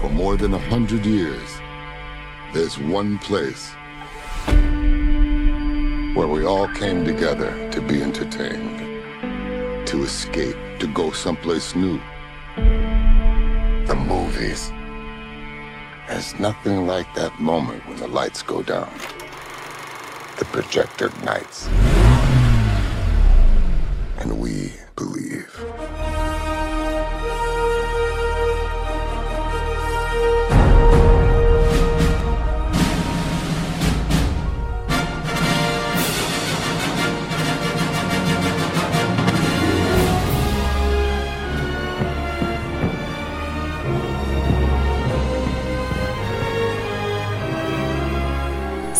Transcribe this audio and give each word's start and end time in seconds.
For 0.00 0.08
more 0.08 0.36
than 0.36 0.54
a 0.54 0.58
hundred 0.58 1.04
years, 1.04 1.58
there's 2.54 2.78
one 2.78 3.18
place 3.18 3.74
where 6.14 6.28
we 6.28 6.44
all 6.44 6.68
came 6.68 7.04
together 7.04 7.68
to 7.72 7.80
be 7.80 8.00
entertained, 8.00 8.78
to 9.88 10.04
escape, 10.04 10.56
to 10.78 10.86
go 10.86 11.10
someplace 11.10 11.74
new. 11.74 12.00
The 13.86 13.96
movies. 14.06 14.70
There's 16.06 16.38
nothing 16.38 16.86
like 16.86 17.12
that 17.16 17.40
moment 17.40 17.84
when 17.88 17.96
the 17.96 18.06
lights 18.06 18.42
go 18.42 18.62
down. 18.62 18.92
The 20.38 20.44
projector 20.44 21.06
ignites. 21.06 21.66
And 24.18 24.38
we 24.38 24.74
believe. 24.94 25.52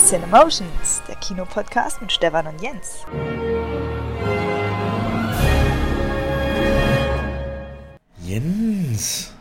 Cinemotions, 0.08 1.02
der 1.06 1.16
Kinopodcast 1.16 2.00
mit 2.00 2.10
Stefan 2.10 2.46
und 2.46 2.62
Jens. 2.62 3.04
Jens. 8.22 9.32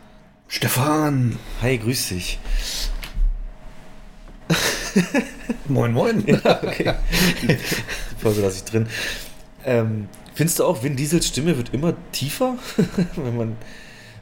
Stefan. 0.46 1.38
Hi, 1.62 1.78
grüß 1.78 2.08
dich. 2.08 2.38
Moin, 5.68 5.94
moin. 5.94 6.22
Ja, 6.26 6.62
okay. 6.62 6.96
Die 7.40 7.56
Pause 8.22 8.42
lasse 8.42 8.56
ich 8.56 8.64
drin. 8.64 8.88
Ähm, 9.64 10.10
findest 10.34 10.58
du 10.58 10.66
auch, 10.66 10.82
Vin 10.82 10.96
Diesels 10.96 11.28
Stimme 11.28 11.56
wird 11.56 11.72
immer 11.72 11.94
tiefer, 12.12 12.58
wenn 13.16 13.38
man, 13.38 13.56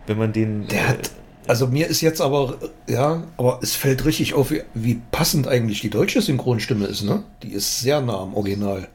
wenn 0.06 0.16
man 0.16 0.32
den. 0.32 0.68
Der 0.68 0.90
hat, 0.90 1.10
also 1.46 1.66
mir 1.66 1.86
ist 1.86 2.00
jetzt 2.00 2.20
aber, 2.20 2.56
ja, 2.88 3.24
aber 3.36 3.60
es 3.62 3.74
fällt 3.74 4.04
richtig 4.04 4.34
auf, 4.34 4.50
wie, 4.50 4.62
wie 4.74 5.00
passend 5.10 5.48
eigentlich 5.48 5.80
die 5.80 5.90
deutsche 5.90 6.20
Synchronstimme 6.20 6.86
ist, 6.86 7.02
ne? 7.02 7.22
Die 7.42 7.52
ist 7.52 7.80
sehr 7.80 8.00
nah 8.00 8.20
am 8.20 8.34
Original. 8.34 8.88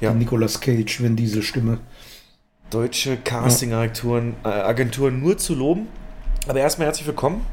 Ja. 0.00 0.12
Die 0.12 0.18
Nicolas 0.18 0.60
Cage, 0.60 1.00
Vin 1.00 1.16
Diesel 1.16 1.42
Stimme. 1.42 1.78
deutsche 2.70 3.16
Casting-Agenturen 3.16 4.34
äh, 4.44 4.48
Agenturen 4.48 5.20
nur 5.20 5.38
zu 5.38 5.54
loben. 5.54 5.86
Aber 6.48 6.58
erstmal 6.58 6.86
herzlich 6.86 7.06
willkommen, 7.06 7.46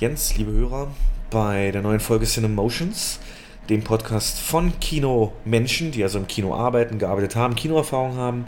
Jens, 0.00 0.36
liebe 0.36 0.50
Hörer, 0.50 0.88
bei 1.30 1.70
der 1.70 1.82
neuen 1.82 2.00
Folge 2.00 2.26
Cinemotions, 2.26 3.20
dem 3.68 3.82
Podcast 3.82 4.38
von 4.38 4.78
Kinomenschen, 4.80 5.92
die 5.92 6.02
also 6.02 6.18
im 6.18 6.26
Kino 6.26 6.54
arbeiten, 6.54 6.98
gearbeitet 6.98 7.36
haben, 7.36 7.54
Kinoerfahrung 7.54 8.16
haben, 8.16 8.46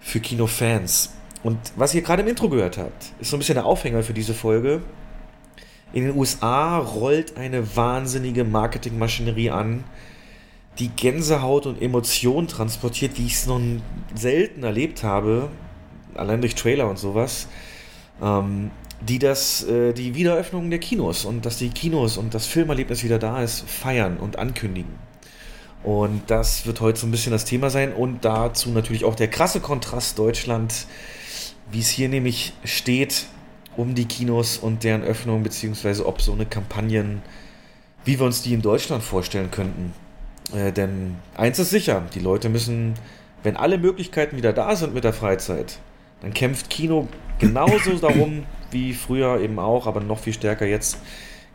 für 0.00 0.20
Kinofans. 0.20 1.10
Und 1.42 1.58
was 1.76 1.94
ihr 1.94 2.02
gerade 2.02 2.22
im 2.22 2.28
Intro 2.28 2.48
gehört 2.48 2.78
habt, 2.78 3.12
ist 3.18 3.30
so 3.30 3.36
ein 3.36 3.40
bisschen 3.40 3.54
der 3.54 3.66
Aufhänger 3.66 4.02
für 4.02 4.12
diese 4.12 4.34
Folge. 4.34 4.82
In 5.92 6.04
den 6.04 6.16
USA 6.16 6.78
rollt 6.78 7.36
eine 7.36 7.76
wahnsinnige 7.76 8.44
Marketingmaschinerie 8.44 9.50
an, 9.50 9.84
die 10.78 10.88
Gänsehaut 10.88 11.66
und 11.66 11.80
Emotionen 11.82 12.46
transportiert, 12.46 13.18
wie 13.18 13.26
ich 13.26 13.34
es 13.34 13.46
noch 13.46 13.60
selten 14.14 14.62
erlebt 14.62 15.02
habe, 15.02 15.48
allein 16.14 16.40
durch 16.40 16.54
Trailer 16.54 16.88
und 16.88 16.98
sowas, 16.98 17.48
ähm, 18.22 18.70
die 19.00 19.18
das, 19.18 19.64
äh, 19.64 19.92
die 19.92 20.14
Wiedereröffnung 20.14 20.70
der 20.70 20.78
Kinos 20.78 21.24
und 21.24 21.44
dass 21.46 21.58
die 21.58 21.70
Kinos 21.70 22.18
und 22.18 22.34
das 22.34 22.46
Filmerlebnis 22.46 23.02
wieder 23.02 23.18
da 23.18 23.42
ist, 23.42 23.68
feiern 23.68 24.18
und 24.18 24.38
ankündigen. 24.38 24.94
Und 25.82 26.22
das 26.26 26.66
wird 26.66 26.80
heute 26.80 27.00
so 27.00 27.06
ein 27.06 27.10
bisschen 27.10 27.32
das 27.32 27.46
Thema 27.46 27.70
sein 27.70 27.92
und 27.92 28.24
dazu 28.24 28.70
natürlich 28.70 29.04
auch 29.04 29.14
der 29.14 29.28
krasse 29.28 29.60
Kontrast 29.60 30.18
Deutschland, 30.18 30.86
wie 31.72 31.80
es 31.80 31.88
hier 31.88 32.08
nämlich 32.08 32.52
steht 32.64 33.26
um 33.76 33.94
die 33.94 34.06
Kinos 34.06 34.58
und 34.58 34.84
deren 34.84 35.02
Öffnung, 35.02 35.42
beziehungsweise 35.42 36.06
ob 36.06 36.20
so 36.20 36.32
eine 36.32 36.46
Kampagnen, 36.46 37.22
wie 38.04 38.18
wir 38.18 38.26
uns 38.26 38.42
die 38.42 38.52
in 38.52 38.62
Deutschland 38.62 39.02
vorstellen 39.02 39.50
könnten. 39.50 39.92
Äh, 40.54 40.72
denn 40.72 41.16
eins 41.36 41.58
ist 41.58 41.70
sicher, 41.70 42.02
die 42.14 42.20
Leute 42.20 42.48
müssen, 42.48 42.94
wenn 43.42 43.56
alle 43.56 43.78
Möglichkeiten 43.78 44.36
wieder 44.36 44.52
da 44.52 44.74
sind 44.76 44.94
mit 44.94 45.04
der 45.04 45.12
Freizeit, 45.12 45.78
dann 46.20 46.34
kämpft 46.34 46.68
Kino 46.70 47.08
genauso 47.38 47.92
darum 48.00 48.44
wie 48.70 48.92
früher 48.92 49.40
eben 49.40 49.58
auch, 49.58 49.86
aber 49.86 50.00
noch 50.00 50.18
viel 50.18 50.32
stärker 50.32 50.66
jetzt 50.66 50.98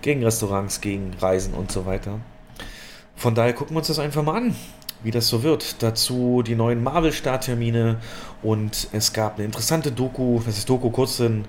gegen 0.01 0.23
Restaurants, 0.23 0.81
gegen 0.81 1.13
Reisen 1.19 1.53
und 1.53 1.71
so 1.71 1.85
weiter. 1.85 2.19
Von 3.15 3.35
daher 3.35 3.53
gucken 3.53 3.75
wir 3.75 3.79
uns 3.79 3.87
das 3.87 3.99
einfach 3.99 4.23
mal 4.23 4.35
an, 4.35 4.55
wie 5.05 5.11
das 5.11 5.27
so 5.27 5.43
wird. 5.43 5.81
Dazu 5.83 6.41
die 6.41 6.55
neuen 6.55 6.83
Marvel-Starttermine 6.83 7.97
und 8.41 8.89
es 8.91 9.13
gab 9.13 9.35
eine 9.35 9.45
interessante 9.45 9.91
Doku, 9.91 10.41
das 10.45 10.57
ist 10.57 10.67
Doku, 10.67 10.89
kurz 10.89 11.19
ein 11.21 11.45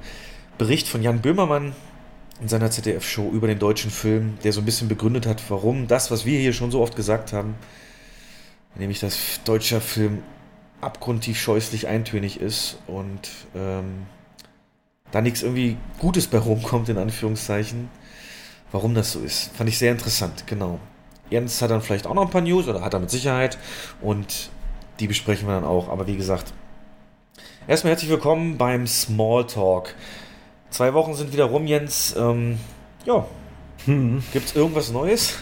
Bericht 0.59 0.87
von 0.87 1.03
Jan 1.03 1.21
Böhmermann 1.21 1.75
in 2.41 2.49
seiner 2.49 2.71
ZDF-Show 2.71 3.31
über 3.31 3.47
den 3.47 3.59
deutschen 3.59 3.91
Film, 3.91 4.39
der 4.45 4.53
so 4.53 4.61
ein 4.61 4.67
bisschen 4.67 4.89
begründet 4.89 5.27
hat, 5.27 5.43
warum 5.49 5.89
das, 5.89 6.11
was 6.11 6.27
wir 6.27 6.39
hier 6.39 6.53
schon 6.53 6.71
so 6.71 6.83
oft 6.83 6.97
gesagt 6.97 7.33
haben, 7.33 7.55
nämlich 8.75 9.01
dass 9.01 9.41
deutscher 9.45 9.81
Film 9.81 10.23
abgrundtief 10.83 11.41
scheußlich 11.41 11.89
eintönig 11.89 12.41
ist 12.41 12.77
und 12.87 13.31
ähm, 13.55 14.07
da 15.11 15.23
nichts 15.23 15.43
irgendwie 15.43 15.79
Gutes 15.99 16.27
bei 16.27 16.39
rumkommt, 16.39 16.91
in 16.91 16.99
Anführungszeichen. 16.99 17.89
Warum 18.71 18.95
das 18.95 19.13
so 19.13 19.21
ist, 19.21 19.51
fand 19.57 19.71
ich 19.71 19.79
sehr 19.79 19.93
interessant, 19.93 20.47
genau. 20.47 20.79
Jens 21.31 21.61
hat 21.63 21.71
dann 21.71 21.83
vielleicht 21.83 22.07
auch 22.07 22.15
noch 22.15 22.23
ein 22.23 22.31
paar 22.31 22.41
News, 22.41 22.69
oder 22.69 22.83
hat 22.83 22.95
er 22.95 23.01
mit 23.01 23.11
Sicherheit, 23.11 23.59
und 24.01 24.51
die 25.01 25.07
besprechen 25.09 25.49
wir 25.49 25.55
dann 25.55 25.65
auch. 25.65 25.89
Aber 25.89 26.07
wie 26.07 26.17
gesagt, 26.17 26.53
erstmal 27.67 27.93
herzlich 27.93 28.11
willkommen 28.11 28.57
beim 28.59 28.87
Smalltalk. 28.87 29.95
Zwei 30.71 30.95
Wochen 30.95 31.15
sind 31.15 31.33
wieder 31.33 31.45
rum, 31.47 31.67
Jens. 31.67 32.15
Ähm, 32.19 32.59
ja, 33.05 33.27
Hm. 33.85 34.23
gibt's 34.33 34.55
irgendwas 34.55 34.91
Neues? 34.91 35.35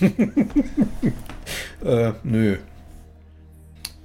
Äh, 1.84 2.12
nö. 2.22 2.56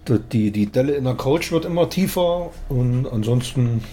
Die, 0.08 0.19
die, 0.19 0.52
die 0.52 0.66
Delle 0.66 0.94
in 0.96 1.06
der 1.06 1.14
Couch 1.16 1.52
wird 1.52 1.64
immer 1.66 1.90
tiefer 1.90 2.50
und 2.68 3.08
ansonsten, 3.08 3.84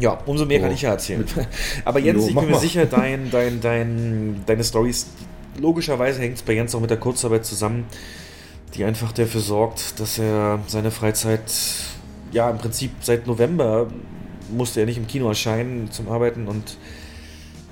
Ja, 0.00 0.18
umso 0.26 0.46
mehr 0.46 0.58
Jo. 0.58 0.64
kann 0.64 0.72
ich 0.72 0.82
ja 0.82 0.90
erzählen. 0.90 1.24
Aber 1.84 1.98
Jens, 2.00 2.22
Jo, 2.24 2.28
ich 2.30 2.34
bin 2.34 2.44
mir 2.46 2.50
mal. 2.52 2.58
sicher, 2.58 2.86
dein, 2.86 3.30
dein, 3.30 3.60
dein, 3.60 4.42
deine 4.46 4.64
Stories, 4.64 5.06
logischerweise 5.58 6.20
hängt 6.20 6.36
es 6.36 6.42
bei 6.42 6.54
Jens 6.54 6.74
auch 6.74 6.80
mit 6.80 6.90
der 6.90 6.98
Kurzarbeit 6.98 7.44
zusammen, 7.44 7.84
die 8.74 8.84
einfach 8.84 9.12
dafür 9.12 9.40
sorgt, 9.40 10.00
dass 10.00 10.18
er 10.18 10.60
seine 10.66 10.90
Freizeit, 10.90 11.42
ja, 12.32 12.48
im 12.50 12.58
Prinzip 12.58 12.92
seit 13.00 13.26
November 13.26 13.88
musste 14.52 14.80
er 14.80 14.86
nicht 14.86 14.96
im 14.96 15.06
Kino 15.06 15.28
erscheinen 15.28 15.90
zum 15.92 16.08
Arbeiten 16.08 16.48
und 16.48 16.76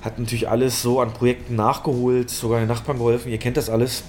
hat 0.01 0.17
natürlich 0.17 0.47
alles 0.47 0.81
so 0.81 1.01
an 1.01 1.11
Projekten 1.13 1.55
nachgeholt, 1.55 2.29
sogar 2.29 2.59
den 2.59 2.67
Nachbarn 2.69 2.97
geholfen, 2.99 3.31
ihr 3.31 3.37
kennt 3.37 3.57
das 3.57 3.69
alles. 3.69 4.03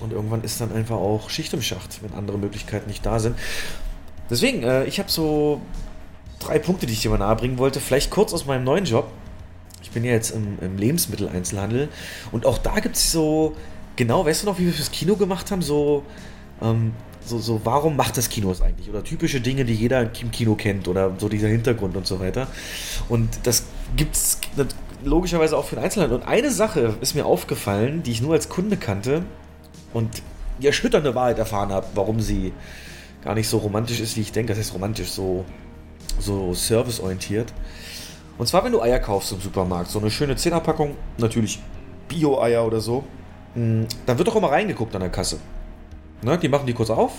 Und 0.00 0.12
irgendwann 0.12 0.42
ist 0.42 0.60
dann 0.60 0.72
einfach 0.72 0.96
auch 0.96 1.30
Schicht 1.30 1.54
im 1.54 1.62
Schacht, 1.62 2.02
wenn 2.02 2.12
andere 2.18 2.36
Möglichkeiten 2.36 2.88
nicht 2.88 3.06
da 3.06 3.18
sind. 3.18 3.36
Deswegen, 4.28 4.62
äh, 4.62 4.84
ich 4.84 4.98
habe 4.98 5.10
so 5.10 5.60
drei 6.46 6.58
Punkte, 6.58 6.86
die 6.86 6.92
ich 6.92 7.02
dir 7.02 7.10
mal 7.10 7.18
nahebringen 7.18 7.58
wollte. 7.58 7.80
Vielleicht 7.80 8.10
kurz 8.10 8.32
aus 8.32 8.46
meinem 8.46 8.64
neuen 8.64 8.84
Job. 8.84 9.08
Ich 9.82 9.90
bin 9.90 10.04
ja 10.04 10.12
jetzt 10.12 10.30
im, 10.30 10.58
im 10.60 10.78
Lebensmitteleinzelhandel 10.78 11.88
und 12.32 12.44
auch 12.44 12.58
da 12.58 12.80
gibt 12.80 12.96
es 12.96 13.12
so, 13.12 13.54
genau, 13.94 14.26
weißt 14.26 14.42
du 14.42 14.46
noch, 14.46 14.58
wie 14.58 14.66
wir 14.66 14.72
fürs 14.72 14.90
Kino 14.90 15.16
gemacht 15.16 15.50
haben? 15.50 15.62
So, 15.62 16.02
ähm, 16.60 16.92
so, 17.24 17.38
so, 17.38 17.60
warum 17.64 17.96
macht 17.96 18.16
das 18.16 18.28
Kino 18.28 18.50
es 18.50 18.62
eigentlich? 18.62 18.88
Oder 18.88 19.02
typische 19.02 19.40
Dinge, 19.40 19.64
die 19.64 19.74
jeder 19.74 20.02
im 20.02 20.30
Kino 20.30 20.54
kennt 20.54 20.88
oder 20.88 21.12
so 21.18 21.28
dieser 21.28 21.48
Hintergrund 21.48 21.96
und 21.96 22.06
so 22.06 22.20
weiter. 22.20 22.46
Und 23.08 23.28
das 23.44 23.64
gibt 23.96 24.14
es 24.14 24.38
logischerweise 25.04 25.56
auch 25.56 25.64
für 25.64 25.76
den 25.76 25.84
Einzelhandel. 25.84 26.18
Und 26.18 26.26
eine 26.26 26.50
Sache 26.50 26.96
ist 27.00 27.14
mir 27.14 27.26
aufgefallen, 27.26 28.02
die 28.02 28.12
ich 28.12 28.22
nur 28.22 28.34
als 28.34 28.48
Kunde 28.48 28.76
kannte 28.76 29.22
und 29.92 30.22
die 30.60 30.66
erschütternde 30.66 31.14
Wahrheit 31.14 31.38
erfahren 31.38 31.70
habe, 31.70 31.86
warum 31.94 32.20
sie 32.20 32.52
gar 33.22 33.34
nicht 33.34 33.48
so 33.48 33.58
romantisch 33.58 34.00
ist, 34.00 34.16
wie 34.16 34.20
ich 34.20 34.32
denke. 34.32 34.52
Das 34.52 34.58
heißt 34.58 34.74
romantisch, 34.74 35.10
so 35.10 35.44
so 36.18 36.54
serviceorientiert. 36.54 37.52
Und 38.38 38.46
zwar, 38.46 38.64
wenn 38.64 38.72
du 38.72 38.82
Eier 38.82 38.98
kaufst 38.98 39.32
im 39.32 39.40
Supermarkt, 39.40 39.90
so 39.90 39.98
eine 39.98 40.10
schöne 40.10 40.34
10er-Packung, 40.34 40.94
natürlich 41.18 41.58
Bio-Eier 42.08 42.66
oder 42.66 42.80
so, 42.80 43.04
mh, 43.54 43.86
dann 44.04 44.18
wird 44.18 44.28
doch 44.28 44.36
immer 44.36 44.50
reingeguckt 44.50 44.94
an 44.94 45.00
der 45.00 45.10
Kasse. 45.10 45.38
Ne, 46.22 46.38
die 46.38 46.48
machen 46.48 46.66
die 46.66 46.72
kurz 46.72 46.90
auf 46.90 47.12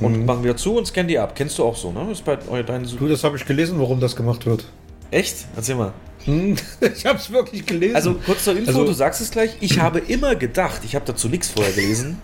und 0.00 0.18
Mhm. 0.20 0.26
machen 0.26 0.42
wieder 0.44 0.56
zu 0.56 0.76
und 0.76 0.86
scannen 0.86 1.08
die 1.08 1.18
ab. 1.18 1.34
Kennst 1.34 1.58
du 1.58 1.64
auch 1.64 1.76
so, 1.76 1.92
ne? 1.92 2.00
Das 2.08 2.18
ist 2.18 2.24
bei 2.24 2.62
deinen 2.62 2.84
Su 2.84 2.96
du, 2.96 3.08
das 3.08 3.24
habe 3.24 3.36
ich 3.36 3.44
gelesen, 3.46 3.78
warum 3.78 4.00
das 4.00 4.14
gemacht 4.16 4.44
wird. 4.46 4.64
Echt? 5.10 5.46
Erzähl 5.54 5.76
mal. 5.76 5.92
Hm, 6.24 6.56
ich 6.94 7.06
habe 7.06 7.18
es 7.18 7.30
wirklich 7.30 7.64
gelesen. 7.64 7.94
Also 7.96 8.14
kurz 8.14 8.44
zur 8.44 8.56
Info, 8.56 8.68
Also- 8.70 8.84
du 8.84 8.92
sagst 8.92 9.20
es 9.20 9.30
gleich. 9.30 9.56
Ich 9.60 9.80
habe 9.80 9.98
immer 10.00 10.34
gedacht, 10.34 10.80
ich 10.84 10.94
habe 10.94 11.04
dazu 11.06 11.28
nichts 11.28 11.48
vorher 11.48 11.72
gelesen, 11.72 12.18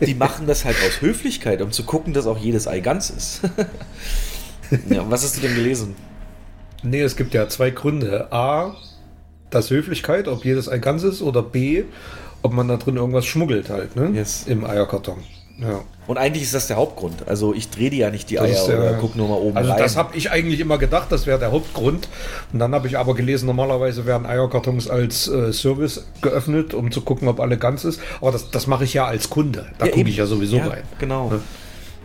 die 0.00 0.14
machen 0.14 0.46
das 0.46 0.64
halt 0.64 0.76
aus 0.86 1.00
Höflichkeit, 1.00 1.62
um 1.62 1.72
zu 1.72 1.84
gucken, 1.84 2.12
dass 2.12 2.26
auch 2.26 2.38
jedes 2.38 2.66
Ei 2.68 2.80
ganz 2.80 3.10
ist. 3.10 3.40
ja, 4.90 5.04
was 5.10 5.22
hast 5.24 5.36
du 5.36 5.40
denn 5.40 5.54
gelesen? 5.54 5.94
Nee, 6.82 7.00
es 7.02 7.16
gibt 7.16 7.34
ja 7.34 7.48
zwei 7.48 7.70
Gründe. 7.70 8.32
A, 8.32 8.74
das 9.50 9.70
Höflichkeit, 9.70 10.28
ob 10.28 10.44
jedes 10.44 10.68
ein 10.68 10.80
ganzes 10.80 11.22
oder 11.22 11.42
B, 11.42 11.84
ob 12.42 12.52
man 12.52 12.68
da 12.68 12.76
drin 12.76 12.96
irgendwas 12.96 13.26
schmuggelt 13.26 13.68
halt, 13.70 13.96
ne? 13.96 14.10
Yes. 14.14 14.44
Im 14.46 14.64
Eierkarton. 14.64 15.18
Ja. 15.60 15.80
Und 16.06 16.18
eigentlich 16.18 16.44
ist 16.44 16.54
das 16.54 16.68
der 16.68 16.76
Hauptgrund. 16.76 17.26
Also 17.26 17.52
ich 17.52 17.68
drehe 17.68 17.90
die 17.90 17.96
ja 17.98 18.10
nicht 18.10 18.30
die 18.30 18.36
Das 18.36 18.44
Eier 18.44 18.52
ist 18.52 18.66
der- 18.66 18.78
oder 18.78 18.92
guck 19.00 19.16
nur 19.16 19.28
mal 19.28 19.34
oben 19.34 19.56
Also 19.56 19.70
rein. 19.72 19.78
das 19.78 19.96
habe 19.96 20.16
ich 20.16 20.30
eigentlich 20.30 20.60
immer 20.60 20.78
gedacht, 20.78 21.10
das 21.10 21.26
wäre 21.26 21.40
der 21.40 21.50
Hauptgrund. 21.50 22.08
Und 22.52 22.60
dann 22.60 22.72
habe 22.74 22.86
ich 22.86 22.96
aber 22.96 23.14
gelesen, 23.16 23.46
normalerweise 23.46 24.06
werden 24.06 24.24
Eierkartons 24.24 24.88
als 24.88 25.26
äh, 25.26 25.52
Service 25.52 26.04
geöffnet, 26.22 26.74
um 26.74 26.92
zu 26.92 27.00
gucken, 27.00 27.26
ob 27.26 27.40
alle 27.40 27.58
ganz 27.58 27.84
ist. 27.84 28.00
Aber 28.20 28.30
das, 28.30 28.52
das 28.52 28.68
mache 28.68 28.84
ich 28.84 28.94
ja 28.94 29.06
als 29.06 29.30
Kunde. 29.30 29.66
Da 29.78 29.86
Ja, 29.86 29.92
gucke 29.92 30.08
ich 30.08 30.16
ja 30.18 30.26
sowieso 30.26 30.58
ja, 30.58 30.68
rein. 30.68 30.82
Genau. 31.00 31.28
Ne? 31.30 31.40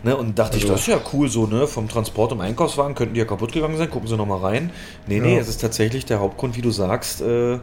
Ne, 0.04 0.14
und 0.16 0.38
dachte 0.38 0.58
ich, 0.58 0.64
Also- 0.64 0.74
das 0.74 0.82
ist 0.82 0.86
ja 0.88 1.00
cool 1.14 1.28
so, 1.30 1.46
ne? 1.46 1.66
Vom 1.66 1.88
Transport 1.88 2.30
im 2.32 2.40
Einkaufswagen 2.40 2.94
könnten 2.94 3.14
die 3.14 3.20
ja 3.20 3.26
kaputt 3.26 3.52
gegangen 3.52 3.76
sein, 3.78 3.90
gucken 3.90 4.06
Sie 4.08 4.16
nochmal 4.16 4.40
rein. 4.40 4.70
Nee, 5.06 5.18
nee, 5.20 5.34
Ja. 5.36 5.40
es 5.40 5.48
ist 5.48 5.60
tatsächlich 5.62 6.04
der 6.04 6.20
Hauptgrund, 6.20 6.56
wie 6.56 6.62
du 6.62 6.70
sagst, 6.70 7.22
äh, 7.22 7.58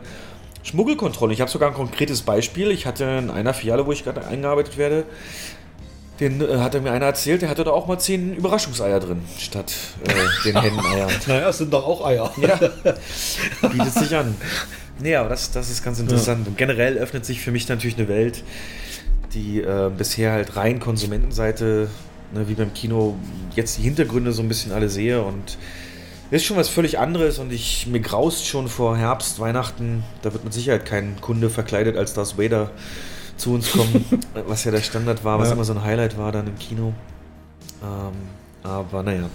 Schmuggelkontrolle. 0.63 1.33
Ich 1.33 1.41
habe 1.41 1.49
sogar 1.51 1.69
ein 1.69 1.75
konkretes 1.75 2.21
Beispiel. 2.21 2.71
Ich 2.71 2.85
hatte 2.85 3.03
in 3.05 3.29
einer 3.29 3.53
Filiale, 3.53 3.85
wo 3.85 3.91
ich 3.91 4.03
gerade 4.03 4.25
eingearbeitet 4.27 4.77
werde, 4.77 5.05
den 6.19 6.39
äh, 6.41 6.57
hatte 6.57 6.81
mir 6.81 6.91
einer 6.91 7.05
erzählt, 7.07 7.41
der 7.41 7.49
hatte 7.49 7.63
da 7.63 7.71
auch 7.71 7.87
mal 7.87 7.97
zehn 7.99 8.35
Überraschungseier 8.35 8.99
drin, 8.99 9.21
statt 9.39 9.73
äh, 10.05 10.13
den 10.45 10.59
Henneneiern. 10.61 11.09
Naja, 11.27 11.49
es 11.49 11.57
sind 11.59 11.73
doch 11.73 11.85
auch 11.85 12.05
Eier. 12.05 12.31
Ja, 12.37 12.59
bietet 13.69 13.93
sich 13.93 14.15
an. 14.15 14.35
Nee, 14.99 15.15
aber 15.15 15.29
das, 15.29 15.51
das 15.51 15.69
ist 15.71 15.83
ganz 15.83 15.99
interessant. 15.99 16.47
Und 16.47 16.57
generell 16.57 16.97
öffnet 16.97 17.25
sich 17.25 17.41
für 17.41 17.51
mich 17.51 17.67
natürlich 17.67 17.97
eine 17.97 18.07
Welt, 18.07 18.43
die 19.33 19.61
äh, 19.61 19.89
bisher 19.95 20.31
halt 20.33 20.55
rein 20.55 20.79
Konsumentenseite, 20.79 21.87
ne, 22.33 22.47
wie 22.47 22.53
beim 22.55 22.73
Kino, 22.73 23.15
jetzt 23.55 23.77
die 23.77 23.81
Hintergründe 23.83 24.31
so 24.31 24.41
ein 24.41 24.47
bisschen 24.47 24.71
alle 24.71 24.89
sehe 24.89 25.21
und 25.23 25.57
ist 26.31 26.45
schon 26.45 26.55
was 26.57 26.69
völlig 26.69 26.97
anderes 26.99 27.39
und 27.39 27.51
ich 27.51 27.87
mir 27.87 27.99
graust 27.99 28.47
schon 28.47 28.67
vor 28.69 28.95
Herbst, 28.97 29.39
Weihnachten, 29.39 30.03
da 30.21 30.31
wird 30.31 30.43
mit 30.45 30.53
Sicherheit 30.53 30.85
kein 30.85 31.19
Kunde 31.19 31.49
verkleidet 31.49 31.97
als 31.97 32.13
Darth 32.13 32.37
Vader 32.37 32.71
zu 33.35 33.53
uns 33.53 33.71
kommen, 33.71 34.05
was 34.47 34.63
ja 34.63 34.71
der 34.71 34.81
Standard 34.81 35.23
war, 35.25 35.39
was 35.39 35.49
Ja. 35.49 35.55
immer 35.55 35.63
so 35.65 35.73
ein 35.73 35.83
Highlight 35.83 36.17
war 36.17 36.31
dann 36.31 36.47
im 36.47 36.57
Kino. 36.57 36.93
Ähm, 37.83 38.13
aber 38.63 39.03
naja. 39.03 39.29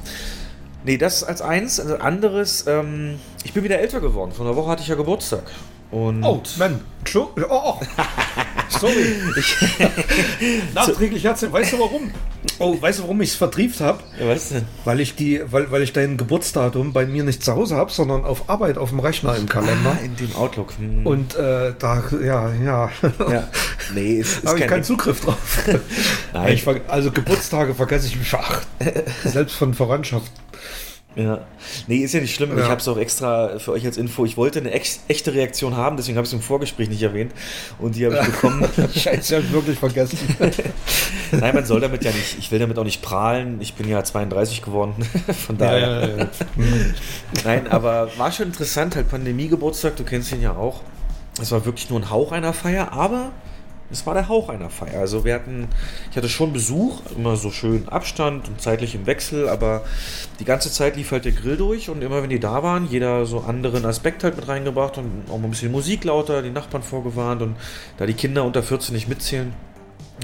Nee, 0.84 0.96
das 0.98 1.24
als 1.24 1.42
eins. 1.42 1.80
Als 1.80 2.00
anderes, 2.00 2.64
ähm, 2.68 3.18
ich 3.42 3.52
bin 3.52 3.64
wieder 3.64 3.80
älter 3.80 4.00
geworden. 4.00 4.30
Vor 4.32 4.46
einer 4.46 4.54
Woche 4.54 4.70
hatte 4.70 4.82
ich 4.82 4.88
ja 4.88 4.94
Geburtstag. 4.94 5.42
Und 5.90 6.22
Oh, 6.24 6.40
Mann. 6.58 6.80
Oh, 7.14 7.26
oh. 7.50 7.80
Sorry. 8.68 9.16
Nachträglich 10.74 11.24
herzlichen. 11.24 11.52
Weißt 11.52 11.72
du 11.72 11.78
warum? 11.78 12.10
Oh, 12.58 12.80
weißt 12.80 12.98
du, 13.00 13.02
warum 13.04 13.20
ich 13.20 13.30
es 13.30 13.34
vertrieft 13.34 13.80
habe? 13.80 14.02
Ja, 14.18 14.28
was 14.28 14.50
denn? 14.50 14.64
Weil 14.84 15.00
ich 15.00 15.14
die, 15.14 15.40
weil, 15.50 15.70
weil 15.70 15.82
ich 15.82 15.92
dein 15.92 16.16
Geburtsdatum 16.16 16.92
bei 16.92 17.06
mir 17.06 17.24
nicht 17.24 17.44
zu 17.44 17.54
Hause 17.54 17.76
habe, 17.76 17.90
sondern 17.90 18.24
auf 18.24 18.48
Arbeit 18.48 18.78
auf 18.78 18.90
dem 18.90 19.00
Rechner 19.00 19.36
im 19.36 19.48
Kalender. 19.48 19.96
Ah, 20.00 20.04
in 20.04 20.16
dem 20.16 20.34
Outlook. 20.36 20.72
Hm. 20.78 21.06
Und 21.06 21.34
äh, 21.34 21.74
da, 21.78 22.02
ja, 22.22 22.52
ja. 22.54 22.90
ja. 23.30 23.48
Nee, 23.94 24.20
es 24.20 24.38
ist 24.38 24.46
habe 24.46 24.56
ich 24.56 24.60
kein 24.62 24.70
keinen 24.70 24.84
Zugriff 24.84 25.20
drauf. 25.20 25.64
Nein. 26.32 26.54
Ich, 26.54 26.66
also 26.88 27.10
Geburtstage 27.10 27.74
vergesse 27.74 28.06
ich 28.06 28.16
mich 28.16 28.32
ach, 28.34 28.62
selbst 29.24 29.56
von 29.56 29.74
Verwandtschaft. 29.74 30.30
Ja. 31.16 31.40
Nee, 31.86 31.96
ist 31.98 32.12
ja 32.12 32.20
nicht 32.20 32.34
schlimm. 32.34 32.52
Ich 32.52 32.58
Ja. 32.64 32.68
habe 32.68 32.80
es 32.80 32.86
auch 32.88 32.98
extra 32.98 33.58
für 33.58 33.72
euch 33.72 33.86
als 33.86 33.96
Info. 33.96 34.24
Ich 34.26 34.36
wollte 34.36 34.58
eine 34.60 34.70
echte 34.70 35.32
Reaktion 35.32 35.74
haben, 35.76 35.96
deswegen 35.96 36.18
habe 36.18 36.26
ich 36.26 36.30
es 36.30 36.34
im 36.34 36.42
Vorgespräch 36.42 36.90
nicht 36.90 37.02
erwähnt. 37.02 37.32
Und 37.78 37.96
die 37.96 38.04
habe 38.04 38.16
ich 38.20 38.26
bekommen. 38.26 38.68
Scheiße, 38.94 39.36
hab 39.36 39.42
ich 39.44 39.52
wirklich 39.52 39.78
vergessen. 39.78 40.18
Nein, 41.32 41.54
man 41.54 41.64
soll 41.64 41.80
damit 41.80 42.04
ja 42.04 42.10
nicht, 42.12 42.36
ich 42.38 42.52
will 42.52 42.58
damit 42.58 42.78
auch 42.78 42.84
nicht 42.84 43.00
prahlen. 43.00 43.56
Ich 43.60 43.74
bin 43.74 43.88
ja 43.88 44.04
32 44.04 44.60
geworden. 44.62 44.94
Von 45.46 45.56
daher. 45.56 46.28
Nein, 47.44 47.66
aber 47.68 48.10
war 48.18 48.30
schon 48.30 48.46
interessant, 48.48 48.94
halt 48.94 49.08
Pandemie-Geburtstag, 49.08 49.96
du 49.96 50.04
kennst 50.04 50.32
ihn 50.32 50.42
ja 50.42 50.52
auch. 50.54 50.82
Es 51.40 51.50
war 51.50 51.64
wirklich 51.64 51.88
nur 51.90 51.98
ein 52.00 52.10
Hauch 52.10 52.32
einer 52.32 52.52
Feier, 52.52 52.92
aber 52.92 53.32
es 53.90 54.06
war 54.06 54.14
der 54.14 54.28
Hauch 54.28 54.48
einer 54.48 54.70
Feier. 54.70 55.00
Also 55.00 55.24
wir 55.24 55.34
hatten, 55.34 55.68
ich 56.10 56.16
hatte 56.16 56.28
schon 56.28 56.52
Besuch, 56.52 57.00
immer 57.16 57.36
so 57.36 57.50
schön 57.50 57.88
Abstand 57.88 58.48
und 58.48 58.60
zeitlich 58.60 58.94
im 58.94 59.06
Wechsel, 59.06 59.48
aber 59.48 59.84
die 60.40 60.44
ganze 60.44 60.70
Zeit 60.70 60.96
lief 60.96 61.12
halt 61.12 61.24
der 61.24 61.32
Grill 61.32 61.56
durch 61.56 61.88
und 61.88 62.02
immer 62.02 62.22
wenn 62.22 62.30
die 62.30 62.40
da 62.40 62.62
waren, 62.62 62.88
jeder 62.90 63.26
so 63.26 63.40
anderen 63.40 63.84
Aspekt 63.84 64.24
halt 64.24 64.36
mit 64.36 64.48
reingebracht 64.48 64.98
und 64.98 65.24
auch 65.30 65.38
mal 65.38 65.44
ein 65.44 65.50
bisschen 65.50 65.72
Musik 65.72 66.04
lauter, 66.04 66.42
die 66.42 66.50
Nachbarn 66.50 66.82
vorgewarnt 66.82 67.42
und 67.42 67.56
da 67.96 68.06
die 68.06 68.14
Kinder 68.14 68.44
unter 68.44 68.62
14 68.62 68.94
nicht 68.94 69.08
mitzählen, 69.08 69.54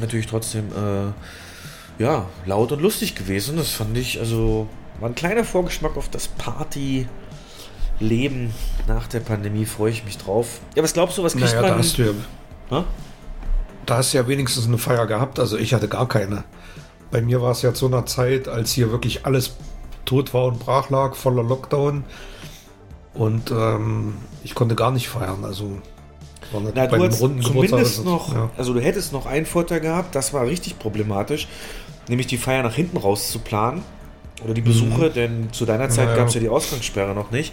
natürlich 0.00 0.26
trotzdem 0.26 0.66
äh, 0.72 2.02
ja, 2.02 2.26
laut 2.46 2.72
und 2.72 2.82
lustig 2.82 3.14
gewesen. 3.14 3.56
Das 3.56 3.70
fand 3.70 3.96
ich, 3.96 4.18
also 4.18 4.66
war 5.00 5.08
ein 5.08 5.14
kleiner 5.14 5.44
Vorgeschmack 5.44 5.96
auf 5.96 6.08
das 6.08 6.28
Party. 6.28 7.06
Leben 8.00 8.52
nach 8.88 9.06
der 9.06 9.20
Pandemie 9.20 9.64
freue 9.64 9.92
ich 9.92 10.04
mich 10.04 10.18
drauf. 10.18 10.60
Ja, 10.74 10.82
was 10.82 10.92
glaubst 10.92 11.18
du, 11.18 11.22
was 11.22 11.34
kriegt 11.34 11.46
Naja, 11.46 11.62
da 11.62 11.68
man? 11.68 11.78
hast 11.78 11.98
du 11.98 12.02
ja, 12.02 12.12
Hä? 12.70 12.84
Da 13.86 13.98
hast 13.98 14.12
du 14.12 14.18
ja 14.18 14.28
wenigstens 14.28 14.66
eine 14.66 14.78
Feier 14.78 15.06
gehabt. 15.06 15.38
Also 15.38 15.56
ich 15.56 15.74
hatte 15.74 15.88
gar 15.88 16.08
keine. 16.08 16.44
Bei 17.10 17.20
mir 17.20 17.42
war 17.42 17.50
es 17.52 17.62
ja 17.62 17.74
zu 17.74 17.86
einer 17.86 18.06
Zeit, 18.06 18.48
als 18.48 18.72
hier 18.72 18.90
wirklich 18.90 19.26
alles 19.26 19.54
tot 20.04 20.32
war 20.34 20.46
und 20.46 20.58
brach 20.60 20.90
lag, 20.90 21.14
voller 21.14 21.42
Lockdown. 21.42 22.04
Und 23.14 23.50
ähm, 23.50 24.14
ich 24.42 24.54
konnte 24.54 24.74
gar 24.74 24.90
nicht 24.90 25.08
feiern. 25.08 25.44
Also 25.44 25.78
Na, 26.74 26.86
bei 26.86 26.96
du 26.98 27.04
hast 27.04 27.18
zumindest 27.18 28.04
noch, 28.04 28.34
Ja. 28.34 28.50
also 28.56 28.72
du 28.72 28.80
hättest 28.80 29.12
noch 29.12 29.26
einen 29.26 29.44
Vorteil 29.46 29.80
gehabt, 29.80 30.14
das 30.14 30.32
war 30.32 30.46
richtig 30.46 30.78
problematisch, 30.78 31.46
nämlich 32.08 32.26
die 32.26 32.38
Feier 32.38 32.62
nach 32.62 32.74
hinten 32.74 32.96
raus 32.96 33.30
zu 33.30 33.38
planen. 33.38 33.82
Oder 34.42 34.54
die 34.54 34.60
Besuche, 34.62 35.10
denn 35.10 35.52
zu 35.52 35.66
deiner 35.66 35.88
Zeit 35.88 36.06
Mhm. 36.06 36.10
Ja, 36.10 36.10
ja. 36.12 36.16
gab 36.16 36.28
es 36.28 36.34
ja 36.34 36.40
die 36.40 36.48
Ausgangssperre 36.48 37.14
noch 37.14 37.30
nicht. 37.30 37.52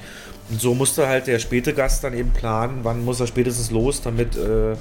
Und 0.50 0.60
so 0.60 0.74
musste 0.74 1.08
halt 1.08 1.28
der 1.28 1.38
späte 1.38 1.74
Gast 1.75 2.04
dann 2.04 2.16
eben 2.18 2.32
planen, 2.32 2.80
wann 2.82 3.06
muss 3.06 3.20
er 3.20 3.28
spätestens 3.28 3.70
los, 3.70 4.02
damit 4.02 4.36
äh, 4.38 4.75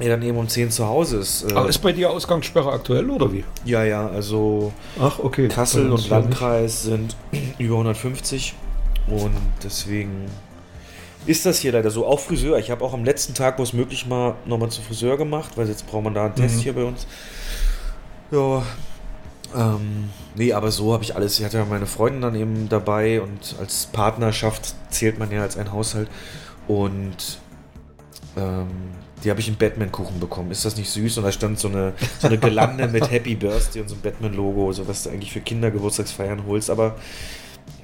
er 0.00 0.08
dann 0.10 0.22
eben 0.22 0.36
um 0.38 0.48
10 0.48 0.70
zu 0.70 0.86
Hause 0.86 1.18
ist. 1.18 1.50
Äh, 1.50 1.54
Aber 1.54 1.68
ist 1.68 1.78
bei 1.78 1.92
dir 1.92 2.10
Ausgangssperre 2.10 2.70
aktuell 2.72 3.08
oder 3.10 3.32
wie? 3.32 3.44
ja, 3.64 3.84
ja, 3.84 4.06
also 4.08 4.72
Ach, 5.00 5.18
okay. 5.18 5.48
Kassel 5.48 5.90
und. 5.90 6.08
Landkreis 6.08 6.82
sind 6.84 7.16
über 7.58 7.74
150 7.74 8.54
und 9.08 9.32
deswegen 9.64 10.26
ist 11.26 11.44
das 11.46 11.58
hier 11.58 11.72
leider 11.72 11.90
so. 11.90 12.06
Auch 12.06 12.20
Friseur. 12.20 12.58
Ich 12.58 12.70
habe 12.70 12.84
auch 12.84 12.94
am 12.94 13.04
letzten 13.04 13.34
Tag, 13.34 13.58
wo 13.58 13.62
es 13.62 13.72
möglich 13.72 14.08
war, 14.08 14.36
nochmal 14.46 14.70
zu 14.70 14.80
Friseur 14.82 15.16
gemacht, 15.16 15.50
weil 15.56 15.68
jetzt 15.68 15.86
braucht 15.86 16.04
man 16.04 16.14
da 16.14 16.26
einen 16.26 16.34
Test 16.34 16.56
Mhm. 16.56 16.60
hier 16.60 16.72
bei 16.74 16.84
uns. 16.84 17.06
Ja. 18.30 18.62
Ähm, 19.56 20.10
nee, 20.34 20.52
aber 20.52 20.70
so 20.70 20.92
habe 20.92 21.02
ich 21.04 21.16
alles. 21.16 21.38
Ich 21.38 21.44
hatte 21.44 21.56
ja 21.58 21.64
meine 21.64 21.86
Freundin 21.86 22.20
dann 22.22 22.34
eben 22.34 22.68
dabei 22.68 23.20
und 23.22 23.56
als 23.58 23.86
Partnerschaft 23.86 24.74
zählt 24.90 25.18
man 25.18 25.30
ja 25.30 25.40
als 25.42 25.56
ein 25.56 25.72
Haushalt. 25.72 26.08
Und 26.66 27.38
ähm, 28.36 28.68
die 29.24 29.30
habe 29.30 29.40
ich 29.40 29.48
einen 29.48 29.56
Batman-Kuchen 29.56 30.20
bekommen. 30.20 30.50
Ist 30.50 30.64
das 30.64 30.76
nicht 30.76 30.90
süß? 30.90 31.18
Und 31.18 31.24
da 31.24 31.32
stand 31.32 31.58
so 31.58 31.68
eine, 31.68 31.94
so 32.20 32.28
eine 32.28 32.38
Gelande 32.38 32.88
mit 32.88 33.10
Happy 33.10 33.34
Birthday 33.34 33.82
und 33.82 33.88
so 33.88 33.94
ein 33.96 34.00
Batman-Logo, 34.00 34.72
so 34.72 34.86
was 34.86 35.02
du 35.02 35.10
eigentlich 35.10 35.32
für 35.32 35.40
Kindergeburtstagsfeiern 35.40 36.46
holst. 36.46 36.70
Aber 36.70 36.96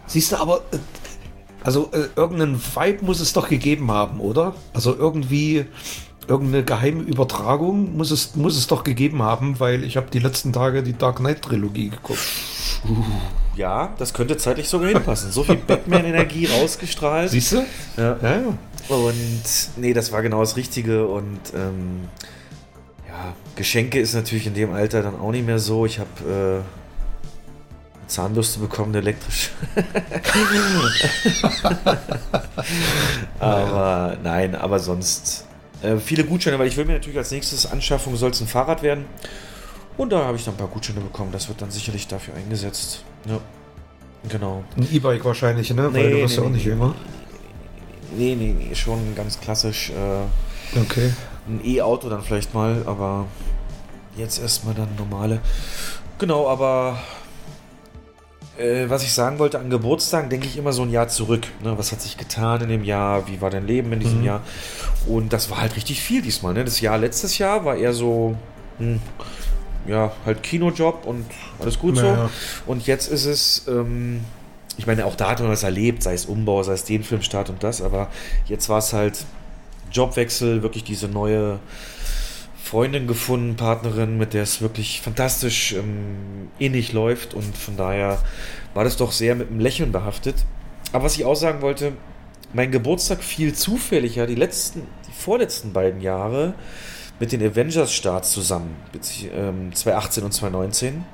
Siehst 0.06 0.32
du, 0.32 0.36
aber 0.36 0.58
äh, 0.72 0.78
also 1.62 1.90
äh, 1.92 2.08
irgendeinen 2.16 2.60
Vibe 2.60 3.04
muss 3.04 3.20
es 3.20 3.32
doch 3.32 3.48
gegeben 3.48 3.90
haben, 3.90 4.20
oder? 4.20 4.54
Also 4.72 4.94
irgendwie 4.94 5.64
irgendeine 6.28 6.64
geheime 6.64 7.02
Übertragung 7.02 7.96
muss 7.96 8.10
es, 8.10 8.34
muss 8.34 8.56
es 8.56 8.66
doch 8.66 8.84
gegeben 8.84 9.22
haben, 9.22 9.60
weil 9.60 9.84
ich 9.84 9.96
habe 9.96 10.06
die 10.10 10.18
letzten 10.18 10.52
Tage 10.52 10.82
die 10.82 10.96
Dark 10.96 11.16
Knight 11.16 11.42
Trilogie 11.42 11.90
geguckt. 11.90 12.20
ja, 13.56 13.92
das 13.98 14.14
könnte 14.14 14.36
zeitlich 14.36 14.68
sogar 14.68 14.88
hinpassen. 14.88 15.32
So 15.32 15.44
viel 15.44 15.56
Batman-Energie 15.56 16.46
rausgestrahlt. 16.46 17.30
Siehst 17.30 17.52
du? 17.52 17.64
Ja. 17.96 18.18
Ja, 18.22 18.36
ja. 18.36 18.58
Und 18.88 19.42
nee, 19.76 19.92
das 19.92 20.12
war 20.12 20.22
genau 20.22 20.40
das 20.40 20.56
Richtige. 20.56 21.06
Und 21.06 21.40
ähm, 21.54 22.08
ja, 23.08 23.34
Geschenke 23.56 24.00
ist 24.00 24.14
natürlich 24.14 24.46
in 24.46 24.54
dem 24.54 24.72
Alter 24.72 25.02
dann 25.02 25.18
auch 25.18 25.30
nicht 25.30 25.46
mehr 25.46 25.58
so. 25.58 25.86
Ich 25.86 25.98
habe 25.98 26.08
äh, 26.26 27.98
eine 27.98 28.06
Zahnbürste 28.06 28.60
bekommen, 28.60 28.90
eine 28.90 28.98
elektrische. 28.98 29.50
aber 33.38 34.16
nein, 34.22 34.54
aber 34.54 34.78
sonst 34.78 35.46
äh, 35.82 35.96
viele 35.96 36.24
Gutscheine, 36.24 36.58
weil 36.58 36.68
ich 36.68 36.76
will 36.76 36.84
mir 36.84 36.94
natürlich 36.94 37.18
als 37.18 37.30
nächstes 37.30 37.66
Anschaffung 37.66 38.16
soll 38.16 38.30
es 38.30 38.40
ein 38.40 38.46
Fahrrad 38.46 38.82
werden. 38.82 39.04
Und 39.96 40.12
da 40.12 40.24
habe 40.24 40.36
ich 40.36 40.44
dann 40.44 40.54
ein 40.54 40.58
paar 40.58 40.68
Gutscheine 40.68 41.00
bekommen. 41.00 41.30
Das 41.32 41.48
wird 41.48 41.62
dann 41.62 41.70
sicherlich 41.70 42.08
dafür 42.08 42.34
eingesetzt. 42.34 43.04
Ja, 43.26 43.38
genau. 44.28 44.64
Ein 44.76 44.88
E-Bike 44.92 45.24
wahrscheinlich, 45.24 45.72
ne? 45.72 45.92
weil 45.94 46.02
Nee, 46.02 46.10
du 46.10 46.16
wirst 46.22 46.36
nee, 46.36 46.40
ja 46.42 46.46
auch 46.46 46.50
nee. 46.50 46.56
nicht 46.56 46.66
jünger. 46.66 46.94
Nee, 48.16 48.34
nee, 48.36 48.54
nee, 48.58 48.74
schon 48.74 49.14
ganz 49.14 49.40
klassisch. 49.40 49.90
Äh, 49.90 50.78
Okay. 50.80 51.12
ein 51.46 51.60
E-Auto 51.64 52.08
dann 52.08 52.22
vielleicht 52.22 52.52
mal, 52.54 52.82
aber 52.86 53.26
jetzt 54.16 54.40
erstmal 54.40 54.74
dann 54.74 54.88
normale. 54.96 55.40
Genau, 56.18 56.48
aber 56.48 56.98
äh, 58.58 58.88
was 58.88 59.02
ich 59.04 59.12
sagen 59.12 59.38
wollte, 59.38 59.58
an 59.58 59.70
Geburtstagen 59.70 60.30
denke 60.30 60.46
ich 60.46 60.56
immer 60.56 60.72
so 60.72 60.82
ein 60.82 60.90
Jahr 60.90 61.08
zurück. 61.08 61.46
Ne? 61.62 61.76
Was 61.78 61.92
hat 61.92 62.00
sich 62.00 62.16
getan 62.16 62.60
in 62.62 62.68
dem 62.70 62.84
Jahr? 62.84 63.26
Wie 63.28 63.40
war 63.40 63.50
dein 63.50 63.66
Leben 63.66 63.92
in 63.92 64.00
diesem 64.00 64.20
Mhm. 64.20 64.24
Jahr? 64.26 64.40
Und 65.06 65.32
das 65.32 65.50
war 65.50 65.60
halt 65.60 65.76
richtig 65.76 66.00
viel 66.02 66.22
diesmal. 66.22 66.54
Ne? 66.54 66.64
Das 66.64 66.80
Jahr 66.80 66.98
letztes 66.98 67.38
Jahr 67.38 67.64
war 67.64 67.76
eher 67.76 67.92
so, 67.92 68.34
hm, 68.78 69.00
ja, 69.86 70.12
halt 70.24 70.42
Kinojob 70.42 71.04
und 71.06 71.26
alles 71.60 71.78
gut 71.78 71.96
so. 71.96 72.06
Ja. 72.06 72.30
Und 72.66 72.86
jetzt 72.86 73.08
ist 73.08 73.26
es, 73.26 73.66
ähm, 73.68 74.20
ich 74.76 74.86
meine, 74.86 75.06
auch 75.06 75.14
da 75.14 75.30
hat 75.30 75.40
man 75.40 75.48
was 75.48 75.62
erlebt, 75.62 76.02
sei 76.02 76.14
es 76.14 76.26
Umbau, 76.26 76.62
sei 76.62 76.72
es 76.72 76.84
den 76.84 77.04
Filmstart 77.04 77.50
und 77.50 77.62
das, 77.62 77.80
aber 77.80 78.08
jetzt 78.46 78.68
war 78.68 78.78
es 78.78 78.92
halt 78.92 79.24
Jobwechsel, 79.92 80.62
wirklich 80.62 80.84
diese 80.84 81.08
neue 81.08 81.60
Freundin 82.62 83.06
gefunden, 83.06 83.56
Partnerin, 83.56 84.18
mit 84.18 84.34
der 84.34 84.42
es 84.42 84.60
wirklich 84.60 85.00
fantastisch 85.00 85.74
ähm, 85.74 86.48
innig 86.58 86.92
läuft 86.92 87.34
und 87.34 87.56
von 87.56 87.76
daher 87.76 88.18
war 88.72 88.84
das 88.84 88.96
doch 88.96 89.12
sehr 89.12 89.34
mit 89.34 89.50
einem 89.50 89.60
Lächeln 89.60 89.92
behaftet. 89.92 90.44
Aber 90.92 91.04
was 91.04 91.16
ich 91.16 91.24
auch 91.24 91.36
sagen 91.36 91.62
wollte, 91.62 91.92
mein 92.52 92.70
Geburtstag 92.70 93.22
fiel 93.22 93.52
zufälliger 93.52 94.26
die 94.26 94.34
letzten, 94.34 94.86
die 95.06 95.12
vorletzten 95.12 95.72
beiden 95.72 96.00
Jahre 96.00 96.54
mit 97.20 97.32
den 97.32 97.42
Avengers-Starts 97.42 98.32
zusammen, 98.32 98.76
2018 98.92 100.22
ähm, 100.22 100.26
und 100.26 100.32
2019. 100.32 101.04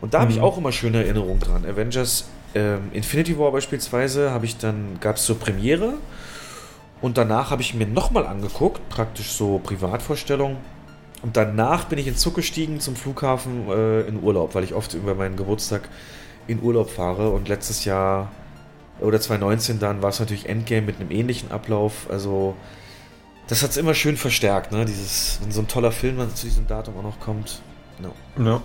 Und 0.00 0.14
da 0.14 0.20
habe 0.20 0.30
ich 0.30 0.38
mhm. 0.38 0.44
auch 0.44 0.58
immer 0.58 0.72
schöne 0.72 1.02
Erinnerungen 1.02 1.40
dran. 1.40 1.64
Avengers 1.64 2.26
ähm, 2.56 2.90
Infinity 2.92 3.38
War 3.38 3.52
beispielsweise 3.52 4.30
habe 4.30 4.46
ich 4.46 4.56
dann, 4.56 4.98
gab 5.00 5.16
es 5.16 5.24
zur 5.24 5.38
Premiere 5.38 5.94
und 7.00 7.18
danach 7.18 7.50
habe 7.50 7.62
ich 7.62 7.74
mir 7.74 7.86
nochmal 7.86 8.26
angeguckt, 8.26 8.88
praktisch 8.88 9.32
so 9.32 9.58
Privatvorstellung. 9.58 10.56
Und 11.22 11.36
danach 11.36 11.84
bin 11.84 11.98
ich 11.98 12.06
in 12.06 12.16
Zug 12.16 12.34
gestiegen 12.34 12.80
zum 12.80 12.96
Flughafen 12.96 13.68
äh, 13.68 14.02
in 14.02 14.22
Urlaub, 14.22 14.54
weil 14.54 14.64
ich 14.64 14.74
oft 14.74 14.94
über 14.94 15.14
meinen 15.14 15.36
Geburtstag 15.36 15.88
in 16.46 16.62
Urlaub 16.62 16.90
fahre. 16.90 17.30
Und 17.30 17.48
letztes 17.48 17.84
Jahr 17.84 18.30
oder 19.00 19.20
2019 19.20 19.78
dann 19.78 20.02
war 20.02 20.10
es 20.10 20.20
natürlich 20.20 20.48
Endgame 20.48 20.82
mit 20.82 21.00
einem 21.00 21.10
ähnlichen 21.10 21.50
Ablauf. 21.50 22.08
Also 22.10 22.54
das 23.48 23.62
hat 23.62 23.70
es 23.70 23.76
immer 23.76 23.94
schön 23.94 24.16
verstärkt, 24.16 24.72
ne? 24.72 24.84
Dieses, 24.84 25.38
wenn 25.42 25.52
so 25.52 25.60
ein 25.60 25.68
toller 25.68 25.92
Film 25.92 26.18
zu 26.34 26.46
diesem 26.46 26.66
Datum 26.66 26.96
auch 26.98 27.02
noch 27.02 27.20
kommt. 27.20 27.60
No. 27.98 28.12
Ja. 28.42 28.62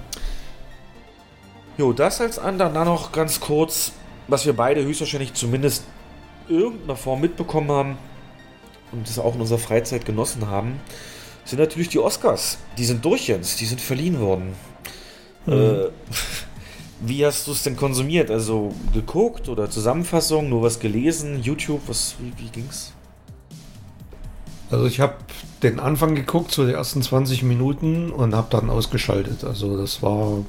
Jo, 1.78 1.94
das 1.94 2.22
als 2.22 2.38
an, 2.38 2.58
dann 2.58 2.74
noch 2.74 3.12
ganz 3.12 3.40
kurz, 3.40 3.94
was 4.28 4.46
wir 4.46 4.54
beide 4.54 4.84
höchstwahrscheinlich 4.84 5.34
zumindest 5.34 5.84
irgendeiner 6.48 6.96
Form 6.96 7.22
mitbekommen 7.22 7.72
haben 7.72 7.98
und 8.92 9.08
das 9.08 9.18
auch 9.18 9.36
in 9.36 9.42
unserer 9.42 9.60
Freizeit 9.60 10.06
genossen 10.06 10.48
haben, 10.48 10.80
sind 11.46 11.60
natürlich 11.60 11.90
die 11.90 12.00
Oscars. 12.00 12.58
Die 12.78 12.86
sind 12.86 13.04
durch 13.04 13.28
jetzt, 13.28 13.62
die 13.62 13.66
sind 13.66 13.82
verliehen 13.82 14.20
worden. 14.20 14.54
Mhm. 15.46 15.54
Äh, 15.54 15.90
wie 17.02 17.26
hast 17.26 17.48
du 17.48 17.52
es 17.52 17.64
denn 17.64 17.76
konsumiert? 17.76 18.30
Also 18.30 18.74
geguckt 18.94 19.50
oder 19.50 19.70
Zusammenfassung, 19.70 20.50
nur 20.50 20.62
was 20.62 20.80
gelesen, 20.80 21.42
YouTube, 21.42 21.82
was, 21.88 22.16
wie, 22.20 22.34
wie 22.44 22.50
ging's? 22.50 22.94
Also 24.70 24.86
ich 24.86 25.00
habe 25.00 25.16
den 25.64 25.80
Anfang 25.80 26.16
geguckt, 26.16 26.52
so 26.52 26.66
die 26.66 26.74
ersten 26.74 27.02
20 27.02 27.44
Minuten 27.44 28.12
und 28.12 28.36
habe 28.36 28.48
dann 28.50 28.70
ausgeschaltet. 28.70 29.44
Also 29.44 29.78
das 29.78 30.02
war 30.02 30.46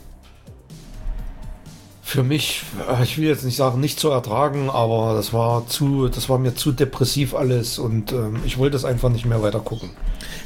für 2.12 2.22
mich, 2.22 2.62
ich 3.02 3.16
will 3.16 3.26
jetzt 3.26 3.42
nicht 3.42 3.56
sagen, 3.56 3.80
nicht 3.80 3.98
zu 3.98 4.10
ertragen, 4.10 4.68
aber 4.68 5.14
das 5.14 5.32
war 5.32 5.66
zu, 5.66 6.08
das 6.08 6.28
war 6.28 6.38
mir 6.38 6.54
zu 6.54 6.70
depressiv 6.70 7.34
alles 7.34 7.78
und 7.78 8.12
ähm, 8.12 8.40
ich 8.44 8.58
wollte 8.58 8.76
es 8.76 8.84
einfach 8.84 9.08
nicht 9.08 9.24
mehr 9.24 9.42
weiter 9.42 9.60
gucken. 9.60 9.90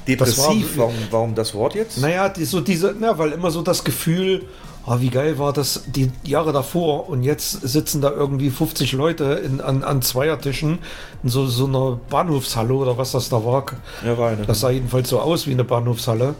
Depressiv? 0.07 0.77
War, 0.77 0.87
warum, 0.87 0.95
warum 1.11 1.35
das 1.35 1.55
Wort 1.55 1.75
jetzt? 1.75 1.99
Naja, 1.99 2.29
die, 2.29 2.45
so 2.45 2.61
diese, 2.61 2.95
na, 2.97 3.19
weil 3.19 3.33
immer 3.33 3.51
so 3.51 3.63
das 3.63 3.83
Gefühl, 3.83 4.45
oh, 4.87 5.01
wie 5.01 5.11
geil 5.11 5.41
war 5.41 5.53
das 5.53 5.83
die 5.89 6.13
Jahre 6.23 6.53
davor 6.53 7.09
und 7.09 7.25
jetzt 7.25 7.51
sitzen 7.67 8.01
da 8.01 8.13
irgendwie 8.13 8.51
50 8.51 8.93
Leute 8.93 9.25
in, 9.25 9.61
an, 9.61 9.83
an 9.83 10.03
Zweiertischen 10.03 10.79
in 11.25 11.29
so, 11.29 11.49
so 11.49 11.67
einer 11.67 11.99
Bahnhofshalle 12.09 12.75
oder 12.75 12.97
was 12.97 13.11
das 13.11 13.29
da 13.29 13.45
war. 13.45 13.67
Ja, 14.05 14.17
war 14.17 14.31
eine. 14.31 14.47
Das 14.47 14.61
sah 14.61 14.71
jedenfalls 14.71 15.09
so 15.09 15.19
aus 15.19 15.49
wie 15.49 15.53
eine 15.53 15.65
Bahnhofshalle. 15.65 16.37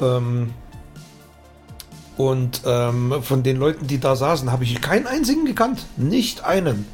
Ähm, 0.00 0.50
und 2.16 2.62
ähm, 2.64 3.22
von 3.22 3.42
den 3.42 3.56
Leuten, 3.56 3.86
die 3.86 3.98
da 3.98 4.14
saßen, 4.14 4.52
habe 4.52 4.64
ich 4.64 4.80
keinen 4.80 5.06
einzigen 5.06 5.44
gekannt. 5.44 5.86
Nicht 5.96 6.44
einen. 6.44 6.86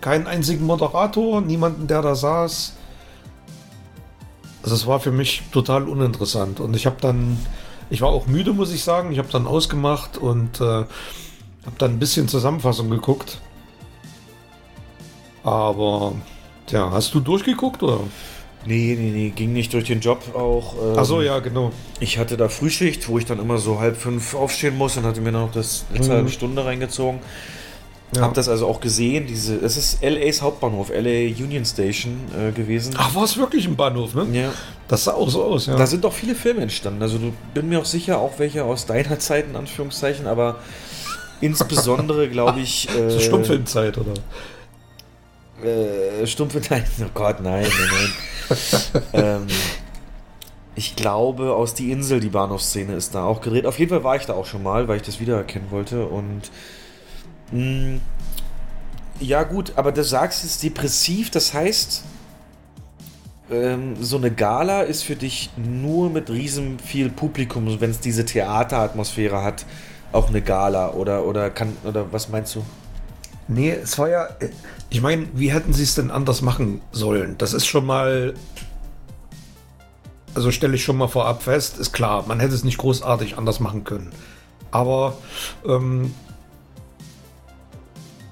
Keinen 0.00 0.26
einzigen 0.26 0.66
Moderator, 0.66 1.40
niemanden, 1.40 1.86
der 1.86 2.02
da 2.02 2.14
saß. 2.14 2.74
Also 4.62 4.74
es 4.74 4.86
war 4.86 5.00
für 5.00 5.12
mich 5.12 5.42
total 5.52 5.88
uninteressant. 5.88 6.58
Und 6.58 6.74
ich 6.74 6.86
habe 6.86 6.96
dann, 7.00 7.38
ich 7.88 8.00
war 8.00 8.08
auch 8.08 8.26
müde, 8.26 8.52
muss 8.52 8.72
ich 8.72 8.82
sagen. 8.82 9.12
Ich 9.12 9.18
habe 9.18 9.28
dann 9.30 9.46
ausgemacht 9.46 10.18
und 10.18 10.60
äh, 10.60 10.64
habe 10.64 11.76
dann 11.78 11.92
ein 11.92 11.98
bisschen 11.98 12.26
Zusammenfassung 12.26 12.90
geguckt. 12.90 13.40
Aber, 15.44 16.14
ja, 16.70 16.90
hast 16.90 17.14
du 17.14 17.20
durchgeguckt 17.20 17.82
oder? 17.82 18.00
Nee, 18.66 18.96
nee, 18.98 19.10
nee, 19.10 19.30
ging 19.30 19.52
nicht 19.52 19.72
durch 19.72 19.84
den 19.84 20.00
Job 20.00 20.34
auch. 20.34 20.74
Ähm, 20.74 20.94
Ach 20.96 21.04
so, 21.04 21.22
ja, 21.22 21.38
genau. 21.38 21.72
Ich 21.98 22.18
hatte 22.18 22.36
da 22.36 22.48
Frühschicht, 22.48 23.08
wo 23.08 23.18
ich 23.18 23.24
dann 23.24 23.38
immer 23.38 23.58
so 23.58 23.80
halb 23.80 23.96
fünf 23.96 24.34
aufstehen 24.34 24.76
muss 24.76 24.96
und 24.96 25.04
hatte 25.04 25.20
mir 25.20 25.32
noch 25.32 25.50
das 25.50 25.86
letzte 25.92 26.10
mhm. 26.10 26.16
halbe 26.16 26.30
Stunde 26.30 26.64
reingezogen. 26.64 27.20
Ja. 28.14 28.22
Hab 28.22 28.34
das 28.34 28.48
also 28.48 28.66
auch 28.66 28.80
gesehen, 28.80 29.26
diese, 29.26 29.56
es 29.56 29.76
ist 29.76 30.02
LAs 30.02 30.42
Hauptbahnhof, 30.42 30.90
LA 30.90 31.28
Union 31.42 31.64
Station 31.64 32.18
äh, 32.36 32.50
gewesen. 32.50 32.94
Ach, 32.98 33.14
war 33.14 33.22
es 33.22 33.36
wirklich 33.36 33.66
ein 33.66 33.76
Bahnhof, 33.76 34.14
ne? 34.14 34.26
Ja. 34.32 34.52
Das 34.88 35.04
sah 35.04 35.12
auch 35.12 35.30
so 35.30 35.44
aus, 35.44 35.66
ja. 35.66 35.76
Da 35.76 35.86
sind 35.86 36.02
doch 36.02 36.12
viele 36.12 36.34
Filme 36.34 36.62
entstanden. 36.62 37.00
Also 37.02 37.18
du 37.18 37.32
bin 37.54 37.68
mir 37.68 37.78
auch 37.78 37.84
sicher, 37.84 38.18
auch 38.18 38.38
welche 38.38 38.64
aus 38.64 38.86
deiner 38.86 39.18
Zeit, 39.20 39.46
in 39.48 39.54
Anführungszeichen, 39.54 40.26
aber 40.26 40.56
insbesondere, 41.40 42.28
glaube 42.28 42.60
ich. 42.62 42.88
Äh, 42.90 43.10
so 43.10 43.20
Stummfilmzeit, 43.20 43.96
oder? 43.96 44.14
Äh, 45.62 46.26
stumpfe 46.26 46.60
Nein, 46.70 46.84
oh 47.02 47.10
Gott, 47.14 47.40
nein, 47.40 47.66
nein, 47.66 47.90
nein. 47.92 49.02
ähm, 49.12 49.46
ich 50.74 50.96
glaube, 50.96 51.54
aus 51.54 51.74
Die 51.74 51.90
Insel, 51.90 52.20
die 52.20 52.30
Bahnhofsszene 52.30 52.94
ist 52.94 53.14
da 53.14 53.24
auch 53.24 53.40
gedreht. 53.40 53.66
Auf 53.66 53.78
jeden 53.78 53.90
Fall 53.90 54.04
war 54.04 54.16
ich 54.16 54.26
da 54.26 54.34
auch 54.34 54.46
schon 54.46 54.62
mal, 54.62 54.88
weil 54.88 54.96
ich 54.96 55.02
das 55.02 55.20
wiedererkennen 55.20 55.70
wollte. 55.70 56.06
Und 56.06 56.50
mh, 57.52 57.60
mm, 57.60 58.00
ja, 59.20 59.42
gut, 59.42 59.72
aber 59.76 59.92
du 59.92 60.02
sagst 60.02 60.42
jetzt 60.44 60.62
depressiv, 60.62 61.30
das 61.30 61.52
heißt, 61.52 62.04
ähm, 63.50 63.96
so 64.00 64.16
eine 64.16 64.30
Gala 64.30 64.82
ist 64.82 65.02
für 65.02 65.16
dich 65.16 65.50
nur 65.56 66.08
mit 66.08 66.30
riesen 66.30 66.78
viel 66.78 67.10
Publikum, 67.10 67.80
wenn 67.80 67.90
es 67.90 68.00
diese 68.00 68.24
Theateratmosphäre 68.24 69.42
hat, 69.42 69.66
auch 70.12 70.28
eine 70.28 70.40
Gala 70.40 70.92
oder 70.92 71.24
oder 71.26 71.50
kann 71.50 71.76
oder 71.84 72.12
was 72.12 72.28
meinst 72.28 72.54
du? 72.54 72.64
Nee, 73.50 73.72
es 73.72 73.98
war 73.98 74.08
ja. 74.08 74.28
Ich 74.90 75.02
meine, 75.02 75.26
wie 75.34 75.52
hätten 75.52 75.72
sie 75.72 75.82
es 75.82 75.96
denn 75.96 76.12
anders 76.12 76.40
machen 76.40 76.80
sollen? 76.92 77.36
Das 77.36 77.52
ist 77.52 77.66
schon 77.66 77.84
mal. 77.84 78.34
Also 80.34 80.52
stelle 80.52 80.76
ich 80.76 80.84
schon 80.84 80.96
mal 80.96 81.08
vorab 81.08 81.42
fest, 81.42 81.78
ist 81.78 81.92
klar, 81.92 82.24
man 82.28 82.38
hätte 82.38 82.54
es 82.54 82.62
nicht 82.62 82.78
großartig 82.78 83.36
anders 83.36 83.58
machen 83.58 83.82
können. 83.82 84.12
Aber 84.70 85.18
ähm, 85.66 86.14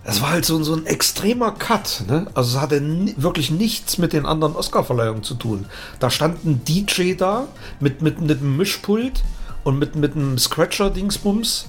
es 0.04 0.22
war 0.22 0.30
halt 0.30 0.44
so, 0.44 0.62
so 0.62 0.74
ein 0.74 0.86
extremer 0.86 1.50
Cut. 1.50 2.04
Ne? 2.06 2.28
Also 2.34 2.56
es 2.56 2.62
hatte 2.62 2.80
wirklich 3.16 3.50
nichts 3.50 3.98
mit 3.98 4.12
den 4.12 4.26
anderen 4.26 4.54
Oscar-Verleihungen 4.54 5.24
zu 5.24 5.34
tun. 5.34 5.66
Da 5.98 6.10
stand 6.10 6.44
ein 6.44 6.64
DJ 6.64 7.14
da 7.14 7.48
mit, 7.80 8.00
mit, 8.00 8.20
mit 8.20 8.38
einem 8.38 8.56
Mischpult 8.56 9.24
und 9.64 9.80
mit, 9.80 9.96
mit 9.96 10.14
einem 10.14 10.38
Scratcher-Dingsbums 10.38 11.66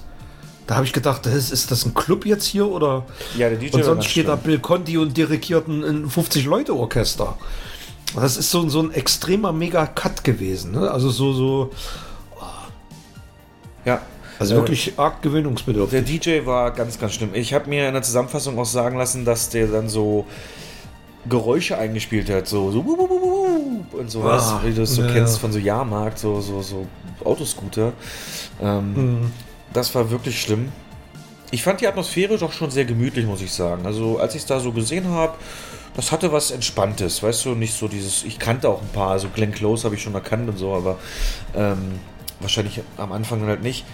da 0.70 0.76
habe 0.76 0.86
ich 0.86 0.94
gedacht, 0.94 1.26
ist, 1.26 1.52
ist 1.52 1.72
das 1.72 1.84
ein 1.84 1.96
Club 1.96 2.28
jetzt 2.28 2.46
hier 2.46 2.68
oder? 2.68 3.04
Ja, 3.36 3.50
der 3.50 3.58
DJ. 3.58 3.76
Und 3.76 3.84
sonst 3.84 4.06
steht 4.06 4.28
da 4.28 4.36
Bill 4.36 4.60
Conti 4.60 5.00
und 5.00 5.18
dirigiert 5.18 5.68
ein 5.68 6.08
50-Leute-Orchester. 6.08 7.40
Das 8.16 8.38
ist 8.38 8.52
so, 8.52 8.70
so 8.70 8.84
ein 8.84 8.92
extremer 8.92 9.52
Mega-Cut 9.52 10.24
gewesen. 10.24 10.74
Ne? 10.74 10.92
Also 10.92 11.10
so, 11.10 11.34
so. 11.34 11.72
Ja. 13.84 14.04
Also 14.38 14.58
wirklich 14.58 14.90
äh, 14.90 15.02
arg 15.02 15.24
gewöhnungsbedürftig. 15.24 16.06
Der 16.06 16.42
DJ 16.42 16.46
war 16.46 16.70
ganz, 16.70 17.00
ganz 17.00 17.16
schlimm. 17.16 17.32
Ich 17.34 17.52
habe 17.56 17.68
mir 17.68 17.88
in 17.88 17.96
der 17.96 18.04
Zusammenfassung 18.04 18.60
auch 18.60 18.66
sagen 18.66 19.00
lassen, 19.00 19.26
dass 19.26 19.50
der 19.50 19.66
dann 19.66 19.90
so 19.90 20.28
Geräusche 21.28 21.80
eingespielt 21.80 22.30
hat, 22.30 22.48
so, 22.48 22.72
so 22.72 22.82
und 23.92 24.12
sowas, 24.12 24.44
ah, 24.50 24.62
wie 24.64 24.72
du 24.72 24.84
es 24.84 24.94
so 24.94 25.02
ja. 25.02 25.12
kennst 25.12 25.40
von 25.40 25.52
so 25.52 25.58
Jahrmarkt, 25.58 26.20
so, 26.20 26.40
so, 26.42 26.62
so 26.62 26.86
Autoscooter. 27.26 27.92
Ähm, 28.62 28.94
mhm 28.94 29.32
das 29.74 29.94
war 29.96 30.10
wirklich 30.10 30.42
schlimm. 30.42 30.72
Ich 31.52 31.64
fand 31.64 31.82
die 31.82 31.88
Atmosphäre 31.88 32.38
doch 32.38 32.52
schon 32.52 32.70
sehr 32.70 32.86
gemütlich, 32.86 33.26
muss 33.26 33.42
ich 33.42 33.52
sagen. 33.52 33.86
Also, 33.86 34.20
als 34.20 34.36
ich 34.36 34.42
es 34.42 34.48
da 34.48 34.60
so 34.60 34.72
gesehen 34.72 35.08
habe, 35.08 35.34
das 35.96 36.12
hatte 36.12 36.32
was 36.32 36.52
Entspanntes, 36.52 37.24
weißt 37.24 37.46
du, 37.46 37.56
nicht 37.56 37.74
so 37.74 37.88
dieses, 37.88 38.24
ich 38.24 38.40
kannte 38.40 38.70
auch 38.70 38.82
ein 38.82 38.90
paar, 38.90 39.12
also 39.12 39.28
Glenn 39.30 39.52
Close 39.52 39.84
habe 39.84 39.96
ich 39.96 40.04
schon 40.04 40.14
erkannt 40.14 40.48
und 40.48 40.58
so, 40.58 40.74
aber 40.74 41.00
ähm, 41.56 42.00
wahrscheinlich 42.40 42.82
am 42.98 43.12
Anfang 43.12 43.46
halt 43.46 43.64
nicht. 43.64 43.86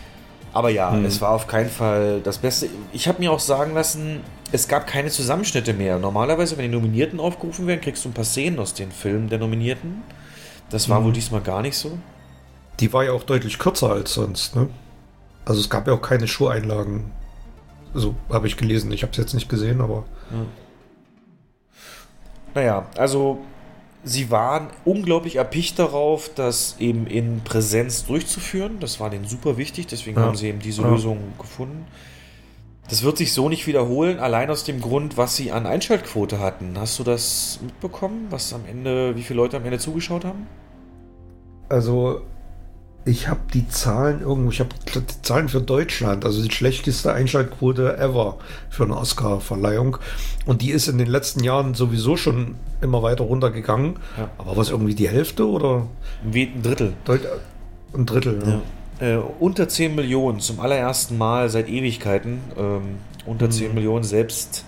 Aber 0.54 0.70
ja, 0.70 0.92
hm. 0.92 1.04
es 1.06 1.20
war 1.22 1.32
auf 1.32 1.48
keinen 1.48 1.70
Fall 1.70 2.22
das 2.24 2.38
Beste. 2.38 2.70
Ich 2.94 3.08
habe 3.08 3.20
mir 3.20 3.32
auch 3.32 3.40
sagen 3.40 3.74
lassen, 3.74 4.22
es 4.52 4.68
gab 4.68 4.88
keine 4.88 5.10
Zusammenschnitte 5.10 5.74
mehr. 5.74 5.98
Normalerweise, 6.00 6.58
wenn 6.58 6.72
die 6.72 6.76
Nominierten 6.76 7.20
aufgerufen 7.20 7.68
werden, 7.68 7.82
kriegst 7.82 8.06
du 8.06 8.10
ein 8.10 8.14
paar 8.14 8.24
Szenen 8.24 8.60
aus 8.60 8.74
den 8.74 8.92
Filmen 8.92 9.28
der 9.28 9.40
Nominierten. 9.40 10.04
Das 10.70 10.88
war 10.90 11.00
hm. 11.00 11.06
wohl 11.06 11.14
diesmal 11.14 11.42
gar 11.42 11.62
nicht 11.62 11.78
so. 11.78 11.98
Die 12.80 12.92
war 12.94 13.04
ja 13.04 13.12
auch 13.12 13.24
deutlich 13.24 13.58
kürzer 13.58 13.92
als 13.92 14.14
sonst, 14.14 14.56
ne? 14.56 14.70
Also 15.46 15.62
es 15.62 15.70
gab 15.70 15.88
ja 15.88 15.94
auch 15.94 16.02
keine 16.02 16.28
Schuheinlagen. 16.28 17.12
So 17.94 18.16
habe 18.30 18.48
ich 18.48 18.58
gelesen. 18.58 18.92
Ich 18.92 19.04
habe 19.04 19.12
es 19.12 19.18
jetzt 19.18 19.34
nicht 19.34 19.48
gesehen, 19.48 19.80
aber. 19.80 20.04
Hm. 20.32 20.48
Naja, 22.54 22.86
also 22.98 23.40
sie 24.04 24.32
waren 24.32 24.70
unglaublich 24.86 25.36
erpicht 25.36 25.78
darauf, 25.78 26.30
das 26.34 26.78
eben 26.80 27.08
in 27.08 27.42
Präsenz 27.44 28.06
durchzuführen. 28.06 28.80
Das 28.80 29.00
war 29.00 29.10
denen 29.10 29.26
super 29.26 29.58
wichtig, 29.58 29.88
deswegen 29.88 30.18
ja. 30.20 30.26
haben 30.26 30.36
sie 30.36 30.48
eben 30.48 30.60
diese 30.60 30.82
ja. 30.82 30.90
Lösung 30.90 31.20
gefunden. 31.38 31.86
Das 32.88 33.02
wird 33.02 33.18
sich 33.18 33.34
so 33.34 33.50
nicht 33.50 33.66
wiederholen, 33.66 34.20
allein 34.20 34.50
aus 34.52 34.64
dem 34.64 34.80
Grund, 34.80 35.18
was 35.18 35.36
sie 35.36 35.52
an 35.52 35.66
Einschaltquote 35.66 36.40
hatten. 36.40 36.76
Hast 36.78 37.00
du 37.00 37.04
das 37.04 37.60
mitbekommen, 37.64 38.28
was 38.30 38.54
am 38.54 38.62
Ende, 38.70 39.16
wie 39.16 39.24
viele 39.24 39.38
Leute 39.38 39.58
am 39.58 39.66
Ende 39.66 39.80
zugeschaut 39.80 40.24
haben? 40.24 40.46
Also, 41.68 42.22
ich 43.06 43.28
habe 43.28 43.42
die 43.54 43.68
Zahlen 43.68 44.22
irgendwo, 44.22 44.50
ich 44.50 44.60
habe 44.60 44.70
die 44.94 45.22
Zahlen 45.22 45.48
für 45.48 45.62
Deutschland, 45.62 46.26
also 46.26 46.42
die 46.42 46.52
schlechteste 46.52 47.14
Einschaltquote 47.14 47.98
ever 47.98 48.38
für 48.72 48.84
eine 48.84 48.98
Oscar-Verleihung. 48.98 49.98
Und 50.48 50.64
die 50.64 50.72
ist 50.72 50.88
in 50.88 50.98
den 50.98 51.08
letzten 51.08 51.44
Jahren 51.44 51.76
sowieso 51.76 52.18
schon 52.18 52.56
immer 52.82 53.04
weiter 53.04 53.26
runtergegangen. 53.26 53.98
Ja. 54.18 54.32
Aber 54.40 54.58
was 54.58 54.72
irgendwie 54.72 54.96
die 54.96 55.08
Hälfte 55.08 55.48
oder? 55.48 55.86
Wie 56.24 56.44
ein 56.44 56.64
Drittel. 56.64 56.94
Deut 57.06 57.22
ein 57.94 58.08
Drittel, 58.08 58.42
ja. 58.44 58.62
Ja. 59.00 59.18
Äh, 59.18 59.22
unter 59.40 59.70
10 59.70 59.94
Millionen 59.94 60.40
zum 60.40 60.60
allerersten 60.60 61.18
Mal 61.18 61.50
seit 61.50 61.70
Ewigkeiten. 61.70 62.40
Ähm, 62.58 62.98
unter 63.28 63.52
10 63.52 63.76
Millionen, 63.76 64.04
selbst 64.04 64.66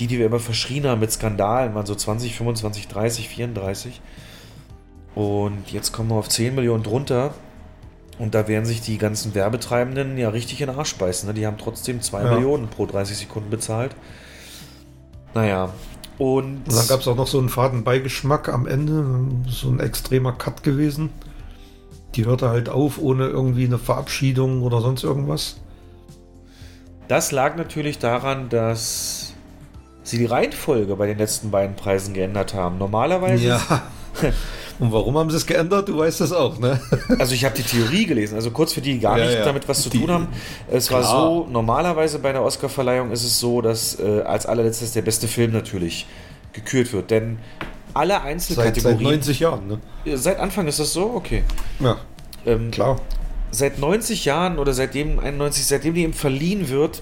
die, 0.00 0.08
die 0.08 0.18
wir 0.18 0.26
immer 0.26 0.40
verschrien 0.40 0.86
haben 0.86 1.00
mit 1.00 1.12
Skandalen, 1.12 1.74
waren 1.74 1.86
so 1.86 1.94
20, 1.94 2.34
25, 2.34 2.88
30, 2.88 3.28
34. 3.28 4.00
Und 5.14 5.70
jetzt 5.70 5.92
kommen 5.92 6.10
wir 6.10 6.16
auf 6.16 6.28
10 6.28 6.54
Millionen 6.54 6.82
drunter. 6.82 7.32
Und 8.18 8.34
da 8.34 8.48
werden 8.48 8.64
sich 8.64 8.80
die 8.80 8.96
ganzen 8.98 9.34
Werbetreibenden 9.34 10.16
ja 10.16 10.30
richtig 10.30 10.60
in 10.60 10.68
den 10.68 10.78
Arsch 10.78 10.96
beißen. 10.96 11.28
Ne? 11.28 11.34
Die 11.34 11.46
haben 11.46 11.58
trotzdem 11.58 12.00
2 12.00 12.22
Ja. 12.24 12.34
Millionen 12.34 12.68
pro 12.68 12.86
30 12.86 13.16
Sekunden 13.18 13.50
bezahlt. 13.50 13.94
Naja. 15.34 15.70
Und, 16.18 16.66
Und 16.66 16.74
dann 16.74 16.86
gab 16.88 17.00
es 17.00 17.08
auch 17.08 17.16
noch 17.16 17.26
so 17.26 17.38
einen 17.38 17.50
faden 17.50 17.84
Beigeschmack 17.84 18.48
am 18.48 18.66
Ende, 18.66 19.04
so 19.50 19.68
ein 19.68 19.80
extremer 19.80 20.32
Cut 20.32 20.62
gewesen. 20.62 21.10
Die 22.14 22.24
hörte 22.24 22.48
halt 22.48 22.70
auf 22.70 22.98
ohne 22.98 23.26
irgendwie 23.26 23.66
eine 23.66 23.76
Verabschiedung 23.76 24.62
oder 24.62 24.80
sonst 24.80 25.04
irgendwas. 25.04 25.56
Das 27.08 27.32
lag 27.32 27.56
natürlich 27.56 27.98
daran, 27.98 28.48
dass 28.48 29.34
sie 30.02 30.16
die 30.16 30.24
Reihenfolge 30.24 30.96
bei 30.96 31.06
den 31.06 31.18
letzten 31.18 31.50
beiden 31.50 31.76
Preisen 31.76 32.14
geändert 32.14 32.54
haben. 32.54 32.78
Normalerweise, 32.78 33.60
Und 34.78 34.92
warum 34.92 35.16
haben 35.16 35.30
sie 35.30 35.36
es 35.36 35.46
geändert? 35.46 35.88
Du 35.88 35.96
weißt 35.96 36.20
das 36.20 36.32
auch, 36.32 36.58
ne? 36.58 36.78
also 37.18 37.34
ich 37.34 37.44
habe 37.44 37.54
die 37.56 37.62
Theorie 37.62 38.04
gelesen, 38.06 38.34
also 38.34 38.50
kurz 38.50 38.72
für 38.74 38.80
die, 38.82 38.94
die 38.94 39.00
gar 39.00 39.18
Ja, 39.18 39.24
nicht 39.24 39.38
ja. 39.38 39.44
damit 39.44 39.66
was 39.68 39.82
zu 39.82 39.88
Die- 39.88 40.00
tun 40.00 40.10
haben. 40.10 40.28
Es 40.70 40.90
war 40.92 41.00
Klar. 41.00 41.12
so, 41.28 41.46
normalerweise 41.50 42.18
bei 42.18 42.32
der 42.32 42.42
Oscarverleihung 42.42 43.10
ist 43.10 43.24
es 43.24 43.40
so, 43.40 43.62
dass 43.62 43.98
äh, 43.98 44.20
als 44.22 44.44
allerletztes 44.44 44.92
der 44.92 45.02
beste 45.02 45.28
Film 45.28 45.52
natürlich 45.52 46.06
gekürt 46.52 46.92
wird. 46.92 47.10
Denn 47.10 47.38
alle 47.94 48.10
Seit, 48.14 48.22
seit 48.22 48.26
Einzelkategorien. 48.32 49.02
90 49.02 49.40
Jahren, 49.40 49.66
ne? 49.68 49.78
Seit 50.16 50.38
Anfang 50.38 50.66
ist 50.68 50.78
das 50.78 50.92
so? 50.92 51.10
Okay. 51.14 51.42
Ja, 51.80 51.96
Ähm, 52.44 52.70
klar. 52.70 53.00
seit 53.50 53.78
90 53.78 54.26
Jahren 54.26 54.58
oder 54.58 54.74
seitdem 54.74 55.18
91, 55.18 55.64
seitdem 55.66 55.94
die 55.94 56.02
ihm 56.02 56.12
verliehen 56.12 56.68
wird, 56.68 57.00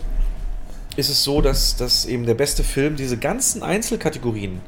ist 0.96 1.08
es 1.10 1.24
so, 1.24 1.40
dass, 1.40 1.74
dass 1.74 2.06
eben 2.06 2.24
der 2.24 2.34
beste 2.34 2.62
Film 2.62 2.94
diese 2.94 3.16
ganzen 3.16 3.64
Einzelkategorien 3.64 4.60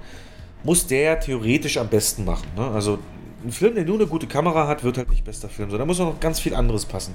muss 0.66 0.86
der 0.86 1.20
theoretisch 1.20 1.78
am 1.78 1.88
besten 1.88 2.24
machen. 2.24 2.48
Ne? 2.56 2.66
Also 2.66 2.98
ein 3.44 3.52
Film, 3.52 3.76
der 3.76 3.84
nur 3.84 3.94
eine 3.94 4.06
gute 4.06 4.26
Kamera 4.26 4.66
hat, 4.66 4.82
wird 4.84 4.98
halt 4.98 5.08
nicht 5.08 5.24
bester 5.24 5.48
Film, 5.48 5.70
sondern 5.70 5.88
da 5.88 5.90
muss 5.90 5.98
noch 5.98 6.20
ganz 6.20 6.40
viel 6.40 6.54
anderes 6.54 6.84
passen. 6.84 7.14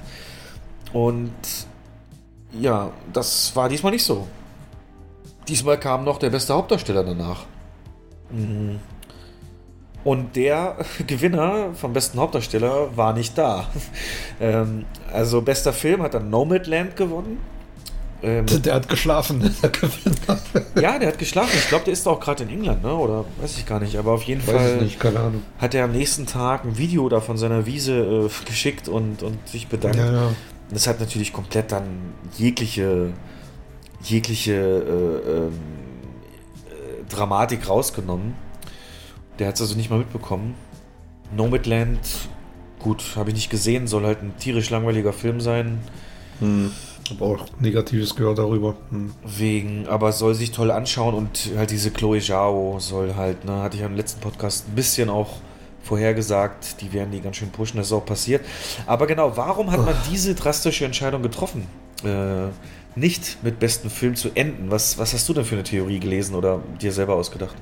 Und 0.92 1.30
ja, 2.58 2.90
das 3.12 3.54
war 3.54 3.68
diesmal 3.68 3.92
nicht 3.92 4.04
so. 4.04 4.26
Diesmal 5.48 5.78
kam 5.78 6.04
noch 6.04 6.18
der 6.18 6.30
beste 6.30 6.54
Hauptdarsteller 6.54 7.04
danach. 7.04 7.44
Mhm. 8.30 8.80
Und 10.04 10.34
der 10.34 10.78
Gewinner 11.06 11.74
vom 11.74 11.92
besten 11.92 12.18
Hauptdarsteller 12.18 12.96
war 12.96 13.12
nicht 13.12 13.36
da. 13.36 13.66
ähm, 14.40 14.86
also 15.12 15.42
bester 15.42 15.72
Film 15.72 16.02
hat 16.02 16.14
dann 16.14 16.30
Nomadland 16.30 16.96
gewonnen. 16.96 17.38
Ähm, 18.22 18.46
Der 18.62 18.74
hat 18.74 18.88
geschlafen, 18.88 19.40
der 19.62 19.70
Gewinner. 19.70 20.38
ja, 20.80 20.98
der 20.98 21.08
hat 21.08 21.18
geschlafen. 21.18 21.50
Ich 21.54 21.68
glaube, 21.68 21.84
der 21.84 21.92
ist 21.92 22.06
auch 22.06 22.20
gerade 22.20 22.44
in 22.44 22.50
England, 22.50 22.82
ne? 22.84 22.94
Oder 22.94 23.24
weiß 23.40 23.58
ich 23.58 23.66
gar 23.66 23.80
nicht. 23.80 23.96
Aber 23.96 24.12
auf 24.12 24.22
jeden 24.22 24.46
Weiß 24.46 24.54
Fall 24.54 24.74
ich 24.76 24.82
nicht, 24.82 25.00
keine 25.00 25.18
Ahnung. 25.20 25.42
hat 25.58 25.74
er 25.74 25.84
am 25.84 25.92
nächsten 25.92 26.26
Tag 26.26 26.64
ein 26.64 26.78
Video 26.78 27.08
da 27.08 27.20
von 27.20 27.36
seiner 27.36 27.66
Wiese 27.66 27.94
äh, 28.28 28.44
geschickt 28.44 28.88
und, 28.88 29.22
und 29.22 29.48
sich 29.48 29.66
bedankt. 29.66 29.96
Ja, 29.98 30.12
ja. 30.12 30.28
Das 30.70 30.86
hat 30.86 31.00
natürlich 31.00 31.32
komplett 31.32 31.72
dann 31.72 31.84
jegliche, 32.38 33.12
jegliche 34.04 34.52
äh, 34.54 35.30
ähm, 35.30 35.52
äh, 36.70 37.12
Dramatik 37.12 37.68
rausgenommen. 37.68 38.34
Der 39.38 39.48
hat 39.48 39.56
es 39.56 39.60
also 39.62 39.74
nicht 39.74 39.90
mal 39.90 39.98
mitbekommen. 39.98 40.54
Nomadland, 41.36 41.98
gut, 42.78 43.02
habe 43.16 43.30
ich 43.30 43.34
nicht 43.34 43.50
gesehen, 43.50 43.86
soll 43.88 44.04
halt 44.04 44.22
ein 44.22 44.34
tierisch 44.38 44.70
langweiliger 44.70 45.12
Film 45.12 45.40
sein. 45.40 45.80
Aber 47.10 47.26
auch 47.26 47.46
Negatives 47.60 48.14
gehört 48.14 48.38
darüber. 48.38 48.76
Hm. 48.90 49.12
Wegen, 49.24 49.88
aber 49.88 50.12
soll 50.12 50.34
sich 50.34 50.52
toll 50.52 50.70
anschauen 50.70 51.14
und 51.14 51.50
halt 51.56 51.70
diese 51.70 51.90
Chloe 51.90 52.20
Zhao 52.20 52.78
soll 52.78 53.14
halt, 53.16 53.44
ne, 53.44 53.62
hatte 53.62 53.76
ich 53.76 53.84
am 53.84 53.96
letzten 53.96 54.20
Podcast 54.20 54.68
ein 54.68 54.74
bisschen 54.74 55.10
auch 55.10 55.28
vorhergesagt, 55.82 56.80
die 56.80 56.92
werden 56.92 57.10
die 57.10 57.20
ganz 57.20 57.36
schön 57.36 57.50
pushen, 57.50 57.76
das 57.76 57.88
ist 57.88 57.92
auch 57.92 58.06
passiert. 58.06 58.44
Aber 58.86 59.06
genau, 59.06 59.36
warum 59.36 59.70
hat 59.70 59.84
man 59.84 59.94
diese 60.10 60.34
drastische 60.34 60.84
Entscheidung 60.84 61.22
getroffen? 61.22 61.66
Äh, 62.04 62.48
nicht 62.94 63.42
mit 63.42 63.58
besten 63.58 63.90
Film 63.90 64.14
zu 64.14 64.30
enden. 64.34 64.70
Was, 64.70 64.98
was 64.98 65.12
hast 65.12 65.28
du 65.28 65.34
denn 65.34 65.44
für 65.44 65.54
eine 65.54 65.64
Theorie 65.64 65.98
gelesen 65.98 66.34
oder 66.34 66.60
dir 66.80 66.92
selber 66.92 67.14
ausgedacht? 67.14 67.56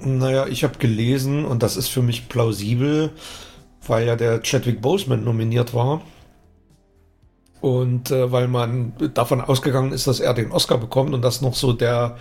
Naja, 0.00 0.46
ich 0.46 0.62
habe 0.64 0.78
gelesen 0.78 1.44
und 1.44 1.62
das 1.62 1.76
ist 1.76 1.88
für 1.88 2.02
mich 2.02 2.28
plausibel, 2.28 3.10
weil 3.86 4.06
ja 4.06 4.16
der 4.16 4.40
Chadwick 4.42 4.80
Boseman 4.80 5.24
nominiert 5.24 5.74
war. 5.74 6.02
Und 7.60 8.10
äh, 8.10 8.30
weil 8.30 8.48
man 8.48 8.92
davon 9.14 9.40
ausgegangen 9.40 9.92
ist, 9.92 10.06
dass 10.06 10.20
er 10.20 10.34
den 10.34 10.52
Oscar 10.52 10.78
bekommt 10.78 11.14
und 11.14 11.22
das 11.22 11.40
noch 11.40 11.54
so 11.54 11.72
der 11.72 12.16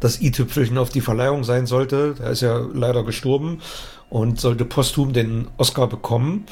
das 0.00 0.20
i-Tüpfelchen 0.20 0.78
auf 0.78 0.90
die 0.90 1.00
Verleihung 1.00 1.44
sein 1.44 1.66
sollte. 1.66 2.14
Der 2.14 2.30
ist 2.30 2.40
ja 2.40 2.58
leider 2.72 3.02
gestorben 3.02 3.60
und 4.10 4.40
sollte 4.40 4.64
posthum 4.64 5.12
den 5.12 5.48
Oscar 5.56 5.86
bekommen. 5.86 6.46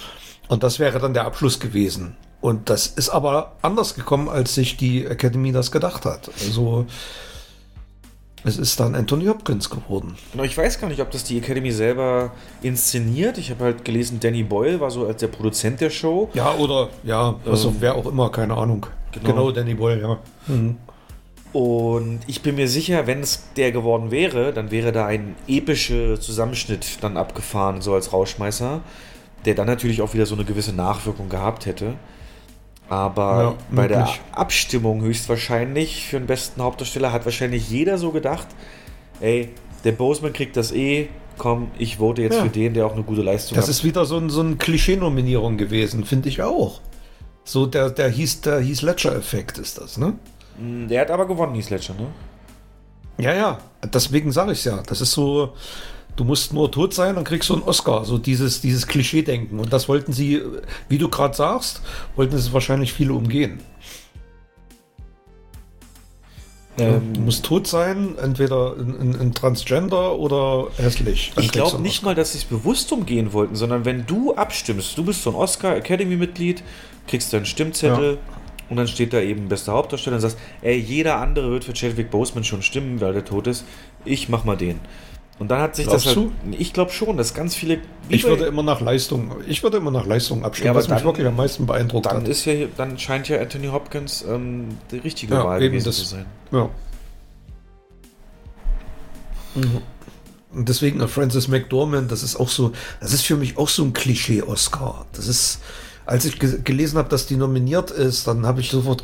Und 0.49 0.63
das 0.63 0.79
wäre 0.79 0.99
dann 0.99 1.15
der 1.15 1.27
Abschluss 1.27 1.61
gewesen. 1.61 2.17
Und 2.41 2.71
das 2.71 2.87
ist 2.87 3.09
aber 3.09 3.57
anders 3.63 3.95
gekommen, 3.95 4.29
als 4.29 4.55
sich 4.55 4.77
die 4.77 5.05
Academy 5.05 5.53
das 5.53 5.73
gedacht 5.73 6.05
hat. 6.05 6.31
Also 6.45 6.87
es 8.47 8.59
ist 8.59 8.79
dann 8.79 8.95
Anthony 8.95 9.27
Hopkins 9.27 9.69
geworden. 9.71 10.17
Genau, 10.33 10.45
ich 10.45 10.57
weiß 10.57 10.81
gar 10.81 10.89
nicht, 10.89 11.01
ob 11.01 11.11
das 11.11 11.25
die 11.25 11.39
Academy 11.39 11.73
selber 11.73 12.33
inszeniert. 12.63 13.39
Ich 13.39 13.51
habe 13.51 13.65
halt 13.65 13.85
gelesen, 13.85 14.21
Danny 14.21 14.43
Boyle 14.43 14.81
war 14.81 14.91
so 14.91 15.07
als 15.07 15.21
der 15.21 15.29
Produzent 15.29 15.81
der 15.81 15.91
Show. 15.91 16.31
Ja, 16.35 16.55
oder 16.55 16.89
ja, 17.03 17.35
also 17.45 17.69
Ähm, 17.69 17.77
wer 17.81 17.95
auch 17.97 18.07
immer, 18.07 18.31
keine 18.31 18.55
Ahnung. 18.57 18.87
genau. 19.13 19.27
Genau, 19.29 19.51
Danny 19.51 19.75
Boyle, 19.75 20.01
ja. 20.01 20.19
Mhm. 20.47 20.77
Und 21.53 22.21
ich 22.27 22.43
bin 22.43 22.55
mir 22.57 22.69
sicher, 22.69 23.07
wenn 23.07 23.21
es 23.21 23.45
der 23.57 23.73
geworden 23.73 24.11
wäre, 24.11 24.53
dann 24.53 24.71
wäre 24.71 24.93
da 24.93 25.07
ein 25.07 25.35
epischer 25.49 26.21
Zusammenschnitt 26.21 26.99
dann 27.01 27.17
abgefahren, 27.17 27.81
so 27.81 27.95
als 27.95 28.13
Rauschmeißer, 28.13 28.81
der 29.45 29.55
dann 29.55 29.67
natürlich 29.67 30.03
auch 30.03 30.13
wieder 30.13 30.27
so 30.27 30.35
eine 30.35 30.45
gewisse 30.45 30.75
Nachwirkung 30.75 31.29
gehabt 31.29 31.67
hätte. 31.67 31.95
Aber 32.89 33.43
Ja, 33.43 33.55
bei 33.71 33.89
der. 33.89 34.09
Abstimmung 34.33 35.03
höchstwahrscheinlich 35.03 36.07
für 36.07 36.19
den 36.19 36.27
besten 36.27 36.63
Hauptdarsteller 36.63 37.13
hat 37.13 37.25
wahrscheinlich 37.25 37.69
jeder 37.69 37.99
so 37.99 38.13
gedacht, 38.13 38.47
ey, 39.21 39.49
der 39.85 39.93
Boseman 39.93 40.33
kriegt 40.33 40.57
das 40.57 40.73
eh, 40.73 41.09
komm, 41.39 41.69
ich 41.79 41.97
vote 41.97 42.23
jetzt 42.23 42.37
Ja. 42.37 42.43
für 42.45 42.49
den, 42.49 42.75
der 42.75 42.87
auch 42.87 42.93
eine 42.95 43.03
gute 43.03 43.23
Leistung 43.23 43.57
Das 43.57 43.65
hat. 43.67 43.71
ist 43.71 43.85
wieder 43.85 44.05
so 44.05 44.17
ein, 44.19 44.31
so 44.31 44.41
ein 44.41 44.59
Klischee-Nominierung 44.59 45.57
gewesen, 45.57 46.05
finde 46.05 46.29
ich 46.29 46.43
auch. 46.43 46.81
So 47.45 47.67
der, 47.67 47.91
der 47.91 48.09
hieß, 48.09 48.41
der 48.43 48.61
hieß 48.61 48.83
Ledger-Effekt 48.83 49.59
ist 49.59 49.79
das, 49.79 49.99
ne? 49.99 50.15
Mm, 50.59 50.89
Der 50.89 51.01
hat 51.03 51.11
aber 51.11 51.27
gewonnen, 51.27 51.55
Heath 51.55 51.71
Ledger, 51.71 51.95
ne? 51.95 52.07
Ja, 53.19 53.35
ja, 53.35 53.59
deswegen 53.93 54.31
sage 54.33 54.53
ich 54.53 54.65
ja. 54.65 54.83
Das 54.87 55.01
ist 55.01 55.13
so, 55.13 55.53
du 56.17 56.25
musst 56.25 56.53
nur 56.53 56.71
tot 56.71 56.95
sein, 56.95 57.15
dann 57.15 57.25
kriegst 57.25 57.49
du 57.51 57.55
einen 57.55 57.63
Oscar. 57.63 58.05
So 58.05 58.19
dieses, 58.19 58.61
dieses 58.61 58.87
Klischee-Denken. 58.87 59.59
Und 59.61 59.73
das 59.73 59.89
wollten 59.89 60.13
sie, 60.13 60.43
wie 60.89 60.99
du 60.99 61.09
gerade 61.09 61.37
sagst, 61.37 61.83
wollten 62.17 62.35
es 62.35 62.53
wahrscheinlich 62.53 62.93
viele 62.93 63.13
umgehen. 63.13 63.61
Ähm, 66.79 67.15
du 67.15 67.21
musst 67.21 67.45
tot 67.45 67.67
sein, 67.67 68.17
entweder 68.21 68.75
ein, 68.77 69.33
Transgender 69.35 70.19
oder 70.19 70.69
hässlich. 70.77 71.33
Dann 71.35 71.45
Ich 71.45 71.53
glaube 71.53 71.81
nicht 71.81 72.03
mal, 72.03 72.15
dass 72.15 72.33
sie 72.33 72.39
es 72.39 72.45
bewusst 72.45 72.93
umgehen 72.93 73.33
wollten, 73.33 73.57
sondern 73.57 73.85
wenn 73.87 74.05
du 74.05 74.35
abstimmst, 74.35 74.97
du 74.99 75.05
bist 75.05 75.23
so 75.23 75.31
ein 75.31 75.37
Oscar 75.37 75.77
Academy 75.77 76.17
Mitglied, 76.17 76.63
kriegst 77.07 77.33
deinen 77.33 77.47
Stimmzettel 77.47 78.19
und 78.69 78.77
dann 78.77 78.89
steht 78.89 79.15
da 79.15 79.21
eben 79.21 79.49
bester 79.49 79.73
Hauptdarsteller 79.73 80.17
und 80.17 80.23
sagst, 80.23 80.39
ey, 80.61 80.77
jeder 80.77 81.19
andere 81.19 81.51
wird 81.51 81.65
für 81.65 81.73
Chadwick 81.73 82.11
Boseman 82.11 82.45
schon 82.45 82.63
stimmen, 82.63 83.01
weil 83.01 83.15
der 83.15 83.25
tot 83.25 83.47
ist. 83.47 83.65
Ich 84.05 84.29
mach 84.29 84.45
mal 84.45 84.57
den. 84.57 84.81
Und 85.39 85.49
dann 85.51 85.61
hat 85.61 85.77
sich 85.77 85.87
Glaubst 85.87 86.07
das 86.07 86.17
halt? 86.17 86.31
Ich 86.59 86.73
glaube 86.73 86.91
schon, 86.93 87.19
dass 87.19 87.35
ganz 87.35 87.55
viele. 87.55 87.79
Ich 88.09 88.25
würde 88.25 88.47
immer 88.47 88.63
nach 88.63 88.81
Leistung, 88.81 89.33
ich 89.47 89.63
würde 89.63 89.77
immer 89.77 89.91
nach 89.91 90.07
Leistung 90.07 90.45
abstimmen, 90.45 90.69
Ja, 90.69 90.75
was 90.75 90.89
mich 90.89 90.97
dann- 90.99 91.05
wirklich 91.07 91.27
am 91.27 91.37
meisten 91.37 91.67
beeindruckt 91.67 92.07
dann 92.07 92.19
hat. 92.23 92.29
ist 92.29 92.45
ja, 92.47 92.55
dann 92.77 92.99
scheint 92.99 93.29
ja 93.29 93.39
Anthony 93.41 93.67
Hopkins 93.67 94.25
ähm, 94.27 94.79
die 94.91 94.99
richtige 94.99 95.35
Ja, 95.35 95.45
Wahl 95.45 95.61
gewesen 95.61 95.85
das- 95.85 95.97
zu 95.99 96.05
sein. 96.05 96.25
Ja. 96.53 96.71
Und 100.53 100.69
deswegen 100.69 101.01
äh, 101.01 101.09
Francis 101.09 101.49
McDormand, 101.49 102.11
das 102.11 102.23
ist 102.23 102.37
auch 102.37 102.49
so, 102.49 102.73
das 103.01 103.13
ist 103.13 103.23
für 103.27 103.37
mich 103.37 103.57
auch 103.59 103.69
so 103.69 103.85
ein 103.85 103.93
Klischee-Oscar. 103.93 105.07
Das 105.13 105.27
ist, 105.29 105.61
als 106.07 106.25
ich 106.25 106.39
ge 106.39 106.61
gelesen 106.63 106.99
habe, 106.99 107.09
dass 107.09 107.27
die 107.27 107.37
nominiert 107.37 107.91
ist, 107.91 108.27
dann 108.27 108.47
habe 108.47 108.61
ich 108.61 108.71
sofort 108.71 109.03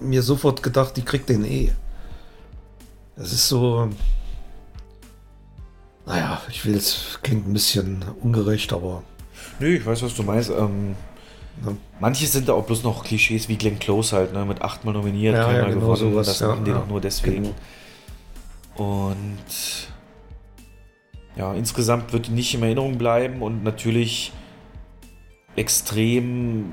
mir 0.00 0.22
sofort 0.22 0.62
gedacht, 0.62 0.96
die 0.96 1.02
kriegt 1.02 1.28
den 1.28 1.44
eh. 1.44 1.72
Es 3.16 3.32
ist 3.32 3.48
so. 3.48 3.88
Naja, 6.08 6.40
ich 6.48 6.64
will 6.64 6.74
jetzt, 6.74 7.22
klingt 7.22 7.46
ein 7.46 7.52
bisschen 7.52 8.02
ungerecht, 8.22 8.72
aber. 8.72 9.02
Nö, 9.60 9.76
ich 9.76 9.84
weiß, 9.84 10.02
was 10.02 10.14
du 10.14 10.22
meinst. 10.22 10.50
Ähm, 10.50 10.96
ja. 11.64 11.72
Manche 12.00 12.26
sind 12.26 12.48
da 12.48 12.54
auch 12.54 12.64
bloß 12.64 12.82
noch 12.82 13.04
Klischees 13.04 13.48
wie 13.48 13.56
Glenn 13.56 13.78
Close 13.78 14.16
halt, 14.16 14.32
ne? 14.32 14.44
mit 14.46 14.62
achtmal 14.62 14.94
nominiert, 14.94 15.34
ja, 15.34 15.52
ja, 15.52 15.66
genau 15.66 15.80
gewonnen. 15.80 15.96
sowas, 15.96 16.26
das 16.26 16.40
ja, 16.40 16.48
machen 16.48 16.64
die 16.64 16.70
doch 16.70 16.88
nur 16.88 17.00
deswegen. 17.00 17.54
Genau. 18.76 19.04
Und 19.06 19.88
ja, 21.36 21.52
insgesamt 21.52 22.12
wird 22.12 22.28
die 22.28 22.32
nicht 22.32 22.54
in 22.54 22.62
Erinnerung 22.62 22.96
bleiben 22.96 23.42
und 23.42 23.62
natürlich 23.62 24.32
extrem 25.56 26.72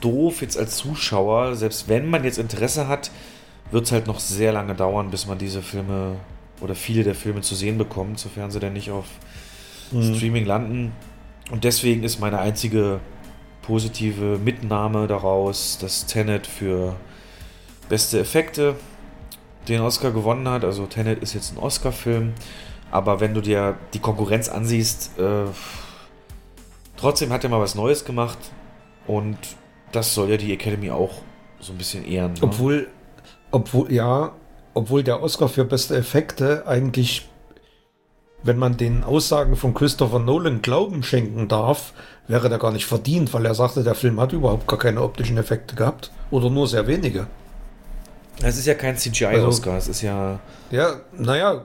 doof 0.00 0.40
jetzt 0.42 0.58
als 0.58 0.76
Zuschauer. 0.76 1.54
Selbst 1.54 1.88
wenn 1.88 2.10
man 2.10 2.24
jetzt 2.24 2.38
Interesse 2.38 2.88
hat, 2.88 3.10
wird 3.70 3.84
es 3.84 3.92
halt 3.92 4.06
noch 4.06 4.18
sehr 4.18 4.52
lange 4.52 4.74
dauern, 4.74 5.10
bis 5.10 5.26
man 5.26 5.38
diese 5.38 5.62
Filme 5.62 6.16
oder 6.60 6.74
viele 6.74 7.02
der 7.04 7.14
Filme 7.14 7.40
zu 7.40 7.54
sehen 7.54 7.78
bekommt, 7.78 8.18
sofern 8.18 8.50
sie 8.50 8.60
dann 8.60 8.72
nicht 8.72 8.90
auf 8.90 9.06
Mhm. 9.92 10.14
Streaming 10.14 10.46
landen. 10.46 10.92
Und 11.50 11.64
deswegen 11.64 12.04
ist 12.04 12.20
meine 12.20 12.38
einzige 12.38 13.00
positive 13.62 14.38
Mitnahme 14.38 15.06
daraus, 15.06 15.78
dass 15.78 16.06
Tenet 16.06 16.46
für 16.46 16.96
beste 17.88 18.18
Effekte 18.18 18.76
den 19.68 19.80
Oscar 19.80 20.10
gewonnen 20.10 20.48
hat. 20.48 20.64
Also 20.64 20.86
Tenet 20.86 21.22
ist 21.22 21.34
jetzt 21.34 21.54
ein 21.54 21.58
Oscar-Film, 21.58 22.32
aber 22.90 23.20
wenn 23.20 23.34
du 23.34 23.40
dir 23.40 23.76
die 23.92 23.98
Konkurrenz 23.98 24.48
ansiehst, 24.48 25.18
äh, 25.18 25.44
trotzdem 26.96 27.32
hat 27.32 27.44
er 27.44 27.50
mal 27.50 27.60
was 27.60 27.74
Neues 27.74 28.04
gemacht 28.04 28.38
und 29.06 29.38
das 29.92 30.14
soll 30.14 30.30
ja 30.30 30.36
die 30.36 30.52
Academy 30.52 30.90
auch 30.90 31.12
so 31.60 31.72
ein 31.72 31.78
bisschen 31.78 32.04
ehren. 32.04 32.32
Ne? 32.32 32.38
Obwohl, 32.42 32.88
obwohl, 33.50 33.92
ja, 33.92 34.32
obwohl 34.74 35.02
der 35.02 35.22
Oscar 35.22 35.48
für 35.48 35.64
beste 35.64 35.96
Effekte 35.96 36.66
eigentlich, 36.66 37.28
wenn 38.42 38.58
man 38.58 38.76
den 38.76 39.04
Aussagen 39.04 39.56
von 39.56 39.72
Christopher 39.72 40.18
Nolan 40.18 40.62
Glauben 40.62 41.02
schenken 41.02 41.48
darf, 41.48 41.92
wäre 42.28 42.48
der 42.48 42.58
gar 42.58 42.72
nicht 42.72 42.86
verdient, 42.86 43.32
weil 43.32 43.46
er 43.46 43.54
sagte, 43.54 43.82
der 43.82 43.94
Film 43.94 44.20
hat 44.20 44.32
überhaupt 44.32 44.66
gar 44.66 44.78
keine 44.78 45.02
optischen 45.02 45.38
Effekte 45.38 45.74
gehabt. 45.74 46.10
Oder 46.30 46.50
nur 46.50 46.66
sehr 46.66 46.86
wenige. 46.86 47.26
Es 48.42 48.58
ist 48.58 48.66
ja 48.66 48.74
kein 48.74 48.96
CGI-Oscar, 48.96 49.76
es 49.76 49.88
ist 49.88 50.02
ja. 50.02 50.40
Ja, 50.70 51.00
naja, 51.16 51.64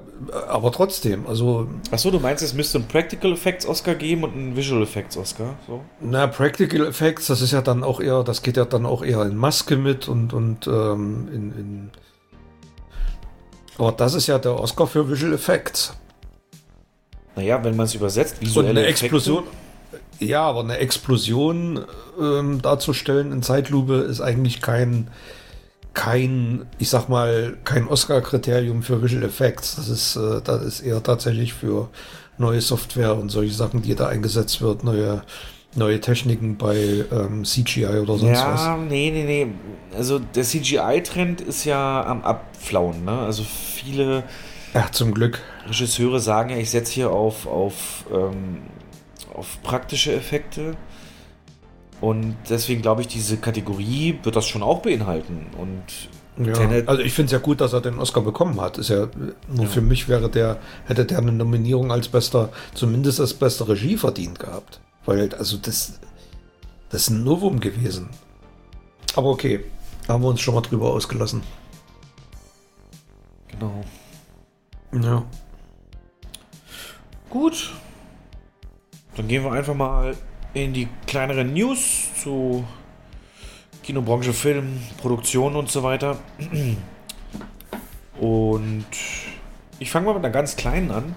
aber 0.50 0.72
trotzdem, 0.72 1.26
also, 1.26 1.68
Achso, 1.90 2.12
du 2.12 2.20
meinst, 2.20 2.44
es 2.44 2.54
müsste 2.54 2.78
einen 2.78 2.88
Practical 2.88 3.32
Effects 3.32 3.66
Oscar 3.66 3.96
geben 3.96 4.24
und 4.24 4.34
einen 4.34 4.56
Visual 4.56 4.84
Effects 4.84 5.18
Oscar? 5.18 5.56
So? 5.66 5.82
na, 6.00 6.28
Practical 6.28 6.86
Effects, 6.86 7.26
das 7.28 7.42
ist 7.42 7.52
ja 7.52 7.62
dann 7.62 7.84
auch 7.84 8.00
eher, 8.00 8.24
das 8.24 8.44
geht 8.44 8.56
ja 8.56 8.66
dann 8.66 8.86
auch 8.86 9.04
eher 9.04 9.24
in 9.24 9.36
Maske 9.36 9.78
mit 9.78 10.08
und, 10.08 10.34
und 10.34 10.68
ähm, 10.68 11.28
in, 11.34 11.52
in. 11.58 11.92
Aber 13.80 13.94
das 13.94 14.14
ist 14.14 14.28
ja 14.28 14.38
der 14.38 14.60
Oscar 14.60 14.86
für 14.88 15.10
Visual 15.10 15.34
Effects. 15.34 15.94
Naja, 17.36 17.64
wenn 17.64 17.76
man 17.76 17.86
es 17.86 17.96
übersetzt, 17.96 18.36
Und 18.42 18.48
visuelle 18.48 18.70
eine 18.72 18.82
Effekte- 18.82 19.06
Explosion. 19.06 19.44
Ja, 20.20 20.42
aber 20.42 20.60
eine 20.60 20.78
Explosion 20.78 21.86
ähm, 22.20 22.62
darzustellen 22.62 23.32
in 23.32 23.42
Zeitlupe 23.42 23.96
ist 23.96 24.20
eigentlich 24.20 24.62
kein, 24.62 25.08
kein, 25.94 26.66
ich 26.78 26.90
sag 26.90 27.08
mal, 27.08 27.56
kein 27.64 27.88
Oscar-Kriterium 27.88 28.84
für 28.84 29.02
Visual 29.02 29.24
Effects. 29.24 29.78
Das 29.78 29.88
ist, 29.88 30.18
äh, 30.18 30.42
das 30.44 30.62
ist 30.64 30.82
eher 30.82 31.02
tatsächlich 31.02 31.54
für 31.54 31.88
neue 32.38 32.60
Software 32.60 33.16
und 33.16 33.30
solche 33.30 33.54
Sachen, 33.54 33.82
die 33.82 33.96
da 33.96 34.08
eingesetzt 34.10 34.62
wird, 34.62 34.84
neue, 34.84 35.24
neue 35.76 36.00
Techniken 36.02 36.58
bei 36.58 37.06
ähm, 37.12 37.44
CGI 37.46 37.86
oder 38.02 38.18
sonst 38.18 38.40
was. 38.44 38.62
Ja, 38.66 38.78
nee, 38.78 39.12
nee, 39.12 39.24
nee. 39.24 39.48
Also 39.96 40.20
der 40.20 40.44
CGI-Trend 40.44 41.42
ist 41.42 41.66
ja 41.66 42.06
am 42.06 42.24
Abflauen, 42.24 43.06
ne? 43.06 43.12
Also 43.20 43.44
viele 43.44 44.24
Ja, 44.74 44.92
zum 44.92 45.14
Glück. 45.14 45.40
Regisseure 45.68 46.20
sagen 46.20 46.50
ja, 46.50 46.58
ich 46.58 46.70
setze 46.72 46.94
hier 46.94 47.12
auf, 47.12 47.46
auf, 47.48 48.06
ähm, 48.14 48.60
auf 49.34 49.62
praktische 49.64 50.14
Effekte. 50.14 50.76
Und 52.02 52.36
deswegen 52.50 52.82
glaube 52.82 53.02
ich, 53.02 53.08
diese 53.08 53.38
Kategorie 53.38 54.18
wird 54.24 54.36
das 54.36 54.48
schon 54.48 54.64
auch 54.64 54.82
beinhalten. 54.82 55.48
Und 55.58 55.84
Ja. 56.48 56.54
Also 56.86 57.02
ich 57.02 57.12
finde 57.14 57.26
es 57.28 57.32
ja 57.34 57.40
gut, 57.40 57.60
dass 57.62 57.74
er 57.74 57.82
den 57.82 58.00
Oscar 58.00 58.22
bekommen 58.22 58.60
hat. 58.62 58.78
Ist 58.78 58.90
ja 58.90 59.08
nur 59.54 59.66
Ja. 59.66 59.70
für 59.70 59.82
mich 59.82 60.08
wäre 60.08 60.30
der, 60.30 60.58
hätte 60.86 61.06
der 61.06 61.18
eine 61.18 61.34
Nominierung 61.34 61.92
als 61.92 62.08
bester, 62.08 62.50
zumindest 62.74 63.20
als 63.20 63.34
bester 63.34 63.68
Regie 63.68 63.98
verdient 63.98 64.40
gehabt. 64.40 64.80
Weil, 65.06 65.34
also 65.36 65.58
das, 65.58 66.00
das 66.90 67.04
ist 67.04 67.10
ein 67.10 67.24
Novum 67.24 67.60
gewesen. 67.60 68.10
Aber 69.16 69.30
okay, 69.30 69.64
da 70.08 70.14
haben 70.14 70.24
wir 70.24 70.30
uns 70.30 70.42
schon 70.42 70.56
mal 70.56 70.62
drüber 70.62 70.92
ausgelassen. 70.92 71.44
genau. 73.48 73.84
Ja. 74.94 75.24
Gut. 77.30 77.74
Dann 79.16 79.28
gehen 79.28 79.44
wir 79.44 79.52
einfach 79.52 79.76
mal 79.76 80.16
in 80.54 80.74
die 80.74 80.88
kleineren 81.06 81.54
News 81.54 82.10
zu 82.24 82.64
Kinobranche, 83.84 84.34
Film, 84.34 84.80
Produktion 85.02 85.56
und 85.56 85.70
so 85.70 85.84
weiter. 85.84 86.18
Und 88.20 88.86
ich 89.80 89.92
fange 89.92 90.08
mal 90.08 90.14
mit 90.14 90.26
einer 90.26 90.34
ganz 90.34 90.56
kleinen 90.56 90.92
an. 90.92 91.16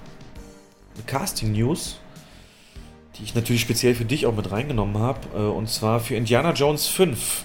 Casting 1.07 1.53
News, 1.53 1.99
die 3.17 3.25
ich 3.25 3.35
natürlich 3.35 3.63
speziell 3.63 3.95
für 3.95 4.05
dich 4.05 4.27
auch 4.27 4.35
mit 4.35 4.51
reingenommen 4.51 4.99
habe. 4.99 5.21
Äh, 5.35 5.39
Und 5.39 5.69
zwar 5.69 6.01
für 6.01 6.15
Indiana 6.15 6.53
Jones 6.53 6.87
5 6.87 7.45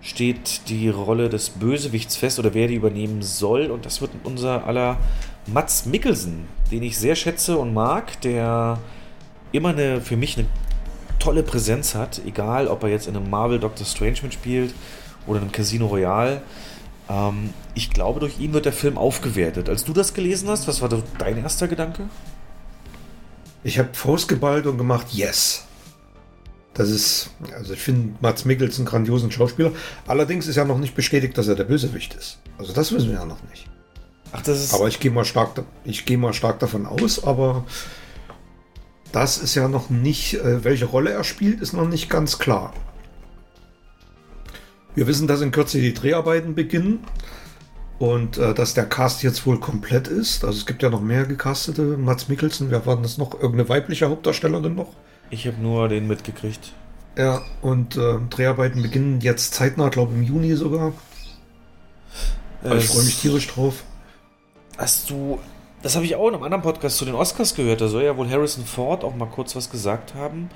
steht 0.00 0.68
die 0.68 0.88
Rolle 0.88 1.28
des 1.28 1.50
Bösewichts 1.50 2.16
fest 2.16 2.38
oder 2.38 2.54
wer 2.54 2.66
die 2.66 2.74
übernehmen 2.74 3.22
soll. 3.22 3.70
Und 3.70 3.86
das 3.86 4.00
wird 4.00 4.10
unser 4.24 4.66
aller 4.66 4.98
Mats 5.46 5.86
Mikkelsen, 5.86 6.46
den 6.70 6.82
ich 6.82 6.98
sehr 6.98 7.14
schätze 7.14 7.56
und 7.56 7.72
mag, 7.72 8.20
der 8.22 8.78
immer 9.52 9.70
eine, 9.70 10.00
für 10.00 10.16
mich 10.16 10.36
eine 10.38 10.46
tolle 11.18 11.44
Präsenz 11.44 11.94
hat, 11.94 12.20
egal 12.26 12.66
ob 12.66 12.82
er 12.82 12.88
jetzt 12.88 13.06
in 13.06 13.16
einem 13.16 13.30
Marvel 13.30 13.60
Doctor 13.60 13.86
Strange 13.86 14.18
mitspielt 14.22 14.74
oder 15.26 15.38
in 15.38 15.44
einem 15.44 15.52
Casino 15.52 15.86
Royale. 15.86 16.42
Ähm, 17.08 17.50
ich 17.74 17.90
glaube, 17.90 18.18
durch 18.18 18.40
ihn 18.40 18.52
wird 18.52 18.64
der 18.64 18.72
Film 18.72 18.98
aufgewertet. 18.98 19.68
Als 19.68 19.84
du 19.84 19.92
das 19.92 20.14
gelesen 20.14 20.48
hast, 20.48 20.66
was 20.66 20.82
war 20.82 20.88
dein 21.18 21.38
erster 21.38 21.68
Gedanke? 21.68 22.08
Ich 23.64 23.78
habe 23.78 23.90
Faust 23.92 24.28
geballt 24.28 24.66
und 24.66 24.78
gemacht, 24.78 25.06
yes. 25.12 25.64
Das 26.74 26.90
ist, 26.90 27.30
also 27.54 27.74
ich 27.74 27.80
finde 27.80 28.14
Mats 28.20 28.44
Mikkelsen 28.44 28.82
einen 28.82 28.90
grandiosen 28.90 29.30
Schauspieler. 29.30 29.72
Allerdings 30.06 30.46
ist 30.46 30.56
ja 30.56 30.64
noch 30.64 30.78
nicht 30.78 30.94
bestätigt, 30.94 31.36
dass 31.36 31.48
er 31.48 31.54
der 31.54 31.64
Bösewicht 31.64 32.14
ist. 32.14 32.38
Also 32.58 32.72
das 32.72 32.92
wissen 32.92 33.08
wir 33.08 33.16
ja 33.16 33.24
noch 33.26 33.42
nicht. 33.50 33.66
Ach, 34.32 34.42
das 34.42 34.62
ist. 34.62 34.74
Aber 34.74 34.88
ich 34.88 34.98
gehe 34.98 35.10
mal 35.10 35.26
stark, 35.26 35.62
ich 35.84 36.06
gehe 36.06 36.16
mal 36.16 36.32
stark 36.32 36.58
davon 36.60 36.86
aus, 36.86 37.22
aber 37.24 37.66
das 39.12 39.36
ist 39.36 39.54
ja 39.54 39.68
noch 39.68 39.90
nicht, 39.90 40.34
äh, 40.34 40.64
welche 40.64 40.86
Rolle 40.86 41.10
er 41.10 41.24
spielt, 41.24 41.60
ist 41.60 41.74
noch 41.74 41.86
nicht 41.86 42.08
ganz 42.08 42.38
klar. 42.38 42.72
Wir 44.94 45.06
wissen, 45.06 45.26
dass 45.26 45.42
in 45.42 45.52
Kürze 45.52 45.78
die 45.78 45.94
Dreharbeiten 45.94 46.54
beginnen 46.54 47.04
und 48.02 48.36
äh, 48.36 48.52
dass 48.52 48.74
der 48.74 48.86
Cast 48.86 49.22
jetzt 49.22 49.46
wohl 49.46 49.60
komplett 49.60 50.08
ist. 50.08 50.44
Also 50.44 50.58
es 50.58 50.66
gibt 50.66 50.82
ja 50.82 50.90
noch 50.90 51.00
mehr 51.00 51.24
gecastete. 51.24 51.82
Mats 51.96 52.28
Mikkelsen, 52.28 52.68
wer 52.72 52.84
war 52.84 52.96
denn 52.96 53.04
das 53.04 53.16
noch? 53.16 53.34
Irgendeine 53.34 53.68
weibliche 53.68 54.08
Hauptdarstellerin 54.08 54.74
noch? 54.74 54.88
ich 55.30 55.46
habe 55.46 55.62
nur 55.62 55.88
den 55.88 56.08
mitgekriegt. 56.08 56.72
Ja, 57.16 57.42
und 57.62 57.96
äh, 57.96 58.18
Dreharbeiten 58.28 58.82
beginnen 58.82 59.20
jetzt 59.20 59.54
zeitnah, 59.54 59.88
glaube 59.88 60.12
im 60.14 60.22
Juni 60.24 60.54
sogar. 60.56 60.92
Aber 62.64 62.76
ich 62.76 62.84
Es- 62.86 62.92
freue 62.92 63.04
mich 63.04 63.20
tierisch 63.20 63.46
drauf. 63.46 63.84
Hast 64.76 65.08
du. 65.08 65.38
Das 65.82 65.94
habe 65.94 66.04
ich 66.04 66.16
auch 66.16 66.26
in 66.28 66.34
einem 66.34 66.42
anderen 66.42 66.62
Podcast 66.62 66.96
zu 66.96 67.04
den 67.04 67.14
Oscars 67.14 67.54
gehört. 67.54 67.80
Da 67.80 67.86
soll 67.88 68.02
ja 68.02 68.16
wohl 68.16 68.28
Harrison 68.28 68.64
Ford 68.64 69.04
auch 69.04 69.14
mal 69.14 69.26
kurz 69.26 69.54
was 69.54 69.70
gesagt 69.70 70.14
haben 70.14 70.50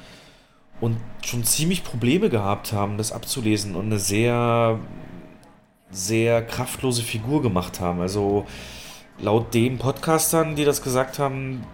und 0.80 0.96
schon 1.24 1.44
ziemlich 1.44 1.85
Probleme 1.85 2.28
gehabt 2.28 2.72
haben, 2.72 2.98
das 2.98 3.12
abzulesen 3.12 3.76
und 3.76 3.87
eine 3.87 3.98
sehr, 4.00 4.78
sehr 5.90 6.42
kraftlose 6.42 7.03
Figur 7.03 7.42
gemacht 7.42 7.81
haben. 7.81 8.01
Also 8.01 8.46
laut 9.18 9.55
den 9.55 9.79
Podcastern, 9.79 10.57
die 10.57 10.64
das 10.64 10.83
gesagt 10.83 11.18
haben, 11.18 11.64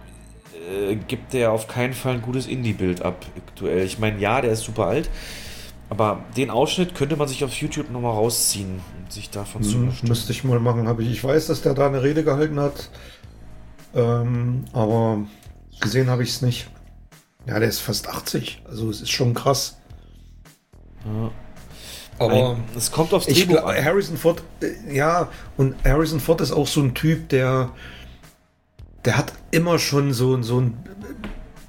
äh, 0.69 0.95
gibt 0.95 1.33
der 1.33 1.51
auf 1.51 1.67
keinen 1.67 1.93
Fall 1.93 2.15
ein 2.15 2.21
gutes 2.21 2.47
Indie-Bild 2.47 3.01
ab 3.01 3.25
aktuell. 3.37 3.85
Ich 3.85 3.99
meine, 3.99 4.19
ja, 4.19 4.41
der 4.41 4.51
ist 4.53 4.63
super 4.63 4.85
alt, 4.87 5.09
aber 5.89 6.23
den 6.37 6.49
Ausschnitt 6.49 6.95
könnte 6.95 7.15
man 7.17 7.27
sich 7.27 7.43
auf 7.43 7.53
YouTube 7.53 7.91
nochmal 7.91 8.13
rausziehen 8.13 8.81
und 8.99 9.11
sich 9.11 9.29
davon 9.29 9.63
zu 9.63 9.75
Hm, 9.75 9.85
bestimmen. 9.87 10.09
müsste 10.09 10.31
ich 10.31 10.43
mal 10.43 10.59
machen. 10.59 10.87
Habe 10.87 11.03
ich, 11.03 11.11
ich 11.11 11.23
weiß, 11.23 11.47
dass 11.47 11.61
der 11.61 11.73
da 11.73 11.87
eine 11.87 12.03
Rede 12.03 12.23
gehalten 12.23 12.59
hat. 12.59 12.89
Ähm, 13.95 14.65
aber 14.73 15.19
gesehen 15.79 16.09
habe 16.09 16.23
ich 16.23 16.29
es 16.29 16.41
nicht. 16.41 16.67
Ja, 17.45 17.59
der 17.59 17.69
ist 17.69 17.79
fast 17.79 18.07
80. 18.09 18.63
Also 18.67 18.89
es 18.89 19.01
ist 19.01 19.11
schon 19.11 19.33
krass. 19.33 19.77
Ja. 21.05 21.31
Aber 22.19 22.57
es 22.77 22.91
kommt 22.91 23.13
aufs 23.13 23.25
Drehbuch 23.25 23.55
glaub, 23.55 23.67
an. 23.67 23.83
Harrison 23.83 24.17
Ford, 24.17 24.43
äh, 24.61 24.95
ja, 24.95 25.29
und 25.57 25.75
Harrison 25.83 26.19
Ford 26.19 26.41
ist 26.41 26.51
auch 26.51 26.67
so 26.67 26.81
ein 26.81 26.93
Typ, 26.93 27.29
der, 27.29 27.71
der 29.05 29.17
hat 29.17 29.33
immer 29.51 29.79
schon 29.79 30.13
so, 30.13 30.41
so 30.41 30.61
ein 30.61 30.77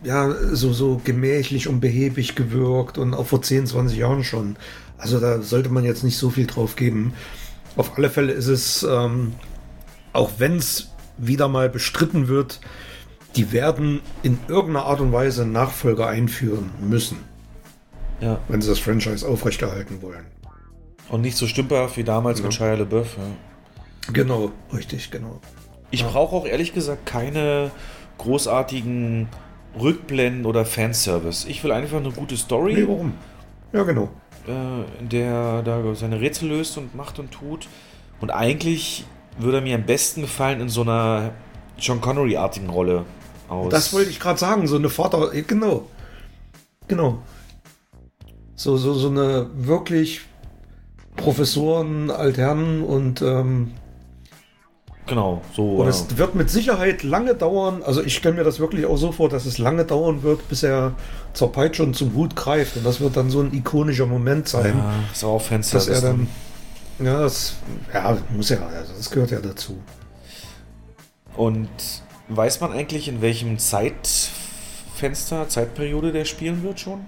ja, 0.05 0.31
so, 0.53 0.73
so 0.73 1.01
gemächlich 1.03 1.67
und 1.67 1.81
behäbig 1.81 2.35
gewirkt 2.35 2.99
und 2.99 3.15
auch 3.15 3.27
vor 3.27 3.41
10, 3.41 3.67
20 3.67 3.99
Jahren 3.99 4.23
schon. 4.23 4.57
Also 4.99 5.19
da 5.19 5.41
sollte 5.41 5.71
man 5.71 5.85
jetzt 5.85 6.05
nicht 6.05 6.19
so 6.19 6.31
viel 6.31 6.47
drauf 6.47 6.77
geben. 6.77 7.15
Auf 7.77 7.97
alle 7.97 8.11
Fälle 8.11 8.33
ist 8.33 8.47
es, 8.47 8.83
ähm, 8.83 9.33
auch 10.13 10.33
wenn 10.39 10.59
es 10.59 10.91
wieder 11.17 11.49
mal 11.49 11.69
bestritten 11.69 12.29
wird, 12.29 12.61
die 13.35 13.51
werden 13.51 14.01
in 14.23 14.39
irgendeiner 14.47 14.87
Art 14.87 15.01
und 15.01 15.13
Weise 15.13 15.47
Nachfolger 15.47 16.07
einführen 16.07 16.71
müssen. 16.81 17.17
Ja. 18.25 18.39
Wenn 18.49 18.63
sie 18.63 18.71
das 18.71 18.79
Franchise 18.79 19.29
aufrechterhalten 19.29 20.01
wollen. 20.01 20.25
Und 21.11 21.21
nicht 21.21 21.37
so 21.37 21.47
stümperhaft 21.47 21.99
wie 21.99 22.05
damals 22.05 22.39
ja. 22.39 22.47
mit 22.47 22.55
Shia 22.55 22.75
LeBeouf. 22.75 23.19
Ja. 23.19 24.13
Genau, 24.13 24.51
richtig, 24.73 25.11
genau. 25.11 25.41
Ich 25.91 26.01
ja. 26.01 26.09
brauche 26.09 26.35
auch 26.35 26.47
ehrlich 26.47 26.73
gesagt 26.73 27.05
keine 27.05 27.71
großartigen 28.17 29.29
Rückblenden 29.79 30.47
oder 30.47 30.65
Fanservice. 30.65 31.45
Ich 31.47 31.63
will 31.65 31.73
einfach 31.73 31.99
eine 31.99 32.13
gute 32.13 32.37
Story. 32.39 32.75
Nee, 32.75 32.89
warum? 32.89 33.13
Ja, 33.75 33.83
genau. 33.83 34.09
Äh, 34.49 35.01
in 35.01 35.09
der 35.11 35.63
da 35.63 35.95
seine 35.95 36.21
Rätsel 36.21 36.49
löst 36.49 36.79
und 36.79 36.95
macht 36.95 37.19
und 37.19 37.31
tut. 37.31 37.69
Und 38.21 38.31
eigentlich 38.31 39.05
würde 39.39 39.59
er 39.59 39.63
mir 39.63 39.75
am 39.75 39.85
besten 39.85 40.23
gefallen 40.23 40.61
in 40.61 40.71
so 40.71 40.81
einer 40.81 41.33
John 41.79 42.01
Connery-artigen 42.01 42.71
Rolle 42.71 43.05
aus. 43.49 43.71
Das 43.71 43.93
wollte 43.93 44.09
ich 44.09 44.19
gerade 44.19 44.39
sagen, 44.39 44.67
so 44.67 44.77
eine 44.77 44.89
Vater, 44.89 45.31
genau. 45.47 45.87
Genau. 46.89 47.19
So, 48.57 48.77
so, 48.77 48.95
so 48.95 49.09
eine 49.09 49.49
wirklich 49.55 50.23
Professoren, 51.17 52.11
Alternen 52.11 52.83
und 52.83 53.23
ähm, 53.23 53.73
Genau, 55.07 55.43
so. 55.55 55.77
Und 55.77 55.89
es 55.89 56.07
äh, 56.07 56.19
wird 56.19 56.35
mit 56.35 56.49
Sicherheit 56.49 57.03
lange 57.03 57.35
dauern. 57.35 57.83
Also 57.83 58.03
ich 58.03 58.15
stelle 58.17 58.37
mir 58.37 58.45
das 58.45 58.59
wirklich 58.59 58.87
auch 58.87 58.97
so 58.97 59.13
vor, 59.13 59.29
dass 59.29 59.45
es 59.45 59.59
lange 59.59 59.85
dauern 59.85 60.23
wird, 60.23 60.49
bis 60.49 60.63
er 60.63 60.95
zur 61.35 61.53
Peitsche 61.53 61.83
und 61.83 61.95
zum 61.95 62.15
Hut 62.15 62.35
greift. 62.35 62.77
Und 62.77 62.87
das 62.87 63.01
wird 63.01 63.17
dann 63.17 63.29
so 63.29 63.41
ein 63.41 63.53
ikonischer 63.53 64.07
Moment 64.07 64.49
sein. 64.49 64.79
Ja, 64.79 64.95
ist 65.13 65.25
auch 65.25 65.43
Fenster. 65.43 65.77
Dass 65.77 65.89
er 65.89 66.01
dann. 66.01 66.27
Ja, 67.01 67.21
das 67.21 67.55
ja, 67.93 68.17
muss 68.35 68.49
ja, 68.49 68.67
also 68.67 68.93
das 68.97 69.11
gehört 69.11 69.31
ja 69.31 69.41
dazu. 69.41 69.77
Und 71.37 71.69
weiß 72.29 72.61
man 72.61 72.73
eigentlich, 72.73 73.09
in 73.09 73.21
welchem 73.21 73.59
Zeitfenster, 73.59 75.49
Zeitperiode 75.49 76.13
der 76.13 76.25
spielen 76.25 76.63
wird 76.63 76.81
schon? 76.81 77.07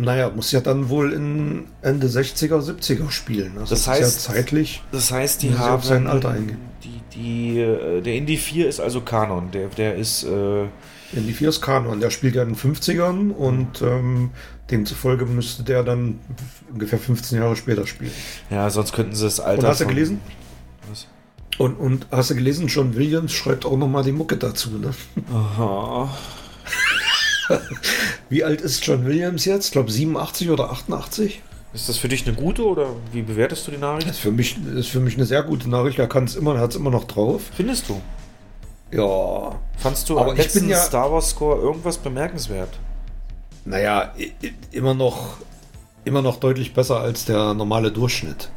Naja, 0.00 0.30
muss 0.34 0.52
ja 0.52 0.60
dann 0.60 0.88
wohl 0.88 1.12
in 1.12 1.64
Ende 1.82 2.06
60er, 2.06 2.60
70er 2.60 3.10
spielen. 3.10 3.52
Also 3.58 3.74
das, 3.74 3.86
heißt, 3.86 4.28
ja 4.28 4.34
zeitlich. 4.34 4.82
Das 4.92 5.12
heißt, 5.12 5.42
die 5.42 5.56
haben 5.56 5.82
sein 5.82 6.06
Alter 6.06 6.30
eingehen. 6.30 6.58
Die, 6.84 7.00
die, 7.14 7.60
äh, 7.60 8.00
der 8.00 8.14
Indie 8.14 8.36
4 8.36 8.68
ist 8.68 8.80
also 8.80 9.00
Kanon. 9.00 9.50
Der, 9.50 9.68
der 9.68 9.96
ist. 9.96 10.24
Äh 10.24 10.66
Indie 11.12 11.32
4 11.32 11.48
ist 11.48 11.60
Kanon. 11.60 12.00
Der 12.00 12.10
spielt 12.10 12.34
ja 12.36 12.42
in 12.42 12.54
den 12.54 12.56
50ern 12.56 13.30
und 13.32 13.82
ähm, 13.82 14.30
demzufolge 14.70 15.26
müsste 15.26 15.62
der 15.62 15.82
dann 15.82 16.20
ungefähr 16.72 16.98
15 16.98 17.38
Jahre 17.38 17.56
später 17.56 17.86
spielen. 17.86 18.12
Ja, 18.50 18.70
sonst 18.70 18.92
könnten 18.92 19.14
sie 19.14 19.24
das 19.24 19.40
Alter. 19.40 19.62
Und 19.62 19.68
hast 19.68 19.80
du 19.80 19.86
gelesen? 19.86 20.20
Was? 20.88 21.06
Und, 21.58 21.74
und 21.74 22.06
hast 22.10 22.30
du 22.30 22.34
gelesen, 22.34 22.68
John 22.68 22.94
Williams 22.94 23.32
schreibt 23.32 23.66
auch 23.66 23.76
nochmal 23.76 24.04
die 24.04 24.12
Mucke 24.12 24.36
dazu, 24.36 24.70
ne? 24.70 24.94
Aha. 25.32 26.08
wie 28.28 28.44
alt 28.44 28.60
ist 28.60 28.84
John 28.86 29.06
Williams 29.06 29.44
jetzt? 29.44 29.66
Ich 29.66 29.72
glaube 29.72 29.90
87 29.90 30.50
oder 30.50 30.70
88. 30.70 31.42
Ist 31.72 31.88
das 31.88 31.98
für 31.98 32.08
dich 32.08 32.26
eine 32.26 32.36
gute 32.36 32.64
oder 32.64 32.88
wie 33.12 33.22
bewertest 33.22 33.66
du 33.66 33.70
die 33.70 33.78
Nachricht? 33.78 34.08
Das 34.08 34.16
ist 34.16 34.22
für 34.22 34.32
mich, 34.32 34.56
ist 34.74 34.88
für 34.88 34.98
mich 34.98 35.14
eine 35.14 35.24
sehr 35.24 35.42
gute 35.42 35.70
Nachricht. 35.70 35.98
Er 35.98 36.08
kann 36.08 36.24
es 36.24 36.34
immer, 36.34 36.58
hat 36.58 36.70
es 36.70 36.76
immer 36.76 36.90
noch 36.90 37.04
drauf. 37.04 37.42
Findest 37.54 37.88
du? 37.88 38.00
Ja. 38.90 39.60
Fandst 39.76 40.08
du 40.08 40.18
aber 40.18 40.36
ich 40.36 40.52
bin 40.52 40.68
ja 40.68 40.78
Star 40.78 41.12
Wars 41.12 41.30
Score 41.30 41.60
irgendwas 41.60 41.98
bemerkenswert? 41.98 42.70
Naja, 43.64 44.12
immer 44.72 44.94
noch, 44.94 45.36
immer 46.04 46.22
noch 46.22 46.36
deutlich 46.36 46.74
besser 46.74 47.00
als 47.00 47.24
der 47.24 47.54
normale 47.54 47.92
Durchschnitt. 47.92 48.50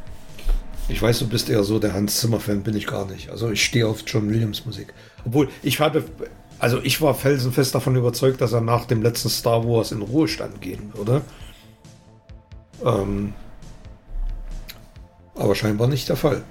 Ich 0.88 1.00
weiß, 1.00 1.20
du 1.20 1.28
bist 1.28 1.48
eher 1.48 1.62
so 1.62 1.78
der 1.78 1.94
Hans 1.94 2.20
Zimmer-Fan, 2.20 2.62
bin 2.62 2.76
ich 2.76 2.86
gar 2.86 3.06
nicht. 3.06 3.30
Also 3.30 3.50
ich 3.50 3.64
stehe 3.64 3.86
auf 3.86 4.02
John 4.06 4.28
Williams 4.28 4.66
Musik. 4.66 4.92
Obwohl, 5.24 5.48
ich 5.62 5.80
hatte, 5.80 6.04
also 6.64 6.80
ich 6.82 7.02
war 7.02 7.14
felsenfest 7.14 7.74
davon 7.74 7.94
überzeugt, 7.94 8.40
dass 8.40 8.54
er 8.54 8.62
nach 8.62 8.86
dem 8.86 9.02
letzten 9.02 9.28
Star 9.28 9.68
Wars 9.68 9.92
in 9.92 10.00
Ruhestand 10.00 10.62
gehen 10.62 10.94
würde. 10.94 11.20
Ähm, 12.82 13.34
aber 15.34 15.54
scheinbar 15.54 15.88
nicht 15.88 16.08
der 16.08 16.16
Fall. 16.16 16.42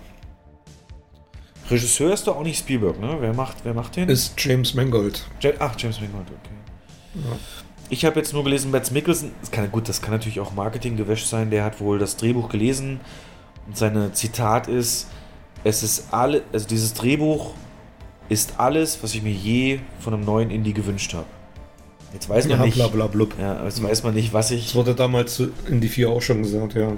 Regisseur 1.68 2.14
ist 2.14 2.28
doch 2.28 2.38
auch 2.38 2.44
nicht 2.44 2.60
Spielberg, 2.60 3.00
ne? 3.00 3.18
Wer 3.22 3.34
macht, 3.34 3.66
wer 3.66 3.74
macht 3.74 3.96
den? 3.96 4.08
Ist 4.08 4.36
James 4.38 4.76
Mangold. 4.76 5.26
Ja, 5.42 5.50
ach, 5.58 5.74
James 5.80 6.00
Mangold, 6.00 6.28
okay. 6.28 7.26
Ja. 7.28 7.38
Ich 7.90 8.06
habe 8.06 8.20
jetzt 8.20 8.34
nur 8.34 8.44
gelesen, 8.44 8.70
Matt 8.70 8.92
Mickelson, 8.92 9.32
das 9.42 9.50
kann, 9.50 9.72
gut, 9.72 9.90
das 9.90 10.00
kann 10.04 10.12
natürlich 10.12 10.40
auch 10.40 10.54
Marketinggewäsch 10.54 11.26
sein, 11.26 11.50
der 11.50 11.64
hat 11.64 11.80
wohl 11.80 11.98
das 11.98 12.18
Drehbuch 12.18 12.50
gelesen 12.50 13.00
und 13.66 13.76
seine 13.76 14.14
Zitat 14.14 14.68
ist, 14.68 15.08
es 15.64 15.82
ist 15.82 16.14
alle, 16.14 16.44
also 16.54 16.68
dieses 16.68 16.94
Drehbuch 16.94 17.56
ist 18.34 18.60
alles, 18.60 19.02
was 19.02 19.16
ich 19.16 19.22
mir 19.22 19.32
je 19.32 19.80
von 20.00 20.14
einem 20.14 20.26
neuen 20.26 20.50
Indie 20.50 20.74
gewünscht 20.74 21.14
habe. 21.14 21.26
Jetzt 22.14 22.30
weiß 22.30 22.48
man 22.48 22.60
ja, 22.60 22.66
nicht. 22.66 22.76
Blablabla. 22.76 23.28
Ja, 23.40 23.64
jetzt 23.66 23.82
weiß 23.82 24.04
man 24.04 24.14
nicht, 24.14 24.34
was 24.34 24.52
ich. 24.52 24.66
Das 24.66 24.76
wurde 24.76 24.94
damals 24.94 25.42
in 25.68 25.82
die 25.82 25.88
4 25.88 26.10
auch 26.10 26.22
schon 26.22 26.44
gesagt, 26.44 26.76
ja. 26.76 26.94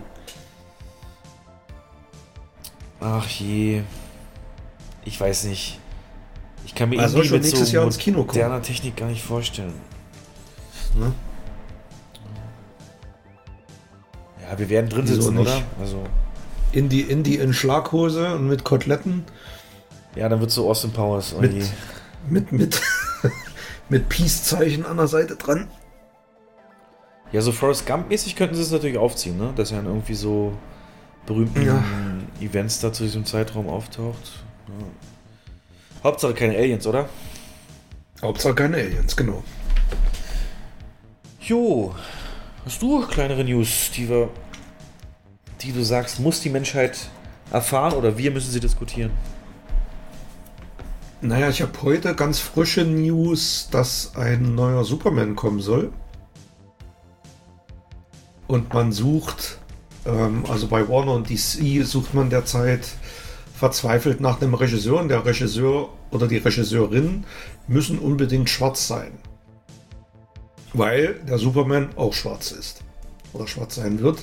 Ach 3.00 3.28
je. 3.28 3.82
Ich 5.06 5.20
weiß 5.20 5.46
nicht. 5.46 5.80
Ich 6.66 6.74
kann 6.74 6.90
mir 6.90 7.00
also 7.00 7.18
irgendwie 7.20 7.36
mit 7.36 7.46
so 7.46 7.64
Jahr 7.76 7.86
ins 7.86 7.98
Kino 7.98 8.18
kommen. 8.24 8.28
moderner 8.28 8.62
Technik 8.62 8.98
gar 8.98 9.08
nicht 9.08 9.24
vorstellen. 9.24 9.74
Ne? 10.98 11.14
Ja, 14.42 14.58
wir 14.58 14.70
werden 14.70 14.90
drin 14.90 15.06
sitzen, 15.08 15.38
oder? 15.38 15.62
Also. 15.80 16.04
Indie, 16.72 17.02
Indie 17.02 17.36
in 17.36 17.54
Schlaghose 17.54 18.36
und 18.36 18.48
mit 18.48 18.64
Koteletten. 18.64 19.24
Ja, 20.16 20.30
dann 20.30 20.40
wird 20.40 20.52
so 20.52 20.70
Austin 20.70 20.92
Powers. 20.92 21.36
Oh 21.38 21.42
mit, 21.42 21.72
mit, 22.30 22.52
mit, 22.52 22.82
mit 23.90 24.10
Peace-Zeichen 24.10 24.86
an 24.86 24.98
der 24.98 25.08
Seite 25.08 25.36
dran. 25.36 25.68
Ja, 27.32 27.42
so 27.42 27.52
Forrest 27.52 27.86
Gump-mäßig 27.86 28.36
könnten 28.36 28.56
sie 28.56 28.62
es 28.62 28.72
natürlich 28.72 28.98
aufziehen, 28.98 29.38
ne? 29.38 29.52
Dass 29.56 29.72
er 29.72 29.78
dann 29.78 29.88
irgendwie 29.88 30.14
so 30.14 30.58
berühmten 31.26 31.66
ja. 31.66 31.84
Events 32.40 32.80
da 32.80 32.94
zu 32.94 33.04
diesem 33.04 33.26
Zeitraum 33.26 33.68
auftaucht. 33.68 34.44
Ja. 34.68 34.86
Hauptsache 36.04 36.34
keine 36.34 36.56
Aliens, 36.56 36.86
oder? 36.88 37.10
Hauptsache 38.22 38.56
keine 38.56 38.78
Aliens, 38.78 39.16
genau. 39.16 39.44
Jo, 41.42 41.94
hast 42.64 42.82
du 42.82 43.06
kleinere 43.06 43.44
News, 43.44 43.92
die 43.96 44.08
wir, 44.08 44.30
die 45.62 45.72
du 45.72 45.84
sagst, 45.84 46.20
muss 46.20 46.42
die 46.42 46.50
Menschheit 46.50 47.10
erfahren 47.52 47.94
oder 47.94 48.18
wir 48.18 48.32
müssen 48.32 48.52
sie 48.52 48.60
diskutieren? 48.60 49.12
Naja, 51.28 51.50
ich 51.50 51.64
habe 51.64 51.72
heute 51.82 52.14
ganz 52.14 52.38
frische 52.38 52.84
News, 52.84 53.68
dass 53.72 54.16
ein 54.16 54.54
neuer 54.54 54.84
Superman 54.84 55.36
kommen 55.36 55.60
soll. 55.60 55.92
Und 58.46 58.72
man 58.76 58.92
sucht, 58.92 59.58
ähm, 60.06 60.44
also 60.48 60.68
bei 60.68 60.88
Warner 60.88 61.14
und 61.14 61.28
DC 61.28 61.84
sucht 61.84 62.14
man 62.14 62.30
derzeit 62.30 62.88
verzweifelt 63.56 64.22
nach 64.22 64.40
einem 64.40 64.54
Regisseur. 64.54 65.00
Und 65.00 65.08
der 65.08 65.26
Regisseur 65.26 65.90
oder 66.12 66.28
die 66.28 66.38
Regisseurin 66.38 67.24
müssen 67.68 67.98
unbedingt 67.98 68.48
schwarz 68.48 68.88
sein. 68.88 69.14
Weil 70.74 71.16
der 71.28 71.40
Superman 71.40 71.90
auch 71.96 72.14
schwarz 72.14 72.52
ist. 72.52 72.84
Oder 73.34 73.48
schwarz 73.48 73.74
sein 73.76 74.00
wird. 74.00 74.20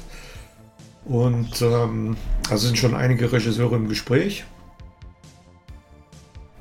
Und 1.05 1.61
ähm, 1.63 2.17
da 2.49 2.57
sind 2.57 2.79
schon 2.79 2.95
einige 2.95 3.33
Regisseure 3.33 3.75
im 3.75 3.89
Gespräch. 3.89 4.45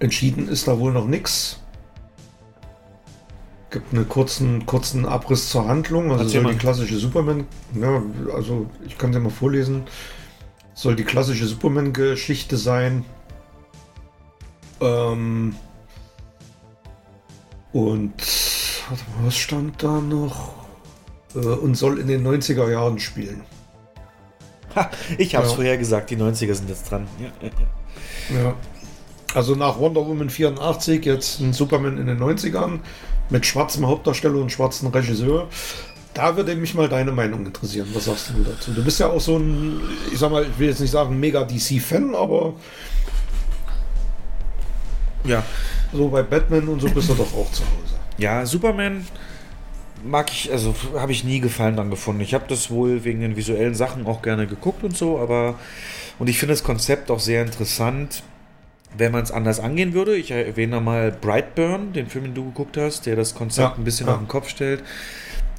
Entschieden 0.02 0.48
ist 0.48 0.68
da 0.68 0.80
wohl 0.80 0.92
noch 0.92 1.06
nichts. 1.06 1.60
Gibt 3.70 3.94
einen 3.94 4.10
kurzen, 4.10 4.66
kurzen 4.66 5.06
Abriss 5.06 5.50
zur 5.50 5.68
Handlung. 5.68 6.12
Also 6.12 6.28
soll 6.28 6.52
die 6.52 6.58
klassische 6.58 6.98
Superman, 6.98 7.46
ja, 7.80 8.02
also 8.34 8.66
ich 8.84 8.98
kann 8.98 9.14
sie 9.14 9.20
mal 9.20 9.30
vorlesen. 9.30 9.84
Soll 10.74 10.96
die 10.96 11.04
klassische 11.04 11.46
Superman-Geschichte 11.46 12.58
sein. 12.58 13.06
Ähm, 14.82 15.56
und 17.72 18.14
was 19.24 19.38
stand 19.38 19.84
da 19.84 20.02
noch? 20.02 20.56
Äh, 21.36 21.46
und 21.46 21.76
soll 21.76 22.00
in 22.00 22.08
den 22.08 22.26
90er 22.26 22.72
Jahren 22.72 22.98
spielen. 22.98 23.44
Ha, 24.76 24.90
ich 25.20 25.36
habe 25.36 25.46
es 25.46 25.52
ja. 25.52 25.56
vorher 25.58 25.78
gesagt, 25.78 26.10
die 26.10 26.18
90er 26.18 26.56
sind 26.56 26.70
jetzt 26.70 26.90
dran. 26.90 27.08
Ja, 27.20 27.32
ja, 27.40 28.42
ja. 28.42 28.56
Also 29.34 29.56
nach 29.56 29.80
Wonder 29.80 30.06
Woman 30.06 30.30
84 30.30 31.06
jetzt 31.06 31.40
ein 31.40 31.54
Superman 31.54 31.98
in 31.98 32.08
den 32.08 32.20
90ern 32.20 32.80
mit 33.30 33.46
schwarzem 33.46 33.88
Hauptdarsteller 33.88 34.40
und 34.40 34.52
schwarzen 34.52 34.88
Regisseur. 34.88 35.48
Da 36.14 36.36
würde 36.36 36.56
mich 36.56 36.74
mal 36.74 36.90
deine 36.90 37.14
Meinung 37.14 37.46
interessieren. 37.46 37.88
Was 37.94 38.06
sagst 38.06 38.32
du 38.36 38.44
dazu? 38.44 38.72
Du 38.72 38.84
bist 38.84 39.00
ja 39.00 39.08
auch 39.08 39.22
so 39.22 39.38
ein, 39.38 39.82
ich 40.12 40.20
sag 40.20 40.32
mal, 40.32 40.44
ich 40.44 40.60
will 40.60 40.68
jetzt 40.68 40.82
nicht 40.82 40.92
sagen 40.92 41.18
mega 41.20 41.44
DC-Fan, 41.46 42.14
aber 42.14 42.54
ja. 45.24 45.44
So 45.94 46.10
bei 46.10 46.24
Batman 46.24 46.68
und 46.68 46.82
so 46.82 46.90
bist 46.90 47.10
du 47.10 47.14
doch 47.14 47.34
auch 47.34 47.52
zu 47.52 47.64
Hause. 47.64 47.96
Ja, 48.18 48.46
Superman 48.46 49.06
mag 50.04 50.32
ich, 50.32 50.52
also 50.52 50.76
habe 50.96 51.12
ich 51.12 51.24
nie 51.24 51.40
Gefallen 51.40 51.78
dran 51.78 51.90
gefunden. 51.90 52.22
Ich 52.22 52.34
habe 52.34 52.46
das 52.48 52.70
wohl 52.70 53.04
wegen 53.06 53.22
den 53.22 53.36
visuellen 53.38 53.76
Sachen 53.76 54.06
auch 54.06 54.22
gerne 54.22 54.48
geguckt 54.48 54.84
und 54.84 54.98
so, 54.98 55.20
aber 55.20 55.56
und 56.20 56.28
ich 56.28 56.38
finde 56.38 56.54
das 56.54 56.64
Konzept 56.64 57.10
auch 57.12 57.20
sehr 57.20 57.44
interessant, 57.44 58.24
wenn 58.98 59.12
man 59.12 59.24
es 59.24 59.32
anders 59.32 59.60
angehen 59.60 59.94
würde. 59.94 60.16
Ich 60.16 60.32
erwähne 60.32 60.80
mal 60.82 61.12
Brightburn, 61.12 61.94
den 61.94 62.08
Film, 62.08 62.26
den 62.26 62.34
du 62.36 62.46
geguckt 62.46 62.78
hast, 62.78 63.06
der 63.06 63.16
das 63.16 63.36
Konzept 63.36 63.72
Ja, 63.72 63.76
ein 63.78 63.84
bisschen 63.84 64.08
ja. 64.08 64.14
auf 64.14 64.20
den 64.20 64.28
Kopf 64.28 64.50
stellt. 64.50 64.84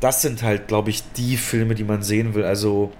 Das 0.00 0.20
sind 0.22 0.42
halt, 0.42 0.68
glaube 0.68 0.90
ich, 0.90 1.02
die 1.12 1.36
Filme, 1.36 1.74
die 1.74 1.84
man 1.84 2.02
sehen 2.02 2.34
will. 2.34 2.44
Also 2.44 2.92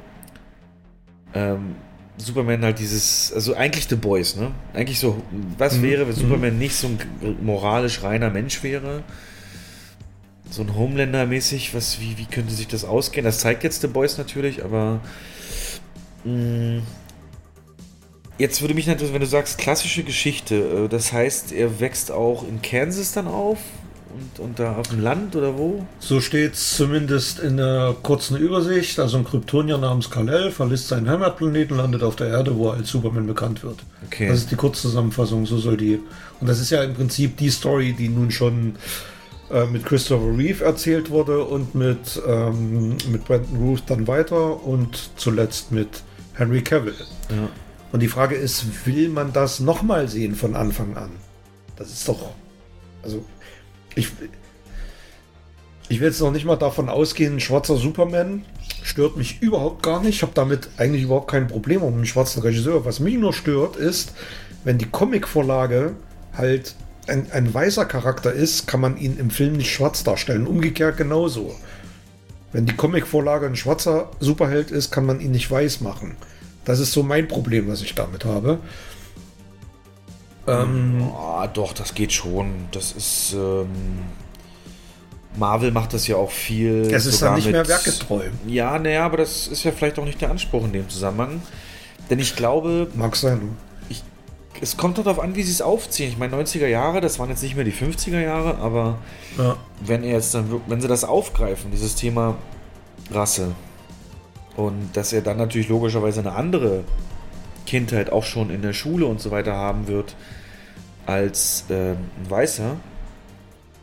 ähm, 1.35 1.75
Superman 2.18 2.62
halt 2.62 2.79
dieses, 2.79 3.33
also 3.33 3.55
eigentlich 3.55 3.88
The 3.88 3.97
Boys, 3.97 4.37
ne? 4.37 4.53
Eigentlich 4.75 4.99
so, 5.01 5.23
was 5.59 5.79
Mhm. 5.79 5.83
wäre, 5.83 6.03
wenn 6.03 6.14
Mhm. 6.14 6.21
Superman 6.21 6.59
nicht 6.59 6.75
so 6.77 6.87
ein 6.88 6.99
moralisch 7.42 8.03
reiner 8.03 8.31
Mensch 8.31 8.62
wäre? 8.62 9.03
So 10.51 10.62
ein 10.62 10.75
Homelander-mäßig, 10.77 11.75
was, 11.75 12.01
wie, 12.01 12.18
wie 12.18 12.27
könnte 12.27 12.53
sich 12.53 12.68
das 12.68 12.85
ausgehen? 12.85 13.25
Das 13.25 13.38
zeigt 13.40 13.64
jetzt 13.64 13.81
The 13.81 13.87
Boys 13.88 14.18
natürlich, 14.18 14.62
aber 14.64 15.01
mh, 16.25 16.83
jetzt 18.38 18.61
würde 18.61 18.75
mich 18.75 18.87
natürlich, 18.87 19.12
wenn 19.12 19.21
du 19.21 19.27
sagst, 19.27 19.59
klassische 19.59 20.03
Geschichte, 20.03 20.55
äh, 20.85 20.88
das 20.88 21.12
heißt, 21.12 21.53
er 21.53 21.81
wächst 21.81 22.11
auch 22.11 22.47
in 22.47 22.62
Kansas 22.62 23.12
dann 23.12 23.29
auf 23.29 23.59
und, 24.12 24.45
und 24.45 24.59
da 24.59 24.77
auf 24.77 24.88
dem 24.88 25.01
Land 25.01 25.37
oder 25.37 25.57
wo? 25.57 25.87
So 25.99 26.21
steht 26.21 26.55
es 26.55 26.77
zumindest 26.77 27.38
in 27.38 27.57
der 27.57 27.97
kurzen 28.03 28.37
Übersicht. 28.37 28.99
Also 28.99 29.18
ein 29.18 29.25
Kryptonier 29.25 29.79
namens 29.79 30.11
Kal-El 30.11 30.51
verlässt 30.51 30.88
seinen 30.88 31.09
Heimatplaneten, 31.09 31.77
landet 31.77 32.03
auf 32.03 32.16
der 32.16 32.29
Erde, 32.29 32.57
wo 32.57 32.68
er 32.68 32.75
als 32.75 32.90
Superman 32.90 33.27
bekannt 33.27 33.62
wird. 33.62 33.79
Okay. 34.07 34.29
Das 34.29 34.38
ist 34.38 34.51
die 34.51 34.57
Kurzzusammenfassung, 34.57 35.47
so 35.47 35.59
soll 35.59 35.77
die. 35.77 35.99
Und 36.40 36.49
das 36.49 36.61
ist 36.61 36.71
ja 36.71 36.83
im 36.83 36.95
Prinzip 36.95 37.37
die 37.38 37.51
Story, 37.51 37.95
die 37.99 38.09
nun 38.09 38.31
schon 38.31 38.77
äh, 39.51 39.64
mit 39.66 39.85
Christopher 39.87 40.37
Reeve 40.37 40.64
erzählt 40.64 41.11
wurde 41.11 41.45
und 41.45 41.75
mit, 41.75 42.21
ähm, 42.27 42.97
mit 43.11 43.25
Brandon 43.25 43.57
Ruth 43.57 43.83
dann 43.87 44.07
weiter 44.07 44.62
und 44.64 45.11
zuletzt 45.16 45.73
mit 45.73 46.03
Henry 46.35 46.62
Cavill. 46.62 46.95
Ja. 47.31 47.49
Und 47.93 48.01
die 48.01 48.09
Frage 48.09 48.35
ist, 48.35 48.87
will 48.87 49.11
man 49.11 49.33
das 49.33 49.61
nochmal 49.61 50.09
sehen 50.09 50.35
von 50.35 50.57
Anfang 50.57 50.97
an? 50.97 51.11
Das 51.77 51.91
ist 51.91 52.09
doch. 52.09 52.31
Also, 53.03 53.25
ich. 53.95 54.09
Ich 55.89 56.01
will 56.01 56.09
jetzt 56.09 56.21
noch 56.21 56.33
nicht 56.33 56.47
mal 56.47 56.57
davon 56.57 56.89
ausgehen, 56.89 57.37
ein 57.37 57.41
schwarzer 57.41 57.77
Superman 57.77 58.47
stört 58.83 59.17
mich 59.17 59.43
überhaupt 59.43 59.83
gar 59.83 60.01
nicht. 60.01 60.17
Ich 60.17 60.23
habe 60.23 60.33
damit 60.35 60.71
eigentlich 60.79 61.03
überhaupt 61.03 61.31
kein 61.31 61.49
Problem 61.49 61.83
um 61.83 61.95
einen 61.95 62.07
schwarzen 62.07 62.43
Regisseur. 62.43 62.85
Was 62.87 62.99
mich 62.99 63.17
nur 63.17 63.35
stört, 63.35 63.77
ist, 63.77 64.15
wenn 64.65 64.79
die 64.79 64.87
Comicvorlage 64.87 65.95
halt 66.33 66.75
ein, 67.09 67.31
ein 67.33 67.53
weißer 67.53 67.85
Charakter 67.85 68.33
ist, 68.33 68.67
kann 68.67 68.81
man 68.81 68.97
ihn 68.97 69.19
im 69.19 69.31
Film 69.31 69.55
nicht 69.55 69.71
schwarz 69.71 70.03
darstellen. 70.03 70.47
Umgekehrt 70.47 70.97
genauso. 70.97 71.55
Wenn 72.53 72.67
die 72.67 72.77
Comicvorlage 72.77 73.47
ein 73.47 73.57
schwarzer 73.57 74.11
Superheld 74.21 74.71
ist, 74.71 74.93
kann 74.93 75.07
man 75.07 75.21
ihn 75.21 75.33
nicht 75.33 75.51
weiß 75.51 75.81
machen. 75.81 76.17
Das 76.64 76.79
ist 76.79 76.92
so 76.92 77.03
mein 77.03 77.27
Problem, 77.29 77.68
was 77.68 77.83
ich 77.83 77.94
damit 77.94 78.25
habe. 78.25 78.59
Ähm, 80.46 81.11
Ah, 81.16 81.46
doch, 81.46 81.72
das 81.72 81.94
geht 81.94 82.12
schon. 82.12 82.66
Das 82.72 82.92
ist. 82.92 83.33
Ähm, 83.35 83.68
Marvel 85.37 85.70
macht 85.70 85.94
das 85.94 86.07
ja 86.07 86.16
auch 86.16 86.31
viel. 86.31 86.83
es 86.92 87.07
ist 87.07 87.22
dann 87.22 87.35
nicht 87.37 87.46
mit- 87.46 87.55
mehr 87.55 87.66
werketreu. 87.68 88.25
Ja, 88.46 88.79
naja, 88.79 89.05
aber 89.07 89.16
das 89.16 89.46
ist 89.48 89.64
ja 89.64 89.72
vielleicht 89.72 89.98
auch 89.98 90.05
nicht 90.05 90.20
der 90.20 90.31
Anspruch 90.31 90.64
in 90.64 90.72
dem 90.72 90.88
Zusammenhang. 90.88 91.40
Denn 92.11 92.18
ich 92.18 92.37
glaube, 92.37 92.88
Mag 92.94 93.16
sein. 93.16 93.57
ich, 93.88 94.03
es 94.61 94.77
kommt 94.77 94.98
darauf 94.98 95.18
an, 95.18 95.35
wie 95.35 95.42
sie 95.42 95.53
es 95.53 95.62
aufziehen. 95.62 96.11
Ich 96.11 96.18
meine, 96.18 96.37
90er 96.37 96.66
Jahre, 96.66 97.01
das 97.01 97.18
waren 97.18 97.31
jetzt 97.31 97.42
nicht 97.42 97.55
mehr 97.57 97.64
die 97.64 97.72
50er 97.72 98.20
Jahre, 98.20 98.59
aber 98.59 98.98
Ja. 99.38 99.57
wenn 99.81 100.03
er 100.05 100.12
jetzt 100.12 100.35
dann, 100.35 100.61
wenn 100.66 100.81
sie 100.83 100.88
das 100.88 101.05
aufgreifen, 101.05 101.70
dieses 101.70 101.94
Thema 101.94 102.35
Rasse, 103.11 103.53
und 104.57 104.91
dass 104.95 105.12
er 105.12 105.23
dann 105.23 105.38
natürlich 105.38 105.69
logischerweise 105.69 106.21
eine 106.21 106.33
andere 106.33 106.85
Kindheit 107.67 108.11
auch 108.11 108.25
schon 108.25 108.51
in 108.51 108.62
der 108.62 108.73
Schule 108.73 109.07
und 109.07 109.21
so 109.21 109.31
weiter 109.31 109.55
haben 109.55 109.87
wird 109.88 110.15
als 111.07 111.65
ähm, 111.71 111.97
ein 112.23 112.31
Weißer. 112.31 112.77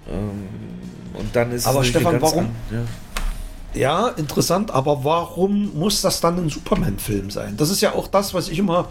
Ähm, 0.10 0.48
und 1.14 1.36
dann 1.36 1.52
ist 1.52 1.66
Aber 1.68 1.84
Stefan, 1.84 2.22
warum? 2.22 2.40
an- 2.40 2.56
Ja. 2.72 2.80
Ja, 3.76 4.08
interessant, 4.10 4.72
aber 4.72 5.04
warum 5.04 5.78
muss 5.78 6.02
das 6.02 6.22
dann 6.22 6.38
ein 6.40 6.50
Superman-Film 6.50 7.30
sein? 7.30 7.56
Das 7.56 7.70
ist 7.70 7.82
ja 7.82 7.94
auch 7.94 8.08
das, 8.08 8.34
was 8.34 8.50
ich 8.50 8.58
immer, 8.58 8.88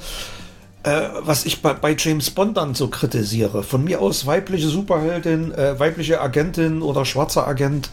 äh, 0.84 1.08
was 1.22 1.46
ich 1.46 1.62
bei, 1.62 1.72
bei 1.74 1.96
James 1.98 2.30
Bond 2.30 2.56
dann 2.56 2.76
so 2.76 2.86
kritisiere. 2.86 3.64
Von 3.64 3.82
mir 3.82 4.00
aus 4.00 4.24
weibliche 4.26 4.68
Superheldin, 4.68 5.52
äh, 5.52 5.80
weibliche 5.80 6.20
Agentin 6.20 6.80
oder 6.82 7.04
schwarzer 7.04 7.48
Agent, 7.48 7.90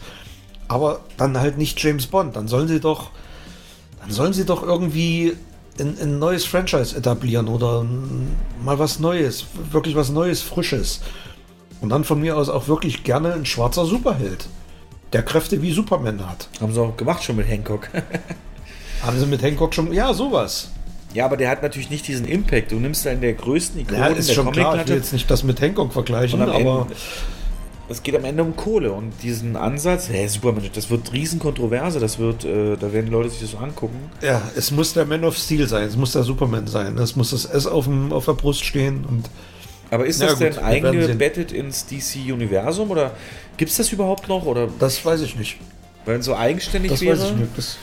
aber 0.68 1.00
dann 1.16 1.36
halt 1.40 1.58
nicht 1.58 1.82
James 1.82 2.06
Bond. 2.06 2.36
Dann 2.36 2.46
sollen 2.46 2.68
sie 2.68 2.78
doch, 2.78 3.10
dann 4.06 4.14
sollen 4.14 4.32
sie 4.32 4.44
doch 4.44 4.62
irgendwie 4.62 5.34
ein, 5.78 5.96
ein 6.00 6.18
neues 6.18 6.44
Franchise 6.44 6.96
etablieren 6.96 7.48
oder 7.48 7.84
mal 8.64 8.78
was 8.78 8.98
Neues, 8.98 9.44
wirklich 9.70 9.94
was 9.94 10.10
Neues, 10.10 10.40
Frisches. 10.42 11.00
Und 11.80 11.90
dann 11.90 12.04
von 12.04 12.20
mir 12.20 12.36
aus 12.36 12.48
auch 12.48 12.68
wirklich 12.68 13.04
gerne 13.04 13.34
ein 13.34 13.44
schwarzer 13.44 13.84
Superheld, 13.84 14.46
der 15.12 15.22
Kräfte 15.22 15.60
wie 15.60 15.72
Superman 15.72 16.26
hat. 16.26 16.48
Haben 16.60 16.72
sie 16.72 16.80
auch 16.80 16.96
gemacht 16.96 17.22
schon 17.22 17.36
mit 17.36 17.46
Hancock. 17.48 17.88
Haben 19.02 19.18
sie 19.20 19.26
mit 19.26 19.42
Hancock 19.42 19.74
schon. 19.74 19.92
Ja, 19.92 20.14
sowas. 20.14 20.70
ja, 21.12 21.26
aber 21.26 21.36
der 21.36 21.50
hat 21.50 21.62
natürlich 21.62 21.90
nicht 21.90 22.08
diesen 22.08 22.26
Impact. 22.26 22.72
Du 22.72 22.76
nimmst 22.76 23.06
einen 23.06 23.20
der 23.20 23.34
größten 23.34 23.78
Ikonen 23.80 24.00
Ja, 24.00 24.06
ist 24.06 24.30
der 24.30 24.34
schon 24.34 24.50
klar. 24.52 24.80
Ich 24.80 24.88
will 24.88 24.96
jetzt 24.96 25.12
nicht 25.12 25.30
das 25.30 25.42
mit 25.42 25.60
Hancock 25.60 25.92
vergleichen, 25.92 26.40
aber 26.40 26.54
Ende- 26.54 26.86
es 27.88 28.02
geht 28.02 28.16
am 28.16 28.24
Ende 28.24 28.42
um 28.42 28.56
Kohle 28.56 28.92
und 28.92 29.12
diesen 29.22 29.56
Ansatz, 29.56 30.08
hey, 30.08 30.26
Superman, 30.28 30.64
das 30.72 30.90
wird 30.90 31.12
riesen 31.12 31.38
Kontroverse, 31.38 32.00
das 32.00 32.18
wird, 32.18 32.44
äh, 32.44 32.76
da 32.76 32.92
werden 32.92 33.06
die 33.06 33.12
Leute 33.12 33.30
sich 33.30 33.40
das 33.40 33.50
so 33.52 33.58
angucken. 33.58 34.10
ja, 34.20 34.42
es 34.56 34.70
muss 34.70 34.92
der 34.92 35.04
Man 35.04 35.24
of 35.24 35.36
Steel 35.36 35.66
sein. 35.68 35.86
Es 35.86 35.96
muss 35.96 36.12
der 36.12 36.22
Superman 36.24 36.66
sein. 36.66 36.98
Es 36.98 37.14
muss 37.16 37.30
das 37.30 37.44
S 37.44 37.66
auf, 37.66 37.84
dem, 37.84 38.12
auf 38.12 38.24
der 38.24 38.32
Brust 38.32 38.64
stehen. 38.64 39.04
Und 39.04 39.30
Aber 39.90 40.04
ist 40.06 40.20
das 40.20 40.32
gut, 40.32 40.40
denn 40.40 40.58
eingebettet 40.58 41.52
ins 41.52 41.86
DC-Universum 41.86 42.90
oder 42.90 43.12
gibt 43.56 43.70
es 43.70 43.76
das 43.76 43.92
überhaupt 43.92 44.28
noch? 44.28 44.46
Oder 44.46 44.68
das 44.78 45.04
weiß 45.04 45.20
ich 45.20 45.36
nicht. 45.36 45.58
wenn 46.04 46.20
es 46.20 46.26
so 46.26 46.34
eigenständig 46.34 46.90
Das 46.90 47.00
wäre? 47.02 47.18
weiß 47.18 47.30
ich 47.30 47.36
nicht. 47.36 47.50
Das, 47.56 47.78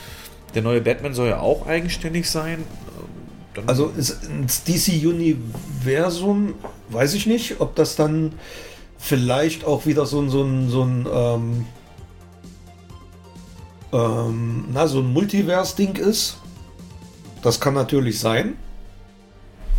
Der 0.54 0.62
neue 0.62 0.80
Batman 0.82 1.14
soll 1.14 1.28
ja 1.28 1.40
auch 1.40 1.66
eigenständig 1.66 2.28
sein. 2.28 2.64
Dann 3.54 3.68
also 3.68 3.90
ins 3.96 4.64
DC-Universum 4.64 6.54
weiß 6.90 7.14
ich 7.14 7.26
nicht, 7.26 7.60
ob 7.60 7.74
das 7.76 7.96
dann 7.96 8.32
vielleicht 9.04 9.64
auch 9.64 9.84
wieder 9.84 10.06
so 10.06 10.20
ein, 10.20 10.30
so 10.30 10.42
ein, 10.42 10.70
so 10.70 10.82
ein, 10.82 11.06
ähm, 11.12 11.66
ähm, 13.92 14.64
na, 14.72 14.86
so 14.86 15.00
ein 15.00 15.12
Multiverse-Ding 15.12 15.96
ist. 15.96 16.38
Das 17.42 17.60
kann 17.60 17.74
natürlich 17.74 18.18
sein. 18.18 18.54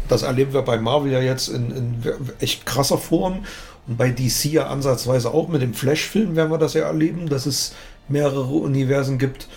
Das 0.07 0.21
erleben 0.21 0.53
wir 0.53 0.61
bei 0.61 0.77
Marvel 0.77 1.11
ja 1.11 1.21
jetzt 1.21 1.47
in, 1.47 1.71
in 1.71 2.03
echt 2.39 2.67
krasser 2.67 2.99
Form. 2.99 3.45
Und 3.87 3.97
bei 3.97 4.11
DC 4.11 4.45
ja 4.45 4.67
ansatzweise 4.67 5.33
auch 5.33 5.47
mit 5.47 5.63
dem 5.63 5.73
Flash-Film 5.73 6.35
werden 6.35 6.51
wir 6.51 6.59
das 6.59 6.75
ja 6.75 6.83
erleben, 6.83 7.27
dass 7.27 7.47
es 7.47 7.73
mehrere 8.07 8.43
Universen 8.43 9.17
gibt. 9.17 9.47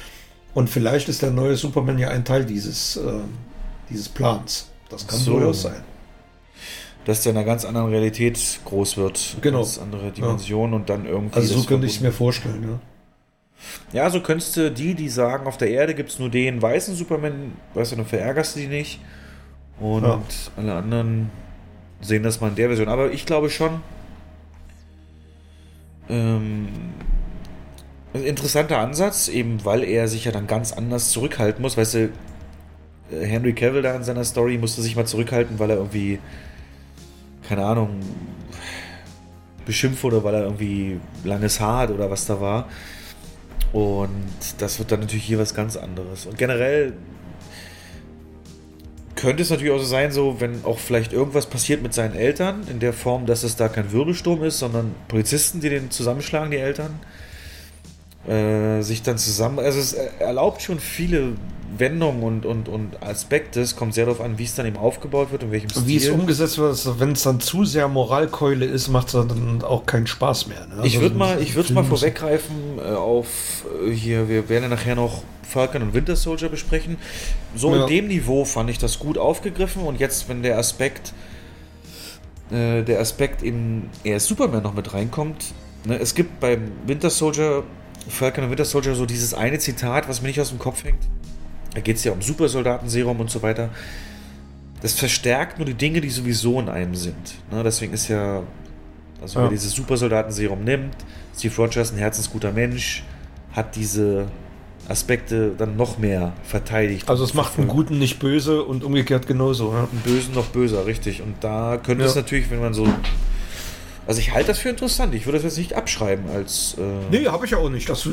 Und 0.54 0.70
vielleicht 0.70 1.10
ist 1.10 1.20
der 1.20 1.30
neue 1.30 1.56
Superman 1.56 1.98
ja 1.98 2.08
ein 2.08 2.24
Teil 2.24 2.46
dieses, 2.46 2.96
äh, 2.96 3.20
dieses 3.90 4.08
Plans. 4.08 4.70
Das 4.88 5.06
kann 5.06 5.18
So. 5.18 5.32
durchaus 5.32 5.62
sein. 5.62 5.84
Dass 7.04 7.22
der 7.22 7.32
in 7.32 7.38
einer 7.38 7.46
ganz 7.46 7.64
anderen 7.64 7.88
Realität 7.88 8.60
groß 8.64 8.96
wird. 8.96 9.36
Genau. 9.40 9.58
Ganz 9.58 9.78
andere 9.78 10.10
Dimensionen 10.10 10.74
und 10.74 10.88
dann 10.90 11.06
irgendwie. 11.06 11.36
Also 11.36 11.58
so 11.58 11.66
könnte 11.66 11.86
ich 11.86 11.96
es 11.96 12.00
mir 12.00 12.12
vorstellen. 12.12 12.62
Ja. 12.62 12.78
Ja, 13.92 14.10
so 14.10 14.20
könntest 14.20 14.56
du 14.56 14.70
die, 14.70 14.94
die 14.94 15.08
sagen, 15.08 15.46
auf 15.46 15.56
der 15.58 15.70
Erde 15.70 15.94
gibt 15.94 16.10
es 16.10 16.18
nur 16.18 16.28
den 16.28 16.62
weißen 16.62 16.94
Superman, 16.94 17.52
weißt 17.74 17.92
du, 17.92 17.96
dann 17.96 18.06
verärgerst 18.06 18.54
du 18.56 18.60
die 18.60 18.66
nicht. 18.68 19.00
Und 19.80 20.04
Ja. 20.04 20.20
alle 20.56 20.74
anderen 20.74 21.30
sehen 22.00 22.22
das 22.22 22.40
mal 22.40 22.48
in 22.48 22.54
der 22.54 22.68
Version. 22.68 22.88
Aber 22.88 23.10
ich 23.10 23.26
glaube 23.26 23.50
schon, 23.50 23.80
ähm, 26.08 26.68
ein 28.14 28.22
interessanter 28.24 28.78
Ansatz, 28.78 29.28
eben 29.28 29.64
weil 29.64 29.84
er 29.84 30.08
sich 30.08 30.24
ja 30.24 30.32
dann 30.32 30.46
ganz 30.46 30.72
anders 30.72 31.10
zurückhalten 31.10 31.62
muss. 31.62 31.76
Weißt 31.76 31.94
du, 31.94 32.04
äh, 33.12 33.24
Henry 33.26 33.52
Cavill 33.52 33.82
da 33.82 33.94
in 33.94 34.04
seiner 34.04 34.24
Story 34.24 34.58
musste 34.58 34.82
sich 34.82 34.96
mal 34.96 35.06
zurückhalten, 35.06 35.58
weil 35.58 35.70
er 35.70 35.76
irgendwie, 35.76 36.18
keine 37.48 37.64
Ahnung, 37.64 38.00
beschimpft 39.64 40.02
wurde, 40.02 40.22
weil 40.24 40.34
er 40.34 40.42
irgendwie 40.44 41.00
langes 41.24 41.60
Haar 41.60 41.80
hat 41.80 41.90
oder 41.90 42.10
was 42.10 42.26
da 42.26 42.40
war. 42.40 42.68
Und 43.72 44.08
das 44.58 44.78
wird 44.78 44.92
dann 44.92 45.00
natürlich 45.00 45.24
hier 45.24 45.38
was 45.38 45.54
ganz 45.54 45.76
anderes. 45.76 46.26
Und 46.26 46.38
generell 46.38 46.94
könnte 49.14 49.42
es 49.42 49.50
natürlich 49.50 49.72
auch 49.72 49.78
so 49.78 49.84
sein, 49.84 50.12
so 50.12 50.40
wenn 50.40 50.64
auch 50.64 50.78
vielleicht 50.78 51.12
irgendwas 51.12 51.46
passiert 51.46 51.82
mit 51.82 51.92
seinen 51.92 52.14
Eltern, 52.14 52.66
in 52.70 52.78
der 52.78 52.92
Form, 52.92 53.26
dass 53.26 53.42
es 53.42 53.56
da 53.56 53.68
kein 53.68 53.92
Wirbelsturm 53.92 54.44
ist, 54.44 54.58
sondern 54.58 54.94
Polizisten, 55.08 55.60
die 55.60 55.68
den 55.68 55.90
zusammenschlagen, 55.90 56.50
die 56.50 56.58
Eltern, 56.58 57.00
äh, 58.26 58.80
sich 58.82 59.02
dann 59.02 59.18
zusammen, 59.18 59.58
also 59.58 59.80
es 59.80 59.92
erlaubt 59.92 60.62
schon 60.62 60.78
viele 60.78 61.34
Wendung 61.76 62.22
und, 62.22 62.46
und, 62.46 62.68
und 62.68 63.02
Aspekt 63.02 63.56
ist, 63.56 63.76
kommt 63.76 63.94
sehr 63.94 64.06
darauf 64.06 64.20
an, 64.20 64.38
wie 64.38 64.44
es 64.44 64.54
dann 64.54 64.66
eben 64.66 64.76
aufgebaut 64.76 65.32
wird 65.32 65.44
und 65.44 65.52
welchem 65.52 65.70
Stil. 65.70 65.86
Wie 65.86 65.96
es 65.96 66.08
umgesetzt 66.08 66.58
wird, 66.58 67.00
wenn 67.00 67.12
es 67.12 67.22
dann 67.22 67.40
zu 67.40 67.64
sehr 67.64 67.88
Moralkeule 67.88 68.64
ist, 68.64 68.88
macht 68.88 69.08
es 69.08 69.12
dann 69.12 69.62
auch 69.62 69.86
keinen 69.86 70.06
Spaß 70.06 70.46
mehr. 70.46 70.66
Ne? 70.66 70.82
Ich 70.84 71.00
würde 71.00 71.16
mal, 71.16 71.40
ich 71.42 71.54
würde 71.54 71.72
mal 71.72 71.84
vorweggreifen 71.84 72.78
äh, 72.78 72.94
auf 72.94 73.64
äh, 73.84 73.90
hier, 73.90 74.28
wir 74.28 74.48
werden 74.48 74.64
ja 74.64 74.68
nachher 74.70 74.94
noch 74.94 75.22
Falcon 75.42 75.82
und 75.82 75.94
Winter 75.94 76.16
Soldier 76.16 76.48
besprechen. 76.48 76.96
So 77.54 77.74
ja. 77.74 77.82
in 77.82 77.88
dem 77.88 78.08
Niveau 78.08 78.44
fand 78.44 78.70
ich 78.70 78.78
das 78.78 78.98
gut 78.98 79.18
aufgegriffen 79.18 79.82
und 79.82 80.00
jetzt, 80.00 80.28
wenn 80.28 80.42
der 80.42 80.58
Aspekt 80.58 81.12
äh, 82.50 82.82
der 82.82 83.00
Aspekt 83.00 83.42
eben 83.42 83.90
eher 84.04 84.20
Superman 84.20 84.62
noch 84.62 84.74
mit 84.74 84.94
reinkommt. 84.94 85.52
Ne? 85.84 85.98
Es 85.98 86.14
gibt 86.14 86.40
beim 86.40 86.72
Winter 86.86 87.10
Soldier, 87.10 87.62
Falcon 88.08 88.44
und 88.44 88.50
Winter 88.50 88.64
Soldier 88.64 88.94
so 88.94 89.06
dieses 89.06 89.34
eine 89.34 89.58
Zitat, 89.58 90.08
was 90.08 90.22
mir 90.22 90.28
nicht 90.28 90.40
aus 90.40 90.48
dem 90.48 90.58
Kopf 90.58 90.84
hängt. 90.84 91.02
Da 91.78 91.82
geht 91.82 91.94
es 91.94 92.02
ja 92.02 92.10
um 92.10 92.20
Supersoldatenserum 92.20 93.20
und 93.20 93.30
so 93.30 93.40
weiter. 93.40 93.70
Das 94.80 94.94
verstärkt 94.94 95.58
nur 95.58 95.66
die 95.66 95.74
Dinge, 95.74 96.00
die 96.00 96.10
sowieso 96.10 96.58
in 96.58 96.68
einem 96.68 96.96
sind. 96.96 97.36
Ne? 97.52 97.62
Deswegen 97.62 97.92
ist 97.92 98.08
ja, 98.08 98.42
also 99.22 99.38
ja. 99.38 99.44
wer 99.44 99.50
dieses 99.50 99.74
Supersoldatenserum 99.74 100.64
nimmt, 100.64 100.96
Steve 101.36 101.54
Rogers 101.56 101.92
ein 101.92 101.98
herzensguter 101.98 102.50
Mensch, 102.50 103.04
hat 103.52 103.76
diese 103.76 104.26
Aspekte 104.88 105.52
dann 105.56 105.76
noch 105.76 105.98
mehr 105.98 106.32
verteidigt. 106.42 107.08
Also 107.08 107.22
es 107.22 107.32
macht 107.34 107.56
einen 107.60 107.68
Guten 107.68 108.00
nicht 108.00 108.18
böse 108.18 108.64
und 108.64 108.82
umgekehrt 108.82 109.28
genauso. 109.28 109.72
Ja. 109.72 109.88
Einen 109.88 110.02
Bösen 110.04 110.34
noch 110.34 110.46
böser, 110.46 110.84
richtig. 110.84 111.22
Und 111.22 111.36
da 111.44 111.76
könnte 111.76 112.02
ja. 112.02 112.10
es 112.10 112.16
natürlich, 112.16 112.50
wenn 112.50 112.60
man 112.60 112.74
so... 112.74 112.88
Also 114.08 114.20
ich 114.20 114.32
halte 114.32 114.48
das 114.48 114.58
für 114.58 114.70
interessant. 114.70 115.14
Ich 115.14 115.26
würde 115.26 115.36
das 115.36 115.44
jetzt 115.44 115.58
nicht 115.58 115.74
abschreiben 115.74 116.30
als... 116.30 116.76
Äh 116.78 117.10
nee, 117.10 117.26
habe 117.26 117.44
ich 117.44 117.50
ja 117.50 117.58
auch 117.58 117.68
nicht. 117.68 117.90
Das, 117.90 118.08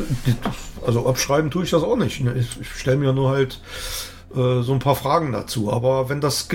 also 0.85 1.07
abschreiben 1.07 1.49
tue 1.49 1.63
ich 1.63 1.69
das 1.69 1.83
auch 1.83 1.95
nicht. 1.95 2.19
Ich, 2.19 2.59
ich 2.59 2.67
stelle 2.75 2.97
mir 2.97 3.13
nur 3.13 3.29
halt 3.29 3.61
äh, 4.35 4.61
so 4.61 4.73
ein 4.73 4.79
paar 4.79 4.97
Fragen 4.97 5.31
dazu. 5.31 5.71
Aber 5.71 6.09
wenn 6.09 6.19
das... 6.19 6.49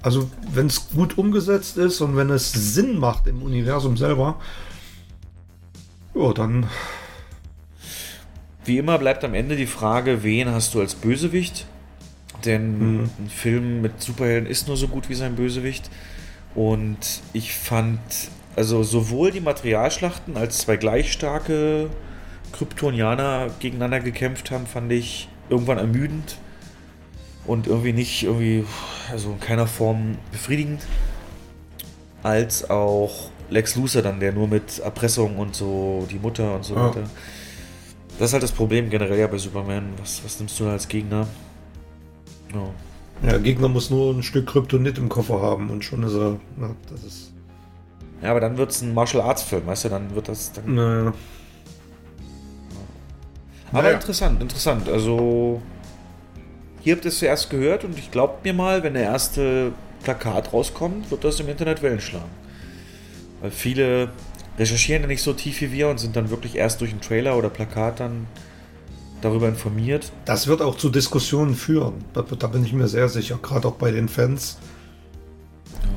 Also 0.00 0.30
wenn 0.52 0.68
es 0.68 0.90
gut 0.90 1.18
umgesetzt 1.18 1.76
ist 1.76 2.00
und 2.02 2.16
wenn 2.16 2.30
es 2.30 2.52
Sinn 2.52 3.00
macht 3.00 3.26
im 3.26 3.42
Universum 3.42 3.96
selber, 3.96 4.38
ja, 6.14 6.32
dann 6.32 6.68
wie 8.64 8.78
immer 8.78 8.98
bleibt 8.98 9.24
am 9.24 9.34
Ende 9.34 9.56
die 9.56 9.66
Frage, 9.66 10.22
wen 10.22 10.48
hast 10.50 10.72
du 10.72 10.80
als 10.80 10.94
Bösewicht? 10.94 11.66
Denn 12.44 12.78
mhm. 12.78 13.10
ein 13.18 13.28
Film 13.28 13.82
mit 13.82 14.00
Superhelden 14.00 14.48
ist 14.48 14.68
nur 14.68 14.76
so 14.76 14.86
gut 14.86 15.08
wie 15.08 15.14
sein 15.16 15.34
Bösewicht. 15.34 15.90
Und 16.54 17.22
ich 17.32 17.54
fand, 17.54 17.98
also 18.56 18.82
sowohl 18.82 19.30
die 19.30 19.40
Materialschlachten 19.40 20.36
als 20.36 20.58
zwei 20.58 20.76
gleich 20.76 21.12
starke 21.12 21.90
Kryptonianer 22.52 23.50
gegeneinander 23.58 24.00
gekämpft 24.00 24.50
haben, 24.50 24.66
fand 24.66 24.92
ich 24.92 25.28
irgendwann 25.48 25.78
ermüdend 25.78 26.38
und 27.46 27.66
irgendwie 27.66 27.92
nicht 27.92 28.22
irgendwie, 28.22 28.64
also 29.10 29.32
in 29.32 29.40
keiner 29.40 29.66
Form 29.66 30.16
befriedigend. 30.30 30.86
Als 32.22 32.70
auch 32.70 33.30
Lex 33.50 33.76
Luthor 33.76 34.02
dann, 34.02 34.18
der 34.18 34.32
nur 34.32 34.48
mit 34.48 34.78
Erpressung 34.78 35.36
und 35.36 35.54
so 35.54 36.06
die 36.10 36.18
Mutter 36.18 36.54
und 36.54 36.64
so 36.64 36.74
weiter. 36.74 37.02
Das 38.18 38.30
ist 38.30 38.32
halt 38.32 38.42
das 38.42 38.52
Problem 38.52 38.88
generell 38.88 39.18
ja 39.18 39.26
bei 39.26 39.36
Superman. 39.36 39.90
Was, 40.00 40.24
was 40.24 40.38
nimmst 40.38 40.58
du 40.58 40.64
da 40.64 40.72
als 40.72 40.88
Gegner? 40.88 41.26
Ja, 42.54 43.30
der 43.30 43.40
Gegner 43.40 43.68
muss 43.68 43.90
nur 43.90 44.14
ein 44.14 44.22
Stück 44.22 44.46
Kryptonit 44.46 44.96
im 44.96 45.08
Koffer 45.08 45.42
haben 45.42 45.68
und 45.70 45.84
schon 45.84 46.02
ist 46.04 46.14
er. 46.14 46.38
Na, 46.56 46.74
das 46.90 47.04
ist. 47.04 47.33
Ja, 48.24 48.30
aber 48.30 48.40
dann 48.40 48.56
wird 48.56 48.70
es 48.70 48.80
ein 48.80 48.94
Martial 48.94 49.22
Arts 49.22 49.42
Film, 49.42 49.66
weißt 49.66 49.84
du, 49.84 49.88
dann 49.90 50.14
wird 50.14 50.28
das. 50.28 50.50
Dann 50.52 50.74
naja. 50.74 51.12
Aber 53.70 53.82
naja. 53.82 53.96
interessant, 53.96 54.40
interessant. 54.40 54.88
Also, 54.88 55.60
hier 56.80 56.94
habt 56.94 57.04
ihr 57.04 57.10
es 57.10 57.18
zuerst 57.18 57.50
gehört 57.50 57.84
und 57.84 57.98
ich 57.98 58.10
glaubt 58.10 58.42
mir 58.42 58.54
mal, 58.54 58.82
wenn 58.82 58.94
der 58.94 59.02
erste 59.02 59.72
Plakat 60.04 60.54
rauskommt, 60.54 61.10
wird 61.10 61.22
das 61.22 61.38
im 61.40 61.50
Internet 61.50 61.82
Wellen 61.82 62.00
schlagen. 62.00 62.30
Weil 63.42 63.50
viele 63.50 64.08
recherchieren 64.58 65.02
ja 65.02 65.08
nicht 65.08 65.22
so 65.22 65.34
tief 65.34 65.60
wie 65.60 65.70
wir 65.70 65.88
und 65.88 66.00
sind 66.00 66.16
dann 66.16 66.30
wirklich 66.30 66.56
erst 66.56 66.80
durch 66.80 66.92
einen 66.92 67.02
Trailer 67.02 67.36
oder 67.36 67.50
Plakat 67.50 68.00
dann 68.00 68.26
darüber 69.20 69.48
informiert. 69.48 70.12
Das 70.24 70.46
wird 70.46 70.62
auch 70.62 70.78
zu 70.78 70.88
Diskussionen 70.88 71.56
führen. 71.56 72.06
Da, 72.14 72.22
da 72.22 72.46
bin 72.46 72.64
ich 72.64 72.72
mir 72.72 72.88
sehr 72.88 73.10
sicher, 73.10 73.38
gerade 73.42 73.68
auch 73.68 73.74
bei 73.74 73.90
den 73.90 74.08
Fans. 74.08 74.56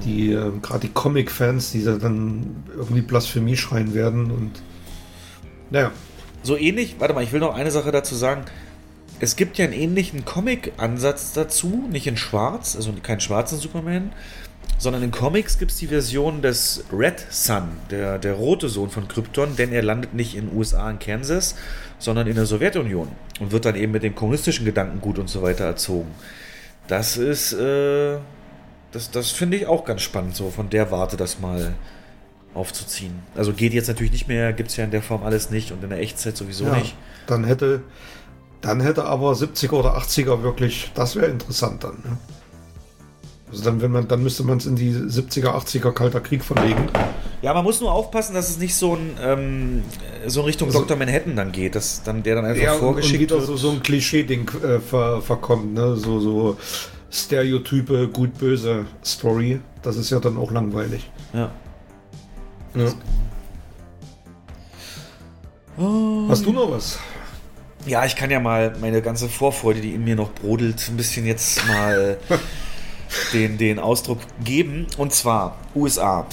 Die, 0.08 0.32
äh, 0.32 0.51
gerade 0.62 0.80
die 0.80 0.93
Comic-Fans, 0.93 1.72
die 1.72 1.84
dann 1.84 2.64
irgendwie 2.74 3.01
Blasphemie 3.01 3.58
schreien 3.58 3.93
werden 3.93 4.32
und 4.32 4.51
naja. 5.70 5.91
So 6.43 6.55
ähnlich, 6.55 6.95
warte 6.99 7.14
mal, 7.14 7.24
ich 7.24 7.34
will 7.34 7.41
noch 7.41 7.53
eine 7.53 7.72
Sache 7.72 7.91
dazu 7.91 8.16
sagen. 8.16 8.45
Es 9.20 9.36
gibt 9.36 9.58
ja 9.58 9.66
einen 9.66 9.74
ähnlichen 9.74 10.24
Comic-Ansatz 10.24 11.34
dazu, 11.34 11.88
nicht 11.91 12.08
in 12.08 12.16
schwarz, 12.16 12.76
also 12.76 12.93
keinen 13.03 13.20
schwarzen 13.20 13.58
Superman, 13.58 14.14
sondern 14.78 15.03
in 15.03 15.12
Comics 15.12 15.58
gibt 15.58 15.72
es 15.72 15.78
die 15.78 15.88
Version 15.88 16.41
des 16.41 16.84
Red 16.93 17.26
Sun, 17.32 17.64
der, 17.89 18.20
der 18.20 18.34
rote 18.34 18.70
Sohn 18.70 18.91
von 18.91 19.08
Krypton, 19.08 19.55
denn 19.55 19.74
er 19.74 19.82
landet 19.82 20.14
nicht 20.14 20.36
in 20.36 20.47
den 20.47 20.58
USA 20.58 20.89
in 20.89 20.99
Kansas, 20.99 21.55
sondern 21.99 22.28
in 22.28 22.36
der 22.36 22.45
Sowjetunion 22.45 23.10
und 23.39 23.51
wird 23.51 23.66
dann 23.66 23.76
eben 23.76 23.91
mit 23.91 24.03
dem 24.03 24.16
kommunistischen 24.16 24.66
Gedankengut 24.66 25.18
und 25.18 25.30
so 25.30 25.41
weiter 25.41 25.66
erzogen. 25.66 26.12
Das 26.88 27.18
ist, 27.18 27.53
äh, 27.53 28.18
das, 28.98 29.12
das 29.12 29.30
finde 29.30 29.58
ich 29.58 29.68
auch 29.68 29.86
ganz 29.86 30.02
spannend, 30.02 30.36
so 30.36 30.50
von 30.50 30.72
der 30.72 30.89
Warte 30.89 31.18
das 31.18 31.39
mal 31.39 31.76
aufzuziehen. 32.56 33.14
Also 33.36 33.54
geht 33.54 33.74
jetzt 33.74 33.88
natürlich 33.88 34.12
nicht 34.12 34.28
mehr, 34.28 34.54
gibt 34.54 34.72
es 34.72 34.78
ja 34.78 34.84
in 34.86 34.91
der 34.91 35.04
Form 35.04 35.22
alles 35.24 35.52
nicht 35.52 35.72
und 35.72 35.84
in 35.84 35.91
der 35.91 36.00
Echtzeit 36.00 36.36
sowieso 36.36 36.66
ja, 36.66 36.78
nicht. 36.78 36.95
Dann 37.28 37.43
hätte, 37.43 37.84
dann 38.62 38.82
hätte 38.82 39.06
aber 39.06 39.34
70er 39.34 39.74
oder 39.74 39.98
80er 39.98 40.41
wirklich, 40.41 40.91
das 40.95 41.16
wäre 41.16 41.28
interessant 41.28 41.84
dann. 41.84 41.98
Ne? 42.04 42.18
Also 43.52 43.64
dann, 43.64 43.82
wenn 43.82 43.91
man, 43.91 44.08
dann 44.08 44.24
müsste 44.24 44.43
man 44.43 44.58
es 44.58 44.66
in 44.66 44.76
die 44.76 44.91
70er, 44.91 45.50
80er 45.50 45.91
Kalter 45.91 46.20
Krieg 46.20 46.43
verlegen. 46.43 46.89
Ja, 47.43 47.54
man 47.54 47.64
muss 47.64 47.80
nur 47.80 47.91
aufpassen, 47.91 48.34
dass 48.34 48.50
es 48.50 48.58
nicht 48.58 48.74
so 48.74 48.95
ein 48.95 49.16
ähm, 49.22 49.84
so 50.26 50.39
in 50.39 50.48
Richtung 50.48 50.70
also, 50.70 50.80
Dr. 50.80 50.98
Manhattan 50.98 51.36
dann 51.36 51.52
geht, 51.52 51.76
dass 51.76 52.02
dann 52.02 52.24
der 52.24 52.36
dann 52.36 52.45
einfach 52.45 52.64
ja, 52.64 52.74
vorgeschickt 52.74 53.32
und, 53.32 53.41
und 53.41 53.48
wird. 53.48 53.60
So, 53.60 53.70
so 53.70 53.76
ein 53.76 53.84
Klischee-Ding 53.84 54.50
äh, 54.64 54.80
ver, 54.80 55.22
verkommt, 55.22 55.76
ne? 55.76 55.95
So, 55.95 56.20
so 56.20 56.58
Stereotype, 57.18 58.07
gut-böse 58.09 58.86
Story. 59.03 59.59
Das 59.82 59.97
ist 59.97 60.09
ja 60.09 60.20
dann 60.20 60.38
auch 60.38 60.51
langweilig. 60.51 61.09
Ja. 61.34 61.51
ja. 62.76 62.93
Hast 66.30 66.45
du 66.45 66.51
noch 66.51 66.72
was? 66.72 66.99
Ja, 67.86 68.05
ich 68.05 68.15
kann 68.15 68.30
ja 68.30 68.39
mal 68.39 68.76
meine 68.82 69.01
ganze 69.01 69.30
Vorfreude, 69.30 69.82
die 69.82 69.93
in 69.93 70.03
mir 70.03 70.15
noch 70.15 70.32
brodelt, 70.32 70.89
ein 70.89 70.97
bisschen 70.97 71.26
jetzt 71.26 71.65
mal 71.68 72.18
den, 73.34 73.57
den 73.57 73.80
Ausdruck 73.80 74.20
geben. 74.43 74.88
Und 74.97 75.13
zwar 75.13 75.57
USA. 75.76 76.26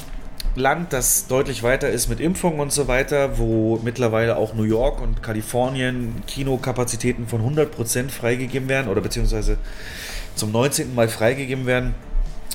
Land, 0.57 0.93
das 0.93 1.27
deutlich 1.27 1.63
weiter 1.65 1.89
ist 1.91 2.09
mit 2.09 2.21
Impfungen 2.21 2.61
und 2.61 2.73
so 2.73 2.87
weiter, 2.87 3.39
wo 3.39 3.81
mittlerweile 3.83 4.37
auch 4.37 4.55
New 4.55 4.63
York 4.63 5.01
und 5.01 5.21
Kalifornien 5.21 6.23
Kinokapazitäten 6.29 7.27
von 7.27 7.43
100% 7.43 8.11
freigegeben 8.11 8.69
werden 8.69 8.89
oder 8.89 9.01
beziehungsweise 9.01 9.59
zum 10.35 10.53
19. 10.53 10.95
Mal 10.95 11.09
freigegeben 11.09 11.67
werden. 11.67 11.95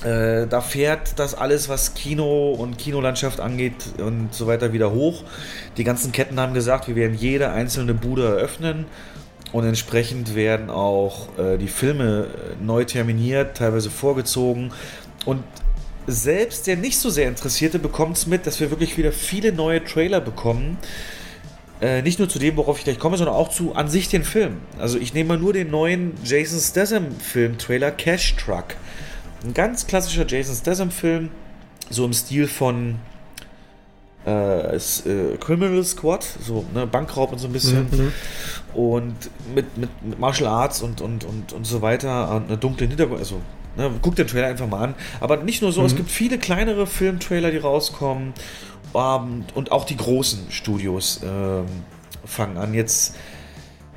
Äh, 0.03 0.47
da 0.47 0.61
fährt 0.61 1.19
das 1.19 1.35
alles, 1.35 1.67
was 1.67 1.93
Kino 1.93 2.51
und 2.51 2.77
Kinolandschaft 2.77 3.39
angeht 3.41 3.75
und 3.97 4.33
so 4.33 4.47
weiter 4.47 4.71
wieder 4.71 4.91
hoch. 4.91 5.23
Die 5.77 5.83
ganzen 5.83 6.11
Ketten 6.11 6.39
haben 6.39 6.53
gesagt, 6.53 6.87
wir 6.87 6.95
werden 6.95 7.17
jede 7.17 7.51
einzelne 7.51 7.93
Bude 7.93 8.25
eröffnen 8.25 8.85
und 9.51 9.65
entsprechend 9.65 10.35
werden 10.35 10.69
auch 10.69 11.37
äh, 11.37 11.57
die 11.57 11.67
Filme 11.67 12.27
äh, 12.27 12.63
neu 12.63 12.85
terminiert, 12.85 13.57
teilweise 13.57 13.89
vorgezogen. 13.89 14.71
Und 15.25 15.43
selbst 16.07 16.67
der 16.67 16.77
nicht 16.77 16.97
so 16.97 17.09
sehr 17.09 17.27
Interessierte 17.27 17.77
bekommt 17.77 18.17
es 18.17 18.25
mit, 18.25 18.47
dass 18.47 18.59
wir 18.59 18.69
wirklich 18.69 18.97
wieder 18.97 19.11
viele 19.11 19.51
neue 19.51 19.83
Trailer 19.83 20.21
bekommen. 20.21 20.77
Äh, 21.81 22.01
nicht 22.01 22.19
nur 22.19 22.27
zu 22.27 22.39
dem, 22.39 22.57
worauf 22.57 22.77
ich 22.77 22.83
gleich 22.83 22.99
komme, 22.99 23.15
sondern 23.15 23.35
auch 23.35 23.49
zu 23.49 23.73
an 23.73 23.87
sich 23.87 24.09
den 24.09 24.23
Film. 24.23 24.57
Also 24.77 24.97
ich 24.97 25.13
nehme 25.13 25.29
mal 25.29 25.37
nur 25.37 25.53
den 25.53 25.71
neuen 25.71 26.13
Jason 26.23 26.59
Statham-Film-Trailer 26.59 27.91
Cash 27.91 28.35
Truck. 28.35 28.75
Ein 29.45 29.53
ganz 29.53 29.87
klassischer 29.87 30.27
Jason 30.27 30.55
Statham-Film, 30.55 31.29
so 31.89 32.03
im 32.03 32.11
Stil 32.11 32.47
von 32.47 32.95
äh, 34.25 34.75
ist, 34.75 35.05
äh, 35.05 35.37
Criminal 35.39 35.83
Squad, 35.83 36.25
so 36.45 36.65
ne, 36.73 36.85
Bankraub 36.85 37.31
und 37.31 37.39
so 37.39 37.47
ein 37.47 37.53
bisschen. 37.53 37.87
Mhm. 37.89 38.11
Und 38.73 39.15
mit, 39.55 39.77
mit, 39.77 39.89
mit, 40.03 40.19
Martial 40.19 40.49
Arts 40.49 40.81
und, 40.81 40.99
und, 40.99 41.23
und, 41.23 41.53
und 41.53 41.65
so 41.65 41.81
weiter, 41.81 42.35
und 42.35 42.47
einer 42.47 42.57
dunklen 42.57 42.89
Hintergrund, 42.89 43.19
also 43.19 43.39
ne, 43.77 43.89
guck 44.01 44.15
den 44.15 44.27
Trailer 44.27 44.47
einfach 44.47 44.67
mal 44.67 44.83
an. 44.83 44.95
Aber 45.19 45.37
nicht 45.37 45.61
nur 45.61 45.71
so, 45.71 45.81
mhm. 45.81 45.87
es 45.87 45.95
gibt 45.95 46.11
viele 46.11 46.37
kleinere 46.37 46.85
Filmtrailer, 46.85 47.51
die 47.51 47.57
rauskommen. 47.57 48.33
Um, 48.91 49.45
und 49.53 49.71
auch 49.71 49.85
die 49.85 49.97
großen 49.97 50.49
Studios 50.49 51.21
ähm, 51.23 51.65
fangen 52.25 52.57
an, 52.57 52.73
jetzt 52.73 53.15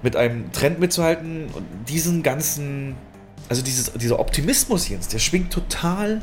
mit 0.02 0.16
einem 0.16 0.52
Trend 0.52 0.80
mitzuhalten 0.80 1.46
und 1.54 1.64
diesen 1.88 2.22
ganzen, 2.22 2.96
also 3.48 3.62
dieses, 3.62 3.92
dieser 3.94 4.18
Optimismus 4.18 4.88
jetzt, 4.88 5.14
der 5.14 5.18
schwingt 5.18 5.52
total 5.52 6.20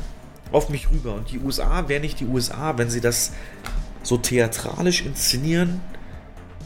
auf 0.52 0.68
mich 0.68 0.90
rüber. 0.90 1.14
Und 1.14 1.32
die 1.32 1.38
USA 1.40 1.88
wäre 1.88 2.00
nicht 2.00 2.20
die 2.20 2.26
USA, 2.26 2.78
wenn 2.78 2.90
sie 2.90 3.00
das 3.00 3.32
so 4.02 4.16
theatralisch 4.16 5.04
inszenieren, 5.04 5.80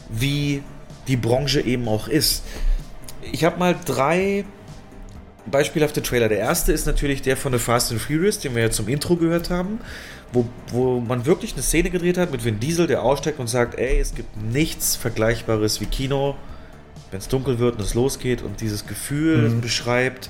wie 0.09 0.61
die 1.07 1.17
Branche 1.17 1.61
eben 1.61 1.87
auch 1.87 2.07
ist. 2.07 2.43
Ich 3.31 3.43
habe 3.43 3.57
mal 3.57 3.75
drei 3.85 4.45
beispielhafte 5.49 6.01
Trailer. 6.01 6.29
Der 6.29 6.39
erste 6.39 6.71
ist 6.71 6.85
natürlich 6.85 7.21
der 7.21 7.37
von 7.37 7.53
The 7.53 7.59
Fast 7.59 7.91
and 7.91 8.01
Furious, 8.01 8.39
den 8.39 8.55
wir 8.55 8.63
ja 8.63 8.69
zum 8.71 8.87
Intro 8.87 9.15
gehört 9.15 9.49
haben, 9.49 9.79
wo, 10.33 10.45
wo 10.67 10.99
man 10.99 11.25
wirklich 11.25 11.53
eine 11.53 11.61
Szene 11.61 11.89
gedreht 11.89 12.17
hat 12.17 12.31
mit 12.31 12.43
Vin 12.43 12.59
Diesel, 12.59 12.87
der 12.87 13.03
aussteigt 13.03 13.39
und 13.39 13.47
sagt, 13.47 13.77
ey, 13.77 13.99
es 13.99 14.15
gibt 14.15 14.35
nichts 14.37 14.95
Vergleichbares 14.95 15.81
wie 15.81 15.85
Kino, 15.85 16.35
wenn 17.11 17.19
es 17.19 17.27
dunkel 17.27 17.59
wird 17.59 17.75
und 17.75 17.81
es 17.81 17.93
losgeht 17.93 18.41
und 18.41 18.61
dieses 18.61 18.87
Gefühl 18.87 19.49
mhm. 19.49 19.61
beschreibt. 19.61 20.29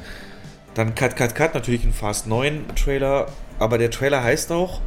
Dann 0.74 0.94
Cut, 0.94 1.16
Cut, 1.16 1.36
Cut, 1.36 1.54
natürlich 1.54 1.86
ein 1.86 1.94
Fast 1.94 2.28
9 2.28 2.66
Trailer, 2.76 3.28
aber 3.60 3.78
der 3.78 3.92
Trailer 3.92 4.22
heißt 4.22 4.52
auch 4.52 4.82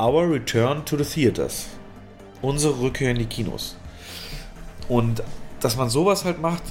Our 0.00 0.30
Return 0.30 0.84
to 0.84 0.96
the 0.96 1.04
Theaters. 1.04 1.66
Unsere 2.40 2.78
Rückkehr 2.78 3.10
in 3.10 3.18
die 3.18 3.26
Kinos. 3.26 3.76
Und 4.88 5.24
dass 5.58 5.76
man 5.76 5.90
sowas 5.90 6.24
halt 6.24 6.40
macht, 6.40 6.62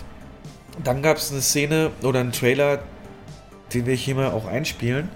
dann 0.83 1.01
gab 1.01 1.17
es 1.17 1.31
eine 1.31 1.41
Szene 1.41 1.91
oder 2.03 2.19
einen 2.19 2.31
Trailer, 2.31 2.79
den 3.73 3.85
wir 3.85 3.95
hier 3.95 4.15
mal 4.15 4.31
auch 4.31 4.45
einspielen. 4.45 5.09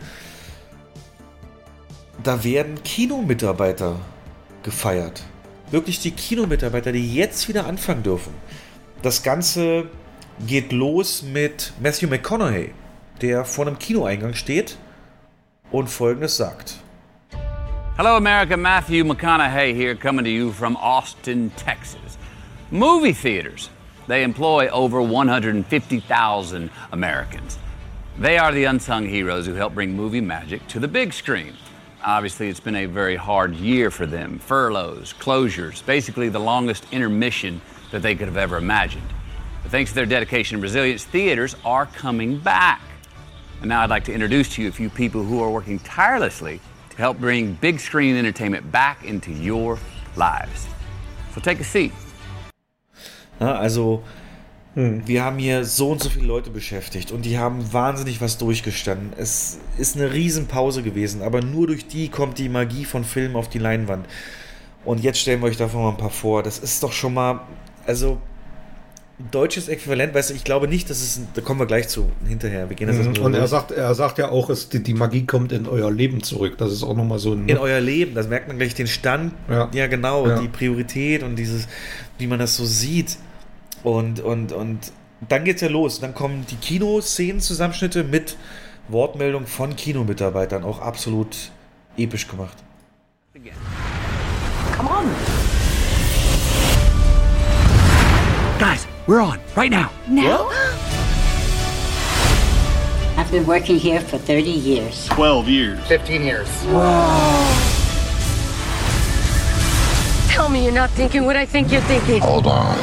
Da 2.23 2.43
werden 2.43 2.83
Kinomitarbeiter 2.83 3.99
gefeiert. 4.63 5.23
Wirklich 5.71 5.99
die 5.99 6.11
Kinomitarbeiter, 6.11 6.91
die 6.91 7.15
jetzt 7.15 7.47
wieder 7.47 7.65
anfangen 7.65 8.03
dürfen. 8.03 8.33
Das 9.01 9.23
Ganze 9.23 9.89
geht 10.45 10.71
los 10.71 11.23
mit 11.23 11.73
Matthew 11.81 12.07
McConaughey, 12.07 12.73
der 13.21 13.45
vor 13.45 13.67
einem 13.67 13.79
Kinoeingang 13.79 14.33
steht 14.33 14.77
und 15.71 15.89
folgendes 15.89 16.37
sagt. 16.37 16.77
Hello, 17.97 18.15
America. 18.15 18.57
Matthew 18.57 19.05
McConaughey 19.05 19.73
here, 19.73 19.95
coming 19.95 20.25
to 20.25 20.31
you 20.31 20.51
from 20.51 20.75
Austin, 20.77 21.51
Texas. 21.55 22.17
Movie 22.71 23.13
theaters 23.13 23.69
They 24.11 24.23
employ 24.23 24.67
over 24.67 25.01
150,000 25.01 26.69
Americans. 26.91 27.57
They 28.19 28.37
are 28.37 28.51
the 28.51 28.65
unsung 28.65 29.05
heroes 29.05 29.45
who 29.45 29.53
help 29.53 29.73
bring 29.73 29.95
movie 29.95 30.19
magic 30.19 30.67
to 30.67 30.79
the 30.81 30.87
big 30.89 31.13
screen. 31.13 31.53
Obviously, 32.03 32.49
it's 32.49 32.59
been 32.59 32.75
a 32.75 32.87
very 32.87 33.15
hard 33.15 33.55
year 33.55 33.89
for 33.89 34.05
them 34.05 34.37
furloughs, 34.37 35.13
closures, 35.13 35.85
basically 35.85 36.27
the 36.27 36.39
longest 36.39 36.85
intermission 36.91 37.61
that 37.91 38.01
they 38.01 38.13
could 38.13 38.27
have 38.27 38.35
ever 38.35 38.57
imagined. 38.57 39.07
But 39.61 39.71
thanks 39.71 39.91
to 39.91 39.95
their 39.95 40.05
dedication 40.05 40.55
and 40.55 40.63
resilience, 40.63 41.05
theaters 41.05 41.55
are 41.63 41.85
coming 41.85 42.37
back. 42.37 42.81
And 43.61 43.69
now 43.69 43.79
I'd 43.79 43.89
like 43.89 44.03
to 44.03 44.13
introduce 44.13 44.53
to 44.55 44.61
you 44.61 44.67
a 44.67 44.73
few 44.73 44.89
people 44.89 45.23
who 45.23 45.41
are 45.41 45.49
working 45.49 45.79
tirelessly 45.79 46.59
to 46.89 46.97
help 46.97 47.17
bring 47.17 47.53
big 47.53 47.79
screen 47.79 48.17
entertainment 48.17 48.73
back 48.73 49.05
into 49.05 49.31
your 49.31 49.79
lives. 50.17 50.67
So 51.33 51.39
take 51.39 51.61
a 51.61 51.63
seat. 51.63 51.93
Ja, 53.41 53.55
also 53.55 54.03
hm. 54.75 55.01
wir 55.07 55.23
haben 55.23 55.39
hier 55.39 55.65
so 55.65 55.89
und 55.89 56.01
so 56.01 56.09
viele 56.09 56.27
Leute 56.27 56.51
beschäftigt 56.51 57.11
und 57.11 57.25
die 57.25 57.39
haben 57.39 57.73
wahnsinnig 57.73 58.21
was 58.21 58.37
durchgestanden. 58.37 59.13
Es 59.17 59.57
ist 59.79 59.97
eine 59.97 60.13
Riesenpause 60.13 60.83
gewesen, 60.83 61.23
aber 61.23 61.41
nur 61.41 61.67
durch 61.67 61.87
die 61.87 62.07
kommt 62.09 62.37
die 62.37 62.49
Magie 62.49 62.85
von 62.85 63.03
Filmen 63.03 63.35
auf 63.35 63.49
die 63.49 63.57
Leinwand. 63.57 64.05
Und 64.85 65.01
jetzt 65.01 65.19
stellen 65.19 65.41
wir 65.41 65.47
euch 65.47 65.57
davon 65.57 65.81
mal 65.81 65.89
ein 65.89 65.97
paar 65.97 66.11
vor. 66.11 66.43
Das 66.43 66.59
ist 66.59 66.83
doch 66.83 66.91
schon 66.91 67.15
mal, 67.15 67.41
also 67.85 68.19
deutsches 69.29 69.67
Äquivalent, 69.67 70.13
weißt 70.13 70.31
du, 70.31 70.33
ich 70.33 70.43
glaube 70.43 70.67
nicht, 70.67 70.89
dass 70.89 71.01
es, 71.01 71.21
da 71.33 71.41
kommen 71.41 71.59
wir 71.59 71.67
gleich 71.67 71.87
zu 71.87 72.11
hinterher. 72.27 72.69
Wir 72.69 72.75
gehen 72.75 72.87
das 72.87 72.97
mhm. 72.97 73.23
Und 73.23 73.33
er 73.33 73.47
sagt, 73.47 73.71
er 73.71 73.93
sagt 73.93 74.17
ja 74.17 74.29
auch, 74.29 74.49
es, 74.49 74.69
die, 74.69 74.81
die, 74.81 74.93
Magie 74.93 75.25
kommt 75.25 75.51
in 75.51 75.67
euer 75.67 75.91
Leben 75.91 76.23
zurück. 76.23 76.57
Das 76.57 76.71
ist 76.71 76.83
auch 76.83 76.95
nochmal 76.95 77.19
so 77.19 77.33
ein. 77.33 77.47
In 77.47 77.57
euer 77.57 77.79
Leben, 77.79 78.15
das 78.15 78.27
merkt 78.27 78.47
man 78.47 78.57
gleich 78.57 78.73
den 78.73 78.87
Stand, 78.87 79.33
ja, 79.49 79.69
ja 79.73 79.87
genau, 79.87 80.27
ja. 80.27 80.39
die 80.39 80.47
Priorität 80.47 81.23
und 81.23 81.35
dieses, 81.35 81.67
wie 82.17 82.27
man 82.27 82.39
das 82.39 82.55
so 82.55 82.65
sieht. 82.65 83.17
Und, 83.83 84.19
und, 84.19 84.51
und 84.51 84.91
dann 85.27 85.43
geht's 85.43 85.61
ja 85.61 85.69
los. 85.69 85.99
Dann 85.99 86.13
kommen 86.13 86.45
die 86.49 86.55
Kinoszenen-Zusammenschnitte 86.55 88.03
mit 88.03 88.37
Wortmeldung 88.87 89.47
von 89.47 89.75
Kinomitarbeitern. 89.75 90.63
Auch 90.63 90.79
absolut 90.79 91.51
episch 91.97 92.27
gemacht. 92.27 92.57
Come 94.75 94.89
on! 94.89 95.05
Guys, 98.59 98.85
we're 99.07 99.21
on 99.21 99.39
right 99.55 99.71
now. 99.71 99.89
Now? 100.07 100.49
I've 103.17 103.31
been 103.31 103.45
working 103.45 103.77
here 103.77 103.99
for 103.99 104.17
30 104.17 104.49
years. 104.51 105.07
12 105.07 105.47
years. 105.47 105.79
15 105.87 106.23
years. 106.23 106.47
Whoa. 106.65 107.81
Tell 110.29 110.49
me 110.49 110.63
you're 110.63 110.73
not 110.73 110.89
thinking 110.91 111.25
what 111.25 111.35
I 111.35 111.45
think 111.45 111.71
you're 111.71 111.81
thinking. 111.81 112.21
Hold 112.21 112.47
on. 112.47 112.77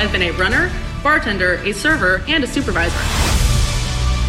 I've 0.00 0.10
been 0.10 0.22
a 0.22 0.30
runner, 0.30 0.72
bartender, 1.02 1.56
a 1.56 1.72
server, 1.72 2.22
and 2.26 2.42
a 2.42 2.46
supervisor. 2.46 2.96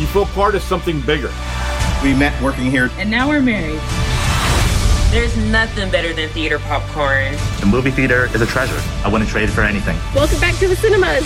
You 0.02 0.08
feel 0.08 0.26
part 0.26 0.54
of 0.54 0.62
something 0.62 1.00
bigger. 1.00 1.32
We 2.04 2.14
met 2.14 2.40
working 2.44 2.70
here. 2.70 2.90
And 2.98 3.10
now 3.10 3.30
we're 3.30 3.42
married. 3.42 3.80
There's 5.12 5.38
nothing 5.50 5.90
better 5.90 6.12
than 6.12 6.28
theater 6.32 6.60
popcorn. 6.60 7.38
The 7.62 7.68
movie 7.68 7.90
theater 7.90 8.26
is 8.36 8.42
a 8.42 8.46
treasure. 8.46 8.82
I 9.06 9.10
wouldn't 9.10 9.30
trade 9.30 9.48
it 9.48 9.54
for 9.54 9.62
anything. 9.62 9.98
Welcome 10.14 10.42
back 10.42 10.58
to 10.58 10.68
the 10.68 10.76
cinemas. 10.76 11.24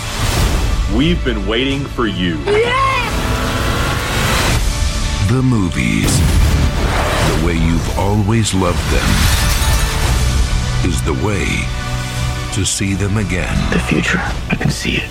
We've 0.95 1.25
been 1.25 1.47
waiting 1.47 1.83
for 1.83 2.05
you. 2.05 2.37
Yeah! 2.41 3.09
The 5.27 5.41
movies, 5.41 6.19
the 6.19 7.47
way 7.47 7.55
you've 7.55 7.97
always 7.97 8.53
loved 8.53 8.77
them, 8.93 9.09
is 10.87 11.01
the 11.01 11.15
way 11.25 11.65
to 12.55 12.65
see 12.65 12.93
them 12.93 13.17
again. 13.17 13.53
The 13.69 13.79
future, 13.79 14.21
I 14.49 14.55
can 14.55 14.71
see 14.71 14.95
it. 14.95 15.09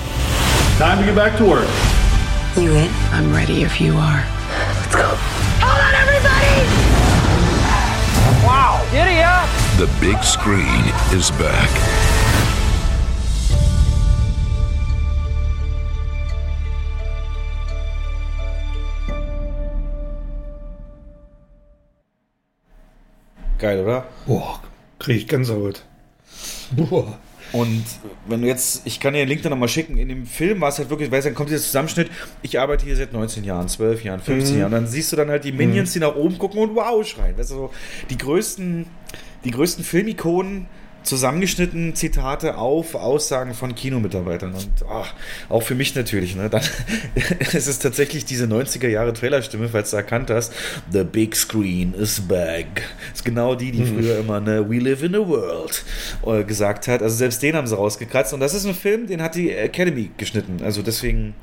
Time 0.79 0.99
to 0.99 1.05
get 1.05 1.15
back 1.15 1.37
to 1.37 1.45
work. 1.45 1.69
You 2.57 2.75
in? 2.75 2.91
I'm 3.13 3.31
ready 3.35 3.63
if 3.63 3.83
you 3.83 3.93
are. 3.93 4.25
Let's 4.81 4.97
go. 4.97 5.15
Hold 5.61 5.81
on, 5.85 5.95
everybody! 5.95 6.65
Wow, 8.47 8.81
giddy 8.91 9.21
up! 9.21 9.47
The 9.77 9.93
big 10.01 10.25
screen 10.25 10.85
is 11.13 11.31
back. 11.33 11.69
Geil, 23.59 23.81
oder? 23.81 24.07
Boah, 24.27 24.63
krieg 24.99 25.17
ich 25.19 25.29
Gänsehaut. 25.29 25.83
Boah. 26.73 27.19
Und 27.55 27.85
wenn 28.27 28.43
du 28.43 28.49
jetzt, 28.49 28.83
ich 28.85 28.99
kann 28.99 29.15
dir 29.15 29.21
den 29.21 29.29
Link 29.29 29.43
dann 29.43 29.51
nochmal 29.51 29.69
schicken, 29.69 29.97
in 29.97 30.09
dem 30.09 30.27
Film 30.27 30.61
war 30.61 30.71
es 30.71 30.79
halt 30.79 30.91
wirklich, 30.91 31.13
weil 31.13 31.23
dann 31.23 31.35
kommt 31.35 31.51
dieser 31.51 31.63
Zusammenschnitt, 31.63 32.11
ich 32.43 32.59
arbeite 32.59 32.85
hier 32.85 32.97
seit 32.97 33.13
19 33.13 33.45
Jahren, 33.45 33.69
12 33.69 34.03
Jahren, 34.03 34.21
15 34.21 34.55
mhm. 34.55 34.61
Jahren, 34.61 34.73
dann 34.73 34.89
siehst 34.89 35.13
du 35.13 35.17
dann 35.17 35.29
halt 35.29 35.45
die 35.45 35.53
Minions, 35.53 35.93
die 35.93 36.01
nach 36.01 36.17
oben 36.17 36.37
gucken 36.37 36.61
und 36.61 36.75
wow 36.75 37.07
schreien. 37.07 37.39
Weißt 37.39 37.53
du, 37.53 37.55
so 37.55 37.71
die 38.11 38.19
größten, 38.19 38.87
die 39.45 39.51
größten 39.53 39.85
Filmikonen 39.85 40.67
zusammengeschnitten 41.05 41.95
Zitate 41.95 42.57
auf 42.57 42.95
Aussagen 42.95 43.55
von 43.55 43.75
Kinomitarbeitern 43.75 44.55
und 44.55 44.71
ach, 44.89 45.15
auch 45.49 45.63
für 45.63 45.75
mich 45.75 45.95
natürlich. 45.95 46.35
Ne? 46.35 46.51
Dann 46.51 46.63
es 47.53 47.67
ist 47.67 47.83
tatsächlich 47.83 48.25
diese 48.25 48.47
90er 48.47 48.89
Jahre 48.89 49.13
Trailerstimme, 49.13 49.69
falls 49.69 49.91
du 49.91 49.97
erkannt 49.97 50.31
hast. 50.31 50.53
The 50.91 51.05
big 51.05 51.37
screen 51.37 51.95
is 51.95 52.21
back. 52.21 52.83
Ist 53.13 53.25
genau 53.25 53.55
die, 53.55 53.71
die 53.71 53.83
mhm. 53.83 53.99
früher 53.99 54.19
immer 54.19 54.41
ne 54.41 54.69
We 54.69 54.79
live 54.79 55.03
in 55.03 55.15
a 55.15 55.19
world 55.19 55.85
äh, 56.27 56.43
gesagt 56.43 56.89
hat. 56.89 57.03
Also 57.03 57.17
selbst 57.17 57.43
den 57.43 57.55
haben 57.55 57.67
sie 57.67 57.77
rausgekratzt 57.77 58.33
und 58.33 58.41
das 58.41 58.55
ist 58.55 58.67
ein 58.67 58.75
Film, 58.75 59.07
den 59.07 59.23
hat 59.23 59.35
die 59.35 59.51
Academy 59.53 60.11
geschnitten. 60.17 60.61
Also 60.65 60.83
deswegen 60.83 61.35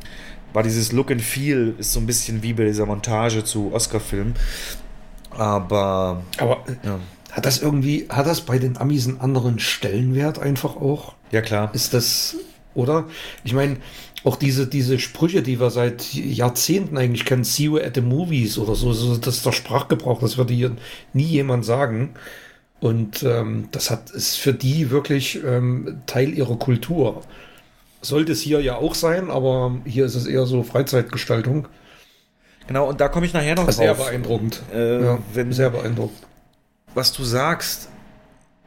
war 0.54 0.64
dieses 0.64 0.92
Look 0.92 1.12
and 1.12 1.22
Feel 1.22 1.76
ist 1.78 1.94
so 1.94 2.00
ein 2.00 2.08
bisschen 2.08 2.44
wie 2.44 2.54
bei 2.54 2.66
dieser 2.66 2.86
Montage 2.86 3.44
zu 3.44 3.72
Oscar-Filmen. 3.74 4.36
Aber, 5.32 6.24
aber 6.38 6.66
ja. 6.84 7.00
Hat 7.32 7.46
das 7.46 7.62
irgendwie, 7.62 8.08
hat 8.10 8.28
das 8.28 8.42
bei 8.42 8.60
den 8.60 8.78
Amis 8.78 9.08
einen 9.08 9.22
anderen 9.22 9.58
Stellenwert 9.58 10.40
einfach 10.40 10.76
auch? 10.76 11.14
Ja, 11.32 11.42
klar. 11.42 11.74
Ist 11.74 11.94
das, 11.94 12.36
oder? 12.74 13.06
Ich 13.46 13.54
meine, 13.54 13.78
auch 14.26 14.36
diese, 14.36 14.68
diese 14.68 15.00
Sprüche, 15.00 15.42
die 15.42 15.60
wir 15.60 15.70
seit 15.70 16.14
Jahrzehnten 16.14 16.98
eigentlich 16.98 17.24
kennen, 17.24 17.46
see 17.46 17.64
you 17.64 17.78
at 17.78 17.96
the 17.96 18.02
movies 18.02 18.58
oder 18.58 18.76
so, 18.76 18.92
so 18.92 19.16
das 19.16 19.38
ist 19.38 19.46
der 19.46 19.54
Sprachgebrauch, 19.54 20.20
das 20.20 20.38
würde 20.38 20.54
hier 20.54 20.76
nie 21.14 21.24
jemand 21.24 21.64
sagen. 21.64 22.12
Und 22.82 23.24
ähm, 23.24 23.70
das 23.72 23.90
hat, 23.90 24.10
ist 24.10 24.36
für 24.36 24.54
die 24.54 24.92
wirklich 24.92 25.40
ähm, 25.46 26.02
Teil 26.08 26.34
ihrer 26.34 26.58
Kultur. 26.58 27.22
Sollte 28.02 28.34
es 28.34 28.42
hier 28.42 28.60
ja 28.60 28.76
auch 28.76 28.96
sein, 28.96 29.30
aber 29.30 29.78
hier 29.86 30.06
ist 30.06 30.16
es 30.16 30.26
eher 30.26 30.46
so 30.48 30.64
Freizeitgestaltung. 30.64 31.68
Genau, 32.68 32.90
und 32.90 33.00
da 33.00 33.08
komme 33.08 33.26
ich 33.26 33.34
nachher 33.34 33.56
noch 33.56 33.72
sehr 33.72 33.94
drauf. 33.94 33.98
Sehr 33.98 34.06
beeindruckend. 34.06 34.62
Äh, 34.74 35.04
ja, 35.04 35.20
wenn, 35.34 35.54
sehr 35.54 35.70
beeindruckend 35.70 36.18
was 36.94 37.14
du 37.14 37.24
sagst, 37.24 37.90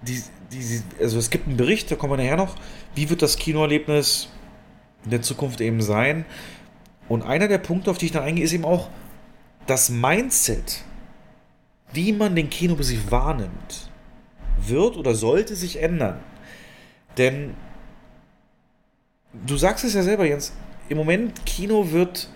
die, 0.03 0.23
die, 0.53 0.83
also 1.01 1.19
es 1.19 1.31
gibt 1.31 1.47
einen 1.47 1.57
Bericht, 1.57 1.91
da 1.91 1.97
kommen 1.97 2.13
wir 2.13 2.17
nachher 2.17 2.37
noch, 2.37 2.57
wie 2.95 3.09
wird 3.11 3.23
das 3.23 3.37
Kinoerlebnis 3.37 4.29
in 5.05 5.11
der 5.11 5.23
Zukunft 5.23 5.61
eben 5.61 5.83
sein? 5.83 6.25
Und 7.09 7.23
einer 7.23 7.49
der 7.49 7.59
Punkte, 7.59 7.91
auf 7.91 7.99
die 7.99 8.07
ich 8.07 8.13
da 8.13 8.23
eingehe, 8.23 8.45
ist 8.45 8.53
eben 8.53 8.65
auch 8.65 8.89
das 9.67 9.91
Mindset, 9.91 10.83
wie 11.93 12.13
man 12.13 12.35
den 12.35 12.51
Kinobesuch 12.51 13.11
wahrnimmt, 13.11 13.91
wird 14.59 14.97
oder 14.97 15.15
sollte 15.15 15.57
sich 15.57 15.81
ändern. 15.83 16.21
Denn 17.17 17.55
du 19.47 19.57
sagst 19.57 19.85
es 19.85 19.95
ja 19.95 20.03
selber, 20.03 20.27
Jens, 20.27 20.53
im 20.89 20.97
Moment 20.97 21.47
Kino 21.47 21.91
wird 21.93 22.29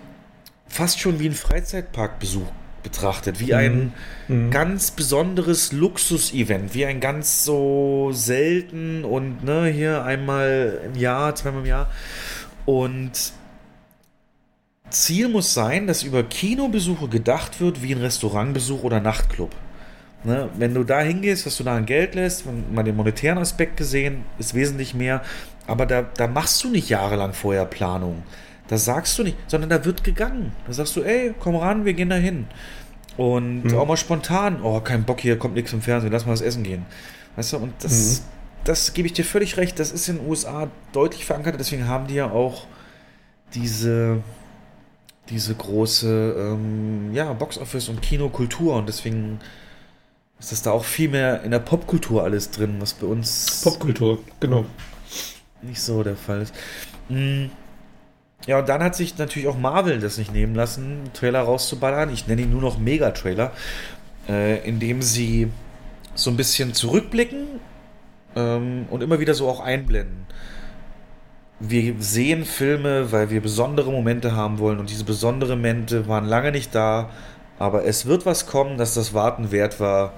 fast 0.67 0.99
schon 0.99 1.19
wie 1.19 1.27
ein 1.27 1.33
Freizeitparkbesuch 1.33 2.47
betrachtet, 2.83 3.39
wie 3.39 3.53
ein 3.53 3.93
Mhm. 4.27 4.51
ganz 4.51 4.91
besonderes 4.91 5.71
Luxus-Event, 5.71 6.73
wie 6.73 6.85
ein 6.85 6.99
ganz 6.99 7.43
so 7.43 8.09
selten 8.11 9.03
und 9.05 9.43
ne, 9.43 9.65
hier 9.67 10.03
einmal 10.03 10.79
im 10.85 10.99
Jahr, 10.99 11.35
zweimal 11.35 11.61
im 11.61 11.67
Jahr. 11.67 11.89
Und 12.65 13.33
Ziel 14.89 15.29
muss 15.29 15.53
sein, 15.53 15.87
dass 15.87 16.03
über 16.03 16.23
Kinobesuche 16.23 17.07
gedacht 17.07 17.59
wird 17.61 17.83
wie 17.83 17.93
ein 17.93 18.01
Restaurantbesuch 18.01 18.83
oder 18.83 18.99
Nachtclub. 18.99 19.51
Ne, 20.23 20.49
wenn 20.57 20.73
du 20.73 20.83
da 20.83 20.99
hingehst, 20.99 21.45
was 21.45 21.55
du 21.57 21.63
da 21.63 21.77
an 21.77 21.85
Geld 21.85 22.13
lässt, 22.15 22.45
wenn 22.45 22.73
mal 22.73 22.83
den 22.83 22.95
monetären 22.97 23.37
Aspekt 23.37 23.77
gesehen, 23.77 24.25
ist 24.37 24.53
wesentlich 24.53 24.93
mehr. 24.93 25.21
Aber 25.65 25.85
da, 25.85 26.01
da 26.01 26.27
machst 26.27 26.61
du 26.63 26.69
nicht 26.69 26.89
jahrelang 26.89 27.31
vorher 27.33 27.65
Planung. 27.65 28.23
Da 28.69 28.77
sagst 28.77 29.17
du 29.19 29.23
nicht, 29.23 29.35
sondern 29.47 29.69
da 29.69 29.83
wird 29.83 30.03
gegangen. 30.03 30.53
Da 30.67 30.73
sagst 30.73 30.95
du, 30.95 31.01
ey, 31.01 31.33
komm 31.39 31.55
ran, 31.57 31.83
wir 31.85 31.93
gehen 31.93 32.09
da 32.09 32.15
hin. 32.15 32.47
Und 33.17 33.63
Mhm. 33.65 33.77
auch 33.77 33.85
mal 33.87 33.97
spontan, 33.97 34.61
oh, 34.63 34.79
kein 34.79 35.03
Bock, 35.03 35.19
hier 35.19 35.37
kommt 35.37 35.55
nichts 35.55 35.73
im 35.73 35.81
Fernsehen, 35.81 36.11
lass 36.11 36.25
mal 36.25 36.31
was 36.31 36.41
essen 36.41 36.63
gehen. 36.63 36.85
Weißt 37.35 37.51
du, 37.53 37.57
und 37.57 37.73
das, 37.81 38.23
das 38.63 38.93
gebe 38.93 39.07
ich 39.07 39.13
dir 39.13 39.25
völlig 39.25 39.57
recht, 39.57 39.77
das 39.79 39.91
ist 39.91 40.07
in 40.07 40.19
den 40.19 40.27
USA 40.27 40.69
deutlich 40.93 41.25
verankert, 41.25 41.59
deswegen 41.59 41.87
haben 41.87 42.07
die 42.07 42.13
ja 42.15 42.31
auch 42.31 42.65
diese, 43.53 44.21
diese 45.29 45.53
große 45.55 46.35
ähm, 46.37 47.13
ja, 47.13 47.33
Boxoffice 47.33 47.89
und 47.89 48.01
Kinokultur 48.01 48.75
und 48.75 48.87
deswegen 48.87 49.39
ist 50.39 50.51
das 50.51 50.61
da 50.61 50.71
auch 50.71 50.85
viel 50.85 51.09
mehr 51.09 51.43
in 51.43 51.51
der 51.51 51.59
Popkultur 51.59 52.23
alles 52.23 52.51
drin, 52.51 52.75
was 52.79 52.93
bei 52.93 53.07
uns 53.07 53.61
Popkultur, 53.63 54.19
genau. 54.39 54.63
nicht 55.61 55.81
so 55.81 56.03
der 56.03 56.15
Fall 56.15 56.43
ist. 56.43 56.53
Mm. 57.09 57.47
Ja, 58.49 58.57
und 58.57 58.67
dann 58.67 58.81
hat 58.81 58.95
sich 58.95 59.15
natürlich 59.15 59.47
auch 59.47 59.59
Marvel 59.59 59.99
das 59.99 60.17
nicht 60.17 60.33
nehmen 60.33 60.55
lassen, 60.55 60.83
einen 60.83 61.13
Trailer 61.13 61.41
rauszuballern. 61.41 62.11
Ich 62.11 62.25
nenne 62.25 62.41
ihn 62.41 62.49
nur 62.49 62.61
noch 62.61 62.79
Mega-Trailer, 62.79 63.51
äh, 64.27 64.67
indem 64.67 65.03
sie 65.03 65.51
so 66.15 66.31
ein 66.31 66.35
bisschen 66.35 66.73
zurückblicken 66.73 67.45
ähm, 68.35 68.87
und 68.89 69.03
immer 69.03 69.19
wieder 69.19 69.35
so 69.35 69.47
auch 69.47 69.59
einblenden. 69.59 70.25
Wir 71.59 71.93
sehen 71.99 72.43
Filme, 72.43 73.11
weil 73.11 73.29
wir 73.29 73.39
besondere 73.39 73.91
Momente 73.91 74.35
haben 74.35 74.57
wollen 74.57 74.79
und 74.79 74.89
diese 74.89 75.03
besonderen 75.03 75.59
Momente 75.59 76.07
waren 76.07 76.25
lange 76.25 76.51
nicht 76.51 76.73
da, 76.73 77.11
aber 77.59 77.85
es 77.85 78.07
wird 78.07 78.25
was 78.25 78.47
kommen, 78.47 78.79
dass 78.79 78.95
das 78.95 79.13
Warten 79.13 79.51
wert 79.51 79.79
war. 79.79 80.13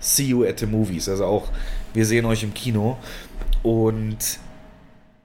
See 0.00 0.24
you 0.24 0.46
at 0.46 0.58
the 0.58 0.66
movies. 0.66 1.06
Also 1.06 1.26
auch, 1.26 1.50
wir 1.92 2.06
sehen 2.06 2.24
euch 2.24 2.44
im 2.44 2.54
Kino. 2.54 2.96
Und 3.62 4.38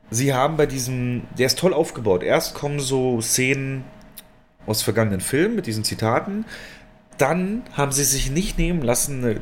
sie 0.09 0.33
haben 0.33 0.57
bei 0.57 0.65
diesem, 0.65 1.23
der 1.37 1.47
ist 1.47 1.59
toll 1.59 1.73
aufgebaut. 1.73 2.23
Erst 2.23 2.55
kommen 2.55 2.79
so 2.79 3.21
Szenen 3.21 3.83
aus 4.65 4.81
vergangenen 4.81 5.21
Filmen 5.21 5.55
mit 5.55 5.67
diesen 5.67 5.83
Zitaten. 5.83 6.45
Dann 7.17 7.63
haben 7.73 7.91
sie 7.91 8.03
sich 8.03 8.29
nicht 8.29 8.57
nehmen 8.57 8.81
lassen, 8.81 9.23
eine, 9.23 9.39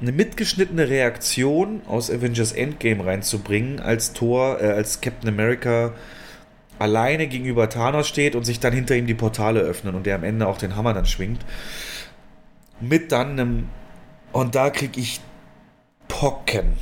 eine 0.00 0.12
mitgeschnittene 0.12 0.88
Reaktion 0.88 1.82
aus 1.86 2.10
Avengers 2.10 2.52
Endgame 2.52 3.04
reinzubringen, 3.04 3.80
als 3.80 4.12
Thor, 4.12 4.60
äh, 4.60 4.68
als 4.68 5.00
Captain 5.00 5.28
America 5.28 5.92
alleine 6.78 7.26
gegenüber 7.26 7.68
Thanos 7.68 8.06
steht 8.06 8.36
und 8.36 8.44
sich 8.44 8.60
dann 8.60 8.72
hinter 8.72 8.94
ihm 8.94 9.06
die 9.06 9.14
Portale 9.14 9.60
öffnen 9.60 9.94
und 9.94 10.06
der 10.06 10.14
am 10.14 10.22
Ende 10.22 10.46
auch 10.46 10.58
den 10.58 10.76
Hammer 10.76 10.94
dann 10.94 11.06
schwingt. 11.06 11.44
Mit 12.80 13.10
dann 13.10 13.32
einem, 13.32 13.68
und 14.32 14.54
da 14.54 14.70
kriege 14.70 15.00
ich 15.00 15.20
Pocken. 16.06 16.76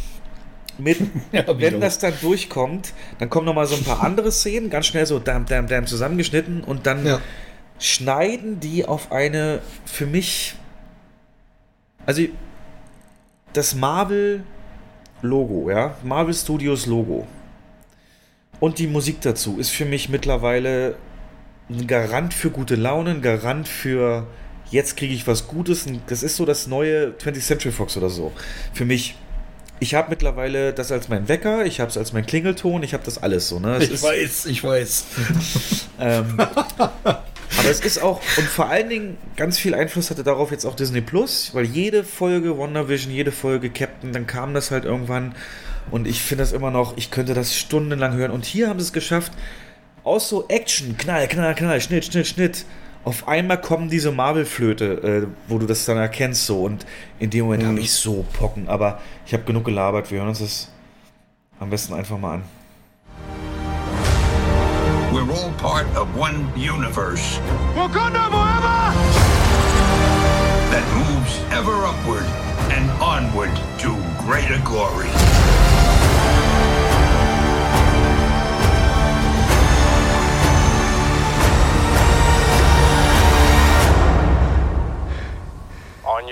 Mit, 0.78 0.98
Ja, 1.32 1.44
wenn 1.58 1.80
das 1.80 1.98
dann 1.98 2.14
durchkommt, 2.20 2.92
dann 3.18 3.30
kommen 3.30 3.46
noch 3.46 3.54
mal 3.54 3.66
so 3.66 3.76
ein 3.76 3.84
paar 3.84 4.02
andere 4.02 4.30
Szenen, 4.32 4.70
ganz 4.70 4.86
schnell 4.86 5.06
so 5.06 5.18
dam, 5.18 5.46
dam, 5.46 5.66
dam 5.68 5.86
zusammengeschnitten 5.86 6.62
und 6.64 6.86
dann 6.86 7.06
Ja. 7.06 7.20
schneiden 7.78 8.60
die 8.60 8.84
auf 8.84 9.12
eine 9.12 9.60
für 9.84 10.06
mich, 10.06 10.54
also 12.04 12.22
das 13.52 13.74
Marvel 13.74 14.44
Logo, 15.22 15.70
ja, 15.70 15.96
Marvel 16.04 16.34
Studios 16.34 16.86
Logo 16.86 17.26
und 18.60 18.78
die 18.78 18.86
Musik 18.86 19.20
dazu 19.22 19.58
ist 19.58 19.70
für 19.70 19.84
mich 19.86 20.08
mittlerweile 20.08 20.96
ein 21.70 21.86
Garant 21.86 22.32
für 22.34 22.50
gute 22.50 22.76
Laune, 22.76 23.10
ein 23.10 23.22
Garant 23.22 23.66
für 23.66 24.26
jetzt 24.70 24.96
kriege 24.96 25.14
ich 25.14 25.26
was 25.26 25.46
Gutes. 25.48 25.86
Das 26.08 26.22
ist 26.22 26.36
so 26.36 26.44
das 26.44 26.66
neue 26.66 27.14
20th 27.18 27.40
Century 27.40 27.72
Fox 27.72 27.96
oder 27.96 28.08
so. 28.10 28.32
Für 28.72 28.84
mich. 28.84 29.16
Ich 29.78 29.94
habe 29.94 30.10
mittlerweile 30.10 30.72
das 30.72 30.90
als 30.90 31.08
mein 31.08 31.28
Wecker, 31.28 31.66
ich 31.66 31.80
habe 31.80 31.90
es 31.90 31.98
als 31.98 32.12
mein 32.12 32.24
Klingelton, 32.24 32.82
ich 32.82 32.94
habe 32.94 33.04
das 33.04 33.22
alles 33.22 33.48
so. 33.48 33.58
Ne? 33.58 33.76
Es 33.76 33.84
Ich 33.84 33.90
ist, 33.92 34.02
weiß, 34.02 34.46
ich 34.46 34.64
weiß. 34.64 35.04
ähm, 36.00 36.38
aber 36.38 37.70
es 37.70 37.80
ist 37.80 38.02
auch, 38.02 38.20
und 38.36 38.46
vor 38.46 38.68
allen 38.68 38.88
Dingen 38.88 39.18
ganz 39.36 39.58
viel 39.58 39.74
Einfluss 39.74 40.10
hatte 40.10 40.24
darauf 40.24 40.50
jetzt 40.50 40.64
auch 40.64 40.74
Disney 40.74 41.00
Plus, 41.02 41.50
weil 41.52 41.64
jede 41.64 42.04
Folge 42.04 42.56
WandaVision, 42.56 43.12
jede 43.12 43.32
Folge 43.32 43.70
Captain, 43.70 44.12
dann 44.12 44.26
kam 44.26 44.54
das 44.54 44.70
halt 44.70 44.84
irgendwann 44.84 45.34
und 45.90 46.06
ich 46.06 46.22
finde 46.22 46.42
das 46.42 46.52
immer 46.52 46.70
noch, 46.70 46.96
ich 46.96 47.10
könnte 47.10 47.34
das 47.34 47.56
stundenlang 47.56 48.16
hören. 48.16 48.30
Und 48.30 48.44
hier 48.44 48.68
haben 48.68 48.80
sie 48.80 48.86
es 48.86 48.92
geschafft, 48.92 49.32
aus 50.04 50.28
so 50.28 50.46
Action, 50.48 50.96
Knall, 50.96 51.28
Knall, 51.28 51.54
Knall, 51.54 51.80
Schnitt, 51.80 52.06
Schnitt, 52.06 52.26
Schnitt. 52.26 52.64
Auf 53.06 53.28
einmal 53.28 53.60
kommen 53.60 53.88
diese 53.88 54.10
Marvel-Flöte, 54.10 54.84
äh, 54.84 55.26
wo 55.46 55.58
du 55.58 55.66
das 55.66 55.84
dann 55.84 55.96
erkennst 55.96 56.44
so. 56.44 56.64
Und 56.64 56.84
in 57.20 57.30
dem 57.30 57.44
Moment 57.44 57.64
habe 57.64 57.78
ich 57.78 57.92
so 57.92 58.26
Pocken. 58.32 58.68
Aber 58.68 59.00
ich 59.24 59.32
habe 59.32 59.44
genug 59.44 59.64
gelabert. 59.64 60.10
Wir 60.10 60.18
hören 60.18 60.30
uns 60.30 60.40
das 60.40 60.72
am 61.60 61.70
besten 61.70 61.94
einfach 61.94 62.18
mal 62.18 62.34
an. 62.34 62.42
We're 65.12 65.22
all 65.22 65.52
part 65.56 65.86
of 65.96 66.08
one 66.16 66.50
universe 66.56 67.38
Wakanda 67.76 68.28
forever! 68.28 68.92
that 70.72 70.84
moves 70.98 71.38
ever 71.52 71.86
upward 71.86 72.26
and 72.72 72.90
onward 73.00 73.54
to 73.78 73.94
greater 74.26 74.60
glory. 74.64 75.85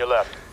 Your 0.05 0.19
left. 0.19 0.44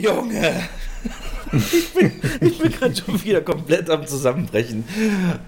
Junge! 0.00 0.68
Ich 1.52 1.92
bin, 1.94 2.12
ich 2.40 2.58
bin 2.58 2.70
gerade 2.70 2.94
schon 2.94 3.22
wieder 3.24 3.40
komplett 3.40 3.90
am 3.90 4.06
Zusammenbrechen. 4.06 4.84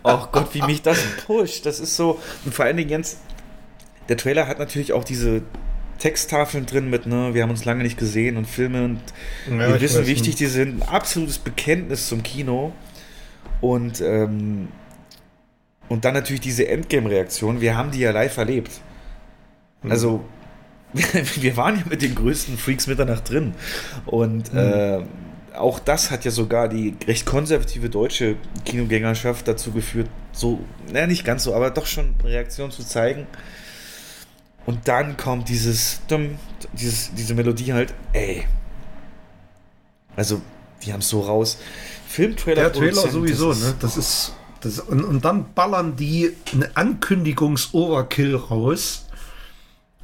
Oh 0.02 0.26
Gott, 0.32 0.52
wie 0.52 0.62
mich 0.62 0.82
das 0.82 0.98
pusht. 1.26 1.64
Das 1.64 1.78
ist 1.78 1.96
so. 1.96 2.18
Und 2.44 2.52
vor 2.54 2.64
allen 2.64 2.76
Dingen 2.76 2.90
jetzt, 2.90 3.18
der 4.08 4.16
Trailer 4.16 4.48
hat 4.48 4.58
natürlich 4.58 4.92
auch 4.92 5.04
diese 5.04 5.42
Texttafeln 6.00 6.66
drin 6.66 6.90
mit, 6.90 7.06
ne, 7.06 7.34
wir 7.34 7.44
haben 7.44 7.50
uns 7.50 7.64
lange 7.64 7.84
nicht 7.84 7.96
gesehen 7.96 8.36
und 8.36 8.46
Filme 8.48 8.84
und 8.84 9.00
Ja, 9.48 9.68
wir 9.68 9.80
wissen, 9.80 10.02
wie 10.02 10.08
wichtig 10.08 10.34
die 10.34 10.46
sind. 10.46 10.82
Ein 10.82 10.88
absolutes 10.88 11.38
Bekenntnis 11.38 12.08
zum 12.08 12.24
Kino. 12.24 12.72
Und, 13.60 14.00
ähm, 14.00 14.68
und 15.88 16.04
dann 16.04 16.14
natürlich 16.14 16.40
diese 16.40 16.66
Endgame-Reaktion. 16.66 17.60
Wir 17.60 17.76
haben 17.76 17.92
die 17.92 18.00
ja 18.00 18.10
live 18.10 18.36
erlebt. 18.36 18.72
Also, 19.88 20.24
wir 21.40 21.56
waren 21.56 21.76
ja 21.76 21.82
mit 21.88 22.02
den 22.02 22.14
größten 22.14 22.58
Freaks 22.58 22.86
Mitternacht 22.86 23.28
drin. 23.30 23.54
Und 24.06 24.52
äh, 24.54 25.00
auch 25.54 25.78
das 25.78 26.10
hat 26.10 26.24
ja 26.24 26.30
sogar 26.30 26.68
die 26.68 26.94
recht 27.06 27.26
konservative 27.26 27.88
deutsche 27.90 28.36
Kinogängerschaft 28.64 29.46
dazu 29.48 29.72
geführt, 29.72 30.08
so, 30.32 30.60
naja, 30.92 31.06
nicht 31.06 31.24
ganz 31.24 31.44
so, 31.44 31.54
aber 31.54 31.70
doch 31.70 31.86
schon 31.86 32.14
Reaktion 32.24 32.70
zu 32.70 32.84
zeigen. 32.84 33.26
Und 34.64 34.86
dann 34.88 35.16
kommt 35.16 35.48
dieses, 35.48 36.00
dieses 36.72 37.12
diese 37.14 37.34
Melodie 37.34 37.72
halt, 37.72 37.92
ey. 38.12 38.44
Also, 40.14 40.40
die 40.82 40.92
haben 40.92 41.00
es 41.00 41.08
so 41.08 41.20
raus. 41.20 41.58
Filmtrailer. 42.06 42.62
Der 42.62 42.72
Trailer 42.72 43.08
sowieso, 43.08 43.48
das 43.50 43.58
ist- 43.58 43.64
ne? 43.66 43.74
Das 43.80 43.96
ist. 43.96 44.32
Das, 44.60 44.78
und, 44.78 45.02
und 45.02 45.24
dann 45.24 45.52
ballern 45.54 45.96
die 45.96 46.32
eine 46.54 46.70
Ankündigungs-Overkill 46.76 48.36
raus. 48.36 49.06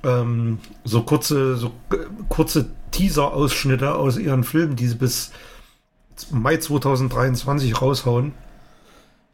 Ähm, 0.05 0.59
so 0.85 1.03
kurze, 1.03 1.57
so 1.57 1.69
äh, 1.93 1.97
kurze 2.29 2.71
Teaser-Ausschnitte 2.93 3.95
aus 3.95 4.17
ihren 4.17 4.45
Filmen, 4.45 4.77
die 4.77 4.87
sie 4.87 4.95
bis 4.95 5.33
Mai 6.31 6.57
2023 6.57 7.81
raushauen. 7.81 8.33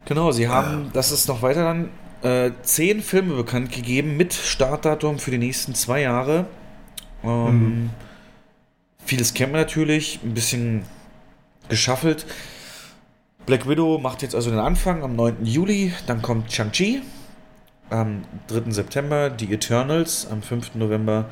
Genau, 0.05 0.31
sie 0.31 0.47
haben, 0.47 0.91
das 0.93 1.11
ist 1.11 1.27
noch 1.27 1.41
weiter 1.41 1.63
dann, 1.63 1.89
äh, 2.21 2.51
zehn 2.63 3.01
Filme 3.01 3.35
bekannt 3.35 3.71
gegeben 3.71 4.17
mit 4.17 4.33
Startdatum 4.33 5.19
für 5.19 5.31
die 5.31 5.37
nächsten 5.37 5.73
zwei 5.75 6.01
Jahre. 6.01 6.45
Ähm, 7.23 7.59
mhm. 7.59 7.89
Vieles 9.03 9.33
kennt 9.33 9.51
man 9.51 9.61
natürlich, 9.61 10.19
ein 10.23 10.33
bisschen 10.33 10.83
geschaffelt. 11.69 12.25
Black 13.45 13.67
Widow 13.67 13.99
macht 13.99 14.21
jetzt 14.21 14.35
also 14.35 14.49
den 14.49 14.59
Anfang 14.59 15.03
am 15.03 15.15
9. 15.15 15.45
Juli, 15.45 15.93
dann 16.07 16.21
kommt 16.21 16.51
Shang-Chi 16.51 17.01
am 17.89 18.23
3. 18.47 18.71
September, 18.71 19.29
die 19.29 19.53
Eternals 19.53 20.27
am 20.29 20.41
5. 20.41 20.75
November, 20.75 21.25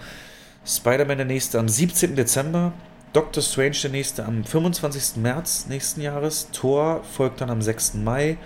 Spider-Man 0.65 1.17
der 1.17 1.25
nächste 1.25 1.59
am 1.59 1.67
17. 1.67 2.15
Dezember, 2.15 2.73
Doctor 3.11 3.43
Strange 3.43 3.77
der 3.83 3.91
nächste 3.91 4.25
am 4.25 4.43
25. 4.43 5.21
März 5.21 5.67
nächsten 5.67 6.01
Jahres, 6.01 6.49
Thor 6.51 7.03
folgt 7.03 7.41
dann 7.41 7.49
am 7.49 7.61
6. 7.61 7.95
Mai 7.95 8.37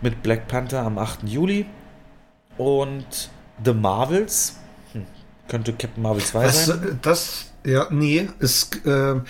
mit 0.00 0.22
Black 0.22 0.48
Panther 0.48 0.82
am 0.82 0.98
8. 0.98 1.24
Juli 1.24 1.66
und 2.58 3.30
The 3.64 3.72
Marvels, 3.72 4.56
hm, 4.92 5.06
könnte 5.48 5.72
Captain 5.72 6.02
Marvel 6.02 6.22
2 6.22 6.44
das, 6.44 6.66
sein. 6.66 6.98
Das 7.02 7.52
ja, 7.64 7.86
nee, 7.90 8.28
ist, 8.40 8.84
äh, 8.86 9.20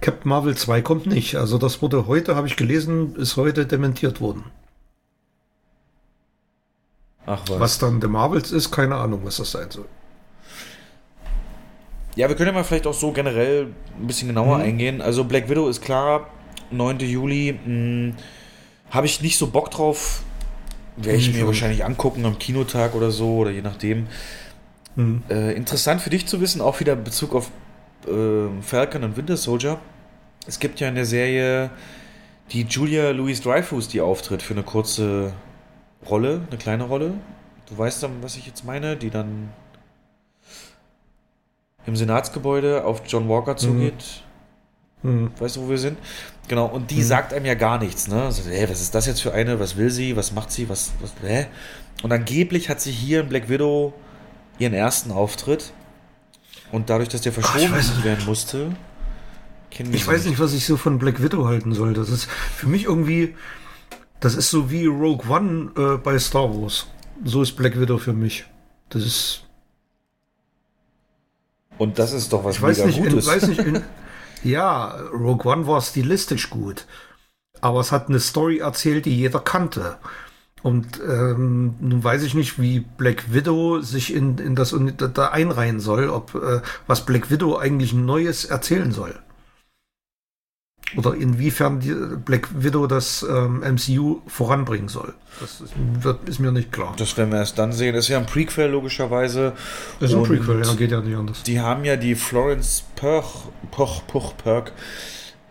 Captain 0.00 0.28
Marvel 0.28 0.56
2 0.56 0.82
kommt 0.82 1.06
nicht. 1.06 1.36
Also 1.36 1.58
das 1.58 1.82
wurde 1.82 2.06
heute, 2.06 2.36
habe 2.36 2.46
ich 2.46 2.56
gelesen, 2.56 3.16
ist 3.16 3.36
heute 3.36 3.66
dementiert 3.66 4.20
worden. 4.20 4.44
Ach 7.26 7.42
was. 7.48 7.60
Was 7.60 7.78
dann 7.78 8.00
The 8.00 8.08
Marvels 8.08 8.52
ist, 8.52 8.70
keine 8.70 8.96
Ahnung, 8.96 9.20
was 9.24 9.36
das 9.36 9.50
sein 9.52 9.70
soll. 9.70 9.86
Ja, 12.14 12.28
wir 12.28 12.36
können 12.36 12.48
ja 12.48 12.52
mal 12.52 12.64
vielleicht 12.64 12.86
auch 12.86 12.94
so 12.94 13.12
generell 13.12 13.68
ein 13.98 14.06
bisschen 14.06 14.28
genauer 14.28 14.58
mhm. 14.58 14.64
eingehen. 14.64 15.00
Also 15.00 15.24
Black 15.24 15.48
Widow 15.48 15.68
ist 15.68 15.80
klar, 15.80 16.28
9. 16.70 16.98
Juli. 17.00 17.58
Hm, 17.64 18.14
habe 18.90 19.06
ich 19.06 19.22
nicht 19.22 19.38
so 19.38 19.46
Bock 19.46 19.70
drauf. 19.70 20.22
Werde 20.96 21.18
ich 21.18 21.32
mir 21.32 21.46
wahrscheinlich 21.46 21.86
angucken 21.86 22.26
am 22.26 22.38
Kinotag 22.38 22.94
oder 22.94 23.10
so 23.10 23.36
oder 23.36 23.50
je 23.50 23.62
nachdem. 23.62 24.08
Mhm. 24.94 25.22
Äh, 25.30 25.52
interessant 25.54 26.02
für 26.02 26.10
dich 26.10 26.26
zu 26.26 26.42
wissen, 26.42 26.60
auch 26.60 26.80
wieder 26.80 26.92
in 26.92 27.04
Bezug 27.04 27.34
auf 27.34 27.50
äh, 28.06 28.60
Falcon 28.60 29.04
und 29.04 29.16
Winter 29.16 29.38
Soldier. 29.38 29.78
Es 30.46 30.58
gibt 30.58 30.80
ja 30.80 30.88
in 30.88 30.94
der 30.94 31.06
Serie 31.06 31.70
die 32.50 32.62
Julia 32.64 33.10
Louise 33.10 33.42
Dreyfus, 33.42 33.88
die 33.88 34.02
auftritt 34.02 34.42
für 34.42 34.52
eine 34.52 34.64
kurze 34.64 35.32
Rolle, 36.08 36.42
eine 36.48 36.58
kleine 36.58 36.84
Rolle. 36.84 37.14
Du 37.68 37.78
weißt 37.78 38.02
dann, 38.02 38.22
was 38.22 38.36
ich 38.36 38.46
jetzt 38.46 38.64
meine, 38.64 38.96
die 38.96 39.10
dann 39.10 39.50
im 41.86 41.96
Senatsgebäude 41.96 42.84
auf 42.84 43.02
John 43.06 43.28
Walker 43.28 43.56
zugeht. 43.56 44.22
Mhm. 45.02 45.10
Mhm. 45.10 45.30
Weißt 45.38 45.56
du, 45.56 45.62
wo 45.62 45.70
wir 45.70 45.78
sind? 45.78 45.98
Genau, 46.48 46.66
und 46.66 46.90
die 46.90 46.96
mhm. 46.96 47.02
sagt 47.02 47.34
einem 47.34 47.46
ja 47.46 47.54
gar 47.54 47.78
nichts, 47.78 48.08
ne? 48.08 48.22
Also, 48.22 48.48
hey, 48.48 48.68
was 48.68 48.80
ist 48.80 48.94
das 48.94 49.06
jetzt 49.06 49.20
für 49.20 49.32
eine? 49.32 49.58
Was 49.58 49.76
will 49.76 49.90
sie? 49.90 50.16
Was 50.16 50.32
macht 50.32 50.52
sie? 50.52 50.68
Was, 50.68 50.92
was, 51.00 51.12
hä? 51.22 51.46
Und 52.02 52.12
angeblich 52.12 52.68
hat 52.68 52.80
sie 52.80 52.92
hier 52.92 53.20
in 53.20 53.28
Black 53.28 53.48
Widow 53.48 53.92
ihren 54.58 54.74
ersten 54.74 55.10
Auftritt. 55.10 55.72
Und 56.70 56.88
dadurch, 56.88 57.08
dass 57.08 57.20
der 57.20 57.32
verschoben 57.32 57.74
Ach, 57.74 58.04
werden 58.04 58.24
musste, 58.24 58.72
kennen 59.70 59.90
wir 59.92 59.96
Ich 59.96 60.06
weiß 60.06 60.24
nicht, 60.24 60.38
was 60.38 60.52
ich 60.54 60.64
so 60.64 60.76
von 60.76 60.98
Black 60.98 61.22
Widow 61.22 61.46
halten 61.46 61.74
soll. 61.74 61.92
Das 61.92 62.08
ist 62.08 62.28
für 62.30 62.66
mich 62.66 62.84
irgendwie, 62.84 63.34
das 64.22 64.36
ist 64.36 64.50
so 64.50 64.70
wie 64.70 64.86
Rogue 64.86 65.28
One 65.28 65.72
äh, 65.76 65.96
bei 65.98 66.16
Star 66.18 66.48
Wars. 66.48 66.86
So 67.24 67.42
ist 67.42 67.56
Black 67.56 67.78
Widow 67.78 67.98
für 67.98 68.12
mich. 68.12 68.44
Das 68.88 69.04
ist. 69.04 69.42
Und 71.76 71.98
das 71.98 72.12
ist 72.12 72.32
doch 72.32 72.44
was 72.44 72.56
ich 72.56 72.62
weiß 72.62 72.84
nicht, 72.86 72.98
Gutes. 72.98 73.26
In, 73.26 73.32
weiß 73.32 73.48
nicht, 73.48 73.60
in, 73.60 73.82
ja, 74.44 74.96
Rogue 75.12 75.50
One 75.50 75.66
war 75.66 75.80
stilistisch 75.80 76.50
gut. 76.50 76.86
Aber 77.60 77.80
es 77.80 77.90
hat 77.90 78.08
eine 78.08 78.20
Story 78.20 78.58
erzählt, 78.58 79.06
die 79.06 79.16
jeder 79.16 79.40
kannte. 79.40 79.98
Und 80.62 81.00
ähm, 81.00 81.74
nun 81.80 82.04
weiß 82.04 82.22
ich 82.22 82.34
nicht, 82.34 82.60
wie 82.60 82.80
Black 82.80 83.34
Widow 83.34 83.80
sich 83.80 84.14
in, 84.14 84.38
in 84.38 84.54
das 84.54 84.72
da 85.14 85.28
einreihen 85.28 85.80
soll, 85.80 86.08
ob 86.08 86.36
äh, 86.36 86.60
was 86.86 87.04
Black 87.04 87.28
Widow 87.30 87.56
eigentlich 87.56 87.92
Neues 87.92 88.44
erzählen 88.44 88.92
soll. 88.92 89.18
Oder 90.96 91.14
inwiefern 91.14 91.80
die 91.80 91.94
Black 92.24 92.48
Widow 92.54 92.86
das 92.86 93.24
ähm, 93.28 93.60
MCU 93.60 94.20
voranbringen 94.26 94.88
soll. 94.88 95.14
Das 95.40 95.60
ist, 95.60 95.72
wird, 96.00 96.28
ist, 96.28 96.38
mir 96.38 96.52
nicht 96.52 96.70
klar. 96.72 96.94
Das 96.96 97.16
werden 97.16 97.32
wir 97.32 97.38
erst 97.38 97.58
dann 97.58 97.72
sehen. 97.72 97.94
Das 97.94 98.04
ist 98.04 98.08
ja 98.08 98.18
ein 98.18 98.26
Prequel, 98.26 98.70
logischerweise. 98.70 99.54
Das 100.00 100.10
ist 100.10 100.16
ein 100.16 100.22
Prequel, 100.22 100.62
ja, 100.64 100.74
geht 100.74 100.90
ja 100.90 101.00
nicht 101.00 101.16
anders. 101.16 101.42
Die 101.42 101.60
haben 101.60 101.84
ja 101.84 101.96
die 101.96 102.14
Florence 102.14 102.84
Perch, 102.96 103.46
Poch, 103.70 104.06
Poch, 104.06 104.36
Perk 104.36 104.72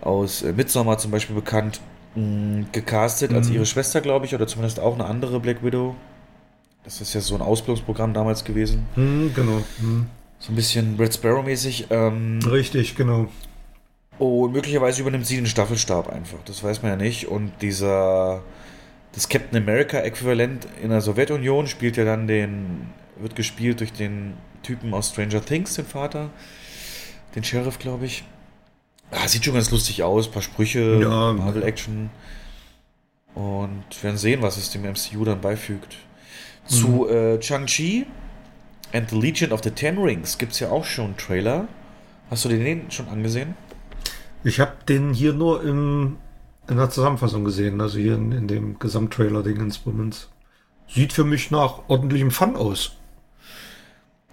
aus 0.01 0.43
äh, 0.43 0.53
Midsommar 0.53 0.97
zum 0.97 1.11
Beispiel 1.11 1.35
bekannt 1.35 1.79
mh, 2.15 2.65
gecastet 2.71 3.33
als 3.33 3.49
mhm. 3.49 3.55
ihre 3.55 3.65
Schwester, 3.65 4.01
glaube 4.01 4.25
ich, 4.25 4.35
oder 4.35 4.47
zumindest 4.47 4.79
auch 4.79 4.95
eine 4.95 5.05
andere 5.05 5.39
Black 5.39 5.63
Widow. 5.63 5.95
Das 6.83 7.01
ist 7.01 7.13
ja 7.13 7.21
so 7.21 7.35
ein 7.35 7.41
Ausbildungsprogramm 7.41 8.13
damals 8.13 8.43
gewesen. 8.43 8.85
Mhm, 8.95 9.33
genau. 9.35 9.61
Mhm. 9.79 10.07
So 10.39 10.51
ein 10.51 10.55
bisschen 10.55 10.95
Red 10.97 11.13
Sparrow-mäßig. 11.13 11.87
Ähm, 11.91 12.39
Richtig, 12.43 12.95
genau. 12.95 13.29
Und 14.21 14.51
möglicherweise 14.51 15.01
übernimmt 15.01 15.25
sie 15.25 15.37
den 15.37 15.47
Staffelstab 15.47 16.07
einfach. 16.07 16.37
Das 16.45 16.63
weiß 16.63 16.83
man 16.83 16.91
ja 16.91 16.95
nicht. 16.95 17.27
Und 17.27 17.53
dieser. 17.59 18.43
Das 19.13 19.27
Captain 19.27 19.57
America-Äquivalent 19.57 20.67
in 20.83 20.91
der 20.91 21.01
Sowjetunion 21.01 21.65
spielt 21.65 21.97
ja 21.97 22.05
dann 22.05 22.27
den. 22.27 22.91
wird 23.17 23.35
gespielt 23.35 23.79
durch 23.79 23.93
den 23.93 24.35
Typen 24.61 24.93
aus 24.93 25.09
Stranger 25.09 25.43
Things, 25.43 25.73
den 25.73 25.87
Vater. 25.87 26.29
Den 27.33 27.43
Sheriff, 27.43 27.79
glaube 27.79 28.05
ich. 28.05 28.23
Ah, 29.09 29.27
sieht 29.27 29.43
schon 29.43 29.55
ganz 29.55 29.71
lustig 29.71 30.03
aus, 30.03 30.29
paar 30.29 30.43
Sprüche, 30.43 30.99
ja, 31.01 31.33
Marvel-Action. 31.33 32.11
Und 33.33 33.83
wir 33.89 34.03
werden 34.03 34.17
sehen, 34.17 34.43
was 34.43 34.55
es 34.57 34.69
dem 34.69 34.83
MCU 34.83 35.25
dann 35.25 35.41
beifügt. 35.41 35.97
Mhm. 36.69 36.69
Zu 36.69 37.09
äh, 37.09 37.39
Chang-Chi 37.39 38.05
and 38.93 39.09
the 39.09 39.19
Legion 39.19 39.51
of 39.51 39.61
the 39.63 39.71
Ten 39.71 39.97
Rings 39.97 40.37
gibt 40.37 40.51
es 40.51 40.59
ja 40.59 40.69
auch 40.69 40.85
schon 40.85 41.05
einen 41.05 41.17
Trailer. 41.17 41.67
Hast 42.29 42.45
du 42.45 42.49
den 42.49 42.91
schon 42.91 43.07
angesehen? 43.07 43.55
Ich 44.43 44.59
habe 44.59 44.73
den 44.87 45.13
hier 45.13 45.33
nur 45.33 45.63
im, 45.63 46.17
in 46.67 46.77
der 46.77 46.89
Zusammenfassung 46.89 47.43
gesehen, 47.43 47.79
also 47.79 47.99
hier 47.99 48.15
in, 48.15 48.31
in 48.31 48.47
dem 48.47 48.79
Gesamttrailer-Ding 48.79 49.57
ins 49.57 49.85
Womens. 49.85 50.29
Sieht 50.87 51.13
für 51.13 51.23
mich 51.23 51.51
nach 51.51 51.83
ordentlichem 51.87 52.31
Fun 52.31 52.55
aus. 52.55 52.97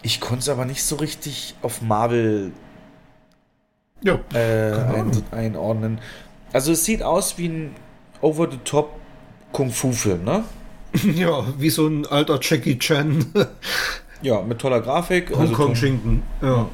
Ich 0.02 0.20
konnte 0.20 0.40
es 0.40 0.48
aber 0.48 0.64
nicht 0.64 0.82
so 0.82 0.96
richtig 0.96 1.54
auf 1.62 1.82
Marvel 1.82 2.52
ja, 4.02 4.18
äh, 4.32 4.72
ein, 4.72 5.10
einordnen. 5.32 6.00
Also 6.52 6.72
es 6.72 6.84
sieht 6.84 7.02
aus 7.02 7.36
wie 7.36 7.48
ein 7.48 7.74
over-the-top 8.20 8.90
Kung-Fu-Film, 9.52 10.24
ne? 10.24 10.44
Ja, 11.14 11.44
wie 11.58 11.70
so 11.70 11.86
ein 11.86 12.06
alter 12.06 12.38
Jackie 12.40 12.78
Chan. 12.78 13.26
ja, 14.22 14.40
mit 14.42 14.58
toller 14.58 14.80
Grafik. 14.80 15.30
Also 15.30 15.40
Hongkong-Schinken, 15.42 16.22
ja. 16.40 16.48
ja. 16.48 16.68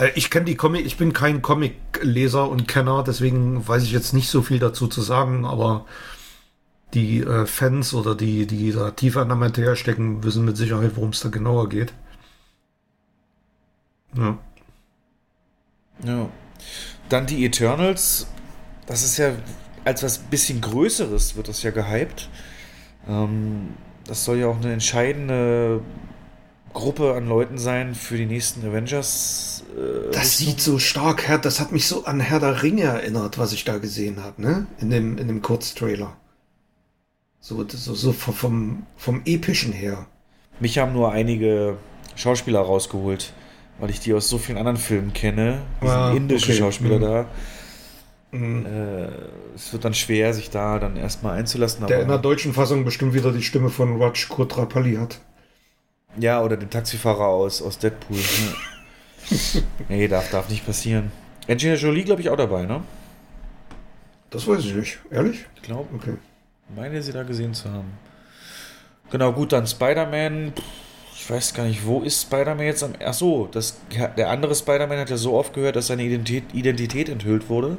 Äh, 0.00 0.10
ich 0.14 0.30
kenne 0.30 0.46
die 0.46 0.56
Comic, 0.56 0.86
ich 0.86 0.96
bin 0.96 1.12
kein 1.12 1.42
Comic-Leser 1.42 2.48
und 2.48 2.66
Kenner, 2.66 3.04
deswegen 3.04 3.66
weiß 3.66 3.82
ich 3.84 3.92
jetzt 3.92 4.12
nicht 4.12 4.28
so 4.28 4.42
viel 4.42 4.58
dazu 4.58 4.88
zu 4.88 5.02
sagen, 5.02 5.44
aber 5.44 5.86
die 6.94 7.20
äh, 7.20 7.46
Fans 7.46 7.94
oder 7.94 8.14
die, 8.14 8.46
die 8.46 8.72
da 8.72 8.90
tiefer 8.90 9.22
in 9.22 9.28
der 9.28 9.36
Materie 9.36 9.76
stecken, 9.76 10.24
wissen 10.24 10.44
mit 10.44 10.56
Sicherheit, 10.56 10.92
worum 10.96 11.10
es 11.10 11.20
da 11.20 11.28
genauer 11.28 11.68
geht. 11.68 11.92
Ja. 14.16 14.38
Ja. 16.04 16.28
Dann 17.08 17.26
die 17.26 17.44
Eternals. 17.44 18.26
Das 18.86 19.04
ist 19.04 19.18
ja 19.18 19.32
als 19.84 20.02
was 20.02 20.18
bisschen 20.18 20.60
Größeres 20.60 21.36
wird 21.36 21.48
das 21.48 21.62
ja 21.62 21.70
gehypt. 21.70 22.28
Ähm, 23.08 23.74
das 24.04 24.24
soll 24.24 24.38
ja 24.38 24.48
auch 24.48 24.56
eine 24.56 24.72
entscheidende 24.72 25.80
Gruppe 26.72 27.14
an 27.14 27.28
Leuten 27.28 27.58
sein 27.58 27.94
für 27.94 28.16
die 28.16 28.26
nächsten 28.26 28.66
Avengers. 28.66 29.59
Äh, 29.76 30.10
das 30.12 30.38
sieht 30.38 30.60
so 30.60 30.78
stark, 30.78 31.26
Herr, 31.26 31.38
das 31.38 31.60
hat 31.60 31.72
mich 31.72 31.86
so 31.86 32.04
an 32.04 32.20
Herr 32.20 32.40
der 32.40 32.62
Ringe 32.62 32.84
erinnert, 32.84 33.38
was 33.38 33.52
ich 33.52 33.64
da 33.64 33.78
gesehen 33.78 34.22
habe, 34.22 34.40
ne? 34.42 34.66
In 34.80 34.90
dem, 34.90 35.18
in 35.18 35.28
dem 35.28 35.42
Kurztrailer. 35.42 36.16
So, 37.40 37.64
so, 37.68 37.94
so 37.94 38.12
vom, 38.12 38.86
vom 38.96 39.22
Epischen 39.24 39.72
her. 39.72 40.06
Mich 40.60 40.78
haben 40.78 40.92
nur 40.92 41.10
einige 41.12 41.78
Schauspieler 42.14 42.60
rausgeholt 42.60 43.32
weil 43.80 43.90
ich 43.90 44.00
die 44.00 44.14
aus 44.14 44.28
so 44.28 44.38
vielen 44.38 44.58
anderen 44.58 44.76
Filmen 44.76 45.12
kenne. 45.12 45.62
Diese 45.82 45.92
ah, 45.92 46.12
indischen 46.12 46.50
okay. 46.50 46.60
Schauspieler 46.60 46.96
mhm. 46.98 47.02
da. 47.02 47.26
Mhm. 48.32 48.66
Äh, 48.66 49.08
es 49.54 49.72
wird 49.72 49.84
dann 49.84 49.94
schwer, 49.94 50.32
sich 50.34 50.50
da 50.50 50.78
dann 50.78 50.96
erstmal 50.96 51.38
einzulassen. 51.38 51.86
Der 51.86 52.02
in 52.02 52.08
der 52.08 52.18
deutschen 52.18 52.52
Fassung 52.52 52.84
bestimmt 52.84 53.14
wieder 53.14 53.32
die 53.32 53.42
Stimme 53.42 53.70
von 53.70 54.00
Raj 54.00 54.28
Kotrapalli 54.28 54.96
hat. 54.96 55.18
Ja, 56.18 56.42
oder 56.42 56.56
den 56.56 56.70
Taxifahrer 56.70 57.26
aus, 57.26 57.62
aus 57.62 57.78
Deadpool. 57.78 58.18
nee, 59.88 60.08
darf, 60.08 60.30
darf 60.30 60.48
nicht 60.48 60.66
passieren. 60.66 61.10
Angelina 61.48 61.76
Jolie, 61.76 62.04
glaube 62.04 62.20
ich, 62.20 62.30
auch 62.30 62.36
dabei, 62.36 62.64
ne? 62.64 62.82
Das 64.30 64.46
weiß 64.46 64.64
ich 64.64 64.74
nicht. 64.74 64.98
Ehrlich? 65.10 65.46
Ich 65.56 65.62
glaube. 65.62 65.88
Okay. 65.94 66.14
Meine 66.74 67.02
sie 67.02 67.12
da 67.12 67.24
gesehen 67.24 67.52
zu 67.54 67.70
haben. 67.70 67.90
Genau, 69.10 69.32
gut, 69.32 69.52
dann 69.52 69.66
Spider-Man 69.66 70.52
Ich 71.16 71.28
weiß 71.28 71.52
gar 71.54 71.64
nicht, 71.64 71.84
wo 71.84 72.02
ist 72.02 72.22
Spider-Man 72.22 72.64
jetzt 72.64 72.84
am. 72.84 72.92
Achso, 73.04 73.48
das, 73.50 73.78
der 74.16 74.30
andere 74.30 74.54
Spider-Man 74.54 74.98
hat 74.98 75.10
ja 75.10 75.16
so 75.16 75.34
oft 75.34 75.52
gehört, 75.52 75.76
dass 75.76 75.88
seine 75.88 76.04
Identität, 76.04 76.54
Identität 76.54 77.08
enthüllt 77.08 77.48
wurde. 77.48 77.78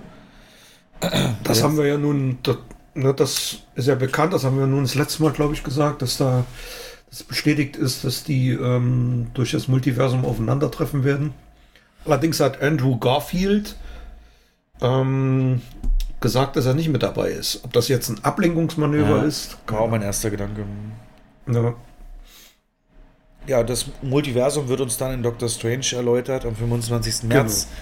Das 1.44 1.60
ja. 1.60 1.64
haben 1.64 1.78
wir 1.78 1.88
ja 1.88 1.98
nun, 1.98 2.38
das, 2.44 2.58
ne, 2.94 3.14
das 3.14 3.64
ist 3.74 3.88
ja 3.88 3.96
bekannt, 3.96 4.34
das 4.34 4.44
haben 4.44 4.60
wir 4.60 4.68
nun 4.68 4.84
das 4.84 4.94
letzte 4.94 5.24
Mal, 5.24 5.32
glaube 5.32 5.54
ich, 5.56 5.64
gesagt, 5.64 6.04
dass 6.04 6.18
da 6.18 6.46
das 7.12 7.24
bestätigt 7.24 7.76
ist, 7.76 8.06
dass 8.06 8.24
die 8.24 8.52
ähm, 8.52 9.28
durch 9.34 9.52
das 9.52 9.68
Multiversum 9.68 10.26
aufeinandertreffen 10.26 11.04
werden. 11.04 11.34
Allerdings 12.06 12.40
hat 12.40 12.62
Andrew 12.62 12.98
Garfield 12.98 13.76
ähm, 14.82 15.62
gesagt, 16.22 16.56
dass 16.56 16.66
er 16.66 16.74
nicht 16.74 16.88
mit 16.90 17.04
dabei 17.04 17.30
ist. 17.32 17.62
Ob 17.64 17.74
das 17.74 17.90
jetzt 17.90 18.10
ein 18.10 18.24
Ablenkungsmanöver 18.24 19.18
ja, 19.18 19.24
ist. 19.24 19.58
War 19.68 19.82
auch 19.82 19.90
mein 19.90 20.02
erster 20.02 20.30
Gedanke. 20.30 20.64
Ja. 21.52 21.74
ja, 23.46 23.64
das 23.64 23.88
Multiversum 24.02 24.70
wird 24.70 24.80
uns 24.80 24.98
dann 24.98 25.14
in 25.14 25.22
Doctor 25.22 25.50
Strange 25.50 25.88
erläutert 25.92 26.46
am 26.46 26.56
25. 26.56 27.24
März. 27.24 27.68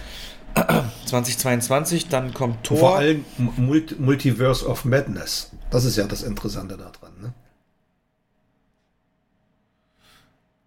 Genau. 0.55 0.83
2022, 1.05 2.09
dann 2.09 2.33
kommt 2.33 2.63
Thor. 2.63 2.79
Vor 2.79 2.97
allem 2.97 3.23
Multi 3.37 3.95
Multiverse 3.99 4.67
of 4.67 4.83
Madness. 4.83 5.51
Das 5.69 5.85
ist 5.85 5.95
ja 5.95 6.05
das 6.05 6.23
Interessante 6.23 6.75
daran. 6.75 7.13
Ne? 7.21 7.33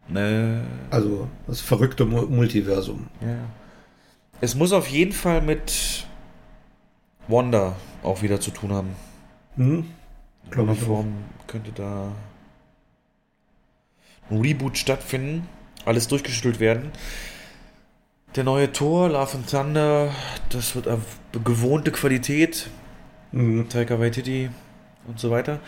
Ne. 0.08 0.62
Also 0.90 1.28
das 1.46 1.60
verrückte 1.60 2.04
Multiversum. 2.04 3.08
Ja. 3.20 3.36
Es 4.40 4.54
muss 4.54 4.72
auf 4.72 4.88
jeden 4.88 5.12
Fall 5.12 5.40
mit 5.40 6.06
Wanda 7.28 7.76
auch 8.02 8.22
wieder 8.22 8.40
zu 8.40 8.50
tun 8.50 8.72
haben. 8.72 8.96
Hm? 9.56 9.86
In 10.50 10.56
welcher 10.68 10.74
Form 10.74 11.14
könnte 11.46 11.72
da 11.72 12.12
ein 14.30 14.40
Reboot 14.40 14.78
stattfinden, 14.78 15.46
alles 15.84 16.08
durchgeschüttelt 16.08 16.60
werden. 16.60 16.90
Der 18.34 18.44
neue 18.44 18.72
Tor, 18.72 19.10
Love 19.10 19.36
and 19.36 19.50
Thunder, 19.50 20.10
das 20.48 20.74
wird 20.74 20.88
auf 20.88 21.00
gewohnte 21.44 21.92
Qualität. 21.92 22.68
Mhm. 23.30 23.68
Taika 23.68 23.98
Waititi 23.98 24.50
und 25.06 25.20
so 25.20 25.30
weiter. 25.30 25.60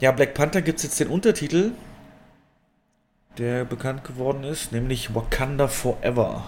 Ja, 0.00 0.12
Black 0.12 0.34
Panther 0.34 0.62
gibt 0.62 0.78
es 0.78 0.84
jetzt 0.84 1.00
den 1.00 1.08
Untertitel, 1.08 1.72
der 3.38 3.64
bekannt 3.64 4.04
geworden 4.04 4.44
ist, 4.44 4.72
nämlich 4.72 5.14
Wakanda 5.14 5.68
Forever. 5.68 6.44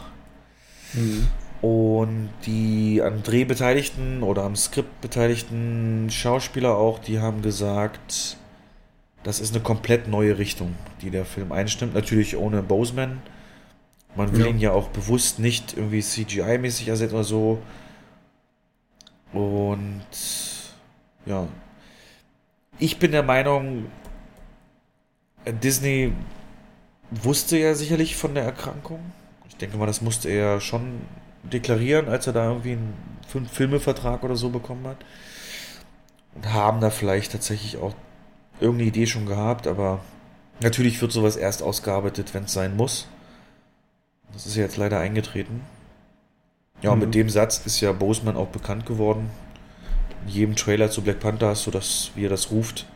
Mhm. 0.94 1.28
Und 1.60 2.30
die 2.46 3.02
am 3.02 3.22
Dreh 3.22 3.44
beteiligten 3.44 4.22
oder 4.22 4.44
am 4.44 4.54
Skript 4.54 5.00
beteiligten 5.00 6.08
Schauspieler 6.10 6.76
auch, 6.76 7.00
die 7.00 7.18
haben 7.18 7.42
gesagt, 7.42 8.36
das 9.24 9.40
ist 9.40 9.54
eine 9.54 9.62
komplett 9.62 10.06
neue 10.06 10.38
Richtung, 10.38 10.76
die 11.02 11.10
der 11.10 11.24
Film 11.24 11.50
einstimmt. 11.50 11.94
Natürlich 11.94 12.36
ohne 12.36 12.62
Boseman. 12.62 13.20
Man 14.14 14.32
will 14.32 14.40
ja. 14.40 14.46
ihn 14.46 14.58
ja 14.58 14.72
auch 14.72 14.88
bewusst 14.88 15.38
nicht 15.38 15.76
irgendwie 15.76 16.00
CGI-mäßig 16.00 16.88
ersetzen 16.88 17.14
oder 17.14 17.24
so. 17.24 17.62
Und 19.32 20.06
ja. 21.26 21.46
Ich 22.78 22.98
bin 22.98 23.10
der 23.10 23.24
Meinung, 23.24 23.86
Disney 25.62 26.12
wusste 27.10 27.58
ja 27.58 27.74
sicherlich 27.74 28.16
von 28.16 28.34
der 28.34 28.44
Erkrankung. 28.44 29.00
Ich 29.48 29.56
denke 29.56 29.76
mal, 29.76 29.86
das 29.86 30.02
musste 30.02 30.28
er 30.28 30.60
schon 30.60 31.00
deklarieren, 31.42 32.08
als 32.08 32.26
er 32.26 32.32
da 32.32 32.48
irgendwie 32.48 32.72
einen 32.72 33.48
Filmevertrag 33.50 34.22
oder 34.22 34.36
so 34.36 34.50
bekommen 34.50 34.86
hat. 34.86 34.98
Und 36.34 36.52
haben 36.52 36.80
da 36.80 36.90
vielleicht 36.90 37.32
tatsächlich 37.32 37.78
auch 37.78 37.94
irgendeine 38.60 38.88
Idee 38.88 39.06
schon 39.06 39.26
gehabt, 39.26 39.66
aber 39.66 40.00
natürlich 40.60 41.00
wird 41.00 41.12
sowas 41.12 41.36
erst 41.36 41.62
ausgearbeitet, 41.62 42.34
wenn 42.34 42.44
es 42.44 42.52
sein 42.52 42.76
muss. 42.76 43.08
Das 44.32 44.46
ist 44.46 44.56
ja 44.56 44.62
jetzt 44.62 44.76
leider 44.76 45.00
eingetreten. 45.00 45.62
Ja, 46.82 46.90
und 46.90 47.00
mit 47.00 47.08
mhm. 47.08 47.12
dem 47.12 47.30
Satz 47.30 47.62
ist 47.64 47.80
ja 47.80 47.92
Boseman 47.92 48.36
auch 48.36 48.48
bekannt 48.48 48.86
geworden. 48.86 49.30
In 50.26 50.32
jedem 50.32 50.56
Trailer 50.56 50.90
zu 50.90 51.02
Black 51.02 51.20
Panther 51.20 51.48
hast 51.48 51.66
du 51.66 51.70
das, 51.70 52.10
wie 52.14 52.26
er 52.26 52.30
das 52.30 52.50
ruft. 52.50 52.86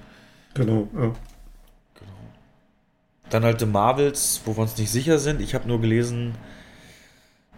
Genau, 0.54 0.88
ja. 0.94 1.12
Dann 3.32 3.44
halt 3.44 3.60
The 3.60 3.66
Marvels, 3.66 4.42
wo 4.44 4.54
wir 4.54 4.62
uns 4.62 4.76
nicht 4.76 4.90
sicher 4.90 5.18
sind. 5.18 5.40
Ich 5.40 5.54
habe 5.54 5.66
nur 5.66 5.80
gelesen, 5.80 6.34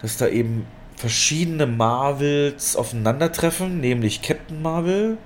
dass 0.01 0.16
da 0.16 0.29
eben 0.29 0.66
verschiedene 0.97 1.66
Marvels 1.66 2.77
aufeinandertreffen, 2.77 3.81
nämlich 3.81 4.22
Captain 4.22 4.62
Marvel 4.62 5.18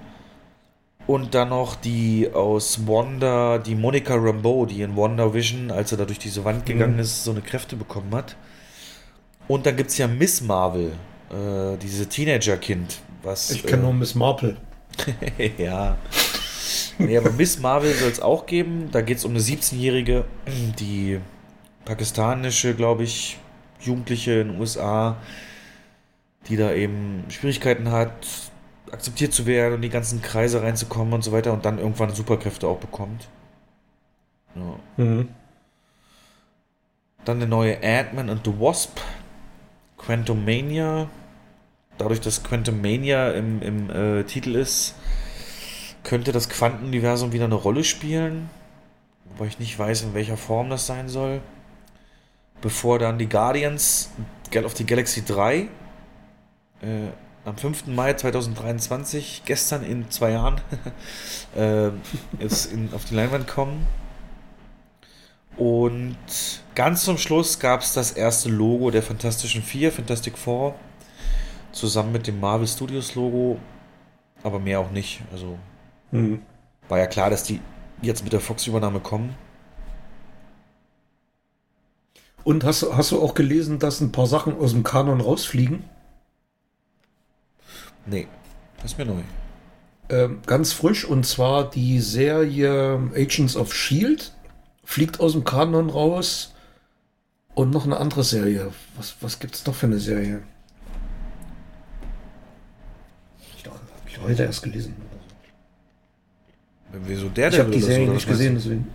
und 1.07 1.35
dann 1.35 1.51
noch 1.51 1.75
die 1.75 2.31
aus 2.33 2.87
Wanda, 2.87 3.59
die 3.59 3.75
Monica 3.75 4.15
Rambeau, 4.15 4.65
die 4.65 4.81
in 4.81 4.97
Wanda 4.97 5.35
Vision, 5.35 5.71
als 5.71 5.93
er 5.93 5.99
da 5.99 6.05
durch 6.07 6.19
diese 6.19 6.45
Wand 6.45 6.65
gegangen 6.65 6.95
mhm. 6.95 7.01
ist, 7.01 7.25
so 7.25 7.33
eine 7.33 7.43
Kräfte 7.43 7.77
bekommen 7.77 8.15
hat. 8.15 8.37
Und 9.49 9.67
dann 9.67 9.77
gibt 9.77 9.91
es 9.91 9.99
ja 9.99 10.07
Miss 10.07 10.41
Marvel, 10.41 10.93
äh, 11.31 11.77
diese 11.83 12.09
Teenager-Kind. 12.09 13.01
Was, 13.23 13.51
ich 13.51 13.65
kenne 13.65 13.83
äh, 13.83 13.85
nur 13.85 13.95
Miss 13.95 14.15
Marple. 14.15 14.57
ja. 15.59 15.97
Nee, 16.99 17.17
aber 17.17 17.31
Miss 17.31 17.59
Marvel 17.59 17.93
soll 17.95 18.11
es 18.11 18.21
auch 18.21 18.47
geben. 18.47 18.91
Da 18.93 19.01
geht 19.01 19.19
es 19.19 19.25
um 19.25 19.33
eine 19.33 19.41
17-Jährige, 19.41 20.25
die 20.79 21.21
pakistanische, 21.85 22.75
glaube 22.75 23.05
ich, 23.05 23.39
Jugendliche 23.81 24.41
in 24.41 24.49
den 24.49 24.61
USA, 24.61 25.17
die 26.49 26.57
da 26.57 26.73
eben 26.73 27.25
Schwierigkeiten 27.29 27.91
hat, 27.91 28.13
akzeptiert 28.91 29.33
zu 29.33 29.47
werden 29.47 29.75
und 29.75 29.83
die 29.83 29.89
ganzen 29.89 30.23
Kreise 30.23 30.63
reinzukommen 30.63 31.13
und 31.15 31.23
so 31.23 31.33
weiter 31.33 31.53
und 31.53 31.65
dann 31.65 31.79
irgendwann 31.79 32.15
Superkräfte 32.15 32.67
auch 32.67 32.79
bekommt. 32.79 33.29
Ja. 34.55 35.05
Mhm. 35.05 35.29
Dann 37.25 37.39
der 37.39 37.49
neue 37.49 37.83
Ant-Man 37.83 38.31
and 38.31 38.45
the 38.45 38.53
Wasp, 38.59 38.99
Quantum 39.99 40.45
Mania. 40.45 41.09
Dadurch, 41.99 42.21
dass 42.21 42.43
Quantum 42.43 42.81
Mania 42.81 43.33
im, 43.33 43.61
im 43.61 43.91
äh, 43.91 44.25
Titel 44.25 44.55
ist, 44.55 44.95
könnte 46.05 46.33
das 46.33 46.49
Quantenuniversum 46.49 47.33
wieder 47.33 47.45
eine 47.45 47.55
Rolle 47.55 47.85
spielen. 47.85 48.51
Wobei 49.25 49.47
ich 49.47 49.59
nicht 49.59 49.79
weiß, 49.79 50.03
in 50.03 50.15
welcher 50.15 50.37
Form 50.37 50.71
das 50.71 50.87
sein 50.87 51.09
soll 51.09 51.41
bevor 52.61 52.99
dann 52.99 53.19
die 53.19 53.29
Guardians 53.29 54.11
of 54.65 54.77
the 54.77 54.85
Galaxy 54.85 55.25
3 55.25 55.57
äh, 55.59 55.69
am 57.45 57.57
5. 57.57 57.87
Mai 57.87 58.13
2023, 58.13 59.43
gestern 59.45 59.83
in 59.83 60.11
zwei 60.11 60.33
Jahren, 60.33 60.61
äh, 61.57 61.91
ist 62.39 62.67
in, 62.67 62.93
auf 62.93 63.05
die 63.05 63.15
Leinwand 63.15 63.47
kommen. 63.47 63.87
Und 65.57 66.17
ganz 66.75 67.05
zum 67.05 67.19
Schluss 67.19 67.59
gab 67.59 67.81
es 67.81 67.93
das 67.93 68.13
erste 68.13 68.49
Logo 68.49 68.91
der 68.91 69.03
Fantastischen 69.03 69.63
Vier, 69.63 69.91
Fantastic 69.91 70.39
Four, 70.39 70.75
zusammen 71.73 72.13
mit 72.13 72.27
dem 72.27 72.39
Marvel 72.39 72.69
Studios 72.69 73.15
Logo, 73.15 73.59
aber 74.43 74.61
mehr 74.61 74.79
auch 74.81 74.91
nicht. 74.91 75.23
Also 75.33 75.59
mhm. 76.11 76.43
war 76.89 76.99
ja 76.99 77.07
klar, 77.07 77.31
dass 77.31 77.45
die 77.45 77.61
jetzt 78.03 78.25
mit 78.25 78.33
der 78.33 78.41
Fox-Übernahme 78.41 79.01
kommen. 79.01 79.35
Und 82.45 82.65
hast, 82.65 82.83
hast 82.83 83.11
du 83.11 83.21
auch 83.21 83.35
gelesen, 83.35 83.79
dass 83.79 84.01
ein 84.01 84.13
paar 84.13 84.27
Sachen 84.27 84.57
aus 84.59 84.73
dem 84.73 84.83
Kanon 84.83 85.21
rausfliegen? 85.21 85.85
Nee, 88.07 88.27
das 88.77 88.93
ist 88.93 88.99
mir 88.99 89.05
neu. 89.05 89.21
Ähm, 90.09 90.41
ganz 90.47 90.73
frisch 90.73 91.05
und 91.05 91.27
zwar 91.27 91.69
die 91.69 92.01
Serie 92.01 93.11
Agents 93.15 93.57
of 93.57 93.75
Shield 93.75 94.33
fliegt 94.83 95.21
aus 95.21 95.33
dem 95.33 95.45
Kanon 95.45 95.91
raus 95.91 96.55
und 97.55 97.71
noch 97.71 97.85
eine 97.85 97.99
andere 97.99 98.25
Serie. 98.25 98.73
Was, 98.97 99.17
was 99.21 99.39
gibt 99.39 99.55
es 99.55 99.67
noch 99.67 99.75
für 99.75 99.87
eine 99.87 99.99
Serie? 99.99 100.43
Ich 103.59 103.67
habe 103.67 103.79
ich 104.07 104.21
heute 104.21 104.45
erst 104.45 104.63
gelesen. 104.63 104.97
Wenn 106.93 107.09
wir 107.09 107.19
so 107.19 107.29
der 107.29 107.49
Ich 107.49 107.59
habe 107.59 107.71
die 107.71 107.81
Serie 107.81 108.09
nicht 108.09 108.27
gesehen, 108.27 108.55
deswegen. 108.55 108.89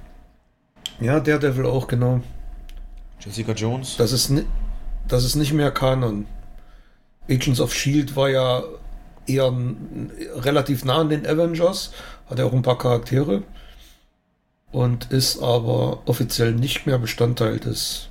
Ja, 0.99 1.19
Daredevil 1.19 1.65
auch, 1.65 1.87
genau. 1.87 2.21
Jessica 3.19 3.53
Jones? 3.53 3.97
Das 3.97 4.11
ist, 4.11 4.31
das 5.07 5.23
ist 5.23 5.35
nicht 5.35 5.53
mehr 5.53 5.71
Kanon. 5.71 6.25
Agents 7.29 7.59
of 7.59 7.73
Shield 7.73 8.15
war 8.15 8.29
ja 8.29 8.63
eher 9.25 9.53
relativ 10.35 10.83
nah 10.83 11.01
an 11.01 11.09
den 11.09 11.25
Avengers, 11.25 11.93
hat 12.29 12.39
ja 12.39 12.45
auch 12.45 12.53
ein 12.53 12.61
paar 12.61 12.77
Charaktere 12.77 13.43
und 14.71 15.11
ist 15.11 15.41
aber 15.41 16.01
offiziell 16.05 16.53
nicht 16.53 16.85
mehr 16.85 16.97
Bestandteil 16.97 17.59
des 17.59 18.09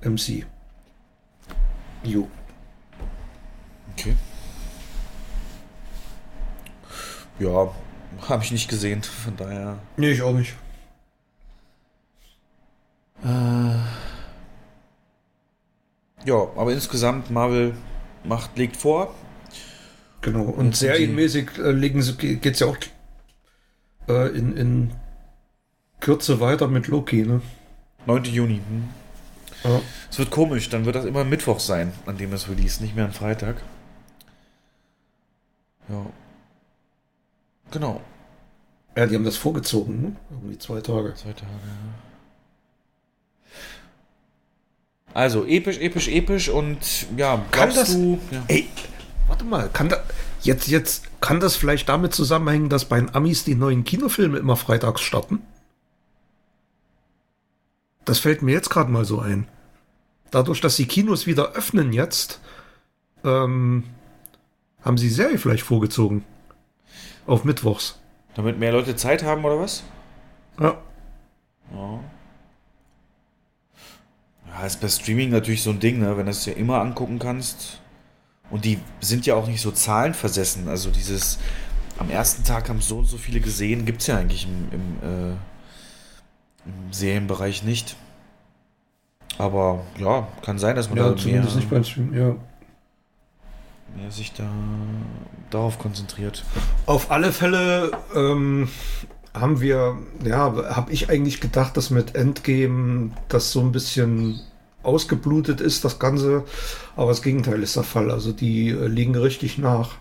MC. 0.00 0.44
Jo. 2.02 2.28
Okay. 3.92 4.16
Ja, 7.38 7.70
habe 8.28 8.44
ich 8.44 8.52
nicht 8.52 8.68
gesehen, 8.68 9.02
von 9.02 9.36
daher. 9.36 9.78
Nee, 9.96 10.12
ich 10.12 10.22
auch 10.22 10.32
nicht. 10.32 10.54
Äh, 13.24 13.76
ja, 16.24 16.36
aber 16.56 16.72
insgesamt 16.72 17.30
Marvel 17.30 17.74
macht, 18.24 18.56
legt 18.56 18.76
vor. 18.76 19.14
Genau, 20.20 20.42
und, 20.44 20.54
und 20.54 20.76
serienmäßig 20.76 21.58
äh, 21.58 21.74
geht 22.36 22.46
es 22.46 22.60
ja 22.60 22.68
auch 22.68 22.76
äh, 24.08 24.28
in, 24.28 24.56
in 24.56 24.94
Kürze 26.00 26.40
weiter 26.40 26.68
mit 26.68 26.88
Loki, 26.88 27.24
ne? 27.24 27.40
9. 28.06 28.24
Juni. 28.24 28.60
Hm. 28.68 28.88
Ja. 29.64 29.80
Es 30.10 30.18
wird 30.18 30.30
komisch, 30.30 30.68
dann 30.68 30.84
wird 30.84 30.96
das 30.96 31.04
immer 31.04 31.24
Mittwoch 31.24 31.60
sein, 31.60 31.92
an 32.06 32.18
dem 32.18 32.32
es 32.32 32.48
release, 32.48 32.82
nicht 32.82 32.96
mehr 32.96 33.04
am 33.04 33.12
Freitag. 33.12 33.56
Ja. 35.88 36.06
Genau. 37.72 38.00
Ja, 38.96 39.06
die 39.06 39.14
haben 39.14 39.24
das 39.24 39.36
vorgezogen, 39.36 40.02
ne? 40.02 40.16
Irgendwie 40.30 40.58
zwei 40.58 40.80
Tage. 40.80 41.14
Zwei 41.14 41.32
Tage, 41.32 41.50
ja. 41.50 41.94
Also 45.14 45.44
episch, 45.44 45.78
episch, 45.78 46.08
episch 46.08 46.48
und 46.48 46.78
ja, 47.16 47.44
kann 47.50 47.74
das, 47.74 47.92
du. 47.92 48.18
Ja. 48.30 48.42
Ey, 48.48 48.68
warte 49.26 49.44
mal, 49.44 49.68
kann 49.70 49.88
da 49.88 50.02
jetzt 50.42 50.68
jetzt 50.68 51.04
kann 51.20 51.38
das 51.40 51.56
vielleicht 51.56 51.88
damit 51.88 52.14
zusammenhängen, 52.14 52.68
dass 52.68 52.86
bei 52.86 52.98
den 52.98 53.14
Amis 53.14 53.44
die 53.44 53.54
neuen 53.54 53.84
Kinofilme 53.84 54.38
immer 54.38 54.56
freitags 54.56 55.00
starten? 55.02 55.40
Das 58.04 58.18
fällt 58.18 58.42
mir 58.42 58.52
jetzt 58.52 58.70
gerade 58.70 58.90
mal 58.90 59.04
so 59.04 59.20
ein. 59.20 59.46
Dadurch, 60.30 60.60
dass 60.60 60.76
die 60.76 60.86
Kinos 60.86 61.26
wieder 61.26 61.52
öffnen 61.52 61.92
jetzt, 61.92 62.40
ähm, 63.22 63.84
haben 64.82 64.98
sie 64.98 65.10
Serie 65.10 65.38
vielleicht 65.38 65.62
vorgezogen. 65.62 66.24
Auf 67.26 67.44
Mittwochs. 67.44 67.98
Damit 68.34 68.58
mehr 68.58 68.72
Leute 68.72 68.96
Zeit 68.96 69.22
haben, 69.22 69.44
oder 69.44 69.58
was? 69.58 69.84
Ja. 70.58 70.78
Ja. 71.72 72.00
Ja, 74.48 74.66
ist 74.66 74.80
bei 74.80 74.88
Streaming 74.88 75.30
natürlich 75.30 75.62
so 75.62 75.70
ein 75.70 75.80
Ding, 75.80 75.98
ne? 75.98 76.16
wenn 76.16 76.26
du 76.26 76.30
es 76.30 76.44
ja 76.46 76.52
immer 76.52 76.80
angucken 76.80 77.18
kannst. 77.18 77.80
Und 78.50 78.64
die 78.64 78.78
sind 79.00 79.24
ja 79.24 79.34
auch 79.34 79.46
nicht 79.46 79.62
so 79.62 79.70
zahlenversessen. 79.70 80.68
Also 80.68 80.90
dieses, 80.90 81.38
am 81.98 82.10
ersten 82.10 82.44
Tag 82.44 82.68
haben 82.68 82.80
so 82.80 82.98
und 82.98 83.06
so 83.06 83.16
viele 83.16 83.40
gesehen, 83.40 83.86
gibt 83.86 84.02
es 84.02 84.08
ja 84.08 84.18
eigentlich 84.18 84.46
im, 84.46 84.68
im, 84.72 85.08
äh, 85.08 85.32
im, 86.66 86.92
Serienbereich 86.92 87.62
nicht. 87.62 87.96
Aber 89.38 89.82
ja, 89.98 90.28
kann 90.42 90.58
sein, 90.58 90.76
dass 90.76 90.90
man 90.90 90.98
ja, 90.98 91.10
da 91.10 91.16
zumindest 91.16 91.54
mehr, 91.54 91.60
nicht 91.60 91.70
beim 91.70 91.84
Stream, 91.84 92.14
ja. 92.14 92.36
Mehr 93.96 94.10
sich 94.10 94.32
da 94.32 94.48
darauf 95.50 95.78
konzentriert. 95.78 96.44
Auf 96.86 97.10
alle 97.10 97.32
Fälle 97.32 97.92
ähm, 98.14 98.68
haben 99.34 99.60
wir, 99.60 99.98
ja, 100.24 100.54
habe 100.74 100.92
ich 100.92 101.10
eigentlich 101.10 101.40
gedacht, 101.40 101.76
dass 101.76 101.90
mit 101.90 102.14
Endgame 102.14 103.10
das 103.28 103.52
so 103.52 103.60
ein 103.60 103.72
bisschen 103.72 104.40
ausgeblutet 104.82 105.60
ist, 105.60 105.84
das 105.84 105.98
Ganze. 105.98 106.44
Aber 106.96 107.10
das 107.10 107.22
Gegenteil 107.22 107.62
ist 107.62 107.76
der 107.76 107.84
Fall. 107.84 108.10
Also 108.10 108.32
die 108.32 108.70
äh, 108.70 108.86
liegen 108.86 109.14
richtig 109.14 109.58
nach. 109.58 109.96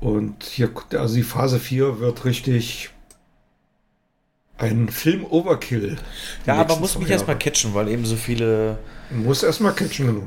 Und 0.00 0.44
hier, 0.44 0.70
also 0.92 1.14
die 1.14 1.22
Phase 1.22 1.58
4 1.58 2.00
wird 2.00 2.24
richtig 2.24 2.90
ein 4.58 4.88
Film-Overkill. 4.88 5.96
Ja, 6.46 6.54
aber 6.54 6.76
muss 6.76 6.98
mich 6.98 7.10
erstmal 7.10 7.38
catchen, 7.38 7.74
weil 7.74 7.88
eben 7.88 8.04
so 8.04 8.16
viele. 8.16 8.78
Muss 9.10 9.42
erstmal 9.42 9.74
catchen, 9.74 10.06
genau. 10.06 10.26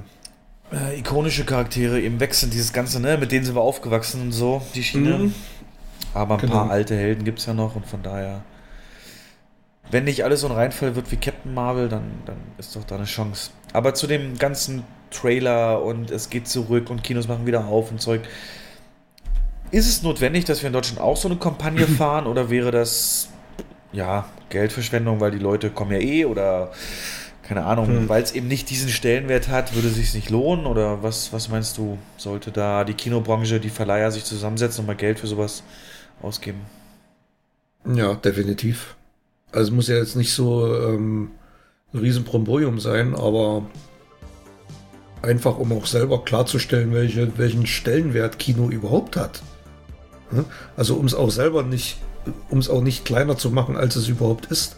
Äh, 0.72 1.00
ikonische 1.00 1.46
Charaktere 1.46 2.00
eben 2.00 2.20
wechseln, 2.20 2.52
dieses 2.52 2.74
Ganze, 2.74 3.00
ne, 3.00 3.18
mit 3.18 3.32
denen 3.32 3.44
sind 3.44 3.56
wir 3.56 3.62
aufgewachsen 3.62 4.22
und 4.22 4.32
so, 4.32 4.62
die 4.76 4.84
Schiene. 4.84 5.18
Mhm. 5.18 5.36
Aber 6.14 6.36
ein 6.36 6.42
genau. 6.42 6.54
paar 6.54 6.70
alte 6.70 6.96
Helden 6.96 7.24
gibt 7.24 7.40
es 7.40 7.46
ja 7.46 7.54
noch 7.54 7.76
und 7.76 7.88
von 7.88 8.04
daher, 8.04 8.42
wenn 9.92 10.04
nicht 10.04 10.24
alles 10.24 10.42
so 10.42 10.48
ein 10.48 10.54
Reinfall 10.54 10.96
wird 10.96 11.12
wie 11.12 11.18
Captain 11.18 11.54
Marvel, 11.54 11.90
dann, 11.90 12.04
dann 12.26 12.38
ist 12.58 12.76
doch 12.76 12.84
da 12.84 12.96
eine 12.96 13.06
Chance. 13.06 13.52
Aber 13.74 13.94
zu 13.96 14.06
dem 14.06 14.38
ganzen 14.38 14.84
Trailer 15.12 15.84
und 15.84 16.12
es 16.12 16.30
geht 16.30 16.48
zurück 16.48 16.90
und 16.90 17.04
Kinos 17.04 17.28
machen 17.28 17.46
wieder 17.48 17.66
auf 17.66 17.92
und 17.92 18.00
Zeug. 18.00 18.22
Ist 19.72 19.88
es 19.88 20.04
notwendig, 20.04 20.46
dass 20.46 20.62
wir 20.62 20.68
in 20.68 20.74
Deutschland 20.74 21.00
auch 21.02 21.18
so 21.18 21.28
eine 21.28 21.38
Kampagne 21.38 21.88
fahren 21.98 22.28
oder 22.28 22.50
wäre 22.50 22.72
das 22.72 23.30
ja 23.92 24.26
Geldverschwendung, 24.50 25.20
weil 25.20 25.32
die 25.32 25.40
Leute 25.40 25.70
kommen 25.70 25.92
ja 25.92 26.00
eh 26.00 26.26
oder 26.26 26.72
keine 27.50 27.66
Ahnung, 27.66 27.88
hm. 27.88 28.10
weil 28.10 28.22
es 28.22 28.34
eben 28.34 28.48
nicht 28.48 28.70
diesen 28.70 28.90
Stellenwert 28.90 29.48
hat, 29.48 29.74
würde 29.74 29.88
es 29.88 29.96
sich 29.96 30.14
nicht 30.14 30.30
lohnen 30.30 30.68
oder 30.68 31.02
was, 31.02 31.34
was 31.34 31.50
meinst 31.50 31.80
du, 31.80 31.98
sollte 32.16 32.52
da 32.52 32.84
die 32.84 32.94
Kinobranche, 32.94 33.60
die 33.60 33.72
Verleiher 33.72 34.12
sich 34.12 34.24
zusammensetzen 34.24 34.82
und 34.82 34.86
mal 34.86 34.96
Geld 34.96 35.18
für 35.18 35.26
sowas 35.26 35.64
ausgeben. 36.22 36.60
Ja, 37.92 38.14
definitiv. 38.14 38.96
Also 39.52 39.72
es 39.72 39.76
muss 39.76 39.88
ja 39.88 39.96
jetzt 39.96 40.16
nicht 40.16 40.32
so 40.32 40.76
ähm, 40.76 41.32
ein 41.92 41.98
Riesenpromborium 41.98 42.80
sein, 42.80 43.16
aber 43.16 43.64
einfach 45.24 45.58
um 45.58 45.72
auch 45.72 45.88
selber 45.88 46.24
klarzustellen, 46.24 46.94
welche, 46.94 47.36
welchen 47.40 47.66
Stellenwert 47.66 48.38
Kino 48.38 48.70
überhaupt 48.70 49.16
hat. 49.16 49.42
Also 50.78 50.98
um 50.98 51.06
es 51.08 51.16
auch 51.16 51.32
selber 51.32 51.64
nicht, 51.64 51.98
um 52.52 52.60
es 52.60 52.70
auch 52.70 52.82
nicht 52.82 53.06
kleiner 53.06 53.38
zu 53.38 53.50
machen, 53.50 53.76
als 53.76 53.96
es 53.96 54.08
überhaupt 54.08 54.46
ist. 54.52 54.78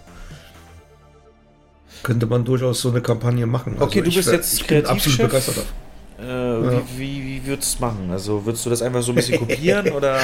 Könnte 2.03 2.25
man 2.25 2.43
durchaus 2.43 2.81
so 2.81 2.89
eine 2.89 3.01
Kampagne 3.01 3.45
machen. 3.45 3.75
Okay, 3.79 3.99
also 3.99 4.09
du 4.09 4.15
bist 4.15 4.31
jetzt 4.31 4.61
ich 4.61 4.67
bin 4.67 4.85
absolut 4.85 5.19
begeistert 5.19 5.57
davon. 5.57 5.91
Äh, 6.21 6.75
ja. 6.75 6.81
Wie, 6.95 6.99
wie, 6.99 7.25
wie 7.25 7.45
würdest 7.47 7.73
du 7.73 7.75
es 7.75 7.79
machen? 7.79 8.09
Also 8.11 8.45
würdest 8.45 8.65
du 8.65 8.69
das 8.69 8.81
einfach 8.81 9.01
so 9.01 9.11
ein 9.11 9.15
bisschen 9.15 9.39
kopieren 9.39 9.89
oder 9.91 10.19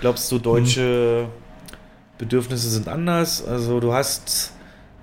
glaubst 0.00 0.30
du, 0.30 0.38
deutsche 0.38 1.26
Bedürfnisse 2.18 2.68
sind 2.68 2.88
anders? 2.88 3.44
Also 3.44 3.80
du 3.80 3.92
hast 3.92 4.52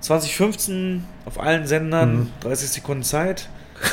2015 0.01 1.03
auf 1.25 1.39
allen 1.39 1.65
Sendern 1.65 2.15
mhm. 2.15 2.29
30 2.41 2.69
Sekunden 2.69 3.03
Zeit. 3.03 3.49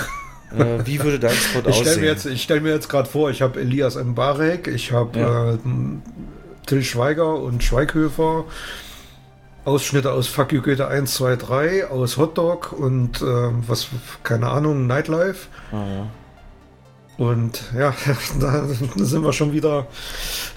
äh, 0.58 0.84
wie 0.84 1.02
würde 1.02 1.18
dein 1.18 1.34
Spot 1.34 1.60
ich 1.60 1.66
aussehen? 1.66 2.02
Mir 2.02 2.08
jetzt, 2.08 2.26
ich 2.26 2.42
stelle 2.42 2.60
mir 2.60 2.74
jetzt 2.74 2.88
gerade 2.88 3.08
vor, 3.08 3.30
ich 3.30 3.40
habe 3.40 3.60
Elias 3.60 3.96
Mbarek, 3.96 4.68
ich 4.68 4.92
habe 4.92 5.18
ja. 5.18 5.54
äh, 5.54 5.58
Till 6.66 6.82
Schweiger 6.82 7.38
und 7.38 7.62
Schweighöfer. 7.62 8.44
Ausschnitte 9.64 10.12
aus 10.12 10.26
Fuck 10.26 10.52
You 10.52 10.60
Goethe 10.60 10.88
1, 10.88 11.14
2, 11.14 11.36
3, 11.36 11.86
aus 11.86 12.16
Hotdog 12.16 12.72
und 12.72 13.22
äh, 13.22 13.24
was, 13.66 13.88
keine 14.22 14.48
Ahnung, 14.50 14.86
Nightlife. 14.86 15.48
Ah, 15.72 15.86
ja. 15.86 16.06
Und 17.16 17.62
ja, 17.78 17.94
da 18.40 18.66
sind 18.66 19.22
wir 19.22 19.32
schon 19.32 19.52
wieder, 19.52 19.86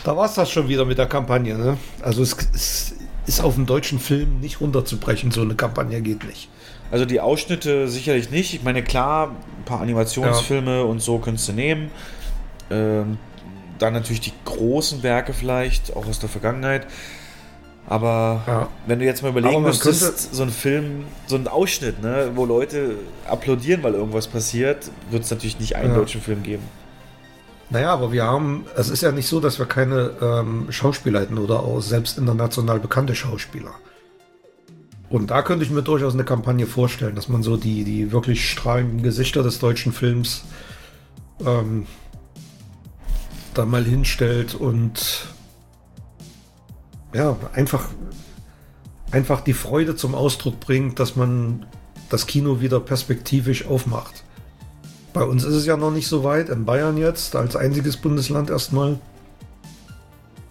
da 0.03 0.17
war 0.17 0.25
es 0.25 0.33
das 0.33 0.51
schon 0.51 0.67
wieder 0.67 0.85
mit 0.85 0.97
der 0.97 1.05
Kampagne. 1.05 1.57
Ne? 1.57 1.77
Also 2.01 2.23
es, 2.23 2.35
es, 2.53 2.93
ist 3.27 3.41
auf 3.41 3.55
dem 3.55 3.65
deutschen 3.65 3.99
Film 3.99 4.39
nicht 4.39 4.61
runterzubrechen, 4.61 5.31
so 5.31 5.41
eine 5.41 5.55
Kampagne 5.55 6.01
geht 6.01 6.23
nicht. 6.23 6.49
Also 6.91 7.03
die 7.03 7.19
Ausschnitte 7.19 7.89
sicherlich 7.89 8.31
nicht. 8.31 8.53
Ich 8.53 8.63
meine, 8.63 8.81
klar, 8.83 9.35
ein 9.59 9.65
paar 9.65 9.81
Animationsfilme 9.81 10.77
ja. 10.77 10.83
und 10.83 11.01
so 11.01 11.19
könntest 11.19 11.49
du 11.49 11.53
nehmen. 11.53 11.91
Ähm, 12.71 13.17
dann 13.79 13.91
natürlich 13.91 14.21
die 14.21 14.31
großen 14.45 15.03
Werke 15.03 15.33
vielleicht, 15.33 15.95
auch 15.95 16.07
aus 16.07 16.19
der 16.19 16.29
Vergangenheit. 16.29 16.87
Aber 17.87 18.43
ja. 18.45 18.67
wenn 18.85 18.99
du 18.99 19.05
jetzt 19.05 19.23
mal 19.23 19.29
überlegen 19.29 19.63
müsstest, 19.63 20.35
so 20.35 20.43
ein 20.43 20.49
Film, 20.49 21.05
so 21.25 21.37
ein 21.37 21.47
Ausschnitt, 21.47 22.01
ne, 22.01 22.31
wo 22.35 22.45
Leute 22.45 22.95
applaudieren, 23.27 23.81
weil 23.81 23.93
irgendwas 23.93 24.27
passiert, 24.27 24.91
wird 25.09 25.23
es 25.23 25.31
natürlich 25.31 25.59
nicht 25.59 25.77
einen 25.77 25.91
ja. 25.91 25.95
deutschen 25.95 26.21
Film 26.21 26.43
geben. 26.43 26.63
Naja, 27.69 27.93
aber 27.93 28.11
wir 28.11 28.23
haben, 28.23 28.65
es 28.75 28.89
ist 28.89 29.01
ja 29.01 29.11
nicht 29.11 29.27
so, 29.27 29.39
dass 29.39 29.57
wir 29.59 29.65
keine 29.65 30.11
ähm, 30.21 30.67
Schauspieler 30.69 31.21
hätten 31.21 31.37
oder 31.37 31.61
auch 31.61 31.81
selbst 31.81 32.17
international 32.17 32.79
bekannte 32.79 33.15
Schauspieler. 33.15 33.71
Und 35.09 35.31
da 35.31 35.41
könnte 35.41 35.63
ich 35.63 35.71
mir 35.71 35.83
durchaus 35.83 36.13
eine 36.13 36.25
Kampagne 36.25 36.65
vorstellen, 36.65 37.15
dass 37.15 37.29
man 37.29 37.43
so 37.43 37.55
die, 37.55 37.85
die 37.85 38.11
wirklich 38.11 38.49
strahlenden 38.49 39.03
Gesichter 39.03 39.43
des 39.43 39.59
deutschen 39.59 39.93
Films 39.93 40.43
ähm, 41.45 41.87
da 43.53 43.65
mal 43.65 43.85
hinstellt 43.85 44.55
und 44.55 45.27
ja, 47.13 47.35
einfach, 47.53 47.89
einfach 49.11 49.41
die 49.41 49.53
Freude 49.53 49.95
zum 49.95 50.15
Ausdruck 50.15 50.59
bringt, 50.59 50.99
dass 50.99 51.15
man 51.15 51.65
das 52.09 52.27
Kino 52.27 52.61
wieder 52.61 52.79
perspektivisch 52.79 53.65
aufmacht. 53.67 54.23
Bei 55.13 55.23
uns 55.23 55.43
ist 55.43 55.55
es 55.55 55.65
ja 55.65 55.77
noch 55.77 55.91
nicht 55.91 56.07
so 56.07 56.23
weit, 56.23 56.49
in 56.49 56.65
Bayern 56.65 56.97
jetzt, 56.97 57.35
als 57.35 57.55
einziges 57.55 57.97
Bundesland 57.97 58.49
erstmal. 58.49 58.99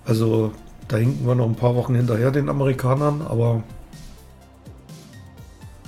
Also 0.04 0.52
da 0.88 0.96
hinken 0.96 1.26
wir 1.26 1.34
noch 1.34 1.46
ein 1.46 1.54
paar 1.54 1.74
Wochen 1.74 1.94
hinterher 1.94 2.30
den 2.30 2.48
Amerikanern, 2.48 3.22
aber 3.22 3.62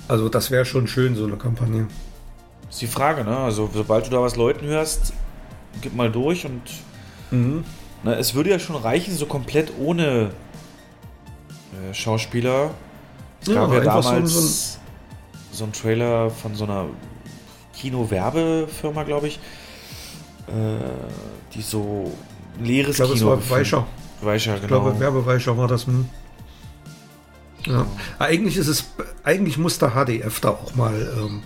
also 0.07 0.27
das 0.27 0.49
wäre 0.49 0.65
schon 0.65 0.87
schön, 0.87 1.15
so 1.15 1.25
eine 1.25 1.37
Kampagne. 1.37 1.87
Das 2.63 2.75
ist 2.75 2.81
die 2.81 2.87
Frage, 2.87 3.23
ne? 3.23 3.37
Also 3.37 3.69
sobald 3.73 4.07
du 4.07 4.11
da 4.11 4.21
was 4.21 4.35
Leuten 4.35 4.65
hörst, 4.65 5.13
gib 5.81 5.95
mal 5.95 6.11
durch 6.11 6.45
und 6.45 6.61
mhm. 7.31 7.63
na, 8.03 8.15
es 8.15 8.33
würde 8.33 8.49
ja 8.49 8.59
schon 8.59 8.75
reichen, 8.75 9.15
so 9.15 9.25
komplett 9.25 9.71
ohne 9.79 10.31
äh, 11.89 11.93
Schauspieler. 11.93 12.71
Es 13.41 13.47
ja, 13.47 13.55
gab 13.55 13.73
ja 13.73 13.79
damals 13.81 14.33
so, 14.33 14.41
so, 14.41 14.79
so 15.51 15.63
einen 15.63 15.73
Trailer 15.73 16.29
von 16.29 16.55
so 16.55 16.65
einer 16.65 16.87
Kino-Werbefirma, 17.73 19.03
glaube 19.03 19.27
ich, 19.27 19.39
äh, 20.47 20.51
die 21.53 21.61
so 21.61 22.11
ein 22.57 22.65
leeres 22.65 22.91
ich 22.91 22.95
glaube, 22.97 23.13
Kino. 23.13 23.33
Es 23.33 23.49
war 23.49 23.57
Weicher. 23.57 23.87
Weicher, 24.21 24.53
genau. 24.55 24.63
Ich 24.63 24.67
glaube, 24.67 24.99
Werbeweicher 24.99 25.57
war 25.57 25.67
das. 25.67 25.87
Hm. 25.87 26.09
Ja. 27.65 27.85
Eigentlich 28.19 28.57
ist 28.57 28.67
es, 28.67 28.85
eigentlich 29.23 29.57
muss 29.57 29.79
der 29.79 29.91
HDF 29.91 30.39
da 30.39 30.49
auch 30.49 30.75
mal 30.75 30.95
ähm, 31.17 31.41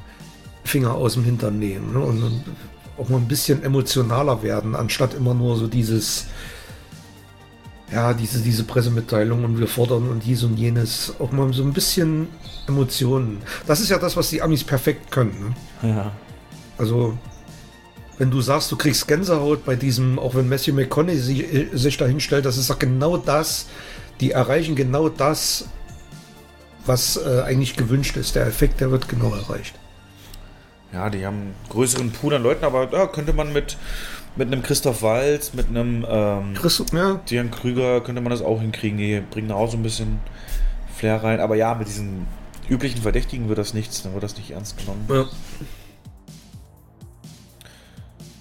Finger 0.64 0.96
aus 0.96 1.14
dem 1.14 1.24
Hintern 1.24 1.60
nehmen 1.60 1.94
ne? 1.94 2.00
und, 2.00 2.24
und, 2.24 2.44
auch 2.98 3.10
mal 3.10 3.18
ein 3.18 3.28
bisschen 3.28 3.64
emotionaler 3.64 4.44
werden, 4.44 4.76
anstatt 4.76 5.16
immer 5.16 5.34
nur 5.34 5.58
so 5.58 5.68
dieses 5.68 6.28
ja, 7.94 8.14
diese, 8.14 8.40
diese 8.40 8.64
Pressemitteilung 8.64 9.44
und 9.46 9.60
wir 9.60 9.68
fordern 9.68 10.10
und 10.10 10.26
dies 10.26 10.44
und 10.44 10.58
jenes, 10.58 11.14
auch 11.20 11.32
mal 11.32 11.54
so 11.54 11.64
ein 11.64 11.74
bisschen 11.74 12.28
Emotionen. 12.68 13.42
Das 13.68 13.80
ist 13.82 13.90
ja 13.90 14.00
das, 14.00 14.18
was 14.18 14.30
die 14.32 14.42
Amis 14.42 14.64
perfekt 14.64 15.12
können. 15.12 15.56
Ne? 15.82 15.90
Ja. 15.90 16.12
Also, 16.78 17.16
wenn 18.18 18.32
du 18.32 18.42
sagst, 18.42 18.72
du 18.72 18.78
kriegst 18.78 19.08
Gänsehaut 19.08 19.64
bei 19.64 19.76
diesem, 19.76 20.18
auch 20.18 20.34
wenn 20.34 20.50
Matthew 20.50 20.74
McConaughey 20.74 21.20
sich, 21.20 21.54
äh, 21.54 21.68
sich 21.74 21.98
da 21.98 22.06
hinstellt, 22.06 22.46
das 22.46 22.58
ist 22.58 22.70
doch 22.70 22.80
genau 22.80 23.18
das, 23.18 23.68
die 24.20 24.32
erreichen 24.32 24.76
genau 24.76 25.10
das, 25.10 25.66
was 26.88 27.18
äh, 27.18 27.42
eigentlich 27.42 27.76
gewünscht 27.76 28.18
ist. 28.18 28.36
Der 28.36 28.48
Effekt, 28.48 28.82
der 28.82 28.90
wird 28.90 29.08
genau 29.08 29.36
erreicht. 29.36 29.76
Ja, 30.92 31.10
die 31.10 31.26
haben 31.26 31.42
einen 31.42 31.56
größeren 31.70 32.12
Pool 32.12 32.34
an 32.34 32.44
Leuten, 32.44 32.66
aber 32.66 32.88
da 32.88 33.06
könnte 33.06 33.34
man 33.34 33.54
mit, 33.54 33.78
mit 34.36 34.48
einem 34.48 34.64
Christoph 34.64 35.02
Walz, 35.02 35.54
mit 35.54 35.68
einem 35.68 36.06
ähm, 36.10 36.54
Christoph, 36.56 36.92
ja. 36.94 37.20
Dian 37.30 37.52
Krüger, 37.52 38.02
könnte 38.02 38.22
man 38.22 38.32
das 38.32 38.42
auch 38.42 38.60
hinkriegen. 38.60 38.98
Die 38.98 39.22
bringen 39.22 39.50
da 39.50 39.56
auch 39.56 39.70
so 39.70 39.78
ein 39.78 39.84
bisschen 39.84 40.20
Flair 40.96 41.24
rein. 41.24 41.40
Aber 41.40 41.56
ja, 41.56 41.76
mit 41.76 41.88
diesen 41.88 42.28
üblichen 42.70 43.02
Verdächtigen 43.02 43.50
wird 43.50 43.60
das 43.60 43.74
nichts, 43.74 44.02
dann 44.04 44.14
wird 44.14 44.24
das 44.24 44.38
nicht 44.38 44.52
ernst 44.52 44.78
genommen. 44.78 45.06
Ja. 45.10 45.26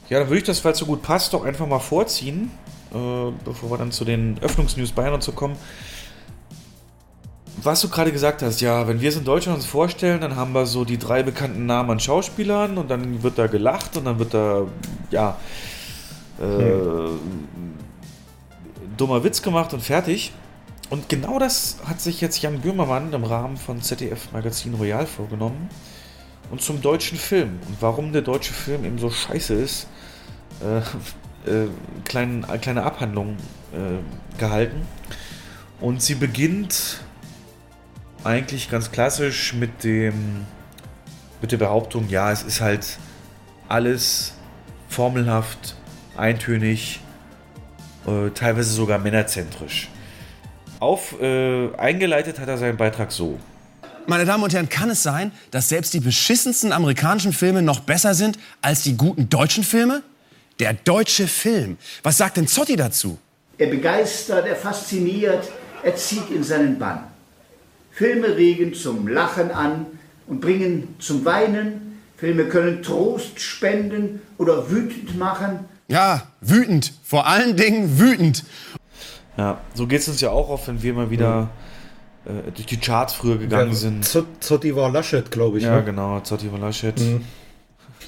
Ja, 0.08 0.18
dann 0.18 0.28
würde 0.28 0.38
ich 0.38 0.44
das, 0.44 0.58
falls 0.58 0.76
so 0.76 0.84
gut 0.84 1.00
passt, 1.00 1.32
doch 1.32 1.42
einfach 1.42 1.66
mal 1.66 1.78
vorziehen, 1.78 2.50
äh, 2.92 3.32
bevor 3.44 3.70
wir 3.70 3.78
dann 3.78 3.92
zu 3.92 4.04
den 4.04 4.36
Öffnungsnews 4.42 4.92
Bayern 4.92 5.14
und 5.14 5.22
so 5.22 5.32
kommen. 5.32 5.56
Was 7.62 7.80
du 7.80 7.88
gerade 7.88 8.12
gesagt 8.12 8.42
hast, 8.42 8.60
ja, 8.60 8.86
wenn 8.88 9.00
wir 9.00 9.08
es 9.08 9.16
in 9.16 9.24
Deutschland 9.24 9.56
uns 9.56 9.66
vorstellen, 9.66 10.20
dann 10.20 10.36
haben 10.36 10.52
wir 10.52 10.66
so 10.66 10.84
die 10.84 10.98
drei 10.98 11.22
bekannten 11.22 11.64
Namen 11.64 11.92
an 11.92 12.00
Schauspielern 12.00 12.76
und 12.76 12.90
dann 12.90 13.22
wird 13.22 13.38
da 13.38 13.46
gelacht 13.46 13.96
und 13.96 14.04
dann 14.04 14.18
wird 14.18 14.34
da, 14.34 14.66
ja, 15.10 15.38
äh, 16.42 17.08
dummer 18.96 19.24
Witz 19.24 19.42
gemacht 19.42 19.72
und 19.72 19.80
fertig. 19.80 20.32
Und 20.90 21.08
genau 21.08 21.38
das 21.38 21.78
hat 21.86 22.00
sich 22.00 22.20
jetzt 22.20 22.42
Jan 22.42 22.60
Böhmermann 22.60 23.12
im 23.12 23.24
Rahmen 23.24 23.56
von 23.56 23.80
ZDF 23.80 24.32
Magazin 24.32 24.74
Royal 24.74 25.06
vorgenommen. 25.06 25.70
Und 26.50 26.60
zum 26.60 26.82
deutschen 26.82 27.16
Film. 27.16 27.60
Und 27.66 27.76
warum 27.80 28.12
der 28.12 28.22
deutsche 28.22 28.52
Film 28.52 28.84
eben 28.84 28.98
so 28.98 29.08
scheiße 29.08 29.54
ist, 29.54 29.86
äh, 30.60 30.78
äh, 31.50 31.68
klein, 32.04 32.44
kleine 32.60 32.82
Abhandlung 32.82 33.36
äh, 33.72 34.38
gehalten. 34.38 34.82
Und 35.80 36.02
sie 36.02 36.14
beginnt 36.14 37.00
eigentlich 38.22 38.70
ganz 38.70 38.92
klassisch 38.92 39.54
mit 39.54 39.82
dem 39.82 40.46
mit 41.42 41.50
der 41.50 41.58
Behauptung, 41.58 42.08
ja, 42.08 42.30
es 42.30 42.44
ist 42.44 42.60
halt 42.60 42.98
alles 43.68 44.34
formelhaft, 44.88 45.76
eintönig, 46.16 47.00
äh, 48.06 48.30
teilweise 48.30 48.72
sogar 48.72 48.98
männerzentrisch. 48.98 49.88
Auf, 50.80 51.20
äh, 51.20 51.74
eingeleitet 51.76 52.38
hat 52.40 52.48
er 52.48 52.58
seinen 52.58 52.76
Beitrag 52.76 53.12
so. 53.12 53.38
Meine 54.06 54.24
Damen 54.24 54.42
und 54.42 54.52
Herren, 54.52 54.68
kann 54.68 54.90
es 54.90 55.02
sein, 55.02 55.30
dass 55.52 55.68
selbst 55.68 55.94
die 55.94 56.00
beschissensten 56.00 56.72
amerikanischen 56.72 57.32
Filme 57.32 57.62
noch 57.62 57.80
besser 57.80 58.14
sind 58.14 58.38
als 58.60 58.82
die 58.82 58.96
guten 58.96 59.28
deutschen 59.28 59.62
Filme? 59.62 60.02
Der 60.58 60.72
deutsche 60.72 61.28
Film. 61.28 61.78
Was 62.02 62.18
sagt 62.18 62.36
denn 62.36 62.48
Zotti 62.48 62.74
dazu? 62.74 63.18
Er 63.58 63.68
begeistert, 63.68 64.46
er 64.46 64.56
fasziniert, 64.56 65.48
er 65.84 65.94
zieht 65.94 66.30
in 66.30 66.42
seinen 66.42 66.78
Bann. 66.78 67.04
Filme 67.92 68.36
regen 68.36 68.74
zum 68.74 69.06
Lachen 69.06 69.52
an 69.52 69.86
und 70.26 70.40
bringen 70.40 70.96
zum 70.98 71.24
Weinen. 71.24 72.00
Filme 72.16 72.46
können 72.46 72.82
Trost 72.82 73.40
spenden 73.40 74.20
oder 74.38 74.70
wütend 74.70 75.16
machen. 75.16 75.60
Ja, 75.92 76.22
wütend. 76.40 76.94
Vor 77.02 77.26
allen 77.26 77.54
Dingen 77.54 77.98
wütend. 77.98 78.44
Ja, 79.36 79.60
so 79.74 79.86
geht 79.86 80.00
es 80.00 80.08
uns 80.08 80.22
ja 80.22 80.30
auch 80.30 80.48
oft, 80.48 80.66
wenn 80.66 80.82
wir 80.82 80.94
mal 80.94 81.10
wieder 81.10 81.50
mhm. 82.24 82.48
äh, 82.48 82.50
durch 82.52 82.66
die 82.66 82.78
Charts 82.78 83.12
früher 83.12 83.36
gegangen 83.36 83.72
ja, 83.72 83.76
sind. 83.76 84.04
Zotti 84.40 84.74
war 84.74 84.90
Laschet, 84.90 85.30
glaube 85.30 85.58
ich. 85.58 85.64
Ja, 85.64 85.76
ne? 85.76 85.84
genau, 85.84 86.18
Zotti 86.20 86.50
war 86.50 86.58
Laschet. 86.58 86.98
Mhm. 86.98 87.24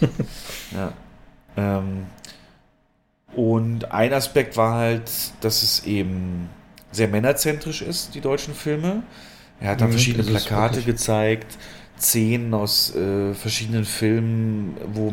ja. 0.75 0.93
Ähm, 1.59 2.07
und 3.37 3.93
ein 3.93 4.15
Aspekt 4.15 4.57
war 4.57 4.77
halt, 4.77 5.11
dass 5.43 5.63
es 5.63 5.85
eben 5.85 6.49
sehr 6.91 7.09
männerzentrisch 7.09 7.83
ist, 7.83 8.15
die 8.15 8.23
deutschen 8.23 8.55
Filme. 8.55 9.03
Er 9.61 9.73
hat 9.73 9.83
dann 9.83 9.89
mhm, 9.89 9.93
verschiedene 9.93 10.25
Plakate 10.25 10.81
gezeigt, 10.81 11.59
Szenen 11.99 12.55
aus 12.55 12.95
äh, 12.95 13.35
verschiedenen 13.35 13.85
Filmen, 13.85 14.75
wo 14.95 15.13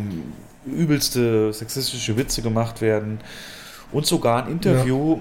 übelste 0.66 1.53
sexistische 1.53 2.18
Witze 2.18 2.41
gemacht 2.41 2.82
werden. 2.82 3.20
Und 3.91 4.05
sogar 4.05 4.45
ein 4.45 4.51
Interview 4.51 5.20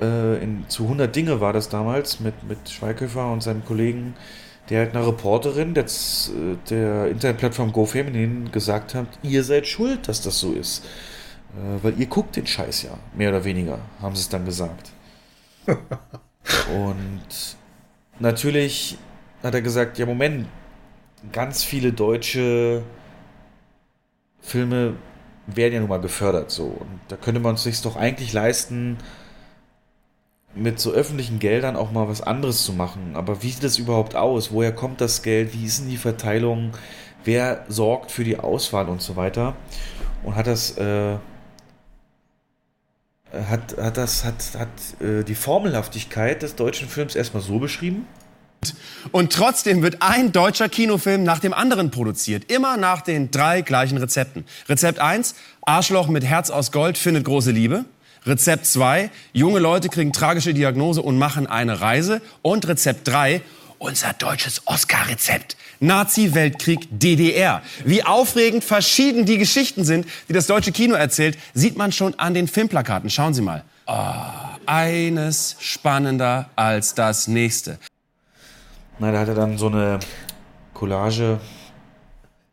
ja. 0.00 0.06
äh, 0.06 0.42
in, 0.42 0.64
zu 0.68 0.84
100 0.84 1.14
Dinge 1.14 1.40
war 1.40 1.52
das 1.52 1.68
damals 1.68 2.20
mit, 2.20 2.34
mit 2.48 2.68
Schweighöfer 2.68 3.32
und 3.32 3.42
seinem 3.42 3.64
Kollegen, 3.64 4.14
der 4.68 4.80
halt 4.80 4.94
einer 4.94 5.06
Reporterin 5.06 5.74
der, 5.74 5.86
der 6.68 7.08
Internetplattform 7.08 7.72
GoFeminin 7.72 8.52
gesagt 8.52 8.94
hat, 8.94 9.06
ihr 9.22 9.42
seid 9.42 9.66
schuld, 9.66 10.08
dass 10.08 10.20
das 10.20 10.38
so 10.38 10.52
ist. 10.52 10.84
Äh, 11.54 11.82
weil 11.82 11.98
ihr 11.98 12.06
guckt 12.06 12.36
den 12.36 12.46
Scheiß 12.46 12.82
ja, 12.82 12.90
mehr 13.14 13.30
oder 13.30 13.44
weniger, 13.44 13.78
haben 14.00 14.14
sie 14.14 14.22
es 14.22 14.28
dann 14.28 14.44
gesagt. 14.44 14.90
und 15.66 17.56
natürlich 18.18 18.98
hat 19.42 19.54
er 19.54 19.62
gesagt, 19.62 19.98
ja 19.98 20.06
Moment, 20.06 20.46
ganz 21.32 21.64
viele 21.64 21.92
deutsche 21.92 22.82
Filme 24.40 24.94
werden 25.46 25.74
ja 25.74 25.80
nun 25.80 25.88
mal 25.88 26.00
gefördert 26.00 26.50
so. 26.50 26.64
Und 26.64 27.00
da 27.08 27.16
könnte 27.16 27.40
man 27.40 27.56
sich 27.56 27.80
doch 27.82 27.96
eigentlich 27.96 28.32
leisten, 28.32 28.98
mit 30.54 30.80
so 30.80 30.90
öffentlichen 30.90 31.38
Geldern 31.38 31.76
auch 31.76 31.92
mal 31.92 32.08
was 32.08 32.22
anderes 32.22 32.64
zu 32.64 32.72
machen. 32.72 33.12
Aber 33.14 33.42
wie 33.42 33.50
sieht 33.50 33.62
das 33.62 33.78
überhaupt 33.78 34.16
aus? 34.16 34.52
Woher 34.52 34.72
kommt 34.72 35.00
das 35.00 35.22
Geld? 35.22 35.54
Wie 35.54 35.64
ist 35.64 35.80
denn 35.80 35.88
die 35.88 35.96
Verteilung? 35.96 36.72
Wer 37.24 37.64
sorgt 37.68 38.10
für 38.10 38.24
die 38.24 38.38
Auswahl 38.38 38.88
und 38.88 39.00
so 39.00 39.16
weiter? 39.16 39.54
Und 40.24 40.34
hat 40.34 40.46
das 40.46 40.76
äh, 40.76 41.16
hat, 43.32 43.76
hat 43.78 43.96
das 43.96 44.24
hat, 44.24 44.58
hat 44.58 44.68
äh, 45.00 45.22
die 45.22 45.34
Formelhaftigkeit 45.34 46.42
des 46.42 46.56
deutschen 46.56 46.88
Films 46.88 47.14
erstmal 47.14 47.42
so 47.42 47.58
beschrieben. 47.58 48.06
Und 49.12 49.32
trotzdem 49.32 49.82
wird 49.82 49.98
ein 50.00 50.32
deutscher 50.32 50.68
Kinofilm 50.68 51.24
nach 51.24 51.38
dem 51.38 51.54
anderen 51.54 51.90
produziert. 51.90 52.50
Immer 52.50 52.76
nach 52.76 53.00
den 53.00 53.30
drei 53.30 53.62
gleichen 53.62 53.98
Rezepten. 53.98 54.44
Rezept 54.68 54.98
1, 54.98 55.34
Arschloch 55.62 56.08
mit 56.08 56.24
Herz 56.24 56.50
aus 56.50 56.70
Gold 56.70 56.98
findet 56.98 57.24
große 57.24 57.50
Liebe. 57.50 57.84
Rezept 58.26 58.66
2, 58.66 59.10
junge 59.32 59.60
Leute 59.60 59.88
kriegen 59.88 60.12
tragische 60.12 60.52
Diagnose 60.52 61.00
und 61.00 61.16
machen 61.18 61.46
eine 61.46 61.80
Reise. 61.80 62.20
Und 62.42 62.68
Rezept 62.68 63.08
3, 63.08 63.40
unser 63.78 64.12
deutsches 64.12 64.66
Oscar-Rezept. 64.66 65.56
Nazi-Weltkrieg 65.80 66.86
DDR. 66.90 67.62
Wie 67.86 68.04
aufregend 68.04 68.62
verschieden 68.62 69.24
die 69.24 69.38
Geschichten 69.38 69.84
sind, 69.84 70.06
die 70.28 70.34
das 70.34 70.46
deutsche 70.46 70.72
Kino 70.72 70.94
erzählt, 70.94 71.38
sieht 71.54 71.78
man 71.78 71.90
schon 71.90 72.14
an 72.18 72.34
den 72.34 72.46
Filmplakaten. 72.46 73.08
Schauen 73.08 73.32
Sie 73.32 73.40
mal. 73.40 73.64
Oh, 73.86 73.96
eines 74.66 75.56
spannender 75.58 76.50
als 76.54 76.94
das 76.94 77.26
nächste. 77.26 77.78
Na, 79.00 79.10
da 79.10 79.20
hat 79.20 79.28
er 79.28 79.34
dann 79.34 79.56
so 79.56 79.68
eine 79.68 79.98
Collage. 80.74 81.40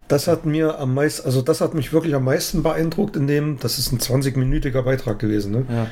Das 0.07 0.27
hat 0.27 0.45
mir 0.45 0.79
am 0.79 0.93
meisten, 0.93 1.25
also 1.25 1.41
das 1.41 1.59
hat 1.59 1.73
mich 1.73 1.91
wirklich 1.91 2.15
am 2.15 2.23
meisten 2.23 2.63
beeindruckt, 2.63 3.17
in 3.17 3.27
dem, 3.27 3.59
das 3.59 3.77
ist 3.77 3.91
ein 3.91 3.99
20-minütiger 3.99 4.81
Beitrag 4.81 5.19
gewesen, 5.19 5.51
ne? 5.51 5.65
Ja. 5.69 5.87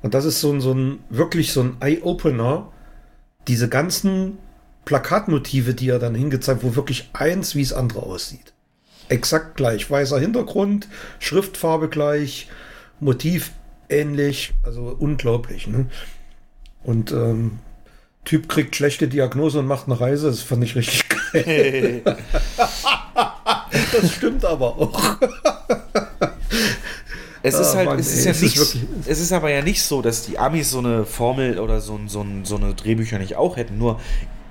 Und 0.00 0.14
das 0.14 0.24
ist 0.24 0.40
so 0.40 0.50
ein, 0.52 0.62
so 0.62 0.72
ein, 0.72 1.00
wirklich 1.10 1.52
so 1.52 1.60
ein 1.60 1.76
Eye-Opener, 1.80 2.72
diese 3.46 3.68
ganzen 3.68 4.38
Plakatmotive, 4.86 5.74
die 5.74 5.90
er 5.90 5.98
dann 5.98 6.14
hingezeigt, 6.14 6.62
wo 6.62 6.74
wirklich 6.74 7.10
eins 7.12 7.54
wie 7.54 7.62
das 7.62 7.74
andere 7.74 8.02
aussieht. 8.02 8.54
Exakt 9.10 9.56
gleich. 9.56 9.90
Weißer 9.90 10.18
Hintergrund, 10.18 10.88
Schriftfarbe 11.18 11.88
gleich, 11.88 12.48
Motiv 13.00 13.52
ähnlich, 13.90 14.54
also 14.62 14.96
unglaublich. 14.98 15.66
Ne? 15.66 15.86
Und 16.84 17.12
ähm, 17.12 17.58
Typ 18.24 18.48
kriegt 18.48 18.76
schlechte 18.76 19.08
Diagnose 19.08 19.60
und 19.60 19.66
macht 19.66 19.86
eine 19.86 19.98
Reise, 19.98 20.28
das 20.28 20.42
fand 20.42 20.62
ich 20.64 20.76
richtig 20.76 21.04
geil. 21.08 22.02
das 23.92 24.12
stimmt 24.12 24.44
aber 24.44 24.76
auch. 24.76 25.16
Es 27.42 27.58
ist 27.58 27.74
halt, 27.74 27.86
Mann, 27.86 27.98
es, 27.98 28.12
ist 28.12 28.20
ey, 28.20 28.24
ja 28.26 28.30
es, 28.32 28.42
nicht, 28.42 28.56
ist 28.56 28.76
es 29.06 29.20
ist 29.20 29.32
aber 29.32 29.50
ja 29.50 29.62
nicht 29.62 29.82
so, 29.82 30.02
dass 30.02 30.26
die 30.26 30.38
Amis 30.38 30.70
so 30.70 30.78
eine 30.78 31.04
Formel 31.04 31.58
oder 31.58 31.80
so, 31.80 31.98
so, 32.06 32.26
so 32.42 32.56
eine 32.56 32.74
Drehbücher 32.74 33.18
nicht 33.18 33.36
auch 33.36 33.56
hätten. 33.56 33.78
Nur 33.78 34.00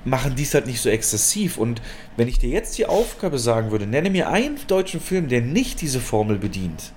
machen 0.05 0.35
dies 0.35 0.53
halt 0.53 0.67
nicht 0.67 0.81
so 0.81 0.89
exzessiv. 0.89 1.57
Und 1.57 1.81
wenn 2.15 2.27
ich 2.27 2.39
dir 2.39 2.49
jetzt 2.49 2.77
die 2.77 2.85
Aufgabe 2.85 3.39
sagen 3.39 3.71
würde, 3.71 3.85
nenne 3.85 4.09
mir 4.09 4.29
einen 4.29 4.57
deutschen 4.67 5.01
Film, 5.01 5.27
der 5.27 5.41
nicht 5.41 5.81
diese 5.81 5.99
Formel 5.99 6.37
bedient, 6.37 6.93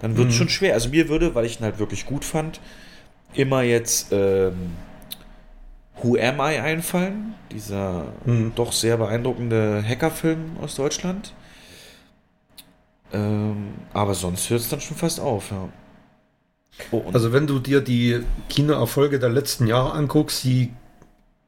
dann 0.00 0.16
wird 0.16 0.28
es 0.28 0.34
mhm. 0.34 0.38
schon 0.38 0.48
schwer. 0.48 0.74
Also 0.74 0.88
mir 0.88 1.08
würde, 1.08 1.34
weil 1.34 1.46
ich 1.46 1.60
ihn 1.60 1.64
halt 1.64 1.78
wirklich 1.78 2.04
gut 2.06 2.24
fand, 2.24 2.60
immer 3.34 3.62
jetzt 3.62 4.08
ähm, 4.10 4.72
Who 6.00 6.16
Am 6.16 6.40
I 6.40 6.58
einfallen. 6.58 7.34
Dieser 7.50 8.06
mhm. 8.24 8.52
doch 8.54 8.72
sehr 8.72 8.96
beeindruckende 8.96 9.82
Hackerfilm 9.86 10.56
aus 10.60 10.74
Deutschland. 10.76 11.32
Ähm, 13.12 13.74
aber 13.92 14.14
sonst 14.14 14.48
hört 14.48 14.60
es 14.60 14.68
dann 14.68 14.80
schon 14.80 14.96
fast 14.96 15.20
auf, 15.20 15.50
ja. 15.50 15.68
Oh, 16.90 17.02
also 17.12 17.32
wenn 17.32 17.46
du 17.46 17.58
dir 17.58 17.82
die 17.82 18.24
Kinoerfolge 18.48 19.18
der 19.18 19.28
letzten 19.28 19.66
Jahre 19.66 19.92
anguckst, 19.92 20.42
die 20.44 20.72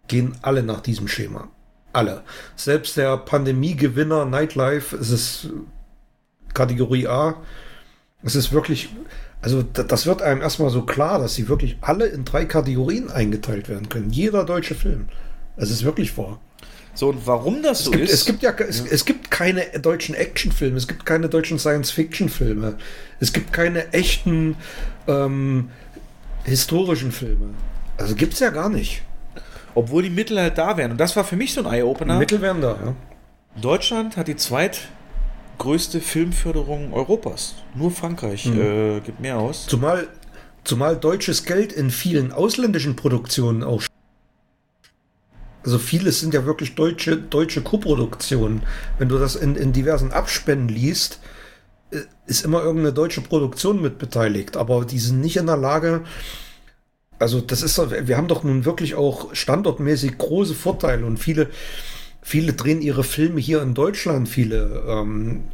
gehen 0.07 0.37
alle 0.43 0.63
nach 0.63 0.81
diesem 0.81 1.09
Schema. 1.09 1.49
Alle. 1.95 2.23
Selbst 2.57 2.97
der 2.97 3.17
Pandemiegewinner 3.17 4.27
Nightlife, 4.27 4.95
es 4.97 5.11
ist 5.11 5.49
Kategorie 6.53 7.07
A. 7.07 7.37
Es 8.23 8.35
ist 8.35 8.53
wirklich, 8.53 8.91
also 9.45 9.63
das 9.63 10.07
wird 10.07 10.23
einem 10.23 10.41
erstmal 10.41 10.71
so 10.71 10.87
klar, 10.87 11.19
dass 11.19 11.35
sie 11.35 11.49
wirklich 11.49 11.77
alle 11.83 12.07
in 12.07 12.25
drei 12.25 12.47
Kategorien 12.47 13.11
eingeteilt 13.11 13.69
werden 13.69 13.91
können. 13.91 14.09
Jeder 14.09 14.45
deutsche 14.45 14.75
Film. 14.75 15.09
Es 15.59 15.71
ist 15.71 15.85
wirklich 15.85 16.17
wahr. 16.17 16.41
So, 16.95 17.11
und 17.11 17.27
warum 17.27 17.63
das 17.63 17.81
es 17.81 17.85
so 17.85 17.91
gibt, 17.91 18.05
ist? 18.05 18.13
Es 18.15 18.25
gibt 18.25 18.43
ja, 18.43 18.53
es, 18.53 18.79
ja. 18.79 18.87
es 18.91 19.05
gibt 19.05 19.31
keine 19.31 19.67
deutschen 19.83 20.15
Actionfilme, 20.15 20.79
es 20.79 20.89
gibt 20.89 21.05
keine 21.05 21.29
deutschen 21.29 21.59
Science-Fiction-Filme, 21.59 22.79
es 23.21 23.35
gibt 23.35 23.53
keine 23.53 23.93
echten 23.93 24.57
ähm, 25.07 25.69
historischen 26.45 27.13
Filme. 27.13 27.51
Also 27.99 28.15
gibt 28.15 28.33
es 28.33 28.41
ja 28.41 28.49
gar 28.49 28.71
nicht. 28.71 29.03
Obwohl 29.75 30.05
die 30.05 30.11
Mittel 30.11 30.41
halt 30.41 30.57
da 30.57 30.79
wären. 30.79 30.93
Und 30.93 30.99
das 30.99 31.17
war 31.17 31.25
für 31.25 31.37
mich 31.37 31.53
so 31.53 31.61
ein 31.61 31.71
Eye-Opener. 31.71 32.19
Mittel 32.19 32.41
wären 32.41 32.63
da, 32.63 32.79
ja. 32.83 32.95
Deutschland 33.61 34.17
hat 34.17 34.27
die 34.27 34.37
zweitgrößte 35.55 36.01
Filmförderung 36.01 36.93
Europas. 36.93 37.55
Nur 37.75 37.91
Frankreich 37.91 38.47
mhm. 38.47 38.61
äh, 38.61 39.01
gibt 39.01 39.21
mehr 39.21 39.39
aus. 39.39 39.67
Zumal, 39.67 40.09
zumal 40.65 40.97
deutsches 40.97 41.45
Geld 41.45 41.73
in 41.73 41.91
vielen 41.91 42.33
ausländischen 42.33 42.97
Produktionen 42.97 43.63
auch 43.63 43.83
also 45.63 45.79
vieles 45.79 46.21
sind 46.21 46.35
ja 46.35 46.45
wirklich 46.45 46.75
deutsche, 46.75 47.17
deutsche 47.17 47.63
Koproduktionen. 47.63 48.65
Wenn 48.99 49.09
du 49.09 49.19
das 49.19 49.35
in, 49.35 49.57
in 49.57 49.73
diversen 49.73 50.13
Abspänen 50.13 50.69
liest, 50.69 51.21
äh, 51.91 52.01
ist 52.27 52.45
immer 52.45 52.61
irgendeine 52.61 52.93
deutsche 52.93 53.23
Produktion 53.23 53.81
mit 53.81 53.97
beteiligt. 53.97 54.59
Aber 54.59 54.85
die 54.85 54.99
sind 54.99 55.23
nicht 55.23 55.39
in 55.39 55.47
der 55.47 55.57
Lage, 55.57 56.05
also 57.19 57.41
das 57.41 57.63
ist, 57.63 57.79
wir 57.79 58.17
haben 58.19 58.29
doch 58.29 58.45
nun 58.45 58.67
wirklich 58.67 58.95
auch 58.95 59.35
standortmäßig 59.35 60.19
große 60.19 60.55
Vorteile 60.55 61.07
und 61.07 61.17
viele, 61.17 61.49
viele 62.25 62.55
drehen 62.55 62.81
ihre 62.81 63.05
Filme 63.05 63.39
hier 63.39 63.63
in 63.63 63.75
Deutschland, 63.75 64.29
viele 64.29 64.83
ähm, 64.89 65.45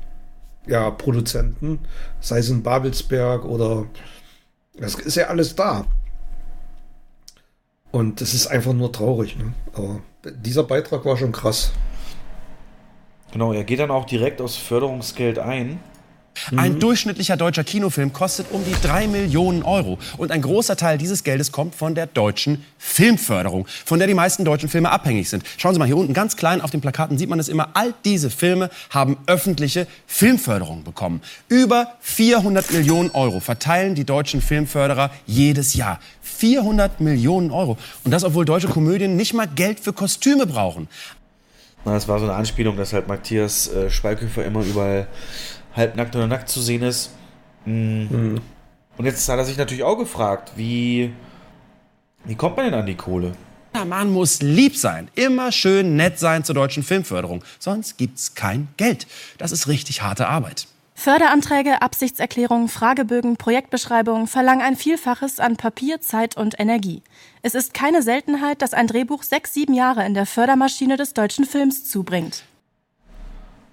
ja, 0.67 0.91
Produzenten, 0.91 1.81
sei 2.21 2.39
es 2.39 2.49
in 2.49 2.63
Babelsberg 2.63 3.45
oder 3.45 3.87
das 4.79 4.95
ist 4.95 5.17
ja 5.17 5.27
alles 5.27 5.57
da. 5.57 5.85
Und 7.91 8.21
es 8.21 8.35
ist 8.35 8.47
einfach 8.47 8.73
nur 8.73 8.93
traurig. 8.93 9.37
Ne? 9.37 9.53
Aber 9.75 10.01
dieser 10.25 10.63
Beitrag 10.63 11.05
war 11.05 11.17
schon 11.17 11.33
krass. 11.33 11.73
Genau, 13.33 13.53
er 13.53 13.65
geht 13.65 13.81
dann 13.81 13.91
auch 13.91 14.07
direkt 14.07 14.41
aus 14.41 14.55
Förderungsgeld 14.57 15.41
ein. 15.41 15.81
Ein 16.57 16.75
mhm. 16.75 16.81
durchschnittlicher 16.81 17.37
deutscher 17.37 17.65
Kinofilm 17.65 18.13
kostet 18.13 18.51
um 18.51 18.65
die 18.65 18.75
3 18.87 19.09
Millionen 19.09 19.63
Euro. 19.63 19.99
Und 20.17 20.33
ein 20.33 20.43
großer 20.43 20.77
Teil 20.77 20.99
dieses 20.99 21.23
Geldes 21.23 21.53
kommt 21.53 21.75
von 21.75 21.95
der 21.95 22.07
deutschen 22.07 22.65
Filmförderung, 22.79 23.67
von 23.85 23.99
der 23.99 24.09
die 24.09 24.15
meisten 24.15 24.45
deutschen 24.45 24.69
Filme 24.69 24.91
abhängig 24.91 25.29
sind. 25.29 25.45
Schauen 25.59 25.75
Sie 25.75 25.79
mal, 25.79 25.87
hier 25.87 25.97
unten 25.97 26.15
ganz 26.15 26.37
klein 26.37 26.61
auf 26.61 26.71
den 26.71 26.81
Plakaten 26.81 27.19
sieht 27.19 27.29
man 27.29 27.39
es 27.39 27.49
immer. 27.49 27.71
All 27.75 27.95
diese 28.05 28.31
Filme 28.31 28.71
haben 28.91 29.19
öffentliche 29.27 29.87
Filmförderung 30.07 30.83
bekommen. 30.83 31.21
Über 31.49 31.95
400 32.01 32.71
Millionen 32.73 33.11
Euro 33.11 33.41
verteilen 33.41 33.95
die 33.95 34.05
deutschen 34.05 34.41
Filmförderer 34.41 35.11
jedes 35.27 35.75
Jahr. 35.75 36.01
400 36.23 37.01
Millionen 37.01 37.51
Euro. 37.51 37.77
Und 38.05 38.13
das, 38.13 38.25
obwohl 38.25 38.45
deutsche 38.45 38.69
Komödien 38.69 39.17
nicht 39.17 39.35
mal 39.35 39.47
Geld 39.47 39.79
für 39.79 39.93
Kostüme 39.93 40.47
brauchen. 40.47 40.89
Na, 41.85 41.93
das 41.95 42.09
war 42.09 42.19
so 42.19 42.25
eine 42.27 42.35
Anspielung, 42.35 42.77
dass 42.77 42.93
halt 42.93 43.09
Matthias 43.09 43.69
äh, 43.69 43.91
Schweighöfer 43.91 44.45
immer 44.45 44.63
überall 44.63 45.07
halbnackt 45.75 46.15
oder 46.17 46.27
nackt 46.27 46.49
zu 46.49 46.61
sehen 46.61 46.83
ist. 46.83 47.11
Mhm. 47.65 48.41
Und 48.97 49.05
jetzt 49.05 49.29
hat 49.29 49.39
er 49.39 49.45
sich 49.45 49.57
natürlich 49.57 49.85
auch 49.85 49.97
gefragt, 49.97 50.53
wie, 50.57 51.13
wie 52.25 52.35
kommt 52.35 52.57
man 52.57 52.67
denn 52.67 52.75
an 52.75 52.87
die 52.87 52.97
Kohle? 52.97 53.33
Man 53.87 54.13
muss 54.13 54.43
lieb 54.43 54.77
sein, 54.77 55.09
immer 55.15 55.53
schön 55.53 55.97
nett 55.97 56.19
sein 56.19 56.45
zur 56.45 56.55
deutschen 56.55 56.83
Filmförderung, 56.83 57.45
sonst 57.59 57.99
gibt's 57.99 58.35
kein 58.35 58.69
Geld. 58.77 59.07
Das 59.39 59.53
ist 59.53 59.69
richtig 59.69 60.03
harte 60.03 60.27
Arbeit. 60.27 60.67
Förderanträge, 60.95 61.81
Absichtserklärungen, 61.81 62.69
Fragebögen, 62.69 63.39
Projektbeschreibungen 63.39 64.27
verlangen 64.27 64.61
ein 64.61 64.77
Vielfaches 64.77 65.41
an 65.41 65.57
Papier, 65.57 66.03
Zeit 66.03 66.37
und 66.37 66.61
Energie. 66.61 67.03
Es 67.41 67.55
ist 67.55 67.73
keine 67.73 68.03
Seltenheit, 68.03 68.61
dass 68.61 68.75
ein 68.75 68.87
Drehbuch 68.87 69.23
sechs, 69.23 69.55
sieben 69.55 69.73
Jahre 69.73 70.05
in 70.05 70.13
der 70.13 70.27
Fördermaschine 70.27 70.99
des 70.99 71.15
deutschen 71.15 71.47
Films 71.47 71.89
zubringt. 71.89 72.45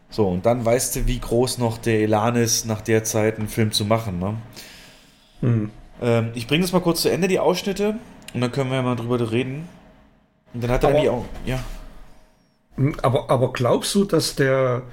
So, 0.10 0.28
und 0.30 0.46
dann 0.46 0.64
weißt 0.64 0.96
du, 0.96 1.08
wie 1.08 1.20
groß 1.20 1.58
noch 1.58 1.78
der 1.78 2.02
Elan 2.02 2.36
ist, 2.36 2.66
nach 2.66 2.82
der 2.82 3.04
Zeit 3.04 3.40
einen 3.40 3.50
Film 3.50 3.72
zu 3.72 3.86
machen. 3.86 4.20
Ne? 4.20 4.38
Mhm. 5.42 5.72
Ähm, 6.02 6.32
ich 6.34 6.48
bringe 6.48 6.62
das 6.62 6.72
mal 6.72 6.80
kurz 6.80 7.02
zu 7.02 7.10
Ende, 7.10 7.28
die 7.28 7.40
Ausschnitte, 7.40 7.96
und 8.34 8.42
dann 8.42 8.52
können 8.52 8.72
wir 8.72 8.82
mal 8.82 8.96
drüber 8.96 9.32
reden. 9.32 9.68
Und 10.54 10.64
dann 10.64 10.72
hat 10.72 10.84
er 10.84 11.00
die 11.00 11.10
auch. 11.10 11.26
Ja. 11.46 11.60
Hm, 12.76 12.96
aber, 13.02 13.30
aber 13.30 13.52
glaubst 13.54 13.94
du, 13.96 14.06
dass 14.06 14.36
der, 14.36 14.84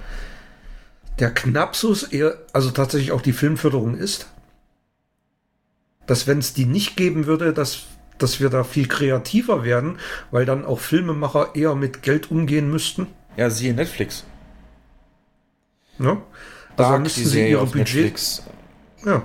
der 1.18 1.32
Knapsus 1.32 2.02
eher, 2.04 2.38
also 2.52 2.70
tatsächlich 2.70 3.12
auch 3.12 3.22
die 3.22 3.32
Filmförderung 3.32 3.96
ist? 3.96 4.28
Dass, 6.06 6.26
wenn 6.26 6.38
es 6.38 6.52
die 6.54 6.66
nicht 6.66 6.96
geben 6.96 7.26
würde, 7.26 7.52
dass, 7.52 7.84
dass 8.18 8.40
wir 8.40 8.50
da 8.50 8.64
viel 8.64 8.88
kreativer 8.88 9.64
werden, 9.64 9.98
weil 10.30 10.44
dann 10.44 10.64
auch 10.64 10.80
Filmemacher 10.80 11.54
eher 11.54 11.74
mit 11.74 12.02
Geld 12.02 12.30
umgehen 12.30 12.70
müssten? 12.70 13.06
Ja, 13.36 13.50
siehe 13.50 13.74
Netflix. 13.74 14.24
Ja. 15.98 16.22
Also 16.76 16.90
Dark, 16.90 17.02
müssten 17.02 17.24
sie 17.24 17.50
ihre 17.50 17.66
Budget. 17.66 17.76
Netflix. 17.76 18.42
Ja. 19.04 19.22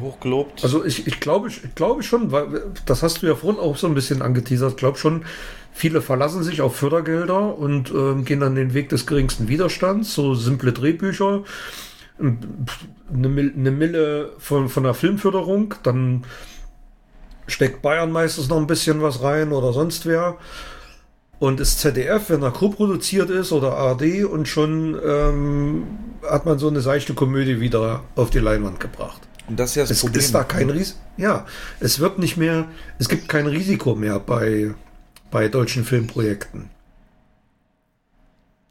Hochgelobt. 0.00 0.62
Also 0.62 0.84
ich, 0.84 1.06
ich 1.06 1.20
glaube 1.20 1.48
ich 1.48 1.74
glaube 1.74 2.02
schon, 2.02 2.30
weil 2.32 2.62
das 2.86 3.02
hast 3.02 3.22
du 3.22 3.26
ja 3.26 3.34
vorhin 3.34 3.60
auch 3.60 3.76
so 3.76 3.86
ein 3.86 3.94
bisschen 3.94 4.22
angeteasert. 4.22 4.72
Ich 4.72 4.76
glaube 4.76 4.98
schon, 4.98 5.24
viele 5.72 6.00
verlassen 6.00 6.42
sich 6.42 6.60
auf 6.62 6.76
Fördergelder 6.76 7.58
und 7.58 7.90
äh, 7.90 8.22
gehen 8.22 8.40
dann 8.40 8.54
den 8.54 8.72
Weg 8.72 8.88
des 8.88 9.06
geringsten 9.06 9.48
Widerstands, 9.48 10.14
so 10.14 10.34
simple 10.34 10.72
Drehbücher, 10.72 11.42
eine, 12.18 12.38
eine 13.12 13.70
Mille 13.70 14.32
von, 14.38 14.68
von 14.68 14.84
der 14.84 14.94
Filmförderung, 14.94 15.74
dann 15.82 16.24
steckt 17.46 17.82
Bayern 17.82 18.12
meistens 18.12 18.48
noch 18.48 18.58
ein 18.58 18.66
bisschen 18.66 19.02
was 19.02 19.22
rein 19.22 19.52
oder 19.52 19.72
sonst 19.72 20.06
wer. 20.06 20.36
Und 21.40 21.58
das 21.58 21.78
ZDF, 21.78 22.28
wenn 22.28 22.42
er 22.42 22.50
co-produziert 22.50 23.30
ist 23.30 23.50
oder 23.50 23.72
ARD 23.72 24.24
und 24.24 24.46
schon 24.46 24.96
ähm, 25.02 25.86
hat 26.22 26.44
man 26.44 26.58
so 26.58 26.68
eine 26.68 26.82
seichte 26.82 27.14
Komödie 27.14 27.60
wieder 27.60 28.04
auf 28.14 28.28
die 28.28 28.40
Leinwand 28.40 28.78
gebracht. 28.78 29.22
Und 29.48 29.58
das 29.58 29.70
ist 29.70 29.76
ja 29.76 29.82
das 29.84 29.90
es 29.92 30.00
Problem. 30.02 30.20
ist 30.20 30.34
da 30.34 30.44
kein 30.44 30.68
Risiko. 30.68 30.98
Ja, 31.16 31.46
es 31.80 31.98
wird 31.98 32.18
nicht 32.18 32.36
mehr, 32.36 32.68
es 32.98 33.08
gibt 33.08 33.26
kein 33.30 33.46
Risiko 33.46 33.94
mehr 33.94 34.20
bei, 34.20 34.74
bei 35.30 35.48
deutschen 35.48 35.84
Filmprojekten. 35.84 36.68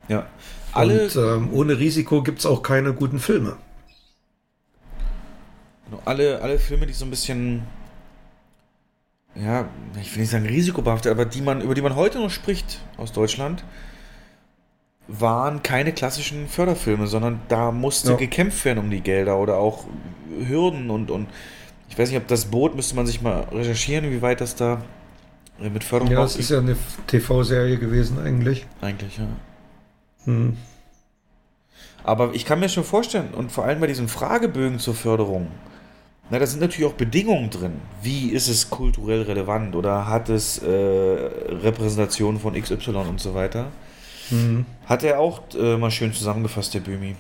Ja. 0.08 0.28
Alle 0.72 1.06
und 1.06 1.16
ähm, 1.16 1.50
ohne 1.52 1.80
Risiko 1.80 2.22
gibt 2.22 2.38
es 2.38 2.46
auch 2.46 2.62
keine 2.62 2.94
guten 2.94 3.20
Filme. 3.20 3.58
Genau, 5.86 6.04
alle, 6.06 6.40
alle 6.44 6.60
Filme, 6.60 6.86
die 6.86 6.94
so 6.94 7.04
ein 7.06 7.10
bisschen 7.10 7.64
ja, 9.36 9.68
ich 10.02 10.14
will 10.14 10.22
nicht 10.22 10.32
sagen 10.32 10.46
risikobehaftet, 10.46 11.12
aber 11.12 11.26
die 11.26 11.42
man, 11.42 11.62
über 11.62 11.76
die 11.76 11.82
man 11.82 11.96
heute 11.96 12.20
noch 12.20 12.32
spricht 12.32 12.80
aus 12.98 13.12
Deutschland, 13.12 13.64
waren 15.08 15.64
keine 15.64 15.92
klassischen 15.92 16.48
Förderfilme, 16.48 17.08
sondern 17.08 17.42
da 17.48 17.72
musste 17.72 18.12
ja. 18.12 18.18
gekämpft 18.18 18.64
werden 18.66 18.80
um 18.80 18.90
die 18.90 19.02
Gelder 19.02 19.38
oder 19.38 19.58
auch 19.58 19.86
Hürden 20.48 20.90
und, 20.90 21.10
und 21.10 21.28
ich 21.90 21.98
weiß 21.98 22.10
nicht, 22.10 22.20
ob 22.20 22.28
das 22.28 22.46
Boot, 22.46 22.76
müsste 22.76 22.96
man 22.96 23.08
sich 23.08 23.22
mal 23.22 23.48
recherchieren, 23.52 24.12
wie 24.12 24.22
weit 24.22 24.42
das 24.42 24.56
da 24.56 24.82
mit 25.58 25.84
Förderung 25.84 26.14
Ja, 26.14 26.24
es 26.24 26.36
ist 26.36 26.52
ja 26.52 26.60
eine 26.60 26.78
TV-Serie 27.08 27.78
gewesen 27.78 28.20
eigentlich. 28.20 28.68
Eigentlich, 28.82 29.18
ja. 29.18 29.28
Hm. 30.26 30.58
Aber 32.04 32.34
ich 32.34 32.46
kann 32.46 32.60
mir 32.60 32.70
schon 32.70 32.84
vorstellen, 32.84 33.34
und 33.34 33.52
vor 33.52 33.66
allem 33.66 33.80
bei 33.80 33.88
diesen 33.88 34.08
Fragebögen 34.08 34.80
zur 34.80 34.96
Förderung, 34.96 35.48
na, 36.30 36.40
da 36.40 36.46
sind 36.46 36.62
natürlich 36.62 36.86
auch 36.86 36.94
Bedingungen 36.94 37.50
drin. 37.50 37.82
Wie 38.04 38.30
ist 38.30 38.48
es 38.48 38.70
kulturell 38.70 39.24
relevant 39.24 39.76
oder 39.76 40.08
hat 40.08 40.30
es 40.30 40.60
äh, 40.60 40.68
Repräsentation 40.68 42.40
von 42.40 42.54
XY 42.54 42.92
und 42.92 43.20
so 43.20 43.34
weiter? 43.34 43.72
Mhm. 44.30 44.66
Hat 44.86 45.04
er 45.04 45.20
auch 45.20 45.42
äh, 45.56 45.78
mal 45.78 45.90
schön 45.90 46.14
zusammengefasst, 46.14 46.74
der 46.74 46.82
Böhmi. 46.82 47.16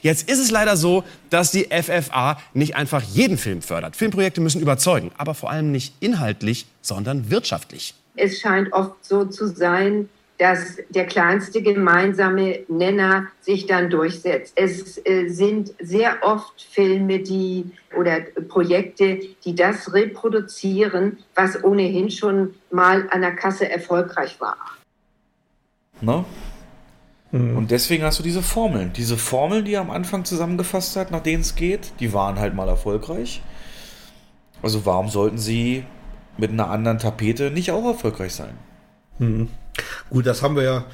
Jetzt 0.00 0.28
ist 0.28 0.38
es 0.38 0.50
leider 0.50 0.76
so, 0.76 1.02
dass 1.30 1.50
die 1.50 1.68
FFA 1.70 2.38
nicht 2.52 2.76
einfach 2.76 3.02
jeden 3.02 3.38
Film 3.38 3.62
fördert. 3.62 3.96
Filmprojekte 3.96 4.40
müssen 4.40 4.60
überzeugen, 4.60 5.10
aber 5.16 5.34
vor 5.34 5.50
allem 5.50 5.70
nicht 5.70 5.94
inhaltlich, 6.00 6.66
sondern 6.82 7.30
wirtschaftlich. 7.30 7.94
Es 8.16 8.40
scheint 8.40 8.72
oft 8.72 8.92
so 9.02 9.24
zu 9.24 9.46
sein, 9.48 10.08
dass 10.38 10.78
der 10.88 11.06
kleinste 11.06 11.62
gemeinsame 11.62 12.60
Nenner 12.68 13.28
sich 13.40 13.66
dann 13.66 13.88
durchsetzt. 13.88 14.52
Es 14.56 14.98
äh, 15.06 15.28
sind 15.28 15.72
sehr 15.78 16.16
oft 16.22 16.60
Filme, 16.60 17.20
die 17.20 17.70
oder 17.96 18.20
Projekte, 18.48 19.20
die 19.44 19.54
das 19.54 19.92
reproduzieren, 19.92 21.18
was 21.34 21.62
ohnehin 21.62 22.10
schon 22.10 22.54
mal 22.70 23.08
an 23.10 23.20
der 23.20 23.36
Kasse 23.36 23.70
erfolgreich 23.70 24.40
war. 24.40 24.56
No? 26.00 26.24
Mhm. 27.30 27.56
Und 27.56 27.70
deswegen 27.70 28.02
hast 28.02 28.18
du 28.18 28.22
diese 28.22 28.42
Formeln. 28.42 28.92
Diese 28.92 29.16
Formeln, 29.16 29.64
die 29.64 29.74
er 29.74 29.80
am 29.80 29.90
Anfang 29.90 30.24
zusammengefasst 30.24 30.96
hat, 30.96 31.10
nach 31.12 31.22
denen 31.22 31.42
es 31.42 31.54
geht, 31.54 31.92
die 32.00 32.12
waren 32.12 32.38
halt 32.38 32.54
mal 32.54 32.68
erfolgreich. 32.68 33.40
Also 34.62 34.84
warum 34.86 35.08
sollten 35.08 35.38
sie 35.38 35.84
mit 36.36 36.50
einer 36.50 36.70
anderen 36.70 36.98
Tapete 36.98 37.50
nicht 37.50 37.70
auch 37.70 37.84
erfolgreich 37.84 38.34
sein? 38.34 38.58
Mhm. 39.18 39.48
Gut, 40.10 40.26
das 40.26 40.42
haben 40.42 40.56
wir 40.56 40.62
ja, 40.62 40.84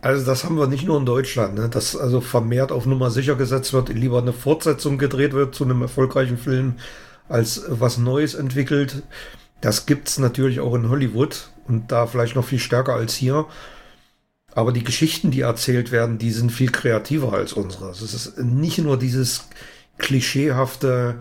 also 0.00 0.24
das 0.24 0.44
haben 0.44 0.58
wir 0.58 0.66
nicht 0.66 0.84
nur 0.84 0.98
in 0.98 1.06
Deutschland, 1.06 1.54
ne? 1.54 1.68
dass 1.68 1.96
also 1.96 2.20
vermehrt 2.20 2.72
auf 2.72 2.86
Nummer 2.86 3.10
sicher 3.10 3.36
gesetzt 3.36 3.72
wird, 3.72 3.88
lieber 3.88 4.18
eine 4.18 4.32
Fortsetzung 4.32 4.98
gedreht 4.98 5.32
wird 5.32 5.54
zu 5.54 5.64
einem 5.64 5.82
erfolgreichen 5.82 6.38
Film, 6.38 6.74
als 7.28 7.62
was 7.68 7.98
Neues 7.98 8.34
entwickelt. 8.34 9.02
Das 9.60 9.86
gibt's 9.86 10.18
natürlich 10.18 10.60
auch 10.60 10.74
in 10.74 10.88
Hollywood 10.88 11.48
und 11.68 11.92
da 11.92 12.06
vielleicht 12.06 12.34
noch 12.34 12.44
viel 12.44 12.58
stärker 12.58 12.94
als 12.94 13.14
hier. 13.14 13.46
Aber 14.54 14.72
die 14.72 14.84
Geschichten, 14.84 15.30
die 15.30 15.40
erzählt 15.40 15.92
werden, 15.92 16.18
die 16.18 16.30
sind 16.30 16.50
viel 16.50 16.70
kreativer 16.70 17.32
als 17.32 17.52
unsere. 17.52 17.90
Es 17.90 18.02
ist 18.02 18.38
nicht 18.38 18.78
nur 18.78 18.98
dieses 18.98 19.48
klischeehafte, 19.98 21.16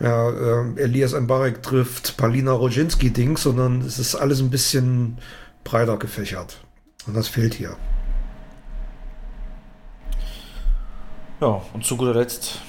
ja, 0.00 0.30
äh, 0.30 0.80
Elias 0.80 1.12
Mbarek 1.12 1.62
trifft 1.62 2.16
Palina 2.16 2.52
Roginski-Ding, 2.52 3.36
sondern 3.36 3.82
es 3.82 3.98
ist 3.98 4.16
alles 4.16 4.40
ein 4.40 4.50
bisschen 4.50 5.18
breiter 5.64 5.96
gefächert. 5.96 6.64
Und 7.06 7.14
das 7.14 7.28
fehlt 7.28 7.54
hier. 7.54 7.76
Ja, 11.40 11.60
und 11.72 11.84
zu 11.84 11.96
guter 11.96 12.14
Letzt. 12.14 12.60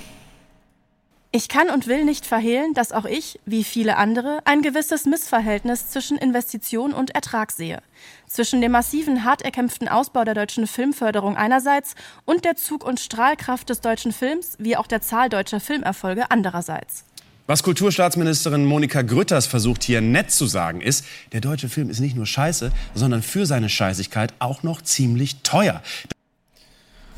Ich 1.35 1.49
kann 1.49 1.71
und 1.71 1.87
will 1.87 2.05
nicht 2.05 2.27
verhehlen, 2.27 2.75
dass 2.75 2.91
auch 2.91 3.05
ich, 3.05 3.39
wie 3.45 3.63
viele 3.63 3.97
andere, 3.97 4.39
ein 4.45 4.61
gewisses 4.61 5.05
Missverhältnis 5.05 5.89
zwischen 5.89 6.15
Investition 6.15 6.93
und 6.93 7.15
Ertrag 7.15 7.51
sehe. 7.51 7.81
Zwischen 8.27 8.61
dem 8.61 8.71
massiven, 8.71 9.23
hart 9.23 9.41
erkämpften 9.41 9.87
Ausbau 9.87 10.25
der 10.25 10.35
deutschen 10.35 10.67
Filmförderung 10.67 11.35
einerseits 11.35 11.95
und 12.25 12.45
der 12.45 12.55
Zug- 12.55 12.85
und 12.85 12.99
Strahlkraft 12.99 13.69
des 13.69 13.81
deutschen 13.81 14.11
Films, 14.11 14.57
wie 14.59 14.77
auch 14.77 14.85
der 14.85 15.01
Zahl 15.01 15.29
deutscher 15.29 15.59
Filmerfolge 15.59 16.29
andererseits. 16.29 17.05
Was 17.45 17.61
Kulturstaatsministerin 17.61 18.63
Monika 18.63 19.01
Grütters 19.01 19.47
versucht 19.47 19.83
hier 19.83 19.99
nett 19.99 20.31
zu 20.31 20.45
sagen, 20.45 20.79
ist, 20.79 21.03
der 21.33 21.41
deutsche 21.41 21.67
Film 21.67 21.89
ist 21.89 21.99
nicht 21.99 22.15
nur 22.15 22.25
scheiße, 22.25 22.71
sondern 22.95 23.21
für 23.21 23.45
seine 23.45 23.67
Scheißigkeit 23.67 24.33
auch 24.39 24.63
noch 24.63 24.81
ziemlich 24.81 25.41
teuer. 25.43 25.81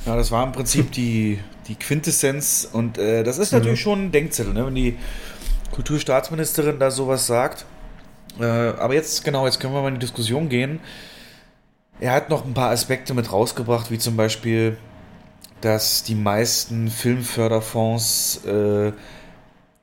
Ja, 0.07 0.15
das 0.15 0.31
war 0.31 0.43
im 0.43 0.51
Prinzip 0.51 0.91
die, 0.93 1.39
die 1.67 1.75
Quintessenz 1.75 2.67
und 2.71 2.97
äh, 2.97 3.23
das 3.23 3.37
ist 3.37 3.51
natürlich 3.51 3.79
mhm. 3.79 3.83
schon 3.83 4.05
ein 4.05 4.11
Denkzettel, 4.11 4.53
ne? 4.53 4.65
wenn 4.65 4.73
die 4.73 4.97
Kulturstaatsministerin 5.71 6.79
da 6.79 6.89
sowas 6.89 7.27
sagt. 7.27 7.65
Äh, 8.39 8.45
aber 8.45 8.95
jetzt, 8.95 9.23
genau, 9.23 9.45
jetzt 9.45 9.59
können 9.59 9.75
wir 9.75 9.81
mal 9.83 9.89
in 9.89 9.95
die 9.95 9.99
Diskussion 9.99 10.49
gehen. 10.49 10.79
Er 11.99 12.13
hat 12.13 12.31
noch 12.31 12.45
ein 12.45 12.55
paar 12.55 12.71
Aspekte 12.71 13.13
mit 13.13 13.31
rausgebracht, 13.31 13.91
wie 13.91 13.99
zum 13.99 14.17
Beispiel, 14.17 14.77
dass 15.61 16.01
die 16.01 16.15
meisten 16.15 16.89
Filmförderfonds 16.89 18.43
äh, 18.45 18.91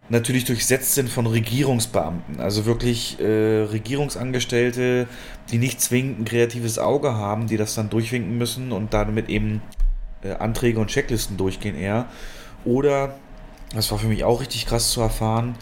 natürlich 0.09 0.45
durchsetzt 0.45 0.95
sind 0.95 1.09
von 1.09 1.27
Regierungsbeamten. 1.27 2.41
Also 2.41 2.67
wirklich 2.67 3.19
äh, 3.21 3.63
Regierungsangestellte, 3.63 5.07
die 5.51 5.59
nicht 5.59 5.81
zwingend 5.81 6.21
ein 6.21 6.25
kreatives 6.25 6.79
Auge 6.79 7.15
haben, 7.15 7.47
die 7.47 7.57
das 7.57 7.75
dann 7.75 7.91
durchwinken 7.91 8.37
müssen 8.37 8.73
und 8.73 8.93
damit 8.93 9.29
eben 9.29 9.63
äh, 10.23 10.33
Anträge 10.33 10.81
und 10.81 10.89
Checklisten 10.89 11.37
durchgehen 11.37 11.77
eher. 11.77 12.07
Oder, 12.65 13.17
das 13.75 13.91
war 13.91 13.99
für 13.99 14.09
mich 14.09 14.25
auch 14.25 14.41
richtig 14.41 14.67
krass 14.67 14.91
zu 14.91 15.01
erfahren, 15.01 15.55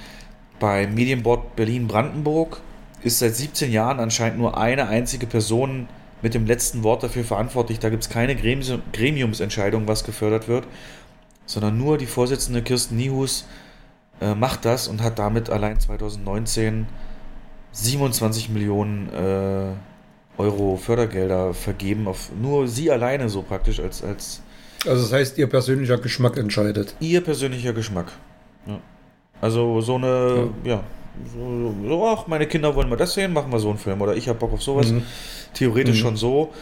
bei 0.59 0.87
Medienboard 0.87 1.57
Berlin-Brandenburg 1.57 2.61
ist 3.03 3.19
seit 3.19 3.35
17 3.35 3.73
Jahren 3.73 3.99
anscheinend 3.99 4.39
nur 4.39 4.59
eine 4.59 4.89
einzige 4.89 5.27
Person 5.27 5.89
mit 6.21 6.35
dem 6.35 6.45
letzten 6.45 6.83
Wort 6.83 7.03
dafür 7.03 7.25
verantwortlich. 7.25 7.79
Da 7.79 7.89
gibt 7.89 8.03
es 8.03 8.11
keine 8.11 8.37
Gremiumsentscheidung, 8.37 9.89
was 9.89 10.05
gefördert 10.05 10.49
wird, 10.49 10.67
sondern 11.47 11.79
nur 11.79 11.97
die 11.97 12.07
Vorsitzende 12.07 12.63
Kirsten 12.63 12.97
Niehus 12.97 13.47
äh, 14.21 14.35
macht 14.35 14.65
das 14.65 14.89
und 14.89 15.03
hat 15.03 15.19
damit 15.19 15.51
allein 15.51 15.79
2019 15.79 16.87
27 17.73 18.51
Millionen 18.51 19.09
äh, 19.13 20.41
Euro 20.41 20.77
Fördergelder 20.77 21.55
vergeben, 21.55 22.09
auf 22.09 22.31
nur 22.41 22.67
sie 22.67 22.91
alleine 22.91 23.29
so 23.29 23.43
praktisch 23.43 23.81
als, 23.81 24.03
als 24.03 24.43
also 24.87 25.03
das 25.03 25.13
heißt, 25.13 25.39
ihr 25.39 25.47
persönlicher 25.47 25.99
Geschmack 25.99 26.39
entscheidet. 26.39 26.95
Ihr 27.01 27.21
persönlicher 27.21 27.73
Geschmack. 27.75 28.13
Ja. 28.67 28.81
Also 29.41 29.81
so 29.83 29.97
eine, 29.97 30.51
ja, 30.65 30.77
ja 30.77 30.85
so, 31.33 31.75
so, 31.87 32.07
ach, 32.07 32.27
meine 32.27 32.47
Kinder 32.47 32.75
wollen 32.75 32.89
mal 32.89 32.97
das 32.97 33.15
sehen, 33.15 33.33
machen 33.33 33.53
wir 33.53 33.59
so 33.59 33.69
einen 33.69 33.79
Film. 33.79 34.01
Oder 34.01 34.15
ich 34.17 34.29
habe 34.29 34.39
Bock 34.39 34.53
auf 34.53 34.63
sowas. 34.63 34.91
Mhm. 34.91 35.03
Theoretisch 35.55 35.99
mhm. 35.99 36.03
schon 36.03 36.17
so. 36.17 36.53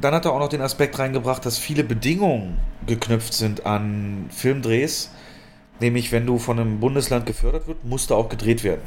Dann 0.00 0.14
hat 0.14 0.24
er 0.24 0.32
auch 0.32 0.38
noch 0.38 0.48
den 0.48 0.60
Aspekt 0.60 0.98
reingebracht, 0.98 1.44
dass 1.46 1.58
viele 1.58 1.84
Bedingungen 1.84 2.58
geknüpft 2.86 3.32
sind 3.32 3.64
an 3.66 4.26
Filmdrehs. 4.30 5.10
Nämlich, 5.80 6.12
wenn 6.12 6.26
du 6.26 6.38
von 6.38 6.58
einem 6.58 6.80
Bundesland 6.80 7.26
gefördert 7.26 7.66
wird, 7.66 7.84
musst 7.84 8.10
du 8.10 8.14
auch 8.14 8.28
gedreht 8.28 8.62
werden. 8.64 8.82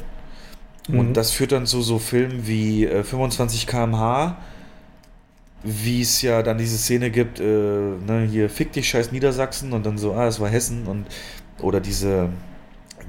Mhm. 0.88 0.98
Und 0.98 1.14
das 1.14 1.30
führt 1.30 1.52
dann 1.52 1.66
zu 1.66 1.82
so 1.82 1.98
Filmen 1.98 2.46
wie 2.46 2.86
äh, 2.86 3.04
25 3.04 3.66
km/h, 3.66 4.36
wie 5.62 6.00
es 6.00 6.22
ja 6.22 6.42
dann 6.42 6.58
diese 6.58 6.78
Szene 6.78 7.10
gibt, 7.10 7.40
äh, 7.40 7.44
ne, 7.44 8.26
hier 8.30 8.48
fick 8.48 8.72
dich 8.72 8.88
scheiß 8.88 9.12
Niedersachsen 9.12 9.72
und 9.72 9.84
dann 9.84 9.98
so, 9.98 10.12
ah, 10.14 10.26
es 10.26 10.40
war 10.40 10.48
Hessen 10.48 10.86
und 10.86 11.06
oder 11.60 11.80
diese, 11.80 12.30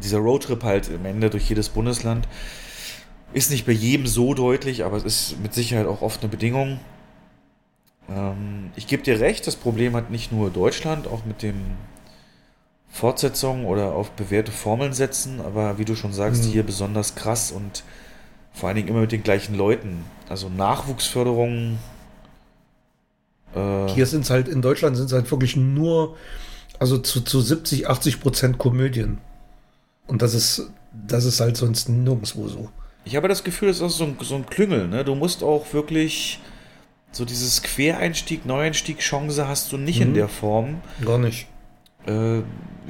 dieser 0.03 0.17
Roadtrip 0.17 0.63
halt 0.63 0.89
am 0.93 1.05
Ende 1.05 1.29
durch 1.29 1.47
jedes 1.47 1.69
Bundesland. 1.69 2.27
Ist 3.31 3.51
nicht 3.51 3.67
bei 3.67 3.71
jedem 3.71 4.07
so 4.07 4.33
deutlich, 4.33 4.83
aber 4.83 4.97
es 4.97 5.03
ist 5.03 5.39
mit 5.41 5.53
Sicherheit 5.53 5.85
auch 5.85 6.01
oft 6.01 6.21
eine 6.21 6.29
Bedingung. 6.29 6.79
Ähm, 8.09 8.71
ich 8.75 8.87
gebe 8.87 9.03
dir 9.03 9.19
recht, 9.19 9.45
das 9.45 9.55
Problem 9.55 9.95
hat 9.95 10.09
nicht 10.09 10.31
nur 10.31 10.49
Deutschland, 10.49 11.07
auch 11.07 11.25
mit 11.25 11.43
dem 11.43 11.55
Fortsetzungen 12.89 13.65
oder 13.65 13.93
auf 13.93 14.11
bewährte 14.11 14.51
Formeln 14.51 14.93
setzen, 14.93 15.39
aber 15.41 15.77
wie 15.77 15.85
du 15.85 15.95
schon 15.95 16.13
sagst, 16.13 16.45
mhm. 16.45 16.49
hier 16.49 16.63
besonders 16.63 17.15
krass 17.15 17.51
und 17.51 17.83
vor 18.51 18.67
allen 18.67 18.75
Dingen 18.75 18.87
immer 18.87 19.01
mit 19.01 19.11
den 19.11 19.23
gleichen 19.23 19.55
Leuten. 19.55 20.03
Also 20.27 20.49
Nachwuchsförderung 20.49 21.77
äh, 23.55 23.87
Hier 23.93 24.05
sind 24.05 24.21
es 24.21 24.29
halt, 24.29 24.47
in 24.47 24.61
Deutschland 24.61 24.95
sind 24.95 25.07
es 25.07 25.13
halt 25.13 25.29
wirklich 25.31 25.55
nur, 25.55 26.15
also 26.77 26.97
zu, 26.97 27.21
zu 27.21 27.41
70, 27.41 27.87
80 27.87 28.19
Prozent 28.19 28.57
Komödien. 28.57 29.19
Und 30.07 30.21
das 30.21 30.33
ist, 30.33 30.69
das 31.07 31.25
ist 31.25 31.39
halt 31.39 31.57
sonst 31.57 31.89
nirgendwo 31.89 32.47
so. 32.47 32.69
Ich 33.05 33.15
habe 33.15 33.27
das 33.27 33.43
Gefühl, 33.43 33.69
das 33.69 33.81
ist 33.81 33.97
so 33.97 34.03
ein, 34.03 34.17
so 34.21 34.35
ein 34.35 34.45
Klüngel, 34.45 34.87
ne? 34.87 35.03
Du 35.03 35.15
musst 35.15 35.43
auch 35.43 35.73
wirklich 35.73 36.39
so 37.11 37.25
dieses 37.25 37.63
Quereinstieg, 37.63 38.45
Neueinstieg, 38.45 38.99
Chance 38.99 39.47
hast 39.47 39.71
du 39.71 39.77
nicht 39.77 39.99
mhm. 39.99 40.07
in 40.07 40.13
der 40.13 40.27
Form. 40.27 40.81
Gar 41.03 41.17
nicht. 41.17 41.47
Äh, 42.05 42.41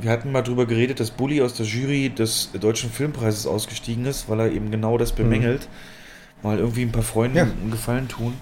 wir 0.02 0.11
hatten 0.11 0.31
mal 0.31 0.41
drüber 0.41 0.65
geredet, 0.65 0.99
dass 0.99 1.11
Bully 1.11 1.41
aus 1.41 1.53
der 1.56 1.65
Jury 1.65 2.10
des 2.10 2.52
Deutschen 2.60 2.90
Filmpreises 2.90 3.45
ausgestiegen 3.48 4.06
ist, 4.06 4.30
weil 4.30 4.40
er 4.40 4.52
eben 4.52 4.72
genau 4.72 4.98
das 4.98 5.11
bemängelt. 5.11 5.68
Mhm. 6.41 6.48
Mal 6.48 6.60
irgendwie 6.60 6.84
ein 6.84 6.91
paar 6.91 7.03
Freunden 7.03 7.38
ja. 7.38 7.44
einen 7.44 7.72
Gefallen 7.72 8.07
tun. 8.07 8.34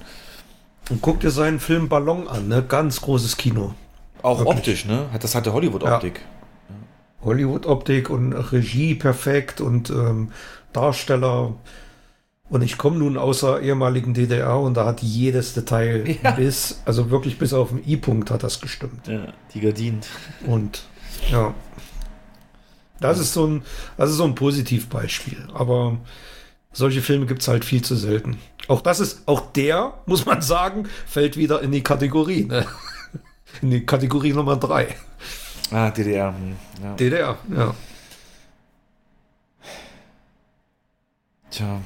Und 0.89 1.01
guck 1.01 1.19
dir 1.19 1.31
seinen 1.31 1.59
Film 1.59 1.89
Ballon 1.89 2.27
an, 2.27 2.47
ne? 2.47 2.63
Ganz 2.67 3.01
großes 3.01 3.37
Kino. 3.37 3.73
Auch 4.21 4.39
Wirklich. 4.39 4.57
optisch, 4.57 4.85
ne? 4.85 5.07
Das 5.19 5.35
hatte 5.35 5.51
Hollywood-Optik. 5.51 6.21
Ja. 6.69 7.25
Hollywood-Optik 7.25 8.09
und 8.09 8.33
Regie 8.33 8.95
perfekt 8.95 9.59
und 9.59 9.89
ähm, 9.89 10.31
Darsteller. 10.73 11.55
Und 12.49 12.61
ich 12.61 12.77
komme 12.77 12.97
nun 12.97 13.17
aus 13.17 13.41
der 13.41 13.59
ehemaligen 13.59 14.13
DDR 14.13 14.57
und 14.57 14.75
da 14.75 14.85
hat 14.85 15.01
jedes 15.01 15.53
Detail 15.53 16.17
ja. 16.23 16.31
bis, 16.31 16.81
also 16.85 17.09
wirklich 17.09 17.37
bis 17.37 17.53
auf 17.53 17.69
den 17.69 17.85
I-Punkt 17.85 18.31
hat 18.31 18.43
das 18.43 18.61
gestimmt. 18.61 19.07
Ja, 19.07 19.33
die 19.53 19.59
Gardinen. 19.59 20.01
Und 20.45 20.83
ja. 21.29 21.53
Das 22.99 23.19
ist 23.19 23.33
so 23.33 23.45
ein, 23.45 23.63
das 23.97 24.09
ist 24.09 24.17
so 24.17 24.23
ein 24.23 24.35
Positivbeispiel. 24.35 25.47
Aber 25.53 25.97
solche 26.71 27.01
Filme 27.01 27.25
gibt 27.25 27.41
es 27.41 27.47
halt 27.47 27.65
viel 27.65 27.83
zu 27.83 27.95
selten. 27.95 28.37
Auch 28.67 28.81
das 28.81 28.99
ist, 28.99 29.23
auch 29.27 29.51
der, 29.51 29.93
muss 30.05 30.25
man 30.25 30.41
sagen, 30.41 30.87
fällt 31.05 31.37
wieder 31.37 31.61
in 31.61 31.71
die 31.71 31.83
Kategorie. 31.83 32.45
Ne? 32.45 32.65
In 33.61 33.71
die 33.71 33.85
Kategorie 33.85 34.33
Nummer 34.33 34.57
3. 34.57 34.93
Ah, 35.71 35.89
DDR. 35.89 36.33
Hm, 36.35 36.55
ja. 36.83 36.93
DDR, 36.95 37.37
ja. 37.55 37.73
Tja. 41.49 41.81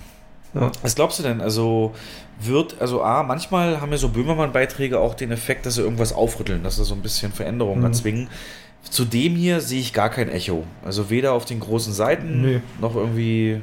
Ja. 0.54 0.72
Was 0.82 0.96
glaubst 0.96 1.20
du 1.20 1.24
denn? 1.24 1.42
Also 1.42 1.94
wird, 2.40 2.82
also 2.82 3.04
A, 3.04 3.24
manchmal 3.24 3.80
haben 3.80 3.92
ja 3.92 3.98
so 3.98 4.10
Böhmermann-Beiträge 4.10 5.00
auch 5.00 5.14
den 5.14 5.32
Effekt, 5.32 5.66
dass 5.66 5.76
sie 5.76 5.82
irgendwas 5.82 6.14
aufrütteln, 6.14 6.64
dass 6.64 6.76
sie 6.76 6.84
so 6.84 6.96
ein 6.96 7.02
bisschen 7.02 7.32
Veränderungen 7.32 7.80
mhm. 7.80 7.86
erzwingen. 7.86 8.30
Zu 8.84 9.06
dem 9.06 9.36
hier 9.36 9.62
sehe 9.62 9.80
ich 9.80 9.94
gar 9.94 10.10
kein 10.10 10.28
Echo. 10.28 10.66
Also 10.84 11.10
weder 11.10 11.34
auf 11.34 11.46
den 11.46 11.60
großen 11.60 11.94
Seiten 11.94 12.42
nee. 12.42 12.62
noch 12.82 12.96
irgendwie 12.96 13.62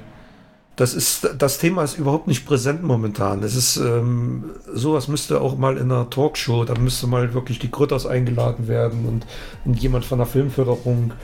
das 0.78 0.94
ist, 0.94 1.28
das 1.36 1.58
Thema 1.58 1.82
ist 1.82 1.98
überhaupt 1.98 2.28
nicht 2.28 2.46
präsent 2.46 2.84
momentan. 2.84 3.42
Es 3.42 3.56
ist, 3.56 3.78
ähm, 3.78 4.44
sowas 4.72 5.08
müsste 5.08 5.40
auch 5.40 5.58
mal 5.58 5.76
in 5.76 5.90
einer 5.90 6.08
Talkshow, 6.08 6.64
da 6.64 6.74
müsste 6.78 7.08
mal 7.08 7.34
wirklich 7.34 7.58
die 7.58 7.70
Grütters 7.70 8.06
eingeladen 8.06 8.68
werden 8.68 9.04
und, 9.06 9.26
und 9.64 9.82
jemand 9.82 10.04
von 10.04 10.18
der 10.18 10.28
Filmförderung 10.28 11.14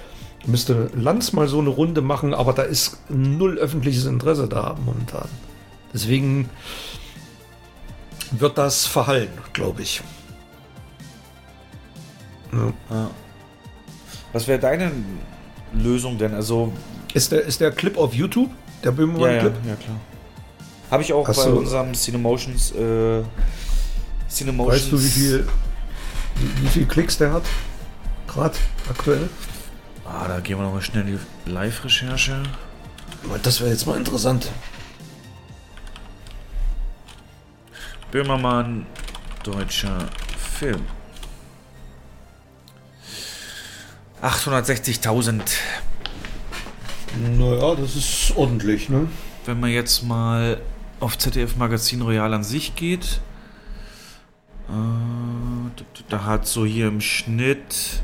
müsste 0.47 0.91
Lanz 0.97 1.33
mal 1.33 1.47
so 1.47 1.61
eine 1.61 1.69
Runde 1.69 2.01
machen, 2.01 2.35
aber 2.35 2.53
da 2.53 2.63
ist 2.63 2.99
null 3.09 3.57
öffentliches 3.59 4.07
Interesse 4.07 4.49
da 4.49 4.75
momentan. 4.85 5.29
Deswegen 5.95 6.51
wird 8.33 8.59
das 8.59 8.85
verhallen, 8.85 9.31
glaube 9.53 9.83
ich. 9.83 10.03
Ja. 12.91 13.11
Was 14.33 14.47
wäre 14.49 14.59
deine 14.59 14.91
Lösung 15.73 16.19
denn? 16.19 16.35
Also 16.35 16.73
Ist 17.15 17.31
der, 17.33 17.43
ist 17.43 17.61
der 17.61 17.71
Clip 17.71 17.97
auf 17.97 18.13
YouTube? 18.15 18.51
Der 18.83 18.91
Böhmermann-Clip? 18.91 19.55
Ja, 19.55 19.61
ja, 19.65 19.71
ja, 19.71 19.77
klar. 19.77 19.97
Habe 20.91 21.03
ich 21.03 21.13
auch 21.13 21.27
Hast 21.27 21.37
bei 21.45 21.51
du- 21.51 21.59
unserem 21.59 21.95
Cinemotions. 21.95 22.73
Äh, 22.73 23.23
Cinemotions. 24.29 24.83
Weißt 24.83 24.93
du, 24.93 25.01
wie 25.03 25.09
viel, 25.09 25.49
wie, 26.37 26.63
wie 26.65 26.69
viel 26.69 26.87
Klicks 26.87 27.17
der 27.19 27.33
hat? 27.33 27.45
Gerade 28.27 28.55
aktuell? 28.91 29.29
Ah, 30.05 30.27
da 30.29 30.41
gehen 30.41 30.59
wir 30.59 30.65
nochmal 30.65 30.83
schnell 30.83 31.07
in 31.09 31.19
die 31.47 31.51
Live-Recherche. 31.51 32.43
Das 33.43 33.61
wäre 33.61 33.71
jetzt 33.71 33.87
mal 33.87 33.97
interessant. 33.97 34.51
Böhmermann, 38.15 38.87
deutscher 39.43 40.09
Film. 40.39 40.83
860.000. 44.23 45.43
Naja, 47.37 47.75
das 47.75 47.97
ist 47.97 48.33
ordentlich, 48.37 48.89
ne? 48.89 49.09
Wenn 49.47 49.59
man 49.59 49.71
jetzt 49.71 50.05
mal 50.05 50.61
auf 51.01 51.19
ZDF 51.19 51.57
Magazin 51.57 52.03
Royal 52.03 52.33
an 52.35 52.45
sich 52.45 52.77
geht, 52.77 53.21
äh, 54.69 55.83
da 56.09 56.25
hat 56.25 56.47
so 56.47 56.65
hier 56.65 56.87
im 56.87 57.01
Schnitt 57.01 58.01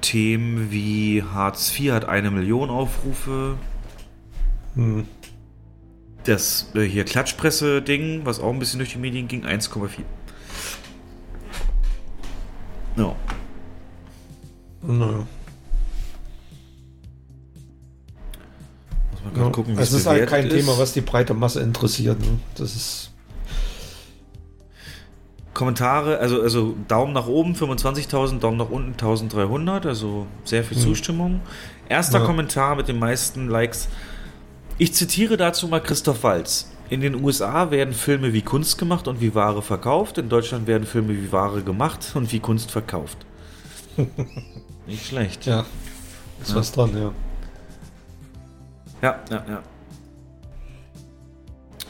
Themen 0.00 0.70
wie 0.70 1.24
Hartz 1.24 1.76
IV 1.76 1.90
hat 1.90 2.04
eine 2.04 2.30
Million 2.30 2.70
Aufrufe. 2.70 3.56
Hm. 4.76 5.08
Das 6.24 6.66
äh, 6.74 6.82
hier 6.82 7.04
Klatschpresse-Ding, 7.04 8.22
was 8.24 8.40
auch 8.40 8.50
ein 8.52 8.58
bisschen 8.58 8.78
durch 8.78 8.92
die 8.92 8.98
Medien 8.98 9.26
ging, 9.28 9.44
1,4. 9.46 9.88
Ja. 12.96 13.14
Naja. 14.82 15.26
Muss 19.12 19.22
man 19.34 19.44
Ja. 19.44 19.50
gucken, 19.50 19.76
wie 19.76 19.82
es 19.82 19.92
ist 19.92 20.06
halt 20.06 20.28
kein 20.28 20.46
ist. 20.46 20.54
Thema, 20.54 20.78
was 20.78 20.92
die 20.92 21.00
breite 21.00 21.34
Masse 21.34 21.60
interessiert. 21.60 22.20
Ne? 22.20 22.38
Das 22.54 22.74
ist. 22.74 23.06
Kommentare, 25.52 26.18
also, 26.18 26.40
also 26.40 26.74
Daumen 26.88 27.12
nach 27.12 27.26
oben 27.26 27.54
25.000, 27.54 28.38
Daumen 28.38 28.56
nach 28.56 28.70
unten 28.70 28.92
1300, 28.92 29.84
also 29.84 30.26
sehr 30.44 30.64
viel 30.64 30.78
Mhm. 30.78 30.82
Zustimmung. 30.82 31.40
Erster 31.88 32.20
Ja. 32.20 32.24
Kommentar 32.24 32.76
mit 32.76 32.88
den 32.88 32.98
meisten 32.98 33.48
Likes. 33.48 33.88
Ich 34.80 34.94
zitiere 34.94 35.36
dazu 35.36 35.68
mal 35.68 35.82
Christoph 35.82 36.22
Walz. 36.22 36.70
In 36.88 37.02
den 37.02 37.22
USA 37.22 37.70
werden 37.70 37.92
Filme 37.92 38.32
wie 38.32 38.40
Kunst 38.40 38.78
gemacht 38.78 39.08
und 39.08 39.20
wie 39.20 39.34
Ware 39.34 39.60
verkauft. 39.60 40.16
In 40.16 40.30
Deutschland 40.30 40.66
werden 40.66 40.86
Filme 40.86 41.12
wie 41.12 41.30
Ware 41.30 41.60
gemacht 41.62 42.12
und 42.14 42.32
wie 42.32 42.40
Kunst 42.40 42.70
verkauft. 42.70 43.18
Nicht 44.86 45.06
schlecht. 45.06 45.44
Ja. 45.44 45.66
Ist 46.40 46.48
Ja. 46.52 46.56
was 46.56 46.72
dran, 46.72 46.96
ja. 46.96 47.12
Ja, 49.02 49.18
ja, 49.30 49.44
ja. 49.50 49.62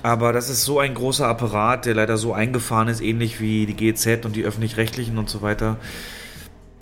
Aber 0.03 0.33
das 0.33 0.51
ist 0.51 0.65
so 0.65 0.81
ein 0.81 0.93
großer 0.95 1.29
Apparat, 1.29 1.87
der 1.87 1.95
leider 1.95 2.17
so 2.17 2.33
eingefahren 2.33 2.89
ist, 2.89 3.01
ähnlich 3.01 3.41
wie 3.41 3.67
die 3.67 3.75
GZ 3.75 4.25
und 4.25 4.35
die 4.35 4.43
öffentlich-rechtlichen 4.43 5.17
und 5.17 5.31
so 5.31 5.43
weiter. 5.43 5.77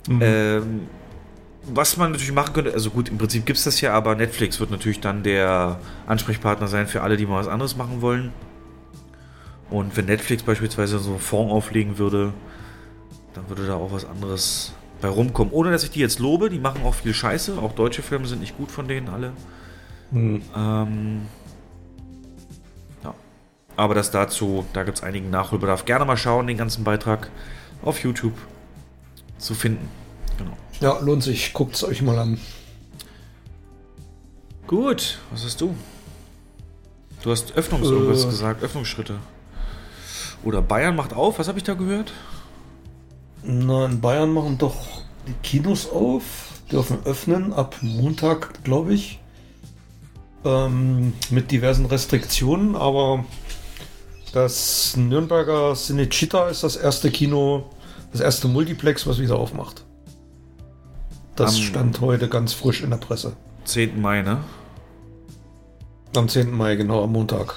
Mhm. 0.07 0.21
Ähm, 0.23 0.87
was 1.63 1.97
man 1.97 2.11
natürlich 2.11 2.33
machen 2.33 2.53
könnte, 2.53 2.73
also 2.73 2.89
gut, 2.89 3.09
im 3.09 3.17
Prinzip 3.17 3.45
gibt 3.45 3.57
es 3.57 3.65
das 3.65 3.81
ja, 3.81 3.93
aber 3.93 4.15
Netflix 4.15 4.59
wird 4.59 4.71
natürlich 4.71 4.99
dann 4.99 5.23
der 5.23 5.79
Ansprechpartner 6.07 6.67
sein 6.67 6.87
für 6.87 7.01
alle, 7.01 7.17
die 7.17 7.25
mal 7.25 7.39
was 7.39 7.47
anderes 7.47 7.75
machen 7.75 8.01
wollen. 8.01 8.31
Und 9.69 9.95
wenn 9.95 10.05
Netflix 10.05 10.43
beispielsweise 10.43 10.99
so 10.99 11.11
einen 11.11 11.19
Fonds 11.19 11.53
auflegen 11.53 11.97
würde, 11.97 12.33
dann 13.33 13.47
würde 13.49 13.67
da 13.67 13.75
auch 13.75 13.91
was 13.91 14.05
anderes 14.05 14.73
bei 15.01 15.07
rumkommen. 15.07 15.53
Ohne 15.53 15.71
dass 15.71 15.83
ich 15.83 15.91
die 15.91 15.99
jetzt 15.99 16.19
lobe, 16.19 16.49
die 16.49 16.59
machen 16.59 16.81
auch 16.83 16.95
viel 16.95 17.13
Scheiße. 17.13 17.57
Auch 17.59 17.73
deutsche 17.73 18.01
Filme 18.01 18.25
sind 18.27 18.41
nicht 18.41 18.57
gut 18.57 18.71
von 18.71 18.87
denen 18.87 19.09
alle. 19.09 19.33
Hm. 20.11 20.41
Ähm, 20.55 21.21
ja. 23.03 23.13
Aber 23.75 23.93
das 23.93 24.09
dazu, 24.09 24.65
da 24.73 24.83
gibt 24.83 24.97
es 24.97 25.03
einigen 25.03 25.29
Nachholbedarf. 25.29 25.85
Gerne 25.85 26.05
mal 26.05 26.17
schauen, 26.17 26.47
den 26.47 26.57
ganzen 26.57 26.83
Beitrag 26.83 27.29
auf 27.83 28.03
YouTube 28.03 28.33
zu 29.37 29.53
finden. 29.53 29.87
Ja, 30.81 30.97
lohnt 30.99 31.23
sich. 31.23 31.53
Guckt 31.53 31.75
es 31.75 31.83
euch 31.83 32.01
mal 32.01 32.17
an. 32.17 32.39
Gut, 34.67 35.17
was 35.31 35.43
hast 35.43 35.61
du? 35.61 35.75
Du 37.23 37.31
hast 37.31 37.53
Öffnungs 37.53 37.89
Äh. 37.89 38.25
gesagt, 38.27 38.63
Öffnungsschritte. 38.63 39.15
Oder 40.43 40.61
Bayern 40.61 40.95
macht 40.95 41.13
auf, 41.13 41.39
was 41.39 41.47
habe 41.47 41.57
ich 41.57 41.63
da 41.65 41.73
gehört? 41.73 42.13
Na, 43.43 43.85
in 43.85 43.99
Bayern 43.99 44.31
machen 44.33 44.57
doch 44.57 44.75
die 45.27 45.33
Kinos 45.43 45.89
auf, 45.89 46.23
dürfen 46.71 46.99
öffnen 47.03 47.51
ab 47.51 47.75
Montag, 47.81 48.63
glaube 48.63 48.93
ich. 48.93 49.19
Ähm, 50.45 51.13
mit 51.29 51.51
diversen 51.51 51.85
Restriktionen, 51.85 52.77
aber 52.77 53.25
das 54.31 54.95
Nürnberger 54.95 55.73
Cinecittà 55.73 56.47
ist 56.49 56.63
das 56.63 56.77
erste 56.77 57.11
Kino, 57.11 57.65
das 58.13 58.21
erste 58.21 58.47
Multiplex, 58.47 59.05
was 59.07 59.19
wieder 59.19 59.35
aufmacht. 59.37 59.83
Das 61.39 61.55
Am- 61.55 61.61
stand 61.61 62.01
heute 62.01 62.27
ganz 62.27 62.51
frisch 62.51 62.81
in 62.83 62.89
der 62.89 62.97
Presse. 62.97 63.31
10. 63.63 64.01
Mai, 64.01 64.21
ne? 64.23 64.39
Am 66.13 66.27
10. 66.27 66.51
Mai, 66.51 66.75
genau, 66.75 67.01
am 67.01 67.13
Montag. 67.13 67.55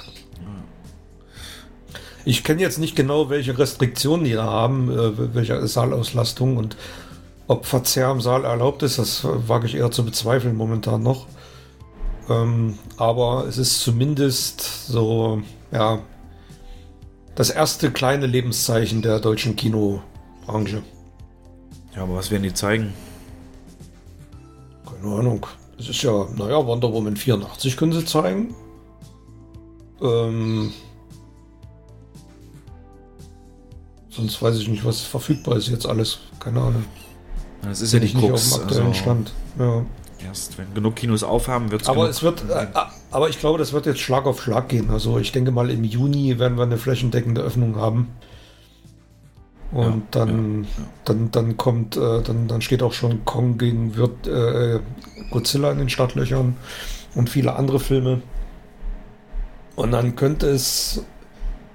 Ich 2.25 2.45
kenne 2.45 2.61
jetzt 2.61 2.79
nicht 2.79 2.95
genau, 2.95 3.29
welche 3.29 3.59
Restriktionen 3.59 4.25
die 4.25 4.35
da 4.35 4.45
haben, 4.45 4.89
äh, 4.89 5.35
welche 5.35 5.67
Saalauslastung 5.67 6.57
und 6.59 6.77
ob 7.49 7.67
Verzehr 7.67 8.09
im 8.13 8.21
Saal 8.21 8.45
erlaubt 8.45 8.85
ist, 8.85 9.01
das 9.01 9.25
wage 9.25 9.67
ich 9.67 9.75
eher 9.75 9.91
zu 9.91 10.05
bezweifeln 10.05 10.55
momentan 10.55 11.03
noch. 11.03 11.27
Ähm, 12.31 12.79
aber 12.97 13.47
es 13.49 13.59
ist 13.59 13.81
zumindest 13.81 14.87
so, 14.87 15.43
ja, 15.73 15.99
das 17.35 17.51
erste 17.51 17.91
kleine 17.91 18.27
Lebenszeichen 18.27 19.03
der 19.03 19.19
deutschen 19.19 19.57
Kinobranche. 19.57 20.85
Ja, 21.97 22.03
aber 22.05 22.15
was 22.15 22.31
werden 22.31 22.45
die 22.45 22.55
zeigen? 22.55 22.93
Keine 25.03 25.15
Ahnung. 25.17 25.47
Es 25.79 25.89
ist 25.89 26.03
ja, 26.03 26.27
naja, 26.37 26.65
Wonder 26.65 26.93
Woman 26.93 27.17
84 27.17 27.77
können 27.77 27.93
sie 27.93 28.05
zeigen. 28.05 28.55
Ähm, 30.01 30.73
sonst 34.11 34.41
weiß 34.41 34.59
ich 34.59 34.69
nicht, 34.69 34.85
was 34.85 35.01
verfügbar 35.01 35.57
ist 35.57 35.69
jetzt 35.69 35.87
alles. 35.87 36.19
Keine 36.39 36.61
Ahnung. 36.61 36.85
Das 37.63 37.81
ist 37.81 37.93
ja 37.93 37.99
ich 37.99 38.15
nicht 38.15 38.17
nicht 38.17 38.29
Krux, 38.29 38.53
auf 38.53 38.59
dem 38.59 38.63
aktuellen 38.63 38.87
also- 38.89 39.01
Stand. 39.01 39.33
Ja. 39.59 39.85
Erst 40.25 40.57
wenn 40.57 40.73
genug 40.73 40.95
Kinos 40.95 41.25
aufhaben, 41.25 41.73
wird 41.73 41.83
es 41.83 41.89
Aber 41.89 42.09
es 42.09 42.23
wird, 42.23 42.49
äh, 42.49 42.69
aber 43.11 43.29
ich 43.29 43.41
glaube, 43.41 43.59
das 43.59 43.73
wird 43.73 43.87
jetzt 43.87 43.99
Schlag 43.99 44.25
auf 44.25 44.41
Schlag 44.41 44.69
gehen. 44.69 44.89
Also 44.91 45.19
ich 45.19 45.33
denke 45.33 45.51
mal, 45.51 45.69
im 45.69 45.83
Juni 45.83 46.39
werden 46.39 46.57
wir 46.57 46.63
eine 46.63 46.79
flächendeckende 46.79 47.41
Öffnung 47.41 47.75
haben. 47.75 48.07
Und 49.73 50.03
dann, 50.11 50.67
dann, 51.07 51.31
dann 51.31 51.57
kommt, 51.57 51.97
äh, 51.97 52.23
dann, 52.23 52.47
dann 52.47 52.61
steht 52.61 52.83
auch 52.83 52.93
schon 52.93 53.25
Kong 53.25 53.57
gegen 53.57 53.97
wird, 53.97 54.27
äh, 54.27 54.81
Godzilla 55.31 55.73
in 55.73 55.79
den 55.79 55.89
Startlöchern 55.89 56.57
und 57.15 57.31
viele 57.31 57.57
andere 57.57 57.81
Filme. 57.81 58.21
Und 59.75 59.93
dann 59.93 60.15
könnte 60.15 60.49
es 60.49 61.03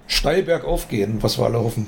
steil 0.06 0.44
bergauf 0.44 0.88
gehen, 0.90 1.24
was 1.24 1.40
wir 1.40 1.45
alle 1.45 1.60
hoffen. 1.60 1.88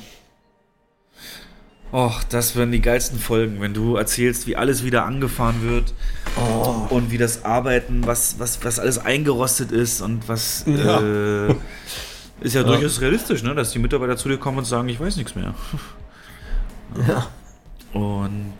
Och, 1.91 2.23
das 2.29 2.55
werden 2.55 2.71
die 2.71 2.81
geilsten 2.81 3.17
Folgen, 3.19 3.61
wenn 3.61 3.73
du 3.73 3.95
erzählst, 3.95 4.45
wie 4.45 4.55
alles 4.55 4.83
wieder 4.83 5.05
angefahren 5.05 5.63
wird 5.63 5.93
Oh. 6.37 6.85
und 6.91 7.09
wie 7.11 7.17
das 7.17 7.45
Arbeiten, 7.45 8.05
was, 8.05 8.35
was, 8.37 8.63
was 8.63 8.77
alles 8.79 8.99
eingerostet 8.99 9.71
ist 9.71 10.01
und 10.01 10.27
was 10.29 10.63
Ja. 10.67 11.01
äh, 11.49 11.55
ist 12.41 12.53
ja, 12.55 12.61
Ja. 12.61 12.67
durchaus 12.67 13.01
realistisch, 13.01 13.43
ne? 13.43 13.55
dass 13.55 13.71
die 13.71 13.79
Mitarbeiter 13.79 14.17
zu 14.17 14.29
dir 14.29 14.37
kommen 14.37 14.59
und 14.59 14.65
sagen, 14.65 14.89
ich 14.89 14.99
weiß 14.99 15.17
nichts 15.17 15.35
mehr. 15.35 15.53
Ja. 17.07 17.27
Und 17.93 18.53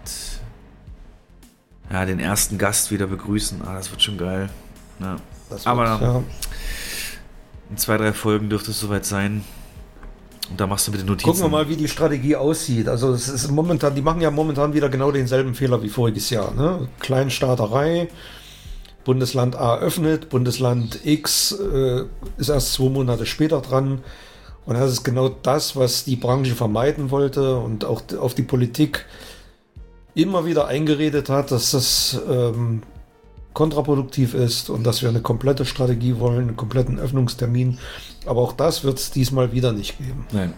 ja, 1.92 2.06
den 2.06 2.20
ersten 2.20 2.60
Gast 2.60 2.92
wieder 2.92 3.08
begrüßen, 3.08 3.62
ah, 3.66 3.74
das 3.74 3.90
wird 3.90 4.04
schon 4.04 4.20
geil. 4.20 4.50
Ja. 5.00 5.16
Das 5.50 5.66
wird, 5.66 5.68
Aber 5.68 5.86
ja. 6.00 6.24
in 7.72 7.78
zwei, 7.78 7.98
drei 7.98 8.14
Folgen 8.14 8.50
dürfte 8.52 8.70
es 8.70 8.80
soweit 8.80 9.06
sein. 9.06 9.44
Und 10.52 10.60
da 10.60 10.68
machst 10.68 10.88
du 10.88 10.92
mit 10.92 11.00
den 11.02 11.08
Notizen. 11.08 11.26
Gucken 11.26 11.42
wir 11.42 11.50
mal, 11.50 11.70
wie 11.70 11.76
die 11.76 11.88
Strategie 11.88 12.36
aussieht. 12.36 12.88
Also 12.88 13.14
es 13.14 13.28
ist 13.30 13.50
momentan, 13.50 13.96
die 13.96 14.02
machen 14.02 14.22
ja 14.22 14.30
momentan 14.30 14.74
wieder 14.74 14.90
genau 14.90 15.12
denselben 15.12 15.56
Fehler 15.56 15.82
wie 15.82 15.90
voriges 15.90 16.30
Jahr. 16.30 16.54
Ne? 16.54 16.88
Kleinstaaterei, 17.00 18.10
Bundesland 19.04 19.56
A 19.56 19.78
öffnet, 19.78 20.30
Bundesland 20.30 21.00
X 21.06 21.52
äh, 21.52 22.04
ist 22.38 22.50
erst 22.50 22.74
zwei 22.74 22.90
Monate 22.90 23.26
später 23.26 23.62
dran. 23.62 24.02
Und 24.66 24.76
das 24.76 24.92
ist 24.92 25.04
genau 25.04 25.30
das, 25.30 25.76
was 25.76 26.04
die 26.04 26.16
Branche 26.16 26.54
vermeiden 26.54 27.10
wollte 27.10 27.58
und 27.58 27.86
auch 27.86 28.04
auf 28.20 28.36
die 28.36 28.44
Politik 28.44 29.06
immer 30.14 30.46
wieder 30.46 30.68
eingeredet 30.68 31.30
hat, 31.30 31.52
dass 31.52 31.72
das 31.72 32.20
ähm, 32.30 32.84
kontraproduktiv 33.54 34.34
ist 34.34 34.70
und 34.70 34.84
dass 34.84 35.02
wir 35.02 35.10
eine 35.10 35.22
komplette 35.22 35.66
Strategie 35.66 36.20
wollen, 36.20 36.50
einen 36.50 36.58
kompletten 36.58 37.00
Öffnungstermin. 37.00 37.80
Aber 38.26 38.42
auch 38.42 38.54
das 38.54 38.84
wird 38.84 39.00
es 39.00 39.12
diesmal 39.12 39.52
wieder 39.52 39.72
nicht 39.72 39.98
geben. 39.98 40.26
Nein. 40.32 40.54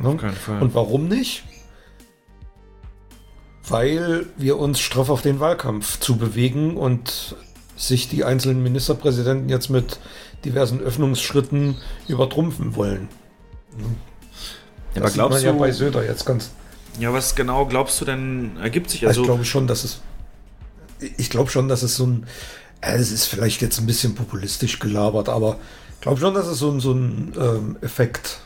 Ne? 0.00 0.08
Auf 0.08 0.16
keinen 0.16 0.34
Fall. 0.34 0.62
Und 0.62 0.74
warum 0.74 1.08
nicht? 1.08 1.44
Weil 3.68 4.26
wir 4.36 4.58
uns 4.58 4.80
straff 4.80 5.08
auf 5.08 5.22
den 5.22 5.40
Wahlkampf 5.40 5.98
zu 5.98 6.16
bewegen 6.16 6.76
und 6.76 7.36
sich 7.76 8.08
die 8.08 8.24
einzelnen 8.24 8.62
Ministerpräsidenten 8.62 9.48
jetzt 9.48 9.70
mit 9.70 9.98
diversen 10.44 10.80
Öffnungsschritten 10.80 11.76
übertrumpfen 12.06 12.76
wollen. 12.76 13.08
Ja, 14.94 15.02
aber 15.02 15.10
glaubst 15.10 15.42
du 15.42 15.46
ja 15.46 15.52
bei 15.52 15.72
Söder 15.72 16.04
jetzt 16.04 16.24
ganz. 16.24 16.50
Ja, 17.00 17.12
was 17.12 17.34
genau 17.34 17.66
glaubst 17.66 18.00
du 18.00 18.04
denn 18.04 18.56
ergibt 18.62 18.90
sich? 18.90 19.06
Also 19.06 19.22
ich 19.22 19.26
glaube 19.26 19.44
schon, 19.44 19.66
dass 19.66 19.84
es. 19.84 20.00
Ich 21.16 21.30
glaube 21.30 21.50
schon, 21.50 21.68
dass 21.68 21.82
es 21.82 21.96
so 21.96 22.06
ein. 22.06 22.26
Es 22.80 23.10
ist 23.10 23.24
vielleicht 23.24 23.62
jetzt 23.62 23.80
ein 23.80 23.86
bisschen 23.86 24.14
populistisch 24.14 24.78
gelabert, 24.78 25.28
aber 25.28 25.58
ich 25.94 26.00
glaube 26.02 26.20
schon, 26.20 26.34
dass 26.34 26.46
es 26.46 26.58
so 26.58 26.70
ein, 26.70 26.80
so 26.80 26.92
ein 26.92 27.32
ähm, 27.38 27.78
Effekt 27.80 28.40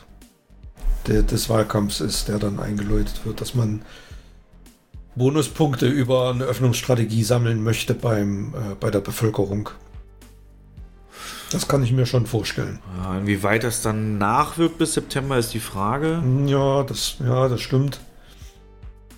des 1.07 1.49
Wahlkampfs 1.49 1.99
ist, 1.99 2.27
der 2.29 2.39
dann 2.39 2.59
eingeläutet 2.59 3.25
wird, 3.25 3.41
dass 3.41 3.53
man 3.53 3.81
Bonuspunkte 5.19 5.85
über 5.87 6.31
eine 6.31 6.45
Öffnungsstrategie 6.45 7.23
sammeln 7.23 7.63
möchte 7.63 7.93
beim, 7.93 8.55
äh, 8.55 8.75
bei 8.79 8.89
der 8.89 9.01
Bevölkerung. 9.01 9.69
Das 11.51 11.67
kann 11.67 11.83
ich 11.83 11.91
mir 11.91 12.05
schon 12.05 12.25
vorstellen. 12.25 12.79
Ja, 13.03 13.19
inwieweit 13.19 13.63
das 13.63 13.81
dann 13.81 14.17
nachwirkt 14.17 14.77
bis 14.77 14.93
September 14.93 15.37
ist 15.37 15.53
die 15.53 15.59
Frage. 15.59 16.23
Ja, 16.45 16.83
das, 16.83 17.17
ja, 17.19 17.47
das 17.47 17.61
stimmt. 17.61 17.99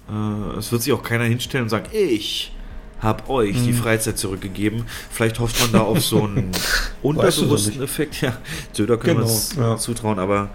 Äh, 0.10 0.58
es 0.58 0.72
wird 0.72 0.82
sich 0.82 0.92
auch 0.92 1.04
keiner 1.04 1.26
hinstellen 1.26 1.64
und 1.64 1.70
sagen, 1.70 1.86
ich 1.92 2.52
habe 3.00 3.30
euch 3.30 3.58
hm. 3.58 3.66
die 3.66 3.74
Freizeit 3.74 4.18
zurückgegeben. 4.18 4.86
Vielleicht 5.12 5.40
hofft 5.40 5.60
man 5.62 5.72
da 5.72 5.82
auf 5.82 6.04
so 6.04 6.24
einen 6.24 6.52
unterbewussten 7.04 7.82
Effekt. 7.82 8.22
Ja, 8.22 8.38
Söder 8.74 8.98
können 8.98 9.18
genau, 9.18 9.28
wir 9.28 9.34
uns 9.34 9.56
ja. 9.56 9.78
zutrauen, 9.78 10.20
aber 10.20 10.50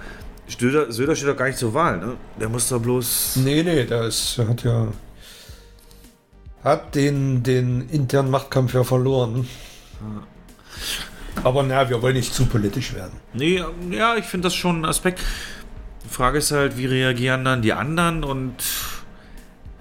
Söder, 0.48 0.92
Söder 0.92 1.14
steht 1.14 1.28
doch 1.28 1.36
gar 1.36 1.46
nicht 1.46 1.58
zur 1.58 1.74
Wahl, 1.74 1.98
ne? 1.98 2.16
Der 2.40 2.48
muss 2.48 2.68
da 2.68 2.78
bloß. 2.78 3.36
Nee, 3.44 3.62
nee, 3.62 3.84
der 3.84 4.04
ist, 4.04 4.38
der 4.38 4.48
hat 4.48 4.62
ja 4.62 4.88
hat 6.66 6.94
den, 6.94 7.42
den 7.42 7.88
internen 7.88 8.30
Machtkampf 8.30 8.74
ja 8.74 8.84
verloren. 8.84 9.48
Aber 11.44 11.62
naja, 11.62 11.88
wir 11.88 12.02
wollen 12.02 12.16
nicht 12.16 12.34
zu 12.34 12.46
politisch 12.46 12.92
werden. 12.94 13.12
Nee, 13.34 13.62
ja, 13.90 14.16
ich 14.16 14.24
finde 14.24 14.46
das 14.46 14.54
schon 14.54 14.80
ein 14.80 14.84
Aspekt. 14.84 15.20
Die 16.04 16.08
Frage 16.08 16.38
ist 16.38 16.50
halt, 16.50 16.76
wie 16.76 16.86
reagieren 16.86 17.44
dann 17.44 17.62
die 17.62 17.72
anderen 17.72 18.24
und 18.24 18.54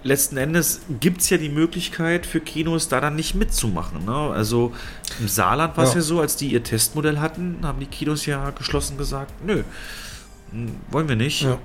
letzten 0.03 0.37
Endes 0.37 0.81
gibt 0.99 1.21
es 1.21 1.29
ja 1.31 1.37
die 1.37 1.49
Möglichkeit 1.49 2.27
für 2.27 2.39
Kinos 2.39 2.87
da 2.87 3.01
dann 3.01 3.15
nicht 3.15 3.33
mitzumachen. 3.33 4.05
Ne? 4.05 4.15
Also 4.15 4.71
im 5.19 5.27
Saarland 5.27 5.75
war 5.77 5.85
es 5.85 5.91
ja. 5.91 5.97
ja. 5.97 6.01
so, 6.01 6.21
als 6.21 6.35
die 6.35 6.49
ihr 6.49 6.63
Testmodell 6.63 7.19
hatten, 7.19 7.57
haben 7.63 7.79
die 7.79 7.87
Kinos 7.87 8.27
ja 8.27 8.51
geschlossen 8.51 8.97
gesagt, 8.97 9.33
nö, 9.43 9.63
hm, 10.51 10.75
wollen 10.91 11.09
wir 11.09 11.15
nicht, 11.15 11.41
ja. 11.41 11.57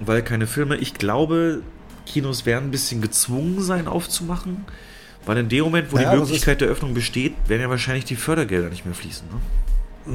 weil 0.00 0.22
keine 0.22 0.48
Filme. 0.48 0.76
Ich 0.76 0.94
glaube, 0.94 1.62
Kinos 2.06 2.46
werden 2.46 2.66
ein 2.66 2.70
bisschen 2.70 3.00
gezwungen 3.00 3.62
sein 3.62 3.88
aufzumachen, 3.88 4.64
weil 5.26 5.38
in 5.38 5.48
dem 5.48 5.64
Moment, 5.64 5.92
wo 5.92 5.98
ja, 5.98 6.12
die 6.12 6.18
Möglichkeit 6.18 6.60
der 6.60 6.68
Öffnung 6.68 6.94
besteht, 6.94 7.34
werden 7.46 7.62
ja 7.62 7.70
wahrscheinlich 7.70 8.04
die 8.04 8.16
Fördergelder 8.16 8.68
nicht 8.68 8.84
mehr 8.84 8.94
fließen. 8.94 9.26
Ne? 9.28 9.40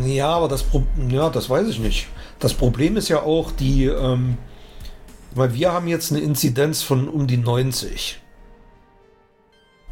Ja, 0.05 0.29
aber 0.29 0.47
das, 0.47 0.63
Pro 0.63 0.83
ja, 1.09 1.29
das 1.29 1.49
weiß 1.49 1.67
ich 1.67 1.79
nicht. 1.79 2.07
Das 2.37 2.53
Problem 2.53 2.95
ist 2.95 3.09
ja 3.09 3.23
auch 3.23 3.51
die, 3.51 3.85
ähm, 3.85 4.37
weil 5.33 5.53
wir 5.53 5.73
haben 5.73 5.87
jetzt 5.87 6.11
eine 6.11 6.21
Inzidenz 6.21 6.83
von 6.83 7.07
um 7.07 7.25
die 7.27 7.37
90. 7.37 8.19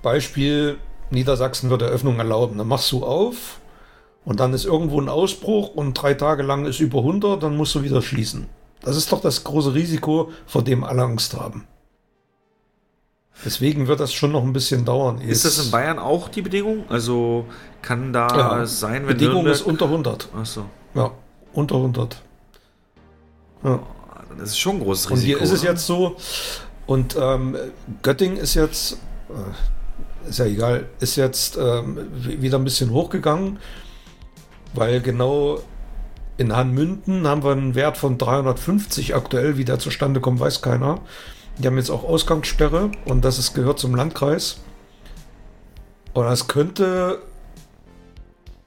Beispiel, 0.03 0.77
Niedersachsen 1.09 1.69
wird 1.69 1.81
Eröffnung 1.81 2.19
erlauben. 2.19 2.57
Dann 2.57 2.67
machst 2.67 2.91
du 2.91 3.03
auf 3.03 3.59
und 4.23 4.39
dann 4.39 4.53
ist 4.53 4.65
irgendwo 4.65 5.01
ein 5.01 5.09
Ausbruch 5.09 5.69
und 5.73 5.93
drei 5.93 6.13
Tage 6.13 6.43
lang 6.43 6.65
ist 6.65 6.79
über 6.79 6.99
100, 6.99 7.41
dann 7.41 7.57
musst 7.57 7.73
du 7.75 7.81
wieder 7.81 8.01
schließen. 8.01 8.47
Das 8.81 8.95
ist 8.95 9.11
doch 9.11 9.21
das 9.21 9.43
große 9.43 9.73
Risiko, 9.73 10.31
vor 10.45 10.63
dem 10.63 10.83
alle 10.83 11.03
Angst 11.03 11.33
haben. 11.33 11.65
Deswegen 13.45 13.87
wird 13.87 13.99
das 13.99 14.13
schon 14.13 14.31
noch 14.31 14.43
ein 14.43 14.53
bisschen 14.53 14.83
dauern. 14.83 15.21
Ist 15.21 15.45
das 15.45 15.63
in 15.63 15.71
Bayern 15.71 15.99
auch 15.99 16.27
die 16.29 16.41
Bedingung? 16.41 16.85
Also 16.89 17.45
kann 17.81 18.11
da 18.11 18.27
ja, 18.27 18.65
sein, 18.65 19.07
wenn 19.07 19.13
Bedingung 19.13 19.43
Nürnberg... 19.43 19.55
ist 19.55 19.61
unter 19.61 19.85
100. 19.85 20.29
Achso. 20.35 20.65
Ja, 20.95 21.11
unter 21.53 21.75
100. 21.75 22.21
Ja. 23.63 23.79
Das 24.37 24.49
ist 24.49 24.59
schon 24.59 24.77
ein 24.77 24.83
großes 24.83 25.09
Risiko. 25.11 25.13
Und 25.13 25.25
hier 25.25 25.41
ist 25.41 25.51
es 25.51 25.63
jetzt 25.63 25.85
so, 25.85 26.17
und 26.87 27.17
ähm, 27.19 27.57
Göttingen 28.01 28.37
ist 28.37 28.55
jetzt, 28.55 28.93
äh, 29.29 30.29
ist 30.29 30.39
ja 30.39 30.45
egal, 30.45 30.85
ist 30.99 31.17
jetzt 31.17 31.57
ähm, 31.57 32.07
wieder 32.13 32.57
ein 32.57 32.63
bisschen 32.63 32.91
hochgegangen, 32.91 33.59
weil 34.73 35.01
genau 35.01 35.59
in 36.37 36.55
Hanmünden 36.55 37.27
haben 37.27 37.43
wir 37.43 37.51
einen 37.51 37.75
Wert 37.75 37.97
von 37.97 38.17
350 38.17 39.15
aktuell, 39.15 39.57
wie 39.57 39.65
der 39.65 39.79
zustande 39.79 40.21
kommt, 40.21 40.39
weiß 40.39 40.61
keiner. 40.61 41.01
Die 41.57 41.67
haben 41.67 41.77
jetzt 41.77 41.89
auch 41.89 42.03
Ausgangssperre 42.03 42.91
und 43.05 43.25
das 43.25 43.39
ist, 43.39 43.53
gehört 43.53 43.79
zum 43.79 43.95
Landkreis. 43.95 44.57
Und 46.13 46.25
das 46.25 46.47
könnte 46.47 47.19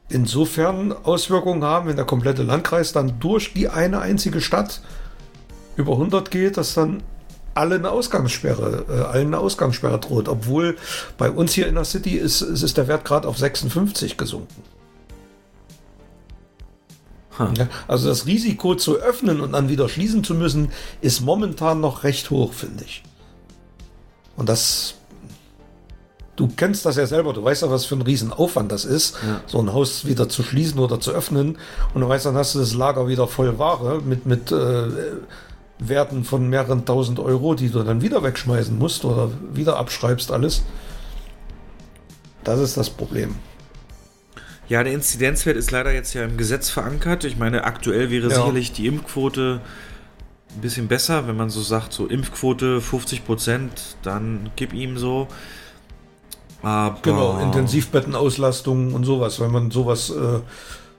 insofern 0.08 0.92
Auswirkungen 0.92 1.62
haben, 1.62 1.88
wenn 1.88 1.96
der 1.96 2.04
komplette 2.04 2.42
Landkreis 2.42 2.92
dann 2.92 3.20
durch 3.20 3.54
die 3.54 3.68
eine 3.68 4.00
einzige 4.00 4.40
Stadt 4.40 4.80
über 5.76 5.92
100 5.92 6.30
geht, 6.30 6.56
dass 6.56 6.74
dann 6.74 7.02
alle 7.54 7.76
eine 7.76 7.90
Ausgangssperre, 7.90 8.86
äh, 8.88 9.00
allen 9.02 9.28
eine 9.28 9.38
Ausgangssperre 9.38 9.98
droht. 9.98 10.28
Obwohl 10.28 10.76
bei 11.18 11.30
uns 11.30 11.52
hier 11.52 11.68
in 11.68 11.74
der 11.76 11.84
City 11.84 12.16
ist, 12.16 12.42
ist 12.42 12.76
der 12.76 12.88
Wert 12.88 13.04
gerade 13.04 13.28
auf 13.28 13.38
56 13.38 14.16
gesunken. 14.16 14.62
Ja, 17.56 17.68
also 17.88 18.08
das 18.08 18.26
Risiko 18.26 18.74
zu 18.74 18.96
öffnen 18.96 19.40
und 19.40 19.52
dann 19.52 19.68
wieder 19.68 19.88
schließen 19.88 20.24
zu 20.24 20.34
müssen, 20.34 20.70
ist 21.00 21.20
momentan 21.20 21.80
noch 21.80 22.04
recht 22.04 22.30
hoch, 22.30 22.52
finde 22.52 22.84
ich. 22.84 23.02
Und 24.36 24.48
das, 24.48 24.94
du 26.36 26.48
kennst 26.48 26.86
das 26.86 26.96
ja 26.96 27.06
selber, 27.06 27.32
du 27.32 27.42
weißt 27.42 27.62
ja, 27.62 27.70
was 27.70 27.84
für 27.84 27.96
ein 27.96 28.02
Riesenaufwand 28.02 28.70
das 28.72 28.84
ist, 28.84 29.16
ja. 29.26 29.40
so 29.46 29.58
ein 29.58 29.72
Haus 29.72 30.06
wieder 30.06 30.28
zu 30.28 30.42
schließen 30.42 30.78
oder 30.78 31.00
zu 31.00 31.10
öffnen. 31.12 31.58
Und 31.94 32.00
du 32.00 32.08
weißt, 32.08 32.26
dann 32.26 32.36
hast 32.36 32.54
du 32.54 32.58
das 32.58 32.74
Lager 32.74 33.08
wieder 33.08 33.26
voll 33.26 33.58
Ware 33.58 34.00
mit, 34.00 34.26
mit 34.26 34.52
äh, 34.52 34.86
Werten 35.78 36.24
von 36.24 36.48
mehreren 36.48 36.84
tausend 36.84 37.18
Euro, 37.18 37.54
die 37.54 37.70
du 37.70 37.82
dann 37.82 38.02
wieder 38.02 38.22
wegschmeißen 38.22 38.78
musst 38.78 39.04
oder 39.04 39.30
wieder 39.52 39.78
abschreibst 39.78 40.30
alles. 40.30 40.62
Das 42.44 42.58
ist 42.60 42.76
das 42.76 42.90
Problem. 42.90 43.36
Ja, 44.70 44.84
der 44.84 44.92
Inzidenzwert 44.92 45.56
ist 45.56 45.72
leider 45.72 45.92
jetzt 45.92 46.14
ja 46.14 46.22
im 46.22 46.36
Gesetz 46.36 46.70
verankert. 46.70 47.24
Ich 47.24 47.36
meine, 47.36 47.64
aktuell 47.64 48.08
wäre 48.08 48.28
ja. 48.28 48.36
sicherlich 48.36 48.70
die 48.70 48.86
Impfquote 48.86 49.60
ein 50.54 50.60
bisschen 50.60 50.86
besser, 50.86 51.26
wenn 51.26 51.36
man 51.36 51.50
so 51.50 51.60
sagt, 51.60 51.92
so 51.92 52.06
Impfquote 52.06 52.80
50 52.80 53.24
Prozent, 53.24 53.96
dann 54.04 54.50
gib 54.54 54.72
ihm 54.72 54.96
so. 54.96 55.26
Aber 56.62 57.00
genau, 57.02 57.40
Intensivbettenauslastung 57.40 58.94
und 58.94 59.02
sowas, 59.02 59.40
wenn 59.40 59.50
man 59.50 59.72
sowas, 59.72 60.10
äh, 60.10 60.38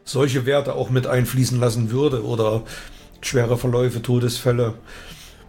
solche 0.03 0.45
Werte 0.45 0.75
auch 0.75 0.89
mit 0.89 1.07
einfließen 1.07 1.57
lassen 1.57 1.91
würde 1.91 2.25
oder 2.25 2.63
schwere 3.21 3.57
Verläufe, 3.57 4.01
Todesfälle. 4.01 4.73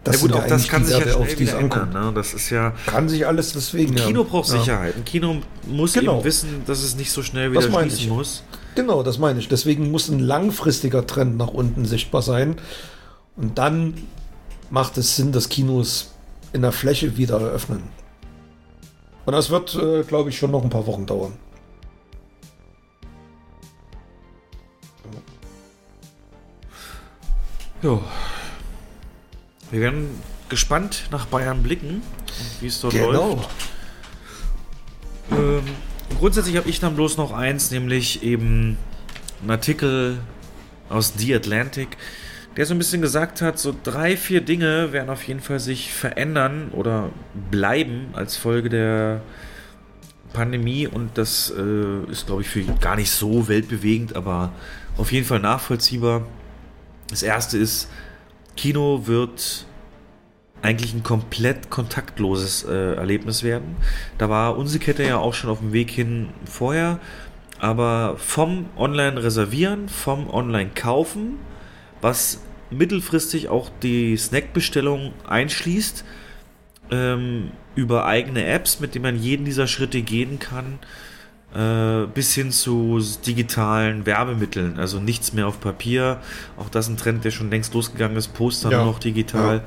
Das 0.03 0.21
ja 0.21 0.27
gut, 0.27 0.35
auch 0.35 0.47
das 0.47 0.67
kann 0.67 0.83
sich 0.83 0.97
ja 0.97 1.07
schnell 1.07 1.39
wieder 1.39 1.59
ändern. 1.59 1.89
Ne? 1.91 2.11
Das 2.13 2.33
ist 2.33 2.49
ja 2.49 2.73
kann 2.85 3.07
sich 3.07 3.25
alles 3.25 3.53
deswegen. 3.53 3.97
Ein 3.97 4.05
Kino 4.05 4.23
ja. 4.23 4.29
braucht 4.29 4.49
Sicherheit. 4.49 4.95
Ein 4.97 5.05
Kino 5.05 5.37
muss 5.67 5.93
genau. 5.93 6.15
eben 6.15 6.25
wissen, 6.25 6.63
dass 6.65 6.83
es 6.83 6.95
nicht 6.95 7.11
so 7.11 7.23
schnell 7.23 7.51
wieder 7.51 7.61
schließen 7.61 7.99
ich. 7.99 8.09
muss. 8.09 8.43
Genau, 8.75 9.03
das 9.03 9.17
meine 9.17 9.39
ich. 9.39 9.47
Deswegen 9.47 9.91
muss 9.91 10.09
ein 10.09 10.19
langfristiger 10.19 11.07
Trend 11.07 11.37
nach 11.37 11.47
unten 11.47 11.85
sichtbar 11.85 12.21
sein. 12.21 12.57
Und 13.37 13.57
dann 13.57 13.93
macht 14.69 14.97
es 14.97 15.15
Sinn, 15.15 15.31
dass 15.31 15.47
Kinos 15.47 16.11
in 16.51 16.63
der 16.63 16.71
Fläche 16.71 17.15
wieder 17.15 17.39
eröffnen. 17.39 17.83
Und 19.25 19.33
das 19.33 19.49
wird, 19.49 19.75
äh, 19.75 20.03
glaube 20.03 20.29
ich, 20.29 20.37
schon 20.37 20.51
noch 20.51 20.63
ein 20.63 20.69
paar 20.69 20.85
Wochen 20.85 21.05
dauern. 21.05 21.33
Ja. 27.81 27.99
Wir 29.73 29.81
werden 29.81 30.07
gespannt 30.49 31.07
nach 31.09 31.25
Bayern 31.25 31.63
blicken, 31.63 32.03
wie 32.61 32.67
es 32.67 32.79
dort 32.79 32.93
genau. 32.93 33.11
läuft. 33.11 33.49
Ähm, 35.31 35.63
grundsätzlich 36.19 36.57
habe 36.57 36.69
ich 36.69 36.79
dann 36.79 36.95
bloß 36.95 37.17
noch 37.17 37.31
eins, 37.31 37.71
nämlich 37.71 38.21
eben 38.21 38.77
ein 39.41 39.49
Artikel 39.49 40.19
aus 40.89 41.13
The 41.17 41.33
Atlantic, 41.33 41.97
der 42.55 42.67
so 42.67 42.75
ein 42.75 42.77
bisschen 42.77 43.01
gesagt 43.01 43.41
hat, 43.41 43.57
so 43.57 43.73
drei, 43.83 44.15
vier 44.15 44.41
Dinge 44.41 44.93
werden 44.93 45.09
auf 45.09 45.23
jeden 45.27 45.39
Fall 45.39 45.59
sich 45.59 45.91
verändern 45.91 46.69
oder 46.71 47.09
bleiben 47.49 48.09
als 48.13 48.37
Folge 48.37 48.69
der 48.69 49.21
Pandemie 50.33 50.85
und 50.85 51.17
das 51.17 51.51
äh, 51.57 52.11
ist, 52.11 52.27
glaube 52.27 52.43
ich, 52.43 52.47
für 52.47 52.61
gar 52.79 52.95
nicht 52.95 53.09
so 53.09 53.47
weltbewegend, 53.47 54.15
aber 54.15 54.51
auf 54.97 55.11
jeden 55.11 55.25
Fall 55.25 55.39
nachvollziehbar. 55.39 56.27
Das 57.09 57.23
erste 57.23 57.57
ist, 57.57 57.89
Kino 58.55 59.07
wird 59.07 59.65
eigentlich 60.61 60.93
ein 60.93 61.03
komplett 61.03 61.69
kontaktloses 61.69 62.63
äh, 62.63 62.95
Erlebnis 62.95 63.43
werden. 63.43 63.75
Da 64.17 64.29
war 64.29 64.57
unsere 64.57 64.83
Kette 64.83 65.03
ja 65.03 65.17
auch 65.17 65.33
schon 65.33 65.49
auf 65.49 65.59
dem 65.59 65.73
Weg 65.73 65.91
hin 65.91 66.29
vorher, 66.45 66.99
aber 67.59 68.15
vom 68.17 68.67
Online-Reservieren, 68.77 69.89
vom 69.89 70.29
Online-Kaufen, 70.29 71.37
was 72.01 72.41
mittelfristig 72.69 73.49
auch 73.49 73.69
die 73.81 74.15
Snackbestellung 74.17 75.13
einschließt, 75.27 76.05
ähm, 76.91 77.51
über 77.75 78.05
eigene 78.05 78.45
Apps, 78.45 78.79
mit 78.79 78.95
denen 78.95 79.03
man 79.03 79.19
jeden 79.19 79.45
dieser 79.45 79.67
Schritte 79.67 80.01
gehen 80.01 80.39
kann, 80.39 80.79
äh, 81.53 82.07
bis 82.07 82.33
hin 82.33 82.51
zu 82.51 82.99
digitalen 83.25 84.05
Werbemitteln. 84.05 84.79
Also 84.79 84.99
nichts 84.99 85.33
mehr 85.33 85.47
auf 85.47 85.59
Papier. 85.59 86.19
Auch 86.57 86.69
das 86.69 86.85
ist 86.85 86.93
ein 86.93 86.97
Trend, 86.97 87.23
der 87.23 87.31
schon 87.31 87.49
längst 87.49 87.73
losgegangen 87.73 88.17
ist. 88.17 88.33
Poster 88.33 88.71
ja. 88.71 88.83
noch 88.83 88.99
digital. 88.99 89.63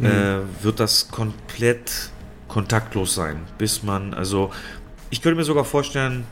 Ja. 0.00 0.08
Äh, 0.08 0.38
mhm. 0.38 0.44
wird 0.62 0.80
das 0.80 1.08
komplett 1.08 2.10
kontaktlos 2.48 3.14
sein, 3.14 3.40
bis 3.58 3.82
man, 3.82 4.14
also 4.14 4.50
ich 5.10 5.20
könnte 5.20 5.36
mir 5.36 5.44
sogar 5.44 5.66
vorstellen, 5.66 6.24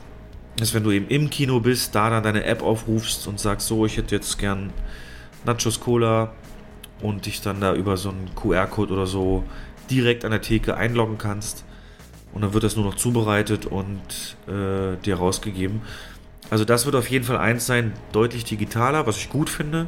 dass 0.57 0.73
wenn 0.73 0.83
du 0.83 0.91
eben 0.93 1.09
im 1.09 1.29
Kino 1.29 1.61
bist, 1.61 1.95
da 1.95 2.09
dann 2.09 2.23
deine 2.23 2.45
App 2.45 2.63
aufrufst 2.63 3.27
und 3.27 3.39
sagst, 3.39 3.67
so, 3.67 3.85
ich 3.85 3.99
hätte 3.99 4.15
jetzt 4.15 4.39
gern 4.39 4.73
Nachos 5.45 5.81
Cola 5.81 6.33
und 7.03 7.27
dich 7.27 7.43
dann 7.43 7.61
da 7.61 7.75
über 7.75 7.99
so 7.99 8.11
einen 8.11 8.35
QR-Code 8.35 8.95
oder 8.95 9.07
so 9.07 9.45
direkt 9.91 10.25
an 10.25 10.31
der 10.31 10.41
Theke 10.41 10.77
einloggen 10.77 11.19
kannst 11.19 11.65
und 12.33 12.43
dann 12.43 12.53
wird 12.53 12.65
das 12.65 12.77
nur 12.77 12.85
noch 12.85 12.95
zubereitet 12.95 13.67
und 13.67 14.37
äh, 14.47 14.97
dir 15.05 15.17
rausgegeben. 15.17 15.83
Also 16.51 16.65
das 16.65 16.85
wird 16.85 16.97
auf 16.97 17.09
jeden 17.09 17.25
Fall 17.25 17.39
eins 17.39 17.67
sein, 17.67 17.93
deutlich 18.13 18.45
digitaler, 18.45 19.07
was 19.07 19.17
ich 19.17 19.31
gut 19.31 19.49
finde. 19.49 19.87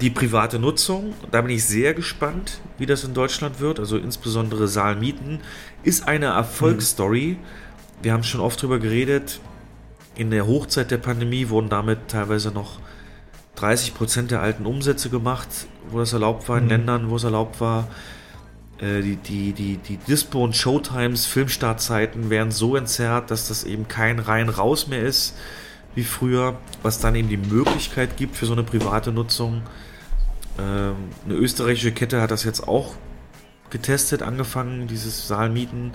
Die 0.00 0.10
private 0.10 0.58
Nutzung, 0.58 1.14
da 1.30 1.40
bin 1.42 1.54
ich 1.54 1.64
sehr 1.64 1.94
gespannt, 1.94 2.60
wie 2.78 2.86
das 2.86 3.04
in 3.04 3.14
Deutschland 3.14 3.60
wird. 3.60 3.78
Also 3.78 3.96
insbesondere 3.96 4.66
Saalmieten 4.66 5.40
ist 5.84 6.08
eine 6.08 6.26
Erfolgsstory. 6.26 7.36
Mhm. 7.38 8.02
Wir 8.02 8.12
haben 8.12 8.24
schon 8.24 8.40
oft 8.40 8.60
darüber 8.60 8.80
geredet. 8.80 9.40
In 10.16 10.30
der 10.30 10.46
Hochzeit 10.46 10.90
der 10.90 10.98
Pandemie 10.98 11.48
wurden 11.48 11.68
damit 11.68 12.08
teilweise 12.08 12.50
noch 12.50 12.80
30 13.56 13.94
Prozent 13.94 14.30
der 14.32 14.40
alten 14.40 14.66
Umsätze 14.66 15.08
gemacht, 15.08 15.48
wo 15.88 15.98
das 15.98 16.12
erlaubt 16.12 16.48
war, 16.48 16.58
in 16.58 16.64
mhm. 16.64 16.70
Ländern, 16.70 17.10
wo 17.10 17.16
es 17.16 17.24
erlaubt 17.24 17.60
war. 17.60 17.88
Äh, 18.82 19.00
die, 19.00 19.16
die, 19.16 19.52
die, 19.52 19.76
die 19.76 19.96
Dispo- 19.96 20.42
und 20.42 20.56
Showtimes, 20.56 21.26
Filmstartzeiten 21.26 22.28
werden 22.28 22.50
so 22.50 22.76
entzerrt, 22.76 23.30
dass 23.30 23.48
das 23.48 23.64
eben 23.64 23.88
kein 23.88 24.18
rein 24.18 24.48
raus 24.48 24.88
mehr 24.88 25.02
ist 25.02 25.34
wie 25.94 26.04
früher, 26.04 26.56
was 26.82 27.00
dann 27.00 27.14
eben 27.14 27.28
die 27.28 27.36
Möglichkeit 27.36 28.16
gibt 28.16 28.36
für 28.36 28.46
so 28.46 28.54
eine 28.54 28.62
private 28.62 29.12
Nutzung. 29.12 29.62
Ähm, 30.58 30.94
eine 31.24 31.34
österreichische 31.34 31.92
Kette 31.92 32.20
hat 32.20 32.30
das 32.30 32.44
jetzt 32.44 32.66
auch 32.66 32.94
getestet, 33.70 34.22
angefangen, 34.22 34.86
dieses 34.86 35.28
Saalmieten 35.28 35.92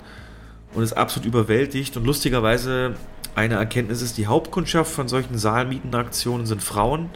und 0.74 0.82
ist 0.82 0.92
absolut 0.92 1.26
überwältigt. 1.26 1.96
Und 1.96 2.04
lustigerweise 2.04 2.94
eine 3.34 3.54
Erkenntnis 3.54 4.02
ist, 4.02 4.18
die 4.18 4.26
Hauptkundschaft 4.26 4.92
von 4.92 5.08
solchen 5.08 5.36
Saalmietenaktionen 5.36 6.46
sind 6.46 6.62
Frauen, 6.62 7.10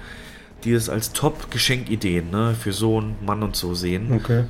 die 0.65 0.73
es 0.73 0.89
als 0.89 1.12
Top-Geschenkideen 1.12 2.31
ne, 2.31 2.55
für 2.59 2.73
Sohn, 2.73 3.16
Mann 3.24 3.43
und 3.43 3.57
so 3.57 3.74
sehen. 3.74 4.12
Okay. 4.12 4.44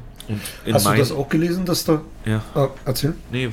Hast 0.73 0.87
du 0.87 0.97
das 0.97 1.13
auch 1.13 1.29
gelesen, 1.29 1.65
dass 1.65 1.85
da. 1.85 2.03
Ja. 2.25 2.43
Ah, 2.55 2.69
erzähl. 2.85 3.15
Nee. 3.31 3.51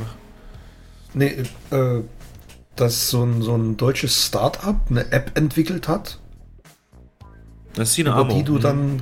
Nee, 1.14 1.44
äh, 1.72 2.02
dass 2.76 3.10
so 3.10 3.24
ein, 3.24 3.42
so 3.42 3.56
ein 3.56 3.78
deutsches 3.78 4.28
Start-up 4.28 4.88
eine 4.90 5.12
App 5.12 5.38
entwickelt 5.38 5.88
hat. 5.88 6.20
Das 7.74 7.90
ist 7.90 7.98
die 7.98 8.04
eine 8.04 8.12
über 8.12 8.22
Amo. 8.22 8.36
die 8.36 8.44
du 8.44 8.54
mhm. 8.54 8.62
dann. 8.62 9.02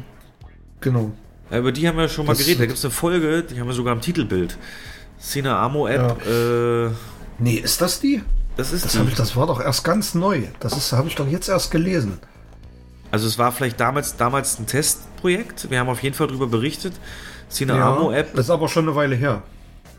Genau. 0.81 1.11
Ja, 1.49 1.59
über 1.59 1.71
die 1.71 1.87
haben 1.87 1.97
wir 1.97 2.09
schon 2.09 2.25
mal 2.25 2.33
das 2.33 2.39
geredet. 2.39 2.61
Da 2.61 2.65
gibt 2.65 2.77
es 2.77 2.85
eine 2.85 2.91
Folge, 2.91 3.43
die 3.43 3.59
haben 3.59 3.67
wir 3.67 3.73
sogar 3.73 3.93
im 3.93 4.01
Titelbild. 4.01 4.57
Cine 5.19 5.55
Amo 5.55 5.87
App. 5.87 6.17
Ja. 6.25 6.85
Äh, 6.85 6.91
nee, 7.39 7.55
ist 7.55 7.81
das 7.81 7.99
die? 7.99 8.21
Das 8.55 8.71
ist 8.71 8.85
das, 8.85 8.93
die. 8.93 8.99
Ich, 9.07 9.15
das 9.15 9.35
war 9.35 9.47
doch 9.47 9.59
erst 9.59 9.83
ganz 9.83 10.13
neu. 10.13 10.43
Das 10.59 10.91
habe 10.93 11.07
ich 11.07 11.15
doch 11.15 11.27
jetzt 11.27 11.47
erst 11.47 11.71
gelesen. 11.71 12.19
Also 13.11 13.27
es 13.27 13.37
war 13.37 13.51
vielleicht 13.51 13.79
damals, 13.79 14.17
damals 14.17 14.59
ein 14.59 14.67
Testprojekt. 14.67 15.69
Wir 15.69 15.79
haben 15.79 15.89
auf 15.89 16.03
jeden 16.03 16.15
Fall 16.15 16.27
darüber 16.27 16.47
berichtet. 16.47 16.93
Cine 17.49 17.73
Amo 17.73 18.11
App. 18.11 18.33
Das 18.33 18.45
ist 18.45 18.51
aber 18.51 18.67
schon 18.67 18.87
eine 18.87 18.95
Weile 18.95 19.15
her. 19.15 19.43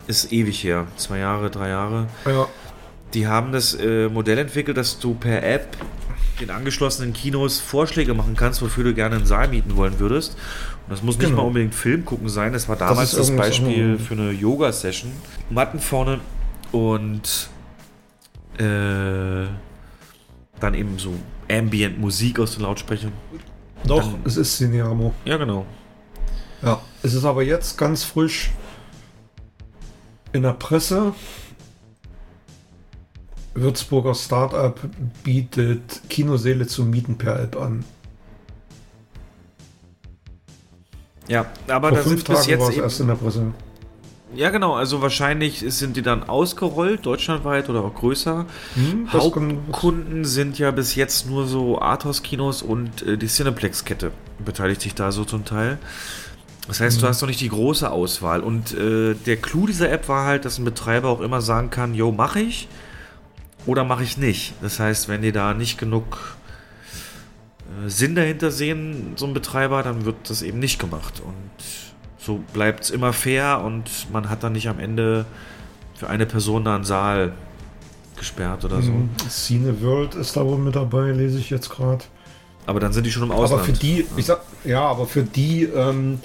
Ist 0.07 0.33
ewig 0.33 0.63
her. 0.65 0.87
Zwei 0.97 1.19
Jahre, 1.19 1.51
drei 1.51 1.69
Jahre. 1.69 2.07
Ja. 2.27 2.47
Die 3.15 3.27
haben 3.27 3.53
das 3.53 3.75
äh, 3.75 4.09
Modell 4.09 4.39
entwickelt, 4.39 4.77
dass 4.77 4.99
du 4.99 5.15
per 5.15 5.43
App 5.43 5.77
den 6.41 6.51
angeschlossenen 6.51 7.13
Kinos 7.13 7.59
Vorschläge 7.59 8.15
machen 8.15 8.37
kannst, 8.37 8.63
wofür 8.63 8.85
du 8.85 8.95
gerne 8.95 9.17
einen 9.17 9.27
Saal 9.27 9.49
mieten 9.49 9.77
wollen 9.77 9.99
würdest. 9.99 10.35
Und 10.87 10.93
das 10.93 11.03
muss 11.03 11.19
nicht 11.19 11.31
genau. 11.31 11.43
mal 11.43 11.49
unbedingt 11.49 11.75
Film 11.75 12.05
gucken 12.05 12.29
sein. 12.29 12.53
Das 12.53 12.69
war 12.69 12.77
damals 12.77 13.13
das, 13.13 13.29
das 13.29 13.37
Beispiel 13.37 13.99
für 13.99 14.15
eine 14.15 14.31
Yoga-Session. 14.31 15.11
Matten 15.51 15.81
vorne 15.81 16.21
und 16.71 17.49
äh, 18.59 19.47
dann 20.61 20.75
eben 20.75 20.99
so 20.99 21.15
Ambient 21.51 21.99
Musik 21.99 22.39
aus 22.41 22.55
den 22.55 22.63
Lautsprechern. 22.63 23.13
Doch, 23.85 24.03
dann, 24.03 24.21
es 24.25 24.37
ist 24.37 24.57
Cineamo. 24.57 25.15
Ja, 25.25 25.37
genau. 25.37 25.67
Ja, 26.63 26.81
es 27.03 27.15
ist 27.15 27.25
aber 27.25 27.43
jetzt 27.43 27.79
ganz 27.79 28.05
frisch 28.05 28.51
in 30.33 30.43
der 30.43 30.53
Presse. 30.53 31.15
Würzburger 33.55 34.15
Startup 34.15 34.79
bietet 35.25 36.03
Kinoseele 36.09 36.67
zum 36.67 36.91
Mieten 36.91 37.19
per 37.19 37.41
App 37.41 37.57
an. 37.57 37.85
Ja, 41.27 41.47
aber 41.67 41.89
Vor 41.89 41.99
da 41.99 42.05
sind 42.05 42.25
bis 42.25 42.47
jetzt 42.47 42.71
eben, 42.71 42.83
erst 42.83 43.01
in 43.01 43.09
der 43.09 43.15
Presse. 43.15 43.53
Ja, 44.35 44.51
genau. 44.51 44.75
Also 44.75 45.03
wahrscheinlich 45.03 45.65
sind 45.69 45.97
die 45.97 46.03
dann 46.03 46.29
ausgerollt, 46.29 47.07
deutschlandweit 47.07 47.69
oder 47.69 47.83
auch 47.83 47.95
größer. 47.95 48.47
Hm, 48.75 49.13
Hauptkunden 49.13 50.25
sind 50.25 50.59
ja 50.59 50.71
bis 50.71 50.95
jetzt 50.95 51.29
nur 51.29 51.47
so 51.47 51.81
Arthouse-Kinos 51.81 52.63
und 52.63 53.03
äh, 53.03 53.17
die 53.17 53.27
Cineplex-Kette 53.27 54.13
beteiligt 54.45 54.83
sich 54.83 54.95
da 54.95 55.13
so 55.13 55.25
zum 55.25 55.45
Teil. 55.45 55.79
Das 56.69 56.81
heißt, 56.81 57.03
du 57.03 57.07
hast 57.07 57.23
noch 57.23 57.29
nicht 57.29 57.41
die 57.41 57.49
große 57.49 57.91
Auswahl. 57.91 58.41
Und 58.43 58.75
äh, 58.75 59.15
der 59.15 59.39
Clou 59.39 59.67
dieser 59.67 59.91
App 59.91 60.07
war 60.09 60.27
halt, 60.27 60.45
dass 60.45 60.59
ein 60.59 60.65
Betreiber 60.65 61.09
auch 61.09 61.23
immer 61.23 61.41
sagen 61.41 61.71
kann, 61.71 61.95
yo, 61.95 62.13
mache 62.13 62.41
ich 62.41 62.69
oder 63.67 63.85
mache 63.85 64.05
ich 64.05 64.19
nicht. 64.19 64.53
Das 64.61 64.79
heißt, 64.79 65.09
wenn 65.09 65.23
die 65.23 65.33
da 65.33 65.55
nicht 65.55 65.79
genug 65.79 66.37
äh, 67.85 67.89
Sinn 67.89 68.15
dahinter 68.15 68.51
sehen, 68.51 69.15
so 69.17 69.27
ein 69.27 69.33
Betreiber, 69.33 69.83
dann 69.83 70.05
wird 70.05 70.17
das 70.29 70.43
eben 70.43 70.59
nicht 70.59 70.79
gemacht. 70.79 71.23
Und 71.25 71.65
so 72.19 72.41
bleibt 72.53 72.85
es 72.85 72.91
immer 72.91 73.15
fair 73.15 73.63
und 73.65 74.13
man 74.13 74.29
hat 74.29 74.43
dann 74.43 74.53
nicht 74.53 74.69
am 74.69 74.79
Ende 74.79 75.25
für 75.95 76.11
eine 76.11 76.27
Person 76.27 76.65
da 76.67 76.75
einen 76.75 76.85
Saal 76.85 77.33
gesperrt 78.19 78.67
oder 78.67 78.83
so. 78.83 78.93
Mhm. 78.93 79.09
Cine 79.31 79.81
World 79.81 80.15
ist 80.17 80.37
da 80.37 80.45
wohl 80.45 80.59
mit 80.59 80.77
dabei, 80.77 81.13
lese 81.13 81.39
ich 81.39 81.49
jetzt 81.49 81.71
gerade. 81.71 82.05
Aber 82.67 82.79
dann 82.79 82.93
sind 82.93 83.07
die 83.07 83.11
schon 83.11 83.23
im 83.23 83.31
Ausland. 83.31 83.63
Aber 83.63 83.65
für 83.65 83.73
die, 83.73 84.05
ich 84.19 84.27
sag, 84.27 84.43
ja, 84.65 84.83
aber 84.83 85.07
für 85.07 85.23
die, 85.23 85.65
ähm, 85.65 86.21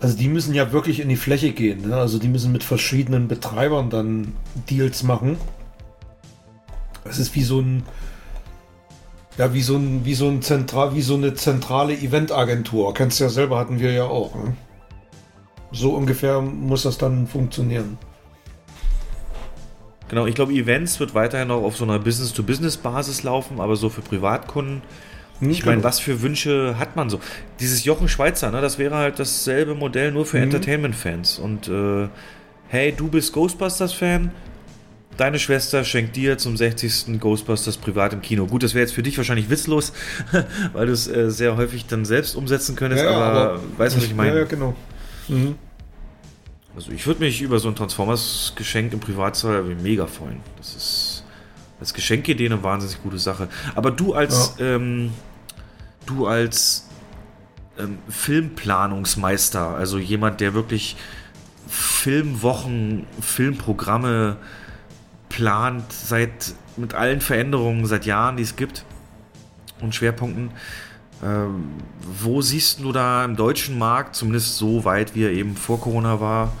also 0.00 0.16
die 0.16 0.28
müssen 0.28 0.54
ja 0.54 0.72
wirklich 0.72 1.00
in 1.00 1.08
die 1.08 1.16
Fläche 1.16 1.52
gehen. 1.52 1.88
Ne? 1.88 1.96
Also 1.96 2.18
die 2.18 2.28
müssen 2.28 2.52
mit 2.52 2.64
verschiedenen 2.64 3.28
Betreibern 3.28 3.90
dann 3.90 4.32
Deals 4.68 5.02
machen. 5.02 5.36
Es 7.04 7.18
ist 7.18 7.34
wie 7.34 7.42
so 7.42 7.60
ein, 7.60 7.82
ja, 9.36 9.52
wie 9.52 9.62
so 9.62 9.76
ein, 9.76 10.04
wie 10.04 10.14
so 10.14 10.28
ein 10.28 10.40
Zentral, 10.42 10.94
wie 10.94 11.02
so 11.02 11.14
eine 11.14 11.34
zentrale 11.34 11.94
Eventagentur. 11.94 12.94
Kennst 12.94 13.20
du 13.20 13.24
ja 13.24 13.30
selber, 13.30 13.58
hatten 13.58 13.78
wir 13.78 13.92
ja 13.92 14.04
auch. 14.04 14.34
Ne? 14.34 14.56
So 15.70 15.94
ungefähr 15.94 16.40
muss 16.40 16.82
das 16.82 16.96
dann 16.96 17.26
funktionieren. 17.26 17.98
Genau, 20.08 20.26
ich 20.26 20.34
glaube, 20.34 20.52
Events 20.52 20.98
wird 20.98 21.14
weiterhin 21.14 21.50
auch 21.52 21.62
auf 21.62 21.76
so 21.76 21.84
einer 21.84 22.00
Business-to-Business-Basis 22.00 23.22
laufen, 23.22 23.60
aber 23.60 23.76
so 23.76 23.90
für 23.90 24.00
Privatkunden. 24.00 24.82
Hm, 25.40 25.50
ich 25.50 25.64
meine, 25.64 25.78
genau. 25.78 25.88
was 25.88 26.00
für 26.00 26.22
Wünsche 26.22 26.76
hat 26.78 26.96
man 26.96 27.10
so? 27.10 27.20
Dieses 27.58 27.84
Jochen 27.84 28.08
Schweizer, 28.08 28.50
ne, 28.50 28.60
das 28.60 28.78
wäre 28.78 28.96
halt 28.96 29.18
dasselbe 29.18 29.74
Modell 29.74 30.12
nur 30.12 30.26
für 30.26 30.36
mhm. 30.36 30.44
Entertainment-Fans. 30.44 31.38
Und 31.38 31.68
äh, 31.68 32.08
hey, 32.68 32.92
du 32.96 33.08
bist 33.08 33.32
Ghostbusters-Fan, 33.32 34.30
deine 35.16 35.38
Schwester 35.38 35.84
schenkt 35.84 36.16
dir 36.16 36.38
zum 36.38 36.56
60. 36.56 37.20
Ghostbusters 37.20 37.76
privat 37.76 38.12
im 38.12 38.22
Kino. 38.22 38.46
Gut, 38.46 38.62
das 38.62 38.74
wäre 38.74 38.82
jetzt 38.82 38.94
für 38.94 39.02
dich 39.02 39.16
wahrscheinlich 39.16 39.50
witzlos, 39.50 39.92
weil 40.72 40.86
du 40.86 40.92
es 40.92 41.08
äh, 41.08 41.30
sehr 41.30 41.56
häufig 41.56 41.86
dann 41.86 42.04
selbst 42.04 42.36
umsetzen 42.36 42.76
könntest, 42.76 43.04
ja, 43.04 43.10
aber, 43.10 43.24
aber 43.24 43.60
weißt 43.78 43.96
du, 43.96 44.00
was 44.00 44.06
ich 44.06 44.14
meine? 44.14 44.38
Ja, 44.38 44.44
genau. 44.44 44.74
Mhm. 45.28 45.56
Also 46.76 46.92
ich 46.92 47.06
würde 47.06 47.20
mich 47.20 47.42
über 47.42 47.58
so 47.58 47.68
ein 47.68 47.74
Transformers-Geschenk 47.74 48.92
im 48.92 49.00
Privatsaal 49.00 49.62
mega 49.82 50.06
freuen. 50.06 50.40
Das 50.56 50.74
ist 50.76 51.24
als 51.80 51.94
Geschenkidee 51.94 52.46
eine 52.46 52.62
wahnsinnig 52.62 53.02
gute 53.02 53.18
Sache. 53.18 53.48
Aber 53.74 53.90
du 53.90 54.14
als 54.14 54.54
ja. 54.58 54.76
ähm, 54.76 55.10
du 56.10 56.26
als 56.26 56.86
ähm, 57.78 57.98
Filmplanungsmeister, 58.08 59.74
also 59.74 59.98
jemand, 59.98 60.40
der 60.40 60.54
wirklich 60.54 60.96
Filmwochen, 61.68 63.06
Filmprogramme 63.20 64.36
plant, 65.28 65.92
seit 65.92 66.54
mit 66.76 66.94
allen 66.94 67.20
Veränderungen 67.20 67.86
seit 67.86 68.06
Jahren, 68.06 68.36
die 68.36 68.42
es 68.42 68.56
gibt 68.56 68.84
und 69.80 69.94
Schwerpunkten. 69.94 70.50
Ähm, 71.22 71.68
wo 72.22 72.40
siehst 72.40 72.80
du 72.80 72.92
da 72.92 73.24
im 73.24 73.36
deutschen 73.36 73.78
Markt, 73.78 74.16
zumindest 74.16 74.56
so 74.56 74.84
weit 74.84 75.14
wie 75.14 75.24
er 75.24 75.30
eben 75.30 75.54
vor 75.54 75.80
Corona 75.80 76.20
war, 76.20 76.52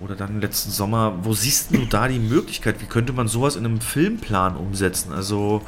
oder 0.00 0.14
dann 0.14 0.40
letzten 0.40 0.70
Sommer, 0.70 1.18
wo 1.22 1.32
siehst 1.32 1.74
du 1.74 1.84
da 1.84 2.08
die 2.08 2.20
Möglichkeit? 2.20 2.80
Wie 2.80 2.86
könnte 2.86 3.12
man 3.12 3.28
sowas 3.28 3.56
in 3.56 3.64
einem 3.64 3.80
Filmplan 3.80 4.56
umsetzen? 4.56 5.12
Also 5.12 5.62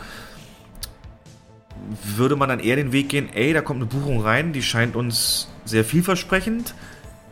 würde 2.17 2.37
man 2.37 2.49
dann 2.49 2.61
eher 2.61 2.77
den 2.77 2.93
Weg 2.93 3.09
gehen, 3.09 3.29
ey, 3.33 3.53
da 3.53 3.61
kommt 3.61 3.81
eine 3.81 3.87
Buchung 3.87 4.21
rein, 4.21 4.53
die 4.53 4.62
scheint 4.62 4.97
uns 4.97 5.49
sehr 5.65 5.85
vielversprechend. 5.85 6.75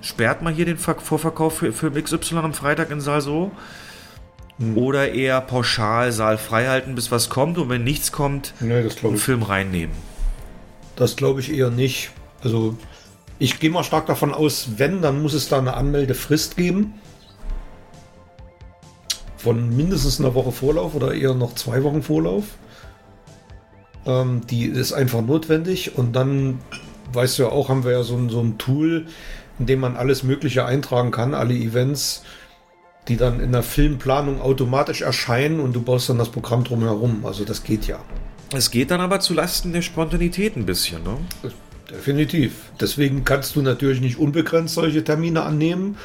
sperrt 0.01 0.43
mal 0.43 0.52
hier 0.52 0.64
den 0.64 0.78
Vorverkauf 0.78 1.59
für, 1.59 1.72
für 1.72 1.90
XY 1.90 2.36
am 2.36 2.55
Freitag 2.55 2.90
in 2.90 3.01
Saal 3.01 3.20
so. 3.20 3.51
Hm. 4.59 4.76
Oder 4.76 5.12
eher 5.12 5.40
pauschal 5.40 6.12
Saal 6.12 6.39
frei 6.39 6.66
halten, 6.66 6.94
bis 6.94 7.10
was 7.10 7.28
kommt 7.28 7.59
und 7.59 7.68
wenn 7.68 7.85
nichts 7.85 8.12
kommt, 8.12 8.55
nee, 8.60 8.74
einen 8.74 9.16
Film 9.16 9.43
reinnehmen. 9.43 9.94
Das 10.97 11.16
glaube 11.16 11.40
ich 11.40 11.52
eher 11.52 11.70
nicht. 11.70 12.10
Also 12.43 12.76
ich 13.39 13.60
gehe 13.60 13.70
mal 13.70 13.85
stark 13.85 14.06
davon 14.06 14.35
aus, 14.35 14.70
wenn, 14.76 15.01
dann 15.01 15.22
muss 15.22 15.35
es 15.35 15.48
da 15.48 15.59
eine 15.59 15.74
Anmeldefrist 15.74 16.56
geben. 16.56 16.94
Von 19.36 19.76
mindestens 19.76 20.18
einer 20.18 20.35
Woche 20.35 20.51
Vorlauf 20.51 20.97
oder 20.97 21.14
eher 21.14 21.35
noch 21.35 21.55
zwei 21.55 21.85
Wochen 21.85 22.02
Vorlauf. 22.02 22.44
Ähm, 24.06 24.42
die 24.48 24.66
ist 24.66 24.92
einfach 24.92 25.22
notwendig 25.22 25.96
und 25.96 26.14
dann, 26.14 26.58
weißt 27.12 27.38
du 27.38 27.44
ja 27.44 27.48
auch, 27.50 27.68
haben 27.68 27.84
wir 27.84 27.92
ja 27.92 28.02
so 28.02 28.16
ein, 28.16 28.28
so 28.28 28.40
ein 28.40 28.58
Tool, 28.58 29.06
in 29.58 29.66
dem 29.66 29.80
man 29.80 29.96
alles 29.96 30.22
Mögliche 30.22 30.64
eintragen 30.64 31.10
kann, 31.10 31.34
alle 31.34 31.54
Events, 31.54 32.22
die 33.08 33.16
dann 33.16 33.40
in 33.40 33.52
der 33.52 33.62
Filmplanung 33.62 34.40
automatisch 34.40 35.02
erscheinen 35.02 35.60
und 35.60 35.74
du 35.74 35.82
baust 35.82 36.08
dann 36.08 36.18
das 36.18 36.28
Programm 36.28 36.64
drumherum. 36.64 37.24
Also 37.24 37.44
das 37.44 37.64
geht 37.64 37.86
ja. 37.86 38.00
Es 38.54 38.70
geht 38.70 38.90
dann 38.90 39.00
aber 39.00 39.20
zu 39.20 39.34
Lasten 39.34 39.72
der 39.72 39.82
Spontanität 39.82 40.56
ein 40.56 40.66
bisschen, 40.66 41.02
ne? 41.02 41.16
Definitiv. 41.90 42.52
Deswegen 42.80 43.24
kannst 43.24 43.56
du 43.56 43.62
natürlich 43.62 44.00
nicht 44.00 44.18
unbegrenzt 44.18 44.74
solche 44.74 45.04
Termine 45.04 45.42
annehmen. 45.42 45.96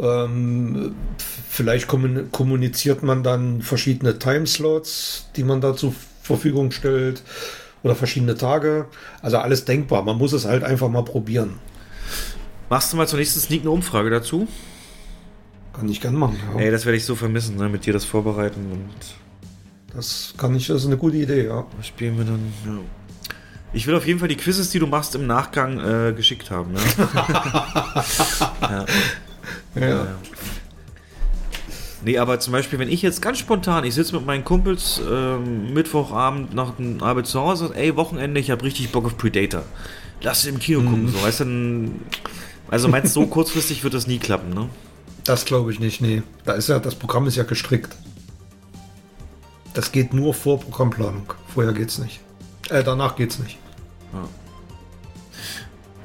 Ähm, 0.00 0.94
vielleicht 1.48 1.88
kommuniziert 1.88 3.02
man 3.02 3.22
dann 3.22 3.62
verschiedene 3.62 4.18
Timeslots, 4.18 5.30
die 5.36 5.44
man 5.44 5.60
da 5.60 5.74
zur 5.74 5.94
Verfügung 6.28 6.70
stellt 6.70 7.22
oder 7.82 7.94
verschiedene 7.94 8.36
Tage. 8.36 8.86
Also 9.22 9.38
alles 9.38 9.64
denkbar. 9.64 10.02
Man 10.02 10.16
muss 10.16 10.32
es 10.32 10.44
halt 10.44 10.64
einfach 10.64 10.88
mal 10.88 11.04
probieren. 11.04 11.54
Machst 12.70 12.92
du 12.92 12.96
mal 12.96 13.08
zur 13.08 13.18
nächsten 13.18 13.40
Sneak 13.40 13.62
eine 13.62 13.70
Umfrage 13.70 14.10
dazu? 14.10 14.46
Kann 15.72 15.88
ich 15.88 16.00
gern 16.00 16.16
machen. 16.16 16.36
Ja. 16.54 16.60
Ey, 16.60 16.70
das 16.70 16.84
werde 16.84 16.96
ich 16.96 17.04
so 17.04 17.14
vermissen, 17.14 17.56
ne? 17.56 17.68
mit 17.68 17.86
dir 17.86 17.92
das 17.92 18.04
vorbereiten 18.04 18.72
und. 18.72 19.94
Das 19.94 20.34
kann 20.36 20.54
ich, 20.54 20.66
das 20.66 20.82
ist 20.82 20.86
eine 20.86 20.98
gute 20.98 21.16
Idee, 21.16 21.46
ja. 21.46 21.64
Was 21.76 21.86
spielen 21.86 22.18
wir 22.18 22.24
dann? 22.24 22.52
Ja. 22.66 22.78
Ich 23.72 23.86
will 23.86 23.94
auf 23.94 24.06
jeden 24.06 24.18
Fall 24.18 24.28
die 24.28 24.36
Quizzes, 24.36 24.70
die 24.70 24.78
du 24.78 24.86
machst, 24.86 25.14
im 25.14 25.26
Nachgang 25.26 25.78
äh, 25.78 26.12
geschickt 26.12 26.50
haben. 26.50 26.72
Ne? 26.72 26.80
ja. 28.60 28.86
ja. 29.74 29.88
ja. 29.88 30.06
Nee, 32.04 32.18
aber 32.18 32.38
zum 32.38 32.52
Beispiel, 32.52 32.78
wenn 32.78 32.88
ich 32.88 33.02
jetzt 33.02 33.20
ganz 33.20 33.38
spontan, 33.38 33.84
ich 33.84 33.94
sitze 33.94 34.14
mit 34.14 34.24
meinen 34.24 34.44
Kumpels 34.44 35.00
ähm, 35.10 35.72
Mittwochabend 35.72 36.54
nach 36.54 36.76
dem 36.76 37.02
Arbeit 37.02 37.26
zu 37.26 37.40
Hause 37.40 37.68
und 37.68 37.74
ey, 37.74 37.96
Wochenende, 37.96 38.40
ich 38.40 38.50
habe 38.50 38.64
richtig 38.64 38.92
Bock 38.92 39.04
auf 39.04 39.16
Predator. 39.16 39.62
Lass 40.20 40.46
im 40.46 40.58
Kino 40.58 40.80
gucken, 40.82 41.06
mm. 41.06 41.08
so, 41.08 41.22
weißt 41.22 41.40
du, 41.40 41.90
also 42.70 42.88
meinst 42.88 43.16
du, 43.16 43.22
so 43.22 43.26
kurzfristig 43.26 43.82
wird 43.82 43.94
das 43.94 44.06
nie 44.06 44.18
klappen, 44.18 44.50
ne? 44.50 44.68
Das 45.24 45.44
glaube 45.44 45.72
ich 45.72 45.80
nicht, 45.80 46.00
nee. 46.00 46.22
Da 46.44 46.54
ist 46.54 46.68
ja, 46.68 46.78
das 46.78 46.94
Programm 46.94 47.26
ist 47.26 47.36
ja 47.36 47.44
gestrickt. 47.44 47.94
Das 49.74 49.92
geht 49.92 50.14
nur 50.14 50.34
vor 50.34 50.60
Programmplanung. 50.60 51.32
Vorher 51.52 51.72
geht's 51.72 51.98
nicht. 51.98 52.20
Äh, 52.70 52.82
danach 52.82 53.16
geht's 53.16 53.38
nicht. 53.38 53.58
Ja. 54.12 54.28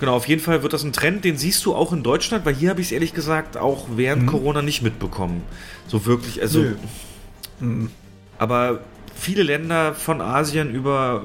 Genau, 0.04 0.18
auf 0.18 0.28
jeden 0.28 0.42
Fall 0.42 0.64
wird 0.64 0.74
das 0.74 0.84
ein 0.84 0.92
Trend, 0.92 1.24
den 1.24 1.38
siehst 1.38 1.66
du 1.66 1.74
auch 1.74 1.94
in 1.94 2.04
Deutschland, 2.04 2.46
weil 2.46 2.54
hier 2.54 2.72
habe 2.72 2.82
ich 2.82 2.88
es 2.88 2.92
ehrlich 2.92 3.14
gesagt 3.14 3.56
auch 3.56 3.88
während 3.96 4.24
mhm. 4.24 4.28
Corona 4.28 4.62
nicht 4.62 4.82
mitbekommen. 4.82 5.44
So 5.88 6.06
wirklich, 6.06 6.42
also. 6.42 6.66
Mhm. 7.62 7.90
Aber 8.38 8.82
viele 9.16 9.44
Länder 9.44 9.94
von 9.94 10.20
Asien 10.20 10.76
über 10.76 11.24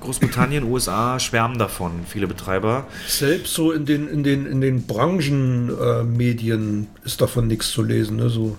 Großbritannien, 0.00 0.62
USA 0.70 1.18
schwärmen 1.18 1.58
davon, 1.58 2.02
viele 2.06 2.28
Betreiber. 2.28 2.86
Selbst 3.08 3.52
so 3.52 3.72
in 3.72 3.84
den, 3.84 4.06
in 4.06 4.22
den, 4.22 4.46
in 4.46 4.60
den 4.60 4.86
Branchenmedien 4.86 6.84
äh, 6.84 7.06
ist 7.06 7.20
davon 7.20 7.48
nichts 7.48 7.72
zu 7.72 7.82
lesen, 7.82 8.18
ne? 8.18 8.30
So 8.30 8.56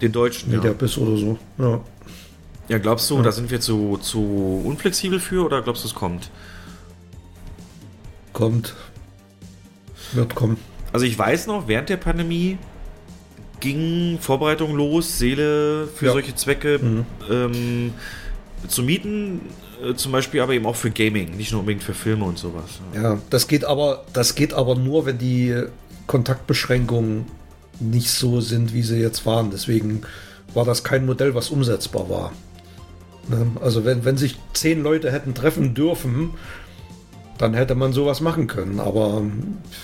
den 0.00 0.12
deutschen 0.12 0.50
Mediabiss 0.50 0.96
ja. 0.96 1.02
oder 1.02 1.16
so. 1.18 1.38
Ja. 1.58 1.80
Ja, 2.70 2.78
glaubst 2.78 3.10
du, 3.10 3.16
ja. 3.16 3.22
da 3.22 3.32
sind 3.32 3.50
wir 3.50 3.60
zu, 3.60 3.98
zu 3.98 4.62
unflexibel 4.64 5.20
für 5.20 5.44
oder 5.44 5.60
glaubst 5.60 5.84
du, 5.84 5.88
es 5.88 5.94
kommt? 5.94 6.30
Kommt. 8.32 8.74
Wird 10.12 10.34
kommen. 10.34 10.56
Also 10.92 11.06
ich 11.06 11.18
weiß 11.18 11.46
noch, 11.46 11.68
während 11.68 11.88
der 11.88 11.96
Pandemie 11.96 12.58
ging 13.60 14.18
Vorbereitung 14.20 14.74
los, 14.74 15.18
Seele 15.18 15.86
für 15.86 16.06
ja. 16.06 16.12
solche 16.12 16.34
Zwecke 16.34 16.78
mhm. 16.78 17.06
ähm, 17.30 17.92
zu 18.66 18.82
mieten, 18.82 19.40
äh, 19.84 19.94
zum 19.94 20.12
Beispiel 20.12 20.40
aber 20.40 20.54
eben 20.54 20.66
auch 20.66 20.76
für 20.76 20.90
Gaming, 20.90 21.36
nicht 21.36 21.52
nur 21.52 21.60
unbedingt 21.60 21.84
für 21.84 21.94
Filme 21.94 22.24
und 22.24 22.38
sowas. 22.38 22.80
Ja, 22.94 23.18
das 23.30 23.46
geht 23.46 23.64
aber, 23.64 24.04
das 24.12 24.34
geht 24.34 24.54
aber 24.54 24.74
nur, 24.74 25.06
wenn 25.06 25.18
die 25.18 25.62
Kontaktbeschränkungen 26.06 27.26
nicht 27.78 28.10
so 28.10 28.40
sind, 28.40 28.74
wie 28.74 28.82
sie 28.82 28.98
jetzt 28.98 29.24
waren. 29.26 29.50
Deswegen 29.50 30.02
war 30.54 30.64
das 30.64 30.82
kein 30.84 31.06
Modell, 31.06 31.34
was 31.34 31.50
umsetzbar 31.50 32.10
war. 32.10 32.32
Ne? 33.28 33.46
Also 33.60 33.84
wenn, 33.84 34.04
wenn 34.04 34.16
sich 34.16 34.36
zehn 34.52 34.82
Leute 34.82 35.12
hätten 35.12 35.34
treffen 35.34 35.74
dürfen, 35.74 36.30
dann 37.40 37.54
hätte 37.54 37.74
man 37.74 37.92
sowas 37.92 38.20
machen 38.20 38.46
können. 38.46 38.80
Aber 38.80 39.22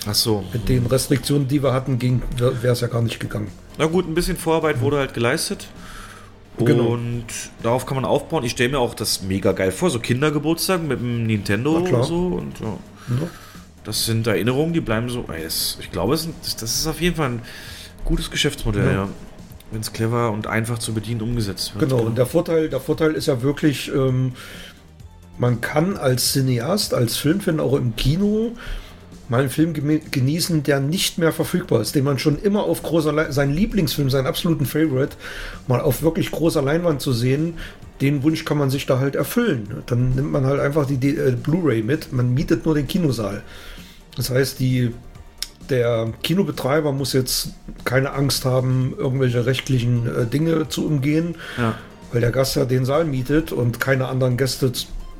Ach 0.07 0.15
so. 0.15 0.45
mit 0.53 0.69
den 0.69 0.87
Restriktionen, 0.87 1.49
die 1.49 1.63
wir 1.63 1.73
hatten, 1.73 2.01
wäre 2.01 2.73
es 2.73 2.81
ja 2.81 2.89
gar 2.89 3.01
nicht 3.01 3.19
gegangen. 3.19 3.49
Na 3.79 3.87
gut, 3.87 4.07
ein 4.07 4.15
bisschen 4.15 4.37
Vorarbeit 4.37 4.81
wurde 4.81 4.99
halt 4.99 5.15
geleistet. 5.15 5.69
Genau. 6.59 6.89
Und 6.89 7.25
darauf 7.63 7.87
kann 7.87 7.97
man 7.97 8.05
aufbauen. 8.05 8.45
Ich 8.45 8.53
stelle 8.53 8.71
mir 8.71 8.79
auch 8.79 8.95
das 8.95 9.23
mega 9.23 9.53
geil 9.53 9.73
vor, 9.73 9.91
so 9.91 9.99
Kindergeburtstag 9.99 10.83
mit 10.83 11.01
dem 11.01 11.27
Nintendo 11.27 11.77
und 11.77 12.05
so. 12.05 12.27
Und, 12.27 12.61
ja. 12.61 12.67
Ja. 13.21 13.29
Das 13.85 14.05
sind 14.05 14.27
Erinnerungen, 14.27 14.73
die 14.73 14.81
bleiben 14.81 15.09
so. 15.09 15.25
Ich 15.81 15.91
glaube, 15.91 16.13
das 16.15 16.63
ist 16.63 16.87
auf 16.87 17.01
jeden 17.01 17.17
Fall 17.17 17.31
ein 17.31 17.43
gutes 18.05 18.31
Geschäftsmodell, 18.31 18.87
ja. 18.87 18.93
ja 18.93 19.09
wenn 19.71 19.81
es 19.81 19.93
clever 19.93 20.31
und 20.31 20.47
einfach 20.47 20.79
zu 20.79 20.95
bedienen 20.95 21.23
umgesetzt 21.23 21.75
wird. 21.75 21.89
Genau, 21.89 22.03
und 22.03 22.17
der 22.17 22.27
Vorteil, 22.27 22.69
der 22.69 22.81
Vorteil 22.81 23.13
ist 23.13 23.27
ja 23.27 23.43
wirklich, 23.43 23.93
ähm, 23.93 24.33
man 25.39 25.61
kann 25.61 25.97
als 25.97 26.33
Cineast, 26.33 26.95
als 26.95 27.17
Filmfan 27.17 27.61
auch 27.61 27.75
im 27.75 27.97
Kino 27.97 28.53
mal 29.29 29.41
einen 29.41 29.51
Film 29.51 29.73
genießen, 29.75 30.63
der 30.63 30.81
nicht 30.81 31.19
mehr 31.19 31.33
verfügbar 31.33 31.81
ist, 31.81 31.95
den 31.95 32.05
man 32.05 32.19
schon 32.19 32.39
immer 32.39 32.63
auf 32.63 32.83
großer 32.83 33.13
Le 33.13 33.33
seinen 33.33 33.53
Lieblingsfilm, 33.53 34.09
seinen 34.09 34.27
absoluten 34.27 34.67
Favorite, 34.67 35.17
mal 35.67 35.81
auf 35.81 36.03
wirklich 36.03 36.31
großer 36.31 36.63
Leinwand 36.63 37.01
zu 37.01 37.13
sehen, 37.13 37.55
den 38.01 38.23
Wunsch 38.23 38.45
kann 38.45 38.59
man 38.59 38.71
sich 38.71 38.87
da 38.87 38.99
halt 38.99 39.17
erfüllen. 39.17 39.83
Dann 39.87 40.15
nimmt 40.15 40.31
man 40.31 40.45
halt 40.45 40.61
einfach 40.61 40.87
die 40.87 41.17
äh, 41.17 41.33
Blu-ray 41.33 41.83
mit, 41.83 42.13
man 42.13 42.35
mietet 42.35 42.65
nur 42.67 42.75
den 42.75 42.87
Kinosaal. 42.87 43.43
Das 44.17 44.31
heißt, 44.31 44.61
die 44.61 44.93
der 45.71 46.13
Kinobetreiber 46.23 46.93
muss 46.93 47.13
jetzt 47.13 47.51
keine 47.85 48.13
Angst 48.13 48.45
haben, 48.45 48.95
irgendwelche 48.97 49.47
rechtlichen 49.47 50.07
äh, 50.07 50.27
Dinge 50.27 50.69
zu 50.69 50.87
umgehen, 50.87 51.35
ja. 51.59 51.77
weil 52.13 52.21
der 52.21 52.31
Gast 52.31 52.55
ja 52.55 52.65
den 52.65 52.85
Saal 52.85 53.05
mietet 53.05 53.51
und 53.51 53.81
keine 53.81 54.07
anderen 54.07 54.37
Gäste 54.37 54.71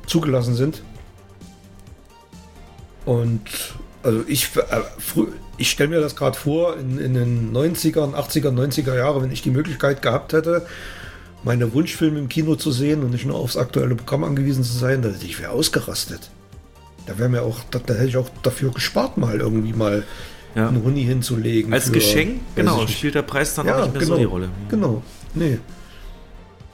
zugelassen 0.07 0.55
sind. 0.55 0.81
Und 3.05 3.41
also 4.03 4.23
ich, 4.27 4.49
äh, 4.55 4.81
ich 5.57 5.69
stelle 5.69 5.89
mir 5.89 6.01
das 6.01 6.15
gerade 6.15 6.37
vor, 6.37 6.77
in, 6.77 6.97
in 6.97 7.13
den 7.13 7.53
90ern, 7.53 8.13
80er, 8.13 8.49
90er 8.49 8.95
Jahre, 8.95 9.21
wenn 9.21 9.31
ich 9.31 9.41
die 9.41 9.51
Möglichkeit 9.51 10.01
gehabt 10.01 10.33
hätte, 10.33 10.65
meine 11.43 11.73
Wunschfilme 11.73 12.19
im 12.19 12.29
Kino 12.29 12.55
zu 12.55 12.71
sehen 12.71 13.03
und 13.03 13.11
nicht 13.11 13.25
nur 13.25 13.37
aufs 13.37 13.57
aktuelle 13.57 13.95
Programm 13.95 14.23
angewiesen 14.23 14.63
zu 14.63 14.77
sein, 14.77 15.01
dass 15.01 15.21
ich 15.23 15.39
wäre 15.39 15.51
ausgerastet. 15.51 16.29
Da 17.05 17.17
wäre 17.17 17.29
mir 17.29 17.43
auch, 17.43 17.59
da, 17.71 17.79
da, 17.79 17.93
hätte 17.93 18.07
ich 18.07 18.17
auch 18.17 18.29
dafür 18.43 18.71
gespart, 18.71 19.17
mal 19.17 19.39
irgendwie 19.39 19.73
mal 19.73 20.03
ja. 20.55 20.67
einen 20.67 20.83
Huni 20.83 21.03
hinzulegen. 21.03 21.71
Als 21.71 21.85
für, 21.85 21.93
Geschenk, 21.93 22.41
genau, 22.55 22.85
spielt 22.87 23.15
der 23.15 23.21
Preis 23.21 23.53
dann 23.55 23.67
ja, 23.67 23.77
auch 23.77 23.85
nicht 23.85 23.93
mehr 23.93 24.01
genau, 24.01 24.13
so 24.15 24.19
die 24.19 24.25
Rolle. 24.25 24.49
Genau, 24.69 25.03
nee. 25.35 25.59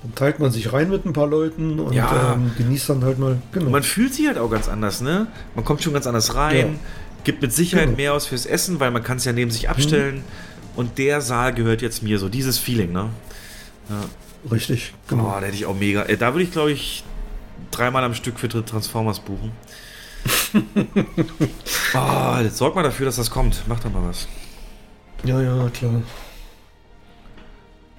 Dann 0.03 0.15
teilt 0.15 0.39
man 0.39 0.51
sich 0.51 0.71
rein 0.71 0.89
mit 0.89 1.05
ein 1.05 1.13
paar 1.13 1.27
Leuten 1.27 1.80
und 1.80 1.93
ja. 1.93 2.34
ähm, 2.34 2.51
genießt 2.57 2.89
dann 2.89 3.03
halt 3.03 3.19
mal. 3.19 3.41
Genau. 3.51 3.69
Man 3.69 3.84
fühlt 3.84 4.13
sich 4.13 4.27
halt 4.27 4.38
auch 4.38 4.49
ganz 4.49 4.67
anders, 4.67 5.01
ne? 5.01 5.27
Man 5.55 5.65
kommt 5.65 5.81
schon 5.81 5.93
ganz 5.93 6.05
anders 6.05 6.35
rein, 6.35 6.57
ja. 6.57 6.80
gibt 7.23 7.41
mit 7.41 7.53
Sicherheit 7.53 7.85
genau. 7.85 7.97
mehr 7.97 8.13
aus 8.13 8.27
fürs 8.27 8.45
Essen, 8.45 8.80
weil 8.80 8.91
man 8.91 9.03
kann 9.03 9.17
es 9.17 9.25
ja 9.25 9.31
neben 9.31 9.49
sich 9.49 9.69
abstellen. 9.69 10.17
Mhm. 10.17 10.21
Und 10.75 10.97
der 10.97 11.21
Saal 11.21 11.53
gehört 11.53 11.81
jetzt 11.81 12.03
mir, 12.03 12.19
so 12.19 12.30
dieses 12.30 12.57
Feeling, 12.57 12.91
ne? 12.91 13.09
Ja. 13.89 14.49
Richtig, 14.51 14.93
genau. 15.07 15.27
Oh, 15.27 15.39
da 15.39 15.45
hätte 15.45 15.55
ich 15.55 15.65
auch 15.65 15.75
mega. 15.75 16.03
Äh, 16.03 16.17
da 16.17 16.34
würde 16.34 16.43
ich, 16.43 16.51
glaube 16.51 16.71
ich, 16.71 17.03
dreimal 17.71 18.03
am 18.03 18.13
Stück 18.13 18.39
für 18.39 18.49
Transformers 18.49 19.21
buchen 19.21 19.51
oh, 21.93 22.38
jetzt 22.43 22.57
sorg 22.57 22.75
mal 22.75 22.84
dafür, 22.84 23.05
dass 23.05 23.15
das 23.17 23.30
kommt. 23.30 23.63
Mach 23.67 23.80
doch 23.80 23.91
mal 23.91 24.07
was. 24.07 24.27
Ja, 25.23 25.41
ja, 25.41 25.69
klar. 25.69 26.01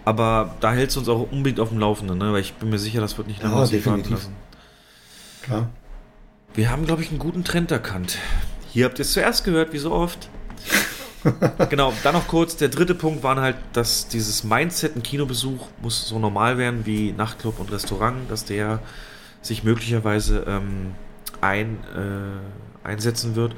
Aber 0.05 0.55
da 0.61 0.73
hältst 0.73 0.97
du 0.97 1.01
uns 1.01 1.09
auch 1.09 1.31
unbedingt 1.31 1.61
auf 1.61 1.71
dem 1.71 1.79
Laufenden, 1.79 2.19
ne? 2.19 2.33
Weil 2.33 2.41
ich 2.41 2.55
bin 2.55 2.69
mir 2.71 2.79
sicher, 2.79 3.01
das 3.01 3.17
wird 3.17 3.27
nicht 3.27 3.43
lange 3.43 3.57
ja, 3.57 3.67
definitiv. 3.67 4.13
lassen. 4.13 4.37
Klar. 5.43 5.71
Wir 6.55 6.71
haben, 6.71 6.85
glaube 6.85 7.03
ich, 7.03 7.09
einen 7.09 7.19
guten 7.19 7.43
Trend 7.43 7.71
erkannt. 7.71 8.19
Hier 8.71 8.85
habt 8.85 8.99
ihr 8.99 9.03
es 9.03 9.13
zuerst 9.13 9.45
gehört, 9.45 9.73
wie 9.73 9.79
so 9.79 9.93
oft. 9.93 10.29
genau, 11.71 11.93
dann 12.03 12.15
noch 12.15 12.29
kurz, 12.29 12.57
der 12.57 12.69
dritte 12.69 12.95
Punkt 12.95 13.23
war 13.23 13.37
halt, 13.41 13.57
dass 13.73 14.09
dieses 14.09 14.45
Mindset, 14.45 14.95
ein 14.95 15.03
Kinobesuch 15.03 15.69
muss 15.81 16.07
so 16.07 16.19
normal 16.19 16.59
werden 16.59 16.85
wie 16.85 17.13
Nachtclub 17.13 17.59
und 17.59 17.73
Restaurant, 17.73 18.31
dass 18.31 18.45
der 18.45 18.81
sich 19.41 19.65
möglicherweise 19.65 20.45
ähm, 20.47 20.93
ein, 21.41 21.79
äh, 21.97 22.87
einsetzen 22.87 23.37
wird. 23.37 23.55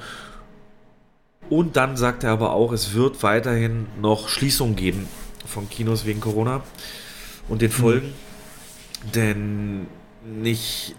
Und 1.51 1.77
dann 1.77 1.97
sagt 1.97 2.24
er 2.24 2.31
aber 2.31 2.52
auch, 2.52 2.73
es 2.73 2.94
wird 2.94 3.23
weiterhin 3.23 3.86
noch 4.01 4.28
Schließungen 4.28 4.77
geben 4.77 5.09
von 5.47 5.68
Kinos 5.68 6.05
wegen 6.05 6.20
Corona 6.20 6.62
und 7.48 7.62
den 7.62 7.70
Folgen. 7.70 8.09
Mhm. 8.09 9.12
Denn 9.14 9.86
nicht, 10.24 10.97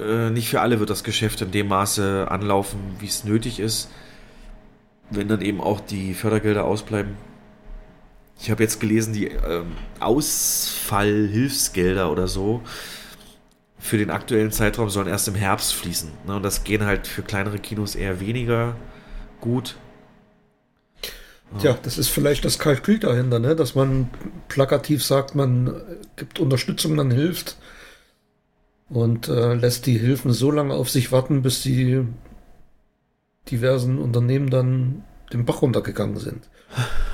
äh, 0.00 0.30
nicht 0.30 0.48
für 0.48 0.60
alle 0.60 0.80
wird 0.80 0.90
das 0.90 1.04
Geschäft 1.04 1.42
in 1.42 1.50
dem 1.50 1.68
Maße 1.68 2.26
anlaufen, 2.30 2.80
wie 2.98 3.06
es 3.06 3.24
nötig 3.24 3.60
ist, 3.60 3.90
wenn 5.10 5.28
dann 5.28 5.42
eben 5.42 5.60
auch 5.60 5.80
die 5.80 6.14
Fördergelder 6.14 6.64
ausbleiben. 6.64 7.16
Ich 8.40 8.50
habe 8.50 8.62
jetzt 8.62 8.80
gelesen, 8.80 9.12
die 9.12 9.26
ähm, 9.26 9.72
Ausfallhilfsgelder 10.00 12.10
oder 12.10 12.26
so 12.26 12.62
für 13.78 13.98
den 13.98 14.10
aktuellen 14.10 14.52
Zeitraum 14.52 14.90
sollen 14.90 15.08
erst 15.08 15.28
im 15.28 15.34
Herbst 15.34 15.74
fließen. 15.74 16.10
Ne? 16.26 16.36
Und 16.36 16.42
das 16.42 16.64
gehen 16.64 16.84
halt 16.84 17.06
für 17.06 17.22
kleinere 17.22 17.58
Kinos 17.58 17.94
eher 17.94 18.20
weniger 18.20 18.76
gut. 19.40 19.76
Tja, 21.58 21.76
das 21.82 21.98
ist 21.98 22.08
vielleicht 22.08 22.44
das 22.44 22.58
Kalkül 22.58 22.98
dahinter, 23.00 23.40
ne? 23.40 23.56
dass 23.56 23.74
man 23.74 24.08
plakativ 24.48 25.04
sagt, 25.04 25.34
man 25.34 25.80
gibt 26.16 26.38
Unterstützung, 26.38 26.94
man 26.94 27.10
hilft 27.10 27.56
und 28.88 29.28
äh, 29.28 29.54
lässt 29.54 29.86
die 29.86 29.98
Hilfen 29.98 30.32
so 30.32 30.50
lange 30.50 30.74
auf 30.74 30.90
sich 30.90 31.10
warten, 31.10 31.42
bis 31.42 31.62
die 31.62 32.06
diversen 33.50 33.98
Unternehmen 33.98 34.50
dann 34.50 35.04
den 35.32 35.44
Bach 35.44 35.62
runtergegangen 35.62 36.18
sind. 36.18 36.48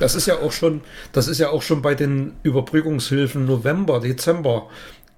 Das 0.01 0.15
ist 0.15 0.27
ja 0.27 0.39
auch 0.39 0.53
schon, 0.53 0.83
das 1.13 1.29
ist 1.29 1.39
ja 1.39 1.49
auch 1.49 1.63
schon 1.63 1.81
bei 1.81 1.95
den 1.95 2.35
Überbrückungshilfen 2.43 3.47
November, 3.47 4.01
Dezember 4.01 4.69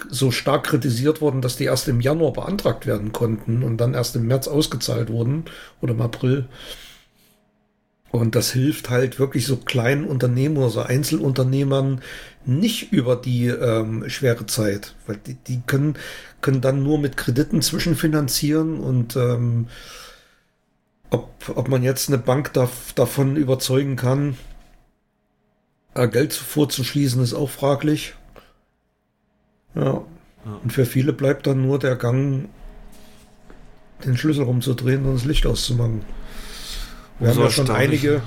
so 0.08 0.30
stark 0.30 0.64
kritisiert 0.64 1.20
worden, 1.20 1.42
dass 1.42 1.56
die 1.56 1.64
erst 1.64 1.88
im 1.88 2.00
Januar 2.00 2.32
beantragt 2.32 2.86
werden 2.86 3.12
konnten 3.12 3.64
und 3.64 3.78
dann 3.78 3.94
erst 3.94 4.14
im 4.14 4.28
März 4.28 4.46
ausgezahlt 4.46 5.10
wurden 5.10 5.44
oder 5.80 5.92
im 5.92 6.00
April. 6.00 6.46
Und 8.10 8.34
das 8.34 8.52
hilft 8.52 8.88
halt 8.88 9.18
wirklich 9.18 9.46
so 9.46 9.56
kleinen 9.58 10.04
Unternehmen 10.04 10.56
oder 10.56 10.70
so 10.70 10.80
Einzelunternehmern 10.80 12.00
nicht 12.46 12.92
über 12.92 13.16
die 13.16 13.48
ähm, 13.48 14.08
schwere 14.08 14.46
Zeit, 14.46 14.94
weil 15.06 15.16
die, 15.16 15.34
die 15.34 15.60
können, 15.66 15.96
können 16.40 16.62
dann 16.62 16.82
nur 16.82 16.98
mit 16.98 17.18
Krediten 17.18 17.60
zwischenfinanzieren 17.60 18.80
und 18.80 19.16
ähm, 19.16 19.66
ob, 21.10 21.30
ob 21.54 21.68
man 21.68 21.82
jetzt 21.82 22.08
eine 22.08 22.16
Bank 22.16 22.52
da, 22.54 22.70
davon 22.94 23.36
überzeugen 23.36 23.96
kann, 23.96 24.38
äh, 25.94 26.08
Geld 26.08 26.32
vorzuschließen, 26.32 27.22
ist 27.22 27.34
auch 27.34 27.50
fraglich. 27.50 28.14
Ja. 29.74 29.84
ja. 29.84 30.04
Und 30.62 30.72
für 30.72 30.86
viele 30.86 31.12
bleibt 31.12 31.46
dann 31.46 31.62
nur 31.62 31.78
der 31.78 31.96
Gang, 31.96 32.48
den 34.04 34.16
Schlüssel 34.16 34.44
rumzudrehen 34.44 35.04
und 35.04 35.14
das 35.14 35.24
Licht 35.24 35.44
auszumachen. 35.44 36.02
Wir 37.18 37.30
haben 37.30 37.40
ja 37.40 37.50
schon 37.50 37.70
einige, 37.70 38.22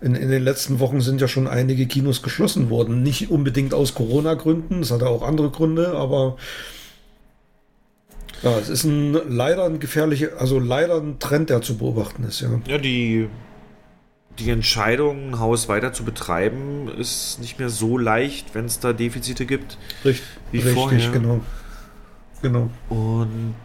in, 0.00 0.14
in 0.14 0.30
den 0.30 0.42
letzten 0.42 0.80
Wochen 0.80 1.00
sind 1.00 1.20
ja 1.20 1.28
schon 1.28 1.46
einige 1.46 1.86
Kinos 1.86 2.22
geschlossen 2.22 2.70
worden. 2.70 3.02
Nicht 3.02 3.30
unbedingt 3.30 3.74
aus 3.74 3.94
Corona-Gründen, 3.94 4.80
es 4.80 4.90
hatte 4.90 5.08
auch 5.08 5.22
andere 5.22 5.50
Gründe, 5.50 5.92
aber 5.94 6.36
ja, 8.42 8.56
es 8.58 8.68
ist 8.68 8.84
ein 8.84 9.12
leider 9.28 9.64
ein 9.64 9.80
gefährlicher, 9.80 10.28
also 10.38 10.60
leider 10.60 10.96
ein 10.96 11.18
Trend, 11.18 11.50
der 11.50 11.60
zu 11.60 11.76
beobachten 11.76 12.24
ist, 12.24 12.40
ja. 12.40 12.48
Ja, 12.66 12.78
die, 12.78 13.28
die 14.38 14.50
Entscheidung, 14.50 15.30
ein 15.30 15.40
Haus 15.40 15.68
weiter 15.68 15.92
zu 15.92 16.04
betreiben, 16.04 16.88
ist 16.96 17.40
nicht 17.40 17.58
mehr 17.58 17.68
so 17.68 17.98
leicht, 17.98 18.54
wenn 18.54 18.66
es 18.66 18.78
da 18.78 18.92
Defizite 18.92 19.44
gibt. 19.44 19.76
Richtig, 20.04 20.24
wie 20.52 20.58
richtig, 20.58 20.74
vorher. 20.74 21.10
genau. 21.10 21.40
Genau. 22.40 22.70
Und 22.88 23.56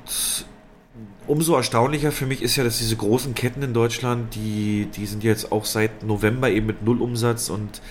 umso 1.28 1.56
erstaunlicher 1.56 2.12
für 2.12 2.26
mich 2.26 2.41
ist 2.41 2.56
ja, 2.56 2.64
dass 2.64 2.78
diese 2.78 2.95
großen 2.95 3.36
Ketten 3.36 3.62
in 3.62 3.74
Deutschland, 3.74 4.36
die, 4.36 4.88
die 4.95 5.06
sind 5.06 5.24
jetzt 5.24 5.52
auch 5.52 5.66
seit 5.66 6.04
November 6.04 6.50
eben 6.50 6.68
mit 6.68 6.84
Nullumsatz 6.84 7.50
und 7.50 7.82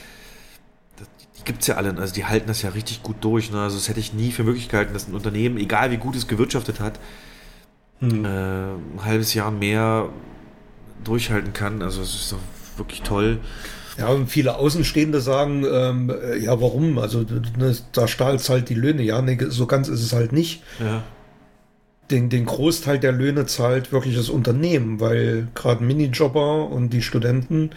die 1.39 1.45
gibt 1.45 1.63
es 1.63 1.69
ja 1.69 1.77
alle, 1.77 1.97
also 1.97 2.15
die 2.15 2.25
halten 2.25 2.49
das 2.49 2.63
ja 2.63 2.71
richtig 2.71 3.03
gut 3.03 3.17
durch. 3.21 3.51
Ne? 3.51 3.61
Also 3.61 3.77
das 3.77 3.89
hätte 3.89 4.01
ich 4.01 4.13
nie 4.13 4.33
für 4.33 4.45
möglich 4.45 4.69
gehalten, 4.69 4.93
dass 4.93 5.09
ein 5.09 5.15
Unternehmen, 5.15 5.57
egal 5.59 5.91
wie 5.91 5.97
gut 5.97 6.17
es 6.17 6.29
gewirtschaftet 6.29 6.81
hat, 6.81 7.01
hm. 8.01 8.25
äh, 8.25 8.29
ein 8.29 9.05
halbes 9.05 9.35
Jahr 9.35 9.51
mehr 9.51 10.09
durchhalten 11.05 11.53
kann. 11.53 11.83
Also 11.83 12.03
es 12.03 12.15
ist 12.15 12.33
doch 12.33 12.39
wirklich 12.77 13.03
toll. 13.03 13.41
Ja, 13.99 14.09
und 14.09 14.29
viele 14.29 14.57
Außenstehende 14.57 15.21
sagen, 15.21 15.67
ähm, 15.71 16.13
ja, 16.41 16.61
warum? 16.61 16.99
Also 16.99 17.21
ne, 17.21 17.77
da 17.93 18.09
stahlt 18.09 18.47
halt 18.49 18.69
die 18.69 18.75
Löhne. 18.75 19.03
Ja, 19.03 19.21
nee, 19.21 19.39
so 19.49 19.67
ganz 19.67 19.89
ist 19.89 20.03
es 20.03 20.13
halt 20.13 20.33
nicht. 20.33 20.63
Ja. 20.81 21.03
Den, 22.13 22.29
den 22.29 22.45
Großteil 22.45 22.99
der 22.99 23.13
Löhne 23.13 23.47
zahlt 23.47 23.91
wirklich 23.91 24.15
das 24.15 24.29
Unternehmen, 24.29 25.01
weil 25.01 25.49
gerade 25.55 25.83
Minijobber 25.83 26.69
und 26.69 26.91
die 26.91 27.01
Studenten, 27.01 27.71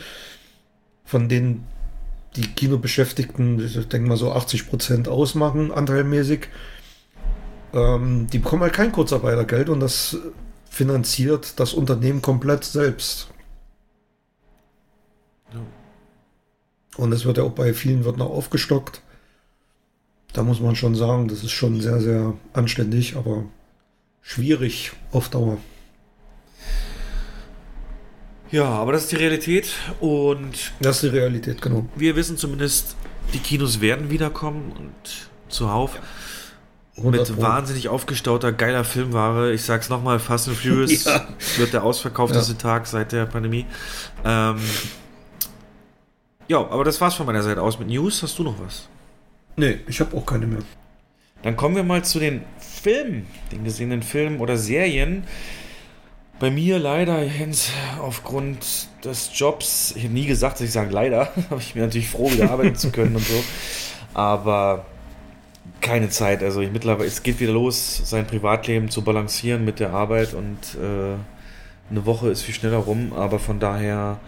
von 1.05 1.29
denen 1.29 1.65
die 2.35 2.47
Kinobeschäftigten, 2.47 3.65
ich 3.65 3.87
denke 3.87 4.09
mal 4.09 4.17
so 4.17 4.33
80 4.33 4.67
Prozent 4.69 5.07
ausmachen, 5.07 5.71
anteilmäßig. 5.71 6.49
Ähm, 7.73 8.27
die 8.31 8.39
bekommen 8.39 8.63
halt 8.63 8.73
kein 8.73 8.91
Kurzarbeitergeld 8.91 9.69
und 9.69 9.79
das 9.79 10.17
finanziert 10.69 11.57
das 11.57 11.73
Unternehmen 11.73 12.21
komplett 12.21 12.65
selbst. 12.65 13.29
Ja. 15.53 15.61
Und 16.97 17.13
es 17.13 17.23
wird 17.23 17.37
ja 17.37 17.43
auch 17.43 17.51
bei 17.51 17.73
vielen 17.73 18.03
wird 18.03 18.17
noch 18.17 18.29
aufgestockt. 18.29 19.01
Da 20.33 20.43
muss 20.43 20.59
man 20.59 20.75
schon 20.75 20.95
sagen, 20.95 21.29
das 21.29 21.41
ist 21.41 21.51
schon 21.51 21.79
sehr, 21.79 22.01
sehr 22.01 22.33
anständig, 22.51 23.15
aber 23.15 23.45
schwierig 24.25 24.91
auf 25.11 25.29
Dauer. 25.29 25.57
Ja, 28.51 28.65
aber 28.65 28.91
das 28.91 29.03
ist 29.03 29.11
die 29.11 29.17
Realität 29.17 29.73
und. 29.99 30.73
Das 30.79 30.97
ist 30.97 31.11
die 31.11 31.17
Realität, 31.17 31.61
genau. 31.61 31.85
Wir 31.95 32.15
wissen 32.15 32.37
zumindest, 32.37 32.95
die 33.33 33.39
Kinos 33.39 33.81
werden 33.81 34.09
wiederkommen 34.09 34.71
und 34.77 35.29
zuhauf. 35.49 35.99
Mit 36.97 37.41
wahnsinnig 37.41 37.89
aufgestauter, 37.89 38.53
geiler 38.53 38.85
Filmware. 38.85 39.51
Ich 39.51 39.63
sag's 39.63 39.89
nochmal, 39.89 40.17
Fast 40.17 40.47
and 40.47 40.57
Furious 40.57 41.03
ja. 41.05 41.27
wird 41.57 41.73
der 41.73 41.83
ausverkaufteste 41.83 42.53
ja. 42.53 42.57
Tag 42.57 42.87
seit 42.87 43.11
der 43.11 43.25
Pandemie. 43.25 43.65
Ähm, 44.23 44.55
ja, 46.47 46.59
aber 46.59 46.85
das 46.85 47.01
war's 47.01 47.15
von 47.15 47.25
meiner 47.25 47.43
Seite 47.43 47.61
aus 47.61 47.79
mit 47.79 47.89
News. 47.89 48.23
Hast 48.23 48.39
du 48.39 48.43
noch 48.43 48.55
was? 48.61 48.87
Nee, 49.57 49.81
ich 49.87 49.99
habe 49.99 50.15
auch 50.15 50.25
keine 50.25 50.47
mehr. 50.47 50.61
Dann 51.41 51.57
kommen 51.57 51.75
wir 51.75 51.83
mal 51.83 52.05
zu 52.05 52.19
den 52.19 52.43
Filmen, 52.85 53.25
den 53.51 53.63
gesehenen 53.63 54.03
Filmen 54.03 54.39
oder 54.39 54.57
Serien. 54.57 55.23
Bei 56.39 56.51
mir 56.51 56.77
leider, 56.77 57.23
Jens, 57.23 57.71
aufgrund 57.99 58.59
des 59.03 59.31
Jobs, 59.33 59.95
ich 59.95 60.03
habe 60.03 60.13
nie 60.13 60.27
gesagt, 60.27 60.59
dass 60.59 60.67
ich 60.67 60.71
sage 60.71 60.91
leider, 60.91 61.33
habe 61.49 61.59
ich 61.59 61.73
mir 61.73 61.81
natürlich 61.81 62.07
froh, 62.07 62.31
wieder 62.31 62.51
arbeiten 62.51 62.75
zu 62.75 62.91
können 62.91 63.15
und 63.15 63.25
so. 63.25 63.43
Aber 64.13 64.85
keine 65.81 66.09
Zeit. 66.09 66.43
Also 66.43 66.61
ich 66.61 66.71
mittlerweile, 66.71 67.07
es 67.07 67.23
geht 67.23 67.39
wieder 67.39 67.53
los, 67.53 68.03
sein 68.05 68.27
Privatleben 68.27 68.91
zu 68.91 69.01
balancieren 69.01 69.65
mit 69.65 69.79
der 69.79 69.89
Arbeit 69.89 70.35
und 70.35 70.59
äh, 70.75 71.15
eine 71.89 72.05
Woche 72.05 72.29
ist 72.29 72.43
viel 72.43 72.53
schneller 72.53 72.77
rum, 72.77 73.13
aber 73.13 73.39
von 73.39 73.59
daher 73.59 74.19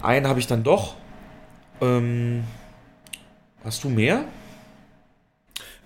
einen 0.00 0.26
habe 0.26 0.40
ich 0.40 0.46
dann 0.46 0.62
doch. 0.62 0.94
Ähm, 1.82 2.44
hast 3.62 3.84
du 3.84 3.90
mehr? 3.90 4.24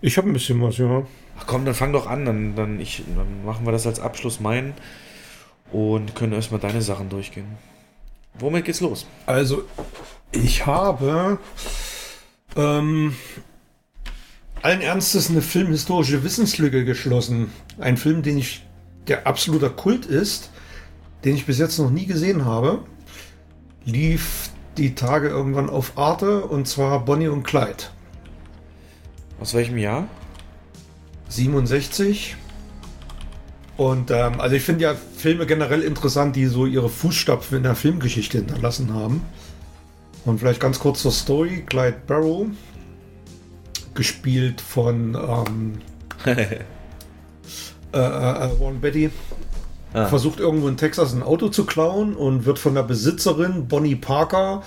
Ich 0.03 0.17
habe 0.17 0.29
ein 0.29 0.33
bisschen 0.33 0.63
was, 0.63 0.79
ja. 0.79 1.07
Ach 1.39 1.47
komm, 1.47 1.65
dann 1.65 1.75
fang 1.75 1.93
doch 1.93 2.07
an, 2.07 2.25
dann, 2.25 2.57
dann, 2.57 2.81
ich, 2.81 3.03
dann 3.17 3.45
machen 3.45 3.67
wir 3.67 3.73
das 3.73 3.87
als 3.87 4.01
Abschluss 4.01 4.41
meinen 4.41 4.75
und 5.73 6.15
können 6.15 6.33
erstmal 6.33 6.61
deine 6.61 6.83
Sachen 6.83 7.09
durchgehen. 7.09 7.59
Womit 8.39 8.65
geht's 8.65 8.81
los? 8.81 9.07
Also, 9.27 9.65
ich 10.33 10.67
habe 10.67 11.39
ähm, 12.57 13.15
allen 14.63 14.81
Ernstes 14.81 15.31
eine 15.31 15.43
filmhistorische 15.43 16.25
Wissenslücke 16.25 16.85
geschlossen. 16.85 17.51
Ein 17.79 17.97
Film, 17.97 18.23
den 18.23 18.39
ich, 18.39 18.65
der 19.07 19.27
absoluter 19.27 19.71
Kult 19.71 20.07
ist, 20.07 20.51
den 21.25 21.35
ich 21.35 21.47
bis 21.47 21.59
jetzt 21.59 21.79
noch 21.79 21.91
nie 21.91 22.07
gesehen 22.07 22.45
habe, 22.45 22.85
lief 23.85 24.51
die 24.77 24.95
Tage 24.95 25.29
irgendwann 25.29 25.69
auf 25.69 25.99
Arte 25.99 26.43
und 26.45 26.67
zwar 26.67 27.05
Bonnie 27.05 27.29
und 27.29 27.43
Clyde. 27.43 27.85
Aus 29.41 29.55
welchem 29.55 29.79
Jahr? 29.79 30.07
67. 31.31 32.37
Und 33.79 34.11
ähm, 34.11 34.39
also 34.39 34.55
ich 34.55 34.63
finde 34.63 34.85
ja 34.85 34.95
Filme 34.95 35.47
generell 35.47 35.81
interessant, 35.81 36.37
die 36.37 36.45
so 36.47 36.67
ihre 36.67 36.91
Fußstapfen 36.91 37.57
in 37.57 37.63
der 37.63 37.75
Filmgeschichte 37.75 38.39
hinterlassen 38.39 38.93
haben. 38.93 39.23
Und 40.27 40.39
vielleicht 40.39 40.61
ganz 40.61 40.79
kurz 40.79 41.01
zur 41.01 41.13
Story. 41.13 41.65
Clyde 41.67 41.97
Barrow, 42.07 42.49
gespielt 43.95 44.61
von 44.61 45.15
ähm, 45.15 45.79
äh, 46.27 46.59
äh, 47.95 47.99
äh, 47.99 48.61
Warren 48.61 48.83
Betty, 48.83 49.11
ah. 49.95 50.05
versucht 50.07 50.39
irgendwo 50.39 50.69
in 50.69 50.77
Texas 50.77 51.15
ein 51.15 51.23
Auto 51.23 51.49
zu 51.49 51.65
klauen 51.65 52.15
und 52.15 52.45
wird 52.45 52.59
von 52.59 52.75
der 52.75 52.83
Besitzerin 52.83 53.67
Bonnie 53.67 53.97
Parker 53.97 54.63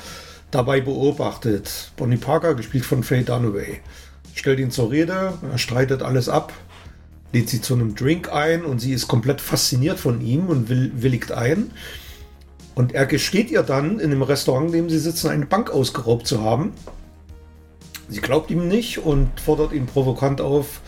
dabei 0.50 0.82
beobachtet. 0.82 1.92
Bonnie 1.96 2.18
Parker, 2.18 2.56
gespielt 2.56 2.86
von 2.86 3.04
Faye 3.04 3.22
Dunaway 3.22 3.80
stellt 4.34 4.60
ihn 4.60 4.72
zur 4.72 4.92
Rede, 4.92 5.34
er 5.50 5.58
streitet 5.58 6.02
alles 6.02 6.30
ab, 6.30 6.54
lädt 7.34 7.50
sie 7.50 7.62
zu 7.62 7.74
einem 7.74 7.96
Drink 7.96 8.32
ein 8.32 8.64
und 8.64 8.80
sie 8.80 8.94
ist 8.94 9.08
komplett 9.08 9.42
fasziniert 9.42 10.00
von 10.00 10.22
ihm 10.22 10.48
und 10.48 10.70
will, 10.70 10.92
willigt 10.96 11.32
ein. 11.32 11.72
Und 12.76 12.94
er 12.94 13.06
gesteht 13.06 13.52
ihr 13.52 13.64
dann 13.64 14.00
in 14.00 14.10
dem 14.10 14.24
Restaurant, 14.24 14.68
in 14.68 14.74
dem 14.74 14.90
sie 14.90 15.00
sitzen, 15.00 15.30
eine 15.30 15.46
Bank 15.46 15.70
ausgeraubt 15.70 16.26
zu 16.26 16.42
haben. 16.42 16.74
Sie 18.10 18.22
glaubt 18.22 18.52
ihm 18.52 18.68
nicht 18.68 19.00
und 19.00 19.40
fordert 19.40 19.74
ihn 19.74 19.86
provokant 19.86 20.42
auf, 20.42 20.82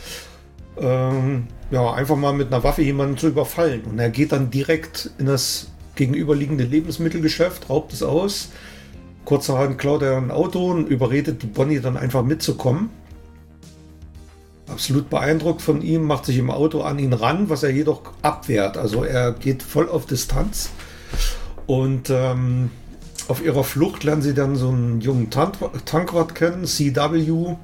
ähm, 0.78 1.48
ja, 1.72 1.94
einfach 1.94 2.16
mal 2.16 2.34
mit 2.34 2.48
einer 2.48 2.64
Waffe 2.64 2.82
jemanden 2.82 3.18
zu 3.18 3.28
überfallen. 3.28 3.84
Und 3.84 4.00
er 4.00 4.10
geht 4.10 4.32
dann 4.32 4.52
direkt 4.52 5.12
in 5.18 5.28
das 5.28 5.68
gegenüberliegende 5.96 6.64
Lebensmittelgeschäft, 6.64 7.70
raubt 7.70 7.94
es 7.94 8.04
aus. 8.04 8.50
Kurzerhand 9.24 9.78
klaut 9.78 10.02
er 10.02 10.18
ein 10.18 10.32
Auto 10.32 10.72
und 10.72 10.88
überredet 10.88 11.42
die 11.42 11.48
Bonnie 11.48 11.80
dann 11.80 11.98
einfach 11.98 12.24
mitzukommen. 12.24 12.90
Absolut 14.68 15.10
beeindruckt 15.10 15.62
von 15.62 15.82
ihm, 15.82 16.04
macht 16.04 16.26
sich 16.26 16.38
im 16.38 16.50
Auto 16.50 16.82
an 16.82 16.98
ihn 16.98 17.14
ran, 17.14 17.50
was 17.50 17.64
er 17.64 17.70
jedoch 17.70 18.02
abwehrt. 18.24 18.78
Also 18.78 19.04
er 19.04 19.32
geht 19.32 19.62
voll 19.62 19.90
auf 19.90 20.08
Distanz. 20.08 20.72
Und 21.68 22.10
ähm, 22.10 22.72
auf 23.28 23.44
ihrer 23.44 23.64
Flucht 23.64 24.04
lernen 24.04 24.22
sie 24.22 24.34
dann 24.34 24.56
so 24.56 24.70
einen 24.70 25.02
jungen 25.02 25.30
Tank 25.30 25.56
Tankwart 25.86 26.36
kennen, 26.36 26.66
CW, 26.66 27.56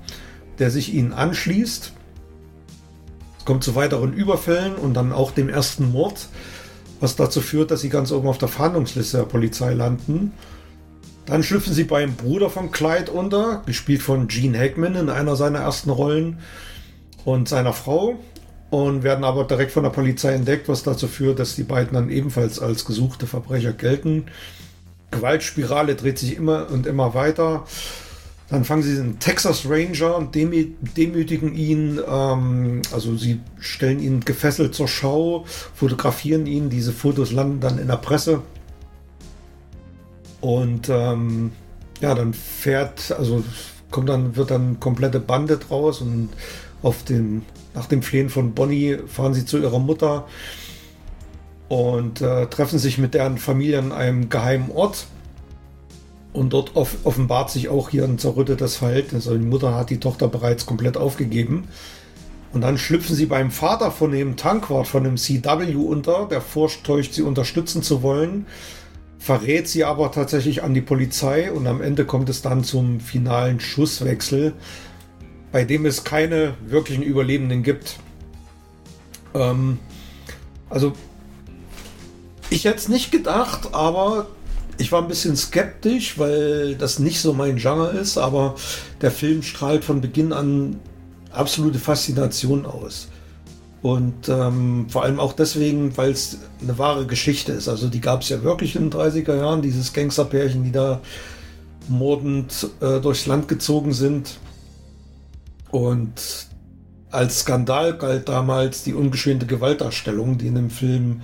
der 0.60 0.72
sich 0.72 0.94
ihnen 0.94 1.14
anschließt. 1.14 1.94
Es 3.40 3.45
kommt 3.45 3.64
zu 3.64 3.73
weiteren 3.76 4.14
Überfällen 4.14 4.76
und 4.76 4.94
dann 4.94 5.11
auch 5.11 5.32
dem 5.32 5.49
ersten 5.49 5.91
Mord, 5.91 6.28
was 6.99 7.15
dazu 7.15 7.41
führt, 7.41 7.72
dass 7.72 7.82
sie 7.82 7.90
ganz 7.90 8.11
oben 8.11 8.28
auf 8.28 8.38
der 8.38 8.48
Fahndungsliste 8.48 9.18
der 9.18 9.26
Polizei 9.26 9.73
landen. 9.73 10.34
Dann 11.26 11.44
schlüpfen 11.44 11.73
sie 11.73 11.84
beim 11.84 12.14
Bruder 12.15 12.49
von 12.49 12.72
Clyde 12.72 13.11
unter, 13.11 13.64
gespielt 13.65 14.02
von 14.02 14.28
Gene 14.28 14.60
Hackman 14.60 14.95
in 14.95 15.10
einer 15.10 15.36
seiner 15.36 15.60
ersten 15.60 15.90
Rollen, 15.90 16.40
und 17.26 17.49
seiner 17.49 17.73
Frau 17.73 18.18
und 18.69 19.03
werden 19.03 19.23
aber 19.23 19.43
direkt 19.43 19.72
von 19.72 19.84
der 19.84 19.89
Polizei 19.89 20.34
entdeckt, 20.34 20.69
was 20.69 20.84
dazu 20.84 21.07
führt, 21.07 21.39
dass 21.39 21.56
die 21.56 21.64
beiden 21.64 21.93
dann 21.93 22.10
ebenfalls 22.10 22.60
als 22.60 22.85
gesuchte 22.85 23.27
Verbrecher 23.27 23.73
gelten. 23.73 24.26
Gewaltspirale 25.11 25.95
dreht 25.95 26.18
sich 26.18 26.38
immer 26.38 26.69
und 26.72 26.88
immer 26.88 27.14
weiter. 27.14 27.65
Dann 28.49 28.65
fangen 28.65 28.84
sie 28.84 28.95
den 28.95 29.19
Texas 29.19 29.65
Ranger 29.65 30.18
und 30.18 30.35
demütigen 30.35 31.56
ihn. 31.56 31.99
Ähm, 32.06 32.81
also 32.93 33.15
sie 33.15 33.39
stellen 33.60 33.99
ihn 33.99 34.22
gefesselt 34.22 34.73
zur 34.73 34.88
Schau, 34.88 35.45
fotografieren 35.73 36.48
ihn. 36.48 36.69
Diese 36.69 36.91
Fotos 36.91 37.31
landen 37.31 37.60
dann 37.60 37.77
in 37.77 37.88
der 37.88 37.98
Presse. 37.98 38.41
Und 40.41 40.89
ähm, 40.89 41.52
ja, 42.02 42.15
dann 42.15 42.34
fährt, 42.34 43.11
also 43.11 43.43
kommt 43.89 44.10
dann, 44.10 44.35
wird 44.35 44.52
dann 44.52 44.80
komplette 44.80 45.19
Bande 45.19 45.57
draus 45.57 46.02
und 46.02 46.30
auf 46.84 47.03
den, 47.03 47.44
nach 47.74 47.86
dem 47.86 48.02
Flehen 48.02 48.30
von 48.30 48.53
Bonnie 48.53 48.98
fahren 49.08 49.34
sie 49.34 49.45
zu 49.45 49.58
ihrer 49.58 49.80
Mutter 49.80 50.28
und 51.70 52.22
äh, 52.22 52.48
treffen 52.48 52.80
sich 52.80 52.98
mit 52.98 53.14
deren 53.14 53.38
Familie 53.38 53.80
an 53.80 53.91
einem 53.91 54.30
geheimen 54.30 54.72
Ort. 54.72 55.08
Und 56.34 56.53
dort 56.53 56.76
off 56.76 56.98
offenbart 57.03 57.52
sich 57.52 57.68
auch 57.68 57.90
hier 57.90 58.06
ein 58.06 58.18
zerrüttetes 58.18 58.78
Verhältnis. 58.78 59.28
Also 59.28 59.38
die 59.38 59.45
Mutter 59.45 59.76
hat 59.76 59.90
die 59.90 59.99
Tochter 59.99 60.28
bereits 60.28 60.66
komplett 60.66 60.95
aufgegeben. 60.95 61.68
Und 62.53 62.62
dann 62.62 62.78
schlüpfen 62.78 63.16
sie 63.16 63.26
beim 63.26 63.52
Vater 63.52 63.91
von 63.91 64.12
dem 64.12 64.36
Tankwart, 64.36 64.88
von 64.88 65.03
dem 65.03 65.18
CW 65.18 65.76
unter, 65.76 66.28
der 66.30 66.41
vortäuscht, 66.41 67.14
sie 67.14 67.22
unterstützen 67.22 67.82
zu 67.84 68.02
wollen, 68.02 68.45
verrät 69.18 69.68
sie 69.68 69.86
aber 69.86 70.12
tatsächlich 70.12 70.64
an 70.64 70.74
die 70.74 70.82
Polizei 70.82 71.52
und 71.52 71.68
am 71.68 71.82
Ende 71.82 72.06
kommt 72.06 72.28
es 72.30 72.41
dann 72.41 72.64
zum 72.64 72.99
finalen 72.99 73.60
Schusswechsel, 73.60 74.53
bei 75.52 75.64
dem 75.64 75.86
es 75.86 76.03
keine 76.03 76.56
wirklichen 76.65 77.03
Überlebenden 77.03 77.64
gibt. 77.64 77.99
Ähm, 79.34 79.80
also, 80.69 80.94
ich 82.49 82.65
hätte 82.65 82.78
es 82.78 82.90
nicht 82.90 83.11
gedacht, 83.11 83.69
aber 83.73 84.28
ich 84.78 84.91
war 84.91 85.02
ein 85.02 85.07
bisschen 85.07 85.36
skeptisch, 85.36 86.18
weil 86.18 86.76
das 86.76 86.99
nicht 86.99 87.22
so 87.22 87.34
mein 87.34 87.57
Genre 87.57 87.90
ist, 87.90 88.18
aber 88.18 88.56
der 89.02 89.11
Film 89.11 89.44
strahlt 89.44 89.84
von 89.84 90.02
Beginn 90.02 90.34
an 90.34 90.80
absolute 91.32 91.80
Faszination 91.80 92.65
aus. 92.65 93.07
Und 93.82 94.30
ähm, 94.30 94.88
vor 94.90 95.03
allem 95.03 95.19
auch 95.19 95.34
deswegen, 95.34 95.95
weil 95.98 96.11
es 96.11 96.38
eine 96.61 96.78
wahre 96.78 97.07
Geschichte 97.07 97.52
ist. 97.52 97.68
Also 97.68 97.88
die 97.88 98.02
gab 98.02 98.22
es 98.22 98.30
ja 98.30 98.44
wirklich 98.44 98.76
in 98.76 98.90
den 98.90 98.99
30er 98.99 99.36
Jahren, 99.36 99.61
dieses 99.61 99.91
Gangsterpärchen, 99.94 100.64
die 100.64 100.72
da 100.72 101.02
mordend 101.88 102.69
äh, 102.80 102.99
durchs 102.99 103.26
Land 103.26 103.48
gezogen 103.48 103.94
sind. 103.94 104.38
Und 105.72 106.48
als 107.10 107.39
Skandal 107.41 107.98
galt 107.98 108.30
damals 108.30 108.84
die 108.84 108.93
ungeschönte 108.93 109.45
Gewaltdarstellung, 109.45 110.38
die 110.38 110.48
in 110.48 110.56
dem 110.56 110.69
Film 110.69 111.22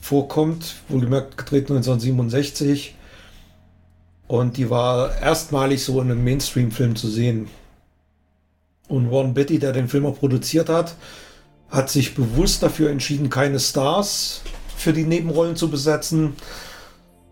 vorkommt, 0.00 0.76
wohlgemerkt 0.88 1.36
gedreht 1.36 1.70
1967. 1.70 2.94
Und 4.26 4.56
die 4.56 4.70
war 4.70 5.16
erstmalig 5.20 5.82
so 5.82 6.00
in 6.00 6.10
einem 6.10 6.24
Mainstream-Film 6.24 6.96
zu 6.96 7.08
sehen. 7.08 7.48
Und 8.88 9.10
Warren 9.10 9.34
Betty, 9.34 9.58
der 9.58 9.72
den 9.72 9.88
Film 9.88 10.06
auch 10.06 10.18
produziert 10.18 10.68
hat, 10.68 10.94
hat 11.70 11.90
sich 11.90 12.14
bewusst 12.14 12.62
dafür 12.62 12.90
entschieden, 12.90 13.30
keine 13.30 13.60
Stars 13.60 14.42
für 14.76 14.92
die 14.92 15.04
Nebenrollen 15.04 15.56
zu 15.56 15.70
besetzen, 15.70 16.34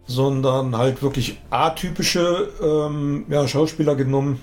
sondern 0.06 0.76
halt 0.76 1.02
wirklich 1.02 1.40
atypische 1.50 2.48
ähm, 2.62 3.24
ja, 3.28 3.46
Schauspieler 3.48 3.94
genommen, 3.96 4.42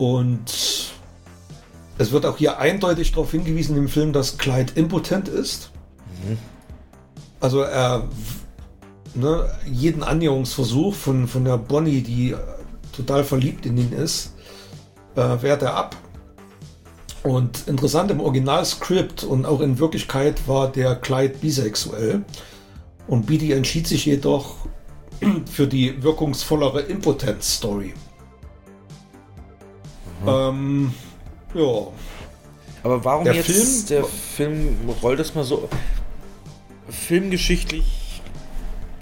und 0.00 0.94
es 1.98 2.10
wird 2.10 2.24
auch 2.24 2.38
hier 2.38 2.58
eindeutig 2.58 3.12
darauf 3.12 3.32
hingewiesen 3.32 3.76
im 3.76 3.86
Film, 3.86 4.14
dass 4.14 4.38
Clyde 4.38 4.72
impotent 4.76 5.28
ist. 5.28 5.72
Mhm. 6.24 6.38
Also 7.38 7.60
er 7.60 8.08
ne, 9.14 9.50
jeden 9.70 10.02
Annäherungsversuch 10.02 10.94
von, 10.94 11.28
von 11.28 11.44
der 11.44 11.58
Bonnie, 11.58 12.00
die 12.00 12.34
total 12.96 13.24
verliebt 13.24 13.66
in 13.66 13.76
ihn 13.76 13.92
ist, 13.92 14.32
äh, 15.16 15.42
wehrt 15.42 15.60
er 15.60 15.74
ab. 15.74 15.96
Und 17.22 17.68
interessant 17.68 18.10
im 18.10 18.20
Originalskript 18.20 19.22
und 19.22 19.44
auch 19.44 19.60
in 19.60 19.78
Wirklichkeit 19.78 20.48
war 20.48 20.72
der 20.72 20.96
Clyde 20.96 21.34
bisexuell. 21.42 22.24
Und 23.06 23.26
Beatty 23.26 23.52
entschied 23.52 23.86
sich 23.86 24.06
jedoch 24.06 24.56
für 25.44 25.66
die 25.66 26.02
wirkungsvollere 26.02 26.80
Impotenz-Story. 26.80 27.92
Ähm, 30.26 30.94
ja. 31.54 31.86
Aber 32.82 33.04
warum 33.04 33.24
der 33.24 33.34
jetzt 33.34 33.46
Film, 33.46 33.86
der 33.88 34.04
Film 34.04 34.76
rollt 35.02 35.20
das 35.20 35.34
mal 35.34 35.44
so 35.44 35.68
filmgeschichtlich 36.88 38.22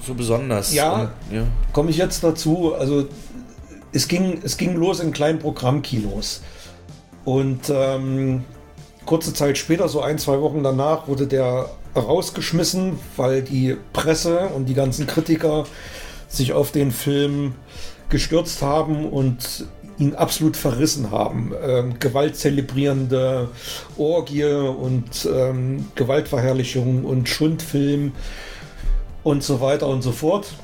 so 0.04 0.14
besonders? 0.14 0.72
Ja, 0.74 1.12
ja. 1.30 1.46
komme 1.72 1.90
ich 1.90 1.96
jetzt 1.96 2.24
dazu. 2.24 2.74
Also 2.74 3.06
es 3.92 4.08
ging, 4.08 4.40
es 4.42 4.56
ging 4.56 4.74
los 4.76 5.00
in 5.00 5.12
kleinen 5.12 5.38
Programmkinos. 5.38 6.42
Und 7.24 7.70
ähm, 7.70 8.44
kurze 9.04 9.34
Zeit 9.34 9.58
später, 9.58 9.88
so 9.88 10.00
ein, 10.00 10.18
zwei 10.18 10.40
Wochen 10.40 10.62
danach, 10.62 11.08
wurde 11.08 11.26
der 11.26 11.70
rausgeschmissen, 11.94 12.98
weil 13.16 13.42
die 13.42 13.76
Presse 13.92 14.48
und 14.54 14.66
die 14.66 14.74
ganzen 14.74 15.06
Kritiker 15.06 15.64
sich 16.28 16.52
auf 16.52 16.72
den 16.72 16.90
Film 16.90 17.54
gestürzt 18.08 18.62
haben 18.62 19.08
und 19.08 19.66
ihn 19.98 20.14
absolut 20.14 20.56
verrissen 20.56 21.10
haben. 21.10 21.52
Ähm, 21.66 21.98
gewaltzelebrierende 21.98 23.48
Orgie 23.96 24.44
und 24.44 25.28
ähm, 25.32 25.86
Gewaltverherrlichung 25.94 27.04
und 27.04 27.28
Schundfilm 27.28 28.12
und 29.22 29.42
so 29.42 29.60
weiter 29.60 29.88
und 29.88 30.02
so 30.02 30.12
fort. 30.12 30.54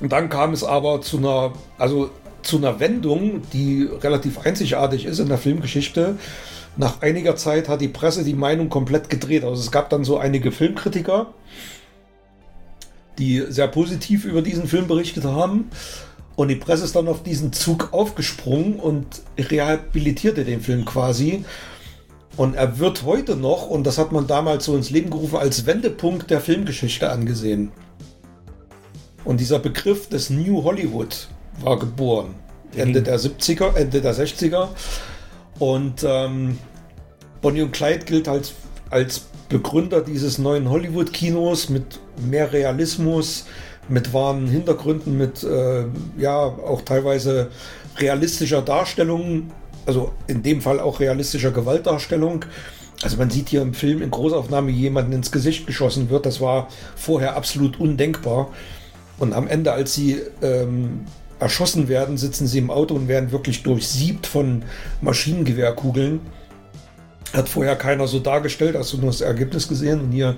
Und 0.00 0.12
dann 0.12 0.28
kam 0.28 0.52
es 0.52 0.64
aber 0.64 1.00
zu 1.00 1.18
einer, 1.18 1.52
also 1.78 2.10
zu 2.42 2.58
einer 2.58 2.80
Wendung, 2.80 3.42
die 3.52 3.88
relativ 4.00 4.38
einzigartig 4.38 5.04
ist 5.04 5.18
in 5.18 5.28
der 5.28 5.38
Filmgeschichte. 5.38 6.16
Nach 6.76 7.02
einiger 7.02 7.36
Zeit 7.36 7.68
hat 7.68 7.80
die 7.80 7.88
Presse 7.88 8.22
die 8.24 8.34
Meinung 8.34 8.68
komplett 8.68 9.10
gedreht. 9.10 9.44
Also 9.44 9.60
es 9.60 9.72
gab 9.72 9.90
dann 9.90 10.04
so 10.04 10.18
einige 10.18 10.52
Filmkritiker, 10.52 11.34
die 13.18 13.44
sehr 13.48 13.66
positiv 13.66 14.24
über 14.24 14.42
diesen 14.42 14.68
Film 14.68 14.86
berichtet 14.86 15.24
haben. 15.24 15.70
Und 16.38 16.46
die 16.46 16.54
Presse 16.54 16.84
ist 16.84 16.94
dann 16.94 17.08
auf 17.08 17.24
diesen 17.24 17.52
Zug 17.52 17.88
aufgesprungen 17.90 18.78
und 18.78 19.22
rehabilitierte 19.36 20.44
den 20.44 20.60
Film 20.60 20.84
quasi. 20.84 21.44
Und 22.36 22.54
er 22.54 22.78
wird 22.78 23.02
heute 23.02 23.34
noch, 23.34 23.68
und 23.68 23.84
das 23.88 23.98
hat 23.98 24.12
man 24.12 24.28
damals 24.28 24.66
so 24.66 24.76
ins 24.76 24.90
Leben 24.90 25.10
gerufen, 25.10 25.34
als 25.34 25.66
Wendepunkt 25.66 26.30
der 26.30 26.40
Filmgeschichte 26.40 27.10
angesehen. 27.10 27.72
Und 29.24 29.40
dieser 29.40 29.58
Begriff 29.58 30.08
des 30.10 30.30
New 30.30 30.62
Hollywood 30.62 31.26
war 31.60 31.76
geboren. 31.76 32.36
Ende 32.76 33.02
der 33.02 33.18
70er, 33.18 33.74
Ende 33.74 34.00
der 34.00 34.14
60er. 34.14 34.68
Und 35.58 36.04
ähm, 36.06 36.56
Bonnie 37.40 37.62
und 37.62 37.72
Clyde 37.72 38.04
gilt 38.04 38.28
als, 38.28 38.52
als 38.90 39.26
Begründer 39.48 40.02
dieses 40.02 40.38
neuen 40.38 40.70
Hollywood-Kinos 40.70 41.68
mit 41.68 41.98
mehr 42.16 42.52
Realismus, 42.52 43.46
mit 43.88 44.12
wahren 44.12 44.46
Hintergründen, 44.46 45.16
mit 45.16 45.42
äh, 45.42 45.84
ja 46.18 46.36
auch 46.36 46.82
teilweise 46.82 47.48
realistischer 47.98 48.62
Darstellung, 48.62 49.50
also 49.86 50.12
in 50.26 50.42
dem 50.42 50.60
Fall 50.60 50.80
auch 50.80 51.00
realistischer 51.00 51.50
Gewaltdarstellung. 51.50 52.44
Also 53.02 53.16
man 53.16 53.30
sieht 53.30 53.48
hier 53.48 53.62
im 53.62 53.74
Film 53.74 54.02
in 54.02 54.10
Großaufnahme, 54.10 54.70
jemanden 54.70 55.12
ins 55.12 55.30
Gesicht 55.30 55.66
geschossen 55.66 56.10
wird. 56.10 56.26
Das 56.26 56.40
war 56.40 56.68
vorher 56.96 57.36
absolut 57.36 57.78
undenkbar. 57.78 58.50
Und 59.18 59.32
am 59.32 59.46
Ende, 59.48 59.72
als 59.72 59.94
sie 59.94 60.20
ähm, 60.42 61.04
erschossen 61.40 61.88
werden, 61.88 62.16
sitzen 62.16 62.46
sie 62.46 62.58
im 62.58 62.70
Auto 62.70 62.94
und 62.94 63.08
werden 63.08 63.30
wirklich 63.32 63.62
durchsiebt 63.62 64.26
von 64.26 64.64
Maschinengewehrkugeln. 65.00 66.20
Hat 67.32 67.48
vorher 67.48 67.76
keiner 67.76 68.08
so 68.08 68.18
dargestellt, 68.20 68.76
hast 68.76 68.92
du 68.92 68.98
nur 68.98 69.10
das 69.10 69.20
Ergebnis 69.20 69.68
gesehen 69.68 70.00
und 70.00 70.12
hier 70.12 70.36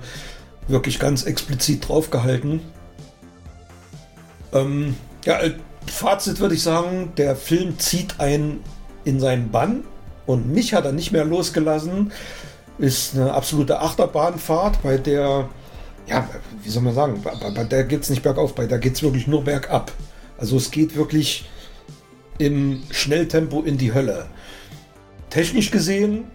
wirklich 0.67 0.99
ganz 0.99 1.23
explizit 1.23 1.87
draufgehalten. 1.87 2.61
Ähm, 4.53 4.95
ja, 5.25 5.39
Fazit 5.87 6.39
würde 6.39 6.55
ich 6.55 6.63
sagen, 6.63 7.13
der 7.17 7.35
Film 7.35 7.79
zieht 7.79 8.19
einen 8.19 8.63
in 9.03 9.19
seinen 9.19 9.51
Bann 9.51 9.83
und 10.25 10.51
mich 10.51 10.73
hat 10.73 10.85
er 10.85 10.91
nicht 10.91 11.11
mehr 11.11 11.25
losgelassen. 11.25 12.11
Ist 12.77 13.15
eine 13.15 13.33
absolute 13.33 13.79
Achterbahnfahrt, 13.79 14.81
bei 14.81 14.97
der, 14.97 15.49
ja, 16.07 16.27
wie 16.63 16.69
soll 16.69 16.83
man 16.83 16.95
sagen, 16.95 17.21
bei, 17.21 17.31
bei 17.51 17.63
der 17.63 17.83
geht 17.83 18.03
es 18.03 18.09
nicht 18.09 18.23
bergauf, 18.23 18.55
bei 18.55 18.65
der 18.65 18.79
geht 18.79 18.95
es 18.95 19.03
wirklich 19.03 19.27
nur 19.27 19.43
bergab. 19.43 19.91
Also 20.37 20.57
es 20.57 20.71
geht 20.71 20.95
wirklich 20.95 21.49
im 22.37 22.81
Schnelltempo 22.89 23.61
in 23.61 23.77
die 23.77 23.93
Hölle. 23.93 24.25
Technisch 25.29 25.69
gesehen, 25.69 26.25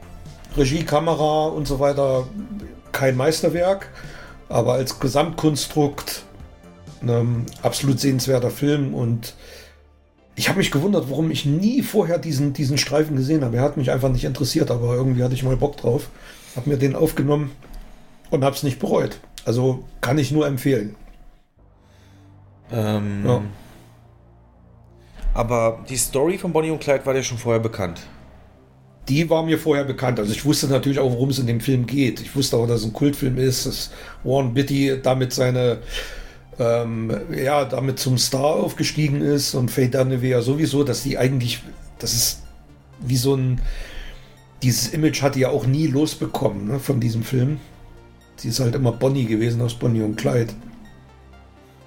Regie, 0.56 0.84
Kamera 0.84 1.48
und 1.48 1.66
so 1.66 1.80
weiter, 1.80 2.26
kein 2.92 3.16
Meisterwerk, 3.16 3.90
aber 4.48 4.74
als 4.74 5.00
Gesamtkonstrukt 5.00 6.22
ähm, 7.06 7.46
absolut 7.62 8.00
sehenswerter 8.00 8.50
Film 8.50 8.94
und 8.94 9.34
ich 10.36 10.48
habe 10.50 10.58
mich 10.58 10.70
gewundert, 10.70 11.10
warum 11.10 11.30
ich 11.30 11.46
nie 11.46 11.82
vorher 11.82 12.18
diesen, 12.18 12.52
diesen 12.52 12.76
Streifen 12.76 13.16
gesehen 13.16 13.42
habe. 13.42 13.56
Er 13.56 13.62
hat 13.62 13.78
mich 13.78 13.90
einfach 13.90 14.10
nicht 14.10 14.24
interessiert, 14.24 14.70
aber 14.70 14.94
irgendwie 14.94 15.22
hatte 15.22 15.34
ich 15.34 15.42
mal 15.42 15.56
Bock 15.56 15.78
drauf. 15.78 16.10
Habe 16.54 16.68
mir 16.68 16.76
den 16.76 16.94
aufgenommen 16.94 17.52
und 18.30 18.44
habe 18.44 18.54
es 18.54 18.62
nicht 18.62 18.78
bereut. 18.78 19.18
Also 19.46 19.84
kann 20.02 20.18
ich 20.18 20.32
nur 20.32 20.46
empfehlen. 20.46 20.94
Ähm, 22.70 23.24
ja. 23.24 23.42
Aber 25.32 25.84
die 25.88 25.96
Story 25.96 26.36
von 26.36 26.52
Bonnie 26.52 26.70
und 26.70 26.80
Clyde 26.80 27.06
war 27.06 27.14
dir 27.14 27.22
schon 27.22 27.38
vorher 27.38 27.60
bekannt. 27.60 28.00
Die 29.08 29.30
war 29.30 29.42
mir 29.42 29.58
vorher 29.58 29.84
bekannt. 29.84 30.18
Also 30.18 30.32
ich 30.32 30.44
wusste 30.44 30.66
natürlich 30.66 30.98
auch, 30.98 31.12
worum 31.12 31.30
es 31.30 31.38
in 31.38 31.46
dem 31.46 31.60
Film 31.60 31.86
geht. 31.86 32.20
Ich 32.20 32.34
wusste 32.34 32.56
auch, 32.56 32.66
dass 32.66 32.80
es 32.80 32.86
ein 32.86 32.92
Kultfilm 32.92 33.38
ist, 33.38 33.64
dass 33.64 33.90
Warren 34.24 34.52
Beatty 34.52 35.00
damit 35.02 35.32
seine 35.32 35.78
ähm, 36.58 37.12
ja, 37.32 37.64
damit 37.64 37.98
zum 37.98 38.18
Star 38.18 38.56
aufgestiegen 38.56 39.20
ist 39.20 39.54
und 39.54 39.70
Faye 39.70 39.88
Dunaway 39.88 40.30
ja 40.30 40.42
sowieso, 40.42 40.84
dass 40.84 41.02
die 41.02 41.18
eigentlich, 41.18 41.62
das 41.98 42.14
ist 42.14 42.42
wie 43.00 43.16
so 43.16 43.34
ein, 43.34 43.60
dieses 44.62 44.88
Image 44.88 45.22
hat 45.22 45.34
die 45.34 45.40
ja 45.40 45.50
auch 45.50 45.66
nie 45.66 45.86
losbekommen 45.86 46.68
ne, 46.68 46.78
von 46.78 46.98
diesem 47.00 47.22
Film. 47.22 47.60
Sie 48.36 48.48
ist 48.48 48.60
halt 48.60 48.74
immer 48.74 48.92
Bonnie 48.92 49.26
gewesen 49.26 49.60
aus 49.62 49.74
Bonnie 49.74 50.02
und 50.02 50.16
Clyde. 50.16 50.52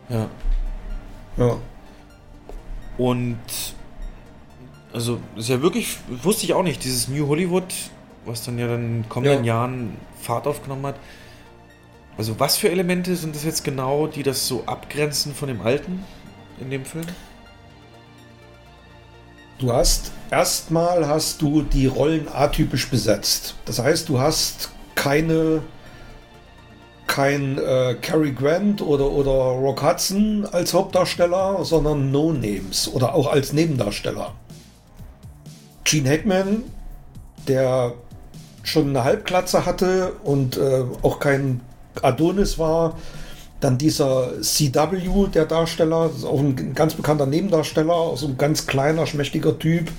Ja. 0.09 0.27
Ja. 1.37 1.57
Und 2.97 3.37
also 4.91 5.19
ist 5.35 5.49
ja 5.49 5.61
wirklich, 5.61 5.97
wusste 6.23 6.45
ich 6.45 6.53
auch 6.53 6.63
nicht, 6.63 6.83
dieses 6.83 7.07
New 7.07 7.27
Hollywood, 7.27 7.73
was 8.25 8.43
dann 8.43 8.57
ja 8.57 8.67
dann 8.67 8.85
in 8.85 9.01
den 9.01 9.09
kommenden 9.09 9.43
ja. 9.43 9.55
Jahren 9.55 9.97
Fahrt 10.21 10.47
aufgenommen 10.47 10.85
hat. 10.87 10.95
Also 12.19 12.37
was 12.37 12.57
für 12.57 12.69
Elemente 12.69 13.15
sind 13.15 13.33
das 13.33 13.45
jetzt 13.45 13.63
genau, 13.63 14.05
die 14.05 14.23
das 14.23 14.45
so 14.45 14.63
abgrenzen 14.65 15.33
von 15.33 15.47
dem 15.47 15.61
alten 15.61 16.03
in 16.59 16.69
dem 16.69 16.83
Film? 16.83 17.05
Du 19.57 19.71
hast 19.71 20.11
erstmal 20.29 21.07
hast 21.07 21.41
du 21.41 21.61
die 21.61 21.85
Rollen 21.85 22.27
atypisch 22.27 22.89
besetzt. 22.89 23.55
Das 23.63 23.79
heißt, 23.79 24.09
du 24.09 24.19
hast 24.19 24.69
keine 24.95 25.61
kein 27.07 27.57
äh, 27.57 27.95
Cary 28.01 28.33
Grant 28.33 28.81
oder, 28.81 29.09
oder 29.09 29.31
Rock 29.31 29.81
Hudson 29.81 30.45
als 30.51 30.73
Hauptdarsteller, 30.73 31.63
sondern 31.63 32.11
No-Names 32.11 32.89
oder 32.89 33.15
auch 33.15 33.31
als 33.31 33.53
Nebendarsteller. 33.53 34.33
Gene 35.85 36.09
Hackman, 36.09 36.63
der 37.47 37.93
schon 38.63 38.89
eine 38.89 39.05
Halbklatze 39.05 39.65
hatte 39.65 40.11
und 40.25 40.57
äh, 40.57 40.83
auch 41.01 41.21
kein 41.21 41.61
Adonis 42.03 42.57
war, 42.57 42.97
dann 43.59 43.77
dieser 43.77 44.41
CW, 44.41 45.27
der 45.33 45.45
Darsteller, 45.45 46.11
auch 46.23 46.39
ein 46.39 46.73
ganz 46.73 46.93
bekannter 46.93 47.25
Nebendarsteller, 47.25 48.15
so 48.15 48.27
ein 48.27 48.37
ganz 48.37 48.67
kleiner, 48.67 49.05
schmächtiger 49.05 49.57
Typ. 49.59 49.91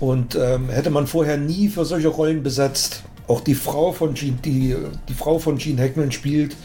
Und 0.00 0.36
ähm, 0.36 0.68
hätte 0.68 0.90
man 0.90 1.06
vorher 1.06 1.36
nie 1.36 1.68
für 1.68 1.84
solche 1.84 2.08
Rollen 2.08 2.42
besetzt. 2.42 3.02
Auch 3.26 3.40
die 3.40 3.54
Frau 3.54 3.92
von 3.92 4.14
Gene, 4.14 4.38
die, 4.44 4.76
die 5.08 5.14
Frau 5.14 5.38
von 5.38 5.58
Gene 5.58 5.82
Hackman 5.82 6.12
spielt 6.12 6.56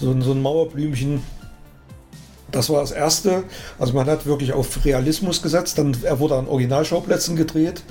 so, 0.00 0.20
so 0.20 0.32
ein 0.32 0.42
Mauerblümchen. 0.42 1.22
Das 2.50 2.68
war 2.70 2.80
das 2.80 2.90
erste. 2.90 3.44
Also 3.78 3.92
man 3.92 4.08
hat 4.08 4.26
wirklich 4.26 4.52
auf 4.52 4.84
Realismus 4.84 5.42
gesetzt. 5.42 5.78
Dann 5.78 5.96
er 6.02 6.18
wurde 6.18 6.36
an 6.36 6.48
Originalschauplätzen 6.48 7.36
gedreht. 7.36 7.82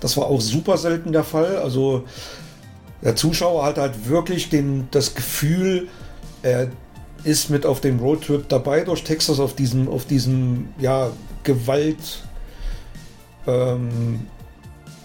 Das 0.00 0.16
war 0.16 0.26
auch 0.26 0.40
super 0.40 0.76
selten 0.76 1.12
der 1.12 1.24
Fall. 1.24 1.56
Also 1.56 2.04
der 3.02 3.16
Zuschauer 3.16 3.64
hat 3.64 3.78
halt 3.78 4.08
wirklich 4.08 4.48
den, 4.48 4.88
das 4.90 5.14
Gefühl, 5.14 5.88
er 6.42 6.70
ist 7.24 7.50
mit 7.50 7.66
auf 7.66 7.80
dem 7.80 7.98
Roadtrip 7.98 8.48
dabei 8.48 8.82
durch 8.82 9.04
Texas 9.04 9.40
auf 9.40 9.54
diesem, 9.54 9.88
auf 9.88 10.04
diesem 10.06 10.68
ja, 10.78 11.10
Gewalt, 11.44 12.24
ähm, 13.46 14.26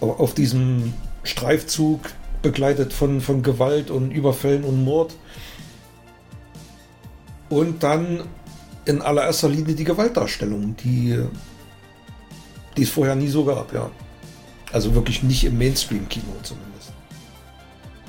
auf 0.00 0.34
diesem 0.34 0.92
Streifzug 1.22 2.00
begleitet 2.42 2.92
von, 2.92 3.20
von 3.20 3.42
Gewalt 3.42 3.90
und 3.90 4.10
Überfällen 4.10 4.64
und 4.64 4.84
Mord. 4.84 5.14
Und 7.48 7.82
dann 7.82 8.24
in 8.84 9.02
allererster 9.02 9.48
Linie 9.48 9.74
die 9.74 9.84
Gewaltdarstellung, 9.84 10.76
die, 10.76 11.18
die 12.76 12.82
es 12.82 12.90
vorher 12.90 13.16
nie 13.16 13.28
so 13.28 13.44
gab, 13.44 13.72
ja. 13.72 13.90
Also 14.72 14.94
wirklich 14.94 15.22
nicht 15.22 15.44
im 15.44 15.56
Mainstream-Kino 15.58 16.26
zumindest. 16.42 16.67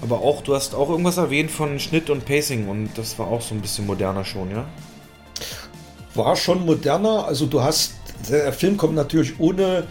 Aber 0.02 0.22
auch, 0.22 0.42
du 0.42 0.56
hast 0.56 0.76
auch 0.76 0.90
irgendwas 0.90 1.18
erwähnt 1.18 1.52
von 1.52 1.80
Schnitt 1.80 2.10
und 2.10 2.26
Pacing 2.26 2.70
und 2.70 2.90
das 2.96 3.20
war 3.20 3.28
auch 3.28 3.42
so 3.42 3.54
ein 3.54 3.62
bisschen 3.62 3.86
moderner 3.86 4.24
schon, 4.24 4.52
ja? 4.52 4.66
War 6.16 6.36
schon 6.36 6.66
moderner, 6.66 7.26
also 7.26 7.46
du 7.46 7.62
hast, 7.62 7.94
der 8.30 8.54
Film 8.54 8.78
kommt 8.78 8.96
natürlich 8.96 9.40
ohne 9.40 9.88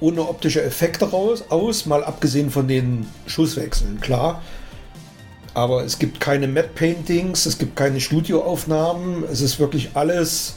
ohne 0.00 0.26
optische 0.26 0.62
Effekte 0.62 1.10
raus, 1.10 1.44
aus, 1.50 1.86
mal 1.86 2.02
abgesehen 2.02 2.50
von 2.50 2.66
den 2.66 3.06
Schusswechseln, 3.26 4.00
klar. 4.00 4.42
Aber 5.52 5.84
es 5.84 5.98
gibt 5.98 6.20
keine 6.20 6.48
Matte 6.48 6.70
Paintings, 6.74 7.46
es 7.46 7.58
gibt 7.58 7.76
keine 7.76 8.00
Studioaufnahmen, 8.00 9.24
es 9.30 9.40
ist 9.40 9.58
wirklich 9.58 9.90
alles, 9.94 10.56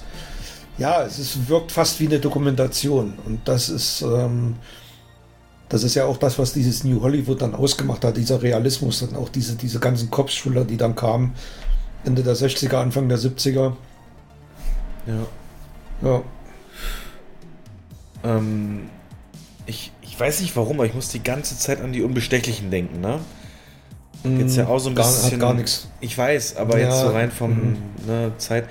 ja, 0.78 1.04
es 1.04 1.20
ist, 1.20 1.50
wirkt 1.50 1.72
fast 1.72 2.00
wie 2.00 2.08
eine 2.08 2.20
Dokumentation. 2.20 3.14
Und 3.26 3.42
das 3.46 3.70
ist, 3.70 4.02
ähm, 4.02 4.56
das 5.74 5.84
ist 5.84 5.95
ja 5.95 6.06
auch 6.06 6.18
das, 6.18 6.38
was 6.38 6.54
dieses 6.54 6.84
New 6.84 7.02
Hollywood 7.02 7.41
dann 7.41 7.56
ausgemacht 7.56 8.06
hat, 8.06 8.16
dieser 8.16 8.44
Realismus, 8.44 9.00
dann 9.00 9.16
auch 9.16 9.28
diese, 9.28 9.56
diese 9.56 9.80
ganzen 9.80 10.12
Kopfschüler, 10.12 10.66
die 10.66 10.78
dann 10.78 10.95
kamen, 10.95 11.34
Ende 12.06 12.22
der 12.22 12.36
60er, 12.36 12.76
Anfang 12.76 13.10
der 13.10 13.18
70er. 13.18 13.74
Ja. 15.08 15.26
Ja. 16.04 16.22
Ähm, 18.24 18.82
ich, 19.66 19.91
ich 20.04 20.20
weiß 20.20 20.41
nicht 20.41 20.56
warum, 20.56 20.78
aber 20.78 20.86
ich 20.86 20.94
muss 20.94 21.10
die 21.10 21.24
ganze 21.24 21.58
Zeit 21.58 21.82
an 21.82 21.91
die 21.91 22.04
Unbestechlichen 22.04 22.70
denken, 22.70 23.02
ne? 23.02 23.20
Jetzt 24.24 24.56
ja 24.56 24.68
auch 24.68 24.78
so 24.78 24.90
ein 24.90 24.95
gar, 24.95 25.08
bisschen. 25.08 25.40
Gar 25.40 25.56
nichts. 25.56 25.88
Ich 26.02 26.16
weiß, 26.16 26.56
aber 26.58 26.78
Ja, 26.80 26.86
jetzt 26.86 27.02
so 27.02 27.08
rein 27.08 27.32
vom 27.32 27.50
mhm. 27.50 27.78
ne, 28.06 28.32
Zeit, 28.38 28.66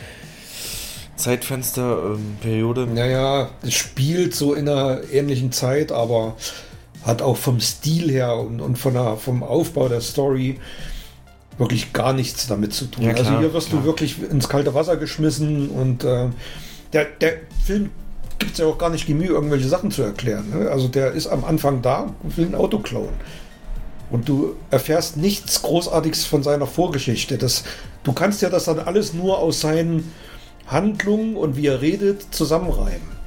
Zeitfenster, 1.16 2.12
ähm, 2.14 2.36
Periode. 2.40 2.86
Naja, 2.86 3.50
es 3.60 3.74
spielt 3.74 4.36
so 4.36 4.54
in 4.54 4.68
einer 4.68 5.00
ähnlichen 5.10 5.50
Zeit, 5.50 5.90
aber 5.90 6.36
hat 7.04 7.22
auch 7.22 7.36
vom 7.36 7.60
Stil 7.60 8.10
her 8.10 8.36
und, 8.36 8.60
und 8.60 8.76
von 8.76 8.94
der, 8.94 9.16
vom 9.16 9.42
Aufbau 9.42 9.88
der 9.88 10.00
Story 10.00 10.58
wirklich 11.58 11.92
gar 11.92 12.12
nichts 12.12 12.46
damit 12.46 12.72
zu 12.72 12.86
tun. 12.86 13.04
Ja, 13.04 13.12
klar, 13.12 13.26
also 13.26 13.38
hier 13.40 13.52
wirst 13.52 13.68
klar. 13.68 13.80
du 13.80 13.86
wirklich 13.86 14.22
ins 14.22 14.48
kalte 14.48 14.74
Wasser 14.74 14.96
geschmissen 14.96 15.68
und 15.68 16.04
äh, 16.04 16.28
der, 16.92 17.04
der 17.04 17.34
Film 17.64 17.90
gibt 18.38 18.52
es 18.52 18.58
ja 18.58 18.66
auch 18.66 18.78
gar 18.78 18.90
nicht 18.90 19.06
die 19.06 19.14
Mühe, 19.14 19.28
irgendwelche 19.28 19.68
Sachen 19.68 19.90
zu 19.90 20.02
erklären. 20.02 20.50
Ne? 20.50 20.70
Also 20.70 20.88
der 20.88 21.12
ist 21.12 21.26
am 21.26 21.44
Anfang 21.44 21.82
da 21.82 22.14
und 22.22 22.36
will 22.36 22.46
ein 22.46 22.54
Auto 22.54 22.78
klauen. 22.78 23.12
Und 24.10 24.28
du 24.28 24.56
erfährst 24.70 25.16
nichts 25.16 25.62
Großartiges 25.62 26.26
von 26.26 26.42
seiner 26.42 26.66
Vorgeschichte. 26.66 27.38
Das, 27.38 27.64
du 28.02 28.12
kannst 28.12 28.42
ja 28.42 28.50
das 28.50 28.64
dann 28.64 28.78
alles 28.78 29.14
nur 29.14 29.38
aus 29.38 29.60
seinen 29.60 30.12
Handlungen 30.66 31.36
und 31.36 31.56
wie 31.56 31.66
er 31.66 31.80
redet 31.80 32.34
zusammenreimen. 32.34 33.21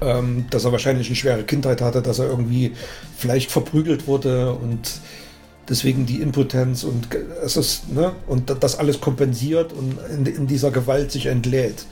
Ähm, 0.00 0.46
dass 0.50 0.64
er 0.64 0.72
wahrscheinlich 0.72 1.08
eine 1.08 1.16
schwere 1.16 1.42
Kindheit 1.42 1.80
hatte, 1.80 2.02
dass 2.02 2.20
er 2.20 2.26
irgendwie 2.26 2.72
vielleicht 3.16 3.50
verprügelt 3.50 4.06
wurde 4.06 4.52
und 4.52 5.00
deswegen 5.68 6.06
die 6.06 6.20
Impotenz 6.20 6.84
und 6.84 7.08
es 7.44 7.56
ist, 7.56 7.92
ne, 7.92 8.12
und 8.26 8.48
das 8.62 8.78
alles 8.78 9.00
kompensiert 9.00 9.72
und 9.72 9.98
in, 10.08 10.26
in 10.26 10.46
dieser 10.46 10.70
Gewalt 10.70 11.10
sich 11.10 11.26
entlädt. 11.26 11.84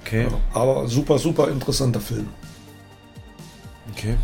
Okay. 0.00 0.26
Aber 0.52 0.88
super, 0.88 1.18
super 1.18 1.48
interessanter 1.48 2.00
Film. 2.00 2.28
Okay. 3.92 4.16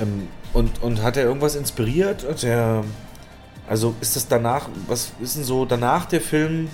Ähm, 0.00 0.28
Und, 0.54 0.82
und 0.82 1.02
hat 1.02 1.16
er 1.16 1.24
irgendwas 1.24 1.54
inspiriert? 1.56 2.26
Hat 2.26 2.42
er, 2.42 2.82
also 3.68 3.94
ist 4.00 4.16
das 4.16 4.26
danach, 4.26 4.68
was 4.88 5.12
ist 5.20 5.36
denn 5.36 5.44
so 5.44 5.66
danach 5.66 6.06
der 6.06 6.20
Film, 6.20 6.68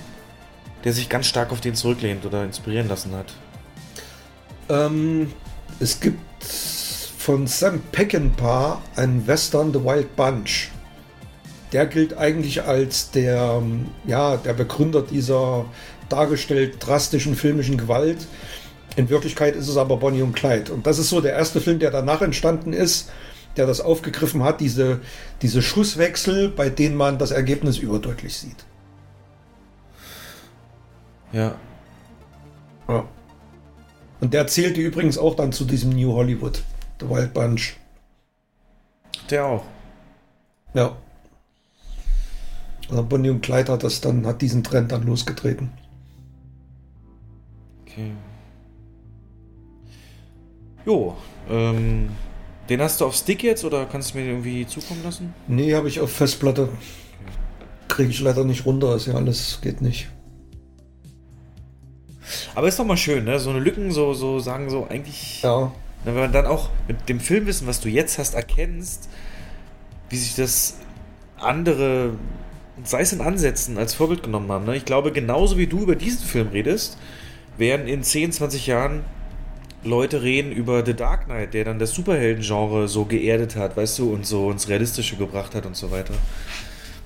der 0.85 0.93
sich 0.93 1.09
ganz 1.09 1.27
stark 1.27 1.51
auf 1.51 1.61
den 1.61 1.74
zurücklehnt 1.74 2.24
oder 2.24 2.44
inspirieren 2.44 2.89
lassen 2.89 3.12
hat? 3.15 3.35
Ähm, 4.68 5.32
es 5.80 6.00
gibt 6.00 6.18
von 6.44 7.46
Sam 7.46 7.80
Peckinpah 7.92 8.80
einen 8.96 9.26
Western 9.26 9.72
The 9.72 9.82
Wild 9.82 10.14
Bunch. 10.16 10.70
Der 11.72 11.86
gilt 11.86 12.16
eigentlich 12.16 12.62
als 12.62 13.10
der, 13.10 13.62
ja, 14.06 14.36
der 14.36 14.52
Begründer 14.52 15.02
dieser 15.02 15.64
dargestellt 16.08 16.76
drastischen 16.78 17.34
filmischen 17.34 17.78
Gewalt. 17.78 18.26
In 18.96 19.08
Wirklichkeit 19.08 19.56
ist 19.56 19.68
es 19.68 19.76
aber 19.76 19.96
Bonnie 19.96 20.22
und 20.22 20.34
Clyde. 20.34 20.72
Und 20.72 20.86
das 20.86 20.98
ist 20.98 21.08
so 21.08 21.20
der 21.20 21.32
erste 21.32 21.60
Film, 21.60 21.78
der 21.78 21.90
danach 21.90 22.22
entstanden 22.22 22.72
ist, 22.72 23.10
der 23.56 23.66
das 23.66 23.80
aufgegriffen 23.80 24.42
hat, 24.42 24.60
diese, 24.60 25.00
diese 25.42 25.62
Schusswechsel, 25.62 26.48
bei 26.48 26.68
denen 26.68 26.96
man 26.96 27.18
das 27.18 27.30
Ergebnis 27.30 27.78
überdeutlich 27.78 28.36
sieht. 28.36 28.64
Ja. 31.32 31.56
ja. 32.88 33.04
Und 34.24 34.32
der 34.32 34.46
zählte 34.46 34.80
übrigens 34.80 35.18
auch 35.18 35.36
dann 35.36 35.52
zu 35.52 35.66
diesem 35.66 35.90
New 35.90 36.14
Hollywood, 36.14 36.62
The 36.98 37.10
Wild 37.10 37.34
Bunch. 37.34 37.76
Der 39.28 39.44
auch. 39.44 39.64
Ja. 40.72 40.96
Also 42.88 43.02
Bonnie 43.02 43.28
und 43.28 43.42
Clyde 43.42 43.70
hat 43.70 43.84
das 43.84 44.01
dann, 44.01 44.24
hat 44.24 44.40
diesen 44.40 44.64
Trend 44.64 44.92
dann 44.92 45.05
losgetreten. 45.05 45.72
Okay. 47.82 48.12
Jo, 50.86 51.18
ähm, 51.51 52.09
den 52.70 52.80
hast 52.80 53.02
du 53.02 53.05
auf 53.05 53.14
Stick 53.14 53.42
jetzt 53.42 53.62
oder 53.62 53.84
kannst 53.84 54.14
du 54.14 54.18
mir 54.18 54.24
den 54.24 54.36
irgendwie 54.36 54.66
zukommen 54.66 55.02
lassen? 55.05 55.34
Nee, 55.48 55.74
habe 55.74 55.88
ich 55.88 56.01
auf 56.01 56.10
Festplatte. 56.10 56.70
Kriege 57.88 58.09
ich 58.09 58.20
leider 58.20 58.44
nicht 58.44 58.64
runter, 58.64 58.96
ist 58.96 59.06
ja 59.06 59.16
alles, 59.16 59.59
geht 59.60 59.82
nicht. 59.82 60.09
Aber 62.55 62.68
ist 62.68 62.78
doch 62.78 62.84
mal 62.84 62.96
schön, 62.96 63.24
ne? 63.24 63.38
So 63.38 63.51
eine 63.51 63.60
Lücken, 63.60 63.90
so, 63.90 64.14
so 64.14 64.38
sagen 64.38 64.70
so 64.70 64.86
eigentlich. 64.88 65.42
Ja. 65.42 65.72
Wenn 66.05 66.14
man 66.14 66.32
dann 66.32 66.46
auch 66.46 66.70
mit 66.86 67.09
dem 67.09 67.20
Filmwissen, 67.20 67.66
was 67.66 67.80
du 67.80 67.88
jetzt 67.88 68.18
hast, 68.18 68.34
erkennst, 68.34 69.09
wie 70.10 70.16
sich 70.16 70.34
das 70.34 70.76
andere, 71.38 72.12
sei 72.84 73.01
es 73.01 73.12
in 73.12 73.20
Ansätzen, 73.20 73.78
als 73.78 73.94
Vorbild 73.94 74.22
genommen 74.22 74.51
haben. 74.52 74.66
Ne? 74.66 74.76
Ich 74.76 74.84
glaube, 74.84 75.12
genauso 75.12 75.56
wie 75.56 75.66
du 75.66 75.80
über 75.80 75.96
diesen 75.96 76.24
Film 76.24 76.48
redest, 76.48 76.98
werden 77.56 77.86
in 77.86 78.02
10, 78.02 78.32
20 78.32 78.66
Jahren 78.66 79.05
Leute 79.82 80.22
reden 80.22 80.51
über 80.51 80.84
The 80.84 80.94
Dark 80.94 81.26
Knight, 81.26 81.55
der 81.55 81.64
dann 81.64 81.78
das 81.78 81.92
Superhelden-Genre 81.92 82.88
so 82.88 83.05
geerdet 83.05 83.56
hat, 83.56 83.76
weißt 83.76 83.98
du, 83.98 84.12
und 84.12 84.26
so 84.26 84.51
ins 84.51 84.68
Realistische 84.68 85.16
gebracht 85.16 85.55
hat 85.55 85.66
und 85.66 85.76
so 85.76 85.90
weiter. 85.90 86.14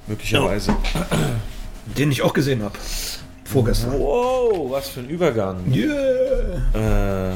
Möglicherweise. 0.07 0.77
Den 1.99 2.13
ich 2.13 2.23
auch 2.23 2.33
gesehen 2.33 2.63
habe. 2.63 2.79
Vorgestern. 3.49 3.99
Wow, 3.99 4.71
was 4.71 4.91
für 4.91 5.01
ein 5.01 5.09
Übergang. 5.09 5.73
Yeah. 5.73 7.33
Äh, 7.33 7.35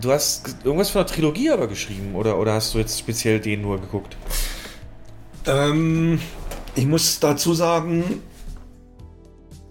du 0.00 0.12
hast 0.12 0.56
irgendwas 0.62 0.90
von 0.90 1.00
der 1.00 1.12
Trilogie 1.12 1.50
aber 1.50 1.66
geschrieben, 1.66 2.14
oder, 2.14 2.38
oder 2.38 2.52
hast 2.52 2.72
du 2.72 2.78
jetzt 2.78 2.96
speziell 2.96 3.40
den 3.40 3.62
nur 3.62 3.80
geguckt? 3.80 4.16
Ähm, 5.46 6.20
ich 6.76 6.86
muss 6.86 7.18
dazu 7.18 7.52
sagen, 7.52 8.22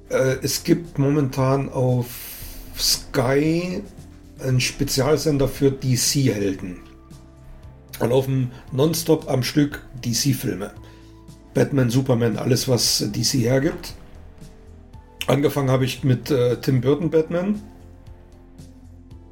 äh, 0.10 0.36
es 0.42 0.66
gibt 0.66 1.00
momentan 1.00 1.70
auf 1.70 2.08
Sky 2.78 3.82
einen 4.44 4.60
Spezialsender 4.60 5.48
für 5.48 5.72
DC-Helden. 5.72 6.82
Und 8.00 8.12
auf 8.12 8.26
dem 8.26 8.52
Nonstop 8.74 9.30
am 9.30 9.44
Stück 9.44 9.82
DC-Filme. 10.04 10.72
Batman, 11.54 11.90
Superman, 11.90 12.38
alles 12.38 12.68
was 12.68 13.06
DC 13.14 13.46
hergibt. 13.46 13.94
Angefangen 15.28 15.70
habe 15.70 15.86
ich 15.86 16.04
mit 16.04 16.32
äh, 16.32 16.58
Tim 16.58 16.82
Burton 16.82 17.10
Batman. 17.10 17.62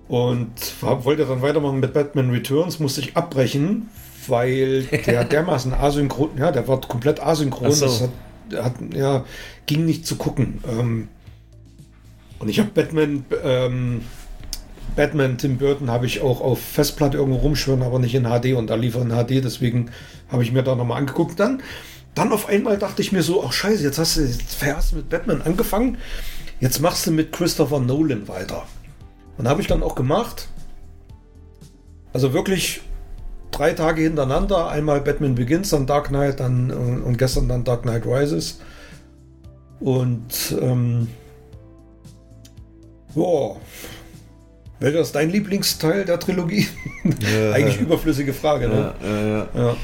Und 0.08 0.52
hab, 0.82 1.06
wollte 1.06 1.26
dann 1.26 1.42
weitermachen 1.42 1.80
mit 1.80 1.94
Batman 1.94 2.30
Returns, 2.30 2.80
musste 2.80 3.02
ich 3.02 3.18
abbrechen, 3.18 3.90
weil 4.28 4.84
der 4.84 5.24
dermaßen 5.26 5.74
asynchron, 5.74 6.38
ja, 6.38 6.52
der 6.52 6.68
war 6.68 6.80
komplett 6.82 7.24
asynchron. 7.24 7.72
So. 7.72 7.86
Das 7.86 8.02
hat, 8.02 8.64
hat, 8.64 8.74
ja, 8.94 9.26
ging 9.66 9.86
nicht 9.86 10.06
zu 10.06 10.16
gucken. 10.18 10.64
Ähm, 10.70 11.08
und 12.38 12.50
ich 12.50 12.60
habe 12.60 12.70
Batman, 12.70 13.26
ähm, 13.44 14.02
Batman 14.96 15.38
Tim 15.38 15.58
Burton 15.58 15.90
habe 15.90 16.06
ich 16.06 16.22
auch 16.22 16.42
auf 16.42 16.60
Festplatte 16.60 17.18
irgendwo 17.18 17.40
rumschwören, 17.40 17.82
aber 17.82 17.98
nicht 17.98 18.14
in 18.14 18.26
HD 18.26 18.54
und 18.54 18.70
da 18.70 18.76
lief 18.76 18.96
er 18.96 19.02
in 19.02 19.10
HD, 19.10 19.44
deswegen 19.44 19.90
habe 20.30 20.44
ich 20.44 20.52
mir 20.52 20.62
da 20.62 20.76
nochmal 20.76 21.00
angeguckt. 21.00 21.40
Dann, 21.40 21.64
dann 22.16 22.32
auf 22.32 22.48
einmal 22.48 22.78
dachte 22.78 23.02
ich 23.02 23.12
mir 23.12 23.22
so, 23.22 23.44
ach 23.46 23.54
scheiße, 23.54 23.84
jetzt 23.84 24.00
hast 24.00 24.18
du 24.18 24.22
jetzt 24.22 24.64
hast 24.64 24.92
du 24.94 24.98
mit 24.98 25.10
Batman 25.10 25.42
angefangen, 25.42 25.98
jetzt 26.60 26.80
machst 26.80 27.06
du 27.06 27.12
mit 27.12 27.32
Christopher 27.32 27.80
Nolan 27.80 28.28
weiter. 28.28 28.64
Und 29.38 29.48
habe 29.48 29.62
ich 29.62 29.68
dann 29.68 29.84
auch 29.84 29.96
gemacht. 29.96 30.48
Also 32.14 32.34
wirklich 32.34 32.82
drei 33.52 33.74
Tage 33.74 34.02
hintereinander, 34.02 34.70
einmal 34.70 35.02
Batman 35.02 35.36
Begins, 35.36 35.70
dann 35.70 35.86
Dark 35.86 36.08
Knight, 36.08 36.40
dann 36.40 36.70
äh, 36.70 36.74
und 36.74 37.18
gestern 37.18 37.50
dann 37.50 37.66
Dark 37.66 37.82
Knight 37.82 38.06
Rises. 38.06 38.60
Und 39.82 40.56
ähm, 40.62 41.10
Boah. 43.16 43.56
Welcher 44.80 45.00
ist 45.00 45.16
dein 45.16 45.30
Lieblingsteil 45.30 46.06
der 46.06 46.20
Trilogie? 46.20 46.68
Ja. 47.06 47.52
Eigentlich 47.52 47.80
überflüssige 47.80 48.34
Frage, 48.34 48.68
ne? 48.68 48.96
Ja, 49.04 49.22
ja, 49.22 49.48
ja. 49.54 49.76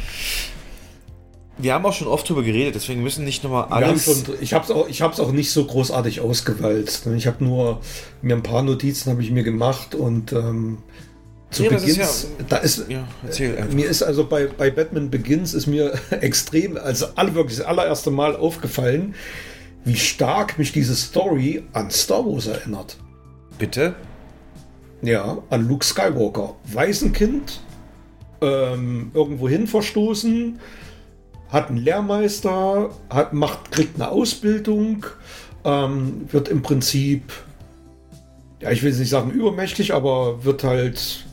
Wir 1.61 1.73
haben 1.73 1.85
auch 1.85 1.93
schon 1.93 2.07
oft 2.07 2.27
drüber 2.27 2.43
geredet, 2.43 2.75
deswegen 2.75 3.03
müssen 3.03 3.23
nicht 3.25 3.43
nochmal 3.43 3.65
alles. 3.69 4.05
schon, 4.05 4.23
ich 4.41 4.53
habe 4.53 4.65
es 4.65 4.71
auch, 4.71 4.87
ich 4.87 5.01
auch 5.01 5.31
nicht 5.31 5.51
so 5.51 5.65
großartig 5.65 6.21
ausgewalzt. 6.21 7.07
Ich 7.15 7.27
habe 7.27 7.43
nur 7.43 7.81
mir 8.21 8.35
ein 8.35 8.43
paar 8.43 8.63
Notizen 8.63 9.11
habe 9.11 9.21
ich 9.21 9.31
mir 9.31 9.43
gemacht 9.43 9.93
und 9.95 10.33
ähm, 10.33 10.79
zu 11.51 11.63
Ja, 11.63 11.69
Beginn, 11.71 11.95
ja- 11.97 12.07
da 12.47 12.57
ist, 12.57 12.85
ja, 12.89 13.05
mir 13.73 13.89
ist 13.89 14.01
also 14.01 14.25
bei, 14.25 14.47
bei 14.47 14.71
Batman 14.71 15.09
Begins 15.09 15.53
ist 15.53 15.67
mir 15.67 15.93
extrem, 16.09 16.77
also 16.77 17.07
alle 17.15 17.35
wirklich 17.35 17.57
das 17.57 17.65
allererste 17.65 18.09
Mal 18.09 18.35
aufgefallen, 18.35 19.15
wie 19.83 19.97
stark 19.97 20.57
mich 20.57 20.71
diese 20.71 20.95
Story 20.95 21.63
an 21.73 21.91
Star 21.91 22.25
Wars 22.25 22.47
erinnert. 22.47 22.97
Bitte? 23.57 23.95
Ja, 25.01 25.39
an 25.49 25.67
Luke 25.67 25.83
Skywalker. 25.85 26.55
Waisenkind, 26.71 27.59
ähm, 28.41 29.11
irgendwo 29.13 29.49
hin 29.49 29.67
verstoßen, 29.67 30.59
hat 31.51 31.69
einen 31.69 31.77
Lehrmeister, 31.77 32.89
hat, 33.09 33.33
macht, 33.33 33.71
kriegt 33.71 33.95
eine 33.95 34.09
Ausbildung, 34.09 35.05
ähm, 35.65 36.27
wird 36.31 36.47
im 36.47 36.61
Prinzip, 36.61 37.33
ja, 38.61 38.71
ich 38.71 38.81
will 38.81 38.89
jetzt 38.89 38.99
nicht 38.99 39.09
sagen 39.09 39.31
übermächtig, 39.31 39.93
aber 39.93 40.43
wird 40.45 40.63
halt, 40.63 41.25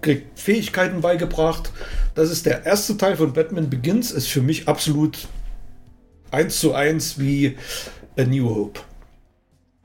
kriegt 0.00 0.38
Fähigkeiten 0.38 1.00
beigebracht. 1.00 1.72
Das 2.14 2.30
ist 2.30 2.46
der 2.46 2.64
erste 2.64 2.96
Teil 2.96 3.16
von 3.16 3.32
Batman 3.32 3.68
Begins, 3.68 4.12
ist 4.12 4.28
für 4.28 4.42
mich 4.42 4.68
absolut 4.68 5.26
eins 6.30 6.60
zu 6.60 6.74
eins 6.74 7.18
wie 7.18 7.56
A 8.16 8.22
New 8.22 8.48
Hope. 8.48 8.80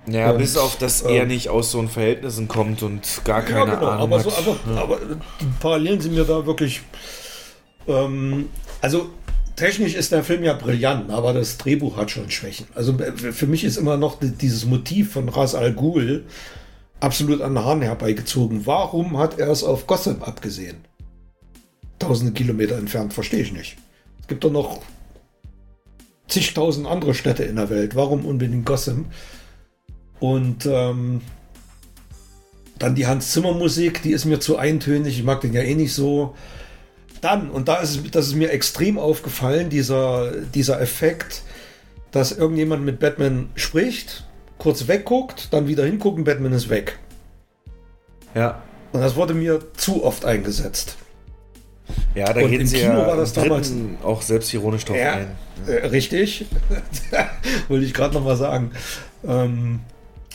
Ja, 0.08 0.32
Und, 0.32 0.38
bis 0.38 0.58
auf, 0.58 0.78
dass 0.78 1.02
ähm, 1.04 1.10
er 1.10 1.26
nicht 1.26 1.50
aus 1.50 1.72
so 1.72 1.82
Verhältnissen 1.88 2.48
kommt 2.48 2.84
und 2.84 3.22
gar 3.26 3.42
keine 3.42 3.72
ja, 3.72 3.76
genau, 3.76 3.88
Ahnung 3.90 4.14
aber, 4.14 4.18
hat. 4.18 4.24
so, 4.24 4.32
aber, 4.32 4.58
Ja. 4.74 4.82
aber 4.82 5.00
die 5.42 5.46
Parallelen 5.60 6.02
sind 6.02 6.16
mir 6.16 6.24
da 6.24 6.46
wirklich. 6.46 6.82
Ähm, 7.88 8.50
also 8.82 9.10
technisch 9.60 9.94
ist 9.94 10.12
der 10.12 10.24
Film 10.24 10.44
ja 10.44 10.54
brillant, 10.54 11.12
aber 11.12 11.34
das 11.34 11.58
Drehbuch 11.58 11.98
hat 11.98 12.12
schon 12.12 12.30
Schwächen. 12.32 12.68
Also 12.76 12.98
äh, 13.00 13.12
für 13.32 13.48
mich 13.48 13.64
ist 13.64 13.78
immer 13.78 13.98
noch 13.98 14.20
die- 14.20 14.32
dieses 14.32 14.66
Motiv 14.66 15.12
von 15.14 15.30
Ras 15.30 15.54
Al 15.56 15.74
Ghul 15.74 16.26
absolut 17.00 17.42
an 17.42 17.54
den 17.56 17.64
Haaren 17.64 17.82
herbeigezogen. 17.82 18.66
Warum 18.66 19.18
hat 19.18 19.38
er 19.40 19.50
es 19.50 19.64
auf 19.64 19.88
Gotham 19.88 20.24
abgesehen? 20.24 20.78
Tausende 22.00 22.34
Kilometer 22.34 22.78
entfernt, 22.78 23.14
verstehe 23.14 23.42
ich 23.42 23.52
nicht. 23.54 23.78
Es 24.22 24.28
gibt 24.28 24.44
doch 24.44 24.52
noch 24.52 24.82
zigtausend 26.28 26.88
andere 26.88 27.14
Städte 27.14 27.44
in 27.44 27.56
der 27.56 27.70
Welt. 27.70 27.96
Warum 27.96 28.26
unbedingt 28.26 28.66
Gotham? 28.66 29.06
Und 30.20 30.66
ähm, 30.66 31.22
dann 32.78 32.96
die 32.96 33.08
Hans 33.08 33.32
Zimmer 33.32 33.54
Musik, 33.54 34.02
die 34.02 34.12
ist 34.12 34.26
mir 34.26 34.40
zu 34.40 34.58
eintönig. 34.58 35.18
Ich 35.18 35.24
mag 35.24 35.42
den 35.42 35.54
ja 35.54 35.62
eh 35.62 35.76
nicht 35.76 35.94
so. 35.94 36.36
Dann, 37.22 37.50
und 37.50 37.68
da 37.68 37.76
ist 37.78 37.90
es, 38.06 38.12
das 38.12 38.28
ist 38.28 38.36
mir 38.36 38.52
extrem 38.52 38.98
aufgefallen, 38.98 39.70
dieser, 39.70 40.32
dieser 40.54 40.80
Effekt, 40.82 41.42
dass 42.12 42.32
irgendjemand 42.32 42.86
mit 42.86 43.00
Batman 43.00 43.50
spricht, 43.56 44.26
kurz 44.58 44.88
wegguckt, 44.88 45.54
dann 45.54 45.68
wieder 45.68 45.86
hingucken, 45.86 46.24
Batman 46.24 46.54
ist 46.54 46.70
weg. 46.70 46.98
Ja. 48.36 48.62
Und 48.92 49.02
das 49.02 49.16
wurde 49.16 49.34
mir 49.34 49.60
zu 49.76 50.04
oft 50.04 50.26
eingesetzt. 50.26 50.98
Ja, 52.16 52.32
da 52.32 52.42
Und 52.42 52.52
gehen 52.52 52.62
im 52.62 52.68
sie 52.68 52.78
Kino 52.78 53.00
ja 53.00 53.08
war 53.08 53.18
das 53.18 53.34
damals- 53.34 53.74
auch 54.04 54.22
selbstironisch 54.22 54.86
drauf 54.86 54.98
Ja, 54.98 55.14
ein. 55.14 55.28
äh, 55.68 55.88
richtig. 55.88 56.46
Wollte 57.68 57.86
ich 57.86 57.94
gerade 57.94 58.14
noch 58.14 58.24
mal 58.24 58.38
sagen. 58.38 58.72
Ähm, 59.28 59.82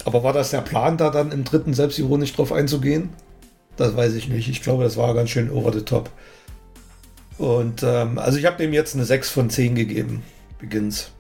aber 0.05 0.23
war 0.23 0.33
das 0.33 0.51
der 0.51 0.61
Plan, 0.61 0.97
da 0.97 1.11
dann 1.11 1.33
im 1.33 1.45
dritten 1.45 1.73
selbstironisch 1.75 2.33
drauf 2.35 2.53
einzugehen? 2.53 3.11
Das 3.77 3.97
weiß 3.97 4.15
ich 4.15 4.29
nicht. 4.29 4.49
Ich 4.49 4.63
glaube, 4.63 4.85
das 4.85 4.97
war 4.97 5.15
ganz 5.15 5.31
schön 5.31 5.51
over 5.51 5.73
the 5.73 5.83
top. 5.83 6.11
Und 7.39 7.83
ähm, 7.83 8.19
also 8.19 8.39
ich 8.39 8.47
habe 8.47 8.59
dem 8.59 8.73
jetzt 8.73 8.95
eine 8.95 9.05
6 9.05 9.31
von 9.31 9.51
10 9.51 9.75
gegeben. 9.75 10.23
Begins. 10.59 11.11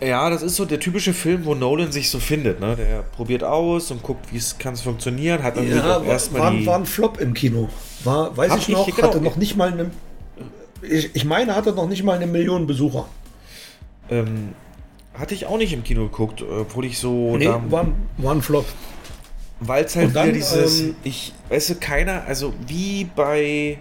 Ja, 0.00 0.28
das 0.28 0.42
ist 0.42 0.56
so 0.56 0.64
der 0.64 0.80
typische 0.80 1.14
Film, 1.14 1.44
wo 1.44 1.54
Nolan 1.54 1.92
sich 1.92 2.10
so 2.10 2.18
findet. 2.18 2.60
Ne? 2.60 2.76
Der 2.76 3.02
probiert 3.02 3.44
aus 3.44 3.90
und 3.90 4.02
guckt, 4.02 4.32
wie 4.32 4.36
es 4.36 4.58
kann 4.58 4.76
funktionieren. 4.76 5.42
Hat 5.42 5.56
dann 5.56 5.68
ja, 5.68 5.98
auch 5.98 6.04
erstmal 6.04 6.42
war, 6.42 6.50
die... 6.50 6.66
war 6.66 6.78
ein 6.78 6.86
Flop 6.86 7.20
im 7.20 7.32
Kino. 7.32 7.68
War, 8.02 8.36
weiß 8.36 8.56
ich 8.56 8.68
ich- 8.68 8.74
noch, 8.74 8.86
genau. 8.86 9.08
hatte 9.08 9.20
noch 9.20 9.36
nicht 9.36 9.56
mal 9.56 9.72
eine. 9.72 9.90
Ich, 10.82 11.14
ich 11.14 11.24
meine, 11.24 11.54
hatte 11.54 11.72
noch 11.72 11.88
nicht 11.88 12.02
mal 12.02 12.16
eine 12.16 12.26
Million 12.26 12.66
Besucher. 12.66 13.06
Ähm, 14.10 14.50
hatte 15.14 15.32
ich 15.32 15.46
auch 15.46 15.56
nicht 15.56 15.72
im 15.72 15.84
Kino 15.84 16.04
geguckt, 16.04 16.42
obwohl 16.42 16.84
ich 16.84 16.98
so... 16.98 17.36
nee, 17.38 17.46
war, 17.46 17.86
war 18.18 18.34
ein 18.34 18.42
Flop. 18.42 18.66
Weil 19.66 19.84
es 19.84 19.96
halt 19.96 20.08
Und 20.08 20.14
dann, 20.16 20.28
wieder 20.28 20.34
dieses, 20.38 20.80
ähm, 20.80 20.96
ich, 21.04 21.32
weißt 21.48 21.70
du, 21.70 21.74
keiner, 21.76 22.24
also 22.24 22.52
wie 22.66 23.04
bei 23.16 23.78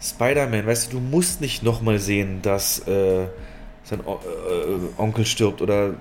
Spider-Man, 0.00 0.66
weißt 0.66 0.92
du, 0.92 0.96
du 0.96 1.00
musst 1.02 1.40
nicht 1.40 1.62
nochmal 1.62 1.98
sehen, 1.98 2.40
dass 2.42 2.78
äh, 2.86 3.26
sein 3.84 4.00
o 4.04 4.14
äh, 4.14 5.00
Onkel 5.00 5.26
stirbt 5.26 5.60
oder 5.60 5.90
du 5.90 5.96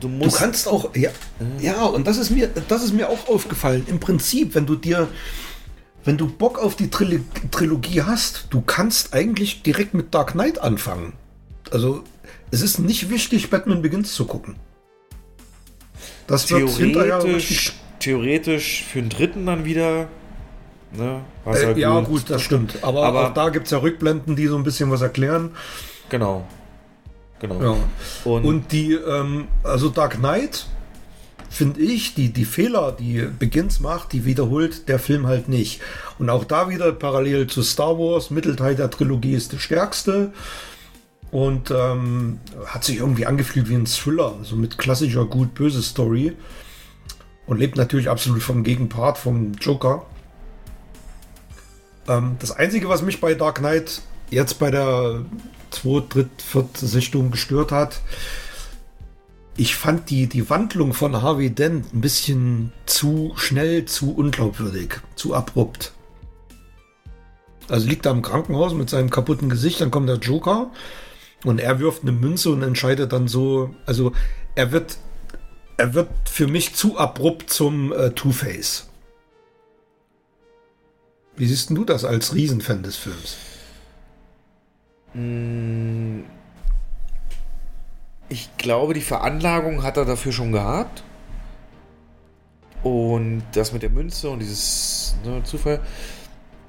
Du 0.00 0.08
musst. 0.08 0.36
kannst 0.38 0.66
auch, 0.68 0.94
ja, 0.94 1.10
ja, 1.60 1.84
und 1.84 2.06
das 2.06 2.18
ist 2.18 2.30
mir, 2.30 2.48
das 2.48 2.82
ist 2.82 2.92
mir 2.92 3.08
auch 3.08 3.28
aufgefallen. 3.28 3.86
Im 3.86 4.00
Prinzip, 4.00 4.54
wenn 4.54 4.66
du 4.66 4.74
dir, 4.74 5.08
wenn 6.04 6.18
du 6.18 6.26
Bock 6.26 6.58
auf 6.58 6.74
die 6.76 6.90
Tril 6.90 7.22
Trilogie 7.50 8.02
hast, 8.02 8.48
du 8.50 8.60
kannst 8.60 9.14
eigentlich 9.14 9.62
direkt 9.62 9.94
mit 9.94 10.12
Dark 10.12 10.32
Knight 10.32 10.58
anfangen. 10.58 11.12
Also, 11.70 12.02
es 12.50 12.60
ist 12.60 12.78
nicht 12.80 13.08
wichtig, 13.08 13.48
Batman 13.50 13.80
Begins 13.82 14.12
zu 14.14 14.26
gucken. 14.26 14.56
Das 16.26 16.50
wird 16.50 16.68
hinterher 16.70 17.22
richtig- 17.22 17.72
theoretisch 18.04 18.84
für 18.84 19.00
den 19.00 19.08
dritten 19.10 19.46
dann 19.46 19.64
wieder. 19.64 20.08
Ne, 20.96 21.22
Äh, 21.44 21.50
halt 21.50 21.76
ja, 21.76 21.98
gut, 22.00 22.30
das 22.30 22.42
stimmt. 22.42 22.78
Aber, 22.82 23.04
Aber- 23.04 23.28
auch 23.28 23.34
da 23.34 23.48
gibt 23.48 23.66
es 23.66 23.72
ja 23.72 23.78
Rückblenden, 23.78 24.36
die 24.36 24.46
so 24.46 24.56
ein 24.56 24.62
bisschen 24.62 24.90
was 24.90 25.02
erklären. 25.02 25.50
Genau. 26.08 26.46
Genau. 27.40 27.62
Ja. 27.62 27.76
Und, 28.24 28.44
Und, 28.44 28.72
die, 28.72 28.92
ähm, 28.92 29.48
also 29.64 29.88
Dark 29.88 30.14
Knight, 30.18 30.66
finde 31.50 31.80
ich, 31.80 32.14
die, 32.14 32.32
die 32.32 32.44
Fehler, 32.44 32.92
die 32.92 33.26
Begins 33.38 33.80
macht, 33.80 34.12
die 34.12 34.24
wiederholt 34.24 34.88
der 34.88 34.98
Film 35.00 35.26
halt 35.26 35.48
nicht. 35.48 35.80
Und 36.18 36.30
auch 36.30 36.44
da 36.44 36.68
wieder 36.68 36.92
parallel 36.92 37.48
zu 37.48 37.62
Star 37.62 37.98
Wars, 37.98 38.30
Mittelteil 38.30 38.76
der 38.76 38.88
Trilogie 38.90 39.34
ist 39.34 39.52
der 39.52 39.58
stärkste. 39.58 40.32
Und 41.32 41.72
ähm, 41.72 42.38
hat 42.66 42.84
sich 42.84 42.98
irgendwie 42.98 43.26
angefühlt 43.26 43.68
wie 43.68 43.74
ein 43.74 43.86
Thriller, 43.86 44.34
so 44.42 44.54
mit 44.54 44.78
klassischer 44.78 45.24
gut-böse 45.24 45.82
Story. 45.82 46.32
Und 47.46 47.58
lebt 47.58 47.76
natürlich 47.76 48.08
absolut 48.08 48.42
vom 48.42 48.64
Gegenpart, 48.64 49.18
vom 49.18 49.52
Joker. 49.54 50.06
Ähm, 52.08 52.36
das 52.38 52.52
Einzige, 52.52 52.88
was 52.88 53.02
mich 53.02 53.20
bei 53.20 53.34
Dark 53.34 53.58
Knight 53.58 54.02
jetzt 54.30 54.58
bei 54.58 54.70
der 54.70 55.24
2, 55.70 56.04
3, 56.08 56.24
4. 56.38 56.64
Sichtung 56.74 57.30
gestört 57.30 57.72
hat, 57.72 58.00
ich 59.56 59.76
fand 59.76 60.10
die, 60.10 60.26
die 60.26 60.50
Wandlung 60.50 60.92
von 60.92 61.22
Harvey 61.22 61.50
Dent 61.50 61.94
ein 61.94 62.00
bisschen 62.00 62.72
zu 62.86 63.32
schnell, 63.36 63.84
zu 63.84 64.14
unglaubwürdig, 64.14 65.00
zu 65.14 65.34
abrupt. 65.34 65.92
Also 67.68 67.88
liegt 67.88 68.04
er 68.04 68.12
im 68.12 68.22
Krankenhaus 68.22 68.74
mit 68.74 68.90
seinem 68.90 69.10
kaputten 69.10 69.48
Gesicht, 69.48 69.80
dann 69.80 69.90
kommt 69.90 70.08
der 70.08 70.18
Joker 70.18 70.70
und 71.44 71.60
er 71.60 71.78
wirft 71.78 72.02
eine 72.02 72.12
Münze 72.12 72.50
und 72.50 72.62
entscheidet 72.62 73.12
dann 73.12 73.28
so, 73.28 73.74
also 73.86 74.12
er 74.54 74.72
wird, 74.72 74.98
er 75.76 75.94
wird 75.94 76.08
für 76.26 76.46
mich 76.46 76.74
zu 76.74 76.98
abrupt 76.98 77.50
zum 77.50 77.92
äh, 77.92 78.10
Two-Face. 78.10 78.88
Wie 81.36 81.46
siehst 81.46 81.70
du 81.70 81.84
das 81.84 82.04
als 82.04 82.34
Riesenfan 82.34 82.82
des 82.82 82.96
Films? 82.96 83.36
mh, 85.14 86.24
ich 88.28 88.56
glaube, 88.56 88.94
die 88.94 89.00
Veranlagung 89.00 89.82
hat 89.82 89.96
er 89.96 90.04
dafür 90.04 90.32
schon 90.32 90.52
gehabt. 90.52 91.02
Und 92.82 93.42
das 93.52 93.72
mit 93.72 93.82
der 93.82 93.90
Münze 93.90 94.28
und 94.28 94.40
dieses 94.40 95.14
ne, 95.24 95.42
Zufall. 95.44 95.80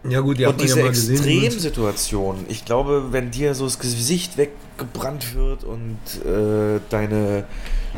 Ja 0.10 0.20
gut, 0.22 0.38
die 0.38 0.46
und 0.46 0.60
ja 0.60 0.64
diese 0.64 0.84
Münze. 0.84 1.14
Extremsituation. 1.14 2.46
Ich 2.48 2.66
glaube, 2.66 3.08
wenn 3.12 3.32
dir 3.32 3.56
so 3.56 3.66
das 3.66 3.80
Gesicht 3.80 4.38
weggebrannt 4.38 5.36
wird 5.36 5.64
und 5.64 5.98
äh, 6.26 6.80
deine 6.90 7.46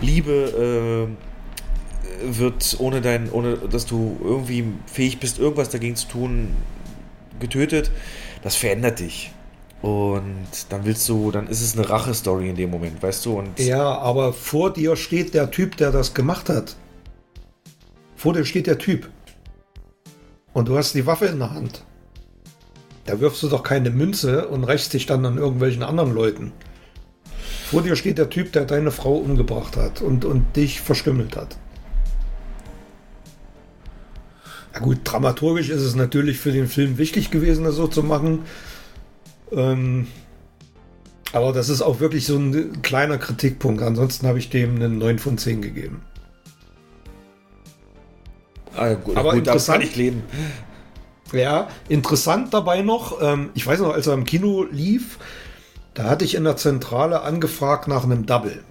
Liebe 0.01 1.07
äh, 1.11 2.37
wird 2.37 2.77
ohne 2.79 3.01
dein, 3.01 3.31
ohne 3.31 3.57
dass 3.57 3.85
du 3.85 4.17
irgendwie 4.23 4.65
fähig 4.85 5.19
bist, 5.19 5.39
irgendwas 5.39 5.69
dagegen 5.69 5.95
zu 5.95 6.07
tun, 6.07 6.49
getötet, 7.39 7.91
das 8.43 8.55
verändert 8.55 8.99
dich. 8.99 9.31
Und 9.81 10.47
dann 10.69 10.85
willst 10.85 11.07
du, 11.07 11.31
dann 11.31 11.47
ist 11.47 11.61
es 11.61 11.77
eine 11.77 11.87
Rache-Story 11.87 12.49
in 12.49 12.55
dem 12.55 12.71
Moment, 12.71 13.01
weißt 13.01 13.25
du? 13.25 13.37
Und 13.37 13.59
Ja, 13.59 13.97
aber 13.99 14.33
vor 14.33 14.73
dir 14.73 14.95
steht 14.95 15.33
der 15.35 15.51
Typ, 15.51 15.77
der 15.77 15.91
das 15.91 16.13
gemacht 16.15 16.49
hat. 16.49 16.75
Vor 18.15 18.33
dir 18.33 18.43
steht 18.43 18.65
der 18.65 18.79
Typ. 18.79 19.09
Und 20.53 20.67
du 20.67 20.77
hast 20.77 20.95
die 20.95 21.05
Waffe 21.05 21.27
in 21.27 21.37
der 21.37 21.53
Hand. 21.53 21.83
Da 23.07 23.19
wirfst 23.21 23.41
du 23.41 23.47
doch 23.47 23.63
keine 23.63 23.89
Münze 23.89 24.47
und 24.49 24.63
rächst 24.65 24.93
dich 24.93 25.05
dann 25.05 25.25
an 25.25 25.37
irgendwelchen 25.37 25.81
anderen 25.81 26.13
Leuten. 26.13 26.51
Vor 27.71 27.81
dir 27.81 27.95
steht 27.95 28.17
der 28.17 28.29
Typ, 28.29 28.51
der 28.51 28.65
deine 28.65 28.91
Frau 28.91 29.15
umgebracht 29.15 29.75
hat 29.77 30.01
und, 30.01 30.25
und 30.25 30.55
dich 30.55 30.81
verstümmelt 30.81 31.35
hat. 31.35 31.57
Ja 34.73 34.79
gut, 34.81 34.99
dramaturgisch 35.05 35.69
ist 35.69 35.81
es 35.81 35.95
natürlich 35.95 36.37
für 36.37 36.51
den 36.51 36.67
Film 36.67 36.97
wichtig 36.97 37.31
gewesen, 37.31 37.63
das 37.63 37.75
so 37.75 37.87
zu 37.87 38.03
machen. 38.03 38.41
Ähm, 39.51 40.07
aber 41.33 41.51
das 41.53 41.69
ist 41.69 41.81
auch 41.81 41.99
wirklich 41.99 42.25
so 42.25 42.37
ein 42.37 42.81
kleiner 42.81 43.17
Kritikpunkt. 43.17 43.81
Ansonsten 43.81 44.27
habe 44.27 44.37
ich 44.39 44.49
dem 44.49 44.75
eine 44.75 44.89
9 44.89 45.17
von 45.19 45.37
10 45.37 45.61
gegeben. 45.61 46.01
ah, 48.75 48.93
gut, 48.93 49.15
aber 49.17 49.31
gut, 49.31 49.47
damit 49.47 49.47
interessant- 49.47 49.79
kann 49.79 49.87
ich 49.87 49.95
leben. 49.95 50.23
Ja, 51.33 51.67
interessant 51.89 52.53
dabei 52.53 52.81
noch, 52.81 53.21
ähm, 53.21 53.49
ich 53.53 53.65
weiß 53.67 53.79
noch, 53.79 53.93
als 53.93 54.07
er 54.07 54.13
im 54.13 54.23
Kino 54.23 54.65
lief, 54.71 55.17
da 55.93 56.05
hatte 56.05 56.25
ich 56.25 56.35
in 56.35 56.43
der 56.43 56.57
Zentrale 56.57 57.21
angefragt 57.21 57.87
nach 57.87 58.03
einem 58.03 58.25
Double. 58.25 58.63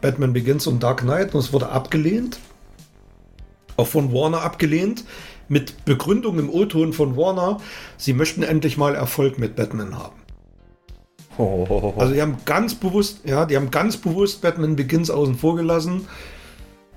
Batman 0.00 0.32
Begins 0.32 0.66
und 0.66 0.82
Dark 0.82 1.00
Knight 1.00 1.34
und 1.34 1.40
es 1.40 1.52
wurde 1.52 1.68
abgelehnt. 1.68 2.38
Auch 3.76 3.86
von 3.86 4.12
Warner 4.12 4.42
abgelehnt. 4.42 5.04
Mit 5.48 5.84
Begründung 5.84 6.38
im 6.38 6.48
O-Ton 6.48 6.92
von 6.92 7.16
Warner, 7.16 7.58
sie 7.96 8.12
möchten 8.12 8.44
endlich 8.44 8.76
mal 8.76 8.94
Erfolg 8.94 9.38
mit 9.38 9.56
Batman 9.56 9.98
haben. 9.98 10.14
Also 11.98 12.14
die 12.14 12.22
haben 12.22 12.36
ganz 12.44 12.74
bewusst, 12.74 13.20
ja, 13.24 13.46
die 13.46 13.56
haben 13.56 13.70
ganz 13.70 13.96
bewusst 13.96 14.42
Batman 14.42 14.76
Begins 14.76 15.10
außen 15.10 15.34
vor 15.36 15.56
gelassen 15.56 16.06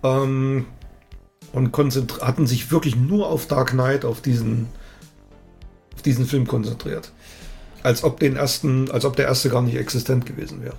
ähm, 0.04 0.66
und 1.52 1.76
hatten 2.22 2.46
sich 2.46 2.72
wirklich 2.72 2.96
nur 2.96 3.28
auf 3.28 3.48
Dark 3.48 3.72
Knight, 3.72 4.06
auf 4.06 4.22
diesen, 4.22 4.68
auf 5.96 6.02
diesen 6.02 6.26
Film 6.26 6.48
konzentriert. 6.48 7.12
Als 7.84 8.04
ob 8.04 8.20
den 8.20 8.36
ersten, 8.36 8.90
als 8.92 9.06
ob 9.06 9.16
der 9.16 9.26
erste 9.26 9.50
gar 9.50 9.62
nicht 9.62 9.76
existent 9.76 10.26
gewesen 10.26 10.64
wäre. 10.64 10.76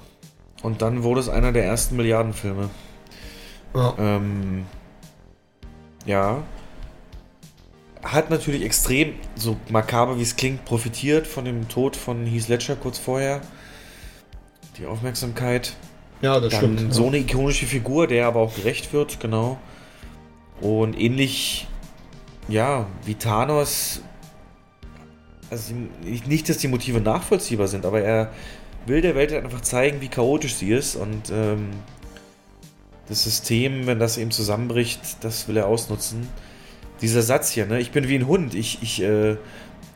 Und 0.62 0.80
dann 0.80 1.02
wurde 1.02 1.20
es 1.20 1.28
einer 1.28 1.52
der 1.52 1.64
ersten 1.64 1.96
Milliardenfilme. 1.96 2.70
Ja. 3.74 3.94
Ähm, 3.98 4.64
ja. 6.06 6.42
Hat 8.02 8.30
natürlich 8.30 8.62
extrem, 8.62 9.14
so 9.34 9.56
makaber 9.68 10.18
wie 10.18 10.22
es 10.22 10.36
klingt, 10.36 10.64
profitiert 10.64 11.26
von 11.26 11.44
dem 11.44 11.68
Tod 11.68 11.96
von 11.96 12.26
Heath 12.26 12.48
Ledger 12.48 12.76
kurz 12.76 12.98
vorher. 12.98 13.40
Die 14.78 14.86
Aufmerksamkeit. 14.86 15.74
Ja, 16.20 16.40
das 16.40 16.52
Dann 16.52 16.78
stimmt. 16.78 16.94
so 16.94 17.02
ja. 17.02 17.08
eine 17.08 17.18
ikonische 17.18 17.66
Figur, 17.66 18.06
der 18.06 18.26
aber 18.26 18.40
auch 18.40 18.54
gerecht 18.54 18.92
wird, 18.92 19.20
genau. 19.20 19.58
Und 20.60 20.98
ähnlich, 20.98 21.66
ja, 22.48 22.86
wie 23.04 23.14
Thanos. 23.14 24.00
Also 25.54 25.74
nicht- 26.26 26.48
dass 26.48 26.58
die 26.58 26.68
Motive 26.68 27.00
nachvollziehbar 27.00 27.68
sind, 27.68 27.86
aber 27.86 28.00
er 28.00 28.30
will 28.86 29.00
der 29.00 29.14
Welt 29.14 29.32
einfach 29.32 29.60
zeigen, 29.62 30.00
wie 30.00 30.08
chaotisch 30.08 30.54
sie 30.56 30.70
ist 30.72 30.96
und 30.96 31.30
ähm, 31.32 31.68
das 33.08 33.24
System, 33.24 33.86
wenn 33.86 33.98
das 33.98 34.16
eben 34.18 34.30
zusammenbricht, 34.30 35.00
das 35.20 35.46
will 35.48 35.56
er 35.56 35.66
ausnutzen. 35.68 36.28
Dieser 37.00 37.22
Satz 37.22 37.50
hier, 37.50 37.66
ne? 37.66 37.80
Ich 37.80 37.90
bin 37.92 38.08
wie 38.08 38.14
ein 38.16 38.26
Hund. 38.26 38.54
Ich, 38.54 38.78
ich 38.82 39.02
äh, 39.02 39.36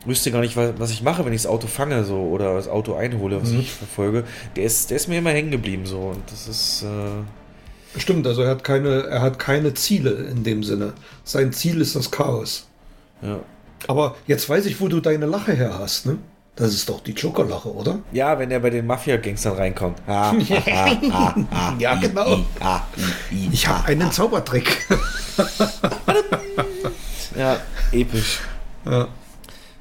wüsste 0.05 0.31
gar 0.31 0.41
nicht, 0.43 0.57
was, 0.57 0.73
was 0.79 0.91
ich 0.91 1.03
mache, 1.03 1.25
wenn 1.25 1.33
ich 1.33 1.43
das 1.43 1.51
Auto 1.51 1.67
fange 1.67 2.05
so 2.05 2.17
oder 2.29 2.55
das 2.55 2.69
Auto 2.69 2.95
einhole, 2.95 3.41
was 3.41 3.51
Mhm. 3.51 3.61
ich 3.61 3.73
verfolge. 3.73 4.25
Der 4.57 4.65
ist, 4.65 4.91
der 4.91 4.97
ist 4.97 5.09
mir 5.09 5.19
immer 5.19 5.31
hängen 5.31 5.51
geblieben 5.51 5.87
so 5.87 5.99
und 6.01 6.23
das 6.31 6.49
ist. 6.49 6.83
Äh, 6.85 7.99
Stimmt, 7.99 8.27
also 8.27 8.43
er 8.43 8.51
hat 8.51 8.63
keine, 8.65 9.05
er 9.05 9.23
hat 9.23 9.39
keine 9.39 9.73
Ziele 9.75 10.11
in 10.11 10.45
dem 10.45 10.63
Sinne. 10.63 10.93
Sein 11.25 11.53
Ziel 11.53 11.81
ist 11.81 11.97
das 11.97 12.11
Chaos. 12.11 12.67
Ja. 13.23 13.41
Aber 13.87 14.17
jetzt 14.27 14.49
weiß 14.49 14.67
ich, 14.67 14.81
wo 14.81 14.89
du 14.89 15.01
deine 15.01 15.27
Lache 15.27 15.53
her 15.53 15.79
hast, 15.79 16.07
ne? 16.07 16.19
Das 16.57 16.75
ist 16.75 16.89
doch 16.89 17.01
die 17.01 17.13
Joker-Lache, 17.13 17.73
oder? 17.73 18.01
ja, 18.11 18.37
wenn 18.37 18.51
er 18.51 18.59
bei 18.59 18.71
den 18.71 18.85
Mafia-Gangstern 18.85 19.53
reinkommt. 19.55 20.03
Ah, 20.09 20.33
ah, 20.33 20.91
ah, 21.13 21.35
ah, 21.53 21.75
Ja, 21.79 21.95
genau. 21.95 22.39
ah, 22.59 22.81
Ich 23.53 23.69
habe 23.69 23.87
einen 23.87 24.11
Zaubertrick. 24.11 24.87
Ja, 27.37 27.59
episch. 27.93 28.41
Ja. 28.85 29.07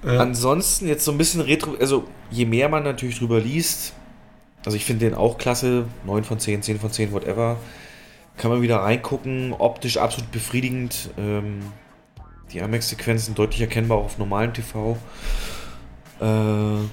Ja. 0.05 0.19
Ansonsten 0.19 0.87
jetzt 0.87 1.03
so 1.03 1.11
ein 1.11 1.17
bisschen 1.17 1.41
retro, 1.41 1.75
also 1.79 2.03
je 2.29 2.45
mehr 2.45 2.69
man 2.69 2.83
natürlich 2.83 3.17
drüber 3.17 3.39
liest, 3.39 3.93
also 4.63 4.77
ich 4.77 4.85
finde 4.85 5.05
den 5.05 5.15
auch 5.15 5.39
klasse, 5.39 5.85
9 6.05 6.23
von 6.23 6.39
10, 6.39 6.61
10 6.61 6.79
von 6.79 6.91
10, 6.91 7.11
whatever. 7.13 7.57
Kann 8.37 8.51
man 8.51 8.61
wieder 8.61 8.77
reingucken, 8.77 9.53
optisch 9.57 9.97
absolut 9.97 10.31
befriedigend. 10.31 11.09
Ähm, 11.17 11.61
die 12.53 12.59
IMAX-Sequenzen 12.59 13.35
deutlich 13.35 13.61
erkennbar 13.61 13.97
auch 13.97 14.05
auf 14.05 14.17
normalem 14.17 14.53
TV. 14.53 14.97
Äh, 16.19 16.85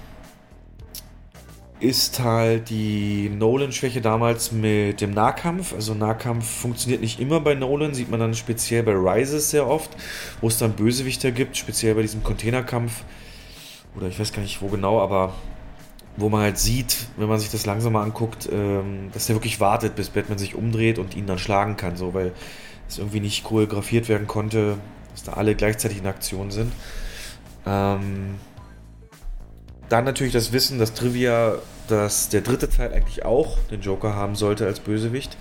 ist 1.80 2.20
halt 2.20 2.70
die 2.70 3.28
Nolan-Schwäche 3.28 4.00
damals 4.00 4.52
mit 4.52 5.00
dem 5.00 5.10
Nahkampf. 5.10 5.74
Also 5.74 5.94
Nahkampf 5.94 6.48
funktioniert 6.48 7.00
nicht 7.00 7.20
immer 7.20 7.40
bei 7.40 7.54
Nolan, 7.54 7.94
sieht 7.94 8.10
man 8.10 8.20
dann 8.20 8.34
speziell 8.34 8.82
bei 8.82 8.92
Rises 8.92 9.50
sehr 9.50 9.68
oft, 9.68 9.90
wo 10.40 10.48
es 10.48 10.56
dann 10.56 10.72
Bösewichter 10.72 11.30
gibt, 11.30 11.56
speziell 11.56 11.94
bei 11.94 12.02
diesem 12.02 12.22
Containerkampf. 12.22 13.02
Oder 13.96 14.08
ich 14.08 14.18
weiß 14.18 14.32
gar 14.32 14.42
nicht 14.42 14.62
wo 14.62 14.68
genau, 14.68 15.00
aber 15.00 15.34
wo 16.16 16.28
man 16.28 16.42
halt 16.42 16.58
sieht, 16.58 17.08
wenn 17.16 17.28
man 17.28 17.40
sich 17.40 17.50
das 17.50 17.66
langsamer 17.66 18.00
anguckt, 18.00 18.48
ähm, 18.50 19.10
dass 19.12 19.26
der 19.26 19.36
wirklich 19.36 19.60
wartet, 19.60 19.96
bis 19.96 20.10
Batman 20.10 20.38
sich 20.38 20.54
umdreht 20.54 20.98
und 20.98 21.16
ihn 21.16 21.26
dann 21.26 21.38
schlagen 21.38 21.76
kann, 21.76 21.96
so 21.96 22.14
weil 22.14 22.32
es 22.88 22.98
irgendwie 22.98 23.20
nicht 23.20 23.44
choreografiert 23.44 24.08
werden 24.08 24.26
konnte, 24.26 24.78
dass 25.14 25.22
da 25.22 25.34
alle 25.34 25.54
gleichzeitig 25.54 25.98
in 25.98 26.06
Aktion 26.06 26.50
sind. 26.50 26.72
Ähm, 27.64 28.34
dann 29.88 30.04
natürlich 30.04 30.32
das 30.32 30.52
Wissen, 30.52 30.78
das 30.78 30.92
Trivia, 30.92 31.54
dass 31.88 32.28
der 32.28 32.40
dritte 32.40 32.68
Teil 32.68 32.92
eigentlich 32.92 33.24
auch 33.24 33.58
den 33.70 33.80
Joker 33.80 34.14
haben 34.14 34.34
sollte 34.34 34.66
als 34.66 34.80
Bösewicht. 34.80 35.36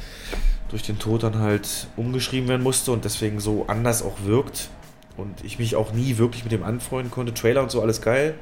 Durch 0.70 0.84
den 0.84 1.00
Tod 1.00 1.24
dann 1.24 1.40
halt 1.40 1.88
umgeschrieben 1.98 2.48
werden 2.50 2.64
musste 2.64 2.91
und 2.91 3.04
deswegen 3.04 3.40
so 3.40 3.66
anders 3.68 4.04
auch 4.04 4.24
wirkt. 4.26 4.70
Und 5.18 5.44
ich 5.44 5.60
mich 5.60 5.76
auch 5.76 5.91
nie 5.91 6.18
wirklich 6.18 6.44
mit 6.44 6.52
dem 6.52 6.64
anfreunden 6.64 7.12
konnte. 7.12 7.34
Trailer 7.34 7.62
und 7.62 7.72
so, 7.72 7.82
alles 7.82 8.02
geil. 8.02 8.36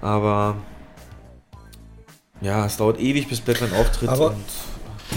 Aber 0.00 0.56
ja, 2.40 2.66
es 2.66 2.76
dauert 2.76 2.98
ewig, 2.98 3.28
bis 3.28 3.40
Batman 3.40 3.72
auftritt. 3.72 4.08
Aber, 4.08 4.34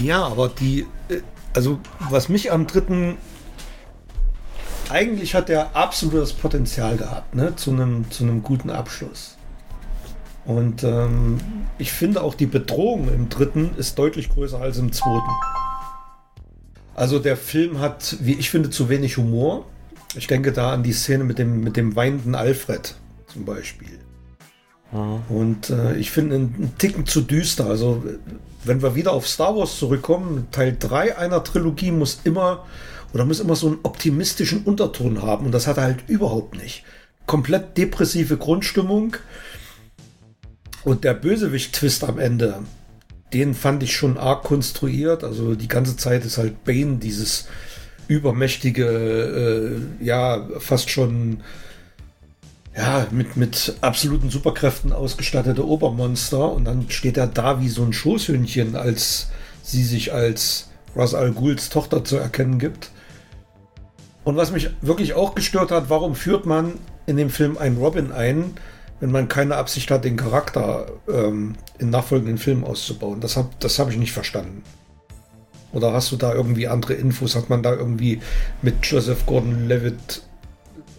ja, 0.00 0.24
aber 0.24 0.48
die, 0.48 0.86
äh, 1.08 1.20
also 1.54 1.80
was 2.10 2.28
mich 2.28 2.52
am 2.52 2.66
dritten, 2.66 3.18
eigentlich 4.90 5.34
hat 5.34 5.50
er 5.50 5.74
absolutes 5.74 6.32
Potenzial 6.32 6.96
gehabt, 6.96 7.34
ne, 7.34 7.54
zu 7.56 7.70
einem, 7.70 8.10
zu 8.10 8.24
einem 8.24 8.42
guten 8.42 8.70
Abschluss. 8.70 9.36
Und 10.44 10.84
ähm, 10.84 11.38
ich 11.78 11.92
finde 11.92 12.22
auch 12.22 12.34
die 12.34 12.46
Bedrohung 12.46 13.12
im 13.12 13.28
dritten 13.28 13.72
ist 13.76 13.98
deutlich 13.98 14.28
größer 14.30 14.60
als 14.60 14.78
im 14.78 14.92
zweiten. 14.92 15.30
Also 16.94 17.18
der 17.18 17.36
Film 17.36 17.80
hat, 17.80 18.16
wie 18.20 18.34
ich 18.34 18.48
finde, 18.48 18.70
zu 18.70 18.88
wenig 18.88 19.16
Humor. 19.16 19.66
Ich 20.14 20.28
denke 20.28 20.52
da 20.52 20.72
an 20.72 20.82
die 20.82 20.92
Szene 20.92 21.24
mit 21.24 21.38
dem, 21.38 21.60
mit 21.60 21.76
dem 21.76 21.96
weinenden 21.96 22.34
Alfred 22.34 22.94
zum 23.26 23.44
Beispiel. 23.44 23.98
Mhm. 24.92 25.20
Und 25.28 25.70
äh, 25.70 25.96
ich 25.96 26.10
finde 26.10 26.36
einen 26.36 26.74
Ticken 26.78 27.06
zu 27.06 27.22
düster. 27.22 27.66
Also 27.66 28.04
wenn 28.64 28.82
wir 28.82 28.94
wieder 28.94 29.12
auf 29.12 29.28
Star 29.28 29.56
Wars 29.56 29.78
zurückkommen, 29.78 30.46
Teil 30.52 30.76
3 30.78 31.18
einer 31.18 31.42
Trilogie 31.42 31.90
muss 31.90 32.20
immer 32.24 32.64
oder 33.12 33.24
muss 33.24 33.40
immer 33.40 33.56
so 33.56 33.68
einen 33.68 33.78
optimistischen 33.82 34.64
Unterton 34.64 35.22
haben. 35.22 35.46
Und 35.46 35.52
das 35.52 35.66
hat 35.66 35.78
er 35.78 35.84
halt 35.84 36.08
überhaupt 36.08 36.56
nicht. 36.56 36.84
Komplett 37.26 37.76
depressive 37.76 38.36
Grundstimmung. 38.36 39.16
Und 40.84 41.04
der 41.04 41.14
Bösewicht-Twist 41.14 42.04
am 42.04 42.18
Ende, 42.18 42.60
den 43.32 43.54
fand 43.54 43.82
ich 43.82 43.96
schon 43.96 44.18
arg 44.18 44.44
konstruiert. 44.44 45.24
Also 45.24 45.54
die 45.54 45.68
ganze 45.68 45.96
Zeit 45.96 46.24
ist 46.24 46.38
halt 46.38 46.64
Bane 46.64 46.96
dieses 46.96 47.48
übermächtige, 48.08 49.80
äh, 50.00 50.04
ja, 50.04 50.46
fast 50.58 50.90
schon 50.90 51.42
ja, 52.76 53.06
mit, 53.10 53.36
mit 53.36 53.74
absoluten 53.80 54.30
Superkräften 54.30 54.92
ausgestattete 54.92 55.66
Obermonster. 55.66 56.52
Und 56.52 56.66
dann 56.66 56.90
steht 56.90 57.16
er 57.16 57.26
da 57.26 57.60
wie 57.60 57.68
so 57.68 57.82
ein 57.82 57.92
Schoßhündchen, 57.92 58.76
als 58.76 59.28
sie 59.62 59.82
sich 59.82 60.12
als 60.12 60.68
Ras 60.94 61.14
Al 61.14 61.32
Ghuls 61.32 61.68
Tochter 61.68 62.04
zu 62.04 62.16
erkennen 62.16 62.58
gibt. 62.58 62.90
Und 64.26 64.36
was 64.36 64.50
mich 64.50 64.70
wirklich 64.80 65.14
auch 65.14 65.36
gestört 65.36 65.70
hat, 65.70 65.88
warum 65.88 66.16
führt 66.16 66.46
man 66.46 66.72
in 67.06 67.16
dem 67.16 67.30
Film 67.30 67.56
einen 67.56 67.76
Robin 67.76 68.10
ein, 68.10 68.54
wenn 68.98 69.12
man 69.12 69.28
keine 69.28 69.54
Absicht 69.54 69.88
hat, 69.92 70.04
den 70.04 70.16
Charakter 70.16 70.88
ähm, 71.08 71.54
in 71.78 71.90
nachfolgenden 71.90 72.36
Filmen 72.36 72.64
auszubauen. 72.64 73.20
Das 73.20 73.36
habe 73.36 73.50
das 73.60 73.78
hab 73.78 73.88
ich 73.88 73.98
nicht 73.98 74.12
verstanden. 74.12 74.64
Oder 75.72 75.92
hast 75.92 76.10
du 76.10 76.16
da 76.16 76.34
irgendwie 76.34 76.66
andere 76.66 76.94
Infos? 76.94 77.36
Hat 77.36 77.50
man 77.50 77.62
da 77.62 77.72
irgendwie 77.72 78.20
mit 78.62 78.84
Joseph 78.84 79.26
Gordon-Levitt 79.26 80.22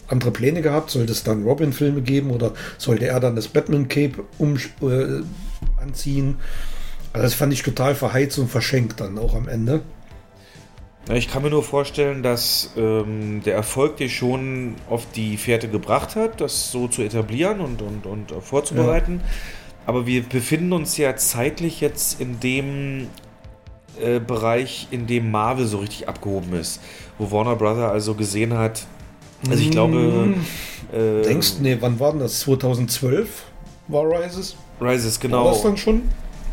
andere 0.08 0.32
Pläne 0.32 0.62
gehabt? 0.62 0.90
Sollte 0.92 1.12
es 1.12 1.24
dann 1.24 1.44
Robin-Filme 1.44 2.04
geben 2.04 2.32
oder 2.32 2.54
sollte 2.78 3.08
er 3.08 3.20
dann 3.20 3.36
das 3.36 3.50
Batman-Cape 3.50 4.24
um, 4.38 4.56
äh, 4.56 5.22
anziehen? 5.82 6.38
Also 7.12 7.24
das 7.24 7.34
fand 7.34 7.52
ich 7.52 7.62
total 7.62 7.94
verheizt 7.94 8.40
und 8.40 8.48
verschenkt 8.48 9.02
dann 9.02 9.18
auch 9.18 9.36
am 9.36 9.50
Ende. 9.50 9.82
Ich 11.14 11.30
kann 11.30 11.42
mir 11.42 11.50
nur 11.50 11.64
vorstellen, 11.64 12.22
dass 12.22 12.72
ähm, 12.76 13.42
der 13.46 13.56
Erfolg 13.56 13.98
dir 13.98 14.10
schon 14.10 14.76
auf 14.90 15.06
die 15.16 15.38
Fährte 15.38 15.70
gebracht 15.70 16.16
hat, 16.16 16.42
das 16.42 16.72
so 16.72 16.88
zu 16.88 17.02
etablieren 17.02 17.62
und, 17.62 17.82
und, 17.82 18.06
und 18.06 18.32
vorzubereiten. 18.44 19.22
Ja. 19.24 19.30
Aber 19.86 20.06
wir 20.06 20.24
befinden 20.24 20.74
uns 20.74 20.98
ja 20.98 21.16
zeitlich 21.16 21.80
jetzt 21.80 22.20
in 22.20 22.42
dem 22.42 23.08
äh, 24.02 24.20
Bereich, 24.20 24.88
in 24.92 25.08
dem 25.08 25.32
Marvel 25.32 25.66
so 25.66 25.78
richtig 25.78 26.10
abgehoben 26.10 26.54
ist. 26.54 26.82
Wo 27.18 27.32
Warner 27.32 27.56
Brother 27.56 27.90
also 27.90 28.14
gesehen 28.14 28.58
hat, 28.58 28.86
also 29.50 29.62
ich 29.62 29.72
glaube... 29.72 29.98
Hm. 29.98 30.46
Äh, 30.92 31.22
Denkst 31.24 31.58
du, 31.58 31.64
nee, 31.64 31.78
wann 31.80 32.00
war 32.00 32.12
denn 32.12 32.20
das? 32.20 32.42
2012 32.42 33.44
war 33.88 34.04
Rises? 34.04 34.56
Rises, 34.82 35.20
genau. 35.20 35.46
War 35.46 35.54
das 35.54 35.64
dann 35.64 35.78
schon? 35.78 36.02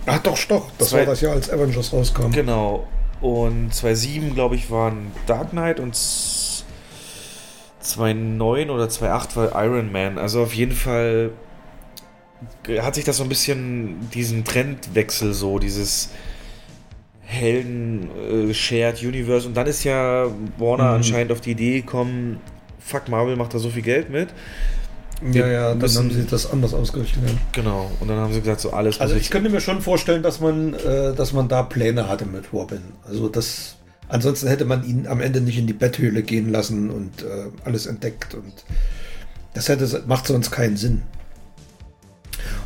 Ach 0.06 0.18
doch, 0.18 0.38
doch. 0.44 0.66
Das 0.78 0.90
Zwei, 0.90 0.98
war 0.98 1.06
das 1.06 1.20
Jahr, 1.20 1.32
als 1.32 1.50
Avengers 1.50 1.92
rauskam. 1.92 2.30
Genau. 2.30 2.86
Und 3.24 3.72
2007, 3.72 4.34
glaube 4.34 4.54
ich, 4.54 4.70
waren 4.70 5.10
Dark 5.24 5.52
Knight 5.52 5.80
und 5.80 5.96
2009 7.80 8.68
oder 8.68 8.90
2008 8.90 9.36
war 9.36 9.64
Iron 9.64 9.90
Man. 9.90 10.18
Also 10.18 10.42
auf 10.42 10.52
jeden 10.52 10.74
Fall 10.74 11.30
hat 12.82 12.96
sich 12.96 13.04
das 13.04 13.16
so 13.16 13.22
ein 13.22 13.30
bisschen 13.30 14.10
diesen 14.10 14.44
Trendwechsel 14.44 15.32
so, 15.32 15.58
dieses 15.58 16.10
Helden 17.22 18.10
äh, 18.50 18.52
Shared 18.52 19.02
Universe 19.02 19.48
und 19.48 19.56
dann 19.56 19.68
ist 19.68 19.84
ja 19.84 20.26
Warner 20.58 20.90
mhm. 20.90 20.96
anscheinend 20.96 21.32
auf 21.32 21.40
die 21.40 21.52
Idee 21.52 21.80
gekommen, 21.80 22.40
fuck 22.78 23.08
Marvel 23.08 23.36
macht 23.36 23.54
da 23.54 23.58
so 23.58 23.70
viel 23.70 23.80
Geld 23.80 24.10
mit 24.10 24.28
ja, 25.32 25.46
ja, 25.46 25.74
dann 25.74 25.94
haben 25.94 26.10
sie 26.10 26.26
das 26.26 26.50
anders 26.50 26.74
ausgerichtet. 26.74 27.22
Genau, 27.52 27.90
und 28.00 28.08
dann 28.08 28.18
haben 28.18 28.32
sie 28.32 28.40
gesagt, 28.40 28.60
so 28.60 28.72
alles. 28.72 29.00
Also 29.00 29.14
ich 29.14 29.30
könnte 29.30 29.48
mir 29.48 29.60
schon 29.60 29.80
vorstellen, 29.80 30.22
dass 30.22 30.40
man, 30.40 30.74
äh, 30.74 31.14
dass 31.14 31.32
man 31.32 31.48
da 31.48 31.62
Pläne 31.62 32.08
hatte 32.08 32.26
mit 32.26 32.52
Robin. 32.52 32.82
Also 33.06 33.28
das, 33.28 33.76
ansonsten 34.08 34.48
hätte 34.48 34.64
man 34.64 34.84
ihn 34.84 35.06
am 35.06 35.20
Ende 35.20 35.40
nicht 35.40 35.58
in 35.58 35.66
die 35.66 35.72
Betthöhle 35.72 36.22
gehen 36.22 36.50
lassen 36.50 36.90
und 36.90 37.22
äh, 37.22 37.50
alles 37.64 37.86
entdeckt 37.86 38.34
und 38.34 38.52
das 39.54 39.68
hätte, 39.68 40.02
macht 40.06 40.26
sonst 40.26 40.50
keinen 40.50 40.76
Sinn. 40.76 41.02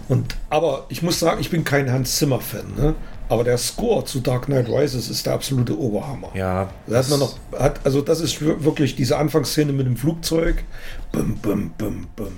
Und, 0.08 0.36
aber 0.48 0.86
ich 0.88 1.02
muss 1.02 1.20
sagen, 1.20 1.40
ich 1.40 1.50
bin 1.50 1.64
kein 1.64 1.92
Hans 1.92 2.16
Zimmer-Fan. 2.16 2.74
Ne? 2.76 2.94
Aber 3.28 3.44
der 3.44 3.58
Score 3.58 4.04
zu 4.04 4.20
Dark 4.20 4.46
Knight 4.46 4.68
Rises 4.68 5.10
ist 5.10 5.26
der 5.26 5.34
absolute 5.34 5.78
Oberhammer. 5.78 6.30
Ja. 6.34 6.70
Da 6.86 6.98
hat 6.98 7.10
man 7.10 7.18
noch, 7.18 7.36
hat, 7.58 7.80
also 7.84 8.00
das 8.00 8.20
ist 8.20 8.40
wirklich 8.40 8.96
diese 8.96 9.18
Anfangsszene 9.18 9.72
mit 9.72 9.86
dem 9.86 9.96
Flugzeug. 9.96 10.64
Bum, 11.12 11.36
bum, 11.36 11.70
bum, 11.76 12.06
bum. 12.16 12.32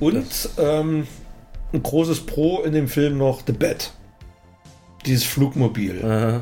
Und 0.00 0.48
ähm, 0.58 1.06
ein 1.72 1.82
großes 1.82 2.26
Pro 2.26 2.62
in 2.62 2.72
dem 2.72 2.88
Film 2.88 3.18
noch 3.18 3.42
The 3.46 3.52
Bat. 3.52 3.92
Dieses 5.06 5.24
Flugmobil. 5.24 6.04
Aha. 6.04 6.40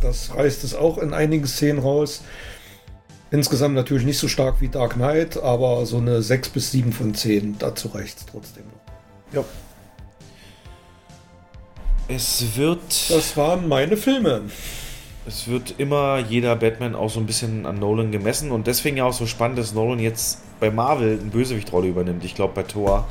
Das 0.00 0.34
reißt 0.34 0.64
es 0.64 0.74
auch 0.74 0.98
in 0.98 1.12
einigen 1.12 1.46
Szenen 1.46 1.80
raus. 1.80 2.22
Insgesamt 3.30 3.74
natürlich 3.74 4.06
nicht 4.06 4.18
so 4.18 4.28
stark 4.28 4.60
wie 4.60 4.68
Dark 4.68 4.94
Knight, 4.94 5.36
aber 5.42 5.84
so 5.84 5.98
eine 5.98 6.22
6 6.22 6.48
bis 6.50 6.70
7 6.70 6.92
von 6.92 7.14
10, 7.14 7.58
dazu 7.58 7.88
reicht 7.88 8.18
es 8.18 8.26
trotzdem 8.26 8.64
noch. 8.64 9.34
Ja. 9.34 9.44
Es 12.08 12.56
wird. 12.56 13.10
Das 13.10 13.36
waren 13.36 13.68
meine 13.68 13.96
Filme. 13.96 14.42
Es 15.26 15.46
wird 15.46 15.74
immer 15.76 16.18
jeder 16.18 16.56
Batman 16.56 16.94
auch 16.94 17.10
so 17.10 17.20
ein 17.20 17.26
bisschen 17.26 17.66
an 17.66 17.78
Nolan 17.78 18.10
gemessen 18.10 18.50
und 18.50 18.66
deswegen 18.66 18.96
ja 18.96 19.04
auch 19.04 19.12
so 19.12 19.26
spannend, 19.26 19.58
dass 19.58 19.74
Nolan 19.74 20.00
jetzt 20.00 20.40
bei 20.58 20.70
Marvel 20.70 21.18
eine 21.20 21.30
Bösewichtrolle 21.30 21.88
übernimmt. 21.88 22.24
Ich 22.24 22.34
glaube 22.34 22.54
bei 22.54 22.62
Thor. 22.62 23.06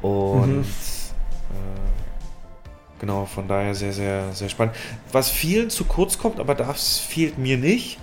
Und 0.00 0.56
mhm. 0.56 0.62
äh, 0.62 2.98
genau, 2.98 3.26
von 3.26 3.46
daher 3.46 3.74
sehr, 3.74 3.92
sehr, 3.92 4.32
sehr 4.32 4.48
spannend. 4.48 4.74
Was 5.12 5.28
vielen 5.28 5.68
zu 5.68 5.84
kurz 5.84 6.18
kommt, 6.18 6.40
aber 6.40 6.54
das 6.54 6.98
fehlt 6.98 7.36
mir 7.36 7.58
nicht. 7.58 7.98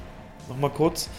Nochmal 0.47 0.69
kurz. 0.69 1.09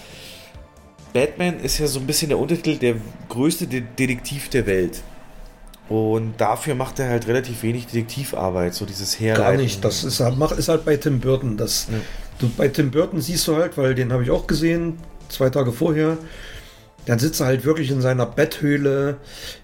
Batman 1.13 1.59
ist 1.59 1.79
ja 1.79 1.89
so 1.89 1.99
ein 1.99 2.07
bisschen 2.07 2.29
der 2.29 2.39
Untertitel 2.39 2.79
der 2.79 2.97
größte 3.29 3.67
Detektiv 3.67 4.49
der 4.49 4.67
Welt. 4.67 5.03
Und 5.89 6.35
dafür 6.39 6.75
macht 6.75 6.99
er 6.99 7.09
halt 7.09 7.29
relativ 7.29 7.63
wenig 7.63 7.87
Detektivarbeit, 7.87 8.75
so 8.75 8.87
dieses 8.87 9.21
Herleiten. 9.21 9.45
Gar 9.45 9.63
nicht, 9.63 9.85
das 9.85 10.03
ist, 10.03 10.21
ist 10.21 10.69
halt 10.69 10.85
bei 10.85 10.97
Tim 10.97 11.21
Burton. 11.21 11.57
Das, 11.57 11.87
ja. 11.91 11.99
du, 12.41 12.49
bei 12.49 12.69
Tim 12.69 12.91
Burton 12.91 13.21
siehst 13.21 13.47
du 13.47 13.57
halt, 13.57 13.79
weil 13.79 13.95
den 13.95 14.13
habe 14.13 14.25
ich 14.25 14.31
auch 14.31 14.47
gesehen, 14.47 14.99
zwei 15.29 15.49
Tage 15.51 15.73
vorher, 15.73 16.19
Dann 17.07 17.21
sitzt 17.21 17.41
er 17.41 17.47
halt 17.47 17.65
wirklich 17.65 17.91
in 17.91 18.01
seiner 18.01 18.27
Betthöhle, 18.27 19.19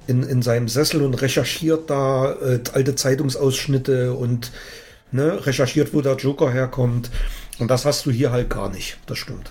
in, 0.07 0.23
in 0.23 0.43
seinem 0.43 0.69
Sessel 0.69 1.03
und 1.03 1.15
recherchiert 1.15 1.91
da 1.91 2.33
äh, 2.35 2.61
alte 2.73 2.95
Zeitungsausschnitte 2.95 4.15
und 4.15 4.53
ne, 5.11 5.45
recherchiert, 5.45 5.93
wo 5.93 6.01
der 6.03 6.17
Joker 6.17 6.53
herkommt. 6.53 7.11
Und 7.59 7.69
das 7.69 7.85
hast 7.85 8.07
du 8.07 8.13
hier 8.13 8.31
halt 8.31 8.49
gar 8.49 8.71
nicht. 8.71 8.99
Das 9.07 9.19
stimmt. 9.19 9.51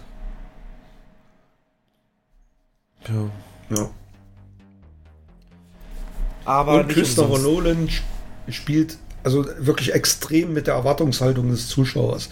Ja. 3.08 3.30
Ja. 3.76 3.90
Aber 6.52 6.82
und 6.82 6.90
Christopher. 6.90 7.40
Nolan 7.40 7.88
sp- 7.88 8.04
spielt 8.50 8.98
also 9.24 9.46
wirklich 9.60 9.94
extrem 9.94 10.54
mit 10.54 10.68
der 10.68 10.74
Erwartungshaltung 10.74 11.50
des 11.50 11.68
Zuschauers. 11.68 12.30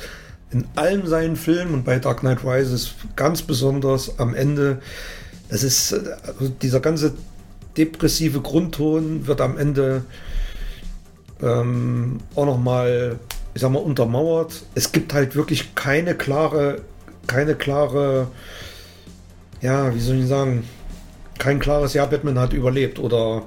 In 0.51 0.65
allen 0.75 1.07
seinen 1.07 1.35
Filmen 1.35 1.73
und 1.73 1.85
bei 1.85 1.99
Dark 1.99 2.21
Knight 2.21 2.43
Rises 2.43 2.95
ganz 3.15 3.43
besonders 3.43 4.17
am 4.19 4.33
Ende. 4.33 4.81
Es 5.47 5.63
ist 5.63 5.91
äh, 5.93 5.99
also 6.25 6.49
dieser 6.49 6.79
ganze 6.79 7.13
depressive 7.77 8.41
Grundton 8.41 9.27
wird 9.27 9.41
am 9.41 9.57
Ende 9.57 10.03
ähm, 11.41 12.19
auch 12.35 12.45
noch 12.45 12.57
mal, 12.57 13.19
ich 13.53 13.61
sag 13.61 13.71
mal, 13.71 13.79
untermauert. 13.79 14.63
Es 14.75 14.91
gibt 14.91 15.13
halt 15.13 15.35
wirklich 15.35 15.75
keine 15.75 16.15
klare, 16.15 16.81
keine 17.27 17.55
klare, 17.55 18.27
ja, 19.61 19.93
wie 19.93 19.99
soll 19.99 20.17
ich 20.17 20.27
sagen, 20.27 20.63
kein 21.37 21.59
klares 21.59 21.93
Ja, 21.93 22.05
Batman 22.05 22.39
hat 22.39 22.53
überlebt 22.53 22.99
oder 22.99 23.43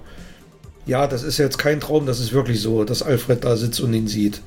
ja, 0.87 1.07
das 1.07 1.23
ist 1.23 1.39
jetzt 1.39 1.59
kein 1.59 1.81
Traum, 1.81 2.07
das 2.07 2.21
ist 2.21 2.33
wirklich 2.33 2.61
so, 2.61 2.85
dass 2.85 3.03
Alfred 3.03 3.45
da 3.45 3.57
sitzt 3.57 3.81
und 3.81 3.95
ihn 3.95 4.09
sieht. 4.09 4.43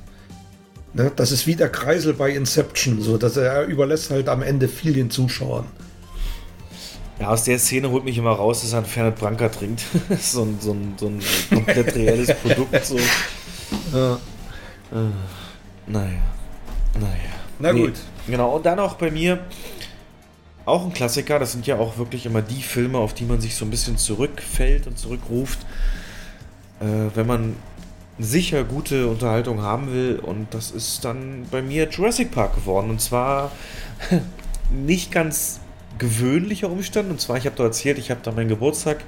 Ne? 0.92 1.12
Das 1.14 1.32
ist 1.32 1.46
wie 1.46 1.56
der 1.56 1.68
Kreisel 1.68 2.14
bei 2.14 2.30
Inception, 2.30 3.02
so 3.02 3.18
dass 3.18 3.36
er 3.36 3.64
überlässt 3.64 4.10
halt 4.10 4.28
am 4.28 4.42
Ende 4.42 4.68
viel 4.68 4.92
den 4.92 5.10
Zuschauern. 5.10 5.66
Ja, 7.18 7.28
aus 7.28 7.44
der 7.44 7.58
Szene 7.58 7.90
holt 7.90 8.04
mich 8.04 8.18
immer 8.18 8.32
raus, 8.32 8.60
dass 8.60 8.72
er 8.72 8.78
einen 8.78 8.86
Fernet 8.86 9.16
Branca 9.16 9.48
trinkt. 9.48 9.82
so, 10.20 10.42
ein, 10.42 10.58
so, 10.60 10.72
ein, 10.72 10.94
so 10.98 11.06
ein 11.06 11.20
komplett 11.50 11.94
reelles 11.94 12.34
Produkt. 12.34 12.84
So. 12.84 12.96
Ja. 13.92 14.14
Äh, 14.92 15.10
naja. 15.88 16.20
Naja. 16.94 17.32
Na 17.58 17.72
gut. 17.72 17.94
Genau, 18.28 18.56
und 18.56 18.64
dann 18.64 18.78
auch 18.78 18.94
bei 18.94 19.10
mir 19.10 19.40
auch 20.64 20.84
ein 20.84 20.92
Klassiker. 20.92 21.38
Das 21.38 21.52
sind 21.52 21.66
ja 21.66 21.78
auch 21.78 21.98
wirklich 21.98 22.26
immer 22.26 22.42
die 22.42 22.62
Filme, 22.62 22.98
auf 22.98 23.14
die 23.14 23.24
man 23.24 23.40
sich 23.40 23.56
so 23.56 23.64
ein 23.64 23.70
bisschen 23.70 23.98
zurückfällt 23.98 24.86
und 24.86 24.98
zurückruft, 24.98 25.58
äh, 26.80 27.14
wenn 27.14 27.26
man 27.26 27.56
sicher 28.18 28.64
gute 28.64 29.08
Unterhaltung 29.08 29.62
haben 29.62 29.92
will. 29.92 30.18
Und 30.18 30.52
das 30.52 30.70
ist 30.70 31.04
dann 31.04 31.46
bei 31.50 31.62
mir 31.62 31.88
Jurassic 31.88 32.30
Park 32.30 32.54
geworden. 32.54 32.90
Und 32.90 33.00
zwar 33.00 33.52
nicht 34.70 35.12
ganz 35.12 35.60
gewöhnlicher 35.98 36.70
Umstand. 36.70 37.10
Und 37.10 37.20
zwar, 37.20 37.36
ich 37.36 37.46
habe 37.46 37.56
da 37.56 37.64
erzählt, 37.64 37.98
ich 37.98 38.10
habe 38.10 38.20
da 38.22 38.32
meinen 38.32 38.48
Geburtstag 38.48 39.04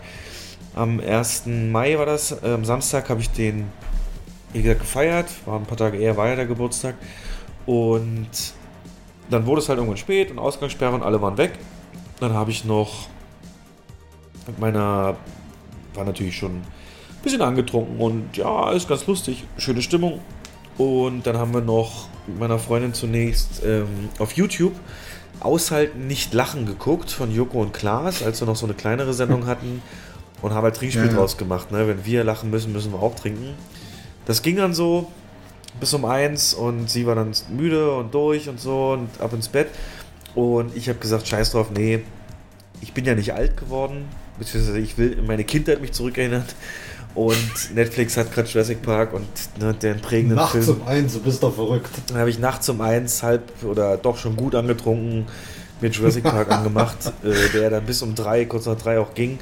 am 0.74 1.00
1. 1.00 1.46
Mai 1.46 1.98
war 1.98 2.06
das. 2.06 2.32
Äh, 2.42 2.52
am 2.52 2.64
Samstag 2.64 3.08
habe 3.08 3.20
ich 3.20 3.30
den, 3.30 3.66
wie 4.52 4.62
gesagt, 4.62 4.80
gefeiert. 4.80 5.26
War 5.46 5.58
ein 5.58 5.66
paar 5.66 5.78
Tage 5.78 5.98
eher, 5.98 6.16
war 6.16 6.28
ja 6.28 6.36
der 6.36 6.46
Geburtstag. 6.46 6.94
Und 7.66 8.28
dann 9.30 9.44
wurde 9.46 9.60
es 9.60 9.68
halt 9.68 9.78
irgendwann 9.78 9.98
spät 9.98 10.30
und 10.30 10.38
Ausgangssperre 10.38 10.94
und 10.94 11.02
alle 11.02 11.20
waren 11.20 11.36
weg. 11.36 11.52
Dann 12.20 12.32
habe 12.32 12.50
ich 12.50 12.64
noch 12.64 13.08
mit 14.46 14.58
meiner, 14.58 15.16
war 15.94 16.04
natürlich 16.04 16.36
schon 16.36 16.62
bisschen 17.22 17.42
angetrunken 17.42 17.98
und 17.98 18.36
ja, 18.36 18.72
ist 18.72 18.88
ganz 18.88 19.06
lustig, 19.06 19.44
schöne 19.56 19.82
Stimmung. 19.82 20.20
Und 20.76 21.26
dann 21.26 21.36
haben 21.36 21.52
wir 21.52 21.60
noch 21.60 22.08
mit 22.26 22.38
meiner 22.38 22.58
Freundin 22.58 22.94
zunächst 22.94 23.62
ähm, 23.64 24.08
auf 24.18 24.32
YouTube 24.32 24.74
Aushalten, 25.40 26.06
nicht 26.06 26.34
lachen 26.34 26.66
geguckt 26.66 27.10
von 27.10 27.32
Joko 27.32 27.60
und 27.62 27.72
Klaas, 27.72 28.22
als 28.22 28.40
wir 28.40 28.46
noch 28.46 28.56
so 28.56 28.66
eine 28.66 28.74
kleinere 28.74 29.12
Sendung 29.12 29.46
hatten 29.46 29.82
und 30.42 30.52
haben 30.52 30.64
halt 30.64 30.76
Trinkspiel 30.76 31.06
Ja, 31.06 31.12
draus 31.12 31.36
gemacht. 31.36 31.70
Ne? 31.70 31.86
Wenn 31.86 32.04
wir 32.04 32.24
lachen 32.24 32.50
müssen, 32.50 32.72
müssen 32.72 32.92
wir 32.92 33.00
auch 33.00 33.14
trinken. 33.14 33.54
Das 34.26 34.42
ging 34.42 34.56
dann 34.56 34.74
so 34.74 35.10
bis 35.78 35.94
um 35.94 36.04
eins 36.04 36.54
und 36.54 36.90
sie 36.90 37.06
war 37.06 37.14
dann 37.14 37.32
müde 37.50 37.94
und 37.94 38.12
durch 38.14 38.48
und 38.48 38.60
so 38.60 38.92
und 38.92 39.08
ab 39.20 39.32
ins 39.32 39.48
Bett. 39.48 39.68
Und 40.34 40.76
ich 40.76 40.88
habe 40.88 40.98
gesagt, 40.98 41.28
scheiß 41.28 41.52
drauf, 41.52 41.70
nee, 41.70 42.00
ich 42.80 42.92
bin 42.92 43.04
ja 43.04 43.14
nicht 43.14 43.32
alt 43.32 43.56
geworden, 43.56 44.06
beziehungsweise 44.38 44.78
ich 44.78 44.98
will 44.98 45.12
in 45.12 45.26
meine 45.26 45.44
Kindheit 45.44 45.80
mich 45.80 45.92
zurückerinnern. 45.92 46.44
Und 47.18 47.74
Netflix 47.74 48.16
hat 48.16 48.32
gerade 48.32 48.48
Jurassic 48.48 48.80
Park 48.80 49.12
und 49.12 49.26
ne, 49.58 49.74
den 49.74 49.98
prägenden 50.00 50.36
Nachts 50.36 50.52
Film. 50.64 50.80
um 50.82 50.86
eins, 50.86 51.14
du 51.14 51.20
bist 51.20 51.42
doch 51.42 51.52
verrückt. 51.52 51.90
Dann 52.06 52.18
habe 52.18 52.30
ich 52.30 52.38
nachts 52.38 52.68
um 52.68 52.80
eins 52.80 53.24
halb 53.24 53.42
oder 53.64 53.96
doch 53.96 54.16
schon 54.16 54.36
gut 54.36 54.54
angetrunken 54.54 55.26
mir 55.80 55.90
Jurassic 55.90 56.22
Park 56.24 56.50
angemacht, 56.52 57.12
äh, 57.24 57.48
der 57.52 57.70
dann 57.70 57.84
bis 57.86 58.02
um 58.02 58.14
drei, 58.14 58.44
kurz 58.44 58.66
nach 58.66 58.76
drei 58.76 59.00
auch 59.00 59.14
ging. 59.14 59.38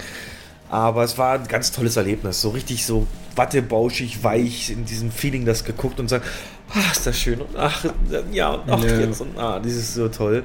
Aber 0.70 1.04
es 1.04 1.18
war 1.18 1.34
ein 1.38 1.46
ganz 1.48 1.70
tolles 1.70 1.96
Erlebnis. 1.96 2.40
So 2.40 2.50
richtig 2.50 2.84
so 2.86 3.06
wattebauschig, 3.36 4.22
weich, 4.24 4.70
in 4.70 4.84
diesem 4.86 5.10
Feeling 5.10 5.44
das 5.44 5.64
geguckt 5.64 6.00
und 6.00 6.08
sagt, 6.08 6.26
ach, 6.74 6.92
ist 6.92 7.06
das 7.06 7.18
schön 7.18 7.40
und 7.42 7.56
ach, 7.56 7.84
ja 8.32 8.52
und 8.52 8.70
ach, 8.70 8.82
Ja. 8.84 9.00
jetzt 9.00 9.20
und 9.20 9.38
ah, 9.38 9.60
das 9.60 9.72
ist 9.72 9.94
so 9.94 10.08
toll. 10.08 10.44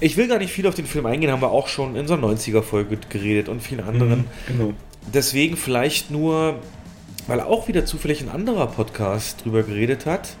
Ich 0.00 0.16
will 0.16 0.28
gar 0.28 0.38
nicht 0.38 0.52
viel 0.52 0.66
auf 0.66 0.74
den 0.74 0.86
Film 0.86 1.04
eingehen, 1.06 1.30
haben 1.30 1.42
wir 1.42 1.50
auch 1.50 1.68
schon 1.68 1.94
in 1.96 2.06
so 2.06 2.14
einer 2.14 2.26
90er-Folge 2.28 2.98
geredet 3.10 3.48
und 3.48 3.60
vielen 3.62 3.84
anderen. 3.86 4.20
Mhm, 4.20 4.24
genau. 4.46 4.72
Deswegen 5.12 5.56
vielleicht 5.56 6.10
nur, 6.10 6.56
weil 7.26 7.40
auch 7.40 7.68
wieder 7.68 7.84
zufällig 7.86 8.20
ein 8.22 8.28
anderer 8.28 8.66
Podcast 8.66 9.44
drüber 9.44 9.62
geredet 9.62 10.06
hat. 10.06 10.36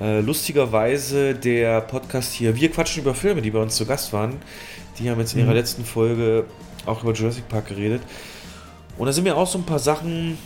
Äh, 0.00 0.20
lustigerweise 0.20 1.34
der 1.34 1.80
Podcast 1.80 2.32
hier, 2.32 2.56
wir 2.56 2.70
quatschen 2.70 3.02
über 3.02 3.14
Filme, 3.14 3.42
die 3.42 3.50
bei 3.50 3.60
uns 3.60 3.76
zu 3.76 3.86
Gast 3.86 4.12
waren. 4.12 4.36
Die 4.98 5.10
haben 5.10 5.20
jetzt 5.20 5.34
in 5.34 5.40
ihrer 5.40 5.50
Mhm. 5.50 5.56
letzten 5.56 5.84
Folge 5.84 6.46
auch 6.86 7.02
über 7.02 7.12
Jurassic 7.12 7.48
Park 7.48 7.68
geredet. 7.68 8.02
Und 8.98 9.06
da 9.06 9.12
sind 9.12 9.24
mir 9.24 9.36
auch 9.36 9.46
so 9.46 9.58
ein 9.58 9.64
paar 9.64 9.78
Sachen, 9.78 10.38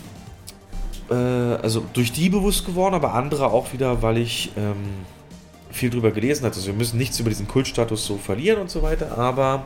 äh, 1.11 1.15
also 1.15 1.85
durch 1.93 2.13
die 2.13 2.29
bewusst 2.29 2.67
geworden, 2.67 2.95
aber 2.95 3.15
andere 3.15 3.51
auch 3.53 3.73
wieder, 3.73 4.03
weil 4.03 4.19
ich 4.19 4.51
ähm, 4.57 4.77
viel 5.71 5.91
drüber 5.91 6.11
gelesen 6.11 6.45
hatte. 6.45 6.57
Also 6.57 6.69
wir 6.69 6.75
müssen 6.75 6.99
nichts 6.99 7.19
über 7.21 7.29
diesen 7.31 7.47
Kultstatus 7.49 8.05
so 8.05 8.17
verlieren 8.17 8.61
und 8.61 8.71
so 8.71 8.83
weiter, 8.83 9.17
aber 9.17 9.65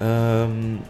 ähm, 0.00 0.80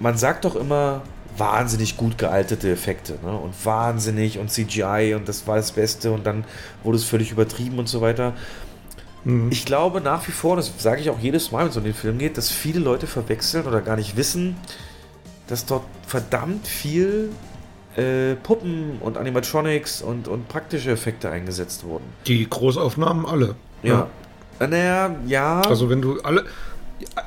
man 0.00 0.16
sagt 0.16 0.44
doch 0.44 0.54
immer 0.56 1.02
wahnsinnig 1.36 1.96
gut 1.96 2.18
gealtete 2.18 2.70
Effekte 2.70 3.18
ne? 3.24 3.36
und 3.36 3.54
wahnsinnig 3.64 4.38
und 4.38 4.50
CGI 4.50 5.14
und 5.16 5.28
das 5.28 5.46
war 5.46 5.56
das 5.56 5.72
Beste 5.72 6.12
und 6.12 6.26
dann 6.26 6.44
wurde 6.82 6.96
es 6.96 7.04
völlig 7.04 7.32
übertrieben 7.32 7.78
und 7.78 7.88
so 7.88 8.00
weiter. 8.00 8.34
Ich 9.48 9.64
glaube 9.64 10.02
nach 10.02 10.28
wie 10.28 10.32
vor, 10.32 10.56
das 10.56 10.70
sage 10.78 11.00
ich 11.00 11.08
auch 11.08 11.18
jedes 11.18 11.50
Mal, 11.50 11.64
wenn 11.64 11.70
es 11.70 11.76
um 11.76 11.84
den 11.84 11.94
Film 11.94 12.18
geht, 12.18 12.36
dass 12.36 12.50
viele 12.50 12.78
Leute 12.78 13.06
verwechseln 13.06 13.66
oder 13.66 13.80
gar 13.80 13.96
nicht 13.96 14.18
wissen, 14.18 14.56
dass 15.46 15.64
dort 15.64 15.84
verdammt 16.06 16.66
viel 16.66 17.30
äh, 17.96 18.34
Puppen 18.34 18.98
und 19.00 19.16
Animatronics 19.16 20.02
und, 20.02 20.28
und 20.28 20.48
praktische 20.48 20.90
Effekte 20.90 21.30
eingesetzt 21.30 21.84
wurden. 21.84 22.04
Die 22.26 22.48
Großaufnahmen 22.48 23.24
alle. 23.24 23.54
Ja. 23.82 24.08
Naja, 24.60 25.14
ja. 25.26 25.60
Also 25.62 25.88
wenn 25.88 26.02
du 26.02 26.20
alle, 26.20 26.44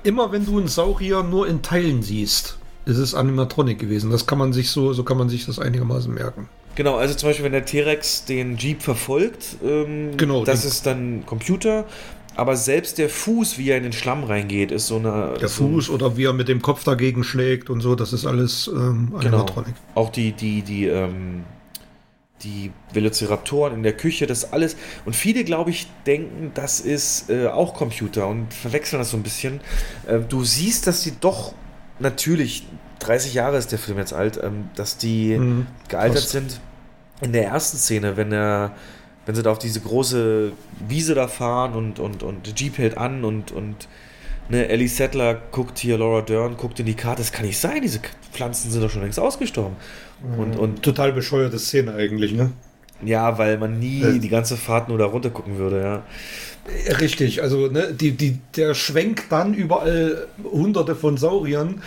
immer 0.03 0.31
wenn 0.31 0.45
du 0.45 0.57
einen 0.57 0.67
Saurier 0.67 1.23
nur 1.23 1.47
in 1.47 1.61
Teilen 1.61 2.03
siehst, 2.03 2.56
ist 2.87 2.97
es 2.97 3.13
Animatronic 3.13 3.79
gewesen. 3.79 4.09
Das 4.11 4.25
kann 4.25 4.37
man 4.37 4.53
sich 4.53 4.71
so, 4.71 4.93
so 4.93 5.03
kann 5.03 5.17
man 5.17 5.29
sich 5.29 5.45
das 5.45 5.59
einigermaßen 5.59 6.13
merken. 6.13 6.47
Genau, 6.75 6.95
also 6.95 7.13
zum 7.15 7.29
Beispiel, 7.29 7.45
wenn 7.45 7.51
der 7.51 7.65
T-Rex 7.65 8.25
den 8.25 8.55
Jeep 8.57 8.81
verfolgt, 8.81 9.57
ähm, 9.63 10.15
Genau, 10.15 10.45
das 10.45 10.63
ist 10.63 10.85
dann 10.85 11.25
Computer. 11.25 11.85
Aber 12.35 12.55
selbst 12.55 12.99
der 12.99 13.09
Fuß, 13.09 13.57
wie 13.57 13.71
er 13.71 13.77
in 13.77 13.83
den 13.83 13.93
Schlamm 13.93 14.23
reingeht, 14.23 14.71
ist 14.71 14.87
so 14.87 14.97
eine. 14.97 15.33
Der 15.41 15.47
so 15.47 15.67
Fuß 15.67 15.89
oder 15.89 16.17
wie 16.17 16.25
er 16.25 16.33
mit 16.33 16.47
dem 16.47 16.61
Kopf 16.61 16.83
dagegen 16.83 17.23
schlägt 17.23 17.69
und 17.71 17.81
so, 17.81 17.95
das 17.95 18.13
ist 18.13 18.25
alles 18.27 18.67
ähm, 18.67 19.07
Genau. 19.07 19.17
Animatronic. 19.17 19.73
Auch 19.95 20.11
die, 20.11 20.33
die, 20.33 20.61
die, 20.61 20.85
ähm, 20.85 21.43
die 22.43 22.71
Velociraptoren 22.93 23.73
in 23.73 23.81
der 23.83 23.93
Küche, 23.93 24.27
das 24.27 24.53
alles. 24.53 24.77
Und 25.03 25.15
viele, 25.15 25.43
glaube 25.43 25.71
ich, 25.71 25.87
denken, 26.05 26.51
das 26.53 26.79
ist 26.79 27.31
äh, 27.31 27.47
auch 27.47 27.73
Computer 27.73 28.27
und 28.27 28.53
verwechseln 28.53 28.99
das 28.99 29.09
so 29.09 29.17
ein 29.17 29.23
bisschen. 29.23 29.59
Äh, 30.05 30.19
du 30.19 30.43
siehst, 30.43 30.85
dass 30.85 31.01
die 31.01 31.13
doch 31.19 31.53
natürlich, 31.99 32.65
30 32.99 33.33
Jahre 33.33 33.57
ist 33.57 33.71
der 33.71 33.79
Film 33.79 33.97
jetzt 33.97 34.13
alt, 34.13 34.39
ähm, 34.43 34.69
dass 34.75 34.97
die 34.97 35.37
Mhm, 35.37 35.67
gealtert 35.87 36.19
fast. 36.19 36.29
sind. 36.31 36.59
In 37.21 37.33
der 37.33 37.45
ersten 37.45 37.77
Szene, 37.77 38.17
wenn 38.17 38.31
er. 38.31 38.73
Wenn 39.25 39.35
sie 39.35 39.43
da 39.43 39.51
auf 39.51 39.59
diese 39.59 39.81
große 39.81 40.53
Wiese 40.87 41.13
da 41.13 41.27
fahren 41.27 41.73
und, 41.73 41.99
und, 41.99 42.23
und 42.23 42.57
Jeep 42.57 42.77
hält 42.77 42.97
an 42.97 43.25
und, 43.25 43.51
und 43.51 43.89
ne, 44.47 44.69
Ellie 44.69 44.87
Settler 44.87 45.35
guckt 45.51 45.79
hier, 45.79 45.97
Laura 45.97 46.21
Dern 46.21 46.55
guckt 46.55 46.79
in 46.79 46.85
die 46.85 46.93
Karte, 46.93 47.21
das 47.23 47.33
kann 47.33 47.45
nicht 47.45 47.57
sein, 47.59 47.81
diese 47.81 47.99
Pflanzen 48.31 48.71
sind 48.71 48.81
doch 48.81 48.89
schon 48.89 49.01
längst 49.01 49.19
ausgestorben. 49.19 49.75
Und, 50.37 50.55
und 50.55 50.81
Total 50.81 51.11
bescheuerte 51.11 51.59
Szene 51.59 51.93
eigentlich, 51.93 52.31
ne? 52.31 52.53
Ja, 53.01 53.37
weil 53.37 53.57
man 53.57 53.79
nie 53.79 54.01
Äh. 54.01 54.19
die 54.19 54.29
ganze 54.29 54.57
Fahrt 54.57 54.89
nur 54.89 54.97
da 54.97 55.05
runter 55.05 55.29
gucken 55.29 55.57
würde, 55.57 55.81
ja. 55.81 56.03
Richtig, 56.99 57.41
also 57.41 57.67
ne, 57.67 57.93
die, 57.93 58.11
die, 58.17 58.39
der 58.55 58.73
schwenkt 58.73 59.31
dann 59.31 59.53
überall 59.53 60.27
hunderte 60.43 60.95
von 60.95 61.17
Sauriern 61.17 61.81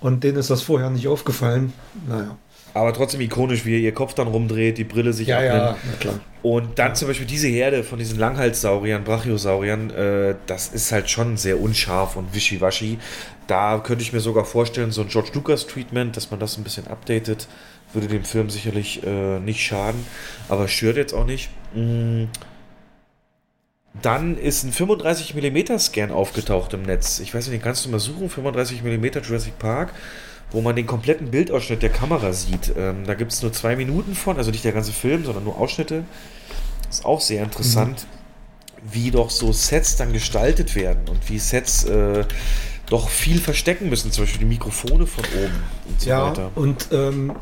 und 0.00 0.24
denen 0.24 0.38
ist 0.38 0.50
das 0.50 0.62
vorher 0.62 0.90
nicht 0.90 1.06
aufgefallen. 1.08 1.74
Naja. 1.92 2.38
aber 2.74 2.92
trotzdem 2.94 3.20
ikonisch, 3.20 3.66
wie 3.66 3.82
ihr 3.82 3.92
Kopf 3.92 4.14
dann 4.14 4.28
rumdreht, 4.28 4.78
die 4.78 4.84
Brille 4.84 5.12
sich 5.12 5.28
ja, 5.28 5.38
abnimmt. 5.38 5.76
Ja, 5.84 5.96
klar. 6.00 6.20
Und 6.40 6.78
dann 6.78 6.94
zum 6.96 7.08
Beispiel 7.08 7.26
diese 7.26 7.48
Herde 7.48 7.84
von 7.84 7.98
diesen 7.98 8.18
Langhalssauriern, 8.18 9.04
Brachiosauriern, 9.04 9.90
äh, 9.90 10.36
das 10.46 10.68
ist 10.68 10.90
halt 10.90 11.10
schon 11.10 11.36
sehr 11.36 11.60
unscharf 11.60 12.16
und 12.16 12.34
wischiwaschi. 12.34 12.98
Da 13.46 13.78
könnte 13.80 14.02
ich 14.02 14.12
mir 14.12 14.20
sogar 14.20 14.44
vorstellen, 14.46 14.90
so 14.90 15.02
ein 15.02 15.08
George 15.08 15.30
Lucas 15.34 15.66
Treatment, 15.66 16.16
dass 16.16 16.30
man 16.30 16.40
das 16.40 16.56
ein 16.56 16.64
bisschen 16.64 16.86
updatet, 16.88 17.48
würde 17.94 18.08
dem 18.08 18.24
Film 18.24 18.50
sicherlich 18.50 19.02
äh, 19.04 19.38
nicht 19.40 19.64
schaden, 19.64 20.04
aber 20.48 20.68
stört 20.68 20.96
jetzt 20.96 21.14
auch 21.14 21.26
nicht. 21.26 21.50
Mm. 21.74 22.24
Dann 24.00 24.38
ist 24.38 24.64
ein 24.64 24.72
35mm 24.72 25.78
Scan 25.78 26.12
aufgetaucht 26.12 26.72
im 26.72 26.82
Netz. 26.82 27.20
Ich 27.20 27.34
weiß 27.34 27.46
nicht, 27.46 27.60
den 27.60 27.62
kannst 27.62 27.84
du 27.84 27.90
mal 27.90 28.00
suchen, 28.00 28.30
35mm 28.30 29.20
Jurassic 29.20 29.58
Park 29.58 29.92
wo 30.52 30.60
man 30.60 30.76
den 30.76 30.86
kompletten 30.86 31.30
Bildausschnitt 31.30 31.82
der 31.82 31.90
Kamera 31.90 32.32
sieht. 32.32 32.72
Ähm, 32.76 33.04
da 33.06 33.14
gibt 33.14 33.32
es 33.32 33.42
nur 33.42 33.52
zwei 33.52 33.76
Minuten 33.76 34.14
von, 34.14 34.36
also 34.36 34.50
nicht 34.50 34.64
der 34.64 34.72
ganze 34.72 34.92
Film, 34.92 35.24
sondern 35.24 35.44
nur 35.44 35.58
Ausschnitte. 35.58 36.04
Ist 36.90 37.04
auch 37.04 37.20
sehr 37.20 37.42
interessant, 37.42 38.06
mhm. 38.82 38.88
wie 38.92 39.10
doch 39.10 39.30
so 39.30 39.52
Sets 39.52 39.96
dann 39.96 40.12
gestaltet 40.12 40.74
werden 40.74 41.08
und 41.08 41.28
wie 41.28 41.38
Sets 41.38 41.84
äh, 41.84 42.24
doch 42.86 43.08
viel 43.08 43.38
verstecken 43.38 43.88
müssen, 43.88 44.12
zum 44.12 44.24
Beispiel 44.24 44.40
die 44.40 44.46
Mikrofone 44.46 45.06
von 45.06 45.24
oben 45.24 45.62
und 45.88 46.00
so 46.00 46.10
ja, 46.10 46.26
weiter. 46.26 46.50
Und 46.54 46.88
ähm, 46.92 47.32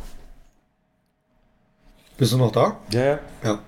bist 2.20 2.34
du 2.34 2.36
noch 2.36 2.52
da? 2.52 2.76
Ja, 2.92 3.02
ja. 3.02 3.18
Ja. 3.42 3.58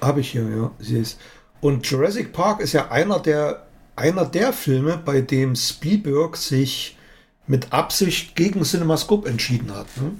Habe 0.00 0.20
ich 0.20 0.32
hier, 0.32 0.42
ja. 0.42 0.72
Sie 0.80 0.98
ist. 0.98 1.20
Und 1.60 1.86
Jurassic 1.86 2.32
Park 2.32 2.60
ist 2.60 2.72
ja 2.72 2.90
einer 2.90 3.20
der, 3.20 3.66
einer 3.94 4.24
der 4.24 4.52
Filme, 4.52 5.00
bei 5.02 5.20
dem 5.20 5.54
Spielberg 5.54 6.36
sich 6.36 6.98
mit 7.46 7.72
Absicht 7.72 8.34
gegen 8.34 8.64
CinemaScope 8.64 9.28
entschieden 9.28 9.72
hat. 9.72 9.86
Ne? 9.96 10.16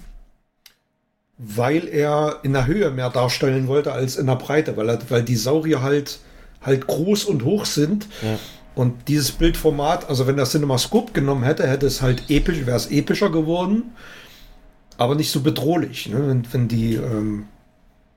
Weil 1.37 1.89
er 1.89 2.39
in 2.43 2.53
der 2.53 2.67
Höhe 2.67 2.89
mehr 2.89 3.09
darstellen 3.09 3.67
wollte 3.67 3.91
als 3.91 4.15
in 4.15 4.27
der 4.27 4.37
Breite, 4.37 4.77
weil, 4.77 4.87
er, 4.87 4.99
weil 5.09 5.23
die 5.23 5.35
Saurier 5.35 5.81
halt, 5.81 6.19
halt 6.61 6.87
groß 6.87 7.25
und 7.25 7.43
hoch 7.43 7.65
sind. 7.65 8.07
Ja. 8.21 8.39
Und 8.75 9.09
dieses 9.09 9.33
Bildformat, 9.33 10.07
also 10.07 10.25
wenn 10.25 10.37
der 10.37 10.45
CinemaScope 10.45 11.11
genommen 11.11 11.43
hätte, 11.43 11.67
hätte 11.67 11.85
es 11.85 12.01
halt 12.01 12.29
episch, 12.29 12.65
wäre 12.65 12.77
es 12.77 12.89
epischer 12.89 13.29
geworden, 13.29 13.91
aber 14.97 15.15
nicht 15.15 15.31
so 15.31 15.41
bedrohlich. 15.41 16.09
Ne? 16.09 16.27
Wenn, 16.27 16.53
wenn 16.53 16.67
die, 16.67 16.95
ähm, 16.95 17.45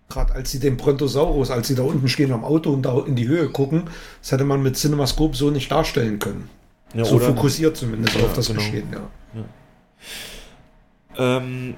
gerade 0.09 0.35
als 0.35 0.51
sie 0.51 0.61
den 0.61 0.77
Brontosaurus, 0.77 1.51
als 1.51 1.69
sie 1.69 1.75
da 1.75 1.83
unten 1.83 2.09
stehen 2.09 2.33
am 2.33 2.45
Auto 2.45 2.73
und 2.73 2.83
da 2.83 2.99
in 3.07 3.17
die 3.17 3.29
Höhe 3.29 3.49
gucken, 3.49 3.85
das 4.21 4.33
hätte 4.33 4.45
man 4.45 4.63
mit 4.63 4.77
CinemaScope 4.77 5.37
so 5.37 5.51
nicht 5.51 5.71
darstellen 5.71 6.19
können. 6.19 6.49
Ja, 6.95 7.05
so 7.05 7.19
fokussiert 7.19 7.77
zumindest 7.77 8.17
ja, 8.17 8.25
auf 8.25 8.33
das 8.33 8.49
genau. 8.49 8.61
Geschehen, 8.61 8.89
ja. 8.93 9.01
ja. 11.19 11.37
Ähm, 11.37 11.75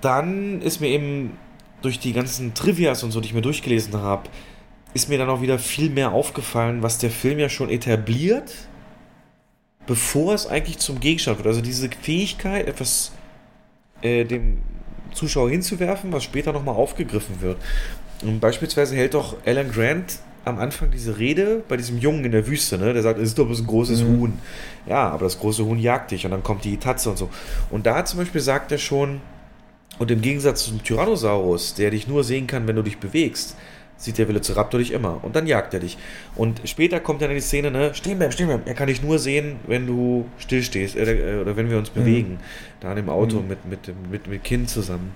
dann 0.00 0.62
ist 0.62 0.80
mir 0.80 0.88
eben 0.88 1.36
durch 1.82 1.98
die 1.98 2.12
ganzen 2.12 2.54
Trivias 2.54 3.02
und 3.02 3.10
so, 3.10 3.20
die 3.20 3.26
ich 3.26 3.34
mir 3.34 3.42
durchgelesen 3.42 3.94
habe, 3.94 4.28
ist 4.94 5.08
mir 5.08 5.18
dann 5.18 5.28
auch 5.28 5.42
wieder 5.42 5.58
viel 5.58 5.90
mehr 5.90 6.12
aufgefallen, 6.12 6.82
was 6.82 6.98
der 6.98 7.10
Film 7.10 7.38
ja 7.38 7.48
schon 7.48 7.68
etabliert, 7.68 8.52
bevor 9.86 10.34
es 10.34 10.46
eigentlich 10.46 10.78
zum 10.78 11.00
Gegenstand 11.00 11.38
wird. 11.38 11.46
Also 11.46 11.60
diese 11.60 11.88
Fähigkeit, 11.90 12.66
etwas 12.66 13.12
äh, 14.02 14.24
dem 14.24 14.58
Zuschauer 15.12 15.50
hinzuwerfen, 15.50 16.12
was 16.12 16.24
später 16.24 16.52
nochmal 16.52 16.74
aufgegriffen 16.74 17.40
wird. 17.40 17.56
Und 18.22 18.40
beispielsweise 18.40 18.96
hält 18.96 19.14
doch 19.14 19.36
Alan 19.46 19.70
Grant 19.70 20.18
am 20.44 20.58
Anfang 20.58 20.90
diese 20.90 21.18
Rede 21.18 21.62
bei 21.68 21.76
diesem 21.76 21.98
Jungen 21.98 22.24
in 22.24 22.32
der 22.32 22.46
Wüste, 22.46 22.78
ne? 22.78 22.92
Der 22.92 23.02
sagt, 23.02 23.18
es 23.18 23.30
ist 23.30 23.38
doch 23.38 23.48
ein 23.48 23.66
großes 23.66 24.02
mhm. 24.02 24.18
Huhn. 24.18 24.38
Ja, 24.86 25.08
aber 25.10 25.24
das 25.24 25.38
große 25.38 25.64
Huhn 25.64 25.78
jagt 25.78 26.10
dich 26.10 26.24
und 26.24 26.30
dann 26.30 26.42
kommt 26.42 26.64
die 26.64 26.76
Tatze 26.78 27.10
und 27.10 27.18
so. 27.18 27.28
Und 27.70 27.86
da 27.86 28.04
zum 28.04 28.18
Beispiel 28.18 28.40
sagt 28.40 28.72
er 28.72 28.78
schon, 28.78 29.20
und 29.98 30.10
im 30.10 30.20
Gegensatz 30.20 30.64
zum 30.64 30.82
Tyrannosaurus, 30.82 31.74
der 31.74 31.90
dich 31.90 32.06
nur 32.06 32.22
sehen 32.22 32.46
kann, 32.46 32.66
wenn 32.68 32.76
du 32.76 32.82
dich 32.82 32.98
bewegst, 32.98 33.56
sieht 33.98 34.16
der 34.16 34.28
Velociraptor 34.28 34.80
dich 34.80 34.92
immer. 34.92 35.22
Und 35.22 35.36
dann 35.36 35.46
jagt 35.46 35.74
er 35.74 35.80
dich. 35.80 35.98
Und 36.36 36.62
später 36.64 37.00
kommt 37.00 37.20
dann 37.20 37.30
die 37.30 37.40
Szene, 37.40 37.70
ne, 37.70 37.94
stehen 37.94 38.16
bleiben, 38.16 38.32
stehen 38.32 38.46
bleiben. 38.46 38.62
Er 38.64 38.74
kann 38.74 38.86
dich 38.86 39.02
nur 39.02 39.18
sehen, 39.18 39.56
wenn 39.66 39.86
du 39.86 40.24
stillstehst 40.38 40.96
äh, 40.96 41.40
oder 41.42 41.56
wenn 41.56 41.68
wir 41.68 41.76
uns 41.76 41.94
mhm. 41.94 42.00
bewegen. 42.00 42.38
Da 42.80 42.94
im 42.94 43.10
Auto 43.10 43.40
mhm. 43.40 43.48
mit, 43.48 43.66
mit, 43.66 44.10
mit, 44.10 44.26
mit 44.28 44.44
Kind 44.44 44.70
zusammen. 44.70 45.14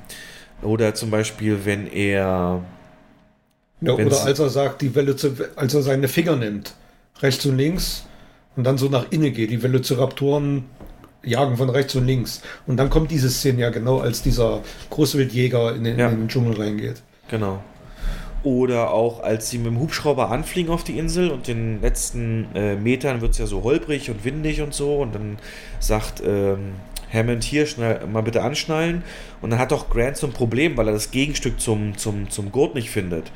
Oder 0.61 0.95
zum 0.95 1.11
Beispiel, 1.11 1.65
wenn 1.65 1.87
er 1.87 2.63
ja, 3.81 3.95
oder 3.95 4.25
als 4.25 4.39
er 4.39 4.49
sagt, 4.49 4.81
die 4.83 4.95
Welle 4.95 5.17
zu, 5.17 5.35
als 5.57 5.75
er 5.75 5.83
seine 5.83 6.07
Finger 6.07 6.37
nimmt, 6.37 6.75
rechts 7.21 7.45
und 7.47 7.57
links 7.57 8.05
und 8.55 8.65
dann 8.65 8.79
so 8.79 8.89
nach 8.89 9.07
innen 9.11 9.33
geht. 9.33 9.51
Die 9.51 9.63
Velociraptoren 9.63 10.65
jagen 11.25 11.57
von 11.57 11.69
rechts 11.69 11.95
und 11.97 12.07
links. 12.07 12.43
Und 12.67 12.77
dann 12.77 12.91
kommt 12.91 13.11
diese 13.11 13.29
Szene 13.29 13.63
ja 13.63 13.71
genau, 13.71 13.99
als 13.99 14.23
dieser 14.23 14.63
Großwildjäger 14.91 15.75
in 15.75 15.85
den, 15.85 15.99
ja. 15.99 16.09
in 16.09 16.19
den 16.19 16.29
Dschungel 16.29 16.55
reingeht. 16.55 17.03
Genau. 17.29 17.63
Oder 18.44 18.93
auch 18.93 19.23
als 19.23 19.51
sie 19.51 19.59
mit 19.59 19.69
dem 19.69 19.78
Hubschrauber 19.78 20.31
anfliegen 20.31 20.73
auf 20.73 20.82
die 20.82 20.98
Insel 20.98 21.30
und 21.30 21.48
in 21.48 21.74
den 21.74 21.80
letzten 21.80 22.48
äh, 22.54 22.74
Metern 22.74 23.21
wird 23.21 23.32
es 23.32 23.38
ja 23.38 23.46
so 23.46 23.62
holprig 23.62 24.11
und 24.11 24.24
windig 24.24 24.61
und 24.62 24.74
so. 24.74 24.96
Und 24.96 25.14
dann 25.14 25.38
sagt 25.79 26.22
ähm, 26.27 26.72
Hammond 27.12 27.45
hier, 27.45 27.66
schnell, 27.66 28.06
mal 28.06 28.22
bitte 28.22 28.43
anschnallen. 28.43 29.04
Und 29.43 29.51
dann 29.51 29.59
hat 29.59 29.71
doch 29.71 29.90
Grant 29.90 30.16
so 30.16 30.27
ein 30.27 30.32
Problem, 30.32 30.77
weil 30.77 30.88
er 30.88 30.93
das 30.93 31.11
Gegenstück 31.11 31.61
zum, 31.61 31.96
zum, 31.96 32.30
zum 32.30 32.51
Gurt 32.51 32.74
nicht 32.74 32.90
findet. 32.90 33.30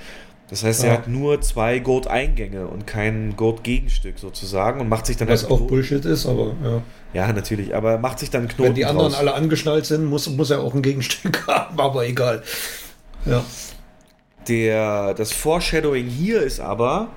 Das 0.49 0.62
heißt, 0.62 0.85
ja. 0.85 0.91
er 0.91 0.94
hat 0.94 1.09
nur 1.09 1.41
zwei 1.41 1.81
Gurt-Eingänge 1.81 2.68
und 2.68 2.86
kein 2.86 3.35
Gurt-Gegenstück 3.36 4.18
sozusagen 4.18 4.81
und 4.81 4.89
macht 4.89 5.07
sich 5.07 5.17
dann. 5.17 5.28
Was 5.28 5.43
halt 5.43 5.52
auch 5.52 5.62
Bullshit 5.62 6.05
ist, 6.05 6.26
aber 6.26 6.55
ja. 6.62 6.83
Ja, 7.15 7.33
natürlich, 7.33 7.75
aber 7.75 7.99
macht 7.99 8.20
sich 8.20 8.31
dann 8.31 8.47
Knoten. 8.47 8.68
Wenn 8.68 8.75
die 8.75 8.85
anderen 8.85 9.10
draus. 9.10 9.18
alle 9.18 9.35
angeschnallt 9.35 9.86
sind, 9.86 10.05
muss, 10.05 10.28
muss 10.28 10.51
er 10.51 10.60
auch 10.60 10.75
ein 10.75 10.83
Gegenstück 10.83 11.44
haben, 11.49 11.81
aber 11.81 12.07
egal. 12.07 12.43
Ja. 13.25 13.44
Der, 14.49 15.15
das 15.15 15.33
Foreshadowing 15.33 16.07
hier 16.07 16.42
ist 16.42 16.60
aber, 16.60 17.08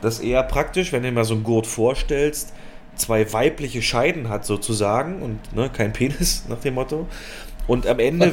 dass 0.00 0.20
er 0.20 0.42
praktisch, 0.42 0.92
wenn 0.92 1.02
du 1.02 1.08
dir 1.08 1.14
mal 1.14 1.24
so 1.24 1.34
einen 1.34 1.44
Gurt 1.44 1.66
vorstellst, 1.66 2.52
zwei 2.96 3.30
weibliche 3.32 3.82
Scheiden 3.82 4.28
hat 4.28 4.44
sozusagen 4.44 5.22
und 5.22 5.54
ne, 5.54 5.70
kein 5.70 5.92
Penis 5.92 6.44
nach 6.48 6.60
dem 6.60 6.74
Motto. 6.74 7.06
Und 7.66 7.86
am 7.86 7.98
Ende. 7.98 8.32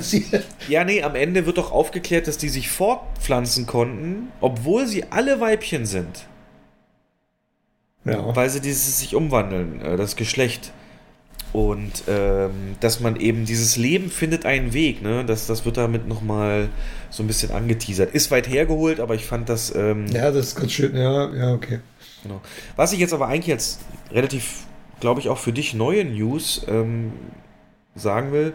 Ja, 0.68 0.84
nee, 0.84 1.02
am 1.02 1.16
Ende 1.16 1.46
wird 1.46 1.58
doch 1.58 1.72
aufgeklärt, 1.72 2.28
dass 2.28 2.38
die 2.38 2.50
sich 2.50 2.70
fortpflanzen 2.70 3.66
konnten, 3.66 4.32
obwohl 4.42 4.86
sie 4.86 5.06
alle 5.12 5.40
Weibchen 5.40 5.86
sind. 5.88 6.28
Ja. 8.06 8.36
Weil 8.36 8.50
sie 8.50 8.62
dieses 8.62 9.00
sich 9.00 9.16
umwandeln, 9.16 9.82
äh, 9.82 9.98
das 9.98 10.16
Geschlecht. 10.16 10.72
Und 11.54 12.06
ähm, 12.08 12.76
dass 12.80 13.00
man 13.00 13.16
eben 13.16 13.46
dieses 13.46 13.78
Leben 13.78 14.10
findet 14.10 14.44
einen 14.44 14.74
Weg, 14.74 15.04
ne? 15.04 15.24
Das, 15.24 15.46
das 15.46 15.66
wird 15.66 15.78
damit 15.78 16.08
nochmal 16.08 16.70
so 17.12 17.22
ein 17.22 17.28
bisschen 17.28 17.52
angeteasert. 17.52 18.14
Ist 18.14 18.32
weit 18.32 18.50
hergeholt, 18.50 19.00
aber 19.00 19.14
ich 19.14 19.26
fand 19.26 19.50
das. 19.50 19.74
Ähm, 19.76 20.08
ja, 20.08 20.32
das 20.32 20.48
ist 20.48 20.56
ganz 20.56 20.72
schön, 20.72 20.96
ja, 20.96 21.32
ja, 21.32 21.54
okay. 21.54 21.80
Genau. 22.24 22.42
Was 22.76 22.92
ich 22.92 23.00
jetzt 23.00 23.14
aber 23.14 23.28
eigentlich 23.28 23.48
jetzt 23.48 23.82
relativ, 24.12 24.66
glaube 25.00 25.20
ich, 25.20 25.30
auch 25.30 25.38
für 25.38 25.54
dich 25.54 25.76
neue 25.76 26.04
News 26.06 26.66
ähm, 26.68 27.12
sagen 27.94 28.32
will, 28.32 28.54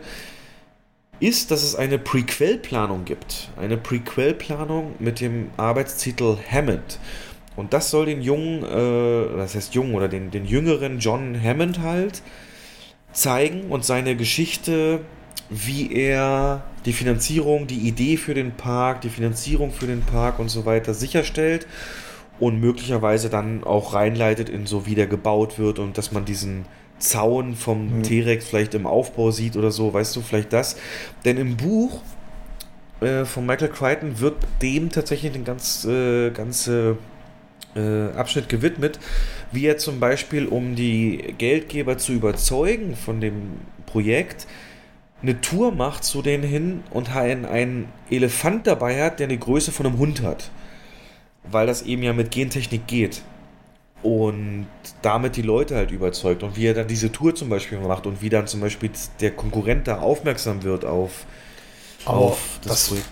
ist, 1.20 1.52
dass 1.52 1.62
es 1.62 1.76
eine 1.76 1.98
Prequel-Planung 1.98 3.04
gibt. 3.04 3.50
Eine 3.56 3.76
Prequel-Planung 3.76 4.94
mit 4.98 5.20
dem 5.20 5.50
Arbeitstitel 5.56 6.36
Hammond. 6.50 6.98
Und 7.54 7.72
das 7.72 7.90
soll 7.90 8.06
den 8.06 8.22
jungen, 8.22 8.64
äh, 8.64 9.36
das 9.36 9.54
heißt 9.54 9.74
jungen 9.74 9.94
oder 9.94 10.08
den, 10.08 10.32
den 10.32 10.46
jüngeren 10.46 10.98
John 10.98 11.40
Hammond 11.40 11.80
halt 11.80 12.22
zeigen 13.18 13.70
und 13.70 13.84
seine 13.84 14.16
Geschichte, 14.16 15.00
wie 15.50 15.92
er 15.92 16.62
die 16.84 16.92
Finanzierung, 16.92 17.66
die 17.66 17.88
Idee 17.88 18.16
für 18.16 18.34
den 18.34 18.52
Park, 18.52 19.00
die 19.00 19.08
Finanzierung 19.08 19.72
für 19.72 19.86
den 19.86 20.02
Park 20.02 20.38
und 20.38 20.48
so 20.48 20.64
weiter 20.64 20.94
sicherstellt 20.94 21.66
und 22.38 22.60
möglicherweise 22.60 23.28
dann 23.28 23.64
auch 23.64 23.94
reinleitet 23.94 24.48
in 24.48 24.66
so, 24.66 24.86
wie 24.86 24.94
der 24.94 25.06
gebaut 25.06 25.58
wird 25.58 25.78
und 25.78 25.98
dass 25.98 26.12
man 26.12 26.24
diesen 26.24 26.66
Zaun 26.98 27.56
vom 27.56 27.98
mhm. 27.98 28.02
T-Rex 28.02 28.46
vielleicht 28.46 28.74
im 28.74 28.86
Aufbau 28.86 29.30
sieht 29.30 29.56
oder 29.56 29.70
so, 29.70 29.92
weißt 29.92 30.14
du, 30.14 30.20
vielleicht 30.20 30.52
das. 30.52 30.76
Denn 31.24 31.36
im 31.36 31.56
Buch 31.56 32.02
äh, 33.00 33.24
von 33.24 33.46
Michael 33.46 33.68
Crichton 33.68 34.20
wird 34.20 34.36
dem 34.62 34.90
tatsächlich 34.90 35.34
ein 35.34 35.44
ganz, 35.44 35.84
äh, 35.84 36.30
ganze 36.30 36.98
äh, 37.74 38.10
Abschnitt 38.16 38.48
gewidmet, 38.48 38.98
wie 39.52 39.66
er 39.66 39.78
zum 39.78 40.00
Beispiel, 40.00 40.46
um 40.46 40.74
die 40.74 41.34
Geldgeber 41.38 41.98
zu 41.98 42.12
überzeugen 42.12 42.96
von 42.96 43.20
dem 43.20 43.52
Projekt, 43.86 44.46
eine 45.22 45.40
Tour 45.40 45.72
macht 45.72 46.04
zu 46.04 46.22
denen 46.22 46.44
hin 46.44 46.82
und 46.90 47.14
einen, 47.14 47.44
einen 47.44 47.88
Elefant 48.10 48.66
dabei 48.66 49.02
hat, 49.02 49.18
der 49.18 49.26
eine 49.26 49.38
Größe 49.38 49.72
von 49.72 49.86
einem 49.86 49.98
Hund 49.98 50.22
hat. 50.22 50.50
Weil 51.50 51.66
das 51.66 51.82
eben 51.82 52.02
ja 52.02 52.12
mit 52.12 52.30
Gentechnik 52.30 52.86
geht 52.86 53.22
und 54.02 54.68
damit 55.02 55.36
die 55.36 55.42
Leute 55.42 55.74
halt 55.76 55.90
überzeugt 55.90 56.42
und 56.42 56.56
wie 56.56 56.66
er 56.66 56.74
dann 56.74 56.86
diese 56.86 57.10
Tour 57.10 57.34
zum 57.34 57.48
Beispiel 57.48 57.78
macht 57.80 58.06
und 58.06 58.22
wie 58.22 58.28
dann 58.28 58.46
zum 58.46 58.60
Beispiel 58.60 58.90
der 59.20 59.32
Konkurrent 59.32 59.88
da 59.88 59.98
aufmerksam 59.98 60.62
wird 60.62 60.84
auf, 60.84 61.26
auf 62.04 62.60
das, 62.62 62.72
das 62.72 62.88
Projekt. 62.88 63.08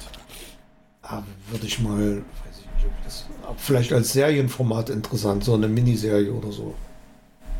Ah, 1.02 1.22
würde 1.50 1.66
ich 1.66 1.80
mal, 1.80 2.16
weiß 2.18 2.60
ich 2.60 2.74
nicht, 2.74 2.86
ob 2.86 3.04
das 3.04 3.25
vielleicht 3.56 3.92
als 3.92 4.12
Serienformat 4.12 4.90
interessant, 4.90 5.44
so 5.44 5.54
eine 5.54 5.68
Miniserie 5.68 6.32
oder 6.32 6.52
so. 6.52 6.74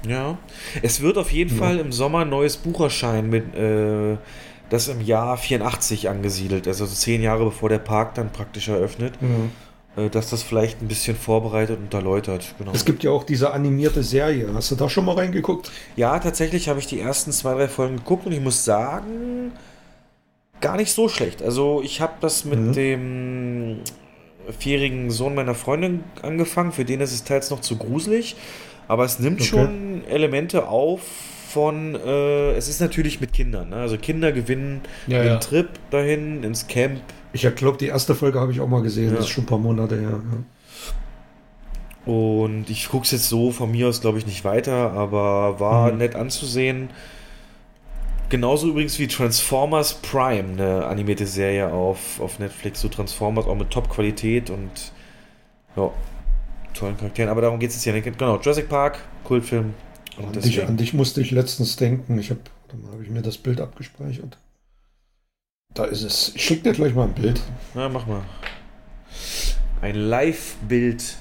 Ja, 0.06 0.38
es 0.82 1.00
wird 1.00 1.18
auf 1.18 1.32
jeden 1.32 1.56
ja. 1.56 1.62
Fall 1.62 1.78
im 1.78 1.92
Sommer 1.92 2.20
ein 2.20 2.28
neues 2.28 2.56
Buch 2.56 2.80
erscheinen 2.80 3.28
mit, 3.28 3.54
äh, 3.54 4.16
das 4.70 4.88
im 4.88 5.00
Jahr 5.00 5.36
84 5.36 6.08
angesiedelt, 6.08 6.68
also 6.68 6.86
zehn 6.86 7.22
Jahre 7.22 7.44
bevor 7.44 7.68
der 7.68 7.78
Park 7.78 8.14
dann 8.14 8.30
praktisch 8.30 8.68
eröffnet. 8.68 9.20
Mhm. 9.20 9.50
Äh, 9.96 10.10
dass 10.10 10.30
das 10.30 10.42
vielleicht 10.42 10.82
ein 10.82 10.88
bisschen 10.88 11.16
vorbereitet 11.16 11.78
und 11.78 11.92
erläutert. 11.94 12.54
Genau. 12.58 12.72
Es 12.72 12.84
gibt 12.84 13.02
ja 13.02 13.10
auch 13.10 13.24
diese 13.24 13.52
animierte 13.52 14.02
Serie. 14.02 14.48
Hast 14.52 14.70
du 14.70 14.74
da 14.74 14.88
schon 14.88 15.06
mal 15.06 15.14
reingeguckt? 15.14 15.70
Ja, 15.96 16.18
tatsächlich 16.18 16.68
habe 16.68 16.78
ich 16.80 16.86
die 16.86 17.00
ersten 17.00 17.32
zwei, 17.32 17.54
drei 17.54 17.68
Folgen 17.68 17.96
geguckt 17.96 18.26
und 18.26 18.32
ich 18.32 18.40
muss 18.40 18.64
sagen, 18.64 19.52
gar 20.60 20.76
nicht 20.76 20.92
so 20.92 21.08
schlecht. 21.08 21.42
Also 21.42 21.80
ich 21.82 22.00
habe 22.00 22.14
das 22.20 22.44
mit 22.44 22.58
mhm. 22.58 22.72
dem 22.72 23.80
vierjährigen 24.58 25.10
Sohn 25.10 25.34
meiner 25.34 25.54
Freundin 25.54 26.04
angefangen. 26.22 26.72
Für 26.72 26.84
den 26.84 27.00
ist 27.00 27.12
es 27.12 27.24
teils 27.24 27.50
noch 27.50 27.60
zu 27.60 27.76
gruselig, 27.76 28.36
aber 28.88 29.04
es 29.04 29.18
nimmt 29.18 29.40
okay. 29.40 29.48
schon 29.48 30.04
Elemente 30.08 30.68
auf 30.68 31.00
von, 31.48 31.94
äh, 31.94 32.52
es 32.52 32.68
ist 32.68 32.80
natürlich 32.80 33.20
mit 33.20 33.32
Kindern. 33.32 33.70
Ne? 33.70 33.76
Also 33.76 33.96
Kinder 33.96 34.32
gewinnen 34.32 34.82
ja, 35.06 35.22
den 35.22 35.26
ja. 35.28 35.36
Trip 35.38 35.68
dahin 35.90 36.42
ins 36.44 36.66
Camp. 36.66 37.00
Ich 37.32 37.48
glaube, 37.54 37.78
die 37.78 37.86
erste 37.86 38.14
Folge 38.14 38.40
habe 38.40 38.52
ich 38.52 38.60
auch 38.60 38.68
mal 38.68 38.82
gesehen. 38.82 39.08
Ja. 39.08 39.16
Das 39.16 39.26
ist 39.26 39.30
schon 39.30 39.44
ein 39.44 39.46
paar 39.46 39.58
Monate 39.58 39.98
her. 39.98 40.20
Ja. 42.06 42.12
Und 42.12 42.70
ich 42.70 42.88
gucke 42.88 43.04
es 43.04 43.10
jetzt 43.10 43.28
so 43.28 43.50
von 43.50 43.70
mir 43.70 43.88
aus, 43.88 44.00
glaube 44.00 44.18
ich, 44.18 44.26
nicht 44.26 44.44
weiter, 44.44 44.92
aber 44.92 45.58
war 45.58 45.92
mhm. 45.92 45.98
nett 45.98 46.14
anzusehen. 46.14 46.90
Genauso 48.28 48.68
übrigens 48.68 48.98
wie 48.98 49.06
Transformers 49.06 49.94
Prime, 49.94 50.52
eine 50.52 50.86
animierte 50.86 51.26
Serie 51.26 51.72
auf, 51.72 52.20
auf 52.20 52.38
Netflix. 52.38 52.80
So 52.80 52.88
Transformers 52.88 53.46
auch 53.46 53.54
mit 53.54 53.70
Top-Qualität 53.70 54.50
und 54.50 54.70
ja, 55.76 55.90
tollen 56.74 56.96
Charakteren. 56.96 57.30
Aber 57.30 57.40
darum 57.40 57.60
geht 57.60 57.70
es 57.70 57.76
jetzt 57.76 57.84
ja 57.84 57.92
nicht. 57.92 58.04
Genau, 58.04 58.36
Jurassic 58.36 58.68
Park, 58.68 58.98
Kultfilm. 59.24 59.74
An 60.18 60.32
dich, 60.32 60.64
an 60.64 60.76
dich, 60.76 60.94
musste 60.94 61.20
ich 61.20 61.30
letztens 61.30 61.76
denken. 61.76 62.18
Ich 62.18 62.30
habe 62.30 62.40
hab 62.90 63.00
ich 63.00 63.10
mir 63.10 63.22
das 63.22 63.38
Bild 63.38 63.60
abgespeichert. 63.60 64.38
Da 65.74 65.84
ist 65.84 66.02
es. 66.02 66.32
Ich 66.34 66.42
schicke 66.42 66.62
dir 66.62 66.72
gleich 66.72 66.94
mal 66.94 67.04
ein 67.04 67.14
Bild. 67.14 67.40
Na, 67.74 67.88
mach 67.88 68.06
mal. 68.06 68.22
Ein 69.82 69.94
Live-Bild. 69.94 71.16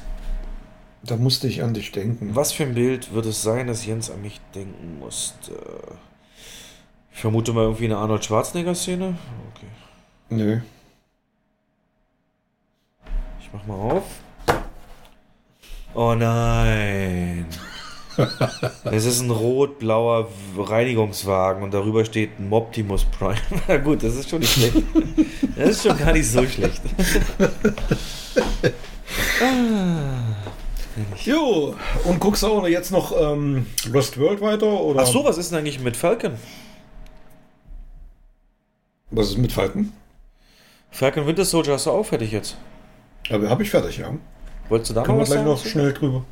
Da 1.03 1.17
musste 1.17 1.47
ich 1.47 1.61
an 1.61 1.73
dich 1.73 1.91
denken. 1.91 2.35
Was 2.35 2.53
für 2.53 2.63
ein 2.63 2.73
Bild 2.73 3.13
wird 3.13 3.25
es 3.25 3.43
sein, 3.43 3.67
dass 3.67 3.85
Jens 3.85 4.09
an 4.09 4.21
mich 4.21 4.39
denken 4.55 4.97
musste? 4.97 5.51
Ich 7.15 7.21
vermute 7.21 7.53
mal 7.53 7.61
irgendwie 7.61 7.85
eine 7.85 7.95
Arnold 7.97 8.25
Schwarzenegger-Szene. 8.25 9.17
Okay. 9.55 9.67
Nö. 10.29 10.59
Ich 13.39 13.49
mach 13.53 13.65
mal 13.65 13.75
auf. 13.75 14.03
Oh 15.93 16.13
nein. 16.13 17.45
es 18.83 19.05
ist 19.05 19.21
ein 19.21 19.31
rot-blauer 19.31 20.27
Reinigungswagen 20.57 21.63
und 21.63 21.73
darüber 21.73 22.03
steht 22.03 22.37
ein 22.37 22.51
Optimus 22.51 23.05
Prime. 23.05 23.37
Na 23.69 23.77
gut, 23.77 24.03
das 24.03 24.15
ist 24.15 24.29
schon 24.29 24.39
nicht 24.39 24.51
schlecht. 24.51 24.83
Das 25.55 25.69
ist 25.69 25.87
schon 25.87 25.97
gar 25.97 26.11
nicht 26.11 26.29
so 26.29 26.45
schlecht. 26.45 26.81
ah. 29.41 30.35
Jo, 31.23 31.75
und 32.03 32.19
guckst 32.19 32.43
du 32.43 32.47
auch 32.47 32.67
jetzt 32.67 32.91
noch 32.91 33.13
ähm, 33.17 33.67
Lost 33.89 34.19
World 34.19 34.41
weiter? 34.41 34.67
Oder? 34.67 35.03
Ach 35.03 35.07
so, 35.07 35.23
was 35.23 35.37
ist 35.37 35.51
denn 35.51 35.59
eigentlich 35.59 35.79
mit 35.79 35.95
Falcon? 35.95 36.33
Was 39.15 39.29
ist 39.29 39.37
mit 39.37 39.53
Falcon? 39.53 39.93
Falcon 40.91 41.25
Winter 41.25 41.45
Soldier 41.45 41.73
hast 41.73 41.85
du 41.85 41.91
auch 41.91 42.05
fertig 42.05 42.33
jetzt. 42.33 42.57
Aber 43.29 43.49
habe 43.49 43.63
ich 43.63 43.71
fertig, 43.71 43.97
ja. 43.97 44.13
Wolltest 44.67 44.91
du 44.91 44.95
da 44.95 45.03
Können 45.03 45.19
noch 45.19 45.27
wir 45.27 45.35
gleich 45.35 45.45
noch 45.45 45.65
schnell 45.65 45.93
drüber. 45.93 46.25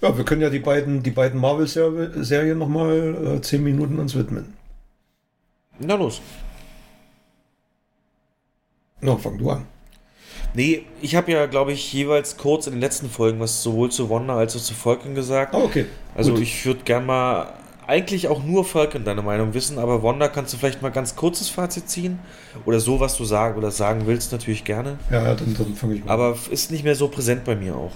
Ja, 0.00 0.16
wir 0.16 0.24
können 0.24 0.42
ja 0.42 0.50
die 0.50 0.58
beiden, 0.58 1.04
die 1.04 1.12
beiden 1.12 1.40
Marvel-Serien 1.40 2.58
nochmal 2.58 3.36
äh, 3.36 3.40
10 3.40 3.62
Minuten 3.62 4.00
uns 4.00 4.16
widmen. 4.16 4.54
Na 5.78 5.94
los. 5.94 6.20
Na, 9.00 9.16
fang 9.16 9.38
du 9.38 9.50
an. 9.50 9.66
Nee, 10.54 10.84
ich 11.00 11.14
habe 11.14 11.30
ja, 11.30 11.46
glaube 11.46 11.72
ich, 11.72 11.92
jeweils 11.92 12.36
kurz 12.38 12.66
in 12.66 12.72
den 12.72 12.80
letzten 12.80 13.08
Folgen 13.08 13.38
was 13.38 13.62
sowohl 13.62 13.92
zu 13.92 14.10
Wanda 14.10 14.36
als 14.36 14.56
auch 14.56 14.60
zu 14.60 14.74
Falcon 14.74 15.14
gesagt. 15.14 15.54
Oh, 15.54 15.62
okay. 15.62 15.86
Also 16.16 16.32
Gut. 16.32 16.42
ich 16.42 16.66
würde 16.66 16.82
gern 16.82 17.06
mal 17.06 17.52
eigentlich 17.86 18.28
auch 18.28 18.42
nur 18.44 18.64
Falcon 18.64 19.04
deine 19.04 19.22
Meinung 19.22 19.54
wissen, 19.54 19.78
aber 19.78 20.02
Wanda 20.02 20.28
kannst 20.28 20.52
du 20.52 20.56
vielleicht 20.56 20.82
mal 20.82 20.90
ganz 20.90 21.16
kurzes 21.16 21.48
Fazit 21.48 21.88
ziehen 21.88 22.18
oder 22.64 22.80
so, 22.80 23.00
was 23.00 23.16
du 23.16 23.24
sagen 23.24 23.56
oder 23.56 23.70
sagen 23.70 24.06
willst, 24.06 24.32
natürlich 24.32 24.64
gerne. 24.64 24.98
Ja, 25.10 25.34
dann, 25.34 25.54
dann 25.54 25.74
fange 25.74 25.94
ich 25.94 26.04
mal. 26.04 26.12
Aber 26.12 26.36
ist 26.50 26.70
nicht 26.70 26.84
mehr 26.84 26.94
so 26.94 27.08
präsent 27.08 27.44
bei 27.44 27.56
mir 27.56 27.76
auch. 27.76 27.92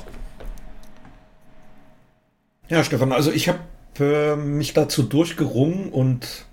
Ja, 2.68 2.82
Stefan, 2.82 3.12
also 3.12 3.30
ich 3.30 3.48
habe 3.48 3.60
äh, 4.00 4.36
mich 4.36 4.72
dazu 4.74 5.02
durchgerungen 5.02 5.90
und 5.90 6.46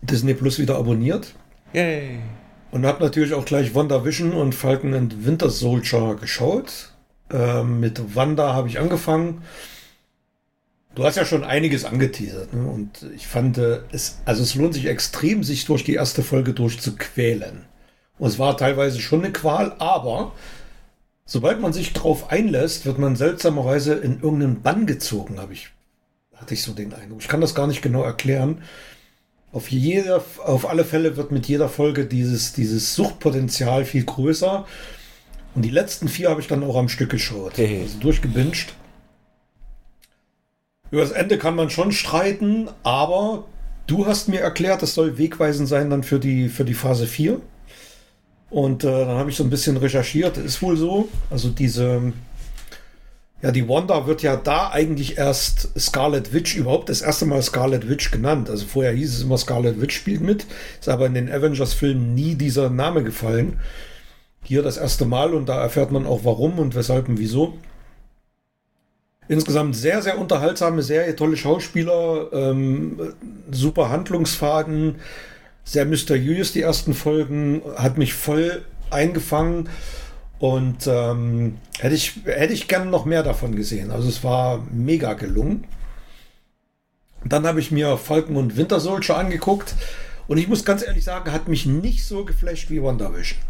Disney 0.00 0.34
Plus 0.34 0.58
wieder 0.58 0.76
abonniert. 0.76 1.34
Yay. 1.72 2.18
Und 2.70 2.86
habe 2.86 3.02
natürlich 3.02 3.34
auch 3.34 3.44
gleich 3.44 3.74
WandaVision 3.74 4.32
und 4.32 4.54
Falcon 4.54 4.94
and 4.94 5.26
Winter 5.26 5.50
Soldier 5.50 6.16
geschaut. 6.18 6.92
Äh, 7.30 7.62
mit 7.62 8.14
Wanda 8.14 8.54
habe 8.54 8.68
ich 8.68 8.78
angefangen. 8.78 9.42
Du 10.96 11.04
hast 11.04 11.16
ja 11.16 11.26
schon 11.26 11.44
einiges 11.44 11.84
angeteasert, 11.84 12.54
ne? 12.54 12.66
Und 12.66 13.06
ich 13.14 13.26
fand 13.26 13.58
äh, 13.58 13.80
es, 13.92 14.18
also 14.24 14.42
es 14.42 14.54
lohnt 14.54 14.72
sich 14.72 14.86
extrem, 14.86 15.44
sich 15.44 15.66
durch 15.66 15.84
die 15.84 15.92
erste 15.92 16.22
Folge 16.22 16.54
durchzuquälen. 16.54 17.66
Und 18.18 18.28
es 18.28 18.38
war 18.38 18.56
teilweise 18.56 18.98
schon 18.98 19.22
eine 19.22 19.30
Qual, 19.30 19.76
aber 19.78 20.32
sobald 21.26 21.60
man 21.60 21.74
sich 21.74 21.92
drauf 21.92 22.30
einlässt, 22.32 22.86
wird 22.86 22.98
man 22.98 23.14
seltsamerweise 23.14 23.92
in 23.92 24.22
irgendeinen 24.22 24.62
Bann 24.62 24.86
gezogen, 24.86 25.38
habe 25.38 25.52
ich, 25.52 25.68
hatte 26.34 26.54
ich 26.54 26.62
so 26.62 26.72
den 26.72 26.94
Eindruck. 26.94 27.20
Ich 27.20 27.28
kann 27.28 27.42
das 27.42 27.54
gar 27.54 27.66
nicht 27.66 27.82
genau 27.82 28.02
erklären. 28.02 28.62
Auf 29.52 29.70
jeder, 29.70 30.24
auf 30.44 30.66
alle 30.66 30.86
Fälle 30.86 31.18
wird 31.18 31.30
mit 31.30 31.46
jeder 31.46 31.68
Folge 31.68 32.06
dieses, 32.06 32.54
dieses 32.54 32.94
Suchtpotenzial 32.94 33.84
viel 33.84 34.04
größer. 34.04 34.66
Und 35.54 35.60
die 35.62 35.70
letzten 35.70 36.08
vier 36.08 36.30
habe 36.30 36.40
ich 36.40 36.48
dann 36.48 36.64
auch 36.64 36.76
am 36.76 36.88
Stück 36.88 37.10
geschaut. 37.10 37.58
Also 37.82 37.98
durchgebinged. 38.00 38.72
Über 40.96 41.04
das 41.04 41.12
Ende 41.12 41.36
kann 41.36 41.54
man 41.54 41.68
schon 41.68 41.92
streiten, 41.92 42.70
aber 42.82 43.44
du 43.86 44.06
hast 44.06 44.30
mir 44.30 44.40
erklärt, 44.40 44.82
es 44.82 44.94
soll 44.94 45.18
wegweisend 45.18 45.68
sein 45.68 45.90
dann 45.90 46.02
für 46.02 46.18
die, 46.18 46.48
für 46.48 46.64
die 46.64 46.72
Phase 46.72 47.06
4. 47.06 47.38
Und 48.48 48.82
äh, 48.82 49.04
dann 49.04 49.18
habe 49.18 49.28
ich 49.28 49.36
so 49.36 49.44
ein 49.44 49.50
bisschen 49.50 49.76
recherchiert, 49.76 50.38
ist 50.38 50.62
wohl 50.62 50.78
so. 50.78 51.10
Also 51.28 51.50
diese, 51.50 52.14
ja, 53.42 53.50
die 53.52 53.68
Wanda 53.68 54.06
wird 54.06 54.22
ja 54.22 54.36
da 54.36 54.70
eigentlich 54.70 55.18
erst 55.18 55.78
Scarlet 55.78 56.32
Witch 56.32 56.56
überhaupt 56.56 56.88
das 56.88 57.02
erste 57.02 57.26
Mal 57.26 57.42
Scarlet 57.42 57.90
Witch 57.90 58.10
genannt. 58.10 58.48
Also 58.48 58.64
vorher 58.64 58.92
hieß 58.92 59.16
es 59.16 59.22
immer 59.22 59.36
Scarlet 59.36 59.78
Witch 59.78 59.96
spielt 59.96 60.22
mit, 60.22 60.46
ist 60.80 60.88
aber 60.88 61.04
in 61.04 61.12
den 61.12 61.30
Avengers-Filmen 61.30 62.14
nie 62.14 62.36
dieser 62.36 62.70
Name 62.70 63.04
gefallen. 63.04 63.60
Hier 64.44 64.62
das 64.62 64.78
erste 64.78 65.04
Mal 65.04 65.34
und 65.34 65.46
da 65.46 65.60
erfährt 65.60 65.92
man 65.92 66.06
auch 66.06 66.20
warum 66.24 66.58
und 66.58 66.74
weshalb 66.74 67.10
und 67.10 67.18
wieso. 67.18 67.52
Insgesamt 69.28 69.74
sehr, 69.74 70.02
sehr 70.02 70.18
unterhaltsame 70.18 70.82
Serie, 70.82 71.16
tolle 71.16 71.36
Schauspieler, 71.36 72.32
ähm, 72.32 73.14
super 73.50 73.88
Handlungsfaden, 73.88 74.96
sehr 75.64 75.84
mysteriös 75.84 76.52
die 76.52 76.62
ersten 76.62 76.94
Folgen, 76.94 77.62
hat 77.76 77.98
mich 77.98 78.14
voll 78.14 78.64
eingefangen 78.90 79.68
und 80.38 80.86
ähm, 80.86 81.58
hätte 81.78 81.94
ich, 81.94 82.20
hätte 82.24 82.52
ich 82.52 82.68
gern 82.68 82.90
noch 82.90 83.04
mehr 83.04 83.24
davon 83.24 83.56
gesehen. 83.56 83.90
Also 83.90 84.08
es 84.08 84.22
war 84.22 84.64
mega 84.70 85.14
gelungen. 85.14 85.64
Dann 87.24 87.46
habe 87.46 87.58
ich 87.58 87.72
mir 87.72 87.96
Falcon 87.96 88.36
und 88.36 88.56
Winter 88.56 88.78
Soldier 88.78 89.16
angeguckt 89.16 89.74
und 90.28 90.38
ich 90.38 90.46
muss 90.46 90.64
ganz 90.64 90.86
ehrlich 90.86 91.02
sagen, 91.02 91.32
hat 91.32 91.48
mich 91.48 91.66
nicht 91.66 92.04
so 92.06 92.24
geflasht 92.24 92.70
wie 92.70 92.82
WandaVision. 92.82 93.40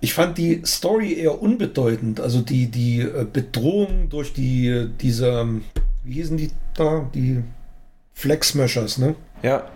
Ich 0.00 0.14
fand 0.14 0.38
die 0.38 0.62
Story 0.64 1.14
eher 1.14 1.42
unbedeutend. 1.42 2.20
Also 2.20 2.40
die, 2.40 2.68
die 2.68 3.00
äh, 3.00 3.26
Bedrohung 3.30 4.08
durch 4.08 4.32
die, 4.32 4.88
diese, 5.00 5.60
wie 6.04 6.14
hießen 6.14 6.36
die 6.36 6.50
da? 6.74 7.08
Die 7.14 7.42
Flex 8.14 8.48
Smashers, 8.50 8.98
ne? 8.98 9.14
Ja. 9.42 9.68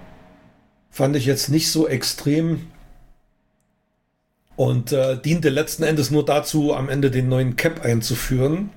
Fand 0.91 1.17
ich 1.17 1.27
jetzt 1.27 1.51
nicht 1.51 1.71
so 1.71 1.89
extrem. 1.89 2.67
Und 4.57 4.93
äh, 4.93 5.21
diente 5.21 5.49
letzten 5.49 5.83
Endes 5.83 6.11
nur 6.11 6.25
dazu, 6.25 6.75
am 6.75 6.89
Ende 6.89 7.11
den 7.11 7.29
neuen 7.29 7.57
Cap 7.57 7.85
einzuführen. 7.85 8.71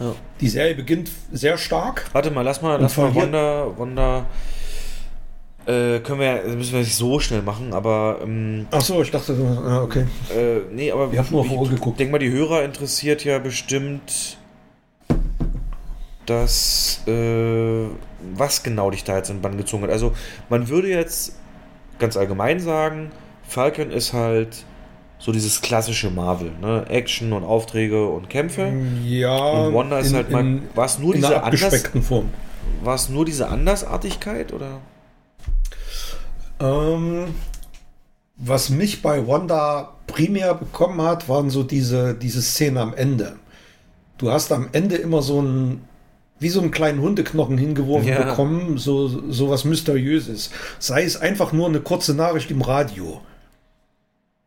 Ja. 0.00 0.14
Die 0.40 0.48
Serie 0.48 0.74
beginnt 0.74 1.10
sehr 1.30 1.58
stark. 1.58 2.08
Warte 2.12 2.30
mal, 2.30 2.42
lass 2.42 2.62
mal, 2.62 2.80
lass 2.80 2.96
mal 2.96 3.14
Wanda, 3.14 3.76
Wanda 3.76 4.26
äh, 5.66 6.00
können 6.00 6.20
wir, 6.20 6.42
müssen 6.56 6.72
wir 6.72 6.80
nicht 6.80 6.94
so 6.94 7.20
schnell 7.20 7.42
machen, 7.42 7.72
aber. 7.72 8.18
Ähm, 8.22 8.66
Ach 8.70 8.80
so, 8.80 9.00
ich 9.02 9.10
dachte, 9.10 9.34
ja, 9.34 9.82
okay. 9.82 10.06
Äh, 10.34 10.60
nee, 10.72 10.90
aber. 10.90 11.12
Wir 11.12 11.20
haben 11.20 11.28
nur 11.30 11.44
vorgeguckt. 11.44 11.94
Ich 11.94 11.98
denke 11.98 12.12
mal, 12.12 12.18
die 12.18 12.30
Hörer 12.30 12.64
interessiert 12.64 13.24
ja 13.24 13.38
bestimmt, 13.38 14.38
dass. 16.26 17.02
Äh, 17.06 17.86
was 18.34 18.62
genau 18.62 18.90
dich 18.90 19.04
da 19.04 19.16
jetzt 19.16 19.30
in 19.30 19.36
den 19.36 19.42
Bann 19.42 19.56
gezogen 19.56 19.82
hat. 19.84 19.90
Also, 19.90 20.12
man 20.48 20.68
würde 20.68 20.88
jetzt 20.88 21.36
ganz 21.98 22.16
allgemein 22.16 22.60
sagen, 22.60 23.10
Falcon 23.42 23.90
ist 23.90 24.12
halt 24.12 24.64
so 25.18 25.30
dieses 25.30 25.60
klassische 25.60 26.10
Marvel, 26.10 26.50
ne? 26.60 26.84
Action 26.88 27.32
und 27.32 27.44
Aufträge 27.44 28.08
und 28.08 28.28
Kämpfe. 28.28 28.72
Ja. 29.04 29.36
Und 29.36 29.74
Wanda 29.74 30.00
ist 30.00 30.10
in, 30.10 30.16
halt 30.16 30.30
mal. 30.30 30.60
War 30.74 30.86
es 30.86 30.98
nur 30.98 31.14
in 31.14 31.20
diese 31.20 31.36
einer 31.36 31.44
abgespeckten 31.44 31.92
Anders, 31.92 32.08
Form. 32.08 32.30
War 32.82 32.94
es 32.96 33.08
nur 33.08 33.24
diese 33.24 33.48
Andersartigkeit 33.48 34.52
oder? 34.52 34.80
Ähm, 36.62 37.34
was 38.36 38.70
mich 38.70 39.02
bei 39.02 39.26
Wanda 39.26 39.94
primär 40.06 40.54
bekommen 40.54 41.02
hat, 41.02 41.28
waren 41.28 41.50
so 41.50 41.62
diese, 41.62 42.14
diese 42.14 42.42
Szene 42.42 42.80
am 42.80 42.94
Ende. 42.94 43.34
Du 44.18 44.30
hast 44.30 44.52
am 44.52 44.68
Ende 44.72 44.96
immer 44.96 45.22
so 45.22 45.42
ein, 45.42 45.82
wie 46.38 46.48
so 46.48 46.60
einen 46.60 46.70
kleinen 46.70 47.00
Hundeknochen 47.00 47.58
hingeworfen 47.58 48.08
Ja. 48.08 48.22
bekommen, 48.22 48.78
so, 48.78 49.08
so 49.30 49.50
was 49.50 49.64
Mysteriöses. 49.64 50.50
Sei 50.78 51.02
es 51.04 51.16
einfach 51.16 51.52
nur 51.52 51.66
eine 51.68 51.80
kurze 51.80 52.14
Nachricht 52.14 52.50
im 52.50 52.62
Radio. 52.62 53.20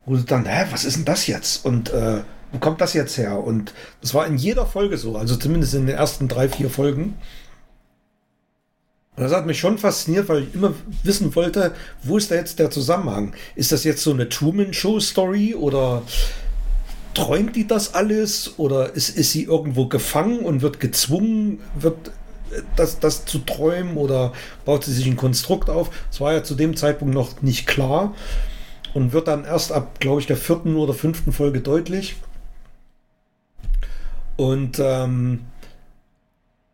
Wo 0.05 0.15
du 0.15 0.21
dann, 0.23 0.45
hä, 0.45 0.65
was 0.71 0.85
ist 0.85 0.97
denn 0.97 1.05
das 1.05 1.27
jetzt? 1.27 1.65
Und 1.65 1.91
äh, 1.91 2.21
wo 2.51 2.59
kommt 2.59 2.79
das 2.79 2.93
jetzt 2.93 3.17
her? 3.17 3.43
Und 3.43 3.73
das 4.01 4.13
war 4.13 4.27
in 4.27 4.37
jeder 4.37 4.65
Folge 4.65 4.97
so, 4.97 5.17
also 5.17 5.35
zumindest 5.35 5.73
in 5.73 5.87
den 5.87 5.95
ersten 5.97 6.27
drei, 6.27 6.47
vier 6.47 6.69
Folgen. 6.69 7.15
Und 9.15 9.23
das 9.23 9.31
hat 9.31 9.45
mich 9.45 9.59
schon 9.59 9.77
fasziniert, 9.77 10.27
weil 10.27 10.43
ich 10.43 10.53
immer 10.53 10.73
wissen 11.03 11.33
wollte, 11.35 11.73
wo 12.03 12.17
ist 12.17 12.31
da 12.31 12.35
jetzt 12.35 12.59
der 12.59 12.69
Zusammenhang? 12.69 13.33
Ist 13.55 13.71
das 13.71 13.85
jetzt 13.85 14.03
so 14.03 14.11
eine 14.11 14.27
Truman-Show-Story 14.27 15.55
oder 15.55 16.01
träumt 17.13 17.55
die 17.55 17.65
das 17.65 17.93
alles? 17.93 18.59
Oder 18.59 18.93
ist, 18.93 19.09
ist 19.09 19.31
sie 19.31 19.43
irgendwo 19.43 19.87
gefangen 19.87 20.39
und 20.39 20.61
wird 20.61 20.81
gezwungen, 20.81 21.59
wird 21.79 22.09
äh, 22.51 22.61
das, 22.75 22.99
das 22.99 23.25
zu 23.25 23.39
träumen 23.39 23.95
oder 23.95 24.33
baut 24.65 24.83
sie 24.83 24.93
sich 24.93 25.05
ein 25.05 25.15
Konstrukt 25.15 25.69
auf? 25.69 25.91
Das 26.11 26.19
war 26.19 26.33
ja 26.33 26.43
zu 26.43 26.55
dem 26.55 26.75
Zeitpunkt 26.75 27.13
noch 27.13 27.41
nicht 27.41 27.67
klar 27.67 28.13
und 28.93 29.13
wird 29.13 29.29
dann 29.29 29.45
erst 29.45 29.71
ab, 29.71 30.01
glaube 30.01 30.19
ich, 30.19 30.27
der 30.27 30.37
vierten 30.37 30.75
oder 30.75 30.93
fünften 30.93 31.31
Folge 31.31 31.61
deutlich. 31.61 32.17
Und 34.35 34.79
ähm, 34.79 35.39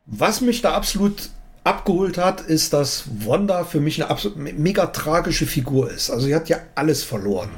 was 0.08 0.42
mich 0.42 0.64
da 0.64 0.74
absolut 0.74 1.30
abgeholt 1.64 2.18
hat, 2.18 2.42
ist, 2.42 2.74
dass 2.74 3.04
Wanda 3.26 3.64
für 3.64 3.80
mich 3.80 4.02
eine 4.02 4.10
absolut 4.10 4.38
me- 4.38 4.54
mega 4.54 4.88
tragische 4.88 5.46
Figur 5.46 5.92
ist. 5.92 6.10
Also 6.10 6.26
sie 6.26 6.36
hat 6.36 6.50
ja 6.50 6.58
alles 6.76 7.04
verloren. 7.04 7.50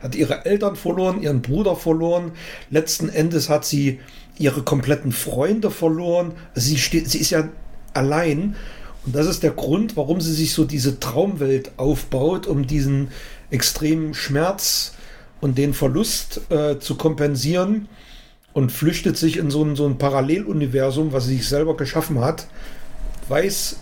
Hat 0.00 0.14
ihre 0.14 0.44
Eltern 0.46 0.74
verloren, 0.74 1.22
ihren 1.22 1.42
Bruder 1.42 1.76
verloren. 1.76 2.32
Letzten 2.70 3.08
Endes 3.08 3.48
hat 3.48 3.64
sie 3.64 4.00
ihre 4.38 4.62
kompletten 4.62 5.12
Freunde 5.12 5.70
verloren. 5.70 6.32
Also 6.54 6.68
sie, 6.68 6.78
steht, 6.78 7.10
sie 7.10 7.18
ist 7.18 7.30
ja 7.30 7.48
allein. 7.92 8.56
Und 9.04 9.14
das 9.14 9.26
ist 9.26 9.42
der 9.42 9.50
Grund, 9.50 9.96
warum 9.96 10.20
sie 10.20 10.32
sich 10.32 10.54
so 10.54 10.64
diese 10.64 10.98
Traumwelt 10.98 11.72
aufbaut, 11.76 12.46
um 12.46 12.66
diesen 12.66 13.08
extremen 13.50 14.14
Schmerz 14.14 14.94
und 15.40 15.58
den 15.58 15.74
Verlust 15.74 16.40
äh, 16.50 16.78
zu 16.78 16.94
kompensieren 16.94 17.88
und 18.54 18.72
flüchtet 18.72 19.18
sich 19.18 19.36
in 19.36 19.50
so 19.50 19.62
ein, 19.64 19.76
so 19.76 19.86
ein 19.86 19.98
Paralleluniversum, 19.98 21.12
was 21.12 21.26
sie 21.26 21.36
sich 21.36 21.48
selber 21.48 21.76
geschaffen 21.76 22.20
hat. 22.20 22.46
Weiß 23.32 23.76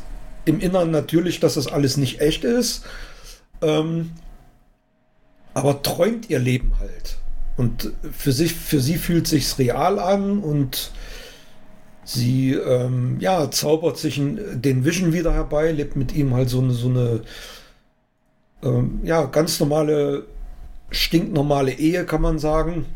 im 0.45 0.61
Inneren 0.61 0.93
natürlich, 0.93 1.41
dass 1.41 1.55
das 1.55 1.67
alles 1.67 1.97
nicht 1.97 2.21
echt 2.21 2.45
ist, 2.45 2.85
ähm, 3.63 4.13
aber 5.55 5.83
träumt 5.83 6.31
ihr 6.31 6.39
Leben 6.39 6.79
halt. 6.79 7.17
Und 7.57 7.93
für, 8.13 8.33
sich, 8.33 8.55
für 8.55 8.81
sie 8.81 8.97
fühlt 8.97 9.27
sich's 9.27 9.59
real 9.59 9.99
an 9.99 10.39
und 10.39 10.93
sie 12.05 12.53
ähm, 12.53 13.17
ja, 13.19 13.51
zaubert 13.51 13.99
sich 13.99 14.17
den 14.17 14.85
Vision 14.85 15.13
wieder 15.13 15.35
herbei, 15.35 15.73
lebt 15.73 15.97
mit 15.97 16.15
ihm 16.15 16.33
halt 16.33 16.49
so 16.49 16.61
eine, 16.61 16.73
so 16.73 16.89
eine 16.89 17.21
ähm, 18.63 19.01
ja, 19.03 19.25
ganz 19.25 19.61
normale, 19.61 20.27
stinknormale 20.91 21.73
Ehe, 21.73 22.05
kann 22.07 22.23
man 22.23 22.39
sagen. 22.39 22.87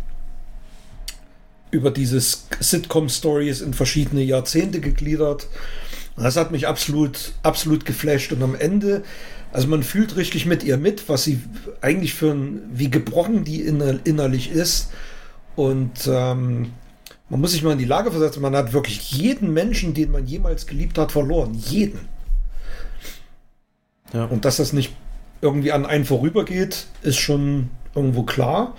Über 1.70 1.90
dieses 1.90 2.46
Sitcom-Stories 2.60 3.60
in 3.60 3.74
verschiedene 3.74 4.22
Jahrzehnte 4.22 4.80
gegliedert. 4.80 5.48
Das 6.16 6.36
hat 6.36 6.52
mich 6.52 6.68
absolut, 6.68 7.32
absolut 7.42 7.84
geflasht. 7.84 8.32
Und 8.32 8.42
am 8.42 8.54
Ende, 8.54 9.02
also 9.52 9.66
man 9.68 9.82
fühlt 9.82 10.16
richtig 10.16 10.46
mit 10.46 10.62
ihr 10.62 10.76
mit, 10.76 11.08
was 11.08 11.24
sie 11.24 11.40
eigentlich 11.80 12.14
für 12.14 12.32
ein, 12.32 12.62
wie 12.72 12.90
gebrochen 12.90 13.44
die 13.44 13.62
inner, 13.62 13.98
innerlich 14.04 14.50
ist. 14.50 14.90
Und 15.56 16.08
ähm, 16.08 16.72
man 17.28 17.40
muss 17.40 17.52
sich 17.52 17.62
mal 17.62 17.72
in 17.72 17.78
die 17.78 17.84
Lage 17.84 18.10
versetzen, 18.10 18.42
man 18.42 18.54
hat 18.54 18.72
wirklich 18.72 19.12
jeden 19.12 19.52
Menschen, 19.52 19.94
den 19.94 20.12
man 20.12 20.26
jemals 20.26 20.66
geliebt 20.66 20.98
hat, 20.98 21.10
verloren. 21.10 21.54
Jeden. 21.54 22.00
Ja. 24.12 24.24
Und 24.26 24.44
dass 24.44 24.58
das 24.58 24.72
nicht 24.72 24.94
irgendwie 25.40 25.72
an 25.72 25.84
einen 25.84 26.04
vorübergeht, 26.04 26.86
ist 27.02 27.18
schon 27.18 27.70
irgendwo 27.94 28.22
klar. 28.22 28.76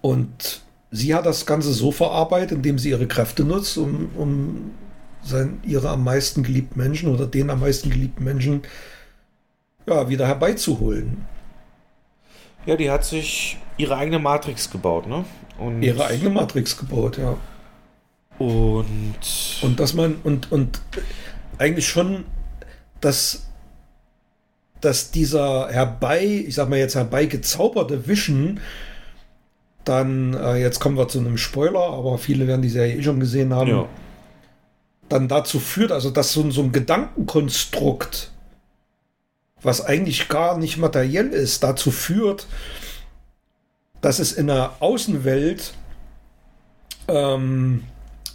Und 0.00 0.60
sie 0.90 1.14
hat 1.14 1.26
das 1.26 1.46
Ganze 1.46 1.72
so 1.72 1.92
verarbeitet, 1.92 2.52
indem 2.52 2.78
sie 2.78 2.90
ihre 2.90 3.06
Kräfte 3.06 3.44
nutzt, 3.44 3.78
um, 3.78 4.10
um 4.16 4.70
sein, 5.26 5.60
ihre 5.64 5.90
am 5.90 6.04
meisten 6.04 6.42
geliebten 6.42 6.78
Menschen 6.78 7.08
oder 7.08 7.26
den 7.26 7.50
am 7.50 7.60
meisten 7.60 7.90
geliebten 7.90 8.24
Menschen 8.24 8.62
ja, 9.86 10.08
wieder 10.08 10.26
herbeizuholen. 10.26 11.26
Ja, 12.66 12.76
die 12.76 12.90
hat 12.90 13.04
sich 13.04 13.58
ihre 13.76 13.96
eigene 13.96 14.18
Matrix 14.18 14.70
gebaut, 14.70 15.06
ne? 15.06 15.24
Und 15.58 15.82
Ihre 15.82 16.04
eigene 16.06 16.30
Matrix 16.30 16.76
gebaut, 16.76 17.18
ja. 17.18 17.36
Und. 18.38 19.14
Und 19.62 19.80
dass 19.80 19.94
man, 19.94 20.16
und, 20.24 20.52
und 20.52 20.80
eigentlich 21.58 21.88
schon, 21.88 22.24
dass, 23.00 23.46
dass 24.80 25.10
dieser 25.10 25.68
herbei, 25.68 26.24
ich 26.46 26.54
sag 26.54 26.68
mal 26.68 26.78
jetzt 26.78 26.96
herbeigezauberte 26.96 28.06
Vision, 28.06 28.60
dann, 29.84 30.34
äh, 30.34 30.56
jetzt 30.56 30.80
kommen 30.80 30.98
wir 30.98 31.08
zu 31.08 31.20
einem 31.20 31.38
Spoiler, 31.38 31.92
aber 31.92 32.18
viele 32.18 32.46
werden 32.46 32.62
die 32.62 32.68
Serie 32.68 32.96
eh 32.96 33.02
schon 33.02 33.20
gesehen 33.20 33.54
haben, 33.54 33.70
Ja. 33.70 33.88
Dann 35.08 35.28
dazu 35.28 35.60
führt, 35.60 35.92
also 35.92 36.10
dass 36.10 36.32
so, 36.32 36.42
ein- 36.42 36.50
so 36.52 36.62
ein 36.62 36.72
Gedankenkonstrukt, 36.72 38.30
was 39.62 39.84
eigentlich 39.84 40.28
gar 40.28 40.58
nicht 40.58 40.76
materiell 40.76 41.28
ist, 41.28 41.62
dazu 41.62 41.90
führt, 41.90 42.46
dass 44.00 44.18
es 44.18 44.32
in 44.32 44.46
der 44.48 44.74
Außenwelt 44.80 45.74
ähm, 47.08 47.84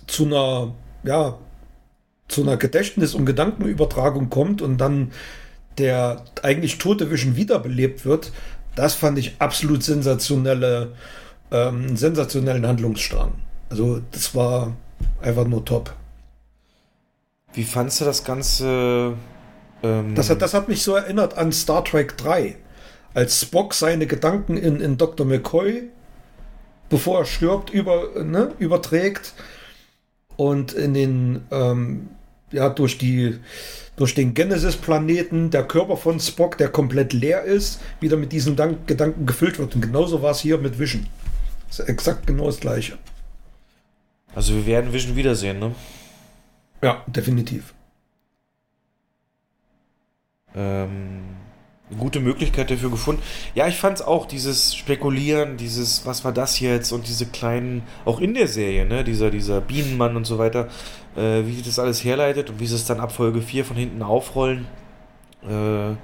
zu 0.07 0.25
einer, 0.25 0.73
ja, 1.03 1.37
zu 2.27 2.41
einer 2.41 2.57
Gedächtnis- 2.57 3.13
und 3.13 3.25
Gedankenübertragung 3.25 4.29
kommt 4.29 4.61
und 4.61 4.77
dann 4.77 5.11
der 5.77 6.23
eigentlich 6.43 6.77
tote 6.77 7.11
Vision 7.11 7.35
wiederbelebt 7.35 8.05
wird, 8.05 8.31
das 8.75 8.95
fand 8.95 9.17
ich 9.19 9.35
absolut 9.39 9.83
sensationelle, 9.83 10.93
ähm, 11.51 11.95
sensationellen 11.97 12.65
Handlungsstrang. 12.65 13.33
Also 13.69 14.01
das 14.11 14.33
war 14.35 14.73
einfach 15.21 15.45
nur 15.45 15.63
top. 15.65 15.93
Wie 17.53 17.63
fandst 17.63 18.01
du 18.01 18.05
das 18.05 18.23
Ganze? 18.23 19.15
Ähm, 19.83 20.15
Das 20.15 20.29
hat, 20.29 20.41
das 20.41 20.53
hat 20.53 20.69
mich 20.69 20.83
so 20.83 20.95
erinnert 20.95 21.37
an 21.37 21.51
Star 21.51 21.83
Trek 21.83 22.17
3, 22.17 22.55
als 23.13 23.41
Spock 23.41 23.73
seine 23.73 24.07
Gedanken 24.07 24.57
in, 24.57 24.79
in 24.79 24.97
Dr. 24.97 25.25
McCoy, 25.25 25.89
bevor 26.89 27.19
er 27.19 27.25
stirbt, 27.25 27.69
über, 27.69 28.23
ne, 28.23 28.53
überträgt 28.59 29.33
und 30.37 30.73
in 30.73 30.93
den, 30.93 31.41
ähm, 31.51 32.09
ja, 32.51 32.69
durch 32.69 32.97
die, 32.97 33.39
durch 33.95 34.15
den 34.15 34.33
Genesis-Planeten 34.33 35.49
der 35.51 35.63
Körper 35.63 35.97
von 35.97 36.19
Spock, 36.19 36.57
der 36.57 36.69
komplett 36.69 37.13
leer 37.13 37.43
ist, 37.43 37.81
wieder 37.99 38.17
mit 38.17 38.31
diesen 38.31 38.55
Dank 38.55 38.87
Gedanken 38.87 39.25
gefüllt 39.25 39.59
wird. 39.59 39.75
Und 39.75 39.81
genauso 39.81 40.21
war 40.21 40.31
es 40.31 40.39
hier 40.39 40.57
mit 40.57 40.79
Vision. 40.79 41.05
Das 41.67 41.79
ist 41.79 41.89
exakt 41.89 42.27
genau 42.27 42.47
das 42.47 42.59
Gleiche. 42.59 42.97
Also 44.33 44.55
wir 44.55 44.65
werden 44.65 44.93
Vision 44.93 45.15
wiedersehen, 45.15 45.59
ne? 45.59 45.75
Ja, 46.81 47.03
definitiv. 47.07 47.73
ähm, 50.55 51.21
eine 51.89 51.99
gute 51.99 52.19
Möglichkeit 52.19 52.71
dafür 52.71 52.89
gefunden. 52.89 53.21
Ja, 53.53 53.67
ich 53.67 53.77
fand 53.77 53.99
es 53.99 54.05
auch, 54.05 54.25
dieses 54.25 54.75
Spekulieren, 54.75 55.57
dieses, 55.57 56.05
was 56.05 56.23
war 56.23 56.31
das 56.31 56.59
jetzt 56.59 56.91
und 56.91 57.07
diese 57.07 57.25
kleinen, 57.25 57.83
auch 58.05 58.19
in 58.21 58.33
der 58.33 58.47
Serie, 58.47 58.85
ne, 58.85 59.03
dieser, 59.03 59.29
dieser 59.29 59.59
Bienenmann 59.59 60.15
und 60.15 60.25
so 60.25 60.37
weiter, 60.37 60.69
äh, 61.15 61.45
wie 61.45 61.55
sich 61.55 61.65
das 61.65 61.79
alles 61.79 62.03
herleitet 62.03 62.49
und 62.49 62.59
wie 62.59 62.67
sie 62.67 62.75
es 62.75 62.85
dann 62.85 62.99
ab 62.99 63.11
Folge 63.11 63.41
4 63.41 63.65
von 63.65 63.75
hinten 63.75 64.01
aufrollen. 64.03 64.67
Äh, 65.43 65.95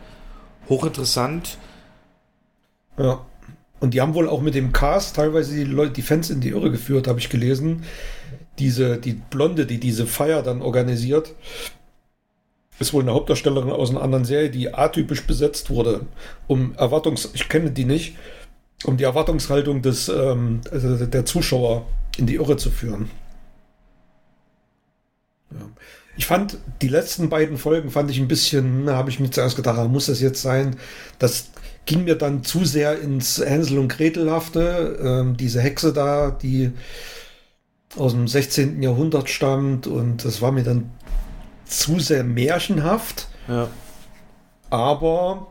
hochinteressant. 0.67 1.57
Ja. 2.97 3.25
Und 3.79 3.93
die 3.93 4.01
haben 4.01 4.15
wohl 4.15 4.27
auch 4.27 4.41
mit 4.41 4.55
dem 4.55 4.73
Cast 4.73 5.15
teilweise 5.15 5.55
die 5.55 5.63
Leute, 5.63 5.93
die 5.93 6.01
Fans 6.01 6.31
in 6.31 6.41
die 6.41 6.49
Irre 6.49 6.71
geführt, 6.71 7.07
habe 7.07 7.19
ich 7.19 7.29
gelesen. 7.29 7.83
Diese, 8.59 8.97
die 8.97 9.13
Blonde, 9.13 9.65
die 9.65 9.79
diese 9.79 10.07
Feier 10.07 10.41
dann 10.41 10.61
organisiert, 10.61 11.33
ist 12.79 12.93
wohl 12.93 13.03
eine 13.03 13.13
Hauptdarstellerin 13.13 13.71
aus 13.71 13.89
einer 13.89 14.01
anderen 14.01 14.25
Serie, 14.25 14.49
die 14.49 14.73
atypisch 14.73 15.25
besetzt 15.25 15.69
wurde, 15.69 16.01
um 16.47 16.75
Erwartungs, 16.75 17.29
ich 17.33 17.49
kenne 17.49 17.71
die 17.71 17.85
nicht, 17.85 18.15
um 18.83 18.97
die 18.97 19.03
Erwartungshaltung 19.03 19.81
des, 19.81 20.09
ähm, 20.09 20.61
also 20.71 21.05
der 21.05 21.25
Zuschauer 21.25 21.87
in 22.17 22.27
die 22.27 22.35
Irre 22.35 22.57
zu 22.57 22.69
führen. 22.69 23.09
Ja. 25.51 25.65
Ich 26.17 26.25
fand 26.25 26.57
die 26.81 26.87
letzten 26.87 27.29
beiden 27.29 27.57
Folgen 27.57 27.91
fand 27.91 28.09
ich 28.09 28.19
ein 28.19 28.27
bisschen, 28.27 28.85
na, 28.85 28.95
habe 28.95 29.09
ich 29.09 29.19
mir 29.19 29.29
zuerst 29.29 29.55
gedacht, 29.55 29.77
ah, 29.77 29.87
muss 29.87 30.07
das 30.07 30.19
jetzt 30.19 30.41
sein? 30.41 30.75
Das 31.19 31.51
ging 31.85 32.03
mir 32.03 32.15
dann 32.15 32.43
zu 32.43 32.65
sehr 32.65 32.99
ins 32.99 33.39
Hänsel 33.39 33.77
und 33.77 33.87
Gretelhafte. 33.87 34.99
Ähm, 35.01 35.37
diese 35.37 35.61
Hexe 35.61 35.93
da, 35.93 36.31
die 36.31 36.71
aus 37.95 38.11
dem 38.11 38.27
16. 38.27 38.81
Jahrhundert 38.83 39.29
stammt 39.29 39.87
und 39.87 40.25
das 40.25 40.41
war 40.41 40.51
mir 40.51 40.63
dann 40.63 40.91
zu 41.65 41.99
sehr 41.99 42.23
märchenhaft. 42.23 43.27
Ja. 43.47 43.69
aber 44.69 45.47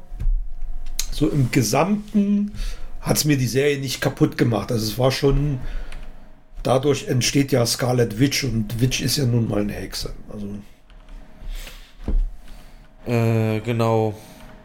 so 1.11 1.31
im 1.31 1.51
Gesamten 1.51 2.53
hat 3.01 3.17
es 3.17 3.25
mir 3.25 3.39
die 3.39 3.47
Serie 3.47 3.79
nicht 3.79 4.03
kaputt 4.03 4.37
gemacht. 4.37 4.71
Also 4.71 4.85
es 4.85 4.99
war 4.99 5.11
schon, 5.11 5.61
dadurch 6.63 7.09
entsteht 7.09 7.53
ja 7.53 7.65
Scarlet 7.65 8.19
Witch 8.19 8.45
und 8.45 8.83
Witch 8.83 9.01
ist 9.01 9.17
ja 9.17 9.25
nun 9.25 9.49
mal 9.49 9.63
eine 9.63 9.73
Hexe. 9.73 10.13
Also 10.31 10.47
äh, 13.11 13.61
genau. 13.61 14.15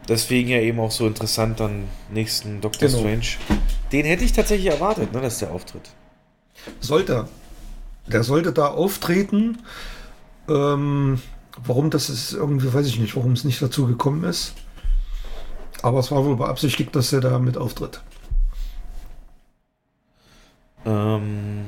Deswegen 0.08 0.50
ja 0.50 0.58
eben 0.58 0.80
auch 0.80 0.90
so 0.90 1.06
interessant 1.06 1.60
dann 1.60 1.84
nächsten 2.12 2.60
Doctor 2.60 2.88
genau. 2.88 3.00
Strange. 3.00 3.60
Den 3.92 4.04
hätte 4.04 4.24
ich 4.24 4.32
tatsächlich 4.32 4.70
erwartet, 4.70 5.12
ne, 5.12 5.20
dass 5.20 5.38
der 5.38 5.52
auftritt. 5.52 5.88
Sollte. 6.80 7.28
Der 8.06 8.22
sollte 8.22 8.52
da 8.52 8.68
auftreten. 8.68 9.58
Ähm, 10.48 11.20
warum 11.64 11.90
das 11.90 12.10
ist, 12.10 12.32
irgendwie 12.32 12.72
weiß 12.72 12.86
ich 12.86 12.98
nicht, 12.98 13.16
warum 13.16 13.32
es 13.32 13.44
nicht 13.44 13.62
dazu 13.62 13.86
gekommen 13.86 14.24
ist. 14.24 14.54
Aber 15.82 15.98
es 15.98 16.10
war 16.10 16.24
wohl 16.24 16.36
beabsichtigt, 16.36 16.94
dass 16.94 17.12
er 17.12 17.20
da 17.20 17.38
mit 17.38 17.56
auftritt. 17.56 18.00
Ähm, 20.84 21.66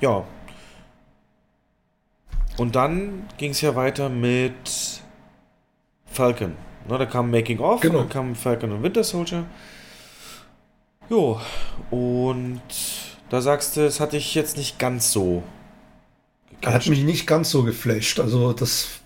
ja. 0.00 0.24
Und 2.58 2.74
dann 2.76 3.28
ging 3.38 3.52
es 3.52 3.60
ja 3.60 3.74
weiter 3.74 4.08
mit 4.08 5.02
Falcon. 6.06 6.56
Ne, 6.88 6.98
da 6.98 7.06
kam 7.06 7.30
Making 7.30 7.60
Off, 7.60 7.80
genau. 7.80 8.00
dann 8.00 8.08
kam 8.08 8.34
Falcon 8.34 8.72
und 8.72 8.82
Winter 8.82 9.04
Soldier. 9.04 9.44
Jo, 11.08 11.40
und 11.90 12.60
da 13.32 13.40
sagst 13.40 13.78
du, 13.78 13.80
es 13.80 13.98
hatte 13.98 14.18
ich 14.18 14.34
jetzt 14.34 14.58
nicht 14.58 14.78
ganz 14.78 15.10
so. 15.10 15.42
Er 16.60 16.74
hat 16.74 16.86
mich 16.86 17.02
nicht 17.02 17.26
ganz 17.26 17.48
so 17.48 17.62
geflasht. 17.62 18.20
Also 18.20 18.52
das 18.52 19.00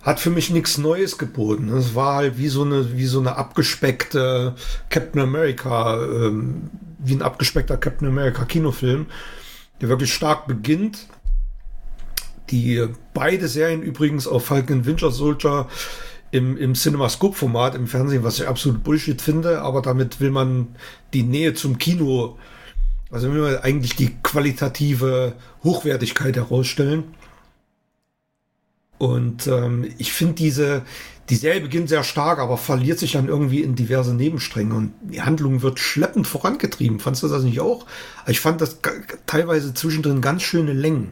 hat 0.00 0.20
für 0.20 0.30
mich 0.30 0.50
nichts 0.50 0.78
Neues 0.78 1.18
geboten. 1.18 1.68
Es 1.70 1.96
war 1.96 2.14
halt 2.14 2.38
wie 2.38 2.46
so 2.46 2.62
eine, 2.62 2.96
wie 2.96 3.06
so 3.06 3.18
eine 3.18 3.34
abgespeckte 3.34 4.54
Captain 4.90 5.20
America, 5.20 6.00
ähm, 6.04 6.70
wie 7.00 7.14
ein 7.14 7.22
abgespeckter 7.22 7.76
Captain 7.78 8.06
America 8.06 8.44
Kinofilm, 8.44 9.06
der 9.80 9.88
wirklich 9.88 10.14
stark 10.14 10.46
beginnt. 10.46 11.08
Die 12.50 12.86
beide 13.12 13.48
Serien 13.48 13.82
übrigens 13.82 14.28
auf 14.28 14.46
Falcon 14.46 14.86
Winter 14.86 15.10
Soldier 15.10 15.66
im, 16.30 16.56
im 16.56 16.76
CinemaScope-Format 16.76 17.74
im 17.74 17.88
Fernsehen, 17.88 18.22
was 18.22 18.38
ich 18.38 18.46
absolut 18.46 18.84
Bullshit 18.84 19.20
finde, 19.20 19.62
aber 19.62 19.82
damit 19.82 20.20
will 20.20 20.30
man 20.30 20.76
die 21.12 21.24
Nähe 21.24 21.54
zum 21.54 21.78
Kino, 21.78 22.38
also 23.12 23.32
will 23.32 23.42
man 23.42 23.58
eigentlich 23.58 23.94
die 23.94 24.16
qualitative 24.22 25.34
Hochwertigkeit 25.62 26.34
herausstellen. 26.34 27.14
Und 28.96 29.46
ähm, 29.46 29.92
ich 29.98 30.12
finde 30.12 30.34
diese, 30.34 30.82
die 31.28 31.36
Serie 31.36 31.60
beginnt 31.60 31.90
sehr 31.90 32.04
stark, 32.04 32.38
aber 32.38 32.56
verliert 32.56 32.98
sich 32.98 33.12
dann 33.12 33.28
irgendwie 33.28 33.62
in 33.62 33.74
diverse 33.74 34.14
Nebenstränge 34.14 34.74
und 34.74 34.92
die 35.02 35.20
Handlung 35.20 35.60
wird 35.60 35.78
schleppend 35.78 36.26
vorangetrieben. 36.26 37.00
Fandest 37.00 37.24
du 37.24 37.28
das 37.28 37.42
nicht 37.42 37.60
auch? 37.60 37.84
Ich 38.26 38.40
fand 38.40 38.60
das 38.60 38.78
teilweise 39.26 39.74
zwischendrin 39.74 40.22
ganz 40.22 40.42
schöne 40.42 40.72
Längen. 40.72 41.10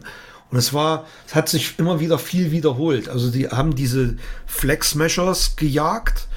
Und 0.49 0.57
es 0.57 0.73
war, 0.73 1.05
es 1.27 1.35
hat 1.35 1.49
sich 1.49 1.75
immer 1.77 1.99
wieder 1.99 2.17
viel 2.17 2.51
wiederholt. 2.51 3.09
Also 3.09 3.29
die 3.29 3.49
haben 3.49 3.75
diese 3.75 4.17
Flex 4.47 4.91
Smashers 4.91 5.55
gejagt, 5.55 6.27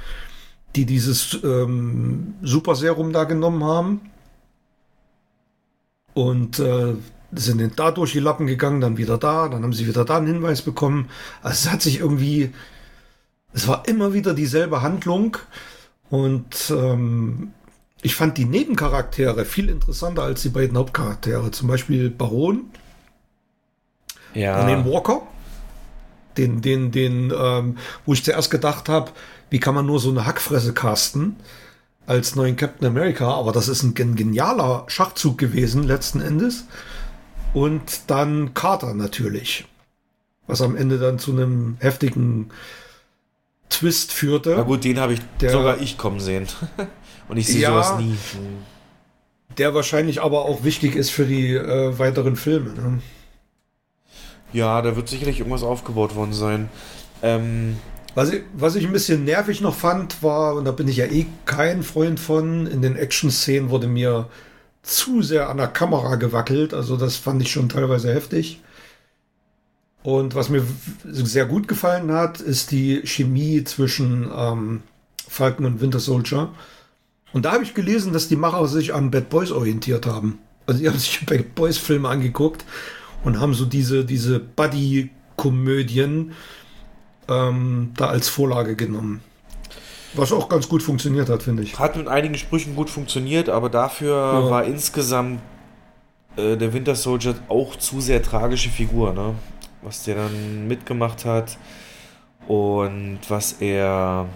die 0.77 0.85
dieses 0.85 1.39
ähm, 1.43 2.35
Super 2.43 2.75
Serum 2.75 3.13
da 3.13 3.25
genommen 3.25 3.65
haben. 3.65 4.01
Und 6.15 6.59
äh, 6.59 6.95
sind 7.33 7.79
da 7.79 7.91
durch 7.91 8.13
die 8.13 8.21
Lappen 8.21 8.47
gegangen, 8.47 8.81
dann 8.81 8.97
wieder 8.97 9.19
da, 9.19 9.49
dann 9.49 9.63
haben 9.63 9.73
sie 9.73 9.87
wieder 9.87 10.05
da 10.05 10.19
einen 10.19 10.29
Hinweis 10.29 10.63
bekommen. 10.63 11.11
Also 11.43 11.69
es 11.69 11.73
hat 11.73 11.83
sich 11.83 11.99
irgendwie, 11.99 12.53
es 13.53 13.67
war 13.67 13.87
immer 13.89 14.13
wieder 14.13 14.35
dieselbe 14.35 14.83
Handlung. 14.83 15.37
Und 16.11 16.71
ähm, 16.71 17.53
ich 18.03 18.15
fand 18.15 18.39
die 18.39 18.45
Nebencharaktere 18.45 19.45
viel 19.45 19.69
interessanter 19.69 20.23
als 20.23 20.43
die 20.43 20.51
beiden 20.51 20.77
Hauptcharaktere. 20.77 21.51
Zum 21.51 21.69
Beispiel 21.69 22.11
Baron 22.11 22.71
ja. 24.35 24.67
Den 24.67 24.85
Walker. 24.85 25.23
Den, 26.37 26.61
den, 26.61 26.91
den, 26.91 27.33
ähm, 27.37 27.79
wo 28.05 28.13
ich 28.13 28.25
zuerst 28.25 28.51
gedacht 28.51 28.89
habe, 28.89 29.13
wie 29.51 29.61
kann 29.61 29.75
man 29.75 29.87
nur 29.87 30.01
so 30.01 30.11
eine 30.11 30.27
Hackfresse 30.27 30.75
casten 30.75 31.37
als 32.07 32.35
neuen 32.35 32.57
Captain 32.57 32.87
America, 32.87 33.33
aber 33.33 33.53
das 33.53 33.69
ist 33.69 33.83
ein 33.83 33.95
genialer 33.95 34.85
Schachzug 34.89 35.39
gewesen, 35.39 35.85
letzten 35.85 36.21
Endes. 36.21 36.67
Und 37.53 38.11
dann 38.11 38.53
Carter 38.53 38.95
natürlich. 38.95 39.65
Was 40.47 40.61
am 40.61 40.77
Ende 40.77 40.99
dann 40.99 41.19
zu 41.19 41.33
einem 41.33 41.77
heftigen 41.81 42.51
Twist 43.71 44.13
führte. 44.13 44.55
Na 44.57 44.63
gut, 44.63 44.85
den 44.85 45.01
habe 45.01 45.15
ich 45.15 45.21
der, 45.41 45.51
sogar 45.51 45.81
ich 45.81 45.97
kommen 45.97 46.21
sehen. 46.21 46.47
Und 47.29 47.39
ich 47.39 47.47
sehe 47.47 47.63
ja, 47.63 47.71
sowas 47.71 47.99
nie. 47.99 48.17
Der 49.57 49.75
wahrscheinlich 49.75 50.21
aber 50.21 50.45
auch 50.45 50.65
wichtig 50.65 50.95
ist 50.97 51.11
für 51.11 51.25
die 51.25 51.55
äh, 51.55 51.99
weiteren 51.99 52.37
Filme. 52.37 52.71
Ne? 52.71 52.99
Ja, 54.53 54.83
da 54.83 54.95
wird 54.95 55.09
sicherlich 55.09 55.39
irgendwas 55.39 55.63
aufgebaut 55.63 56.15
worden 56.15 56.35
sein. 56.35 56.69
Ähm, 57.23 57.79
was 58.15 58.33
ich, 58.33 58.43
was 58.55 58.77
ich 58.77 58.87
ein 58.87 58.93
bisschen 58.93 59.25
nervig 59.25 59.61
noch 59.61 59.75
fand, 59.75 60.23
war, 60.23 60.55
und 60.55 60.65
da 60.65 60.73
bin 60.73 60.89
ich 60.89 60.99
ja 60.99 61.07
eh 61.07 61.27
kein 61.47 61.83
Freund 61.83 62.21
von, 62.21 62.67
in 62.67 62.83
den 62.83 62.97
Action-Szenen 62.97 63.71
wurde 63.71 63.89
mir 63.89 64.29
zu 64.83 65.23
sehr 65.23 65.49
an 65.49 65.57
der 65.57 65.69
Kamera 65.69 66.17
gewackelt. 66.17 66.75
Also 66.75 66.97
das 66.97 67.17
fand 67.17 67.43
ich 67.43 67.51
schon 67.51 67.69
teilweise 67.69 68.15
heftig. 68.15 68.61
Und 70.03 70.35
was 70.35 70.51
mir 70.51 70.63
sehr 71.03 71.47
gut 71.47 71.67
gefallen 71.67 72.13
hat, 72.13 72.41
ist 72.41 72.71
die 72.71 73.01
Chemie 73.05 73.65
zwischen 73.65 74.31
ähm, 74.37 74.83
Falcon 75.27 75.65
und 75.65 75.81
Winter 75.81 75.99
Soldier. 75.99 76.51
Und 77.33 77.47
da 77.47 77.53
habe 77.53 77.65
ich 77.65 77.73
gelesen, 77.75 78.13
dass 78.13 78.29
die 78.29 78.37
Macher 78.37 78.69
sich 78.69 78.95
an 78.95 79.11
Bad 79.11 79.31
Boys 79.31 79.51
orientiert 79.51 80.07
haben. 80.07 80.39
Also 80.67 80.81
die 80.81 80.89
haben 80.89 80.99
sich 80.99 81.25
Bad 81.27 81.55
Boys 81.55 81.79
Filme 81.79 82.11
angeguckt 82.11 82.65
und 83.25 83.41
haben 83.41 83.55
so 83.55 83.65
diese, 83.65 84.05
diese 84.05 84.39
Buddy-Komödien 84.39 86.33
ähm, 87.29 87.93
da 87.97 88.09
als 88.09 88.29
Vorlage 88.29 88.77
genommen. 88.77 89.21
Was 90.15 90.33
auch 90.33 90.49
ganz 90.49 90.69
gut 90.69 90.83
funktioniert 90.83 91.29
hat, 91.29 91.43
finde 91.43 91.63
ich. 91.63 91.79
Hat 91.79 91.97
mit 91.97 92.07
einigen 92.07 92.37
Sprüchen 92.37 92.77
gut 92.77 92.89
funktioniert, 92.89 93.49
aber 93.49 93.69
dafür 93.69 94.15
ja. 94.15 94.51
war 94.51 94.65
insgesamt 94.65 95.41
äh, 96.37 96.57
der 96.57 96.73
Winter 96.73 96.95
Soldier 96.95 97.35
auch 97.49 97.77
zu 97.77 98.01
sehr 98.01 98.23
tragische 98.23 98.71
Figur, 98.71 99.13
ne? 99.13 99.35
Was 99.83 100.05
der 100.05 100.15
dann 100.15 100.69
mitgemacht 100.69 101.25
hat 101.25 101.59
und 102.47 103.19
was 103.29 103.55
er 103.61 104.27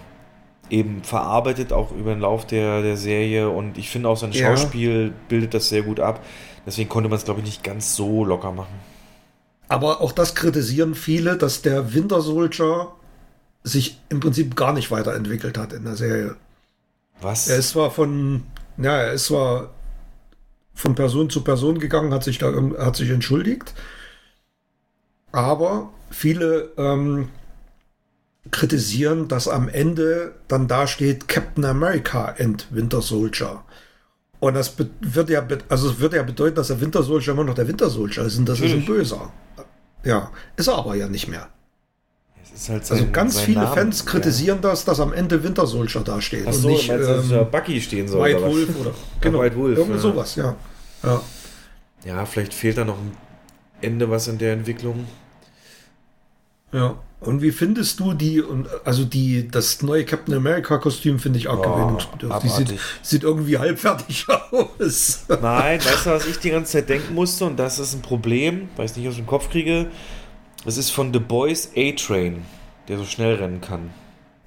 eben 0.69 1.03
verarbeitet, 1.03 1.73
auch 1.73 1.91
über 1.91 2.13
den 2.13 2.19
Lauf 2.19 2.45
der, 2.45 2.81
der 2.81 2.97
Serie. 2.97 3.49
Und 3.49 3.77
ich 3.77 3.89
finde 3.89 4.09
auch 4.09 4.17
sein 4.17 4.33
Schauspiel 4.33 5.07
ja. 5.07 5.13
bildet 5.27 5.53
das 5.53 5.69
sehr 5.69 5.81
gut 5.81 5.99
ab. 5.99 6.23
Deswegen 6.65 6.89
konnte 6.89 7.09
man 7.09 7.17
es, 7.17 7.25
glaube 7.25 7.39
ich, 7.39 7.45
nicht 7.45 7.63
ganz 7.63 7.95
so 7.95 8.23
locker 8.23 8.51
machen. 8.51 8.73
Aber 9.69 10.01
auch 10.01 10.11
das 10.11 10.35
kritisieren 10.35 10.95
viele, 10.95 11.37
dass 11.37 11.61
der 11.61 11.93
Winter 11.93 12.21
Soldier 12.21 12.91
sich 13.63 14.01
im 14.09 14.19
Prinzip 14.19 14.55
gar 14.55 14.73
nicht 14.73 14.91
weiterentwickelt 14.91 15.57
hat 15.57 15.73
in 15.73 15.85
der 15.85 15.95
Serie. 15.95 16.35
Was? 17.21 17.47
Er 17.47 17.57
ist 17.57 17.69
zwar 17.69 17.91
von, 17.91 18.43
ja, 18.77 18.97
er 18.97 19.13
ist 19.13 19.25
zwar 19.25 19.69
von 20.73 20.95
Person 20.95 21.29
zu 21.29 21.43
Person 21.43 21.79
gegangen, 21.79 22.13
hat 22.13 22.23
sich 22.23 22.37
da 22.37 22.51
hat 22.79 22.95
sich 22.95 23.09
entschuldigt, 23.09 23.73
aber 25.31 25.91
viele 26.09 26.71
ähm, 26.77 27.29
kritisieren, 28.49 29.27
dass 29.27 29.47
am 29.47 29.69
Ende 29.69 30.35
dann 30.47 30.67
da 30.67 30.87
steht 30.87 31.27
Captain 31.27 31.65
America 31.65 32.33
and 32.39 32.67
Winter 32.71 33.01
Soldier. 33.01 33.63
Und 34.39 34.53
das 34.53 34.73
wird 35.01 35.29
ja, 35.29 35.45
also 35.67 35.89
es 35.89 35.99
wird 35.99 36.13
ja 36.13 36.23
bedeuten, 36.23 36.55
dass 36.55 36.67
der 36.67 36.79
Winter 36.79 37.03
Soldier 37.03 37.33
immer 37.33 37.43
noch 37.43 37.55
der 37.55 37.67
Winter 37.67 37.89
Soldier 37.89 38.23
ist 38.23 38.37
und 38.37 38.47
das 38.47 38.59
Natürlich. 38.59 38.83
ist 38.83 38.89
ein 38.89 38.95
Böser. 38.95 39.31
Ja, 40.03 40.31
ist 40.55 40.67
er 40.67 40.75
aber 40.75 40.95
ja 40.95 41.09
nicht 41.09 41.27
mehr. 41.27 41.49
Halt 42.67 42.85
sein, 42.85 42.97
also 42.97 43.11
ganz 43.11 43.39
viele 43.39 43.61
Name, 43.61 43.73
Fans 43.73 44.05
kritisieren 44.05 44.59
ja. 44.61 44.69
das, 44.69 44.83
dass 44.83 44.99
am 44.99 45.13
Ende 45.13 45.43
Winter 45.43 45.65
Soldier 45.65 46.01
da 46.01 46.19
steht. 46.19 46.45
Ach 46.45 46.51
so, 46.51 46.67
und 46.67 46.73
nicht, 46.73 46.89
meinst, 46.89 47.31
ähm, 47.31 47.47
Bucky 47.49 47.79
stehen 47.79 48.07
soll. 48.07 48.21
White 48.21 48.39
oder 48.39 48.51
Wolf 48.51 48.69
oder 48.81 48.91
genau, 49.21 49.39
White 49.39 49.55
Wolf, 49.55 49.77
irgendwie 49.77 49.95
ja. 49.95 50.01
sowas, 50.01 50.35
ja. 50.35 50.55
ja. 51.03 51.21
Ja, 52.05 52.25
vielleicht 52.25 52.53
fehlt 52.53 52.77
da 52.77 52.85
noch 52.85 52.97
ein 52.97 53.15
Ende 53.81 54.09
was 54.09 54.27
in 54.27 54.37
der 54.37 54.53
Entwicklung. 54.53 55.05
Ja. 56.71 56.95
Und 57.21 57.41
wie 57.41 57.51
findest 57.51 57.99
du 57.99 58.13
die, 58.13 58.41
also 58.85 59.03
die, 59.03 59.49
das 59.49 59.81
neue 59.81 60.05
Captain 60.05 60.33
America 60.35 60.77
Kostüm 60.77 61.19
finde 61.19 61.37
ich 61.37 61.49
auch 61.49 61.61
gewöhnungsbedürftig. 61.61 62.51
Sieht, 62.51 62.79
sieht 63.01 63.23
irgendwie 63.23 63.57
halbfertig 63.57 64.25
aus. 64.51 65.25
Nein, 65.27 65.83
weißt 65.83 66.05
du, 66.05 66.09
was 66.11 66.25
ich 66.25 66.39
die 66.39 66.51
ganze 66.51 66.73
Zeit 66.73 66.87
denken 66.87 67.13
musste? 67.13 67.43
Und 67.43 67.57
das 67.57 67.77
ist 67.77 67.93
ein 67.93 68.01
Problem, 68.01 68.69
weil 68.77 68.85
ich 68.85 68.91
es 68.91 68.97
nicht 68.97 69.09
aus 69.09 69.17
dem 69.17 69.27
Kopf 69.27 69.49
kriege. 69.49 69.87
Es 70.65 70.77
ist 70.77 70.91
von 70.91 71.11
The 71.11 71.19
Boys 71.19 71.71
A-Train, 71.75 72.43
der 72.87 72.97
so 72.97 73.03
schnell 73.03 73.35
rennen 73.35 73.59
kann. 73.59 73.89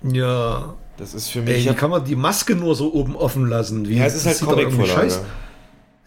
Ja. 0.03 0.75
Das 0.97 1.15
ist 1.15 1.29
für 1.29 1.43
mich. 1.43 1.67
Ey, 1.67 1.71
wie 1.71 1.75
kann 1.75 1.91
man 1.91 2.05
die 2.05 2.17
Maske 2.17 2.55
nur 2.55 2.75
so 2.75 2.93
oben 2.93 3.17
offen 3.17 3.49
lassen? 3.49 3.89
Wie, 3.89 3.97
ja, 3.97 4.05
es 4.05 4.15
ist 4.15 4.27
halt 4.27 4.41
Comic-Vorlage. 4.41 5.21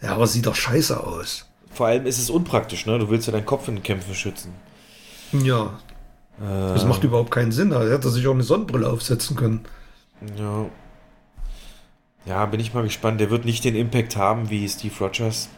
Ja, 0.00 0.12
aber 0.12 0.26
sieht 0.26 0.46
doch 0.46 0.54
scheiße 0.54 1.02
aus. 1.02 1.46
Vor 1.70 1.86
allem 1.86 2.06
ist 2.06 2.18
es 2.18 2.30
unpraktisch, 2.30 2.86
ne? 2.86 2.98
Du 2.98 3.10
willst 3.10 3.26
ja 3.26 3.32
deinen 3.32 3.46
Kopf 3.46 3.68
in 3.68 3.76
den 3.76 3.82
Kämpfen 3.82 4.14
schützen. 4.14 4.52
Ja, 5.32 5.78
Das 6.38 6.84
macht 6.84 7.02
überhaupt 7.02 7.30
keinen 7.30 7.50
Sinn. 7.52 7.70
Da 7.70 7.80
hätte 7.82 8.08
er 8.08 8.10
sich 8.10 8.26
auch 8.26 8.34
eine 8.34 8.42
Sonnenbrille 8.42 8.88
aufsetzen 8.88 9.36
können. 9.36 9.64
Ja. 10.38 10.66
Ja, 12.26 12.44
bin 12.46 12.60
ich 12.60 12.74
mal 12.74 12.82
gespannt. 12.82 13.20
Der 13.20 13.30
wird 13.30 13.44
nicht 13.44 13.64
den 13.64 13.74
Impact 13.74 14.16
haben 14.16 14.50
wie 14.50 14.68
Steve 14.68 14.92
Rogers. 15.00 15.48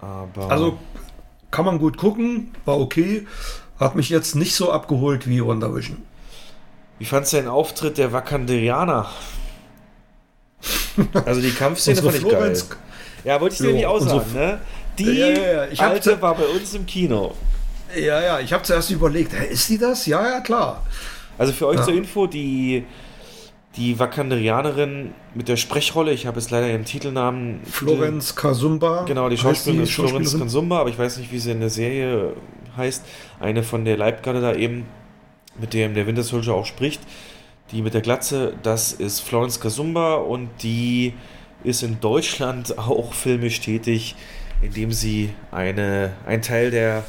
Aber. 0.00 0.50
Also 0.50 0.78
kann 1.50 1.64
man 1.64 1.78
gut 1.78 1.96
gucken, 1.96 2.52
war 2.64 2.78
okay. 2.80 3.26
Hat 3.78 3.94
mich 3.96 4.08
jetzt 4.08 4.34
nicht 4.34 4.54
so 4.54 4.72
abgeholt 4.72 5.28
wie 5.28 5.44
WandaVision. 5.44 5.98
Wie 6.98 7.04
fandst 7.04 7.32
du 7.32 7.38
den 7.38 7.48
Auftritt 7.48 7.96
der 7.98 8.12
Wakanderianer? 8.12 9.08
Also 11.24 11.40
die 11.40 11.50
Kampfszene 11.52 11.96
fand 12.02 12.14
ich 12.16 12.20
Florenz- 12.20 12.68
geil. 12.68 12.78
Ja, 13.24 13.40
wollte 13.40 13.54
ich 13.54 13.60
dir 13.60 13.72
nicht 13.74 13.86
aussagen, 13.86 14.32
ne? 14.34 14.60
Die 14.98 15.04
Ja, 15.04 15.26
ja, 15.28 15.64
ja, 15.66 15.88
alte 15.88 16.20
war 16.20 16.34
bei 16.34 16.46
uns 16.46 16.74
im 16.74 16.84
Kino. 16.86 17.34
Ja, 17.96 18.20
ja, 18.22 18.40
ich 18.40 18.52
habe 18.52 18.62
zuerst 18.62 18.90
überlegt, 18.90 19.32
hä, 19.32 19.46
ist 19.50 19.68
die 19.68 19.78
das? 19.78 20.06
Ja, 20.06 20.22
ja, 20.28 20.40
klar. 20.40 20.84
Also 21.38 21.52
für 21.52 21.66
euch 21.66 21.78
Ja. 21.78 21.84
zur 21.84 21.94
Info, 21.94 22.26
die, 22.26 22.84
die 23.76 23.98
Wakanderianerin 23.98 25.12
mit 25.34 25.48
der 25.48 25.56
Sprechrolle, 25.56 26.12
ich 26.12 26.26
habe 26.26 26.38
jetzt 26.38 26.50
leider 26.50 26.68
ihren 26.68 26.84
Titelnamen. 26.84 27.60
Florenz 27.64 28.34
Kasumba. 28.36 29.04
Genau, 29.04 29.28
die 29.28 29.36
Schauspielerin 29.36 29.84
ist 29.84 29.92
Florence? 29.92 30.38
Kansumba, 30.38 30.80
aber 30.80 30.90
ich 30.90 30.98
weiß 30.98 31.18
nicht, 31.18 31.32
wie 31.32 31.38
sie 31.38 31.50
in 31.52 31.60
der 31.60 31.70
Serie 31.70 32.34
heißt. 32.76 33.04
Eine 33.40 33.62
von 33.62 33.84
der 33.84 33.96
Leibgarde 33.96 34.40
da 34.40 34.54
eben, 34.54 34.86
mit 35.60 35.72
dem 35.74 35.94
der 35.94 36.06
Winter 36.06 36.22
Soldier 36.22 36.54
auch 36.54 36.66
spricht. 36.66 37.00
Die 37.72 37.82
mit 37.82 37.94
der 37.94 38.00
Glatze, 38.00 38.54
das 38.62 38.92
ist 38.92 39.20
Florence 39.20 39.60
Kasumba 39.60 40.14
und 40.16 40.48
die 40.62 41.14
ist 41.62 41.82
in 41.82 42.00
Deutschland 42.00 42.76
auch 42.78 43.14
filmisch 43.14 43.60
tätig, 43.60 44.16
indem 44.60 44.92
sie 44.92 45.30
eine, 45.52 46.12
ein 46.26 46.42
Teil 46.42 46.70
der 46.70 47.04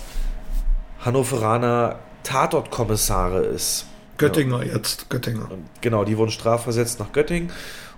Hannoveraner 1.04 2.00
Tatortkommissare 2.24 3.40
ist. 3.42 3.86
Göttinger 4.18 4.64
jetzt, 4.64 5.10
Göttinger. 5.10 5.50
Genau, 5.82 6.04
die 6.04 6.18
wurden 6.18 6.32
strafversetzt 6.32 7.00
nach 7.00 7.12
Göttingen. 7.12 7.52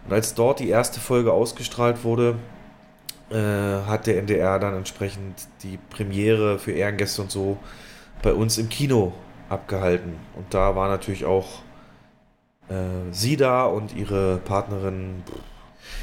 Und 0.06 0.14
als 0.14 0.34
dort 0.34 0.60
die 0.60 0.70
erste 0.70 1.00
Folge 1.00 1.34
ausgestrahlt 1.34 2.04
wurde, 2.04 2.36
äh, 3.30 3.36
hat 3.36 4.08
der 4.08 4.18
NDR 4.20 4.60
dann 4.60 4.76
entsprechend 4.76 5.48
die 5.64 5.78
Premiere 5.90 6.60
für 6.60 6.72
Ehrengäste 6.72 7.22
und 7.22 7.32
so 7.32 7.58
bei 8.22 8.34
uns 8.34 8.58
im 8.58 8.70
Kino 8.70 9.14
abgehalten. 9.50 10.16
Und 10.36 10.54
da 10.54 10.76
war 10.76 10.88
natürlich 10.88 11.26
auch 11.26 11.62
äh, 12.70 12.74
sie 13.12 13.36
da 13.36 13.66
und 13.66 13.94
ihre 13.96 14.38
Partnerin 14.38 15.24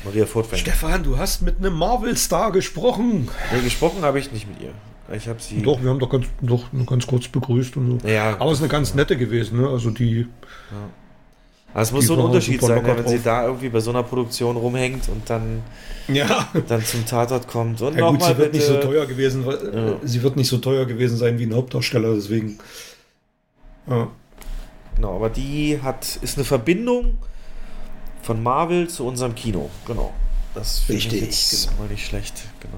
Maria 0.04 0.26
Furtwängler. 0.26 0.58
Stefan, 0.58 1.02
du 1.02 1.18
hast 1.18 1.42
mit 1.42 1.58
einem 1.58 1.74
Marvel-Star 1.74 2.52
gesprochen. 2.52 3.28
Nee, 3.52 3.62
gesprochen 3.62 4.02
habe 4.02 4.18
ich 4.18 4.32
nicht 4.32 4.48
mit 4.48 4.60
ihr. 4.60 4.72
Ich 5.14 5.26
habe 5.28 5.40
sie. 5.40 5.60
Doch, 5.62 5.82
wir 5.82 5.90
haben 5.90 5.98
doch 5.98 6.08
ganz, 6.10 6.26
doch 6.40 6.64
ganz 6.86 7.06
kurz 7.06 7.26
begrüßt 7.28 7.76
und 7.76 8.00
so. 8.00 8.08
Ja. 8.08 8.36
Aber 8.38 8.50
es 8.52 8.58
ist 8.58 8.62
eine 8.62 8.68
ganz 8.70 8.94
nette 8.94 9.16
gewesen, 9.16 9.60
ne? 9.60 9.68
Also 9.68 9.90
die. 9.90 10.26
Also 11.72 11.90
es 11.90 11.92
muss 11.92 12.06
so 12.06 12.14
ein 12.14 12.20
Unterschied 12.20 12.60
sein, 12.60 12.76
locker 12.84 12.98
wenn 12.98 13.06
sie 13.08 13.20
da 13.22 13.46
irgendwie 13.46 13.68
bei 13.68 13.78
so 13.78 13.90
einer 13.90 14.02
Produktion 14.02 14.56
rumhängt 14.56 15.08
und 15.08 15.28
dann, 15.30 15.62
Ja. 16.08 16.48
dann 16.68 16.84
zum 16.84 17.06
Tatort 17.06 17.46
kommt. 17.46 17.80
Und 17.80 17.96
Ja 17.96 18.08
gut, 18.10 18.22
sie 18.22 18.36
wird 18.38 18.52
nicht 18.54 18.64
so 18.66 18.74
bitte- 18.74 18.86
teuer 18.86 19.06
gewesen, 19.06 19.46
weil, 19.46 19.74
Ja. 19.74 19.96
sie 20.02 20.20
wird 20.22 20.36
nicht 20.36 20.48
so 20.48 20.58
teuer 20.58 20.84
gewesen 20.84 21.16
sein 21.16 21.38
wie 21.38 21.44
ein 21.46 21.54
Hauptdarsteller, 21.54 22.14
deswegen. 22.14 22.58
Ja. 23.88 24.08
Genau, 24.96 25.14
aber 25.16 25.30
die 25.30 25.78
hat, 25.82 26.18
ist 26.22 26.36
eine 26.38 26.44
Verbindung 26.44 27.18
von 28.22 28.42
Marvel 28.42 28.88
zu 28.88 29.06
unserem 29.06 29.34
Kino. 29.36 29.70
Genau. 29.86 30.12
Das 30.54 30.80
finde 30.80 31.16
ich 31.16 31.22
jetzt 31.22 31.78
mal 31.78 31.86
nicht 31.88 32.04
schlecht. 32.04 32.34
Genau. 32.60 32.74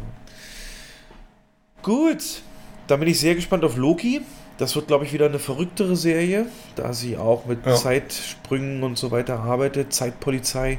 Gut, 1.82 2.42
dann 2.86 3.00
bin 3.00 3.08
ich 3.08 3.18
sehr 3.20 3.34
gespannt 3.34 3.64
auf 3.64 3.76
Loki. 3.76 4.20
Das 4.58 4.76
wird, 4.76 4.86
glaube 4.86 5.04
ich, 5.04 5.12
wieder 5.12 5.26
eine 5.26 5.38
verrücktere 5.38 5.96
Serie, 5.96 6.46
da 6.76 6.92
sie 6.92 7.16
auch 7.16 7.46
mit 7.46 7.64
Ja. 7.66 7.74
Zeitsprüngen 7.74 8.82
und 8.82 8.96
so 8.98 9.10
weiter 9.10 9.40
arbeitet, 9.40 9.92
Zeitpolizei. 9.92 10.78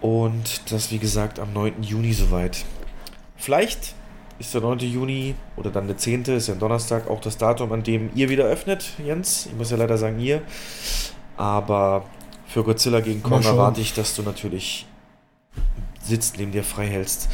Und 0.00 0.70
das, 0.72 0.90
wie 0.92 0.98
gesagt, 0.98 1.38
am 1.40 1.52
9. 1.52 1.82
Juni 1.82 2.12
soweit. 2.12 2.64
Vielleicht 3.36 3.94
ist 4.38 4.54
der 4.54 4.60
9. 4.60 4.78
Juni 4.80 5.34
oder 5.56 5.70
dann 5.70 5.86
der 5.86 5.96
10. 5.96 6.22
ist 6.24 6.46
ja 6.48 6.54
ein 6.54 6.60
Donnerstag 6.60 7.08
auch 7.08 7.20
das 7.20 7.36
Datum, 7.38 7.72
an 7.72 7.82
dem 7.82 8.10
ihr 8.14 8.28
wieder 8.28 8.44
öffnet, 8.44 8.92
Jens. 9.04 9.46
Ich 9.46 9.54
muss 9.56 9.70
ja 9.70 9.76
leider 9.76 9.98
sagen, 9.98 10.18
ihr. 10.20 10.42
Aber 11.36 12.04
für 12.46 12.62
Godzilla 12.64 13.00
gegen 13.00 13.22
Kong 13.22 13.42
erwarte 13.42 13.80
ich, 13.80 13.92
dass 13.94 14.14
du 14.14 14.22
natürlich 14.22 14.86
sitzt, 16.02 16.38
neben 16.38 16.52
dir 16.52 16.64
frei 16.64 16.86
hältst. 16.86 17.28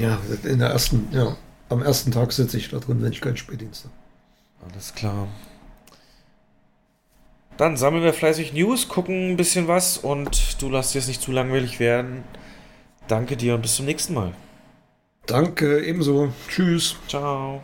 ja, 0.00 0.18
in 0.44 0.58
der 0.58 0.70
ersten, 0.70 1.08
ja. 1.12 1.36
Am 1.68 1.82
ersten 1.82 2.12
Tag 2.12 2.32
sitze 2.32 2.58
ich 2.58 2.70
da 2.70 2.78
drin, 2.78 3.02
wenn 3.02 3.12
ich 3.12 3.20
keinen 3.20 3.36
Spätdienst 3.36 3.84
habe. 3.84 4.70
Alles 4.70 4.94
klar. 4.94 5.28
Dann 7.56 7.76
sammeln 7.76 8.04
wir 8.04 8.12
fleißig 8.12 8.52
News, 8.52 8.88
gucken 8.88 9.30
ein 9.30 9.36
bisschen 9.36 9.66
was 9.66 9.96
und 9.96 10.60
du 10.60 10.68
lässt 10.68 10.94
es 10.94 11.08
nicht 11.08 11.22
zu 11.22 11.32
langweilig 11.32 11.80
werden. 11.80 12.22
Danke 13.08 13.36
dir 13.36 13.54
und 13.54 13.62
bis 13.62 13.76
zum 13.76 13.86
nächsten 13.86 14.14
Mal. 14.14 14.32
Danke, 15.26 15.84
ebenso. 15.84 16.32
Tschüss. 16.48 16.96
Ciao. 17.08 17.62